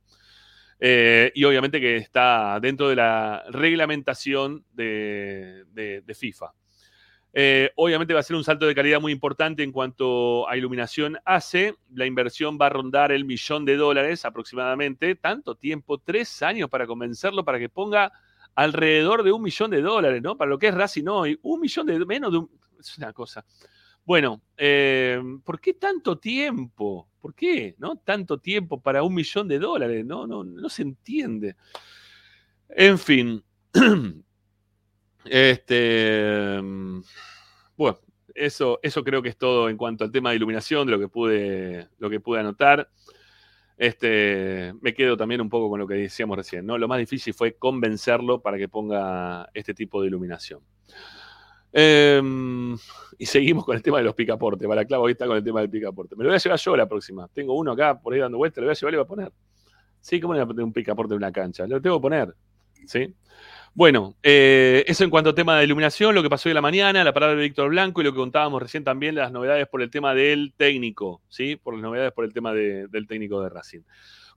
Eh, 0.80 1.30
y 1.34 1.44
obviamente 1.44 1.80
que 1.80 1.96
está 1.96 2.58
dentro 2.60 2.88
de 2.88 2.96
la 2.96 3.44
reglamentación 3.50 4.64
de- 4.72 5.64
de 5.72 6.14
FIFA. 6.14 6.52
Eh, 7.34 7.70
obviamente 7.76 8.12
va 8.12 8.20
a 8.20 8.22
ser 8.22 8.36
un 8.36 8.44
salto 8.44 8.66
de 8.66 8.74
calidad 8.74 9.00
muy 9.00 9.10
importante 9.10 9.62
en 9.62 9.72
cuanto 9.72 10.48
a 10.48 10.56
iluminación 10.56 11.18
hace. 11.24 11.74
La 11.94 12.06
inversión 12.06 12.58
va 12.60 12.66
a 12.66 12.70
rondar 12.70 13.10
el 13.12 13.24
millón 13.24 13.64
de 13.64 13.76
dólares 13.76 14.24
aproximadamente. 14.24 15.14
Tanto 15.14 15.54
tiempo, 15.54 15.98
tres 15.98 16.42
años 16.42 16.68
para 16.68 16.86
convencerlo 16.86 17.44
para 17.44 17.58
que 17.58 17.68
ponga 17.68 18.12
alrededor 18.54 19.22
de 19.22 19.32
un 19.32 19.42
millón 19.42 19.70
de 19.70 19.80
dólares, 19.80 20.20
¿no? 20.22 20.36
Para 20.36 20.50
lo 20.50 20.58
que 20.58 20.68
es 20.68 20.74
Racing 20.74 21.06
hoy, 21.08 21.38
un 21.42 21.60
millón 21.60 21.86
de 21.86 22.04
menos 22.04 22.32
de 22.32 22.38
un... 22.38 22.50
Es 22.78 22.98
una 22.98 23.12
cosa. 23.12 23.44
Bueno, 24.04 24.42
eh, 24.56 25.20
¿por 25.44 25.60
qué 25.60 25.74
tanto 25.74 26.18
tiempo? 26.18 27.08
¿Por 27.20 27.34
qué? 27.34 27.76
¿No? 27.78 27.96
Tanto 27.96 28.38
tiempo 28.38 28.80
para 28.80 29.04
un 29.04 29.14
millón 29.14 29.46
de 29.46 29.58
dólares, 29.58 30.04
¿no? 30.04 30.26
No, 30.26 30.42
no 30.42 30.68
se 30.68 30.82
entiende. 30.82 31.56
En 32.68 32.98
fin. 32.98 33.42
Este. 35.24 36.60
Bueno, 37.76 37.98
eso, 38.34 38.78
eso 38.82 39.04
creo 39.04 39.22
que 39.22 39.30
es 39.30 39.36
todo 39.36 39.68
en 39.68 39.76
cuanto 39.76 40.04
al 40.04 40.12
tema 40.12 40.30
de 40.30 40.36
iluminación, 40.36 40.86
de 40.86 40.92
lo 40.92 40.98
que 40.98 41.08
pude, 41.08 41.88
lo 41.98 42.10
que 42.10 42.20
pude 42.20 42.40
anotar. 42.40 42.88
Este, 43.76 44.72
me 44.80 44.94
quedo 44.94 45.16
también 45.16 45.40
un 45.40 45.48
poco 45.48 45.68
con 45.68 45.80
lo 45.80 45.86
que 45.86 45.94
decíamos 45.94 46.36
recién, 46.36 46.64
¿no? 46.66 46.78
Lo 46.78 46.86
más 46.88 46.98
difícil 46.98 47.34
fue 47.34 47.54
convencerlo 47.54 48.40
para 48.40 48.58
que 48.58 48.68
ponga 48.68 49.48
este 49.54 49.74
tipo 49.74 50.00
de 50.00 50.08
iluminación. 50.08 50.60
Em, 51.72 52.76
y 53.18 53.26
seguimos 53.26 53.64
con 53.64 53.74
el 53.74 53.82
tema 53.82 53.98
de 53.98 54.04
los 54.04 54.14
picaportes. 54.14 54.68
Balaclava 54.68 55.02
hoy 55.02 55.12
está 55.12 55.26
con 55.26 55.36
el 55.36 55.42
tema 55.42 55.60
del 55.60 55.70
picaporte. 55.70 56.14
Me 56.16 56.24
lo 56.24 56.30
voy 56.30 56.36
a 56.36 56.38
llevar 56.38 56.58
yo 56.58 56.76
la 56.76 56.86
próxima. 56.86 57.28
Tengo 57.28 57.54
uno 57.54 57.72
acá 57.72 57.98
por 57.98 58.12
ahí 58.12 58.20
dando 58.20 58.38
vueltas, 58.38 58.60
lo 58.60 58.66
voy 58.66 58.72
a 58.72 58.74
llevar 58.74 58.92
y 58.92 58.96
lo 58.96 59.04
voy 59.04 59.06
a 59.06 59.08
poner. 59.08 59.32
Sí, 60.00 60.20
¿cómo 60.20 60.34
le 60.34 60.40
voy 60.40 60.44
a 60.44 60.46
poner 60.48 60.64
un 60.64 60.72
picaporte 60.72 61.14
en 61.14 61.18
una 61.18 61.32
cancha? 61.32 61.66
Lo 61.66 61.80
tengo 61.80 61.96
que 61.98 62.02
poner. 62.02 62.34
¿Sí? 62.86 63.14
Bueno, 63.74 64.16
eh, 64.22 64.84
eso 64.86 65.02
en 65.02 65.08
cuanto 65.08 65.30
al 65.30 65.34
tema 65.34 65.56
de 65.58 65.64
iluminación, 65.64 66.14
lo 66.14 66.22
que 66.22 66.28
pasó 66.28 66.48
hoy 66.48 66.50
en 66.50 66.56
la 66.56 66.60
mañana, 66.60 67.02
la 67.04 67.12
parada 67.14 67.34
de 67.34 67.42
Víctor 67.42 67.70
Blanco 67.70 68.00
y 68.00 68.04
lo 68.04 68.12
que 68.12 68.18
contábamos 68.18 68.60
recién 68.60 68.84
también, 68.84 69.14
las 69.14 69.32
novedades 69.32 69.66
por 69.66 69.80
el 69.80 69.90
tema 69.90 70.14
del 70.14 70.52
técnico, 70.56 71.22
¿sí? 71.30 71.56
Por 71.56 71.74
las 71.74 71.82
novedades 71.82 72.12
por 72.12 72.26
el 72.26 72.34
tema 72.34 72.52
de- 72.52 72.86
del 72.88 73.06
técnico 73.06 73.42
de 73.42 73.48
Racing. 73.48 73.80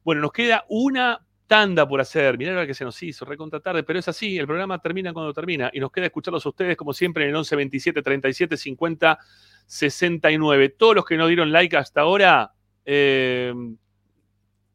Bueno, 0.05 0.21
nos 0.21 0.31
queda 0.31 0.63
una 0.69 1.19
tanda 1.47 1.85
por 1.87 1.99
hacer. 1.99 2.37
Mirá 2.37 2.53
la 2.53 2.65
que 2.65 2.73
se 2.73 2.85
nos 2.85 3.01
hizo, 3.03 3.25
recontra 3.25 3.59
tarde, 3.59 3.83
pero 3.83 3.99
es 3.99 4.07
así, 4.07 4.37
el 4.37 4.47
programa 4.47 4.79
termina 4.79 5.11
cuando 5.11 5.33
termina 5.33 5.69
y 5.73 5.79
nos 5.81 5.91
queda 5.91 6.05
escucharlos 6.05 6.45
a 6.45 6.49
ustedes 6.49 6.77
como 6.77 6.93
siempre 6.93 7.25
en 7.25 7.31
el 7.31 7.35
11 7.35 7.55
27 7.57 8.01
37 8.01 8.55
50 8.57 9.19
69. 9.67 10.69
Todos 10.69 10.95
los 10.95 11.05
que 11.05 11.17
no 11.17 11.27
dieron 11.27 11.51
like 11.51 11.75
hasta 11.75 12.01
ahora, 12.01 12.53
eh, 12.85 13.53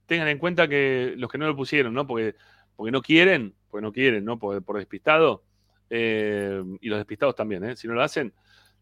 tengan 0.06 0.28
en 0.28 0.38
cuenta 0.38 0.68
que 0.68 1.14
los 1.16 1.30
que 1.30 1.38
no 1.38 1.46
lo 1.46 1.56
pusieron, 1.56 1.94
¿no? 1.94 2.06
Porque, 2.06 2.34
porque 2.80 2.92
no 2.92 3.02
quieren, 3.02 3.54
porque 3.68 3.82
no 3.84 3.92
quieren, 3.92 4.24
¿no? 4.24 4.38
Por, 4.38 4.78
despistado. 4.78 5.42
eh, 5.90 6.62
y 6.80 6.88
los 6.88 6.98
despistados 6.98 7.36
también, 7.36 7.62
¿eh? 7.62 7.76
Si 7.76 7.86
no 7.86 7.92
lo 7.92 8.02
hacen, 8.02 8.32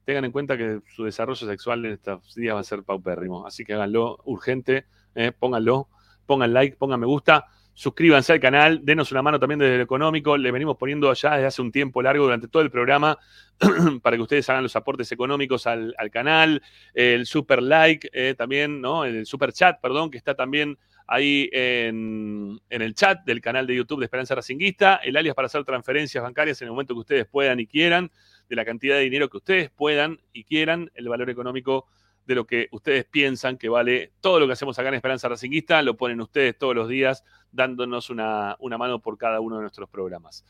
tengan 0.05 0.25
en 0.25 0.31
cuenta 0.31 0.57
que 0.57 0.83
su 0.95 1.03
desarrollo 1.03 1.49
sexual 1.49 1.85
en 1.85 1.95
estos 1.95 2.33
días 2.37 2.55
va 2.55 2.61
a 2.61 2.63
ser 2.63 2.85
paupérrimo. 2.85 3.45
Así 3.45 3.65
que 3.65 3.75
háganlo 3.75 4.21
urgente, 4.25 4.87
¿eh? 5.17 5.33
pónganlo, 5.37 5.89
pongan 6.27 6.53
like, 6.53 6.77
pongan 6.77 7.01
me 7.01 7.07
gusta, 7.07 7.47
suscríbanse 7.75 8.35
al 8.35 8.39
canal, 8.39 8.83
denos 8.85 9.11
una 9.11 9.21
mano 9.21 9.41
también 9.41 9.59
desde 9.59 9.79
lo 9.79 9.83
económico. 9.83 10.37
Le 10.37 10.53
venimos 10.53 10.77
poniendo 10.77 11.13
ya 11.13 11.35
desde 11.35 11.47
hace 11.47 11.61
un 11.61 11.73
tiempo 11.73 12.01
largo 12.01 12.23
durante 12.23 12.47
todo 12.47 12.63
el 12.63 12.71
programa 12.71 13.19
para 14.03 14.17
que 14.17 14.23
ustedes 14.23 14.49
hagan 14.49 14.63
los 14.63 14.77
aportes 14.77 15.11
económicos 15.11 15.67
al, 15.67 15.93
al 15.99 16.13
canal, 16.13 16.63
el 16.95 17.27
super 17.27 17.61
like 17.61 18.09
eh, 18.13 18.37
también, 18.39 18.81
¿no? 18.81 19.05
El 19.05 19.27
super 19.27 19.53
chat, 19.53 19.81
perdón, 19.81 20.13
que 20.13 20.19
está 20.19 20.37
también 20.37 20.79
ahí 21.09 21.49
en, 21.53 22.61
el 22.69 22.95
chat 22.95 23.25
del 23.25 23.41
canal 23.41 23.67
de 23.67 23.75
YouTube 23.75 23.99
de 23.99 24.05
Esperanza 24.05 24.35
Racinguista, 24.35 24.97
el 24.97 25.17
alias 25.17 25.35
para 25.35 25.47
hacer 25.47 25.65
transferencias 25.65 26.23
bancarias 26.23 26.61
en 26.63 26.67
el 26.67 26.73
momento 26.73 26.95
que 26.95 27.01
ustedes 27.01 27.27
puedan 27.27 27.59
y 27.59 27.67
quieran, 27.67 28.13
de 28.49 28.57
la 28.57 28.65
cantidad 28.65 28.97
de 28.97 29.03
dinero 29.03 29.29
que 29.29 29.39
ustedes 29.39 29.71
puedan 29.71 30.21
y 30.33 30.45
quieran, 30.45 30.91
el 30.95 31.09
valor 31.09 31.31
económico 31.31 31.87
de 32.27 32.35
lo 32.35 32.47
que 32.47 32.69
ustedes 32.73 33.07
piensan 33.07 33.57
que 33.57 33.71
vale 33.71 34.13
todo 34.21 34.39
lo 34.39 34.47
que 34.47 34.53
hacemos 34.53 34.79
acá 34.79 34.89
en 34.89 34.95
Esperanza 34.95 35.29
Racinguista, 35.29 35.81
lo 35.81 35.97
ponen 35.97 36.21
ustedes 36.21 36.59
todos 36.59 36.75
los 36.75 36.89
días 36.89 37.25
dándonos 37.51 38.11
una, 38.11 38.57
una 38.59 38.77
mano 38.77 39.01
por 39.01 39.17
cada 39.17 39.41
uno 39.41 39.57
de 39.57 39.63
nuestros 39.63 39.89
programas. 39.89 40.45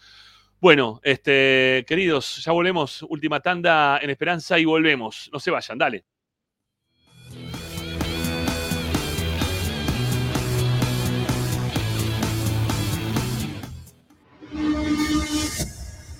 Bueno, 0.61 1.01
este, 1.05 1.85
queridos, 1.87 2.45
ya 2.45 2.51
volvemos, 2.51 3.05
última 3.09 3.39
tanda 3.39 4.01
en 4.03 4.11
Esperanza 4.11 4.59
y 4.59 4.65
volvemos. 4.65 5.31
No 5.33 5.39
se 5.39 5.53
vayan, 5.53 5.79
dale. 5.79 6.05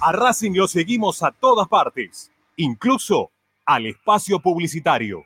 A 0.01 0.13
Racing 0.13 0.53
lo 0.53 0.69
seguimos 0.69 1.25
a 1.25 1.33
todas 1.33 1.67
partes, 1.67 2.31
incluso 2.57 3.33
al 3.67 3.87
espacio 3.87 4.39
publicitario. 4.39 5.25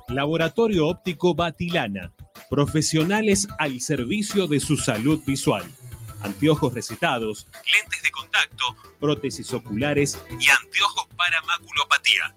Laboratorio 0.07 0.87
Óptico 0.87 1.35
Batilana. 1.35 2.13
Profesionales 2.49 3.49
al 3.59 3.81
servicio 3.81 4.47
de 4.47 4.61
su 4.61 4.77
salud 4.77 5.21
visual. 5.27 5.65
Anteojos 6.21 6.73
recetados, 6.73 7.47
lentes 7.53 8.01
de 8.03 8.11
contacto, 8.11 8.63
prótesis 8.99 9.53
oculares 9.53 10.17
y 10.29 10.49
anteojos 10.49 11.07
para 11.17 11.41
maculopatía. 11.41 12.33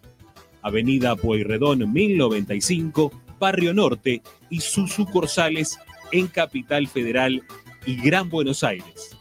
Avenida 0.63 1.15
Pueyrredón 1.15 1.93
1095, 1.93 3.13
Barrio 3.39 3.73
Norte 3.75 4.23
y 4.51 4.61
sus 4.61 4.93
sucursales 4.93 5.79
en 6.15 6.29
Capital 6.29 6.87
Federal 6.87 7.43
y 7.85 7.97
Gran 7.97 8.31
Buenos 8.31 8.63
Aires. 8.63 9.17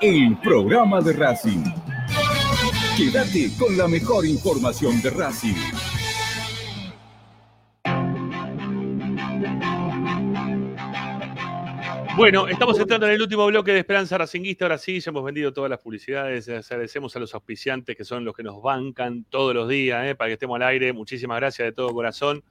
el 0.00 0.38
programa 0.38 1.00
de 1.00 1.12
Racing. 1.12 1.64
Quédate 2.96 3.50
con 3.58 3.76
la 3.76 3.88
mejor 3.88 4.24
información 4.26 5.00
de 5.02 5.10
Racing. 5.10 5.54
Bueno, 12.16 12.48
estamos 12.48 12.78
entrando 12.78 13.06
en 13.06 13.12
el 13.12 13.22
último 13.22 13.46
bloque 13.46 13.72
de 13.72 13.78
Esperanza 13.80 14.18
Racinguista. 14.18 14.64
Ahora 14.64 14.78
sí, 14.78 14.98
ya 14.98 15.10
hemos 15.10 15.24
vendido 15.24 15.52
todas 15.52 15.70
las 15.70 15.80
publicidades. 15.80 16.48
Les 16.48 16.70
agradecemos 16.70 17.14
a 17.14 17.20
los 17.20 17.34
auspiciantes 17.34 17.96
que 17.96 18.04
son 18.04 18.24
los 18.24 18.34
que 18.34 18.42
nos 18.42 18.60
bancan 18.60 19.24
todos 19.24 19.54
los 19.54 19.68
días 19.68 20.04
eh, 20.06 20.14
para 20.14 20.28
que 20.28 20.34
estemos 20.34 20.56
al 20.56 20.62
aire. 20.62 20.92
Muchísimas 20.92 21.38
gracias 21.38 21.66
de 21.66 21.72
todo 21.72 21.92
corazón. 21.92 22.42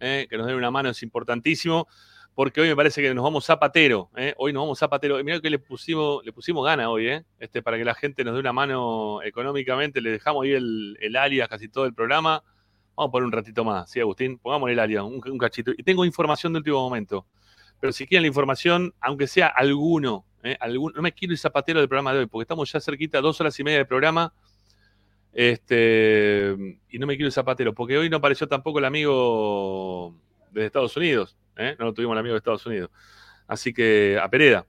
eh, 0.00 0.26
que 0.28 0.36
nos 0.36 0.46
den 0.46 0.56
una 0.56 0.70
mano 0.70 0.90
es 0.90 1.02
importantísimo. 1.02 1.88
Porque 2.36 2.60
hoy 2.60 2.68
me 2.68 2.76
parece 2.76 3.00
que 3.00 3.14
nos 3.14 3.24
vamos 3.24 3.46
zapatero. 3.46 4.10
eh, 4.14 4.34
Hoy 4.36 4.52
nos 4.52 4.64
vamos 4.64 4.78
zapatero. 4.78 5.18
Y 5.18 5.24
mira 5.24 5.40
que 5.40 5.48
le 5.48 5.58
pusimos, 5.58 6.22
le 6.22 6.34
pusimos 6.34 6.66
gana 6.66 6.90
hoy, 6.90 7.08
eh, 7.08 7.24
este, 7.38 7.62
para 7.62 7.78
que 7.78 7.84
la 7.86 7.94
gente 7.94 8.24
nos 8.24 8.34
dé 8.34 8.40
una 8.40 8.52
mano 8.52 9.22
económicamente. 9.22 10.02
Le 10.02 10.10
dejamos 10.10 10.44
ahí 10.44 10.52
el, 10.52 10.98
el 11.00 11.16
alias 11.16 11.48
casi 11.48 11.70
todo 11.70 11.86
el 11.86 11.94
programa. 11.94 12.44
Vamos 12.94 13.08
a 13.08 13.10
poner 13.10 13.24
un 13.24 13.32
ratito 13.32 13.64
más, 13.64 13.90
¿sí, 13.90 14.00
Agustín? 14.00 14.36
Pongamos 14.36 14.68
el 14.68 14.78
alias, 14.78 15.02
un, 15.02 15.38
cachito. 15.38 15.70
Y 15.78 15.82
tengo 15.82 16.04
información 16.04 16.52
de 16.52 16.58
último 16.58 16.78
momento. 16.78 17.26
Pero 17.80 17.90
si 17.90 18.06
quieren 18.06 18.24
la 18.24 18.28
información, 18.28 18.92
aunque 19.00 19.26
sea 19.26 19.46
alguno, 19.46 20.26
¿eh? 20.42 20.58
no 20.94 21.00
me 21.00 21.12
quiero 21.12 21.32
ir 21.32 21.38
zapatero 21.38 21.80
del 21.80 21.88
programa 21.88 22.12
de 22.12 22.18
hoy, 22.18 22.26
porque 22.26 22.42
estamos 22.42 22.70
ya 22.70 22.80
cerquita, 22.80 23.22
dos 23.22 23.40
horas 23.40 23.58
y 23.58 23.64
media 23.64 23.78
de 23.78 23.86
programa. 23.86 24.34
Este, 25.32 26.54
y 26.90 26.98
no 26.98 27.06
me 27.06 27.16
quiero 27.16 27.28
ir 27.28 27.32
zapatero, 27.32 27.72
porque 27.72 27.96
hoy 27.96 28.10
no 28.10 28.18
apareció 28.18 28.46
tampoco 28.46 28.78
el 28.78 28.84
amigo 28.84 30.14
de 30.52 30.66
Estados 30.66 30.94
Unidos. 30.98 31.34
¿Eh? 31.56 31.76
No 31.78 31.86
lo 31.86 31.94
tuvimos 31.94 32.14
el 32.14 32.18
amigo 32.20 32.34
de 32.34 32.38
Estados 32.38 32.66
Unidos. 32.66 32.90
Así 33.46 33.72
que, 33.72 34.18
a 34.20 34.28
Pereda. 34.28 34.66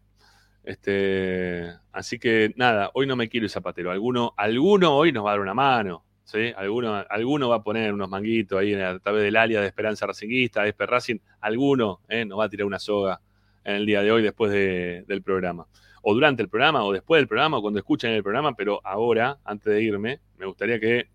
Este, 0.64 1.72
así 1.94 2.20
que 2.20 2.54
nada, 2.58 2.92
hoy 2.94 3.08
no 3.08 3.16
me 3.16 3.30
quiero 3.30 3.46
ir 3.46 3.50
zapatero. 3.50 3.90
Alguno, 3.92 4.34
alguno 4.36 4.96
hoy 4.96 5.12
nos 5.12 5.26
va 5.26 5.30
a 5.30 5.34
dar 5.34 5.40
una 5.40 5.54
mano. 5.54 6.04
¿sí? 6.26 6.52
Alguno, 6.58 6.94
alguno 7.10 7.50
va 7.50 7.56
a 7.58 7.64
poner 7.64 7.94
unos 7.94 8.10
manguitos 8.10 8.60
ahí 8.60 8.74
a 8.74 9.00
través 9.00 9.24
del 9.24 9.36
alias 9.38 9.62
de 9.62 9.68
Esperanza 9.68 10.06
Racinguista, 10.06 10.68
Esper 10.68 10.90
Racing. 10.90 11.18
Alguno 11.40 12.02
¿eh? 12.10 12.26
nos 12.26 12.40
va 12.40 12.46
a 12.46 12.50
tirar 12.50 12.66
una 12.68 12.80
soga 12.80 13.22
en 13.64 13.76
el 13.76 13.86
día 13.86 14.02
de 14.02 14.12
hoy 14.12 14.22
después 14.24 14.52
de- 14.52 15.06
del 15.08 15.22
programa. 15.22 15.68
O 16.02 16.14
durante 16.14 16.42
el 16.42 16.50
programa, 16.50 16.84
o 16.84 16.92
después 16.94 17.20
del 17.20 17.28
programa, 17.28 17.58
o 17.58 17.62
cuando 17.62 17.80
escuchen 17.80 18.12
el 18.12 18.24
programa, 18.24 18.54
pero 18.56 18.82
ahora, 18.84 19.40
antes 19.44 19.74
de 19.74 19.82
irme, 19.82 20.20
me 20.38 20.46
gustaría 20.46 20.80
que 20.80 21.08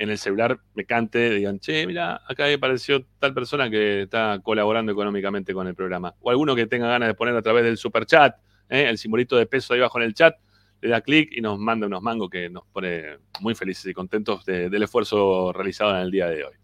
en 0.00 0.08
el 0.08 0.16
celular 0.16 0.58
me 0.74 0.86
cante, 0.86 1.28
digan, 1.28 1.60
che, 1.60 1.86
mira, 1.86 2.22
acá 2.26 2.46
apareció 2.52 3.04
tal 3.18 3.34
persona 3.34 3.68
que 3.68 4.02
está 4.02 4.40
colaborando 4.42 4.90
económicamente 4.90 5.52
con 5.52 5.66
el 5.68 5.74
programa. 5.74 6.14
O 6.20 6.30
alguno 6.30 6.56
que 6.56 6.66
tenga 6.66 6.88
ganas 6.88 7.08
de 7.08 7.14
poner 7.14 7.36
a 7.36 7.42
través 7.42 7.64
del 7.64 7.76
super 7.76 8.06
chat, 8.06 8.34
el 8.70 8.96
simbolito 8.96 9.36
de 9.36 9.44
peso 9.44 9.74
ahí 9.74 9.80
abajo 9.80 9.98
en 9.98 10.04
el 10.06 10.14
chat, 10.14 10.36
le 10.80 10.88
da 10.88 11.02
clic 11.02 11.28
y 11.36 11.42
nos 11.42 11.58
manda 11.58 11.86
unos 11.86 12.00
mangos 12.00 12.30
que 12.30 12.48
nos 12.48 12.64
pone 12.72 13.18
muy 13.40 13.54
felices 13.54 13.84
y 13.84 13.92
contentos 13.92 14.42
de- 14.46 14.70
del 14.70 14.82
esfuerzo 14.82 15.52
realizado 15.52 15.94
en 15.94 16.00
el 16.00 16.10
día 16.10 16.28
de 16.28 16.44
hoy. 16.44 16.54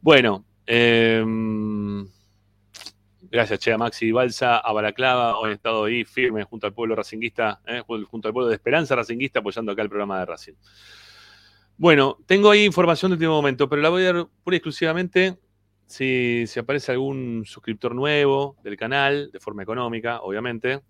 Bueno, 0.00 0.44
em, 0.64 2.06
gracias, 3.22 3.58
Che, 3.58 3.72
a 3.72 3.78
Maxi 3.78 4.12
Balsa, 4.12 4.58
a 4.58 4.72
Balaclava, 4.72 5.36
hoy 5.36 5.48
han 5.48 5.54
estado 5.54 5.84
ahí 5.86 6.04
firmes 6.04 6.44
junto 6.44 6.68
al 6.68 6.74
pueblo 6.74 6.94
racinguista, 6.94 7.60
eh, 7.66 7.82
junto 7.84 8.28
al 8.28 8.32
pueblo 8.32 8.48
de 8.48 8.54
Esperanza 8.54 8.94
Racinguista, 8.94 9.40
apoyando 9.40 9.72
acá 9.72 9.82
el 9.82 9.88
programa 9.88 10.20
de 10.20 10.26
Racing. 10.26 10.54
Bueno, 11.82 12.16
tengo 12.26 12.48
ahí 12.48 12.64
información 12.64 13.10
de 13.10 13.14
último 13.14 13.32
momento, 13.32 13.68
pero 13.68 13.82
la 13.82 13.88
voy 13.88 14.04
a 14.04 14.12
dar 14.12 14.28
pura 14.44 14.54
y 14.54 14.58
exclusivamente 14.58 15.36
si, 15.84 16.44
aparece 16.56 16.92
algún 16.92 17.42
suscriptor 17.44 17.92
nuevo 17.92 18.56
del 18.62 18.76
canal, 18.76 19.32
de 19.32 19.40
forma 19.40 19.64
económica, 19.64 20.20
obviamente. 20.22 20.80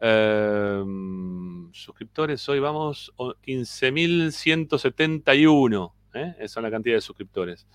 Em, 0.00 1.72
suscriptores, 1.72 2.48
hoy 2.48 2.60
vamos 2.60 3.12
o- 3.16 3.34
15.171. 3.42 5.96
¿eh? 6.14 6.36
Esa 6.38 6.60
es 6.60 6.62
la 6.62 6.70
cantidad 6.70 6.94
de 6.94 7.00
suscriptores. 7.00 7.66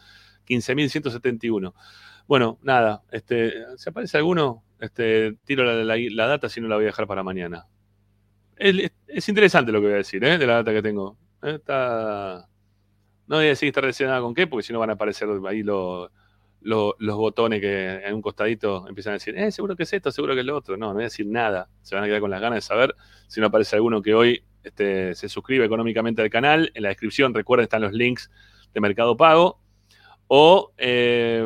15.171. 0.45 1.73
Bueno, 2.27 2.59
nada, 2.61 3.03
este, 3.11 3.51
si 3.75 3.89
aparece 3.89 4.15
alguno, 4.17 4.63
este, 4.79 5.33
tiro 5.43 5.65
la, 5.65 5.73
la- 5.83 5.97
la 5.97 6.27
data 6.27 6.47
si 6.47 6.61
no 6.61 6.69
la 6.69 6.75
voy 6.75 6.85
a 6.85 6.87
dejar 6.87 7.07
para 7.07 7.23
mañana. 7.23 7.65
Es, 8.55 8.89
es 9.07 9.27
interesante 9.29 9.73
lo 9.73 9.81
que 9.81 9.87
voy 9.87 9.95
a 9.95 9.97
decir, 9.97 10.23
¿eh? 10.23 10.37
de 10.37 10.47
la 10.47 10.53
data 10.55 10.71
que 10.71 10.81
tengo. 10.81 11.17
No 11.41 13.37
voy 13.37 13.45
a 13.45 13.49
decir 13.49 13.67
que 13.67 13.69
está 13.69 13.81
relacionada 13.81 14.21
con 14.21 14.33
qué, 14.33 14.47
porque 14.47 14.63
si 14.63 14.73
no 14.73 14.79
van 14.79 14.89
a 14.89 14.93
aparecer 14.93 15.27
ahí 15.47 15.63
los, 15.63 16.09
los, 16.61 16.95
botones 16.99 17.59
que 17.59 18.01
en 18.05 18.13
un 18.13 18.21
costadito 18.21 18.87
empiezan 18.87 19.11
a 19.11 19.13
decir, 19.15 19.37
eh, 19.37 19.51
seguro 19.51 19.75
que 19.75 19.83
es 19.83 19.93
esto, 19.93 20.11
seguro 20.11 20.33
que 20.33 20.41
es 20.41 20.45
lo 20.45 20.55
otro. 20.55 20.77
No, 20.77 20.87
no 20.87 20.93
voy 20.93 21.03
a 21.03 21.05
decir 21.05 21.25
nada. 21.25 21.69
Se 21.81 21.95
van 21.95 22.03
a 22.03 22.07
quedar 22.07 22.21
con 22.21 22.31
las 22.31 22.41
ganas 22.41 22.57
de 22.57 22.61
saber 22.61 22.95
si 23.27 23.39
no 23.39 23.47
aparece 23.47 23.75
alguno 23.75 24.01
que 24.01 24.13
hoy 24.13 24.43
este, 24.63 25.15
se 25.15 25.29
suscribe 25.29 25.65
económicamente 25.65 26.21
al 26.21 26.29
canal. 26.29 26.71
En 26.75 26.83
la 26.83 26.89
descripción, 26.89 27.33
recuerden, 27.33 27.63
están 27.63 27.81
los 27.81 27.93
links 27.93 28.29
de 28.73 28.81
Mercado 28.81 29.17
Pago. 29.17 29.59
O 30.33 30.71
eh, 30.77 31.45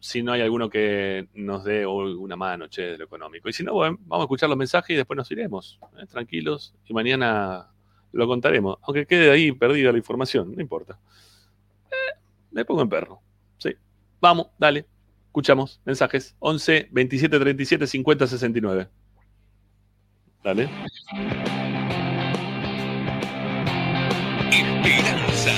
si 0.00 0.22
no 0.22 0.32
hay 0.32 0.40
alguno 0.40 0.68
que 0.68 1.28
nos 1.34 1.62
dé 1.62 1.86
una 1.86 2.34
mano, 2.34 2.66
che, 2.66 2.82
de 2.82 2.98
lo 2.98 3.04
económico. 3.04 3.48
Y 3.48 3.52
si 3.52 3.62
no, 3.62 3.74
bueno, 3.74 3.96
vamos 4.00 4.22
a 4.22 4.24
escuchar 4.24 4.48
los 4.48 4.58
mensajes 4.58 4.90
y 4.90 4.96
después 4.96 5.16
nos 5.16 5.30
iremos, 5.30 5.78
¿eh? 6.00 6.06
tranquilos. 6.06 6.74
Y 6.84 6.94
mañana 6.94 7.73
lo 8.14 8.26
contaremos. 8.26 8.78
Aunque 8.82 9.06
quede 9.06 9.30
ahí 9.30 9.52
perdida 9.52 9.92
la 9.92 9.98
información, 9.98 10.54
no 10.54 10.60
importa. 10.60 10.98
Eh, 11.90 12.18
me 12.52 12.64
pongo 12.64 12.82
en 12.82 12.88
perro. 12.88 13.20
Sí. 13.58 13.70
Vamos, 14.20 14.48
dale. 14.58 14.86
Escuchamos. 15.26 15.80
Mensajes. 15.84 16.36
11 16.38 16.88
27 16.90 17.38
37 17.38 17.86
50 17.86 18.26
69. 18.26 18.88
Dale. 20.42 20.68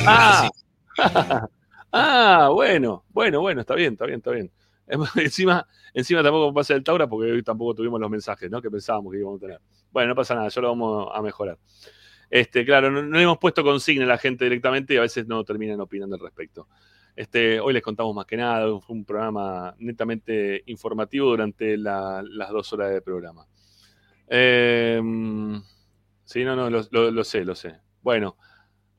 Ah, 0.08 0.48
ah, 1.92 2.50
bueno, 2.52 3.04
bueno, 3.10 3.40
bueno, 3.40 3.60
está 3.60 3.74
bien, 3.74 3.92
está 3.94 4.06
bien, 4.06 4.18
está 4.18 4.30
bien. 4.30 4.50
Encima, 5.16 5.66
encima 5.94 6.22
tampoco 6.22 6.54
pasa 6.54 6.74
el 6.74 6.84
Taura 6.84 7.08
porque 7.08 7.32
hoy 7.32 7.42
tampoco 7.42 7.74
tuvimos 7.74 8.00
los 8.00 8.08
mensajes, 8.08 8.48
¿no? 8.48 8.62
Que 8.62 8.70
pensábamos 8.70 9.12
que 9.12 9.18
íbamos 9.18 9.38
a 9.38 9.40
tener. 9.40 9.60
Bueno, 9.90 10.10
no 10.10 10.14
pasa 10.14 10.36
nada, 10.36 10.48
ya 10.48 10.60
lo 10.60 10.68
vamos 10.68 11.08
a 11.12 11.20
mejorar. 11.22 11.58
Este, 12.30 12.64
claro, 12.64 12.90
no, 12.90 13.02
no 13.02 13.16
le 13.16 13.22
hemos 13.22 13.38
puesto 13.38 13.62
consigna 13.62 14.04
a 14.04 14.08
la 14.08 14.18
gente 14.18 14.44
directamente 14.44 14.94
y 14.94 14.96
a 14.96 15.02
veces 15.02 15.26
no 15.26 15.44
terminan 15.44 15.80
opinando 15.80 16.16
al 16.16 16.22
respecto. 16.22 16.68
Este, 17.14 17.60
hoy 17.60 17.72
les 17.72 17.82
contamos 17.82 18.14
más 18.14 18.26
que 18.26 18.36
nada, 18.36 18.66
fue 18.80 18.94
un 18.96 19.04
programa 19.04 19.74
netamente 19.78 20.62
informativo 20.66 21.30
durante 21.30 21.76
la- 21.76 22.22
las 22.28 22.50
dos 22.50 22.72
horas 22.72 22.90
de 22.92 23.00
programa. 23.00 23.46
Eh, 24.28 25.00
sí, 26.24 26.44
no, 26.44 26.56
no, 26.56 26.70
lo, 26.70 27.24
sé, 27.24 27.44
lo 27.44 27.54
sé. 27.54 27.80
Bueno, 28.02 28.36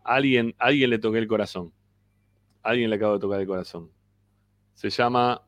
alguien, 0.04 0.56
alguien 0.60 0.90
le 0.90 1.00
toqué 1.00 1.20
el 1.20 1.28
corazón. 1.28 1.74
Alguien 2.64 2.90
le 2.90 2.98
acabo 2.98 3.14
de 3.16 3.20
tocar 3.20 3.40
el 3.42 3.48
corazón. 3.48 3.92
Se 4.76 4.90
llama 4.90 5.44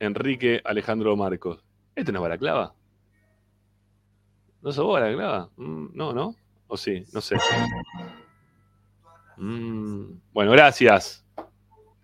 Enrique 0.00 0.60
Alejandro 0.64 1.16
Marcos. 1.16 1.64
¿Este 1.96 2.12
no 2.12 2.20
es 2.20 2.22
Balaclava? 2.24 2.74
¿No 4.62 4.72
sos 4.72 4.84
vos 4.84 5.00
Balaclava? 5.00 5.50
Mm, 5.56 5.88
no, 5.94 6.12
¿no? 6.12 6.34
¿O 6.72 6.76
sí? 6.78 7.04
No 7.12 7.20
sé. 7.20 7.36
Mm, 9.36 10.20
bueno, 10.32 10.52
gracias. 10.52 11.22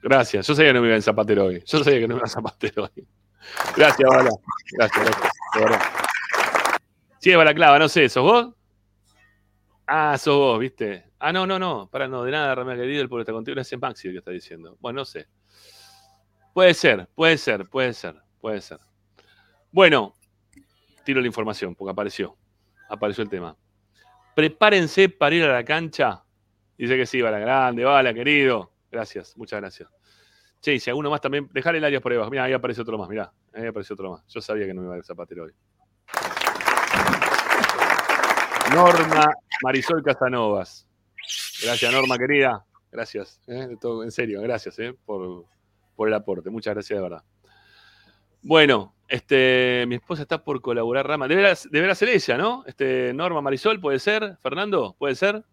Gracias. 0.03 0.47
Yo 0.47 0.55
sabía 0.55 0.69
que 0.69 0.75
no 0.75 0.83
me 0.83 0.89
iba 0.89 0.97
en 0.97 1.01
Zapatero 1.01 1.47
hoy. 1.47 1.63
Yo 1.65 1.83
sabía 1.83 2.01
que 2.01 2.07
no 2.07 2.17
me 2.17 2.19
iba 2.19 2.27
en 2.27 2.31
Zapatero 2.31 2.83
hoy. 2.85 3.09
Gracias, 3.75 4.07
Bala. 4.07 4.31
Gracias, 4.73 5.07
gracias. 5.07 5.33
de 5.55 5.61
verdad. 5.61 5.81
Sí, 7.19 7.31
es 7.31 7.37
Balaclava, 7.39 7.79
no 7.79 7.89
sé, 7.89 8.11
¿sos 8.11 8.23
vos? 8.23 8.55
Ah, 9.87 10.19
sos 10.19 10.37
vos, 10.37 10.59
¿viste? 10.59 11.13
Ah, 11.19 11.33
no, 11.33 11.47
no, 11.47 11.59
no. 11.59 11.89
Para 11.91 12.07
no, 12.07 12.23
de 12.25 12.33
nada, 12.33 12.55
Ramón 12.55 12.77
querido, 12.77 13.01
el 13.01 13.09
pueblo 13.09 13.23
está 13.23 13.33
contigo. 13.33 13.59
Es 13.59 13.79
Maxi 13.81 14.09
el 14.09 14.13
que 14.13 14.19
está 14.19 14.33
diciendo. 14.33 14.77
Bueno, 14.81 14.99
no 14.99 15.05
sé. 15.07 15.29
Puede 16.53 16.75
ser, 16.75 17.09
puede 17.15 17.39
ser, 17.39 17.67
puede 17.71 17.95
ser, 17.95 18.17
puede 18.39 18.61
ser. 18.61 18.81
Bueno, 19.73 20.15
tiro 21.05 21.23
la 21.23 21.27
información 21.27 21.75
porque 21.75 21.93
apareció. 21.93 22.37
Apareció 22.91 23.25
el 23.25 23.31
tema. 23.31 23.57
Prepárense 24.39 25.09
para 25.09 25.35
ir 25.35 25.43
a 25.43 25.53
la 25.53 25.65
cancha. 25.65 26.23
Dice 26.77 26.97
que 26.97 27.07
sí, 27.07 27.21
Bala 27.21 27.41
Grande, 27.41 27.83
Bala, 27.85 28.15
querido. 28.15 28.71
Gracias, 28.89 29.37
muchas 29.37 29.61
gracias. 29.61 29.89
Che, 30.61 30.75
y 30.75 30.79
si 30.79 30.91
alguno 30.91 31.11
más 31.11 31.21
también, 31.21 31.51
dejale 31.53 31.79
el 31.79 31.85
alias 31.85 32.01
por 32.01 32.13
ahí 32.13 32.17
abajo. 32.19 32.31
Mira, 32.31 32.45
ahí 32.45 32.53
aparece 32.53 32.81
otro 32.83 32.97
más, 32.97 33.09
mirá. 33.09 33.33
Ahí 33.53 33.67
apareció 33.67 33.95
otro 33.95 34.13
más. 34.13 34.25
Yo 34.29 34.41
sabía 34.41 34.65
que 34.65 34.75
no 34.75 34.83
me 34.83 34.87
iba 34.87 34.95
a 34.95 34.99
ir 34.99 35.05
Zapatero 35.05 35.43
hoy. 35.43 35.55
Norma 38.73 39.29
Marisol 39.65 40.05
Casanovas. 40.05 40.87
Gracias, 41.65 41.93
Norma, 41.93 42.17
querida. 42.17 42.65
Gracias. 42.93 43.41
¿eh? 43.49 43.77
Todo, 43.81 44.05
en 44.05 44.13
serio, 44.13 44.41
gracias 44.43 44.79
¿eh? 44.79 44.95
por, 45.05 45.47
por 45.97 46.07
el 46.07 46.15
aporte. 46.15 46.49
Muchas 46.49 46.75
gracias, 46.75 46.97
de 46.97 47.03
verdad. 47.03 47.25
Bueno, 48.43 48.95
este, 49.09 49.87
mi 49.89 49.95
esposa 49.95 50.23
está 50.23 50.45
por 50.45 50.61
colaborar, 50.61 51.07
Rama. 51.07 51.27
Deberá, 51.27 51.55
deberá 51.71 51.95
ser 51.95 52.11
ella, 52.11 52.37
¿no? 52.37 52.63
Este, 52.67 53.13
Norma 53.15 53.41
Marisol, 53.41 53.81
¿puede 53.81 53.99
ser? 53.99 54.37
Fernando, 54.43 54.95
¿puede 54.99 55.15
ser? 55.15 55.45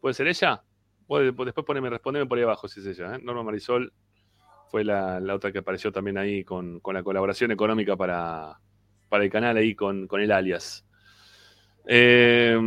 ¿Puede 0.00 0.14
ser 0.14 0.26
ella? 0.26 0.64
Después 1.08 1.52
poneme, 1.64 1.88
respondeme 1.88 2.26
por 2.26 2.38
ahí 2.38 2.44
abajo 2.44 2.66
si 2.66 2.80
es 2.80 2.86
ella. 2.86 3.14
¿eh? 3.14 3.20
Norma 3.22 3.44
Marisol 3.44 3.92
fue 4.70 4.82
la, 4.82 5.20
otra 5.32 5.52
que 5.52 5.58
apareció 5.58 5.92
también 5.92 6.18
ahí 6.18 6.42
con, 6.42 6.80
la 6.84 7.02
colaboración 7.04 7.52
económica 7.52 7.96
para, 7.96 8.58
el 9.10 9.30
canal 9.30 9.56
ahí 9.56 9.76
con, 9.76 10.08
el 10.10 10.32
alias. 10.32 10.84
Eh, 11.86 12.58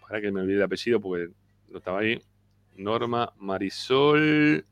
para 0.00 0.20
que 0.20 0.32
me 0.32 0.40
olvidé 0.40 0.56
el 0.56 0.62
apellido 0.64 1.00
porque 1.00 1.28
no 1.68 1.78
estaba 1.78 2.00
ahí. 2.00 2.20
Norma 2.74 3.32
Marisol 3.36 4.64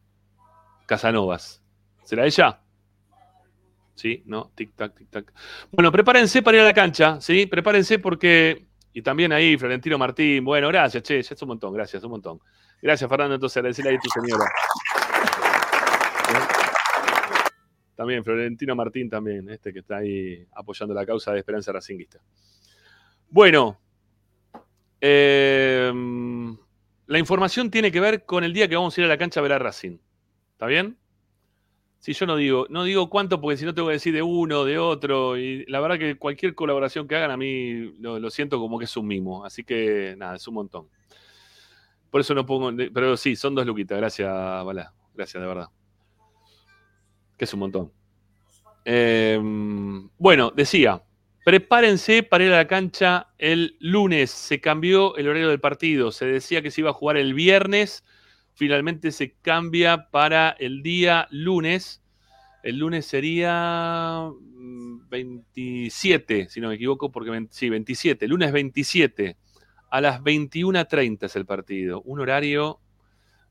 Casanovas. 0.86 1.62
¿Será 2.04 2.24
ella? 2.24 2.60
Sí, 3.96 4.22
no, 4.26 4.52
tic 4.54 4.74
tac, 4.76 4.94
tic 4.94 5.08
tac. 5.08 5.32
Bueno, 5.72 5.90
prepárense 5.90 6.42
para 6.42 6.58
ir 6.58 6.62
a 6.62 6.66
la 6.66 6.74
cancha, 6.74 7.18
¿sí? 7.20 7.46
Prepárense 7.46 7.98
porque. 7.98 8.66
Y 8.92 9.02
también 9.02 9.32
ahí, 9.32 9.56
Florentino 9.56 9.98
Martín. 9.98 10.44
Bueno, 10.44 10.68
gracias, 10.68 11.02
che, 11.02 11.22
ya 11.22 11.34
es 11.34 11.42
un 11.42 11.48
montón, 11.48 11.72
gracias, 11.72 12.04
un 12.04 12.10
montón. 12.10 12.40
Gracias, 12.80 13.08
Fernando. 13.08 13.34
Entonces, 13.34 13.56
agradecerle 13.56 13.90
ahí 13.90 13.96
a 13.96 14.00
tu 14.00 14.08
señora. 14.10 14.44
También, 17.94 18.22
Florentino 18.22 18.76
Martín, 18.76 19.08
también, 19.08 19.48
este 19.48 19.72
que 19.72 19.78
está 19.78 19.96
ahí 19.96 20.46
apoyando 20.54 20.94
la 20.94 21.06
causa 21.06 21.32
de 21.32 21.38
Esperanza 21.38 21.72
Racinguista. 21.72 22.20
Bueno, 23.30 23.78
eh, 25.00 25.90
la 27.06 27.18
información 27.18 27.70
tiene 27.70 27.90
que 27.90 28.00
ver 28.00 28.24
con 28.24 28.44
el 28.44 28.52
día 28.52 28.68
que 28.68 28.76
vamos 28.76 28.96
a 28.96 29.00
ir 29.00 29.06
a 29.06 29.08
la 29.08 29.18
cancha 29.18 29.40
a 29.40 29.42
ver 29.42 29.52
a 29.52 29.58
Racing. 29.58 29.98
¿Está 30.52 30.66
bien? 30.66 30.98
Si 32.06 32.12
yo 32.12 32.24
no 32.24 32.36
digo, 32.36 32.68
no 32.70 32.84
digo 32.84 33.10
cuánto, 33.10 33.40
porque 33.40 33.56
si 33.56 33.64
no 33.64 33.74
tengo 33.74 33.88
que 33.88 33.94
decir 33.94 34.14
de 34.14 34.22
uno, 34.22 34.64
de 34.64 34.78
otro, 34.78 35.36
y 35.36 35.66
la 35.66 35.80
verdad 35.80 35.98
que 35.98 36.14
cualquier 36.14 36.54
colaboración 36.54 37.08
que 37.08 37.16
hagan 37.16 37.32
a 37.32 37.36
mí 37.36 37.96
lo, 37.98 38.30
siento 38.30 38.60
como 38.60 38.78
que 38.78 38.84
es 38.84 38.96
un 38.96 39.08
mimo, 39.08 39.44
así 39.44 39.64
que 39.64 40.14
nada, 40.16 40.36
es 40.36 40.46
un 40.46 40.54
montón. 40.54 40.86
Por 42.08 42.20
eso 42.20 42.32
no 42.32 42.46
pongo, 42.46 42.70
pero 42.94 43.16
sí, 43.16 43.34
son 43.34 43.56
dos 43.56 43.66
luquitas, 43.66 43.98
gracias, 43.98 44.30
Bala, 44.30 44.94
gracias 45.14 45.42
de 45.42 45.48
verdad. 45.48 45.68
Que 47.36 47.44
es 47.44 47.52
un 47.52 47.58
montón. 47.58 47.90
Eh, 48.84 49.40
bueno, 50.16 50.52
decía, 50.54 51.02
prepárense 51.44 52.22
para 52.22 52.44
ir 52.44 52.52
a 52.52 52.58
la 52.58 52.68
cancha 52.68 53.30
el 53.36 53.76
lunes, 53.80 54.30
se 54.30 54.60
cambió 54.60 55.16
el 55.16 55.26
horario 55.26 55.48
del 55.48 55.58
partido, 55.58 56.12
se 56.12 56.26
decía 56.26 56.62
que 56.62 56.70
se 56.70 56.82
iba 56.82 56.90
a 56.90 56.92
jugar 56.92 57.16
el 57.16 57.34
viernes, 57.34 58.04
finalmente 58.56 59.12
se 59.12 59.34
cambia 59.42 60.08
para 60.10 60.50
el 60.58 60.82
día 60.82 61.28
lunes. 61.30 62.02
El 62.62 62.78
lunes 62.78 63.06
sería 63.06 64.28
mm, 64.28 65.08
27, 65.08 66.48
si 66.48 66.60
no 66.60 66.68
me 66.68 66.74
equivoco, 66.74 67.12
porque 67.12 67.46
sí, 67.50 67.68
27, 67.68 68.26
lunes 68.26 68.50
27, 68.50 69.36
a 69.90 70.00
las 70.00 70.20
21.30 70.22 71.26
es 71.26 71.36
el 71.36 71.46
partido. 71.46 72.02
Un 72.02 72.18
horario 72.18 72.80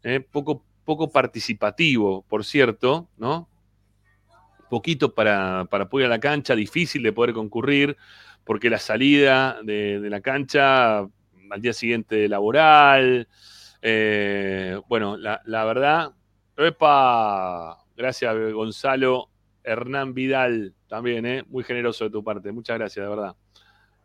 eh, 0.04 0.20
poco, 0.20 0.66
poco 0.84 1.12
participativo, 1.12 2.26
por 2.28 2.44
cierto, 2.44 3.08
¿no? 3.18 3.48
Poquito 4.70 5.14
para, 5.14 5.66
para 5.70 5.88
ir 5.94 6.06
a 6.06 6.10
la 6.10 6.20
cancha, 6.20 6.56
difícil 6.56 7.04
de 7.04 7.14
poder 7.14 7.34
concurrir, 7.34 7.96
porque 8.44 8.72
la 8.72 8.80
salida 8.80 9.60
de, 9.64 10.00
de 10.00 10.10
la 10.10 10.22
cancha 10.22 10.98
al 10.98 11.62
día 11.62 11.74
siguiente 11.74 12.28
laboral, 12.28 13.28
eh, 13.88 14.82
bueno, 14.88 15.16
la, 15.16 15.66
verdad, 15.66 16.12
¡epa! 16.58 17.78
Gracias, 17.96 18.36
Gonzalo 18.52 19.30
Hernán 19.64 20.16
Vidal, 20.16 20.74
también, 20.88 21.28
¿eh? 21.28 21.44
Muy 21.50 21.64
generoso 21.64 22.06
de 22.06 22.10
tu 22.10 22.24
parte. 22.24 22.52
Muchas 22.52 22.80
gracias, 22.80 23.06
de 23.06 23.10
verdad. 23.10 23.36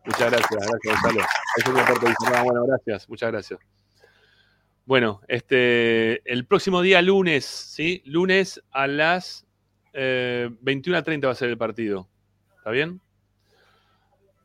Muchas 0.05 0.31
gracias, 0.31 0.50
gracias, 0.50 0.81
Gonzalo. 0.84 1.20
Ahí 1.20 1.62
se 1.65 1.73
me 1.73 1.81
aporta, 1.81 2.09
dice, 2.09 2.34
"Ah, 2.34 2.42
bueno, 2.42 2.67
gracias, 2.67 3.09
muchas 3.09 3.33
gracias. 3.33 3.60
Bueno, 4.84 5.23
este, 5.28 6.31
el 6.31 6.44
próximo 6.44 6.83
día, 6.83 7.00
lunes, 7.00 7.47
¿sí? 7.47 8.02
Lunes 8.05 8.62
a 8.73 8.86
las 8.86 9.47
eh, 9.94 10.50
21.30 10.60 11.26
va 11.26 11.33
a 11.33 11.34
ser 11.34 11.49
el 11.49 11.57
partido. 11.57 12.07
¿Está 12.59 12.70
bien? 12.70 13.00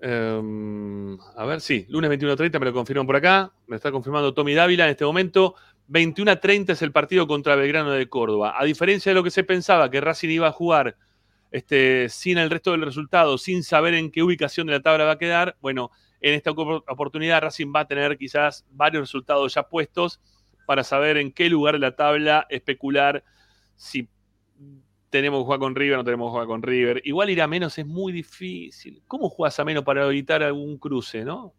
Em, 0.07 1.17
a 1.35 1.45
ver, 1.45 1.61
sí, 1.61 1.87
lunes 1.89 2.11
21.30 2.11 2.59
me 2.59 2.65
lo 2.67 2.73
confirman 2.73 3.07
por 3.07 3.15
acá. 3.15 3.51
Me 3.65 3.75
está 3.75 3.91
confirmando 3.91 4.35
Tommy 4.35 4.53
Dávila 4.53 4.83
en 4.83 4.91
este 4.91 5.03
momento. 5.03 5.55
21.30 5.89 6.73
es 6.73 6.81
el 6.83 6.91
partido 6.91 7.25
contra 7.25 7.55
Belgrano 7.55 7.89
de 7.89 8.07
Córdoba. 8.07 8.53
A 8.55 8.63
diferencia 8.65 9.09
de 9.09 9.15
lo 9.15 9.23
que 9.23 9.31
se 9.31 9.43
pensaba, 9.43 9.89
que 9.89 9.99
Racing 10.01 10.29
iba 10.29 10.47
a 10.47 10.51
jugar 10.51 10.95
este, 11.49 12.07
sin 12.09 12.37
el 12.37 12.51
resto 12.51 12.69
del 12.71 12.83
resultado, 12.83 13.39
sin 13.39 13.63
saber 13.63 13.95
en 13.95 14.11
qué 14.11 14.21
ubicación 14.21 14.67
de 14.67 14.73
la 14.73 14.81
tabla 14.81 15.05
va 15.05 15.13
a 15.13 15.17
quedar, 15.17 15.57
bueno, 15.59 15.89
en 16.21 16.35
esta 16.35 16.51
opor- 16.51 16.83
oportunidad 16.87 17.41
Racing 17.41 17.73
va 17.75 17.79
a 17.79 17.87
tener 17.87 18.15
quizás 18.15 18.63
varios 18.69 19.01
resultados 19.01 19.55
ya 19.55 19.63
puestos 19.63 20.21
para 20.67 20.83
saber 20.83 21.17
en 21.17 21.31
qué 21.31 21.49
lugar 21.49 21.73
de 21.75 21.79
la 21.79 21.95
tabla 21.95 22.45
especular 22.49 23.23
si 23.75 24.07
tenemos 25.09 25.39
que 25.39 25.45
jugar 25.45 25.59
con 25.59 25.75
River, 25.75 25.97
no 25.97 26.03
tenemos 26.03 26.27
que 26.27 26.31
jugar 26.31 26.47
con 26.47 26.61
River. 26.61 27.01
Igual 27.05 27.29
ir 27.29 27.41
a 27.41 27.47
menos 27.47 27.77
es 27.77 27.85
muy 27.85 28.11
difícil. 28.11 29.01
¿Cómo 29.07 29.29
juegas 29.29 29.59
a 29.59 29.65
menos 29.65 29.83
para 29.83 30.05
evitar 30.05 30.43
algún 30.43 30.77
cruce, 30.77 31.23
no? 31.23 31.53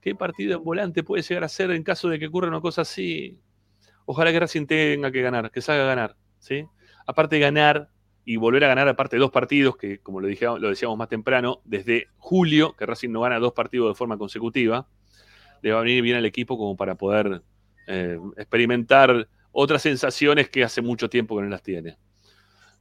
¿Qué 0.00 0.14
partido 0.14 0.58
en 0.58 0.64
volante 0.64 1.02
puede 1.02 1.22
llegar 1.22 1.44
a 1.44 1.48
ser 1.48 1.70
en 1.70 1.82
caso 1.82 2.08
de 2.08 2.18
que 2.18 2.26
ocurra 2.26 2.48
una 2.48 2.60
cosa 2.60 2.82
así? 2.82 3.40
Ojalá 4.04 4.32
que 4.32 4.40
Racing 4.40 4.66
tenga 4.66 5.10
que 5.10 5.22
ganar, 5.22 5.50
que 5.50 5.62
salga 5.62 5.84
a 5.84 5.86
ganar, 5.86 6.16
¿sí? 6.38 6.66
Aparte 7.06 7.36
de 7.36 7.40
ganar 7.40 7.88
y 8.24 8.36
volver 8.36 8.64
a 8.64 8.68
ganar, 8.68 8.88
aparte 8.88 9.16
de 9.16 9.20
dos 9.20 9.30
partidos, 9.30 9.76
que 9.76 10.00
como 10.00 10.20
lo, 10.20 10.26
dije, 10.26 10.44
lo 10.44 10.68
decíamos 10.68 10.96
más 10.98 11.08
temprano, 11.08 11.60
desde 11.64 12.08
julio, 12.16 12.74
que 12.76 12.86
Racing 12.86 13.10
no 13.10 13.20
gana 13.20 13.38
dos 13.38 13.52
partidos 13.52 13.88
de 13.88 13.94
forma 13.94 14.18
consecutiva, 14.18 14.86
le 15.62 15.72
va 15.72 15.80
a 15.80 15.82
venir 15.82 16.02
bien 16.02 16.16
al 16.16 16.26
equipo 16.26 16.58
como 16.58 16.76
para 16.76 16.96
poder 16.96 17.42
eh, 17.86 18.18
experimentar 18.36 19.28
otras 19.52 19.82
sensaciones 19.82 20.48
que 20.48 20.64
hace 20.64 20.82
mucho 20.82 21.08
tiempo 21.08 21.36
que 21.36 21.42
no 21.42 21.48
las 21.48 21.62
tiene. 21.62 21.96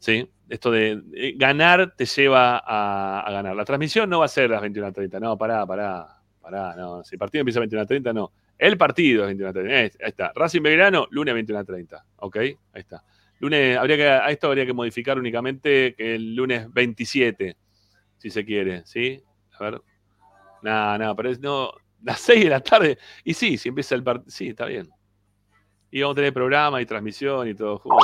¿Sí? 0.03 0.30
Esto 0.49 0.69
de 0.69 1.01
eh, 1.14 1.33
ganar 1.38 1.95
te 1.95 2.06
lleva 2.06 2.57
a, 2.57 3.32
ganar. 3.32 3.56
La 3.56 3.64
transmisión 3.64 4.09
no 4.09 4.19
va 4.19 4.25
a 4.25 4.27
ser 4.27 4.49
las 4.49 4.61
21.30. 4.61 5.17
No, 5.22 5.38
pará, 5.38 5.65
pará, 5.65 6.19
pará. 6.41 6.75
No. 6.75 7.06
Si 7.06 7.15
el 7.15 7.19
partido 7.19 7.40
empieza 7.40 7.61
a 7.61 7.64
21.30, 7.64 8.14
no. 8.14 8.33
El 8.57 8.77
partido 8.77 9.25
es 9.25 9.38
21.30. 9.38 9.69
Eh, 9.69 9.75
Ahí 9.77 9.90
está. 10.01 10.33
Racing 10.35 10.61
Belgrano, 10.61 11.07
lunes 11.09 11.33
21.30. 11.33 12.03
¿Ok? 12.17 12.35
Ahí 12.35 12.57
está. 12.73 13.01
Lunes, 13.40 13.77
habría 13.77 13.95
que, 13.95 14.09
a 14.09 14.30
esto 14.30 14.48
habría 14.48 14.65
que 14.65 14.73
modificar 14.73 15.17
únicamente 15.17 15.95
que 15.95 16.15
el 16.15 16.35
lunes 16.35 16.67
27, 16.73 17.56
si 18.17 18.30
se 18.30 18.43
quiere. 18.43 18.85
¿Sí? 18.85 19.23
A 19.57 19.64
ver. 19.64 19.82
Nada, 20.64 20.98
nada, 20.98 21.15
pero 21.15 21.30
es, 21.30 21.40
no. 21.40 21.72
Las 22.03 22.19
6 22.19 22.43
de 22.43 22.49
la 22.49 22.59
tarde. 22.59 22.98
Y 23.23 23.33
sí, 23.35 23.57
si 23.57 23.69
empieza 23.69 23.95
el 23.95 24.03
partido. 24.03 24.30
Sí, 24.30 24.49
está 24.49 24.65
bien. 24.65 24.90
Y 25.91 26.01
vamos 26.01 26.15
a 26.15 26.17
tener 26.17 26.33
programa 26.33 26.82
y 26.82 26.85
transmisión 26.85 27.48
y 27.48 27.53
todo 27.53 27.77
junto. 27.77 28.03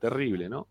Terrible, 0.00 0.48
¿no? 0.48 0.66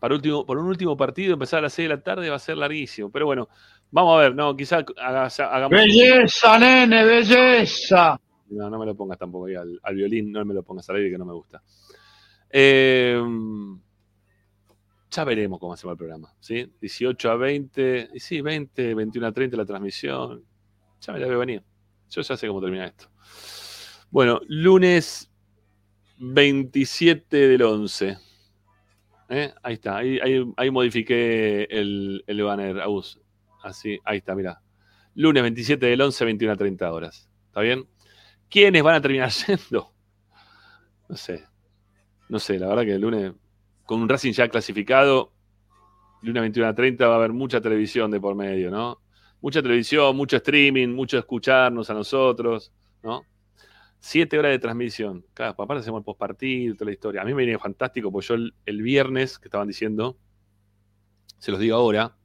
Para 0.00 0.14
último, 0.14 0.44
por 0.44 0.58
un 0.58 0.66
último 0.66 0.96
partido, 0.96 1.32
empezar 1.32 1.60
a 1.60 1.62
las 1.62 1.72
6 1.72 1.88
de 1.88 1.94
la 1.96 2.02
tarde 2.02 2.28
va 2.30 2.36
a 2.36 2.40
ser 2.40 2.56
larguísimo. 2.58 3.10
Pero 3.10 3.26
bueno, 3.26 3.48
vamos 3.90 4.16
a 4.18 4.22
ver, 4.22 4.34
no, 4.34 4.54
quizá 4.56 4.84
haga- 4.96 5.26
hagamos. 5.26 5.70
Belleza, 5.70 6.58
nene, 6.58 7.04
belleza. 7.04 8.20
No, 8.50 8.70
no 8.70 8.78
me 8.78 8.86
lo 8.86 8.94
pongas 8.94 9.18
tampoco 9.18 9.46
ahí 9.46 9.54
al, 9.56 9.78
al 9.82 9.94
violín, 9.94 10.30
no 10.32 10.44
me 10.44 10.54
lo 10.54 10.62
pongas 10.62 10.88
al 10.90 10.96
aire 10.96 11.10
que 11.10 11.18
no 11.18 11.24
me 11.24 11.32
gusta. 11.34 11.62
Eh, 12.50 13.20
ya 15.10 15.24
veremos 15.24 15.58
cómo 15.58 15.72
hacemos 15.72 15.92
el 15.94 15.98
programa, 15.98 16.32
¿sí? 16.40 16.70
18 16.80 17.30
a 17.30 17.36
20, 17.36 18.10
y 18.14 18.20
sí, 18.20 18.40
20, 18.40 18.94
21 18.94 19.26
a 19.26 19.32
30 19.32 19.56
la 19.56 19.64
transmisión. 19.64 20.44
Ya 21.00 21.12
me 21.12 21.18
la 21.20 21.26
veo 21.26 21.38
venir. 21.38 21.62
Yo 22.10 22.22
ya 22.22 22.36
sé 22.36 22.46
cómo 22.46 22.60
termina 22.60 22.86
esto. 22.86 23.06
Bueno, 24.10 24.40
lunes 24.48 25.30
27 26.18 27.36
del 27.48 27.62
11. 27.62 28.18
¿Eh? 29.28 29.52
Ahí 29.62 29.74
está, 29.74 29.98
ahí, 29.98 30.18
ahí- 30.56 30.70
modifiqué 30.70 31.64
el, 31.70 32.24
el 32.26 32.42
banner, 32.42 32.80
Agus. 32.80 33.20
Así, 33.62 33.98
ahí 34.04 34.18
está, 34.18 34.34
mira. 34.34 34.60
Lunes 35.14 35.42
27 35.42 35.84
del 35.86 36.00
11, 36.00 36.24
21 36.24 36.52
a 36.52 36.56
30 36.56 36.92
horas. 36.92 37.28
¿Está 37.48 37.60
bien? 37.60 37.86
¿Quiénes 38.48 38.82
van 38.82 38.94
a 38.94 39.00
terminar 39.00 39.30
yendo? 39.46 39.92
No 41.08 41.16
sé. 41.16 41.44
No 42.28 42.38
sé, 42.38 42.58
la 42.58 42.68
verdad 42.68 42.84
que 42.84 42.94
el 42.94 43.00
lunes, 43.00 43.32
con 43.84 44.00
un 44.00 44.08
Racing 44.08 44.32
ya 44.32 44.48
clasificado, 44.48 45.32
lunes 46.22 46.40
21 46.42 46.68
a 46.68 46.74
30 46.74 47.06
va 47.06 47.14
a 47.14 47.16
haber 47.18 47.32
mucha 47.32 47.60
televisión 47.60 48.10
de 48.10 48.20
por 48.20 48.34
medio, 48.34 48.70
¿no? 48.70 49.00
Mucha 49.40 49.62
televisión, 49.62 50.16
mucho 50.16 50.36
streaming, 50.36 50.88
mucho 50.88 51.18
escucharnos 51.18 51.88
a 51.90 51.94
nosotros, 51.94 52.72
¿no? 53.02 53.22
Siete 54.00 54.38
horas 54.38 54.52
de 54.52 54.58
transmisión. 54.58 55.24
Claro, 55.34 55.54
aparte 55.58 55.80
hacemos 55.80 56.00
el 56.00 56.04
postpartido, 56.04 56.74
toda 56.74 56.86
la 56.86 56.92
historia. 56.92 57.22
A 57.22 57.24
mí 57.24 57.34
me 57.34 57.44
viene 57.44 57.58
fantástico, 57.58 58.12
porque 58.12 58.28
yo 58.28 58.34
el, 58.34 58.82
viernes, 58.82 59.38
que 59.38 59.48
estaban 59.48 59.66
diciendo, 59.66 60.16
se 61.38 61.50
los 61.50 61.60
digo 61.60 61.76
ahora, 61.76 62.16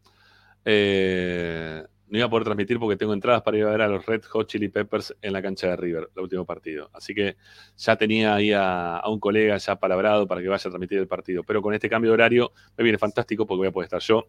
eh, 0.66 1.84
no 2.08 2.18
iba 2.18 2.28
a 2.28 2.30
poder 2.30 2.44
transmitir 2.44 2.78
porque 2.80 2.96
tengo 2.96 3.14
entradas 3.14 3.42
para 3.42 3.58
ir 3.58 3.64
a 3.64 3.72
ver 3.72 3.82
a 3.82 3.88
los 3.88 4.06
Red 4.06 4.24
Hot 4.26 4.48
Chili 4.48 4.70
Peppers 4.70 5.16
en 5.22 5.34
la 5.34 5.42
cancha 5.42 5.68
de 5.68 5.76
River, 5.76 6.10
el 6.16 6.22
último 6.22 6.46
partido. 6.46 6.90
Así 6.94 7.16
que 7.16 7.38
ya 7.76 7.96
tenía 7.96 8.36
ahí 8.36 8.52
a, 8.52 8.98
a 8.98 9.10
un 9.10 9.20
colega 9.20 9.58
ya 9.58 9.76
palabrado 9.78 10.28
para 10.28 10.42
que 10.42 10.48
vaya 10.48 10.68
a 10.68 10.70
transmitir 10.70 11.00
el 11.00 11.08
partido. 11.08 11.44
Pero 11.44 11.62
con 11.62 11.74
este 11.74 11.90
cambio 11.90 12.12
de 12.12 12.14
horario 12.14 12.52
me 12.78 12.84
viene 12.84 13.00
fantástico 13.00 13.48
porque 13.48 13.58
voy 13.58 13.68
a 13.68 13.72
poder 13.72 13.86
estar 13.86 14.02
yo 14.02 14.28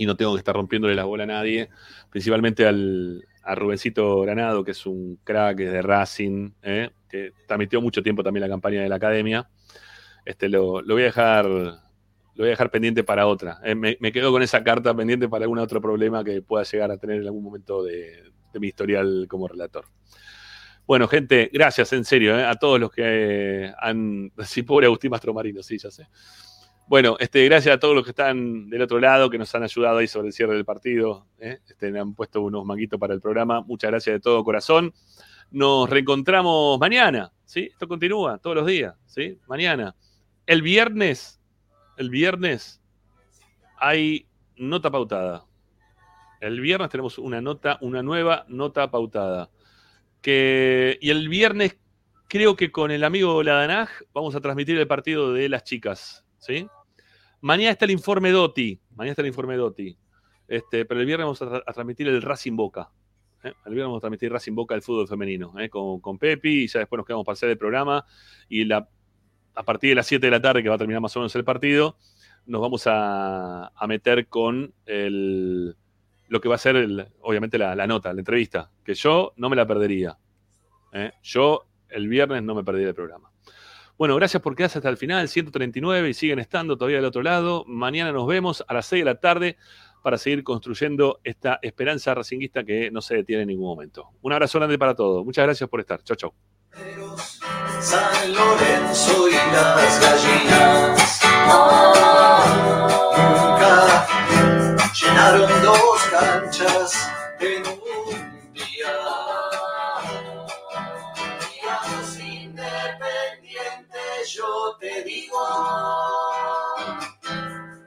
y 0.00 0.06
no 0.06 0.16
tengo 0.16 0.32
que 0.32 0.38
estar 0.38 0.54
rompiéndole 0.54 0.94
la 0.94 1.04
bola 1.04 1.24
a 1.24 1.26
nadie, 1.26 1.68
principalmente 2.08 2.66
al, 2.66 3.22
a 3.50 3.54
Rubencito 3.54 4.20
Granado, 4.20 4.62
que 4.62 4.70
es 4.70 4.86
un 4.86 5.18
crack 5.24 5.60
es 5.60 5.72
de 5.72 5.82
Racing, 5.82 6.50
¿eh? 6.62 6.90
que 7.08 7.32
transmitió 7.46 7.80
mucho 7.80 8.02
tiempo 8.02 8.22
también 8.22 8.42
la 8.42 8.48
campaña 8.48 8.80
de 8.80 8.88
la 8.88 8.96
academia. 8.96 9.48
Este, 10.24 10.48
lo, 10.48 10.80
lo 10.82 10.94
voy 10.94 11.02
a 11.02 11.06
dejar 11.06 11.46
lo 11.46 12.44
voy 12.44 12.46
a 12.46 12.50
dejar 12.50 12.70
pendiente 12.70 13.02
para 13.02 13.26
otra. 13.26 13.58
Eh, 13.64 13.74
me, 13.74 14.12
quedo 14.12 14.30
con 14.30 14.42
esa 14.42 14.62
carta 14.62 14.94
pendiente 14.94 15.28
para 15.28 15.44
algún 15.44 15.58
otro 15.58 15.80
problema 15.80 16.22
que 16.22 16.42
pueda 16.42 16.64
llegar 16.64 16.92
a 16.92 16.96
tener 16.96 17.20
en 17.20 17.26
algún 17.26 17.42
momento 17.42 17.82
de, 17.82 18.32
de 18.52 18.60
mi 18.60 18.68
historial 18.68 19.26
como 19.28 19.48
relator. 19.48 19.84
Bueno, 20.86 21.08
gente, 21.08 21.50
gracias 21.52 21.92
en 21.92 22.04
serio 22.04 22.38
eh, 22.38 22.44
a 22.44 22.54
todos 22.54 22.78
los 22.78 22.92
que 22.92 23.02
eh, 23.04 23.72
han. 23.80 24.32
Sí, 24.44 24.62
pobre 24.62 24.86
Agustín 24.86 25.10
Mastromarino, 25.10 25.62
sí, 25.62 25.76
ya 25.76 25.90
sé. 25.90 26.06
Bueno, 26.90 27.14
este, 27.20 27.44
gracias 27.44 27.76
a 27.76 27.78
todos 27.78 27.94
los 27.94 28.02
que 28.02 28.10
están 28.10 28.68
del 28.68 28.82
otro 28.82 28.98
lado, 28.98 29.30
que 29.30 29.38
nos 29.38 29.54
han 29.54 29.62
ayudado 29.62 29.98
ahí 29.98 30.08
sobre 30.08 30.26
el 30.26 30.32
cierre 30.32 30.54
del 30.54 30.64
partido. 30.64 31.24
¿eh? 31.38 31.60
Este, 31.68 31.96
han 31.96 32.16
puesto 32.16 32.40
unos 32.40 32.64
manguitos 32.64 32.98
para 32.98 33.14
el 33.14 33.20
programa. 33.20 33.60
Muchas 33.60 33.92
gracias 33.92 34.14
de 34.14 34.18
todo 34.18 34.42
corazón. 34.42 34.92
Nos 35.52 35.88
reencontramos 35.88 36.80
mañana, 36.80 37.30
¿sí? 37.44 37.68
Esto 37.70 37.86
continúa 37.86 38.38
todos 38.38 38.56
los 38.56 38.66
días, 38.66 38.96
¿sí? 39.06 39.38
Mañana. 39.46 39.94
El 40.46 40.62
viernes, 40.62 41.40
el 41.96 42.10
viernes 42.10 42.82
hay 43.76 44.26
nota 44.56 44.90
pautada. 44.90 45.44
El 46.40 46.58
viernes 46.58 46.90
tenemos 46.90 47.18
una 47.18 47.40
nota, 47.40 47.78
una 47.82 48.02
nueva 48.02 48.46
nota 48.48 48.90
pautada. 48.90 49.48
Que, 50.20 50.98
y 51.00 51.10
el 51.10 51.28
viernes 51.28 51.78
creo 52.26 52.56
que 52.56 52.72
con 52.72 52.90
el 52.90 53.04
amigo 53.04 53.44
Ladanaj 53.44 53.90
vamos 54.12 54.34
a 54.34 54.40
transmitir 54.40 54.76
el 54.76 54.88
partido 54.88 55.32
de 55.32 55.48
las 55.48 55.62
chicas, 55.62 56.26
¿sí? 56.40 56.66
Mañana 57.40 57.70
está 57.72 57.84
el 57.86 57.90
informe 57.92 58.30
Doti. 58.30 58.78
Mañana 58.94 59.12
está 59.12 59.22
el 59.22 59.28
informe 59.28 59.56
Doti. 59.56 59.96
Este, 60.48 60.84
pero 60.84 61.00
el 61.00 61.06
viernes 61.06 61.24
vamos 61.26 61.42
a, 61.42 61.46
tra- 61.46 61.62
a 61.66 61.72
transmitir 61.72 62.08
el 62.08 62.20
Racing 62.22 62.56
Boca. 62.56 62.90
¿eh? 63.44 63.52
El 63.66 63.72
viernes 63.74 63.86
vamos 63.86 63.98
a 63.98 64.00
transmitir 64.02 64.32
Racing 64.32 64.54
Boca 64.54 64.74
del 64.74 64.82
fútbol 64.82 65.08
femenino. 65.08 65.54
¿eh? 65.58 65.68
Con, 65.70 66.00
con 66.00 66.18
Pepi 66.18 66.64
y 66.64 66.66
ya 66.68 66.80
después 66.80 66.98
nos 66.98 67.06
quedamos 67.06 67.24
para 67.24 67.34
hacer 67.34 67.50
el 67.50 67.58
programa. 67.58 68.04
Y 68.48 68.70
a 68.72 68.86
partir 69.64 69.90
de 69.90 69.94
las 69.96 70.06
7 70.06 70.26
de 70.26 70.30
la 70.30 70.40
tarde, 70.42 70.62
que 70.62 70.68
va 70.68 70.74
a 70.74 70.78
terminar 70.78 71.00
más 71.00 71.16
o 71.16 71.20
menos 71.20 71.34
el 71.36 71.44
partido, 71.44 71.96
nos 72.46 72.60
vamos 72.60 72.86
a, 72.86 73.68
a 73.68 73.86
meter 73.86 74.26
con 74.28 74.74
el, 74.86 75.76
lo 76.28 76.40
que 76.40 76.48
va 76.48 76.54
a 76.56 76.58
ser, 76.58 76.76
obviamente, 77.20 77.58
la, 77.58 77.74
la 77.76 77.86
nota, 77.86 78.12
la 78.12 78.20
entrevista. 78.20 78.70
Que 78.84 78.94
yo 78.94 79.32
no 79.36 79.48
me 79.48 79.56
la 79.56 79.66
perdería. 79.66 80.18
¿eh? 80.92 81.12
Yo 81.22 81.66
el 81.88 82.08
viernes 82.08 82.42
no 82.42 82.54
me 82.54 82.64
perdería 82.64 82.88
el 82.88 82.94
programa. 82.94 83.30
Bueno, 84.00 84.16
gracias 84.16 84.42
por 84.42 84.56
quedarse 84.56 84.78
hasta 84.78 84.88
el 84.88 84.96
final, 84.96 85.28
139 85.28 86.08
y 86.08 86.14
siguen 86.14 86.38
estando 86.38 86.78
todavía 86.78 86.96
del 86.96 87.04
otro 87.04 87.22
lado. 87.22 87.66
Mañana 87.66 88.12
nos 88.12 88.26
vemos 88.26 88.64
a 88.66 88.72
las 88.72 88.86
6 88.86 89.02
de 89.02 89.04
la 89.04 89.20
tarde 89.20 89.58
para 90.02 90.16
seguir 90.16 90.42
construyendo 90.42 91.20
esta 91.22 91.58
esperanza 91.60 92.14
racinguista 92.14 92.64
que 92.64 92.90
no 92.90 93.02
se 93.02 93.16
detiene 93.16 93.42
en 93.42 93.48
ningún 93.48 93.66
momento. 93.66 94.08
Un 94.22 94.32
abrazo 94.32 94.58
grande 94.58 94.78
para 94.78 94.94
todos. 94.94 95.22
Muchas 95.22 95.44
gracias 95.44 95.68
por 95.68 95.80
estar. 95.80 96.02
Chau, 96.02 96.16
chau. 96.16 96.32
San 97.78 98.32
Lorenzo 98.32 99.28
y 99.28 99.32
las 99.32 100.00
gallinas 100.00 101.20
nunca 103.18 104.06
llenaron 104.94 105.62
dos 105.62 106.02
canchas 106.10 107.10
en 107.38 107.66
un 107.66 107.79
yo 114.34 114.76
te 114.78 115.02
digo, 115.02 115.38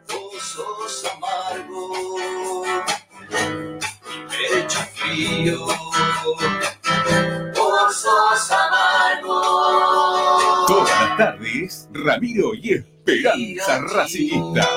vos 0.10 0.42
sos 0.42 1.06
amargo 1.14 2.64
y 4.12 4.54
pecho 4.54 4.80
frío. 4.94 5.66
Vos 7.56 7.96
sos 7.96 8.52
amargo. 8.52 9.42
Todas 10.68 10.90
las 10.90 11.18
tardes, 11.18 11.90
Ramiro 11.94 12.54
y 12.56 12.74
Esperanza 12.74 13.80
Racingista. 13.94 14.68